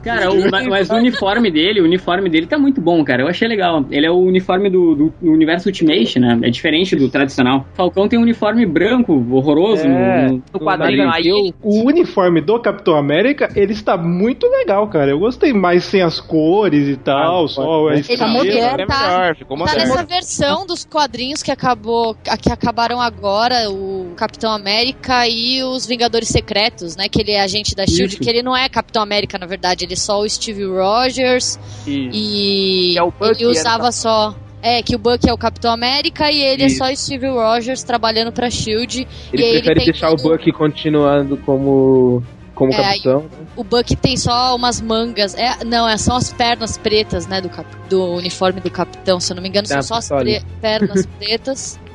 Cara, 0.03 0.31
o, 0.33 0.51
mas 0.51 0.91
o 0.91 0.95
uniforme 0.95 1.51
dele, 1.51 1.81
o 1.81 1.85
uniforme 1.85 2.29
dele 2.29 2.47
tá 2.47 2.59
muito 2.59 2.81
bom, 2.81 3.05
cara. 3.05 3.23
Eu 3.23 3.29
achei 3.29 3.47
legal. 3.49 3.85
Ele 3.91 4.07
é 4.07 4.11
o 4.11 4.19
uniforme 4.19 4.71
do, 4.71 4.95
do, 4.95 5.15
do 5.21 5.31
universo 5.33 5.69
Ultimate, 5.69 6.19
né? 6.19 6.39
É 6.43 6.51
diferente 6.51 6.97
do 6.97 7.09
tradicional. 7.09 7.67
Falcão 7.75 8.09
tem 8.09 8.19
um 8.19 8.23
uniforme 8.23 8.67
branco, 8.67 9.13
horroroso 9.31 9.87
É, 9.87 10.29
no, 10.29 10.43
no 10.53 10.61
quadrinho 10.61 11.11
aí. 11.11 11.53
O 11.63 11.87
uniforme 11.87 12.41
do 12.41 12.59
Capitão 12.61 12.97
América, 12.97 13.49
ele 13.55 13.73
está 13.73 13.97
muito 13.97 14.47
legal, 14.47 14.89
cara. 14.89 15.11
Eu 15.11 15.19
gostei 15.19 15.53
mais 15.53 15.85
sem 15.85 16.03
as 16.03 16.21
cores 16.21 16.89
e 16.89 16.97
tal, 16.97 17.49
só 17.49 17.89
a 17.89 17.93
Ele 17.93 18.01
estrela. 18.01 18.29
moderno, 18.29 18.87
tá, 18.87 19.01
melhor, 19.01 19.37
ficou 19.37 19.57
tá 19.59 19.65
moderno. 19.65 19.89
nessa 19.95 20.05
versão 20.07 20.67
dos 20.67 20.85
quadrinhos 20.85 21.43
que 21.43 21.51
acabou, 21.51 22.15
que 22.41 22.51
acabaram 22.53 23.01
agora, 23.01 23.71
o 23.71 24.13
Capitão 24.17 24.53
América 24.53 25.27
e 25.29 25.63
os 25.63 25.87
Vingadores 25.87 26.29
Secretos, 26.29 26.97
né? 26.97 27.09
Que 27.09 27.21
ele 27.21 27.33
é 27.33 27.41
agente 27.43 27.75
da 27.75 27.87
Shield, 27.87 28.15
Isso. 28.15 28.23
que 28.23 28.29
ele 28.31 28.43
não 28.43 28.57
é 28.57 28.69
Capitão 28.69 29.03
América, 29.03 29.39
na 29.39 29.47
verdade, 29.47 29.85
ele 29.91 29.97
só 29.97 30.21
o 30.21 30.29
Steve 30.29 30.65
Rogers 30.65 31.59
e 31.87 32.97
é 32.99 33.03
Bucky, 33.03 33.43
ele 33.43 33.43
era 33.43 33.51
usava 33.51 33.93
só 33.93 34.35
é, 34.63 34.83
que 34.83 34.95
o 34.95 34.99
Buck 34.99 35.27
é 35.29 35.33
o 35.33 35.39
Capitão 35.39 35.73
América 35.73 36.31
e 36.31 36.41
ele 36.43 36.67
Isso. 36.67 36.83
é 36.83 36.87
só 36.89 36.93
o 36.93 36.97
Steve 36.97 37.29
Rogers 37.29 37.83
trabalhando 37.83 38.31
pra 38.31 38.51
Shield. 38.51 39.09
Ele 39.33 39.53
prefere 39.53 39.81
ele 39.81 39.85
deixar 39.93 40.11
o 40.11 40.17
Buck 40.17 40.53
continuando 40.53 41.37
como, 41.39 42.23
como 42.55 42.71
É, 42.73 42.77
capitão. 42.77 43.25
O 43.57 43.65
Buck 43.65 43.97
tem 43.97 44.19
só 44.19 44.55
umas 44.55 44.81
mangas. 44.83 45.35
É, 45.35 45.65
não, 45.65 45.89
é 45.89 45.97
só 45.97 46.17
as 46.17 46.31
pernas 46.31 46.77
pretas, 46.77 47.27
né? 47.27 47.41
Do, 47.41 47.49
cap- 47.49 47.75
do 47.89 48.05
uniforme 48.17 48.61
do 48.61 48.71
capitão, 48.71 49.19
se 49.19 49.33
eu 49.33 49.37
não 49.37 49.43
me 49.43 49.49
engano, 49.49 49.67
Tem 49.67 49.81
são 49.83 49.97
a 49.97 50.03
só 50.03 50.15
as 50.17 50.23
pre- 50.23 50.43
pernas 50.61 51.07
pretas. 51.19 51.81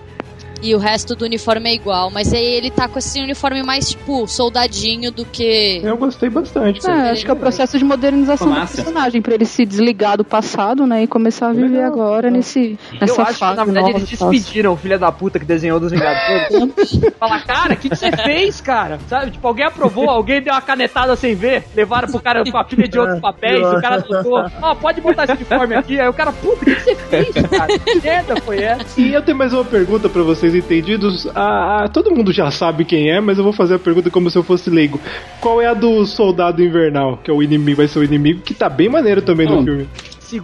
E 0.61 0.73
o 0.73 0.77
resto 0.77 1.15
do 1.15 1.25
uniforme 1.25 1.69
é 1.69 1.75
igual. 1.75 2.09
Mas 2.09 2.33
aí 2.33 2.43
ele 2.43 2.71
tá 2.71 2.87
com 2.87 2.97
esse 2.97 3.19
uniforme 3.19 3.63
mais, 3.63 3.89
tipo, 3.89 4.27
soldadinho 4.27 5.11
do 5.11 5.25
que. 5.25 5.81
Eu 5.83 5.97
gostei 5.97 6.29
bastante. 6.29 6.85
É, 6.87 7.11
acho 7.11 7.23
que 7.23 7.29
é 7.31 7.33
o 7.33 7.37
processo 7.37 7.77
de 7.77 7.83
modernização 7.83 8.49
do 8.49 8.55
personagem, 8.55 9.21
pra 9.21 9.33
ele 9.35 9.45
se 9.45 9.65
desligar 9.65 10.17
do 10.17 10.23
passado, 10.23 10.85
né, 10.85 11.03
e 11.03 11.07
começar 11.07 11.49
a 11.49 11.53
viver 11.53 11.83
agora 11.83 12.29
nesse, 12.29 12.77
nessa 12.99 13.13
Eu 13.13 13.23
acho 13.23 13.33
que, 13.33 13.39
fase 13.39 13.57
na 13.57 13.65
verdade, 13.65 13.89
eles 13.91 14.09
despediram 14.09 14.73
o 14.73 14.77
filho 14.77 14.97
da 14.97 15.11
puta 15.11 15.39
que 15.39 15.45
desenhou 15.45 15.79
dos 15.79 15.91
Vingadores. 15.91 16.99
Fala, 17.19 17.39
cara, 17.41 17.73
o 17.73 17.77
que, 17.77 17.89
que 17.89 17.95
você 17.95 18.11
fez, 18.11 18.61
cara? 18.61 18.99
Sabe? 19.07 19.31
Tipo, 19.31 19.47
alguém 19.47 19.65
aprovou, 19.65 20.09
alguém 20.09 20.41
deu 20.41 20.53
uma 20.53 20.61
canetada 20.61 21.15
sem 21.15 21.35
ver, 21.35 21.65
levaram 21.75 22.07
pro 22.07 22.19
cara 22.19 22.43
com 22.43 22.57
a 22.57 22.63
pilha 22.63 22.87
de 22.87 22.99
outros 22.99 23.19
papéis, 23.21 23.65
o 23.65 23.81
cara 23.81 23.99
botou, 23.99 24.45
ó, 24.61 24.75
pode 24.75 25.01
botar 25.01 25.23
esse 25.23 25.33
uniforme 25.33 25.75
aqui. 25.75 25.99
Aí 25.99 26.07
o 26.07 26.13
cara, 26.13 26.31
puta, 26.31 26.61
o 26.61 26.65
que, 26.65 26.75
que 26.75 26.81
você 26.81 26.95
fez, 26.95 27.33
cara? 27.47 27.79
Que 27.79 28.01
merda 28.01 28.41
foi 28.41 28.61
essa? 28.61 29.01
E 29.01 29.13
eu 29.13 29.21
tenho 29.21 29.37
mais 29.37 29.53
uma 29.53 29.65
pergunta 29.65 30.09
pra 30.09 30.21
vocês 30.49 30.63
entendidos. 30.63 31.27
Ah, 31.35 31.83
ah, 31.83 31.87
todo 31.87 32.11
mundo 32.11 32.31
já 32.31 32.49
sabe 32.51 32.85
quem 32.85 33.09
é, 33.11 33.19
mas 33.19 33.37
eu 33.37 33.43
vou 33.43 33.53
fazer 33.53 33.75
a 33.75 33.79
pergunta 33.79 34.09
como 34.09 34.29
se 34.29 34.37
eu 34.37 34.43
fosse 34.43 34.69
leigo. 34.69 34.99
Qual 35.41 35.61
é 35.61 35.67
a 35.67 35.73
do 35.73 36.05
soldado 36.05 36.63
invernal, 36.63 37.17
que 37.17 37.31
é 37.31 37.33
o 37.33 37.41
inimigo, 37.41 37.77
vai 37.77 37.87
ser 37.87 37.99
o 37.99 38.03
inimigo, 38.03 38.41
que 38.41 38.53
tá 38.53 38.69
bem 38.69 38.89
maneiro 38.89 39.21
também 39.21 39.47
no 39.47 39.63
filme. 39.63 39.87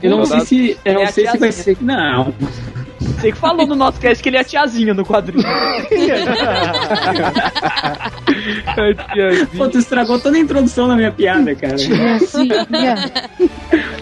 Eu 0.01 0.11
não 0.11 0.25
sei 0.25 0.39
se. 0.41 0.77
Eu 0.85 0.93
não 0.93 1.01
É 1.01 1.05
a 1.05 1.11
sei 1.11 1.25
se 1.27 1.37
vai 1.37 1.49
tiazinha. 1.49 1.75
ser. 1.75 1.77
Não. 1.81 2.33
Você 2.99 3.31
que 3.31 3.37
falou 3.37 3.65
no 3.65 3.75
nosso 3.75 3.99
cast 3.99 4.21
que 4.21 4.29
ele 4.29 4.37
é 4.37 4.41
a 4.41 4.43
tiazinha 4.43 4.93
no 4.93 5.03
quadrinho. 5.03 5.43
Pô, 9.57 9.67
tu 9.67 9.79
estragou 9.79 10.19
toda 10.19 10.37
a 10.37 10.39
introdução 10.39 10.87
da 10.87 10.95
minha 10.95 11.11
piada, 11.11 11.55
cara. 11.55 11.75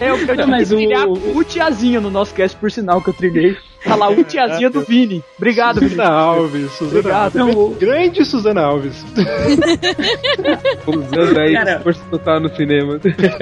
É 0.00 0.12
o 0.12 0.18
que 0.18 0.30
eu 0.30 0.36
tive 0.36 0.46
mas 0.46 0.68
que 0.68 0.74
o- 0.74 1.38
o 1.38 1.44
tiazinha 1.44 2.00
no 2.00 2.10
nosso 2.10 2.34
cast, 2.34 2.56
por 2.58 2.70
sinal, 2.70 3.00
que 3.00 3.08
eu 3.08 3.14
trilhei. 3.14 3.56
Tá 3.84 3.94
lá, 3.94 4.10
o 4.10 4.22
tiazinha 4.24 4.68
do 4.70 4.82
Vini. 4.82 5.22
Obrigado, 5.38 5.80
Vini. 5.80 5.90
Suzana 5.90 6.08
Alves, 6.10 6.70
Suzana 6.72 6.98
Obrigado. 7.00 7.38
Alves. 7.40 7.78
Grande 7.78 8.24
Suzana 8.24 8.60
Alves. 8.62 9.04
Usando 10.86 11.38
aí 11.38 11.52
Cara. 11.52 11.76
esforço 11.76 12.02
total 12.10 12.40
no 12.40 12.48
cinema. 12.54 13.00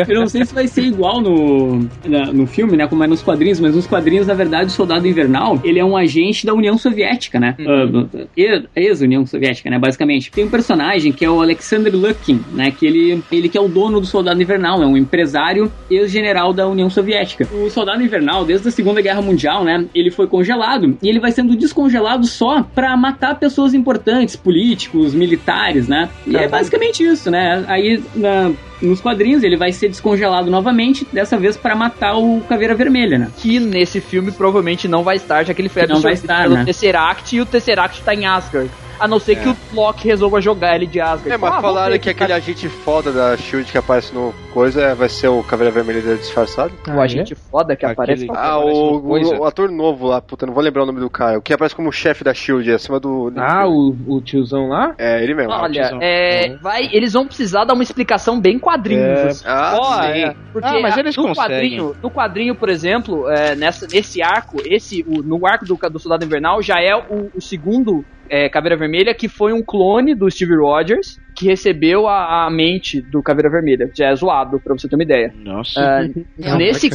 Eu 0.08 0.20
não 0.20 0.26
sei 0.28 0.44
se 0.44 0.54
vai 0.54 0.66
ser 0.66 0.82
igual 0.82 1.20
no, 1.20 1.80
na- 2.04 2.32
no 2.32 2.46
filme, 2.46 2.76
né? 2.76 2.86
Como 2.86 3.02
é 3.02 3.06
nos 3.06 3.22
quadrinhos, 3.22 3.60
mas 3.60 3.74
nos 3.74 3.86
quadrinhos, 3.86 4.26
na 4.26 4.34
verdade, 4.34 4.66
o 4.66 4.70
Soldado 4.70 5.06
Invernal, 5.06 5.60
ele 5.64 5.78
é 5.78 5.84
um 5.84 5.96
agente 5.96 6.46
da 6.46 6.54
União 6.54 6.76
Soviética, 6.78 7.38
né? 7.40 7.56
Ah, 7.60 8.26
e- 8.36 8.62
Ex-União 8.76 9.24
Soviética, 9.26 9.68
né? 9.70 9.78
Basicamente. 9.78 10.30
Tem 10.30 10.44
um 10.44 10.50
personagem 10.50 11.12
que 11.12 11.24
é 11.24 11.30
o 11.30 11.40
Alexander 11.40 11.94
Lukin, 11.94 12.40
né? 12.52 12.70
Que 12.70 12.86
ele, 12.86 13.22
ele 13.30 13.48
que 13.48 13.58
é 13.58 13.60
o 13.60 13.68
dono 13.68 14.00
do 14.00 14.06
Soldado 14.06 14.40
Invernal, 14.40 14.82
é 14.82 14.86
um 14.86 14.96
empresário 14.96 15.70
ex-general 15.90 16.52
da 16.52 16.66
União 16.68 16.88
Soviética. 16.90 17.46
O 17.52 17.68
Soldado 17.70 18.02
Invernal, 18.02 18.44
desde 18.44 18.68
a 18.68 18.70
Segunda 18.70 19.00
Guerra 19.00 19.20
Mundial, 19.22 19.64
né? 19.64 19.84
Ele 19.94 20.10
foi 20.10 20.27
congelado 20.28 20.96
e 21.02 21.08
ele 21.08 21.18
vai 21.20 21.32
sendo 21.32 21.56
descongelado 21.56 22.26
só 22.26 22.62
pra 22.62 22.96
matar 22.96 23.34
pessoas 23.38 23.74
importantes, 23.74 24.36
políticos, 24.36 25.14
militares, 25.14 25.88
né? 25.88 26.08
E 26.26 26.36
é 26.36 26.46
basicamente 26.48 27.02
isso, 27.02 27.30
né? 27.30 27.64
Aí 27.68 28.02
na- 28.14 28.52
nos 28.80 29.00
quadrinhos 29.00 29.42
ele 29.42 29.56
vai 29.56 29.72
ser 29.72 29.88
descongelado 29.88 30.50
novamente, 30.50 31.06
dessa 31.12 31.36
vez 31.36 31.56
pra 31.56 31.74
matar 31.74 32.16
o 32.16 32.40
Caveira 32.48 32.74
Vermelha, 32.74 33.18
né? 33.18 33.28
Que 33.38 33.58
nesse 33.58 34.00
filme 34.00 34.30
provavelmente 34.30 34.86
não 34.86 35.02
vai 35.02 35.16
estar, 35.16 35.44
já 35.44 35.52
que 35.52 35.60
ele 35.60 35.68
foi 35.68 35.86
Não 35.86 36.00
vai 36.00 36.12
estar, 36.12 36.42
pelo 36.42 36.54
né? 36.54 36.64
Tesseract 36.64 37.34
e 37.36 37.40
o 37.40 37.46
Tesseract 37.46 38.02
tá 38.02 38.14
em 38.14 38.26
Asgard. 38.26 38.70
A 39.00 39.06
não 39.06 39.18
ser 39.18 39.32
É. 39.32 39.34
que 39.36 39.48
o 39.48 39.56
Loki 39.72 40.08
resolva 40.08 40.40
jogar 40.40 40.74
ele 40.76 40.86
de 40.86 41.00
Asgard. 41.00 41.30
É, 41.30 41.36
mas 41.36 41.54
Ah, 41.54 41.60
falaram 41.60 41.92
ver 41.92 41.98
que 41.98 42.10
aquele 42.10 42.32
agente 42.32 42.68
foda 42.68 43.12
da 43.12 43.36
Shield 43.36 43.70
que 43.70 43.78
aparece 43.78 44.14
no 44.14 44.32
coisa 44.52 44.82
é- 44.82 44.94
vai 44.94 45.08
ser 45.08 45.28
o 45.28 45.42
Caveira 45.42 45.72
Vermelha 45.72 46.00
dele 46.02 46.18
disfarçado. 46.18 46.72
O 46.88 47.00
agente 47.00 47.34
foda 47.34 47.76
que 47.76 47.86
aparece. 47.86 48.26
Ah, 48.34 48.58
o, 48.58 48.94
no 48.94 49.02
Coisa. 49.02 49.34
o, 49.36 49.40
o 49.40 49.44
ator 49.44 49.70
novo 49.70 50.06
lá, 50.08 50.20
puta, 50.20 50.46
não 50.46 50.52
vou 50.52 50.62
lembrar 50.62 50.82
o 50.82 50.86
nome 50.86 51.00
do 51.00 51.08
cara. 51.10 51.38
O 51.38 51.42
que 51.42 51.52
aparece 51.52 51.74
como 51.76 51.92
chefe 51.92 52.24
da 52.24 52.34
Shield, 52.34 52.70
acima 52.72 52.98
do. 52.98 53.32
Ah, 53.36 53.66
o, 53.68 53.94
o 54.06 54.20
tiozão 54.22 54.68
lá? 54.68 54.94
É, 54.98 55.22
ele 55.22 55.34
mesmo. 55.34 55.52
Olha, 55.52 55.90
é, 56.00 56.56
vai, 56.56 56.88
eles 56.92 57.12
vão 57.12 57.26
precisar 57.26 57.64
dar 57.64 57.74
uma 57.74 57.82
explicação 57.82 58.40
bem 58.40 58.58
quadrinhos. 58.58 59.04
É, 59.04 59.26
assim. 59.28 59.44
ah, 59.46 59.76
sim. 60.12 60.20
é, 60.22 60.34
porque 60.52 60.68
Ah, 60.68 60.80
mas 60.80 60.96
eles 60.96 61.16
no 61.16 61.22
conseguem. 61.28 61.50
quadrinho, 61.50 61.92
no 62.02 62.10
quadrinho, 62.10 62.54
por 62.56 62.68
exemplo, 62.68 63.28
é, 63.28 63.54
nessa, 63.54 63.86
nesse 63.86 64.20
arco, 64.22 64.56
esse, 64.64 65.04
o- 65.06 65.22
no 65.22 65.46
arco 65.46 65.64
do, 65.64 65.76
do 65.90 65.98
Soldado 66.00 66.24
Invernal 66.24 66.60
já 66.62 66.80
é 66.80 66.94
o, 66.96 67.30
o 67.34 67.40
segundo 67.40 68.04
é, 68.28 68.48
Caveira 68.48 68.76
Vermelha 68.76 69.14
que 69.14 69.28
foi 69.28 69.52
um 69.52 69.62
clone 69.62 70.14
do 70.14 70.30
Steve 70.30 70.56
Rogers 70.56 71.18
que 71.38 71.46
recebeu 71.46 72.08
a, 72.08 72.46
a 72.46 72.50
mente 72.50 73.00
do 73.00 73.22
Caveira 73.22 73.48
Vermelha. 73.48 73.88
Já 73.94 74.08
é 74.08 74.14
zoado, 74.16 74.58
pra 74.58 74.74
você 74.76 74.88
ter 74.88 74.96
uma 74.96 75.04
ideia. 75.04 75.32
Nossa. 75.36 75.80
É, 75.80 76.56
nesse 76.56 76.90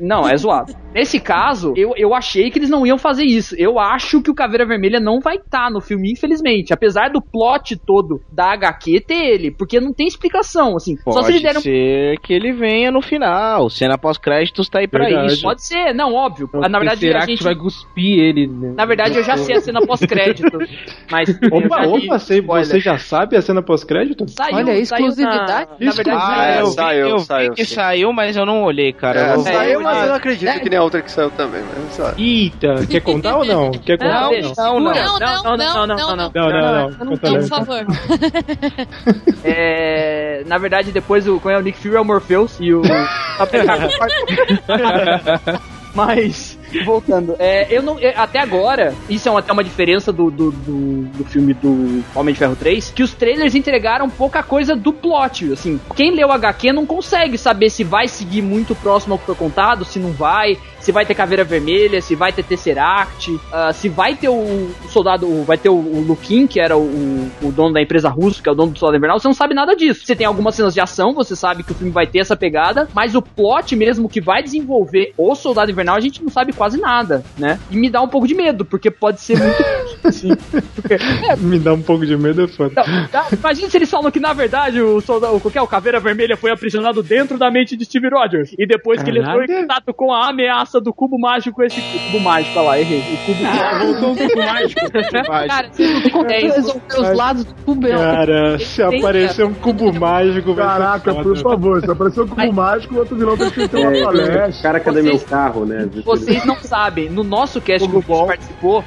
não 0.00 0.28
é 0.28 0.36
zoado. 0.36 0.74
Nesse 0.94 1.20
caso, 1.20 1.74
eu, 1.76 1.92
eu 1.96 2.14
achei 2.14 2.50
que 2.50 2.58
eles 2.58 2.70
não 2.70 2.86
iam 2.86 2.96
fazer 2.96 3.24
isso. 3.24 3.54
Eu 3.56 3.78
acho 3.78 4.22
que 4.22 4.30
o 4.30 4.34
Caveira 4.34 4.64
Vermelha 4.66 4.98
não 5.00 5.20
vai 5.20 5.36
estar 5.36 5.70
no 5.70 5.80
filme, 5.80 6.12
infelizmente. 6.12 6.72
Apesar 6.72 7.10
do 7.10 7.20
plot 7.20 7.76
todo 7.76 8.20
da 8.32 8.52
HQ 8.52 9.00
ter 9.00 9.26
ele, 9.26 9.50
porque 9.50 9.80
não 9.80 9.92
tem 9.92 10.06
explicação, 10.06 10.76
assim. 10.76 10.96
Pode 10.96 11.16
só 11.16 11.22
se 11.24 11.32
eles 11.32 11.42
deram 11.42 11.60
ser 11.60 12.18
que 12.20 12.32
ele 12.32 12.52
venha 12.52 12.90
no 12.90 13.02
final. 13.02 13.68
Cena 13.68 13.98
pós-créditos 13.98 14.68
tá 14.68 14.78
aí 14.78 14.88
pra 14.88 15.04
Verdade. 15.04 15.32
isso. 15.34 15.42
Pode 15.42 15.64
ser, 15.66 15.92
não, 15.92 16.14
óbvio. 16.14 16.48
O 16.52 16.60
Na 16.60 16.78
verdade, 16.78 16.98
a 16.98 17.00
Tesseract 17.00 17.30
gente. 17.30 17.42
vai 17.42 17.54
cuspir 17.56 18.18
ele. 18.20 18.46
né? 18.46 18.74
Na 18.76 18.86
verdade, 18.86 19.16
eu 19.18 19.22
já 19.24 19.36
sei 19.36 19.56
a 19.56 19.60
cena 19.60 19.84
pós-crédito. 19.84 20.58
Mas. 21.10 21.28
Opa, 21.50 21.86
opa, 21.86 22.18
você, 22.18 22.38
spoiler. 22.38 22.66
você 22.66 22.80
já 22.80 22.98
sabe 22.98 23.36
a 23.36 23.42
cena 23.42 23.62
pós-crédito? 23.84 24.24
Saiu, 24.28 24.56
Olha, 24.56 24.66
saiu 24.66 24.82
exclusividade. 24.82 25.70
Na, 25.78 25.86
na 25.86 25.92
verdade, 25.92 26.18
Ah, 26.24 26.46
É, 26.46 26.60
eu 26.60 26.66
vi, 26.66 26.72
saiu, 26.74 27.08
eu 27.08 27.18
vi 27.18 27.24
saiu, 27.24 27.52
que 27.54 27.64
sim. 27.64 27.74
saiu, 27.74 28.12
mas 28.12 28.36
eu 28.36 28.46
não 28.46 28.62
olhei, 28.62 28.92
cara. 28.92 29.20
É, 29.20 29.34
Eu- 29.34 29.40
saiu, 29.40 29.80
é, 29.80 29.82
mas 29.82 29.96
é. 29.98 30.02
eu 30.02 30.06
não 30.08 30.14
acredito 30.14 30.60
que 30.60 30.70
nem 30.70 30.78
a 30.78 30.82
outra 30.82 31.02
que 31.02 31.10
saiu 31.10 31.30
também, 31.30 31.62
mas 31.62 31.92
sabe. 31.94 32.22
Eita, 32.42 32.86
quer 32.88 33.00
contar 33.00 33.36
ou 33.36 33.44
não? 33.44 33.70
Quer 33.72 33.98
contar 33.98 34.20
Não, 34.20 34.30
ou 34.32 34.40
não? 34.40 34.54
Não, 34.56 34.80
não. 34.80 34.94
Não, 35.14 35.56
não, 35.56 35.56
não, 35.56 35.86
não, 35.86 35.96
não, 35.96 36.16
não. 36.16 36.30
Não, 36.34 36.50
não, 36.50 36.88
não. 36.90 36.92
Conta 36.92 37.30
Não, 37.30 37.32
não. 37.34 37.40
por 37.40 37.48
favor. 37.48 37.84
É, 39.46 40.42
na 40.46 40.56
verdade, 40.58 40.90
depois 40.90 41.26
o, 41.28 41.38
é, 41.50 41.58
o 41.58 41.60
Nick 41.60 41.78
Fury 41.78 41.96
é 41.96 42.00
o 42.00 42.04
Morpheus 42.04 42.56
e 42.60 42.72
o. 42.72 42.80
Mas, 45.94 46.53
voltando, 46.82 47.36
é, 47.38 47.66
eu 47.70 47.82
não. 47.82 47.98
é, 47.98 48.14
até 48.16 48.38
agora, 48.40 48.94
isso 49.08 49.28
é 49.28 49.36
até 49.38 49.52
uma 49.52 49.62
diferença 49.64 50.12
do, 50.12 50.30
do, 50.30 50.50
do, 50.50 51.02
do 51.18 51.24
filme 51.24 51.54
do 51.54 52.02
Homem 52.14 52.32
de 52.32 52.38
Ferro 52.38 52.56
3, 52.56 52.90
que 52.90 53.02
os 53.02 53.12
trailers 53.14 53.54
entregaram 53.54 54.08
pouca 54.08 54.42
coisa 54.42 54.74
do 54.74 54.92
plot. 54.92 55.52
Assim, 55.52 55.80
quem 55.94 56.14
leu 56.14 56.32
HQ 56.32 56.72
não 56.72 56.86
consegue 56.86 57.36
saber 57.38 57.70
se 57.70 57.84
vai 57.84 58.08
seguir 58.08 58.42
muito 58.42 58.74
próximo 58.74 59.14
ao 59.14 59.18
que 59.18 59.26
foi 59.26 59.34
contado, 59.34 59.84
se 59.84 59.98
não 59.98 60.10
vai, 60.12 60.56
se 60.80 60.90
vai 60.92 61.04
ter 61.06 61.14
caveira 61.14 61.44
vermelha, 61.44 62.00
se 62.00 62.14
vai 62.14 62.32
ter 62.32 62.42
Tesseract, 62.42 63.38
ah, 63.52 63.72
se 63.72 63.88
vai 63.88 64.14
ter 64.14 64.28
o, 64.28 64.70
soldado, 64.88 65.26
o- 65.28 65.44
vai 65.44 65.56
ter 65.58 65.68
o, 65.68 65.74
o 65.74 66.00
Lukin, 66.06 66.46
que 66.46 66.60
era 66.60 66.76
o, 66.76 67.30
o 67.42 67.52
dono 67.52 67.72
da 67.74 67.82
empresa 67.82 68.08
russa, 68.08 68.42
que 68.42 68.48
é 68.48 68.52
o 68.52 68.54
dono 68.54 68.72
do 68.72 68.78
Soldado 68.78 68.96
Invernal, 68.98 69.18
você 69.18 69.28
não 69.28 69.34
sabe 69.34 69.54
nada 69.54 69.74
disso. 69.76 70.04
Você 70.04 70.14
tem 70.16 70.26
algumas 70.26 70.54
cenas 70.54 70.72
de 70.74 70.80
ação, 70.80 71.12
você 71.14 71.34
sabe 71.36 71.62
que 71.62 71.72
o 71.72 71.74
filme 71.74 71.92
vai 71.92 72.06
ter 72.06 72.18
essa 72.20 72.36
pegada, 72.36 72.88
mas 72.94 73.14
o 73.14 73.22
plot 73.22 73.74
mesmo 73.76 74.08
que 74.08 74.20
vai 74.20 74.42
desenvolver 74.42 75.12
o 75.16 75.34
Soldado 75.34 75.70
Invernal, 75.70 75.96
a 75.96 76.00
gente 76.00 76.22
não 76.22 76.30
sabe 76.30 76.52
quase 76.52 76.63
nada, 76.72 77.22
né? 77.36 77.58
E 77.70 77.76
me 77.76 77.90
dá 77.90 78.00
um 78.00 78.08
pouco 78.08 78.26
de 78.26 78.34
medo, 78.34 78.64
porque 78.64 78.90
pode 78.90 79.20
ser 79.20 79.38
muito 79.38 79.62
assim. 80.04 80.28
Porque, 80.74 80.94
é, 80.94 81.36
Me 81.36 81.58
dá 81.58 81.74
um 81.74 81.82
pouco 81.82 82.06
de 82.06 82.16
medo, 82.16 82.42
é 82.44 82.48
foda. 82.48 82.82
imagina 83.32 83.68
se 83.68 83.76
eles 83.76 83.90
falam 83.90 84.10
que, 84.10 84.18
na 84.20 84.32
verdade, 84.32 84.80
o 84.80 85.00
soldado, 85.00 85.36
o, 85.36 85.40
qualquer, 85.40 85.60
o 85.62 85.66
Caveira 85.66 86.00
Vermelha 86.00 86.36
foi 86.36 86.50
aprisionado 86.50 87.02
dentro 87.02 87.36
da 87.38 87.50
mente 87.50 87.76
de 87.76 87.84
Steve 87.84 88.08
Rogers. 88.08 88.54
E 88.58 88.66
depois 88.66 89.02
que 89.02 89.10
ele 89.10 89.20
entrou 89.20 89.42
em 89.42 89.46
contato 89.46 89.92
com 89.92 90.12
a 90.12 90.28
ameaça 90.30 90.80
do 90.80 90.92
cubo 90.92 91.18
mágico, 91.18 91.62
esse 91.62 91.80
cubo 91.80 92.20
mágico, 92.20 92.58
olha 92.58 92.68
lá, 92.68 92.80
errei. 92.80 93.00
O 93.00 93.26
cubo 93.26 93.44
Ah, 93.54 93.78
voltou 93.84 94.10
um 94.12 94.16
pouco 94.16 94.38
mágico. 94.38 94.80
Cara, 95.26 95.68
vocês. 95.72 96.54
Resolver 96.54 96.80
os 97.00 97.16
lados 97.16 97.44
do 97.44 97.54
cubo. 97.64 97.88
Cara, 97.88 98.58
se 98.58 98.82
aparecer 98.82 99.44
um 99.44 99.54
cubo 99.54 99.92
mágico, 99.92 100.54
vai 100.54 100.64
Caraca, 100.64 101.14
por 101.14 101.36
favor, 101.38 101.80
se 101.80 101.90
aparecer 101.90 102.20
um 102.22 102.28
cubo 102.28 102.52
mágico, 102.52 102.94
o 102.94 102.98
outro 102.98 103.16
vilão 103.16 103.36
tem 103.36 103.50
que 103.50 103.68
ter 103.68 103.76
uma 103.76 103.96
É, 103.96 104.02
palestra. 104.02 104.52
cara, 104.62 104.80
cadê 104.80 105.02
Vocês- 105.02 105.20
meu 105.20 105.28
carro, 105.28 105.64
né? 105.66 105.88
Vocês 106.44 106.62
não 106.62 106.68
sabem, 106.68 107.08
no 107.08 107.24
nosso 107.24 107.60
cast 107.60 107.88
que 107.88 107.96
o 107.96 108.02
Chris 108.02 108.18
participou, 108.26 108.84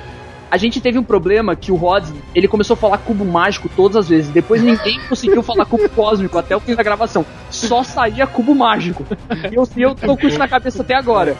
a 0.50 0.58
gente 0.58 0.80
teve 0.80 0.98
um 0.98 1.04
problema 1.04 1.56
que 1.56 1.72
o 1.72 1.76
Rods, 1.76 2.14
ele 2.34 2.48
começou 2.48 2.76
a 2.76 2.78
falar 2.78 2.98
cubo 3.00 3.26
mágico 3.26 3.70
todas 3.76 3.98
as 3.98 4.10
vezes. 4.10 4.32
Depois 4.32 4.62
ninguém 4.62 5.00
conseguiu 5.10 5.44
falar 5.44 5.66
cubo 5.66 5.90
cósmico 5.90 6.38
até 6.38 6.56
o 6.56 6.60
fim 6.60 6.74
da 6.74 6.84
gravação. 6.84 7.26
Só 7.50 7.84
saía 7.84 8.26
cubo 8.26 8.56
mágico. 8.56 9.06
E 9.52 9.56
eu, 9.56 9.68
eu 9.76 9.96
tô 9.96 10.16
com 10.16 10.28
isso 10.28 10.40
na 10.40 10.48
cabeça 10.48 10.82
até 10.82 10.96
agora. 10.96 11.36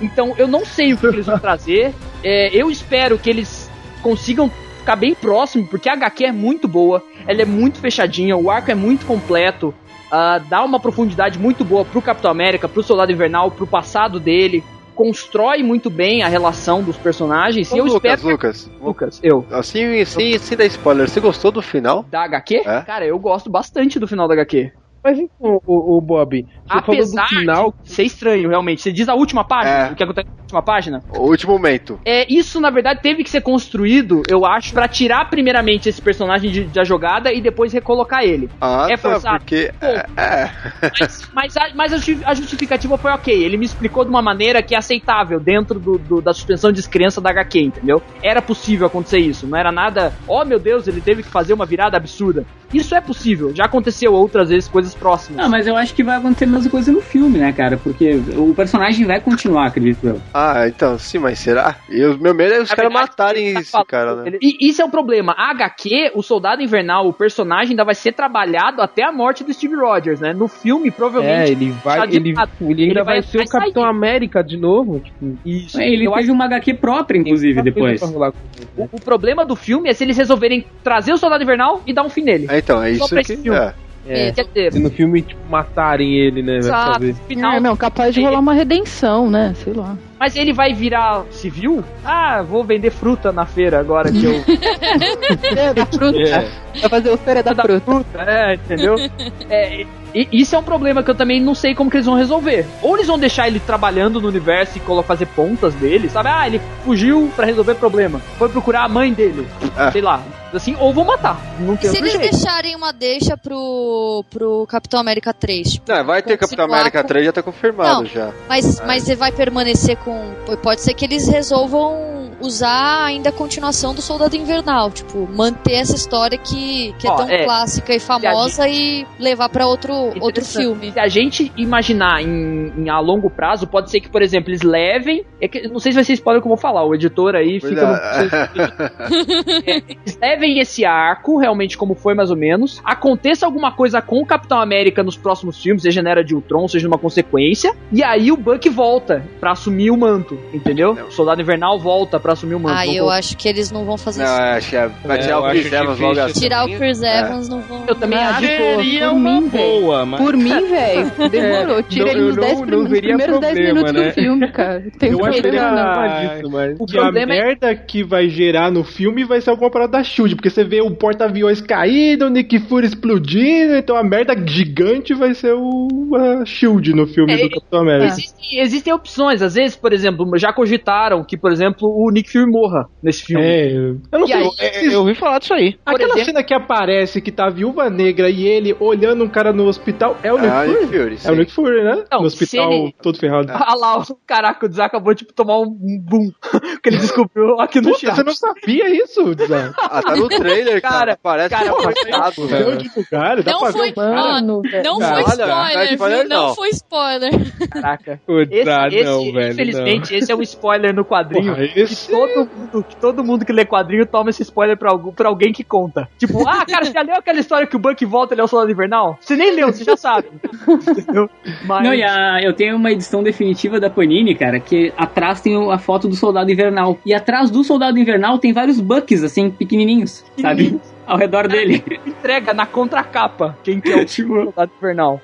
Então 0.00 0.34
eu 0.36 0.48
não 0.48 0.64
sei 0.64 0.94
o 0.94 0.96
que 0.96 1.06
eles 1.06 1.26
vão 1.26 1.38
trazer. 1.38 1.94
É, 2.22 2.50
eu 2.52 2.70
espero 2.70 3.18
que 3.18 3.30
eles 3.30 3.70
consigam 4.02 4.50
ficar 4.78 4.96
bem 4.96 5.14
próximo, 5.14 5.66
porque 5.66 5.88
a 5.88 5.92
HQ 5.94 6.24
é 6.26 6.32
muito 6.32 6.68
boa, 6.68 7.02
ela 7.26 7.40
é 7.40 7.44
muito 7.44 7.78
fechadinha, 7.78 8.36
o 8.36 8.50
arco 8.50 8.70
é 8.70 8.74
muito 8.74 9.06
completo. 9.06 9.74
ah, 10.10 10.38
dá 10.38 10.62
uma 10.62 10.78
profundidade 10.78 11.38
muito 11.38 11.64
boa 11.64 11.84
pro 11.84 12.02
Capitão 12.02 12.30
América, 12.30 12.68
pro 12.68 12.82
Soldado 12.82 13.12
Invernal, 13.12 13.50
pro 13.50 13.66
passado 13.66 14.18
dele. 14.18 14.62
Constrói 14.94 15.62
muito 15.62 15.90
bem 15.90 16.22
a 16.22 16.28
relação 16.28 16.82
dos 16.82 16.96
personagens. 16.96 17.72
Ô, 17.72 17.76
e 17.76 17.78
eu 17.78 17.84
Lucas, 17.86 18.12
espero. 18.12 18.32
Lucas, 18.32 18.70
Lucas, 18.80 19.20
eu. 19.22 19.44
Assim, 19.50 20.00
assim, 20.00 20.38
sem 20.38 20.56
dar 20.56 20.66
spoiler, 20.66 21.08
você 21.08 21.20
gostou 21.20 21.50
do 21.50 21.60
final? 21.60 22.04
Da 22.10 22.24
HQ? 22.24 22.62
É? 22.64 22.82
Cara, 22.82 23.06
eu 23.06 23.18
gosto 23.18 23.50
bastante 23.50 23.98
do 23.98 24.06
final 24.06 24.28
da 24.28 24.34
HQ. 24.34 24.72
Mas 25.04 25.18
então, 25.18 25.60
o, 25.66 25.98
o 25.98 26.00
Bob, 26.00 26.46
apesar 26.66 27.28
final... 27.28 27.74
de 27.82 27.90
ser 27.92 28.04
estranho, 28.04 28.48
realmente. 28.48 28.80
Você 28.80 28.90
diz 28.90 29.06
a 29.08 29.14
última 29.14 29.44
página, 29.44 29.88
É. 29.88 29.92
o 29.92 29.94
que 29.94 30.02
acontece 30.02 30.28
na 30.34 30.42
última 30.42 30.62
página? 30.62 31.02
O 31.14 31.28
último 31.28 31.52
momento. 31.52 32.00
É, 32.06 32.26
isso, 32.32 32.58
na 32.58 32.70
verdade, 32.70 33.00
teve 33.02 33.22
que 33.22 33.28
ser 33.28 33.42
construído, 33.42 34.22
eu 34.30 34.46
acho, 34.46 34.72
pra 34.72 34.88
tirar 34.88 35.28
primeiramente 35.28 35.88
esse 35.90 36.00
personagem 36.00 36.50
de- 36.50 36.64
da 36.64 36.84
jogada 36.84 37.30
e 37.30 37.40
depois 37.42 37.70
recolocar 37.72 38.22
ele. 38.24 38.48
Ah, 38.60 38.86
é 38.88 38.96
tá, 38.96 39.10
forçado. 39.12 39.38
porque. 39.40 39.70
É, 39.82 40.06
é. 40.16 40.50
Mas, 40.98 41.28
mas 41.34 41.56
a, 41.56 41.68
mas 41.74 41.92
a 42.24 42.34
justificativa 42.34 42.96
foi 42.96 43.10
ok. 43.12 43.44
Ele 43.44 43.56
me 43.58 43.66
explicou 43.66 44.04
de 44.04 44.10
uma 44.10 44.22
maneira 44.22 44.62
que 44.62 44.74
é 44.74 44.78
aceitável 44.78 45.38
dentro 45.38 45.78
do, 45.78 45.98
do- 45.98 46.22
da 46.22 46.32
suspensão 46.32 46.70
de 46.72 46.76
descrença 46.76 47.20
da 47.20 47.28
HQ, 47.30 47.60
entendeu? 47.60 48.00
Era 48.22 48.40
possível 48.40 48.86
acontecer 48.86 49.18
isso. 49.18 49.46
Não 49.46 49.58
era 49.58 49.70
nada, 49.70 50.14
oh 50.26 50.44
meu 50.46 50.58
Deus, 50.58 50.88
ele 50.88 51.00
teve 51.02 51.22
que 51.22 51.28
fazer 51.28 51.52
uma 51.52 51.66
virada 51.66 51.96
absurda. 51.98 52.46
Isso 52.74 52.94
é 52.94 53.00
possível. 53.00 53.52
Já 53.54 53.64
aconteceu 53.66 54.12
outras 54.12 54.48
vezes 54.48 54.68
coisas 54.68 54.94
próximas. 54.94 55.42
Não, 55.42 55.50
mas 55.50 55.66
eu 55.66 55.76
acho 55.76 55.94
que 55.94 56.02
vai 56.02 56.16
acontecer 56.16 56.44
a 56.44 56.48
mesma 56.48 56.70
coisa 56.70 56.90
no 56.92 57.00
filme, 57.00 57.38
né, 57.38 57.52
cara? 57.52 57.76
Porque 57.76 58.20
o 58.36 58.54
personagem 58.54 59.06
vai 59.06 59.20
continuar, 59.20 59.66
acredito 59.66 60.06
eu. 60.06 60.20
Ah, 60.32 60.66
então, 60.68 60.98
sim, 60.98 61.18
mas 61.18 61.38
será? 61.38 61.76
E 61.88 62.04
o 62.04 62.18
meu 62.18 62.34
medo 62.34 62.54
é 62.54 62.60
os 62.60 62.70
caras 62.72 62.92
matarem 62.92 63.48
esse 63.58 63.72
cara, 63.86 64.16
né? 64.16 64.38
E 64.40 64.68
isso 64.68 64.82
é 64.82 64.84
o 64.84 64.90
problema. 64.90 65.34
A 65.36 65.50
HQ, 65.50 66.12
o 66.14 66.22
Soldado 66.22 66.62
Invernal, 66.62 67.06
o 67.06 67.12
personagem 67.12 67.70
ainda 67.70 67.84
vai 67.84 67.94
ser 67.94 68.12
trabalhado 68.12 68.80
até 68.82 69.02
a 69.04 69.12
morte 69.12 69.44
do 69.44 69.52
Steve 69.52 69.74
Rogers, 69.76 70.20
né? 70.20 70.32
No 70.32 70.48
filme, 70.48 70.90
provavelmente. 70.90 71.48
É, 71.48 71.52
ele 71.52 71.70
vai. 71.84 71.98
tá 71.98 72.06
Ele, 72.06 72.20
ditado. 72.20 72.50
ele 72.60 72.84
ainda 72.84 73.04
vai, 73.04 73.22
ser 73.22 73.38
o 73.38 73.46
sair. 73.46 73.60
Capitão 73.60 73.84
América 73.84 74.42
de 74.42 74.56
novo. 74.56 75.00
Tipo, 75.00 75.38
Isso. 75.44 75.80
É, 75.80 75.88
ele 75.88 76.06
Eu 76.06 76.12
teve 76.12 76.30
uma 76.30 76.44
HQ 76.46 76.74
própria, 76.74 77.18
inclusive, 77.18 77.62
depois. 77.62 78.00
pra 78.00 78.08
rolar 78.08 78.32
O, 78.76 78.88
o 78.92 79.00
problema 79.00 79.44
do 79.44 79.54
filme 79.56 79.88
é 79.88 79.92
se 79.92 80.04
eles 80.04 80.16
resolverem 80.16 80.64
trazer 80.82 81.12
o 81.12 81.18
Soldado 81.18 81.42
Invernal 81.42 81.82
e 81.86 81.92
dar 81.92 82.02
um 82.04 82.08
fim 82.10 82.22
nele. 82.22 82.46
É, 82.50 82.60
então, 82.64 82.82
é 82.82 82.94
Só 82.94 83.04
isso 83.04 83.16
que. 83.16 83.36
filme. 83.36 83.58
É. 83.58 83.74
É, 84.06 84.32
Quer 84.32 84.44
dizer, 84.44 84.72
se 84.74 84.78
no 84.80 84.90
filme 84.90 85.22
tipo, 85.22 85.40
matarem 85.48 86.14
ele, 86.14 86.42
né? 86.42 86.60
Saber. 86.60 87.14
final, 87.26 87.52
É, 87.54 87.60
não, 87.60 87.74
capaz 87.74 88.14
de 88.14 88.22
rolar 88.22 88.38
uma 88.38 88.52
redenção, 88.52 89.30
né? 89.30 89.54
Sei 89.56 89.72
lá. 89.72 89.96
Mas 90.20 90.36
ele 90.36 90.52
vai 90.52 90.74
virar 90.74 91.24
civil? 91.30 91.82
Ah, 92.04 92.42
vou 92.42 92.62
vender 92.62 92.90
fruta 92.90 93.32
na 93.32 93.46
feira 93.46 93.80
agora 93.80 94.12
que 94.12 94.24
eu. 94.24 94.34
É, 95.56 95.72
da 95.72 95.86
fruta. 95.86 96.18
É. 96.18 96.80
Vai 96.80 96.90
fazer 96.90 97.10
o 97.10 97.16
feira 97.16 97.42
da 97.42 97.54
fruta. 97.54 98.04
É, 98.18 98.54
entendeu? 98.54 98.96
É, 99.48 99.86
e 100.14 100.28
isso 100.32 100.54
é 100.54 100.58
um 100.58 100.62
problema 100.62 101.02
que 101.02 101.10
eu 101.10 101.14
também 101.14 101.40
não 101.40 101.54
sei 101.54 101.74
como 101.74 101.90
que 101.90 101.96
eles 101.96 102.06
vão 102.06 102.14
resolver. 102.14 102.66
Ou 102.82 102.94
eles 102.96 103.06
vão 103.06 103.18
deixar 103.18 103.46
ele 103.48 103.58
trabalhando 103.60 104.20
no 104.20 104.28
universo 104.28 104.78
e 104.78 104.80
colo- 104.80 105.02
fazer 105.02 105.26
pontas 105.26 105.74
dele, 105.74 106.08
sabe? 106.08 106.28
Ah, 106.28 106.46
ele 106.46 106.60
fugiu 106.84 107.30
pra 107.34 107.44
resolver 107.46 107.74
problema. 107.74 108.20
Foi 108.38 108.48
procurar 108.48 108.84
a 108.84 108.88
mãe 108.88 109.12
dele. 109.12 109.46
É. 109.76 109.90
Sei 109.90 110.00
lá. 110.00 110.22
Assim, 110.52 110.76
ou 110.78 110.92
vão 110.92 111.04
matar. 111.04 111.36
Não 111.58 111.74
E 111.74 111.78
tem 111.78 111.90
se 111.90 111.96
eles 111.98 112.12
jeito. 112.12 112.30
deixarem 112.30 112.76
uma 112.76 112.92
deixa 112.92 113.36
pro, 113.36 114.24
pro 114.30 114.64
Capitão 114.68 115.00
América 115.00 115.32
3? 115.34 115.72
Tipo, 115.72 115.90
Não, 115.92 116.04
vai 116.04 116.22
ter 116.22 116.36
Capitão 116.36 116.64
América 116.66 117.02
com- 117.02 117.08
3, 117.08 117.26
já 117.26 117.32
tá 117.32 117.42
confirmado 117.42 118.02
Não, 118.02 118.06
já. 118.06 118.30
Mas, 118.48 118.78
É. 118.78 118.86
mas 118.86 119.02
você 119.02 119.16
vai 119.16 119.32
permanecer 119.32 119.96
com. 119.96 120.30
Pode 120.62 120.80
ser 120.82 120.94
que 120.94 121.04
eles 121.04 121.26
resolvam 121.28 122.30
usar 122.40 123.04
ainda 123.04 123.30
a 123.30 123.32
continuação 123.32 123.94
do 123.94 124.00
Soldado 124.02 124.36
Invernal. 124.36 124.92
Tipo, 124.92 125.26
manter 125.34 125.74
essa 125.74 125.96
história 125.96 126.38
que, 126.38 126.94
que 127.00 127.06
é 127.08 127.10
Ó, 127.10 127.16
tão 127.16 127.28
é. 127.28 127.44
clássica 127.44 127.92
e 127.94 127.98
famosa 127.98 128.68
e 128.68 129.04
levar 129.18 129.48
pra 129.48 129.66
outro, 129.66 130.03
outro 130.20 130.44
filme. 130.44 130.92
Se 130.92 130.98
a 131.00 131.08
gente 131.08 131.52
imaginar 131.56 132.22
em, 132.22 132.72
em 132.76 132.88
a 132.88 132.98
longo 133.00 133.28
prazo, 133.30 133.66
pode 133.66 133.90
ser 133.90 134.00
que, 134.00 134.08
por 134.08 134.22
exemplo, 134.22 134.50
eles 134.50 134.62
levem. 134.62 135.24
É 135.40 135.48
que, 135.48 135.68
não 135.68 135.78
sei 135.78 135.92
se 135.92 135.96
vai 135.96 136.04
ser 136.04 136.12
spoiler 136.14 136.40
que 136.42 136.46
eu 136.46 136.50
vou 136.50 136.56
falar, 136.58 136.84
o 136.84 136.94
editor 136.94 137.34
aí 137.34 137.60
fica. 137.60 137.86
no- 137.86 137.94
É, 139.66 139.76
eles 139.76 140.18
levem 140.20 140.58
esse 140.58 140.84
arco, 140.84 141.38
realmente 141.38 141.76
como 141.76 141.94
foi 141.94 142.14
mais 142.14 142.30
ou 142.30 142.36
menos. 142.36 142.80
Aconteça 142.84 143.46
alguma 143.46 143.72
coisa 143.72 144.00
com 144.02 144.20
o 144.20 144.26
Capitão 144.26 144.60
América 144.60 145.02
nos 145.02 145.16
próximos 145.16 145.60
filmes, 145.62 145.82
seja 145.82 146.02
na 146.02 146.10
Era 146.10 146.24
de 146.24 146.34
Ultron, 146.34 146.66
seja 146.68 146.86
numa 146.88 146.98
consequência. 146.98 147.74
E 147.92 148.02
aí 148.02 148.30
o 148.32 148.36
Buck 148.36 148.68
volta 148.68 149.24
pra 149.40 149.52
assumir 149.52 149.90
o 149.90 149.96
manto, 149.96 150.38
entendeu? 150.52 150.92
O 151.08 151.10
Soldado 151.12 151.40
Invernal 151.40 151.78
volta 151.78 152.18
pra 152.20 152.32
assumir 152.32 152.54
o 152.54 152.60
manto. 152.60 152.76
Ah, 152.78 152.86
eu 152.86 153.08
acho 153.10 153.36
que 153.36 153.48
eles 153.48 153.70
não 153.70 153.84
vão 153.84 153.96
fazer 153.96 154.22
Não, 154.24 154.32
isso. 154.32 154.42
acho 154.42 154.70
que 154.70 154.76
é, 154.76 154.88
vai 155.04 155.18
É, 155.18 155.20
tirar 155.22 155.36
eu 155.36 155.42
o 155.44 155.50
Chris 155.50 155.72
Evans 155.72 155.98
logo 156.00 156.20
assim. 156.20 156.40
Tirar 156.40 156.64
o 156.66 156.76
Chris 156.76 157.02
É. 157.02 157.20
Evans 157.20 157.48
não 157.48 157.60
vão. 157.60 157.84
Eu 157.86 157.94
também 157.94 158.18
Ah, 158.18 158.30
acho. 158.30 158.40
boa, 158.46 158.76
Seria 158.76 159.10
uma 159.12 159.40
velho. 159.40 159.50
Boa, 159.94 160.06
mas. 160.06 160.20
Por 160.20 160.36
mim, 160.36 160.68
velho. 160.68 161.12
Demorou. 161.30 161.82
Tira 161.82 162.04
não, 162.06 162.10
ele 162.12 162.20
eu 162.20 162.26
nos 162.26 162.36
não- 162.36 162.42
10 162.44 162.58
não 162.60 162.66
prim- 162.66 162.84
veria 162.88 163.08
primeiros 163.16 163.40
10 163.40 163.52
problema, 163.54 163.74
minutos 163.74 163.92
né? 163.92 164.08
do 164.08 164.14
filme, 164.14 164.52
cara. 164.52 164.80
Não 164.80 164.90
Tem 164.90 165.10
Eu 165.12 165.24
acho 165.24 165.36
que 165.36 165.42
problema, 165.42 165.70
não. 165.70 165.82
a, 166.00 166.08
disso, 166.36 166.50
mas- 166.50 166.76
O 166.80 166.86
que 166.86 166.98
a 166.98 167.02
problema 167.02 167.34
é- 167.34 167.44
merda 167.44 167.74
que 167.74 168.02
vai 168.02 168.28
gerar 168.28 168.70
no 168.70 168.84
filme 168.84 169.24
vai 169.24 169.40
ser 169.40 169.50
alguma 169.50 169.70
parada 169.70 169.92
da 169.92 170.02
Shield, 170.04 170.34
porque 170.36 170.50
você 170.50 170.64
vê 170.64 170.80
o 170.80 170.90
porta-aviões 170.90 171.60
caído, 171.60 172.26
o 172.26 172.30
Nick 172.30 172.58
Fury 172.60 172.86
explodindo, 172.86 173.74
então 173.76 173.96
a 173.96 174.02
merda 174.02 174.34
gigante 174.46 175.14
vai 175.14 175.34
ser 175.34 175.54
o 175.54 175.88
a 176.14 176.44
Shield 176.44 176.92
no 176.94 177.06
filme 177.06 177.32
É, 177.32 177.36
do 177.38 177.50
Capitão 177.50 177.80
América. 177.80 178.06
Existem, 178.06 178.60
existem 178.60 178.92
opções, 178.92 179.42
às 179.42 179.54
vezes, 179.54 179.76
por 179.76 179.92
exemplo, 179.92 180.26
já 180.38 180.52
cogitaram 180.52 181.24
que, 181.24 181.36
por 181.36 181.52
exemplo, 181.52 181.88
o 181.88 182.10
Nick 182.10 182.30
Fury 182.30 182.46
morra 182.50 182.86
nesse 183.02 183.24
filme. 183.24 183.44
É, 183.44 183.72
eu 183.76 183.98
não 184.12 184.24
E 184.24 184.28
sei. 184.28 184.36
aí, 184.36 184.48
é, 184.60 184.86
Eu 184.94 185.00
ouvi 185.00 185.14
falar 185.14 185.38
disso 185.38 185.54
aí. 185.54 185.74
Aquela 185.84 186.10
exemplo- 186.10 186.24
cena 186.24 186.42
que 186.42 186.54
aparece 186.54 187.20
que 187.20 187.30
tá 187.32 187.46
a 187.46 187.50
viúva 187.50 187.88
negra 187.90 188.28
e 188.30 188.44
ele 188.46 188.74
olhando 188.80 189.24
um 189.24 189.28
cara 189.28 189.52
no 189.52 189.64
hospital 189.66 189.83
é 190.22 190.32
o 190.32 190.38
Nick 190.38 190.48
Ah, 190.52 190.64
Fury? 190.64 190.78
Nick 190.78 190.86
Fury, 190.86 191.18
É 191.24 191.30
o. 191.30 191.34
Nick 191.36 191.52
Fury, 191.52 191.84
né? 191.84 192.04
Não, 192.10 192.20
no 192.20 192.26
hospital 192.26 192.72
ele- 192.72 192.94
todo 193.02 193.18
ferrado. 193.18 193.48
Ah 193.52 193.74
lá, 193.76 193.98
o 193.98 194.16
caraca, 194.26 194.66
o 194.66 194.68
Dizar 194.68 194.86
acabou 194.86 195.14
de 195.14 195.24
tomar 195.26 195.58
um 195.60 195.66
boom 195.66 196.30
que 196.82 196.88
ele 196.88 196.96
descobriu 196.98 197.60
aqui 197.60 197.80
no 197.80 197.94
chat. 197.98 198.14
você 198.16 198.22
não 198.22 198.34
sabia 198.34 198.88
isso, 199.02 199.22
Zé? 199.46 199.72
Ah, 199.78 200.02
tá 200.02 200.16
no 200.16 200.28
trailer, 200.28 200.80
cara. 200.82 200.94
Cara, 200.94 201.18
Parece 201.22 201.50
cara, 201.50 201.64
que 201.74 201.82
foi- 201.82 201.94
cortado, 201.94 202.42
Um 202.42 202.46
velho. 202.46 203.42
dá 203.42 203.52
Não 203.52 203.60
pra 203.60 203.72
foi, 203.72 203.82
ver 203.86 203.90
o 203.90 203.94
cara. 203.94 204.14
Mano, 204.14 204.62
não 204.84 204.98
Cara, 204.98 205.22
foi 205.24 205.36
não 205.46 205.66
é 205.66 205.84
spoiler, 205.84 205.92
spoiler, 205.94 206.18
viu? 206.20 206.28
Não 206.28 206.46
não. 206.48 206.54
foi 206.54 206.68
spoiler. 206.70 207.30
Caraca. 207.70 208.20
Ah, 208.28 208.88
esse, 208.90 209.04
não, 209.04 209.32
velho. 209.32 209.52
infelizmente, 209.52 210.14
esse 210.14 210.32
é 210.32 210.36
um 210.36 210.42
spoiler 210.42 210.94
no 210.94 211.04
quadrinho. 211.04 211.52
Porra, 211.52 211.64
esse- 211.76 212.06
Que, 212.06 212.12
todo 212.12 212.46
mundo, 212.48 212.84
que 212.88 212.96
todo 212.96 213.24
mundo 213.24 213.44
que 213.44 213.52
lê 213.52 213.64
quadrinho 213.64 214.06
toma 214.06 214.30
esse 214.30 214.42
spoiler 214.42 214.76
pra, 214.78 214.90
algum, 214.90 215.12
pra 215.12 215.28
alguém 215.28 215.52
que 215.52 215.64
conta. 215.64 216.08
Tipo, 216.18 216.46
ah, 216.48 216.64
cara, 216.66 216.84
você 216.84 216.92
já 216.92 217.02
leu 217.02 217.16
aquela 217.16 217.38
história 217.40 217.66
que 217.66 217.76
o 217.76 217.78
Buck 217.78 218.04
volta 218.04 218.34
ele 218.34 218.40
é 218.40 218.44
o 218.44 218.48
soldado 218.48 218.70
invernal? 218.70 219.18
Você 219.20 219.36
nem 219.36 219.50
leu, 219.52 219.72
você 219.74 219.84
já 219.84 219.96
sabe. 219.96 220.28
Entendeu? 220.68 221.28
Mas. 221.66 221.84
Não, 221.84 221.94
e 221.94 222.02
a- 222.02 222.40
eu 222.42 222.52
tenho 222.52 222.76
uma 222.76 222.90
edição 222.92 223.22
definitiva 223.22 223.78
da 223.80 223.90
Panini, 223.90 224.34
cara, 224.34 224.58
que 224.60 224.92
atrás 224.96 225.40
tem 225.40 225.54
a 225.70 225.78
foto 225.78 226.08
do 226.08 226.14
Soldado 226.16 226.50
Invernal. 226.50 226.98
E 227.04 227.12
atrás 227.14 227.50
do 227.50 227.62
Soldado 227.64 227.98
Invernal 227.98 228.38
tem 228.38 228.52
vários 228.52 228.80
Bucks, 228.80 229.22
assim, 229.22 229.50
pequenininhos, 229.50 230.24
sabe? 230.40 230.80
Ao 231.06 231.16
redor 231.18 231.48
dele. 231.48 231.82
entrega 232.06 232.54
na 232.54 232.66
contracapa 232.66 233.56
quem 233.62 233.80
que 233.80 233.90
é 233.92 233.96
o 233.96 234.04
Tipo- 234.06 234.44
soldado 234.44 234.72
invernal. 234.78 235.20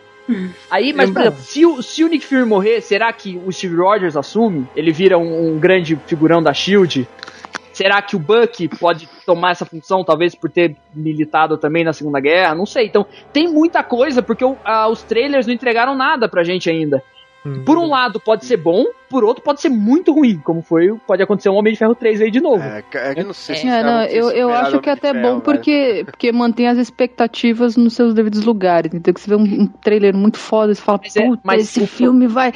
Aí, 0.70 0.92
mas, 0.92 1.10
por 1.10 1.22
exemplo, 1.22 1.40
se 1.40 1.66
o, 1.66 1.82
se 1.82 2.04
o 2.04 2.08
Nick 2.08 2.24
Fury 2.24 2.44
morrer, 2.44 2.80
será 2.82 3.12
que 3.12 3.40
o 3.44 3.50
Steve 3.50 3.74
Rogers 3.74 4.16
assume? 4.16 4.64
Ele 4.76 4.92
vira 4.92 5.18
um, 5.18 5.54
um 5.54 5.58
grande 5.58 5.98
figurão 6.06 6.40
da 6.40 6.54
SHIELD? 6.54 7.08
Será 7.80 8.02
que 8.02 8.14
o 8.14 8.18
Buck 8.18 8.68
pode 8.78 9.08
tomar 9.24 9.52
essa 9.52 9.64
função, 9.64 10.04
talvez 10.04 10.34
por 10.34 10.50
ter 10.50 10.76
militado 10.94 11.56
também 11.56 11.82
na 11.82 11.94
Segunda 11.94 12.20
Guerra? 12.20 12.54
Não 12.54 12.66
sei. 12.66 12.84
Então, 12.84 13.06
tem 13.32 13.48
muita 13.48 13.82
coisa, 13.82 14.20
porque 14.20 14.44
ah, 14.62 14.86
os 14.86 15.02
trailers 15.02 15.46
não 15.46 15.54
entregaram 15.54 15.94
nada 15.94 16.28
pra 16.28 16.44
gente 16.44 16.68
ainda. 16.68 17.02
Por 17.64 17.78
um 17.78 17.88
lado 17.88 18.20
pode 18.20 18.44
ser 18.44 18.58
bom, 18.58 18.84
por 19.08 19.24
outro 19.24 19.42
pode 19.42 19.62
ser 19.62 19.70
muito 19.70 20.12
ruim, 20.12 20.38
como 20.38 20.60
foi, 20.60 20.92
pode 21.06 21.22
acontecer 21.22 21.48
um 21.48 21.54
Homem 21.54 21.72
de 21.72 21.78
Ferro 21.78 21.94
3 21.94 22.20
aí 22.20 22.30
de 22.30 22.40
novo. 22.40 22.62
É, 22.62 22.84
é 22.92 23.14
que 23.14 23.20
eu 23.20 23.24
não 23.24 23.32
sei 23.32 23.56
se 23.56 23.66
É, 23.66 23.82
não, 23.82 24.02
eu, 24.04 24.30
eu 24.30 24.52
acho 24.52 24.78
que 24.80 24.90
é 24.90 24.92
até 24.92 25.14
bom 25.14 25.40
porque, 25.40 26.02
porque 26.06 26.30
mantém 26.32 26.68
as 26.68 26.76
expectativas 26.76 27.76
nos 27.76 27.94
seus 27.94 28.12
devidos 28.12 28.44
lugares. 28.44 28.92
Então, 28.92 29.14
que 29.14 29.20
você 29.20 29.30
vê 29.30 29.36
um, 29.36 29.62
um 29.62 29.66
trailer 29.66 30.14
muito 30.14 30.36
foda, 30.36 30.74
você 30.74 30.82
fala, 30.82 31.00
Mas 31.02 31.16
é- 31.16 31.26
puta, 31.26 31.42
mas 31.44 31.62
esse 31.62 31.86
filme 31.86 32.26
vai. 32.26 32.52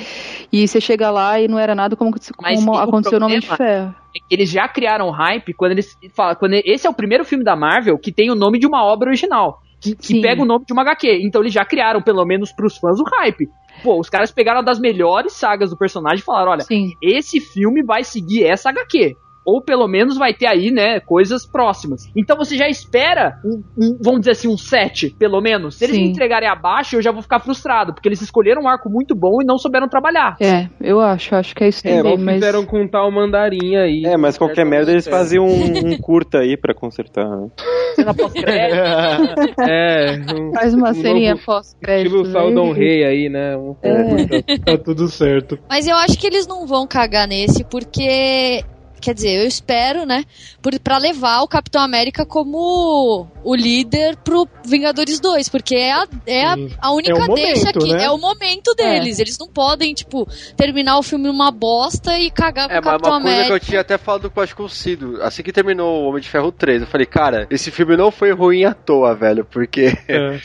E 0.52 0.69
você 0.69 0.81
chega 0.81 1.11
lá 1.11 1.40
e 1.40 1.48
não 1.48 1.59
era 1.59 1.74
nada 1.74 1.97
como, 1.97 2.12
como 2.36 2.73
o 2.73 2.77
aconteceu 2.78 3.19
no 3.19 3.27
Homem 3.27 3.40
de 3.40 3.48
Ferro. 3.48 3.94
eles 4.31 4.51
já 4.51 4.69
criaram 4.69 5.11
hype 5.11 5.55
quando 5.55 5.73
eles 5.73 5.97
falam, 6.15 6.35
quando 6.35 6.55
esse 6.62 6.86
é 6.86 6.90
o 6.90 6.94
primeiro 6.94 7.24
filme 7.24 7.43
da 7.43 7.56
Marvel 7.56 7.98
que 7.98 8.12
tem 8.12 8.31
o 8.31 8.35
nome 8.35 8.59
de 8.59 8.66
uma 8.66 8.85
obra 8.85 9.09
original, 9.09 9.61
que, 9.81 9.97
que 9.97 10.20
pega 10.20 10.43
o 10.43 10.47
nome 10.47 10.65
de 10.66 10.73
uma 10.73 10.82
HQ. 10.82 11.20
Então 11.23 11.40
eles 11.40 11.52
já 11.52 11.65
criaram, 11.65 12.02
pelo 12.02 12.24
menos 12.24 12.52
pros 12.52 12.77
fãs, 12.77 13.01
o 13.01 13.05
hype. 13.05 13.48
Pô, 13.83 13.99
os 13.99 14.09
caras 14.09 14.31
pegaram 14.31 14.63
das 14.63 14.79
melhores 14.79 15.33
sagas 15.33 15.71
do 15.71 15.77
personagem 15.77 16.21
e 16.21 16.25
falaram: 16.25 16.53
olha, 16.53 16.63
Sim. 16.63 16.97
esse 17.01 17.41
filme 17.41 17.83
vai 17.83 18.05
seguir 18.05 18.45
essa 18.45 18.71
HQ. 18.71 19.17
Ou 19.45 19.62
pelo 19.62 19.87
menos 19.87 20.16
vai 20.16 20.33
ter 20.33 20.47
aí, 20.47 20.71
né, 20.71 21.01
coisas 21.01 21.43
próximas. 21.51 22.03
Então 22.16 22.37
você 22.37 22.57
já 22.57 22.69
espera, 22.69 23.35
um, 23.45 23.62
um- 23.77 23.99
vamos 24.03 24.21
dizer 24.21 24.33
assim, 24.33 24.49
um 24.49 24.57
7, 24.57 25.15
pelo 25.19 25.41
menos. 25.41 25.77
Se 25.77 25.85
eles 25.85 25.97
Sim. 25.97 26.03
me 26.05 26.09
entregarem 26.11 26.49
abaixo, 26.49 26.97
eu 26.97 27.03
já 27.03 27.12
vou 27.12 27.23
ficar 27.23 27.41
frustrado, 27.41 27.93
porque 27.95 28.09
eles 28.09 28.23
escolheram 28.23 28.62
um 28.62 28.69
arco 28.69 28.89
muito 28.89 29.15
bom 29.15 29.43
e 29.43 29.45
não 29.45 29.59
souberam 29.59 29.89
trabalhar. 29.89 30.37
É, 30.41 30.69
eu 30.81 31.01
acho, 31.01 31.35
acho 31.35 31.55
que 31.55 31.65
é 31.65 31.69
isso 31.69 31.87
É, 31.87 31.97
também, 31.99 32.16
não 32.16 32.25
mas. 32.25 32.35
fizeram 32.37 32.65
com 32.65 32.87
tal 32.89 33.11
mandarim 33.11 33.77
aí. 33.77 34.03
É, 34.07 34.16
mas 34.16 34.39
qualquer 34.39 34.65
merda 34.65 34.91
eles 34.93 35.07
faziam 35.07 35.45
um, 35.47 35.89
um 35.93 35.99
curta 36.01 36.39
aí 36.39 36.57
pra 36.57 36.75
consertar. 36.75 37.29
né? 37.29 37.49
Cena 37.95 38.15
pós-crédito. 38.15 38.75
É, 39.69 40.16
um, 40.35 40.53
Faz 40.53 40.75
uma 40.75 40.91
um 40.91 40.95
ceninha 40.95 41.37
pós-crédito. 41.45 42.07
Estilo 42.16 42.33
Saldon 42.33 42.73
Rei 42.73 43.05
aí, 43.05 43.29
né? 43.29 43.57
Um- 43.57 43.77
É. 43.83 44.59
Tá 44.59 44.79
tudo 44.83 45.09
certo. 45.09 45.59
Mas 45.69 45.87
eu 45.87 45.97
acho 45.97 46.19
que 46.19 46.27
eles 46.27 46.47
não 46.47 46.66
vão 46.66 46.87
cagar 46.87 47.27
nesse, 47.29 47.65
porque 47.65 48.62
quer 49.05 49.14
dizer, 49.14 49.40
eu 49.43 49.47
espero, 49.47 50.05
né, 50.06 50.24
por, 50.62 50.78
pra 50.81 50.98
levar 50.98 51.43
o 51.43 51.48
Capitão 51.48 51.82
América 51.82 52.24
como 52.24 53.26
o 53.44 53.55
líder 53.55 54.16
pro 54.16 54.48
Vingadores 54.66 55.20
2, 55.20 55.48
porque 55.48 55.74
é 55.76 55.93
a, 55.93 56.06
é 56.26 56.44
a, 56.44 56.56
a 56.81 56.93
única 56.93 57.12
É 57.12 57.24
o 57.24 57.35
deixa 57.35 57.64
momento, 57.66 57.78
aqui, 57.78 57.93
né? 57.93 58.05
é 58.05 58.10
o 58.10 58.18
momento 58.18 58.74
deles. 58.74 59.18
Eles 59.18 59.39
não 59.39 59.47
podem, 59.48 59.93
tipo, 59.93 60.26
terminar 60.56 60.98
o 60.98 61.02
filme 61.02 61.26
numa 61.26 61.51
bosta 61.51 62.18
e 62.18 62.31
cagar 62.31 62.68
com 62.68 62.74
É, 62.74 62.78
o 62.78 62.82
Capitão 62.82 63.12
uma 63.12 63.20
coisa 63.20 63.36
que 63.36 63.43
América. 63.43 63.55
eu 63.55 63.60
tinha 63.60 63.81
até 63.81 63.98
falado 63.98 64.31
com, 64.31 64.40
acho 64.40 64.52
que 64.52 64.56
com 64.56 64.64
o 64.64 64.68
Cido, 64.68 65.18
assim 65.22 65.43
que 65.43 65.52
terminou 65.52 66.02
o 66.05 66.09
Homem 66.09 66.22
de 66.22 66.28
Ferro 66.28 66.51
3, 66.51 66.82
eu 66.82 66.86
falei, 66.86 67.06
cara, 67.06 67.47
esse 67.51 67.70
filme 67.70 67.97
não 67.97 68.10
foi 68.10 68.32
ruim 68.32 68.64
à 68.64 68.72
toa, 68.72 69.14
velho, 69.14 69.44
porque... 69.44 69.93
É, 70.09 70.39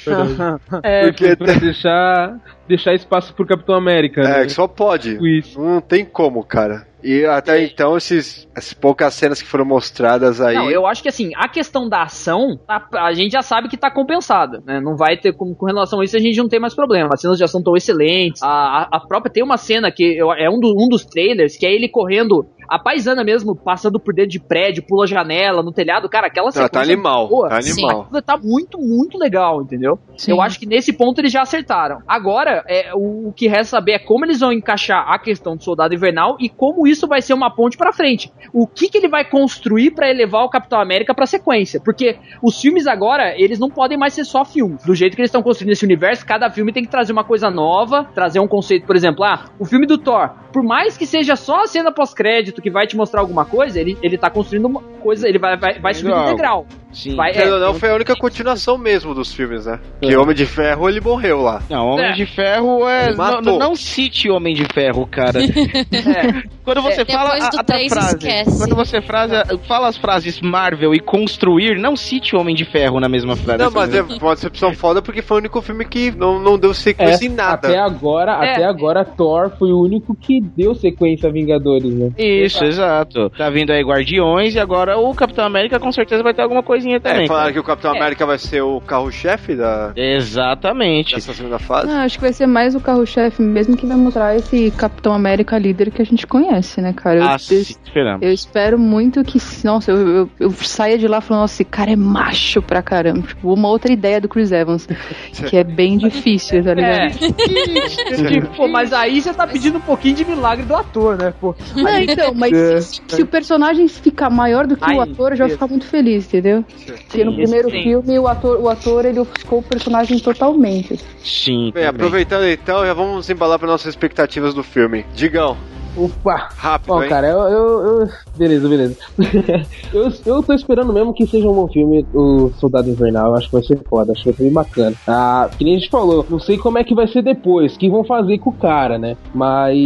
Porque 1.09 1.35
pra 1.35 1.53
deixar, 1.53 2.39
deixar 2.67 2.93
espaço 2.93 3.33
pro 3.33 3.45
Capitão 3.45 3.75
América. 3.75 4.21
É, 4.21 4.41
né? 4.41 4.49
só 4.49 4.67
pode. 4.67 5.17
Não 5.57 5.81
tem 5.81 6.03
como, 6.05 6.43
cara. 6.43 6.87
E 7.03 7.25
até 7.25 7.63
então, 7.63 7.95
esses, 7.95 8.47
essas 8.55 8.73
poucas 8.73 9.13
cenas 9.13 9.41
que 9.41 9.47
foram 9.47 9.63
mostradas 9.65 10.41
aí. 10.41 10.55
Não, 10.55 10.69
eu 10.69 10.85
acho 10.85 11.01
que 11.01 11.07
assim, 11.09 11.31
a 11.35 11.47
questão 11.47 11.87
da 11.87 12.03
ação, 12.03 12.57
tá- 12.67 12.87
a 12.93 13.13
gente 13.13 13.31
já 13.31 13.41
sabe 13.41 13.69
que 13.69 13.77
tá 13.77 13.89
compensada, 13.89 14.61
né? 14.65 14.81
Não 14.81 14.97
vai 14.97 15.15
ter, 15.17 15.31
com, 15.33 15.53
com 15.55 15.65
relação 15.65 16.01
a 16.01 16.03
isso, 16.03 16.17
a 16.17 16.19
gente 16.19 16.37
não 16.37 16.49
tem 16.49 16.59
mais 16.59 16.75
problema. 16.75 17.09
As 17.13 17.21
cenas 17.21 17.37
de 17.37 17.43
ação 17.43 17.59
estão 17.61 17.75
excelentes. 17.75 18.43
A, 18.43 18.47
a, 18.49 18.97
a 18.97 18.99
própria, 18.99 19.31
tem 19.31 19.43
uma 19.43 19.57
cena 19.57 19.91
que 19.91 20.03
eu- 20.17 20.33
é 20.33 20.49
um, 20.49 20.59
do- 20.59 20.75
um 20.77 20.89
dos 20.89 21.05
trailers, 21.05 21.57
que 21.57 21.65
é 21.65 21.73
ele 21.73 21.87
correndo, 21.87 22.45
a 22.69 22.79
paisana 22.79 23.23
mesmo, 23.23 23.55
passando 23.55 23.99
por 23.99 24.13
dentro 24.13 24.31
de 24.31 24.39
prédio, 24.39 24.83
pula 24.87 25.07
janela, 25.07 25.63
no 25.63 25.71
telhado. 25.71 26.09
Cara, 26.09 26.27
aquela 26.27 26.47
Não, 26.47 26.51
sequência 26.51 26.71
tá 26.71 26.81
animal, 26.81 27.27
boa. 27.27 27.49
tá 27.49 27.57
animal. 27.57 28.07
Tá 28.25 28.37
muito, 28.37 28.77
muito 28.77 29.17
legal, 29.17 29.61
entendeu? 29.61 29.97
Sim. 30.17 30.31
Eu 30.31 30.41
acho 30.41 30.59
que 30.59 30.65
nesse 30.65 30.93
ponto 30.93 31.19
eles 31.19 31.31
já 31.31 31.41
acertaram. 31.41 31.99
Agora, 32.07 32.63
é, 32.67 32.91
o, 32.93 33.29
o 33.29 33.33
que 33.33 33.47
resta 33.47 33.77
saber 33.77 33.93
é 33.93 33.99
como 33.99 34.25
eles 34.25 34.39
vão 34.39 34.51
encaixar 34.51 35.05
a 35.09 35.17
questão 35.19 35.55
do 35.55 35.63
Soldado 35.63 35.93
Invernal 35.93 36.37
e 36.39 36.49
como 36.49 36.87
isso 36.87 37.07
vai 37.07 37.21
ser 37.21 37.33
uma 37.33 37.49
ponte 37.53 37.77
pra 37.77 37.93
frente. 37.93 38.31
O 38.53 38.67
que, 38.67 38.89
que 38.89 38.97
ele 38.97 39.07
vai 39.07 39.23
construir 39.29 39.91
pra 39.91 40.09
elevar 40.09 40.43
o 40.43 40.49
Capitão 40.49 40.79
América 40.79 41.13
pra 41.13 41.25
sequência? 41.25 41.81
Porque 41.83 42.17
os 42.41 42.59
filmes 42.59 42.87
agora, 42.87 43.33
eles 43.37 43.59
não 43.59 43.69
podem 43.69 43.97
mais 43.97 44.13
ser 44.13 44.25
só 44.25 44.43
filmes. 44.43 44.83
Do 44.83 44.95
jeito 44.95 45.15
que 45.15 45.21
eles 45.21 45.29
estão 45.29 45.41
construindo 45.43 45.71
esse 45.71 45.85
universo, 45.85 46.25
cada 46.25 46.49
filme 46.49 46.73
tem 46.73 46.83
que 46.83 46.89
trazer 46.89 47.11
uma 47.11 47.23
coisa 47.23 47.49
nova, 47.49 48.05
trazer 48.13 48.39
um 48.39 48.47
conceito, 48.47 48.85
por 48.85 48.95
exemplo, 48.95 49.23
ah, 49.23 49.45
o 49.59 49.65
filme 49.65 49.85
do 49.85 49.97
Thor, 49.97 50.29
por 50.51 50.63
mais 50.63 50.97
que 50.97 51.05
seja 51.05 51.35
só 51.35 51.63
a 51.63 51.67
cena 51.67 51.91
pós-crédito 51.91 52.58
que 52.61 52.69
vai 52.69 52.87
te 52.87 52.95
mostrar 52.95 53.21
alguma 53.21 53.45
coisa, 53.45 53.79
ele, 53.79 53.97
ele 54.01 54.17
tá 54.17 54.29
construindo 54.29 54.81
coisa, 54.99 55.27
ele 55.27 55.39
vai, 55.39 55.57
vai, 55.57 55.79
vai 55.79 55.93
subir 55.93 56.09
Legal. 56.09 56.25
degrau. 56.27 56.65
Sim. 56.91 57.15
Vai, 57.15 57.31
ou 57.47 57.59
não, 57.59 57.73
foi 57.75 57.91
a 57.91 57.95
única 57.95 58.15
continuação 58.15 58.75
mesmo 58.75 59.13
dos 59.13 59.31
filmes, 59.31 59.67
né? 59.67 59.79
Que 60.01 60.15
Homem 60.17 60.35
de 60.35 60.45
Ferro, 60.47 60.89
ele 60.89 60.99
morreu 60.99 61.39
lá. 61.39 61.61
Não, 61.69 61.85
Homem 61.85 62.07
É. 62.07 62.13
de 62.13 62.25
Ferro 62.25 62.87
é. 62.89 63.13
Não, 63.13 63.41
não 63.59 63.75
cite 63.75 64.27
Homem 64.27 64.55
de 64.55 64.65
Ferro, 64.73 65.05
cara. 65.05 65.39
Quando 66.65 66.81
você 66.81 67.01
É, 67.01 67.05
fala 67.05 67.31
a, 67.35 67.47
a 67.47 67.89
frase, 67.89 68.15
esquece. 68.17 68.57
quando 68.59 68.75
você 68.75 69.01
frase, 69.01 69.33
fala 69.67 69.87
as 69.87 69.97
frases 69.97 70.39
Marvel 70.41 70.93
e 70.93 70.99
construir, 70.99 71.79
não 71.79 71.95
cite 71.95 72.35
Homem 72.35 72.55
de 72.55 72.65
Ferro 72.65 72.99
na 72.99 73.09
mesma 73.09 73.35
frase. 73.35 73.63
Não, 73.63 73.71
mas 73.71 73.93
é 73.93 74.01
uma 74.01 74.35
decepção 74.35 74.73
foda 74.73 75.01
porque 75.01 75.21
foi 75.21 75.37
o 75.37 75.39
único 75.39 75.61
filme 75.61 75.85
que 75.85 76.11
não, 76.11 76.39
não 76.39 76.57
deu 76.57 76.73
sequência 76.73 77.25
em 77.25 77.29
nada. 77.29 77.67
Até 77.69 77.79
agora, 77.79 78.31
É. 78.43 78.51
até 78.53 78.65
agora, 78.65 79.03
Thor 79.05 79.51
foi 79.57 79.71
o 79.71 79.79
único 79.81 80.15
que 80.15 80.39
deu 80.41 80.73
sequência 80.75 81.29
a 81.29 81.31
Vingadores, 81.31 81.93
né? 81.93 82.09
Isso, 82.17 82.63
exato. 82.63 83.29
Tá 83.31 83.49
vindo 83.49 83.71
aí 83.71 83.83
Guardiões 83.83 84.55
e 84.55 84.59
agora 84.59 84.88
o 84.97 85.13
Capitão 85.13 85.45
América 85.45 85.79
com 85.79 85.91
certeza 85.91 86.21
vai 86.23 86.33
ter 86.33 86.41
alguma 86.41 86.63
coisinha 86.63 86.99
também. 86.99 87.23
É, 87.25 87.27
falaram 87.27 87.43
cara. 87.45 87.53
que 87.53 87.59
o 87.59 87.63
Capitão 87.63 87.91
América 87.91 88.25
vai 88.25 88.37
ser 88.37 88.61
o 88.61 88.79
carro-chefe 88.81 89.55
da... 89.55 89.91
Exatamente. 89.95 91.15
Dessa 91.15 91.33
segunda 91.33 91.59
fase. 91.59 91.91
Ah, 91.91 92.03
acho 92.03 92.15
que 92.17 92.21
vai 92.23 92.33
ser 92.33 92.47
mais 92.47 92.75
o 92.75 92.79
carro-chefe 92.79 93.41
mesmo 93.41 93.75
que 93.75 93.85
vai 93.85 93.97
mostrar 93.97 94.35
esse 94.35 94.71
Capitão 94.71 95.13
América 95.13 95.57
líder 95.57 95.91
que 95.91 96.01
a 96.01 96.05
gente 96.05 96.25
conhece, 96.25 96.81
né, 96.81 96.93
cara? 96.93 97.17
Eu, 97.19 97.23
Ah, 97.23 97.33
eu- 97.33 97.39
sim, 97.39 97.55
esperamos. 97.59 98.21
eu 98.25 98.31
espero 98.31 98.77
muito 98.79 99.23
que, 99.23 99.39
nossa, 99.63 99.91
eu, 99.91 100.07
eu, 100.07 100.29
eu 100.39 100.51
saia 100.51 100.97
de 100.97 101.07
lá 101.07 101.21
falando, 101.21 101.41
nossa, 101.41 101.55
esse 101.55 101.65
cara 101.65 101.91
é 101.91 101.95
macho 101.95 102.61
pra 102.61 102.81
caramba. 102.81 103.27
Tipo, 103.27 103.53
uma 103.53 103.67
outra 103.67 103.91
ideia 103.91 104.21
do 104.21 104.27
Chris 104.29 104.51
Evans, 104.51 104.87
que 105.49 105.57
é 105.57 105.63
bem 105.63 105.97
difícil, 105.97 106.63
tá 106.63 106.73
ligado? 106.73 106.99
É. 106.99 108.41
Pô, 108.55 108.67
mas 108.67 108.93
aí 108.93 109.21
você 109.21 109.33
tá 109.33 109.45
pedindo 109.47 109.77
um 109.77 109.81
pouquinho 109.81 110.15
de 110.15 110.25
milagre 110.25 110.65
do 110.65 110.75
ator, 110.75 111.17
né? 111.17 111.33
Pô. 111.39 111.55
Não, 111.75 111.97
então, 111.99 112.33
mas 112.33 112.53
É. 112.53 112.81
se, 112.81 113.01
se 113.07 113.21
o 113.21 113.27
personagem 113.27 113.87
ficar 113.87 114.29
maior 114.29 114.65
do 114.67 114.77
que 114.79 114.85
o 114.85 115.01
Ai, 115.01 115.09
ator, 115.09 115.31
eu 115.31 115.37
já 115.37 115.45
vou 115.45 115.53
ficar 115.53 115.67
muito 115.67 115.85
feliz, 115.85 116.25
entendeu? 116.25 116.63
Porque 117.07 117.23
no 117.23 117.35
primeiro 117.35 117.69
sim. 117.69 117.83
filme 117.83 118.17
o 118.19 118.27
ator, 118.27 118.59
o 118.59 118.69
ator 118.69 119.05
ele 119.05 119.19
ofuscou 119.19 119.59
o 119.59 119.63
personagem 119.63 120.19
totalmente. 120.19 120.99
Sim. 121.23 121.71
Bem, 121.73 121.85
aproveitando 121.85 122.45
então, 122.45 122.85
já 122.85 122.93
vamos 122.93 123.29
embalar 123.29 123.59
para 123.59 123.67
nossas 123.67 123.87
expectativas 123.87 124.53
do 124.53 124.63
filme. 124.63 125.05
Digão. 125.13 125.57
Opa! 125.99 126.51
Rápido, 126.57 126.93
Bom, 126.93 127.03
hein? 127.03 127.09
cara, 127.09 127.27
eu, 127.27 127.39
eu, 127.39 127.81
eu- 128.01 128.07
Beleza, 128.35 128.69
beleza. 128.69 128.95
eu, 129.93 130.07
eu 130.25 130.43
tô 130.43 130.53
esperando 130.53 130.93
mesmo 130.93 131.13
que 131.13 131.27
seja 131.27 131.47
um 131.49 131.53
bom 131.55 131.67
filme, 131.67 132.07
o 132.13 132.49
Soldado 132.53 132.89
Invernal. 132.89 133.35
Acho 133.35 133.47
que 133.47 133.53
vai 133.53 133.63
ser 133.63 133.79
foda, 133.89 134.11
acho 134.13 134.23
que 134.23 134.29
vai 134.29 134.37
ser 134.37 134.43
bem 134.43 134.53
bacana. 134.53 134.95
Ah, 135.07 135.49
que 135.57 135.65
nem 135.65 135.75
a 135.75 135.79
gente 135.79 135.89
falou, 135.89 136.25
não 136.29 136.39
sei 136.39 136.57
como 136.57 136.77
é 136.77 136.83
que 136.83 136.95
vai 136.95 137.07
ser 137.07 137.21
depois, 137.21 137.75
o 137.75 137.77
que 137.77 137.89
vão 137.89 138.03
fazer 138.05 138.37
com 138.39 138.51
o 138.51 138.57
cara, 138.57 138.97
né? 138.97 139.15
Mas 139.33 139.77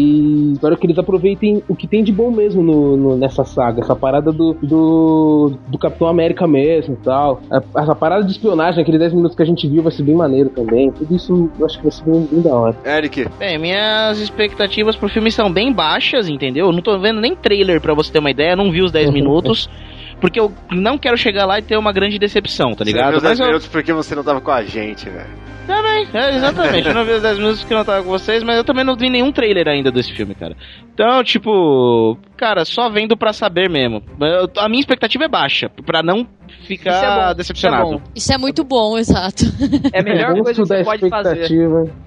espero 0.53 0.77
que 0.77 0.85
eles 0.85 0.97
aproveitem 0.97 1.63
o 1.67 1.75
que 1.75 1.87
tem 1.87 2.03
de 2.03 2.11
bom 2.11 2.31
mesmo 2.31 2.61
no, 2.61 2.95
no- 2.97 3.17
nessa 3.17 3.43
saga. 3.43 3.81
Essa 3.81 3.95
parada 3.95 4.31
do, 4.31 4.55
do, 4.61 5.59
do 5.67 5.77
Capitão 5.79 6.07
América 6.07 6.47
mesmo 6.47 6.93
e 6.95 6.97
tal. 6.97 7.41
Essa 7.77 7.95
parada 7.95 8.23
de 8.23 8.31
espionagem, 8.31 8.81
aqueles 8.81 8.99
10 8.99 9.13
minutos 9.13 9.35
que 9.35 9.43
a 9.43 9.45
gente 9.45 9.67
viu, 9.67 9.81
vai 9.83 9.91
ser 9.91 10.03
bem 10.03 10.15
maneiro 10.15 10.49
também. 10.49 10.91
Tudo 10.91 11.15
isso 11.15 11.49
eu 11.57 11.65
acho 11.65 11.77
que 11.77 11.83
vai 11.83 11.91
ser 11.91 12.05
bem, 12.05 12.27
bem 12.31 12.41
da 12.41 12.55
hora. 12.55 12.77
Eric. 12.85 13.25
Bem, 13.39 13.57
minhas 13.57 14.19
expectativas 14.19 14.95
pro 14.95 15.09
filme 15.09 15.31
são 15.31 15.51
bem 15.51 15.71
baixas, 15.73 16.02
entendeu? 16.29 16.67
Eu 16.67 16.71
não 16.71 16.81
tô 16.81 16.97
vendo 16.99 17.19
nem 17.21 17.35
trailer 17.35 17.79
pra 17.81 17.93
você 17.93 18.11
ter 18.11 18.19
uma 18.19 18.31
ideia, 18.31 18.55
não 18.55 18.71
vi 18.71 18.81
os 18.81 18.91
10 18.91 19.09
minutos. 19.13 19.69
Porque 20.21 20.39
eu 20.39 20.53
não 20.71 20.97
quero 20.97 21.17
chegar 21.17 21.45
lá 21.45 21.59
e 21.59 21.61
ter 21.61 21.75
uma 21.75 21.91
grande 21.91 22.17
decepção, 22.17 22.71
tá 22.73 22.85
Você 22.85 22.91
ligado? 22.91 23.09
viu 23.09 23.17
os 23.17 23.23
10 23.23 23.31
Mas 23.31 23.39
eu- 23.41 23.45
minutos 23.47 23.67
porque 23.67 23.91
você 23.91 24.15
não 24.15 24.23
tava 24.23 24.39
com 24.39 24.51
a 24.51 24.63
gente, 24.63 25.09
velho. 25.09 25.27
Também, 25.67 26.07
é, 26.13 26.35
exatamente. 26.35 26.87
Eu 26.87 26.93
não 26.93 27.03
vi 27.03 27.11
os 27.11 27.21
10 27.21 27.37
minutos 27.37 27.59
porque 27.61 27.73
eu 27.73 27.77
não 27.77 27.85
tava 27.85 28.03
com 28.03 28.09
vocês, 28.09 28.41
mas 28.43 28.55
eu 28.57 28.63
também 28.63 28.85
não 28.85 28.95
vi 28.95 29.09
nenhum 29.09 29.31
trailer 29.33 29.67
ainda 29.67 29.91
desse 29.91 30.13
filme, 30.13 30.33
cara. 30.35 30.55
Então, 30.93 31.21
tipo, 31.25 32.17
cara, 32.37 32.63
só 32.63 32.89
vendo 32.89 33.17
pra 33.17 33.33
saber 33.33 33.69
mesmo. 33.69 34.01
Eu- 34.21 34.49
a 34.57 34.69
minha 34.69 34.79
expectativa 34.79 35.25
é 35.25 35.27
baixa, 35.27 35.69
pra 35.85 36.01
não 36.01 36.25
ficar 36.67 36.91
Isso 36.95 37.05
é 37.05 37.27
bom, 37.29 37.33
decepcionado. 37.35 37.83
isso 37.83 37.93
é 37.93 37.97
bom. 37.97 38.03
Isso 38.15 38.33
é 38.33 38.37
muito 38.37 38.63
bom, 38.63 38.97
exato. 38.99 39.43
É 39.91 39.99
a 39.99 40.03
melhor 40.03 40.33
coisa 40.35 40.53
que 40.53 40.67
você 40.67 40.83
pode 40.85 41.09
fazer. 41.09 41.49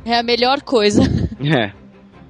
É 0.06 0.18
a 0.18 0.23
melhor 0.23 0.62
coisa. 0.62 1.02
É. 1.44 1.70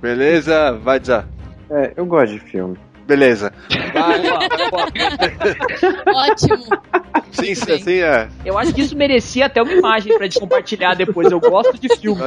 Beleza? 0.02 0.72
Vai 0.82 0.98
dizer. 1.01 1.24
É, 1.70 1.93
eu 1.97 2.06
gosto 2.06 2.32
de 2.32 2.38
filme. 2.40 2.76
Beleza. 3.06 3.52
Ótimo. 6.06 6.59
Sim, 7.30 7.55
sim, 7.55 7.72
assim 7.72 8.01
é. 8.01 8.28
Eu 8.44 8.59
acho 8.59 8.74
que 8.74 8.80
isso 8.80 8.97
merecia 8.97 9.47
até 9.47 9.62
uma 9.62 9.72
imagem 9.72 10.16
pra 10.16 10.26
gente 10.26 10.40
compartilhar 10.40 10.94
depois. 10.94 11.30
Eu 11.30 11.38
gosto 11.38 11.78
de 11.78 11.88
filme. 11.97 12.20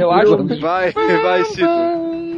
Eu 0.00 0.12
acho. 0.12 0.60
Vai, 0.60 0.92
vai, 0.92 1.44
Cito. 1.44 1.66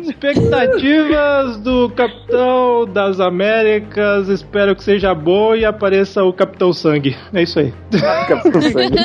Expectativas 0.01 1.59
do 1.59 1.91
Capitão 1.91 2.87
das 2.87 3.21
Américas. 3.21 4.29
Espero 4.29 4.75
que 4.75 4.83
seja 4.83 5.15
bom 5.15 5.55
e 5.55 5.67
apareça 5.67 6.25
o 6.25 6.33
Capitão 6.33 6.73
Sangue. 6.73 7.15
É 7.35 7.43
isso 7.43 7.59
aí. 7.59 7.75
Capitão 8.29 8.63
Sangue. 8.63 8.97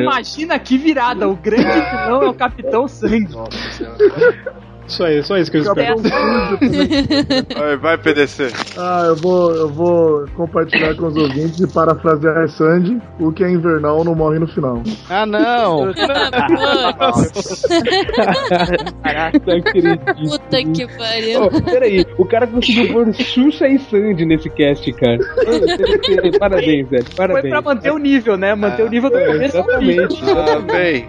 Imagina 0.00 0.58
que 0.58 0.78
virada. 0.78 1.28
O 1.28 1.36
grande 1.36 1.64
vilão 1.64 2.22
é 2.22 2.28
o 2.28 2.34
Capitão 2.34 2.88
Sangue. 2.88 3.28
Isso 3.70 3.84
aí, 3.84 4.58
só 4.88 5.36
isso 5.36 5.50
que 5.50 5.58
eu 5.58 5.62
espero. 5.62 5.96
Vai, 7.58 7.76
vai, 7.76 7.98
PDC. 7.98 8.48
Ah, 8.76 9.04
eu 9.08 9.16
vou, 9.16 9.54
eu 9.54 9.68
vou 9.68 10.26
compartilhar 10.36 10.94
com 10.94 11.06
os 11.06 11.16
ouvintes 11.16 11.60
e 11.60 11.66
parafrasear 11.72 12.38
a 12.38 12.48
Sandy: 12.48 12.98
o 13.20 13.30
que 13.32 13.44
é 13.44 13.50
invernal 13.50 14.02
não 14.04 14.14
morre 14.14 14.38
no 14.38 14.46
final. 14.48 14.82
Ah, 15.10 15.26
não! 15.26 15.92
Caraca, 19.02 19.56
acredito. 19.56 20.04
Puta 20.14 20.62
que 20.62 20.86
pariu. 20.96 21.42
Ô, 21.44 21.62
peraí, 21.62 22.06
o 22.16 22.24
cara 22.24 22.46
conseguiu 22.46 22.92
pôr 22.92 23.12
Xuxa 23.14 23.66
e 23.68 23.78
Sandy 23.78 24.24
nesse 24.24 24.48
cast, 24.50 24.90
cara. 24.94 25.18
Parabéns, 26.38 26.88
velho. 26.88 27.04
Foi 27.04 27.14
Parabéns. 27.16 27.48
pra 27.50 27.62
manter 27.62 27.92
o 27.92 27.98
nível, 27.98 28.36
né? 28.36 28.54
Manter 28.54 28.84
o 28.84 28.88
nível 28.90 29.10
do 29.10 29.18
É, 29.18 29.26
começo 29.26 29.56
exatamente. 29.56 30.16
Ah, 30.30 30.60
bem. 30.60 31.08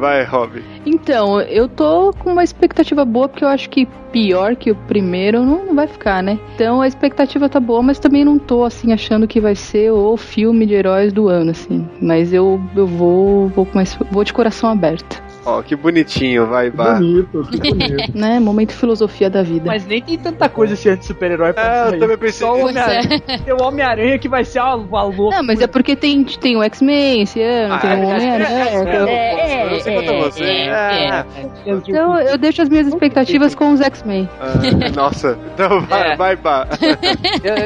Vai, 0.00 0.24
Rob. 0.24 0.64
Então, 0.86 1.42
eu 1.42 1.68
tô 1.68 2.14
com 2.14 2.32
uma 2.32 2.42
expectativa 2.42 3.04
boa, 3.04 3.28
porque 3.28 3.44
eu 3.44 3.48
acho 3.48 3.68
que 3.68 3.86
pior 4.10 4.56
que 4.56 4.70
o 4.70 4.74
primeiro 4.74 5.44
não, 5.44 5.74
vai 5.74 5.86
ficar, 5.86 6.22
né? 6.22 6.38
Então 6.54 6.80
a 6.80 6.88
expectativa 6.88 7.50
tá 7.50 7.60
boa, 7.60 7.82
mas 7.82 7.98
também 7.98 8.24
não 8.24 8.38
tô 8.38 8.64
assim 8.64 8.94
achando 8.94 9.28
que 9.28 9.38
vai 9.38 9.54
ser 9.54 9.90
o 9.90 10.16
filme 10.16 10.64
de 10.64 10.72
heróis 10.72 11.12
do 11.12 11.28
ano, 11.28 11.50
assim. 11.50 11.86
Mas 12.00 12.32
eu, 12.32 12.58
eu 12.74 12.86
vou, 12.86 13.48
vou, 13.48 13.66
com 13.66 13.78
vou 14.10 14.24
de 14.24 14.32
coração 14.32 14.70
aberto. 14.70 15.22
Ó, 15.44 15.62
que 15.62 15.74
bonitinho, 15.74 16.46
vai, 16.46 16.70
vai. 16.70 16.94
Bonito, 16.96 17.42
que 17.50 17.58
bonito. 17.74 18.12
né? 18.18 18.38
Momento 18.38 18.72
filosofia 18.72 19.30
da 19.30 19.42
vida. 19.42 19.64
Mas 19.66 19.86
nem 19.86 20.02
tem 20.02 20.18
tanta 20.18 20.48
coisa 20.48 20.74
esse 20.74 20.88
anti-super-herói 20.88 21.52
pra 21.52 21.62
É, 21.62 21.86
eu 21.86 21.90
sair. 21.90 21.98
também 22.00 22.18
pensei 22.18 22.46
Só 22.46 22.54
o. 22.54 22.60
Homem-Aranha. 22.66 23.20
Tem 23.44 23.54
o 23.54 23.62
Homem-Aranha 23.62 24.18
que 24.18 24.28
vai 24.28 24.44
ser 24.44 24.58
a, 24.58 24.64
a 24.66 24.74
louca. 24.74 25.36
Não, 25.36 25.42
mas 25.42 25.60
é 25.60 25.66
porque 25.66 25.96
tem, 25.96 26.22
tem 26.24 26.56
o 26.56 26.62
X-Men 26.62 27.22
esse 27.22 27.40
ano, 27.40 27.74
Ah, 27.74 27.78
tem 27.78 27.90
é 27.90 27.94
o 27.94 27.96
verdade. 27.98 28.24
Homem-Aranha. 28.24 28.64
É, 28.64 28.76
é. 29.90 31.70
É. 31.70 31.72
Então 31.88 32.18
eu 32.20 32.36
deixo 32.38 32.62
as 32.62 32.68
minhas 32.68 32.86
expectativas 32.86 33.54
com 33.54 33.72
os 33.72 33.80
X-Men. 33.80 34.28
Ah, 34.40 34.90
nossa, 34.94 35.38
então 35.54 35.80
vai, 35.88 36.12
É. 36.12 36.16
vai, 36.16 36.36
pá. 36.36 36.66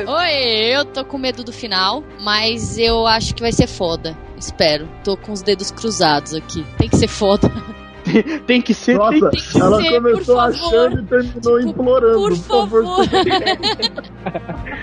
Oi, 0.07 0.77
eu 0.77 0.85
tô 0.85 1.05
com 1.05 1.19
medo 1.19 1.43
do 1.45 1.53
final, 1.53 2.03
mas 2.21 2.79
eu 2.79 3.07
acho 3.07 3.35
que 3.35 3.43
vai 3.43 3.53
ser 3.53 3.67
foda. 3.67 4.17
Espero. 4.37 4.89
Tô 5.03 5.17
com 5.17 5.33
os 5.33 5.43
dedos 5.43 5.71
cruzados 5.71 6.35
aqui. 6.35 6.65
Tem 6.79 6.89
que 6.89 6.97
ser 6.97 7.09
foda. 7.09 7.51
tem 8.47 8.61
que 8.61 8.75
ser. 8.75 8.97
Nossa, 8.97 9.31
tem 9.31 9.41
que 9.41 9.61
ela 9.61 9.83
ser, 9.83 9.93
começou 9.93 10.35
por 10.35 10.45
achando 10.45 11.01
e 11.01 11.05
terminou 11.05 11.61
implorando. 11.61 12.19
Por 12.19 12.37
favor, 12.37 12.85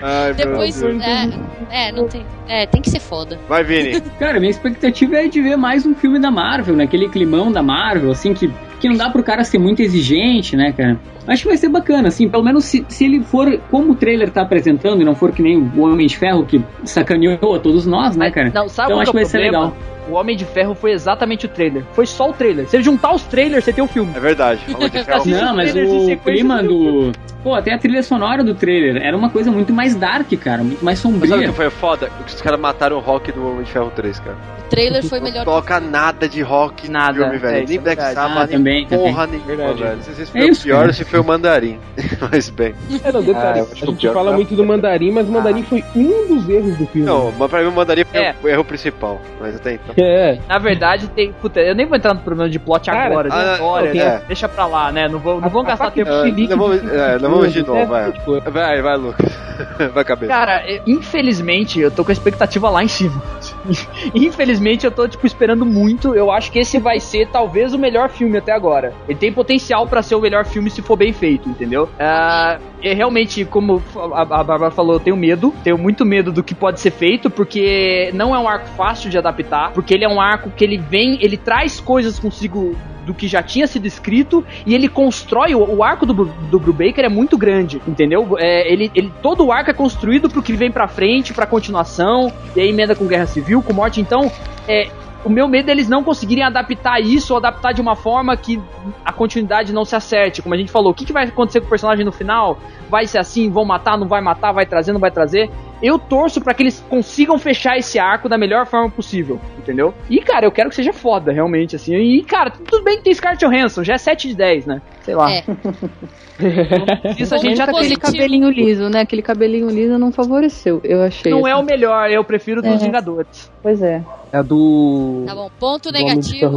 Ai, 0.02 0.34
meu 0.34 0.34
Depois, 0.34 0.80
Deus. 0.80 1.02
é, 1.02 1.28
é, 1.70 1.92
não 1.92 2.06
tem. 2.08 2.24
É, 2.48 2.66
tem 2.66 2.82
que 2.82 2.90
ser 2.90 3.00
foda. 3.00 3.38
Vai, 3.48 3.64
Vini. 3.64 4.00
Cara, 4.18 4.38
minha 4.38 4.50
expectativa 4.50 5.16
é 5.16 5.28
de 5.28 5.40
ver 5.40 5.56
mais 5.56 5.86
um 5.86 5.94
filme 5.94 6.18
da 6.18 6.30
Marvel, 6.30 6.76
né? 6.76 6.84
Aquele 6.84 7.08
climão 7.08 7.50
da 7.50 7.62
Marvel, 7.62 8.10
assim, 8.10 8.34
que, 8.34 8.52
que 8.80 8.88
não 8.88 8.96
dá 8.96 9.10
pro 9.10 9.22
cara 9.22 9.44
ser 9.44 9.58
muito 9.58 9.80
exigente, 9.80 10.56
né, 10.56 10.72
cara? 10.72 10.98
Acho 11.26 11.42
que 11.42 11.48
vai 11.48 11.56
ser 11.56 11.68
bacana, 11.68 12.08
assim, 12.08 12.28
pelo 12.28 12.42
menos 12.42 12.64
se, 12.64 12.84
se 12.88 13.04
ele 13.04 13.22
for 13.22 13.58
como 13.70 13.92
o 13.92 13.94
trailer 13.94 14.30
tá 14.30 14.42
apresentando 14.42 15.00
e 15.00 15.04
não 15.04 15.14
for 15.14 15.30
que 15.32 15.40
nem 15.40 15.56
o 15.56 15.82
Homem 15.82 16.06
de 16.06 16.16
Ferro 16.16 16.44
que 16.44 16.60
sacaneou 16.84 17.54
a 17.54 17.60
todos 17.60 17.86
nós, 17.86 18.16
né, 18.16 18.30
cara? 18.30 18.50
Não, 18.52 18.68
sabe 18.68 18.90
então 18.90 19.00
acho 19.00 19.12
que 19.12 19.16
é 19.16 19.20
vai 19.20 19.24
o 19.24 19.26
ser 19.26 19.38
problema? 19.38 19.64
legal. 19.66 19.91
O 20.08 20.14
Homem 20.14 20.36
de 20.36 20.44
Ferro 20.44 20.74
foi 20.74 20.92
exatamente 20.92 21.46
o 21.46 21.48
trailer. 21.48 21.84
Foi 21.92 22.06
só 22.06 22.30
o 22.30 22.32
trailer. 22.32 22.68
Se 22.68 22.76
ele 22.76 22.82
juntar 22.82 23.14
os 23.14 23.22
trailers, 23.22 23.64
você 23.64 23.72
tem 23.72 23.82
o 23.84 23.88
filme. 23.88 24.12
É 24.16 24.20
verdade. 24.20 24.60
Homem 24.74 24.88
de 24.90 25.04
Ferro. 25.04 25.24
Não, 25.26 25.56
mas 25.56 25.74
o 25.74 26.16
clima 26.18 26.62
do. 26.62 27.12
Pô, 27.42 27.54
até 27.56 27.74
a 27.74 27.78
trilha 27.78 28.04
sonora 28.04 28.44
do 28.44 28.54
trailer 28.54 29.02
era 29.02 29.16
uma 29.16 29.28
coisa 29.28 29.50
muito 29.50 29.72
mais 29.72 29.96
dark, 29.96 30.30
cara, 30.40 30.62
muito 30.62 30.84
mais 30.84 31.02
Mas 31.04 31.12
sabe 31.12 31.16
o 31.16 31.28
sombria. 31.28 31.48
que 31.48 31.54
foi 31.56 31.70
foda? 31.70 32.08
Que 32.24 32.34
os 32.34 32.40
caras 32.40 32.60
mataram 32.60 32.98
o 32.98 33.00
rock 33.00 33.32
do 33.32 33.44
Homem 33.44 33.64
de 33.64 33.72
Ferro 33.72 33.90
3, 33.96 34.20
cara. 34.20 34.36
O 34.64 34.68
trailer 34.70 35.04
foi 35.04 35.18
melhor. 35.18 35.44
Não 35.44 35.52
toca 35.52 35.80
nada 35.80 36.28
de 36.28 36.40
rock 36.40 36.88
Nada, 36.88 37.14
filme, 37.14 37.38
velho. 37.38 37.64
é, 37.64 37.66
nem 37.66 37.76
é 37.78 37.80
Black. 37.80 38.00
Sabbath, 38.00 38.36
Ah, 38.36 38.46
nem 38.46 38.56
também, 38.56 38.86
porra 38.86 39.26
também. 39.26 39.42
nenhuma, 39.44 39.74
velho. 39.74 39.96
Não 39.96 40.02
sei 40.04 40.14
se 40.14 40.22
É 40.22 40.26
foi 40.26 40.40
isso, 40.50 40.60
o 40.60 40.64
pior 40.64 40.86
ou 40.86 40.92
se 40.92 41.04
foi 41.04 41.18
o 41.18 41.24
Mandarim. 41.24 41.78
Mas 42.30 42.48
bem. 42.48 42.74
É, 43.04 43.10
não, 43.10 43.20
detalhe, 43.22 43.60
Ah, 43.60 43.66
a 43.72 43.74
gente 43.74 43.96
pior 43.96 44.14
fala 44.14 44.32
muito 44.32 44.54
do 44.54 44.64
Mandarim, 44.64 45.10
mas 45.10 45.28
o 45.28 45.32
Mandarim 45.32 45.64
foi 45.64 45.82
um 45.96 46.28
dos 46.36 46.48
erros 46.48 46.76
do 46.78 46.86
filme. 46.86 47.06
Não, 47.06 47.32
mas 47.36 47.50
pra 47.50 47.60
mim 47.60 47.66
o 47.68 47.72
Mandarim 47.72 48.04
foi 48.04 48.20
É. 48.20 48.34
o 48.40 48.48
erro 48.48 48.64
principal. 48.64 49.20
Mas 49.40 49.56
até 49.56 49.74
então. 49.74 49.91
É, 49.96 50.38
Na 50.48 50.58
verdade, 50.58 51.08
tem. 51.08 51.32
Puta, 51.32 51.60
eu 51.60 51.74
nem 51.74 51.86
vou 51.86 51.96
entrar 51.96 52.14
no 52.14 52.20
problema 52.20 52.48
de 52.50 52.58
plot 52.58 52.86
Cara, 52.90 53.06
agora, 53.06 53.28
de 53.30 53.36
ah, 53.36 53.52
história, 53.54 53.94
não, 53.94 54.00
né? 54.00 54.16
é. 54.16 54.22
Deixa 54.26 54.48
pra 54.48 54.66
lá, 54.66 54.90
né? 54.92 55.08
Não, 55.08 55.18
vou, 55.18 55.40
não 55.40 55.48
vamos 55.48 55.68
A- 55.68 55.68
a 55.68 55.76
gastar 55.76 55.90
tempo. 55.90 56.10
de 56.10 56.16
Ah, 56.16 56.22
Felipe 56.22 56.48
não 56.54 56.58
vamos, 56.58 56.80
de 56.82 56.90
é, 56.90 57.18
não 57.18 57.30
vamos 57.30 57.52
de 57.52 57.60
novo, 57.60 57.74
né? 57.74 57.86
vai. 57.86 58.12
Tipo, 58.12 58.40
Vai, 58.50 58.82
vai, 58.82 58.96
Lucas. 58.96 59.32
Vai, 59.94 60.04
cabeça. 60.04 60.32
Cara, 60.32 60.62
infelizmente, 60.86 61.78
eu 61.78 61.90
tô 61.90 62.04
com 62.04 62.10
a 62.10 62.12
expectativa 62.12 62.68
lá 62.70 62.82
em 62.82 62.88
cima. 62.88 63.22
infelizmente, 64.14 64.84
eu 64.84 64.90
tô, 64.90 65.06
tipo, 65.08 65.26
esperando 65.26 65.64
muito. 65.64 66.14
Eu 66.14 66.30
acho 66.30 66.50
que 66.50 66.58
esse 66.58 66.78
vai 66.78 67.00
ser, 67.00 67.28
talvez, 67.28 67.72
o 67.72 67.78
melhor 67.78 68.08
filme 68.08 68.38
até 68.38 68.52
agora. 68.52 68.92
Ele 69.08 69.18
tem 69.18 69.32
potencial 69.32 69.86
pra 69.86 70.02
ser 70.02 70.14
o 70.14 70.20
melhor 70.20 70.44
filme 70.44 70.70
se 70.70 70.82
for 70.82 70.96
bem 70.96 71.12
feito, 71.12 71.48
entendeu? 71.48 71.88
Ah, 71.98 72.58
é 72.82 72.92
realmente, 72.92 73.44
como 73.44 73.82
a, 73.96 74.22
a 74.22 74.24
Bárbara 74.44 74.70
falou, 74.70 74.94
eu 74.94 75.00
tenho 75.00 75.16
medo. 75.16 75.52
Tenho 75.62 75.78
muito 75.78 76.04
medo 76.04 76.32
do 76.32 76.42
que 76.42 76.54
pode 76.54 76.80
ser 76.80 76.90
feito, 76.90 77.30
porque 77.30 78.10
não 78.14 78.34
é 78.34 78.38
um 78.38 78.48
arco 78.48 78.68
fácil 78.76 79.10
de 79.10 79.18
adaptar. 79.18 79.72
Porque 79.72 79.94
ele 79.94 80.04
é 80.04 80.08
um 80.08 80.20
arco 80.20 80.50
que 80.50 80.64
ele 80.64 80.78
vem, 80.78 81.18
ele 81.20 81.36
traz 81.36 81.80
coisas 81.80 82.18
consigo 82.18 82.76
do 83.04 83.14
que 83.14 83.26
já 83.26 83.42
tinha 83.42 83.66
sido 83.66 83.86
escrito 83.86 84.44
e 84.64 84.74
ele 84.74 84.88
constrói 84.88 85.54
o, 85.54 85.76
o 85.76 85.82
arco 85.82 86.06
do, 86.06 86.24
do 86.24 86.58
Brubaker 86.58 87.04
é 87.04 87.08
muito 87.08 87.36
grande, 87.36 87.80
entendeu? 87.86 88.36
É, 88.38 88.70
ele, 88.72 88.90
ele 88.94 89.12
todo 89.22 89.44
o 89.44 89.52
arco 89.52 89.70
é 89.70 89.74
construído 89.74 90.30
pro 90.30 90.42
que 90.42 90.52
vem 90.52 90.70
pra 90.70 90.88
frente, 90.88 91.34
pra 91.34 91.46
continuação, 91.46 92.32
e 92.54 92.60
aí 92.60 92.68
emenda 92.68 92.94
com 92.94 93.06
Guerra 93.06 93.26
Civil, 93.26 93.62
com 93.62 93.72
morte. 93.72 94.00
Então, 94.00 94.30
é, 94.68 94.88
o 95.24 95.30
meu 95.30 95.46
medo 95.46 95.68
é 95.68 95.72
eles 95.72 95.88
não 95.88 96.02
conseguirem 96.02 96.44
adaptar 96.44 97.00
isso 97.00 97.32
ou 97.32 97.38
adaptar 97.38 97.72
de 97.72 97.80
uma 97.80 97.94
forma 97.94 98.36
que 98.36 98.60
a 99.04 99.12
continuidade 99.12 99.72
não 99.72 99.84
se 99.84 99.94
acerte. 99.94 100.42
Como 100.42 100.54
a 100.54 100.58
gente 100.58 100.70
falou, 100.70 100.90
o 100.90 100.94
que, 100.94 101.04
que 101.04 101.12
vai 101.12 101.24
acontecer 101.24 101.60
com 101.60 101.66
o 101.66 101.70
personagem 101.70 102.04
no 102.04 102.12
final? 102.12 102.58
Vai 102.90 103.06
ser 103.06 103.18
assim? 103.18 103.48
Vão 103.50 103.64
matar? 103.64 103.96
Não 103.96 104.08
vai 104.08 104.20
matar? 104.20 104.52
Vai 104.52 104.66
trazer? 104.66 104.92
Não 104.92 105.00
vai 105.00 105.10
trazer? 105.10 105.50
Eu 105.82 105.98
torço 105.98 106.40
pra 106.40 106.54
que 106.54 106.62
eles 106.62 106.84
consigam 106.88 107.38
fechar 107.38 107.76
esse 107.76 107.98
arco 107.98 108.28
da 108.28 108.38
melhor 108.38 108.66
forma 108.66 108.88
possível, 108.90 109.40
entendeu? 109.58 109.92
E, 110.08 110.20
cara, 110.20 110.46
eu 110.46 110.52
quero 110.52 110.68
que 110.70 110.76
seja 110.76 110.92
foda, 110.92 111.32
realmente, 111.32 111.74
assim. 111.74 111.94
E, 111.94 112.22
cara, 112.22 112.50
tudo 112.50 112.84
bem 112.84 112.98
que 112.98 113.04
tem 113.04 113.14
Scarlett 113.14 113.44
Johansson, 113.44 113.82
já 113.82 113.94
é 113.94 113.98
7 113.98 114.28
de 114.28 114.36
10, 114.36 114.66
né? 114.66 114.82
Sei 115.02 115.14
lá. 115.14 115.30
É. 115.30 115.44
Isso 117.18 117.34
a 117.34 117.38
gente 117.38 117.56
já 117.56 117.64
aquele 117.64 117.96
cabelinho 117.96 118.48
liso, 118.50 118.88
né? 118.88 119.00
Aquele 119.00 119.22
cabelinho 119.22 119.68
liso 119.68 119.98
não 119.98 120.12
favoreceu, 120.12 120.80
eu 120.82 121.02
achei. 121.02 121.30
Não 121.30 121.46
é 121.46 121.52
assim. 121.52 121.62
o 121.62 121.64
melhor, 121.64 122.10
eu 122.10 122.24
prefiro 122.24 122.62
dos 122.62 122.80
É. 122.80 122.84
Vingadores. 122.84 123.50
Pois 123.62 123.82
é. 123.82 124.02
é 124.32 124.42
do. 124.42 125.24
Tá 125.26 125.34
bom, 125.34 125.50
ponto 125.58 125.92
negativo. 125.92 126.56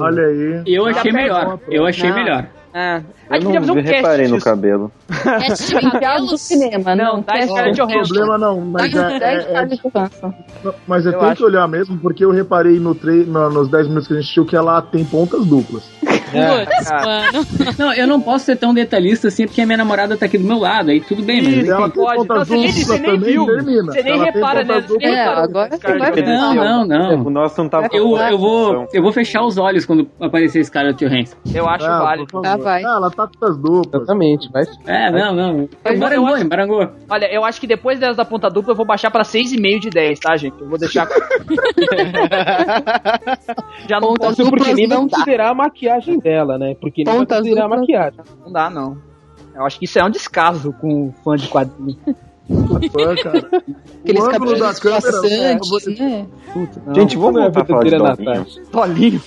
Olha 0.00 0.22
aí. 0.26 0.62
Eu 0.66 0.86
achei 0.86 1.02
perde 1.02 1.16
melhor. 1.16 1.58
Eu 1.68 1.86
achei 1.86 2.08
Não. 2.08 2.16
melhor. 2.16 2.48
É. 2.72 3.02
A 3.28 3.36
Eu 3.36 3.40
gente 3.42 3.44
podia 3.44 3.60
fazer 3.60 3.66
não 3.66 3.74
um 3.74 3.82
cast 3.82 3.96
reparei 3.96 4.28
no 4.28 4.34
disso. 4.34 4.44
cabelo. 4.44 4.92
Cast 5.22 5.66
de 5.66 5.80
Piada 5.80 5.90
do 5.90 6.00
cabelos? 6.00 6.40
cinema, 6.40 6.94
Não, 6.96 7.04
não. 7.16 7.22
tá 7.22 7.32
cast 7.34 7.46
de- 7.48 7.52
Não 7.54 7.64
tem 7.64 7.72
Johansson. 7.72 8.14
problema 8.14 8.38
não, 8.38 8.60
mas 8.60 8.94
é, 8.94 9.18
Dez 9.18 9.22
é- 9.22 9.26
é- 9.26 9.42
Scarlett 9.42 9.80
Johansson. 9.92 10.34
mas 10.86 11.06
é 11.06 11.08
Eu 11.08 11.18
tem 11.18 11.28
acho. 11.28 11.36
que 11.36 11.44
olhar 11.44 11.66
mesmo, 11.68 11.98
porque 11.98 12.24
eu 12.24 12.30
reparei 12.30 12.78
no 12.78 12.94
tre 12.94 13.24
no- 13.24 13.50
nos 13.50 13.68
10 13.68 13.86
minutos 13.88 14.06
que 14.06 14.14
a 14.14 14.16
gente 14.16 14.24
assistiu 14.24 14.44
que 14.46 14.54
ela 14.56 14.80
tem 14.82 15.04
pontas 15.04 15.44
duplas. 15.46 15.82
Putz, 16.30 16.90
mano. 16.92 17.46
Não, 17.76 17.92
eu 17.92 18.06
não 18.06 18.20
posso 18.20 18.44
ser 18.44 18.56
tão 18.56 18.72
detalhista 18.72 19.26
assim 19.28 19.46
porque 19.46 19.60
a 19.62 19.66
minha 19.66 19.78
namorada 19.78 20.16
tá 20.16 20.26
aqui 20.26 20.38
do 20.38 20.44
meu 20.46 20.58
lado, 20.58 20.90
aí 20.90 21.00
tudo 21.00 21.22
bem, 21.24 21.42
mas. 21.42 21.68
Ela 21.68 21.80
Não 21.80 21.90
tem 21.90 22.04
pode. 22.04 22.28
Não, 22.28 22.36
você 22.44 22.54
nem- 22.54 22.72
você 22.72 22.98
nem 23.00 23.18
viu. 23.18 23.46
termina. 23.46 23.92
Você 23.92 24.02
nem 24.04 24.12
Ela 24.12 24.24
repara, 24.26 24.62
né? 24.64 24.84
É, 25.00 25.24
agora 25.24 25.70
você 25.70 25.98
vai 25.98 26.12
ver. 26.12 26.22
Johansson. 26.24 26.54
Não, 26.54 26.84
não, 26.86 27.14
O 27.14 27.24
não. 27.24 27.30
nosso 27.30 27.60
não 27.60 27.68
tava 27.68 27.88
Eu, 27.92 28.16
eu, 28.16 28.38
vou, 28.38 28.86
eu 28.92 29.02
vou 29.02 29.10
fechar 29.12 29.42
os 29.42 29.58
olhos 29.58 29.84
quando 29.84 30.08
aparecer 30.20 30.64
Scarlett 30.64 31.04
Johansson. 31.04 31.36
Eu 31.52 31.68
acho 31.68 31.84
Ah, 31.84 31.98
válido. 31.98 32.40
Ah, 32.60 32.64
vai. 32.64 32.84
Ah, 32.84 32.96
ela 32.96 33.10
tá 33.10 33.28
com 33.28 33.46
as 33.46 33.56
duplas. 33.56 34.02
Exatamente, 34.02 34.50
vai. 34.52 34.64
É, 34.86 35.10
não, 35.10 35.34
não. 35.34 35.68
Eu 35.84 35.94
Embarangou, 35.94 36.34
acho-. 36.34 36.46
Olha, 37.08 37.32
eu 37.32 37.44
acho 37.44 37.60
que 37.60 37.66
depois 37.66 37.98
dessa 37.98 38.14
da 38.14 38.24
ponta 38.24 38.48
dupla 38.48 38.72
eu 38.72 38.76
vou 38.76 38.86
baixar 38.86 39.10
pra 39.10 39.22
6,5 39.22 39.80
de 39.80 39.90
10, 39.90 40.18
tá, 40.20 40.36
gente? 40.36 40.60
Eu 40.60 40.68
vou 40.68 40.78
deixar. 40.78 41.08
Já 43.88 44.00
não 44.00 44.08
Ponta 44.08 44.26
posso. 44.26 44.36
Porque 44.44 44.58
duplas 44.58 44.74
nem 44.76 44.86
vai 44.88 44.96
não 44.96 45.08
considerar 45.08 45.50
a 45.50 45.54
maquiagem 45.54 46.18
dela, 46.18 46.58
né? 46.58 46.74
Porque 46.80 47.04
nem 47.04 47.24
considerar 47.24 47.64
a 47.64 47.68
maquiagem. 47.68 48.20
Não 48.44 48.52
dá, 48.52 48.70
não. 48.70 48.96
Eu 49.54 49.64
acho 49.64 49.78
que 49.78 49.84
isso 49.84 49.98
é 49.98 50.04
um 50.04 50.10
descaso 50.10 50.72
com 50.72 51.06
um 51.06 51.12
fã 51.24 51.36
de 51.36 51.48
quadrinhos. 51.48 51.96
Fã, 52.90 53.14
cara. 53.16 53.38
Aqueles 54.02 54.24
o 54.24 54.30
ângulo 54.30 54.58
da 54.58 54.74
câmera. 54.74 55.02
passantes, 55.02 55.98
né? 55.98 56.26
Puta, 56.52 56.82
não. 56.86 56.94
Gente, 56.94 57.16
vamos 57.16 57.40
é 57.40 57.44
voltar 57.44 57.62
a 57.62 57.66
falar 57.66 57.84
de? 57.84 57.98
Natasha. 57.98 58.62
Tolinho. 58.72 59.22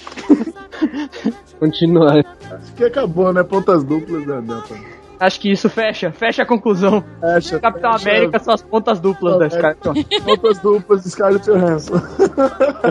Continuar. 1.59 2.25
Acho 2.51 2.73
que 2.75 2.83
acabou, 2.83 3.31
né? 3.31 3.43
Pontas 3.43 3.83
duplas, 3.83 4.25
né? 4.25 4.41
né? 4.41 4.63
Acho 5.19 5.39
que 5.39 5.49
isso 5.49 5.69
fecha, 5.69 6.11
fecha 6.11 6.43
a 6.43 6.45
conclusão. 6.45 7.01
Fecha, 7.21 7.59
Capitão 7.59 7.93
fecha. 7.93 8.09
América 8.09 8.39
são 8.39 8.53
as 8.53 8.61
pontas 8.61 8.99
duplas 8.99 9.39
da 9.39 9.49
Scarlett 9.49 9.81
Johansson. 9.81 10.25
Pontas 10.25 10.59
duplas 10.59 11.03
de 11.03 11.09
Scarlett 11.11 11.45
Johansson. 11.45 11.93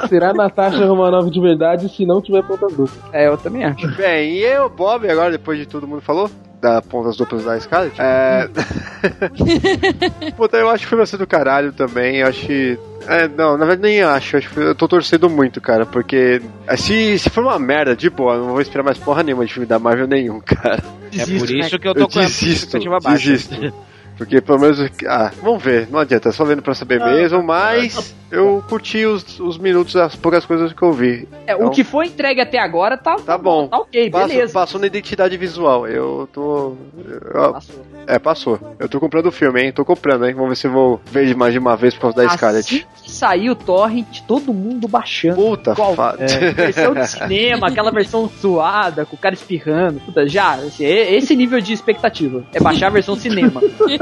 Será 0.08 0.30
a 0.30 0.34
Natasha 0.34 0.86
Romanoff 0.86 1.30
de 1.30 1.40
verdade 1.40 1.88
se 1.94 2.06
não 2.06 2.22
tiver 2.22 2.42
pontas 2.46 2.72
duplas. 2.74 3.00
É, 3.12 3.28
eu 3.28 3.36
também 3.36 3.64
acho. 3.64 3.86
Bem, 3.96 4.36
e 4.36 4.44
eu, 4.44 4.70
Bob, 4.70 5.06
agora, 5.10 5.32
depois 5.32 5.58
de 5.58 5.66
todo 5.66 5.86
mundo 5.86 6.00
falou, 6.00 6.30
da 6.62 6.80
pontas 6.80 7.16
duplas 7.16 7.44
da 7.44 7.58
Scarlett, 7.58 8.00
é... 8.00 8.48
Puta, 10.36 10.56
eu 10.56 10.70
acho 10.70 10.84
que 10.84 10.90
foi 10.90 10.98
você 10.98 11.16
do 11.16 11.26
caralho 11.26 11.72
também, 11.72 12.18
eu 12.18 12.28
acho 12.28 12.46
que... 12.46 12.78
É, 13.08 13.26
não, 13.26 13.58
na 13.58 13.66
verdade 13.66 13.82
nem 13.82 14.00
acho, 14.00 14.36
acho 14.36 14.60
eu 14.60 14.74
tô 14.76 14.86
torcendo 14.86 15.28
muito, 15.28 15.60
cara, 15.60 15.84
porque 15.84 16.40
é, 16.68 16.76
se, 16.76 17.18
se 17.18 17.28
for 17.28 17.42
uma 17.42 17.58
merda, 17.58 17.96
de 17.96 18.08
boa, 18.08 18.34
eu 18.34 18.40
não 18.44 18.52
vou 18.52 18.60
esperar 18.60 18.84
mais 18.84 18.96
porra 18.96 19.24
nenhuma 19.24 19.44
de 19.44 19.52
filme 19.52 19.66
da 19.66 19.78
Marvel 19.78 20.06
nenhum, 20.06 20.40
cara. 20.40 20.82
É 21.18 21.26
por 21.26 21.50
isso 21.50 21.78
que 21.80 21.88
eu 21.88 21.90
Eu 21.90 21.94
tô 21.96 22.08
com 22.08 22.20
a 22.20 22.22
desisto, 22.22 22.48
expectativa 22.78 22.98
baixa. 23.00 23.30
desisto. 23.30 23.74
Porque 24.16 24.40
pelo 24.40 24.58
menos. 24.60 24.78
Ah, 25.08 25.30
vamos 25.42 25.62
ver, 25.62 25.88
não 25.90 25.98
adianta, 25.98 26.28
é 26.28 26.32
só 26.32 26.44
vendo 26.44 26.62
pra 26.62 26.74
saber 26.74 27.00
Ah, 27.02 27.06
mesmo, 27.10 27.42
mas 27.42 28.14
eu 28.30 28.62
curti 28.68 29.04
os, 29.04 29.40
os 29.40 29.58
minutos, 29.58 29.96
as 29.96 30.14
poucas 30.14 30.44
coisas 30.46 30.72
que 30.72 30.82
eu 30.82 30.92
vi. 30.92 31.28
É, 31.46 31.54
Então, 31.54 31.66
o 31.66 31.70
que 31.70 31.82
foi 31.82 32.06
entregue 32.06 32.40
até 32.40 32.58
agora 32.58 32.96
tá, 32.96 33.16
Tá 33.16 33.36
bom. 33.36 33.66
tá 33.68 33.78
ok, 33.78 34.10
Passou, 34.10 34.28
beleza. 34.28 34.52
passou 34.52 34.80
na 34.80 34.86
identidade 34.86 35.36
visual. 35.36 35.86
Eu 35.88 36.28
tô. 36.32 36.76
eu- 37.34 37.52
Passou. 37.52 37.86
é, 38.06 38.18
passou. 38.18 38.76
Eu 38.78 38.88
tô 38.88 39.00
comprando 39.00 39.26
o 39.26 39.32
filme, 39.32 39.62
hein? 39.62 39.72
Tô 39.72 39.84
comprando, 39.84 40.26
hein? 40.26 40.34
Vamos 40.34 40.50
ver 40.50 40.56
se 40.56 40.66
eu 40.66 40.72
vou 40.72 41.00
ver 41.10 41.34
mais 41.34 41.52
de 41.52 41.58
uma 41.58 41.76
vez 41.76 41.94
por 41.94 42.12
causa 42.12 42.16
da. 42.16 42.32
Assim 42.52 42.84
que 43.02 43.10
saiu 43.10 43.52
o 43.52 43.56
Torrent, 43.56 44.20
todo 44.28 44.52
mundo 44.52 44.86
baixando. 44.86 45.34
Puta 45.36 45.74
Qual- 45.74 45.94
é, 46.18 46.52
versão 46.52 46.94
de 46.94 47.06
cinema, 47.08 47.66
aquela 47.68 47.90
versão 47.90 48.30
zoada, 48.40 49.04
com 49.04 49.16
o 49.16 49.18
cara 49.18 49.34
espirrando. 49.34 50.00
Puta, 50.00 50.26
já, 50.28 50.52
assim, 50.54 50.84
esse 50.84 51.34
nível 51.34 51.60
de 51.60 51.72
expectativa. 51.72 52.44
É 52.52 52.60
baixar 52.60 52.86
a 52.86 52.90
versão 52.90 53.16
cinema. 53.16 53.60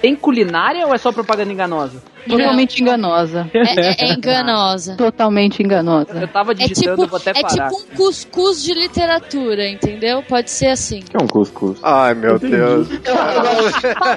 Tem 0.00 0.16
culinária 0.16 0.86
ou 0.86 0.94
é 0.94 0.98
só 0.98 1.12
propaganda 1.12 1.52
enganosa? 1.52 2.02
Totalmente 2.28 2.80
enganosa. 2.82 3.50
É, 3.54 3.58
é- 3.80 3.96
é 4.10 4.12
enganosa. 4.12 4.94
Totalmente 4.96 5.62
enganosa. 5.62 6.12
Eu 6.20 6.28
tava 6.28 6.52
É 6.52 6.54
digitando, 6.54 6.96
tipo, 7.02 7.08
vou 7.08 7.18
até 7.18 7.30
é 7.30 7.42
parar. 7.42 7.68
tipo 7.70 7.80
um 7.82 7.96
cuscuz 7.96 8.62
de 8.62 8.74
literatura, 8.74 9.68
entendeu? 9.68 10.22
Pode 10.22 10.50
ser 10.50 10.68
assim. 10.68 11.00
Que 11.00 11.16
é 11.16 11.22
um 11.22 11.26
cuscuz. 11.26 11.78
Ai, 11.82 12.14
meu 12.14 12.36
Entendi. 12.36 12.56
Deus. 12.56 12.88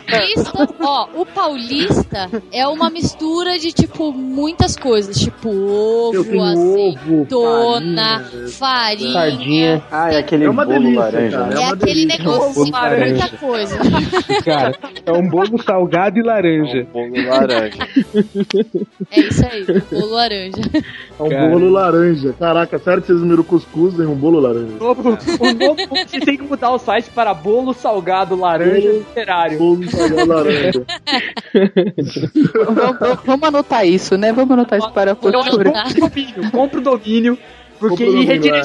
Paulista, 0.10 0.70
ó, 0.82 1.08
o 1.16 1.26
paulista 1.26 2.30
é 2.52 2.68
uma 2.68 2.90
mistura 2.90 3.58
de, 3.58 3.72
tipo, 3.72 4.12
muitas 4.12 4.76
coisas. 4.76 5.18
Tipo, 5.20 5.50
ovo, 5.50 6.42
azeitona, 6.42 8.24
farinha. 8.52 9.14
Sardinha. 9.14 9.84
Ah, 9.92 10.12
é 10.14 10.18
aquele 10.18 10.46
É 10.46 10.50
uma 10.50 10.66
bolo 10.66 10.80
delícia, 10.80 11.00
laranja. 11.02 11.38
cara. 11.38 11.48
né? 11.50 11.56
É, 11.56 11.60
uma 11.66 11.74
aquele 11.74 12.08
laranja. 12.72 13.06
muita 13.12 13.38
coisa. 13.38 13.78
Cara, 14.44 14.76
é 15.06 15.12
um 15.12 15.30
bolo 15.30 15.62
salgado 15.64 16.20
e 16.20 16.24
laranja. 16.24 16.88
Bolo 16.92 17.14
laranja. 17.28 17.78
É 19.12 19.20
isso 19.20 19.46
aí, 19.46 19.66
bolo 19.92 20.14
laranja. 20.14 20.62
É 21.20 21.24
um 21.24 21.30
Cara. 21.30 21.48
bolo 21.50 21.70
laranja. 21.70 22.34
Caraca, 22.40 22.80
sério 22.80 23.02
que 23.02 23.08
vocês 23.08 23.22
viram 23.22 23.44
cuscuz 23.44 24.00
em 24.00 24.06
um 24.06 24.16
bolo 24.16 24.40
laranja? 24.40 24.74
O 24.80 24.84
novo, 24.84 25.10
o 25.10 25.54
novo, 25.54 25.76
você 26.06 26.20
tem 26.20 26.38
que 26.38 26.44
mudar 26.44 26.72
o 26.72 26.78
site 26.80 27.10
para 27.12 27.34
bolo 27.34 27.74
salgado 27.74 28.36
laranja 28.36 28.82
Bolo- 28.88 28.98
literário. 29.00 29.58
Bolo 29.58 29.90
salgado 29.90 30.26
laranja. 30.28 30.86
Vamos- 32.66 33.20
vamos- 33.26 33.44
anotar 33.44 33.86
isso, 33.86 34.18
né? 34.18 34.32
Vamos 34.34 34.52
anotar 34.52 34.80
isso 34.80 34.92
para 34.92 35.12
a 35.12 35.16
futura. 35.16 35.34
compra 35.42 35.60
o 35.60 36.10
domínio, 36.10 36.52
compra 36.52 36.80
o 36.80 36.84
domínio, 36.84 37.38
porque 37.80 38.04
o 38.06 38.22
ele 38.22 38.50
é. 38.50 38.64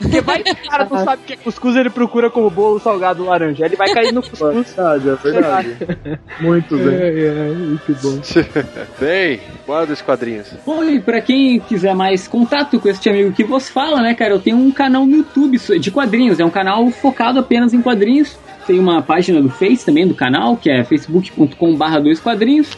Porque 0.00 0.20
vai 0.22 0.42
que 0.42 0.50
o 0.50 0.70
cara 0.70 0.88
não 0.90 1.04
sabe 1.04 1.22
o 1.22 1.26
que 1.26 1.32
é 1.34 1.36
cuscuz, 1.36 1.76
ele 1.76 1.90
procura 1.90 2.30
como 2.30 2.48
bolo 2.48 2.80
salgado 2.80 3.22
laranja. 3.22 3.64
Aí 3.64 3.68
Ele 3.68 3.76
vai 3.76 3.92
cair 3.92 4.12
no 4.12 4.22
cuscuz. 4.24 4.74
Verdade, 4.74 5.08
é 5.10 5.14
verdade. 5.14 5.76
Muitos, 6.40 6.80
hein? 6.80 7.54
muito 7.54 7.94
bom. 8.02 8.20
Bem, 8.98 9.40
bora 9.66 9.86
dos 9.86 10.00
quadrinhos. 10.00 10.54
Bom, 10.64 10.82
e 10.84 11.00
pra 11.00 11.20
quem 11.20 11.60
quiser 11.60 11.94
mais 11.94 12.26
contato 12.26 12.80
com 12.80 12.88
este 12.88 13.10
amigo 13.10 13.32
que 13.32 13.44
vos 13.44 13.68
fala, 13.68 14.00
né, 14.00 14.14
cara, 14.14 14.32
eu 14.32 14.40
tenho 14.40 14.56
um 14.56 14.72
canal 14.72 15.04
no 15.04 15.16
YouTube 15.16 15.58
de 15.58 15.90
quadrinhos. 15.90 16.40
É 16.40 16.44
um 16.44 16.50
canal 16.50 16.90
focado 16.90 17.38
apenas 17.38 17.74
em 17.74 17.82
quadrinhos. 17.82 18.38
Tem 18.66 18.78
uma 18.78 19.02
página 19.02 19.42
do 19.42 19.50
Face 19.50 19.84
também 19.84 20.06
do 20.06 20.14
canal, 20.14 20.56
que 20.56 20.70
é 20.70 20.82
facebook.com/barra 20.82 22.00
dois 22.00 22.20
quadrinhos. 22.20 22.70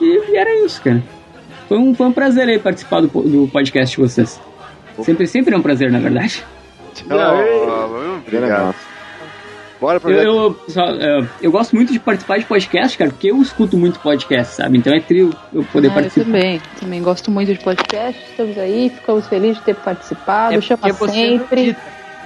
E, 0.00 0.36
era 0.36 0.54
isso, 0.64 0.82
cara. 0.82 1.02
Foi 1.66 1.78
um, 1.78 1.94
foi 1.94 2.06
um 2.06 2.12
prazer 2.12 2.46
aí 2.48 2.58
participar 2.58 3.00
do, 3.00 3.08
do 3.08 3.48
podcast 3.48 3.96
de 3.96 4.02
vocês. 4.02 4.40
Sempre, 5.02 5.26
sempre 5.26 5.54
é 5.54 5.58
um 5.58 5.62
prazer, 5.62 5.90
na 5.90 5.98
verdade. 5.98 6.44
Obrigado. 7.06 8.74
Bora 9.80 10.00
pro 10.00 10.10
Eu, 10.10 10.22
eu, 10.24 10.60
só, 10.68 10.86
é, 10.86 11.24
eu 11.40 11.52
gosto 11.52 11.76
muito 11.76 11.92
de 11.92 12.00
participar 12.00 12.38
de 12.38 12.44
podcast, 12.46 12.98
cara, 12.98 13.10
porque 13.10 13.30
eu 13.30 13.40
escuto 13.40 13.76
muito 13.78 14.00
podcast, 14.00 14.56
sabe? 14.56 14.76
Então 14.78 14.92
é 14.92 14.98
trio 15.00 15.32
eu 15.52 15.62
poder 15.72 15.86
Ah, 15.86 15.90
eu 15.90 15.94
participar. 15.94 16.24
também. 16.24 16.60
Também 16.80 17.00
gosto 17.02 17.30
muito 17.30 17.52
de 17.54 17.60
podcast. 17.60 18.20
Estamos 18.28 18.58
aí, 18.58 18.90
ficamos 18.90 19.28
felizes 19.28 19.58
de 19.58 19.62
ter 19.62 19.76
participado. 19.76 20.54
É 20.54 20.60
Chama 20.60 20.78
porque 20.78 20.92
você 20.92 21.30
não 21.30 21.38
sempre. 21.38 21.76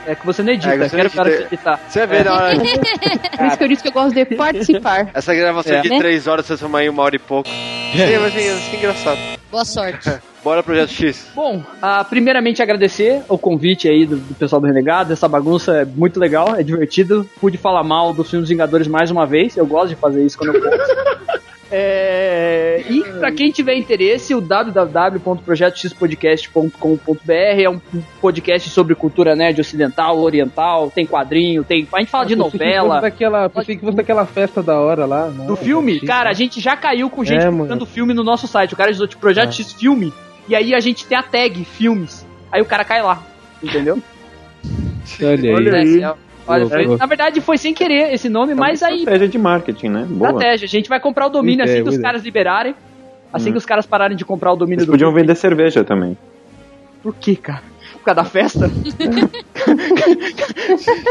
É 0.06 0.14
que 0.14 0.26
você 0.26 0.42
não 0.42 0.52
edita, 0.52 0.74
É 0.74 0.78
que 0.78 0.88
você 0.88 0.96
quero 0.96 1.08
edita. 1.08 1.24
você 1.24 1.42
editar. 1.54 1.80
Você 1.88 2.06
vai 2.06 2.18
ver 2.18 2.24
na 2.24 2.34
hora. 2.34 2.56
Por 3.38 3.46
isso 3.46 3.56
que 3.58 3.64
eu 3.64 3.68
disse 3.68 3.82
que 3.82 3.88
eu 3.88 3.92
gosto 3.92 4.14
de 4.14 4.24
participar. 4.24 5.08
Essa 5.14 5.34
gravação 5.34 5.76
É. 5.76 5.80
de 5.82 5.98
três 5.98 6.26
horas 6.26 6.44
você 6.46 6.52
transformar 6.54 6.84
em 6.84 6.88
uma 6.88 7.02
hora 7.02 7.14
e 7.16 7.18
pouco. 7.18 7.48
Sim, 7.48 8.18
vai 8.18 8.30
ser 8.30 8.76
engraçado. 8.76 9.18
Boa 9.50 9.64
sorte. 9.64 10.10
Bora 10.42 10.60
Projeto 10.60 10.90
X. 10.90 11.28
Bom, 11.36 11.62
ah, 11.80 12.02
primeiramente 12.02 12.60
agradecer 12.60 13.22
o 13.28 13.38
convite 13.38 13.88
aí 13.88 14.04
do, 14.04 14.16
do 14.16 14.34
pessoal 14.34 14.60
do 14.60 14.66
Renegado. 14.66 15.12
Essa 15.12 15.28
bagunça 15.28 15.82
é 15.82 15.84
muito 15.84 16.18
legal, 16.18 16.56
é 16.56 16.64
divertido. 16.64 17.24
Pude 17.40 17.56
falar 17.58 17.84
mal 17.84 18.12
dos 18.12 18.28
filmes 18.28 18.48
Vingadores 18.48 18.88
mais 18.88 19.08
uma 19.08 19.24
vez. 19.24 19.56
Eu 19.56 19.64
gosto 19.66 19.90
de 19.90 19.94
fazer 19.94 20.24
isso 20.26 20.36
quando 20.36 20.56
eu 20.56 20.60
posso. 20.60 21.41
É, 21.74 22.84
e 22.90 23.02
pra 23.18 23.32
quem 23.32 23.50
tiver 23.50 23.74
interesse, 23.74 24.34
o 24.34 24.42
www.projetoxpodcast.com.br 24.42 27.32
é 27.32 27.70
um 27.70 27.80
podcast 28.20 28.68
sobre 28.68 28.94
cultura 28.94 29.34
nerd 29.34 29.58
ocidental, 29.58 30.20
oriental, 30.20 30.90
tem 30.90 31.06
quadrinho, 31.06 31.64
tem. 31.64 31.88
A 31.92 32.00
gente 32.00 32.10
fala 32.10 32.26
de 32.26 32.36
fosse 32.36 32.58
novela. 32.58 33.00
Daquela, 33.00 33.48
pensei 33.48 33.76
que 33.76 33.80
fosse 33.84 33.96
daquela 33.96 34.26
festa 34.26 34.62
da 34.62 34.78
hora 34.78 35.06
lá. 35.06 35.30
Não, 35.30 35.46
Do 35.46 35.56
filme, 35.56 35.98
cara, 36.00 36.28
a 36.28 36.34
gente 36.34 36.60
já 36.60 36.76
caiu 36.76 37.08
com 37.08 37.24
gente 37.24 37.42
É, 37.42 37.48
procurando 37.48 37.86
filme 37.86 38.12
no 38.12 38.22
nosso 38.22 38.46
site. 38.46 38.74
O 38.74 38.76
cara 38.76 38.92
diz 38.92 39.00
tipo 39.08 39.22
Projeto 39.22 39.48
É. 39.48 39.52
X 39.52 39.72
Filme. 39.72 40.12
E 40.48 40.54
aí 40.54 40.74
a 40.74 40.80
gente 40.80 41.06
tem 41.06 41.16
a 41.16 41.22
tag 41.22 41.64
filmes. 41.64 42.26
Aí 42.50 42.60
o 42.60 42.66
cara 42.66 42.84
cai 42.84 43.00
lá. 43.02 43.22
Entendeu? 43.62 43.98
Olha 45.22 45.30
aí. 45.32 45.54
Olha 45.54 45.76
aí. 45.78 46.04
É, 46.46 46.50
Olha, 46.50 46.68
foi- 46.68 46.96
na 46.96 47.06
verdade 47.06 47.40
foi 47.40 47.56
sem 47.56 47.72
querer 47.72 48.12
esse 48.12 48.28
nome, 48.28 48.54
mas 48.54 48.82
aí 48.82 48.98
Estratégia 48.98 49.28
de 49.28 49.38
marketing, 49.38 49.88
né? 49.88 50.06
Boa. 50.08 50.30
estratégia. 50.30 50.66
A 50.66 50.68
gente 50.68 50.88
vai 50.88 50.98
comprar 51.00 51.26
o 51.26 51.30
domínio 51.30 51.64
Boa 51.64 51.72
assim 51.74 51.82
que 51.84 51.88
os 51.88 51.98
caras 51.98 52.22
liberarem. 52.22 52.74
Assim 53.32 53.48
Hum. 53.48 53.52
que 53.52 53.58
os 53.58 53.64
caras 53.66 53.86
pararem 53.86 54.16
de 54.16 54.24
comprar 54.24 54.52
o 54.52 54.56
domínio 54.56 54.78
Eles 54.80 54.86
do 54.86 54.90
podiam 54.92 55.12
vender 55.12 55.34
cerveja 55.36 55.82
também. 55.82 56.18
Por 57.02 57.14
quê, 57.14 57.34
cara? 57.34 57.62
Por 58.02 58.06
causa 58.06 58.14
da 58.16 58.24
festa? 58.24 58.68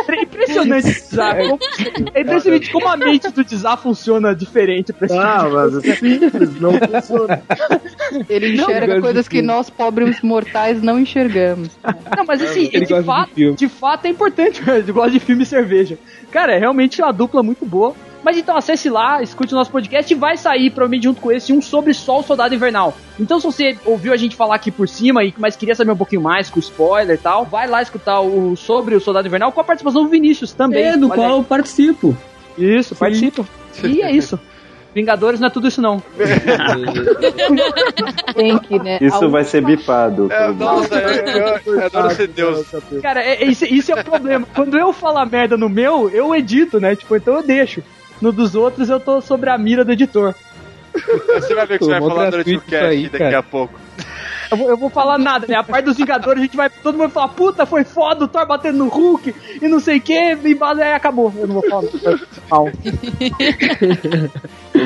é 0.10 0.22
impressionante 0.24 0.88
o 0.88 0.92
Dizar. 0.94 1.38
Como- 1.38 1.60
É 2.14 2.22
impressionante 2.22 2.70
como 2.72 2.88
a 2.90 2.98
mente 2.98 3.30
do 3.32 3.44
Dizar 3.46 3.78
funciona 3.78 4.36
diferente 4.36 4.92
pra 4.92 5.06
esse 5.06 5.18
Ah, 5.18 5.38
tipo 5.38 5.50
de 5.50 5.54
mas 5.56 5.86
é 5.86 5.96
simples, 5.96 6.60
não 6.60 6.74
funciona. 6.74 7.42
Ele 8.30 8.56
Não, 8.58 8.64
enxerga 8.66 8.88
gosto 8.88 9.02
coisas 9.02 9.24
de 9.26 9.30
que 9.30 9.42
nós, 9.42 9.70
pobres 9.70 10.22
mortais, 10.22 10.82
não 10.82 11.00
enxergamos. 11.00 11.70
Não, 12.18 12.26
mas 12.26 12.42
assim, 12.42 12.70
Ele 12.74 12.86
de, 12.86 12.94
gosta 12.94 13.00
de 13.02 13.06
fato, 13.06 13.30
filme. 13.34 13.56
de 13.56 13.70
fato 13.70 14.06
é 14.06 14.10
importante. 14.10 14.62
Eu 14.88 14.94
gosto 14.94 15.12
de 15.12 15.20
filme 15.20 15.44
e 15.44 15.46
cerveja. 15.46 15.98
Cara, 16.30 16.54
é 16.54 16.58
realmente 16.58 17.02
uma 17.02 17.14
dupla 17.14 17.42
muito 17.42 17.66
boa. 17.66 17.96
Mas 18.24 18.38
então 18.38 18.56
acesse 18.56 18.88
lá, 18.90 19.22
escute 19.24 19.54
o 19.54 19.58
nosso 19.58 19.72
podcast 19.72 20.14
e 20.14 20.16
vai 20.16 20.38
sair, 20.38 20.70
provavelmente 20.70 21.04
junto 21.06 21.20
com 21.20 21.32
esse, 21.32 21.52
um 21.52 21.62
sobre 21.62 21.94
Sol 21.94 22.22
Soldado 22.22 22.54
Invernal. 22.54 22.96
Então 23.20 23.40
se 23.40 23.46
você 23.46 23.78
ouviu 23.86 24.14
a 24.14 24.18
gente 24.18 24.36
falar 24.36 24.56
aqui 24.56 24.70
por 24.70 24.88
cima, 24.88 25.24
e 25.24 25.34
mas 25.38 25.56
queria 25.56 25.74
saber 25.76 25.92
um 25.92 25.98
pouquinho 25.98 26.22
mais 26.22 26.50
com 26.50 26.60
spoiler 26.60 27.16
e 27.16 27.20
tal, 27.20 27.46
vai 27.46 27.68
lá 27.68 27.82
escutar 27.82 28.20
o 28.22 28.56
sobre 28.56 28.96
o 28.96 29.00
Soldado 29.02 29.28
Invernal 29.28 29.52
com 29.52 29.60
a 29.60 29.64
participação 29.64 30.04
do 30.04 30.10
Vinícius 30.10 30.52
também. 30.54 30.84
É, 30.84 30.98
do 30.98 31.08
Olha 31.08 31.16
qual 31.16 31.38
eu 31.38 31.44
participo. 31.44 32.16
aí. 32.58 32.78
Isso, 32.78 32.96
participa. 32.96 33.46
E 33.84 34.02
é 34.02 34.12
isso. 34.12 34.40
Vingadores 34.94 35.40
não 35.40 35.48
é 35.48 35.50
tudo 35.50 35.70
isso 35.70 35.82
não. 35.82 36.04
Tem 38.36 38.58
que, 38.60 38.78
né? 38.80 38.98
Isso 39.02 39.30
vai 39.30 39.44
ser 39.44 39.62
bipado. 39.64 40.28
É, 40.32 40.52
nossa, 40.52 40.96
eu, 40.96 41.10
eu, 41.66 41.76
eu 41.76 41.86
adoro 41.86 42.14
ser 42.16 42.28
Deus. 42.28 42.66
Cara, 43.02 43.22
é- 43.22 43.44
é- 43.44 43.46
isso, 43.46 43.66
isso 43.66 43.92
é 43.92 44.02
o 44.02 44.04
problema. 44.04 44.46
Quando 44.54 44.78
eu 44.78 44.92
falar 44.92 45.26
merda 45.26 45.56
no 45.58 45.70
meu, 45.70 46.10
eu 46.10 46.36
edito, 46.36 46.80
né? 46.80 46.96
Tipo, 46.96 47.16
então 47.16 47.36
eu 47.36 47.44
deixo. 47.44 47.82
No 48.22 48.32
dos 48.32 48.56
outros 48.56 48.90
eu 48.90 49.00
tô 49.00 49.20
sobre 49.20 49.50
a 49.50 49.58
mira 49.58 49.84
do 49.84 49.92
editor. 49.92 50.36
Você 50.94 51.56
vai 51.56 51.66
ver 51.66 51.76
o 51.76 51.80
que 51.80 51.86
você 51.86 51.92
vai 51.92 52.02
falar 52.02 52.30
durante 52.30 52.56
o 52.56 52.62
cast 52.62 52.86
aí, 52.86 53.04
daqui 53.04 53.18
cara. 53.18 53.40
a 53.40 53.44
pouco. 53.44 53.80
Eu 54.52 54.58
vou, 54.58 54.70
eu 54.70 54.78
vou 54.78 54.90
falar 54.90 55.18
nada, 55.18 55.46
né? 55.48 55.56
A 55.56 55.64
parte 55.64 55.86
dos 55.86 55.96
Vingadores, 55.96 56.40
a 56.40 56.42
gente 56.46 56.58
vai. 56.58 56.70
Todo 56.70 56.96
mundo 56.96 57.04
vai 57.04 57.12
falar, 57.12 57.30
puta, 57.30 57.66
foi 57.66 57.86
foda 57.86 58.26
o 58.26 58.28
Thor 58.28 58.46
batendo 58.46 58.80
no 58.80 58.90
Hulk 58.90 59.34
e 59.62 59.68
não 59.70 59.80
sei 59.80 59.98
o 59.98 60.02
que, 60.02 60.38
e 60.44 60.54
base 60.54 60.82
aí 60.82 60.92
acabou. 60.94 61.34
Eu 61.38 61.48
não 61.48 61.62
vou 61.62 61.70
falar. 61.70 61.88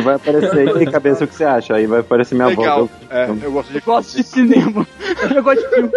Vai 0.03 0.15
aparecer 0.15 0.67
aí 0.67 0.73
tem 0.73 0.91
cabeça 0.91 1.23
o 1.23 1.27
que 1.27 1.35
você 1.35 1.43
acha. 1.43 1.75
Aí 1.75 1.85
vai 1.87 1.99
aparecer 1.99 2.33
minha 2.35 2.47
Legal. 2.47 2.87
voz. 2.87 2.91
É, 3.09 3.29
eu 3.29 3.51
gosto 3.51 3.71
de 3.71 3.77
Eu 3.77 3.83
gosto 3.85 4.17
de 4.17 4.23
cinema. 4.23 4.87
Eu 5.33 5.43
gosto 5.43 5.61
de 5.61 5.69
filme. 5.75 5.91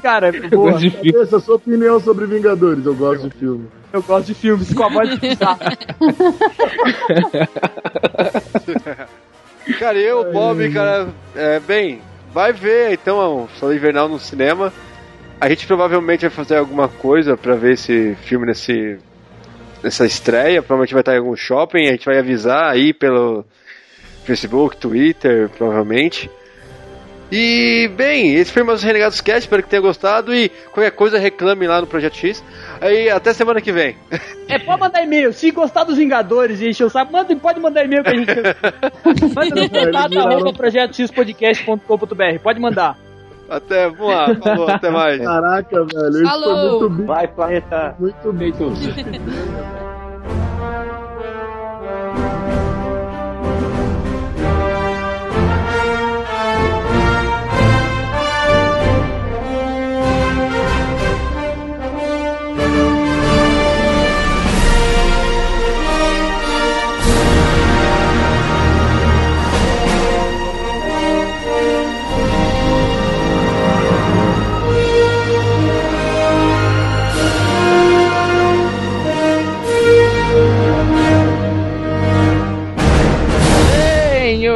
Cara, 0.00 0.32
boa. 0.32 0.72
gosto 0.72 0.80
de 0.80 0.90
filme. 0.90 1.12
Cabeça, 1.12 1.40
sua 1.40 1.56
opinião 1.56 2.00
sobre 2.00 2.26
Vingadores. 2.26 2.86
Eu 2.86 2.94
gosto 2.94 3.28
de 3.28 3.36
filme. 3.36 3.66
Eu 3.92 4.02
gosto 4.02 4.26
de 4.26 4.34
filmes 4.34 4.72
com 4.72 4.84
a 4.84 4.88
voz 4.88 5.10
de. 5.10 5.18
Cara, 9.78 9.98
eu, 9.98 10.30
Bob, 10.30 10.70
cara, 10.72 11.08
é, 11.34 11.58
bem, 11.58 12.00
vai 12.34 12.52
ver 12.52 12.92
então 12.92 13.44
o 13.44 13.48
Sol 13.60 13.72
Invernal 13.72 14.08
no 14.08 14.18
cinema. 14.18 14.72
A 15.40 15.48
gente 15.48 15.66
provavelmente 15.66 16.22
vai 16.22 16.30
fazer 16.30 16.56
alguma 16.56 16.88
coisa 16.88 17.36
pra 17.36 17.54
ver 17.54 17.74
esse 17.74 18.16
filme 18.24 18.44
nesse 18.44 18.98
nessa 19.82 20.04
estreia. 20.04 20.60
Provavelmente 20.60 20.92
vai 20.92 21.02
estar 21.02 21.14
em 21.14 21.18
algum 21.18 21.36
shopping. 21.36 21.86
A 21.86 21.92
gente 21.92 22.06
vai 22.06 22.18
avisar 22.18 22.72
aí 22.72 22.92
pelo 22.92 23.44
Facebook, 24.24 24.76
Twitter, 24.76 25.48
provavelmente. 25.50 26.28
E, 27.36 27.88
bem, 27.88 28.36
esse 28.36 28.52
foi 28.52 28.62
mais 28.62 28.80
o 28.80 28.86
Renegados 28.86 29.20
Cast, 29.20 29.40
espero 29.40 29.60
que 29.60 29.68
tenha 29.68 29.82
gostado 29.82 30.32
e 30.32 30.48
qualquer 30.70 30.92
coisa 30.92 31.18
reclame 31.18 31.66
lá 31.66 31.80
no 31.80 31.86
Projeto 31.88 32.14
X. 32.14 32.44
Aí, 32.80 33.10
até 33.10 33.32
semana 33.32 33.60
que 33.60 33.72
vem. 33.72 33.96
É, 34.46 34.58
pode 34.58 34.78
mandar 34.78 35.02
e-mail. 35.02 35.32
Se 35.32 35.50
gostar 35.50 35.84
dos 35.84 35.96
Vingadores 35.96 36.60
e 36.60 36.68
encher 36.68 36.84
o 36.84 36.90
saco, 36.90 37.10
manda, 37.10 37.34
pode 37.34 37.58
mandar 37.58 37.82
e-mail 37.82 38.04
que 38.04 38.10
a 38.10 38.14
gente. 38.14 38.30
manda 39.34 39.62
no 39.62 39.70
contato 39.70 40.18
arroba 40.18 40.52
projetoxpodcast.com.br. 40.52 42.38
Pode 42.42 42.60
mandar. 42.60 42.98
Até, 43.48 43.88
vamos 43.88 44.14
lá, 44.14 44.34
falou, 44.34 44.68
até 44.68 44.90
mais. 44.90 45.18
Caraca, 45.18 45.84
velho, 45.86 46.10
isso 46.10 46.24
Falou. 46.24 46.78
foi 46.78 46.88
muito 46.88 46.90
bem. 46.90 47.06
Vai, 47.06 47.28
planeta. 47.28 47.96
Muito 47.98 48.32
bem. 48.34 48.52
Bem, 48.52 49.20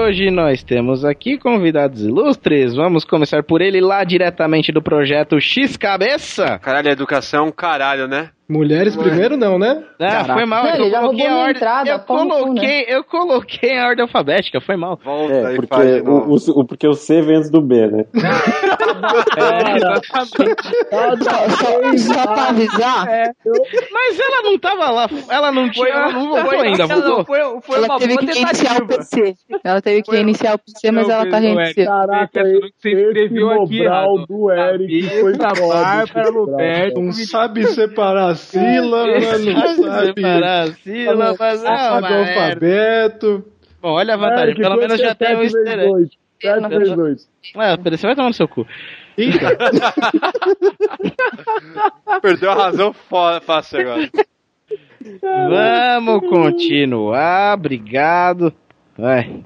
hoje 0.08 0.30
nós 0.30 0.62
temos 0.62 1.04
aqui 1.04 1.36
convidados 1.36 2.00
ilustres. 2.00 2.74
Vamos 2.74 3.04
começar 3.04 3.42
por 3.42 3.60
ele 3.60 3.78
lá 3.78 4.04
diretamente 4.04 4.72
do 4.72 4.80
projeto 4.80 5.38
X 5.38 5.76
Cabeça. 5.76 6.58
Caralho, 6.60 6.88
educação 6.88 7.52
caralho, 7.52 8.08
né? 8.08 8.30
Mulheres 8.50 8.96
primeiro 8.96 9.36
não, 9.36 9.58
né? 9.58 9.84
Ah, 10.00 10.24
foi 10.24 10.46
mal. 10.46 10.64
Não, 10.64 10.70
eu 10.70 10.76
ele 10.80 10.90
já 10.90 11.00
coloquei 11.00 11.26
a 11.26 11.36
ordem. 11.36 11.56
entrada, 11.56 11.90
eu, 11.90 11.98
cu, 11.98 12.06
coloquei, 12.06 12.78
né? 12.78 12.84
eu 12.88 13.04
coloquei 13.04 13.78
a 13.78 13.86
ordem 13.88 14.02
alfabética, 14.04 14.60
foi 14.60 14.76
mal. 14.76 14.98
Volta 15.04 15.34
É, 15.34 15.52
e 15.52 15.56
porque 15.56 15.74
faz 15.74 16.02
o, 16.02 16.10
o, 16.10 16.60
o- 16.60 16.66
porque 16.66 16.88
o 16.88 16.94
C 16.94 17.20
vem 17.20 17.36
antes 17.36 17.50
do 17.50 17.60
B, 17.60 17.86
né? 17.88 18.04
Só, 21.22 21.48
só 21.98 22.22
pra 22.34 22.48
avisar, 22.48 23.06
Mas 23.92 24.18
ela 24.20 24.42
não 24.42 24.58
tava 24.58 24.90
lá, 24.90 25.06
ela 25.30 25.52
não 25.52 25.70
tinha, 25.70 25.88
ela 25.88 26.12
não 26.12 26.28
voltou 26.28 26.60
ainda, 26.60 26.86
voltou. 26.86 27.24
Foi, 27.24 27.38
foi 27.62 27.76
ela 27.76 27.86
uma 27.86 27.98
teve 27.98 28.14
boa 28.14 28.26
que 28.32 28.38
iniciar 28.40 28.72
o 28.82 28.86
tentativa. 28.86 28.98
PC. 28.98 29.34
Ela 29.64 29.80
teve 29.82 30.02
que 30.02 30.16
iniciar 30.16 30.54
o 30.54 30.58
PC, 30.58 30.90
mas 30.92 31.08
ela 31.08 31.28
tá 31.28 31.38
reiniciando. 31.38 31.90
Caraca, 31.90 32.42
Você 32.44 32.66
escreveu 32.66 33.50
aqui 33.62 33.82
errado. 33.82 34.26
do 34.28 34.50
Eric 34.50 35.08
foi 35.20 35.34
foda. 35.34 35.68
Bárbara, 35.68 36.30
Roberto. 36.30 37.00
Não 37.00 37.12
sabe 37.12 37.64
separar 37.66 38.34
sílaba, 38.38 39.06
não 39.06 39.20
sabe 39.76 40.06
Separar 40.06 40.62
as 40.62 40.70
sílabas, 40.78 41.64
é 41.64 41.66
sabe 41.66 42.06
uma 42.06 42.10
merda. 42.10 42.42
alfabeto. 42.42 43.44
Bom, 43.80 43.90
olha 43.92 44.14
a 44.14 44.16
vantagem, 44.16 44.54
pelo 44.56 44.76
menos 44.76 45.00
é 45.00 45.04
já 45.04 45.14
tem 45.14 45.36
um 45.36 45.40
sete 45.40 45.40
vezes 45.40 45.54
easter 45.54 45.78
egg. 45.78 45.88
dois? 45.92 46.08
Sete 46.40 46.68
vezes 46.68 46.96
dois. 46.96 47.28
Ah, 47.56 47.76
você 47.76 48.06
vai 48.06 48.16
tomar 48.16 48.28
no 48.28 48.34
seu 48.34 48.48
cu. 48.48 48.66
Perdeu 52.22 52.50
a 52.50 52.54
razão 52.54 52.92
foda, 52.92 53.40
fácil 53.40 53.80
agora. 53.80 54.08
Vamos 55.20 56.28
continuar, 56.28 57.54
obrigado. 57.54 58.52
Vai. 58.96 59.44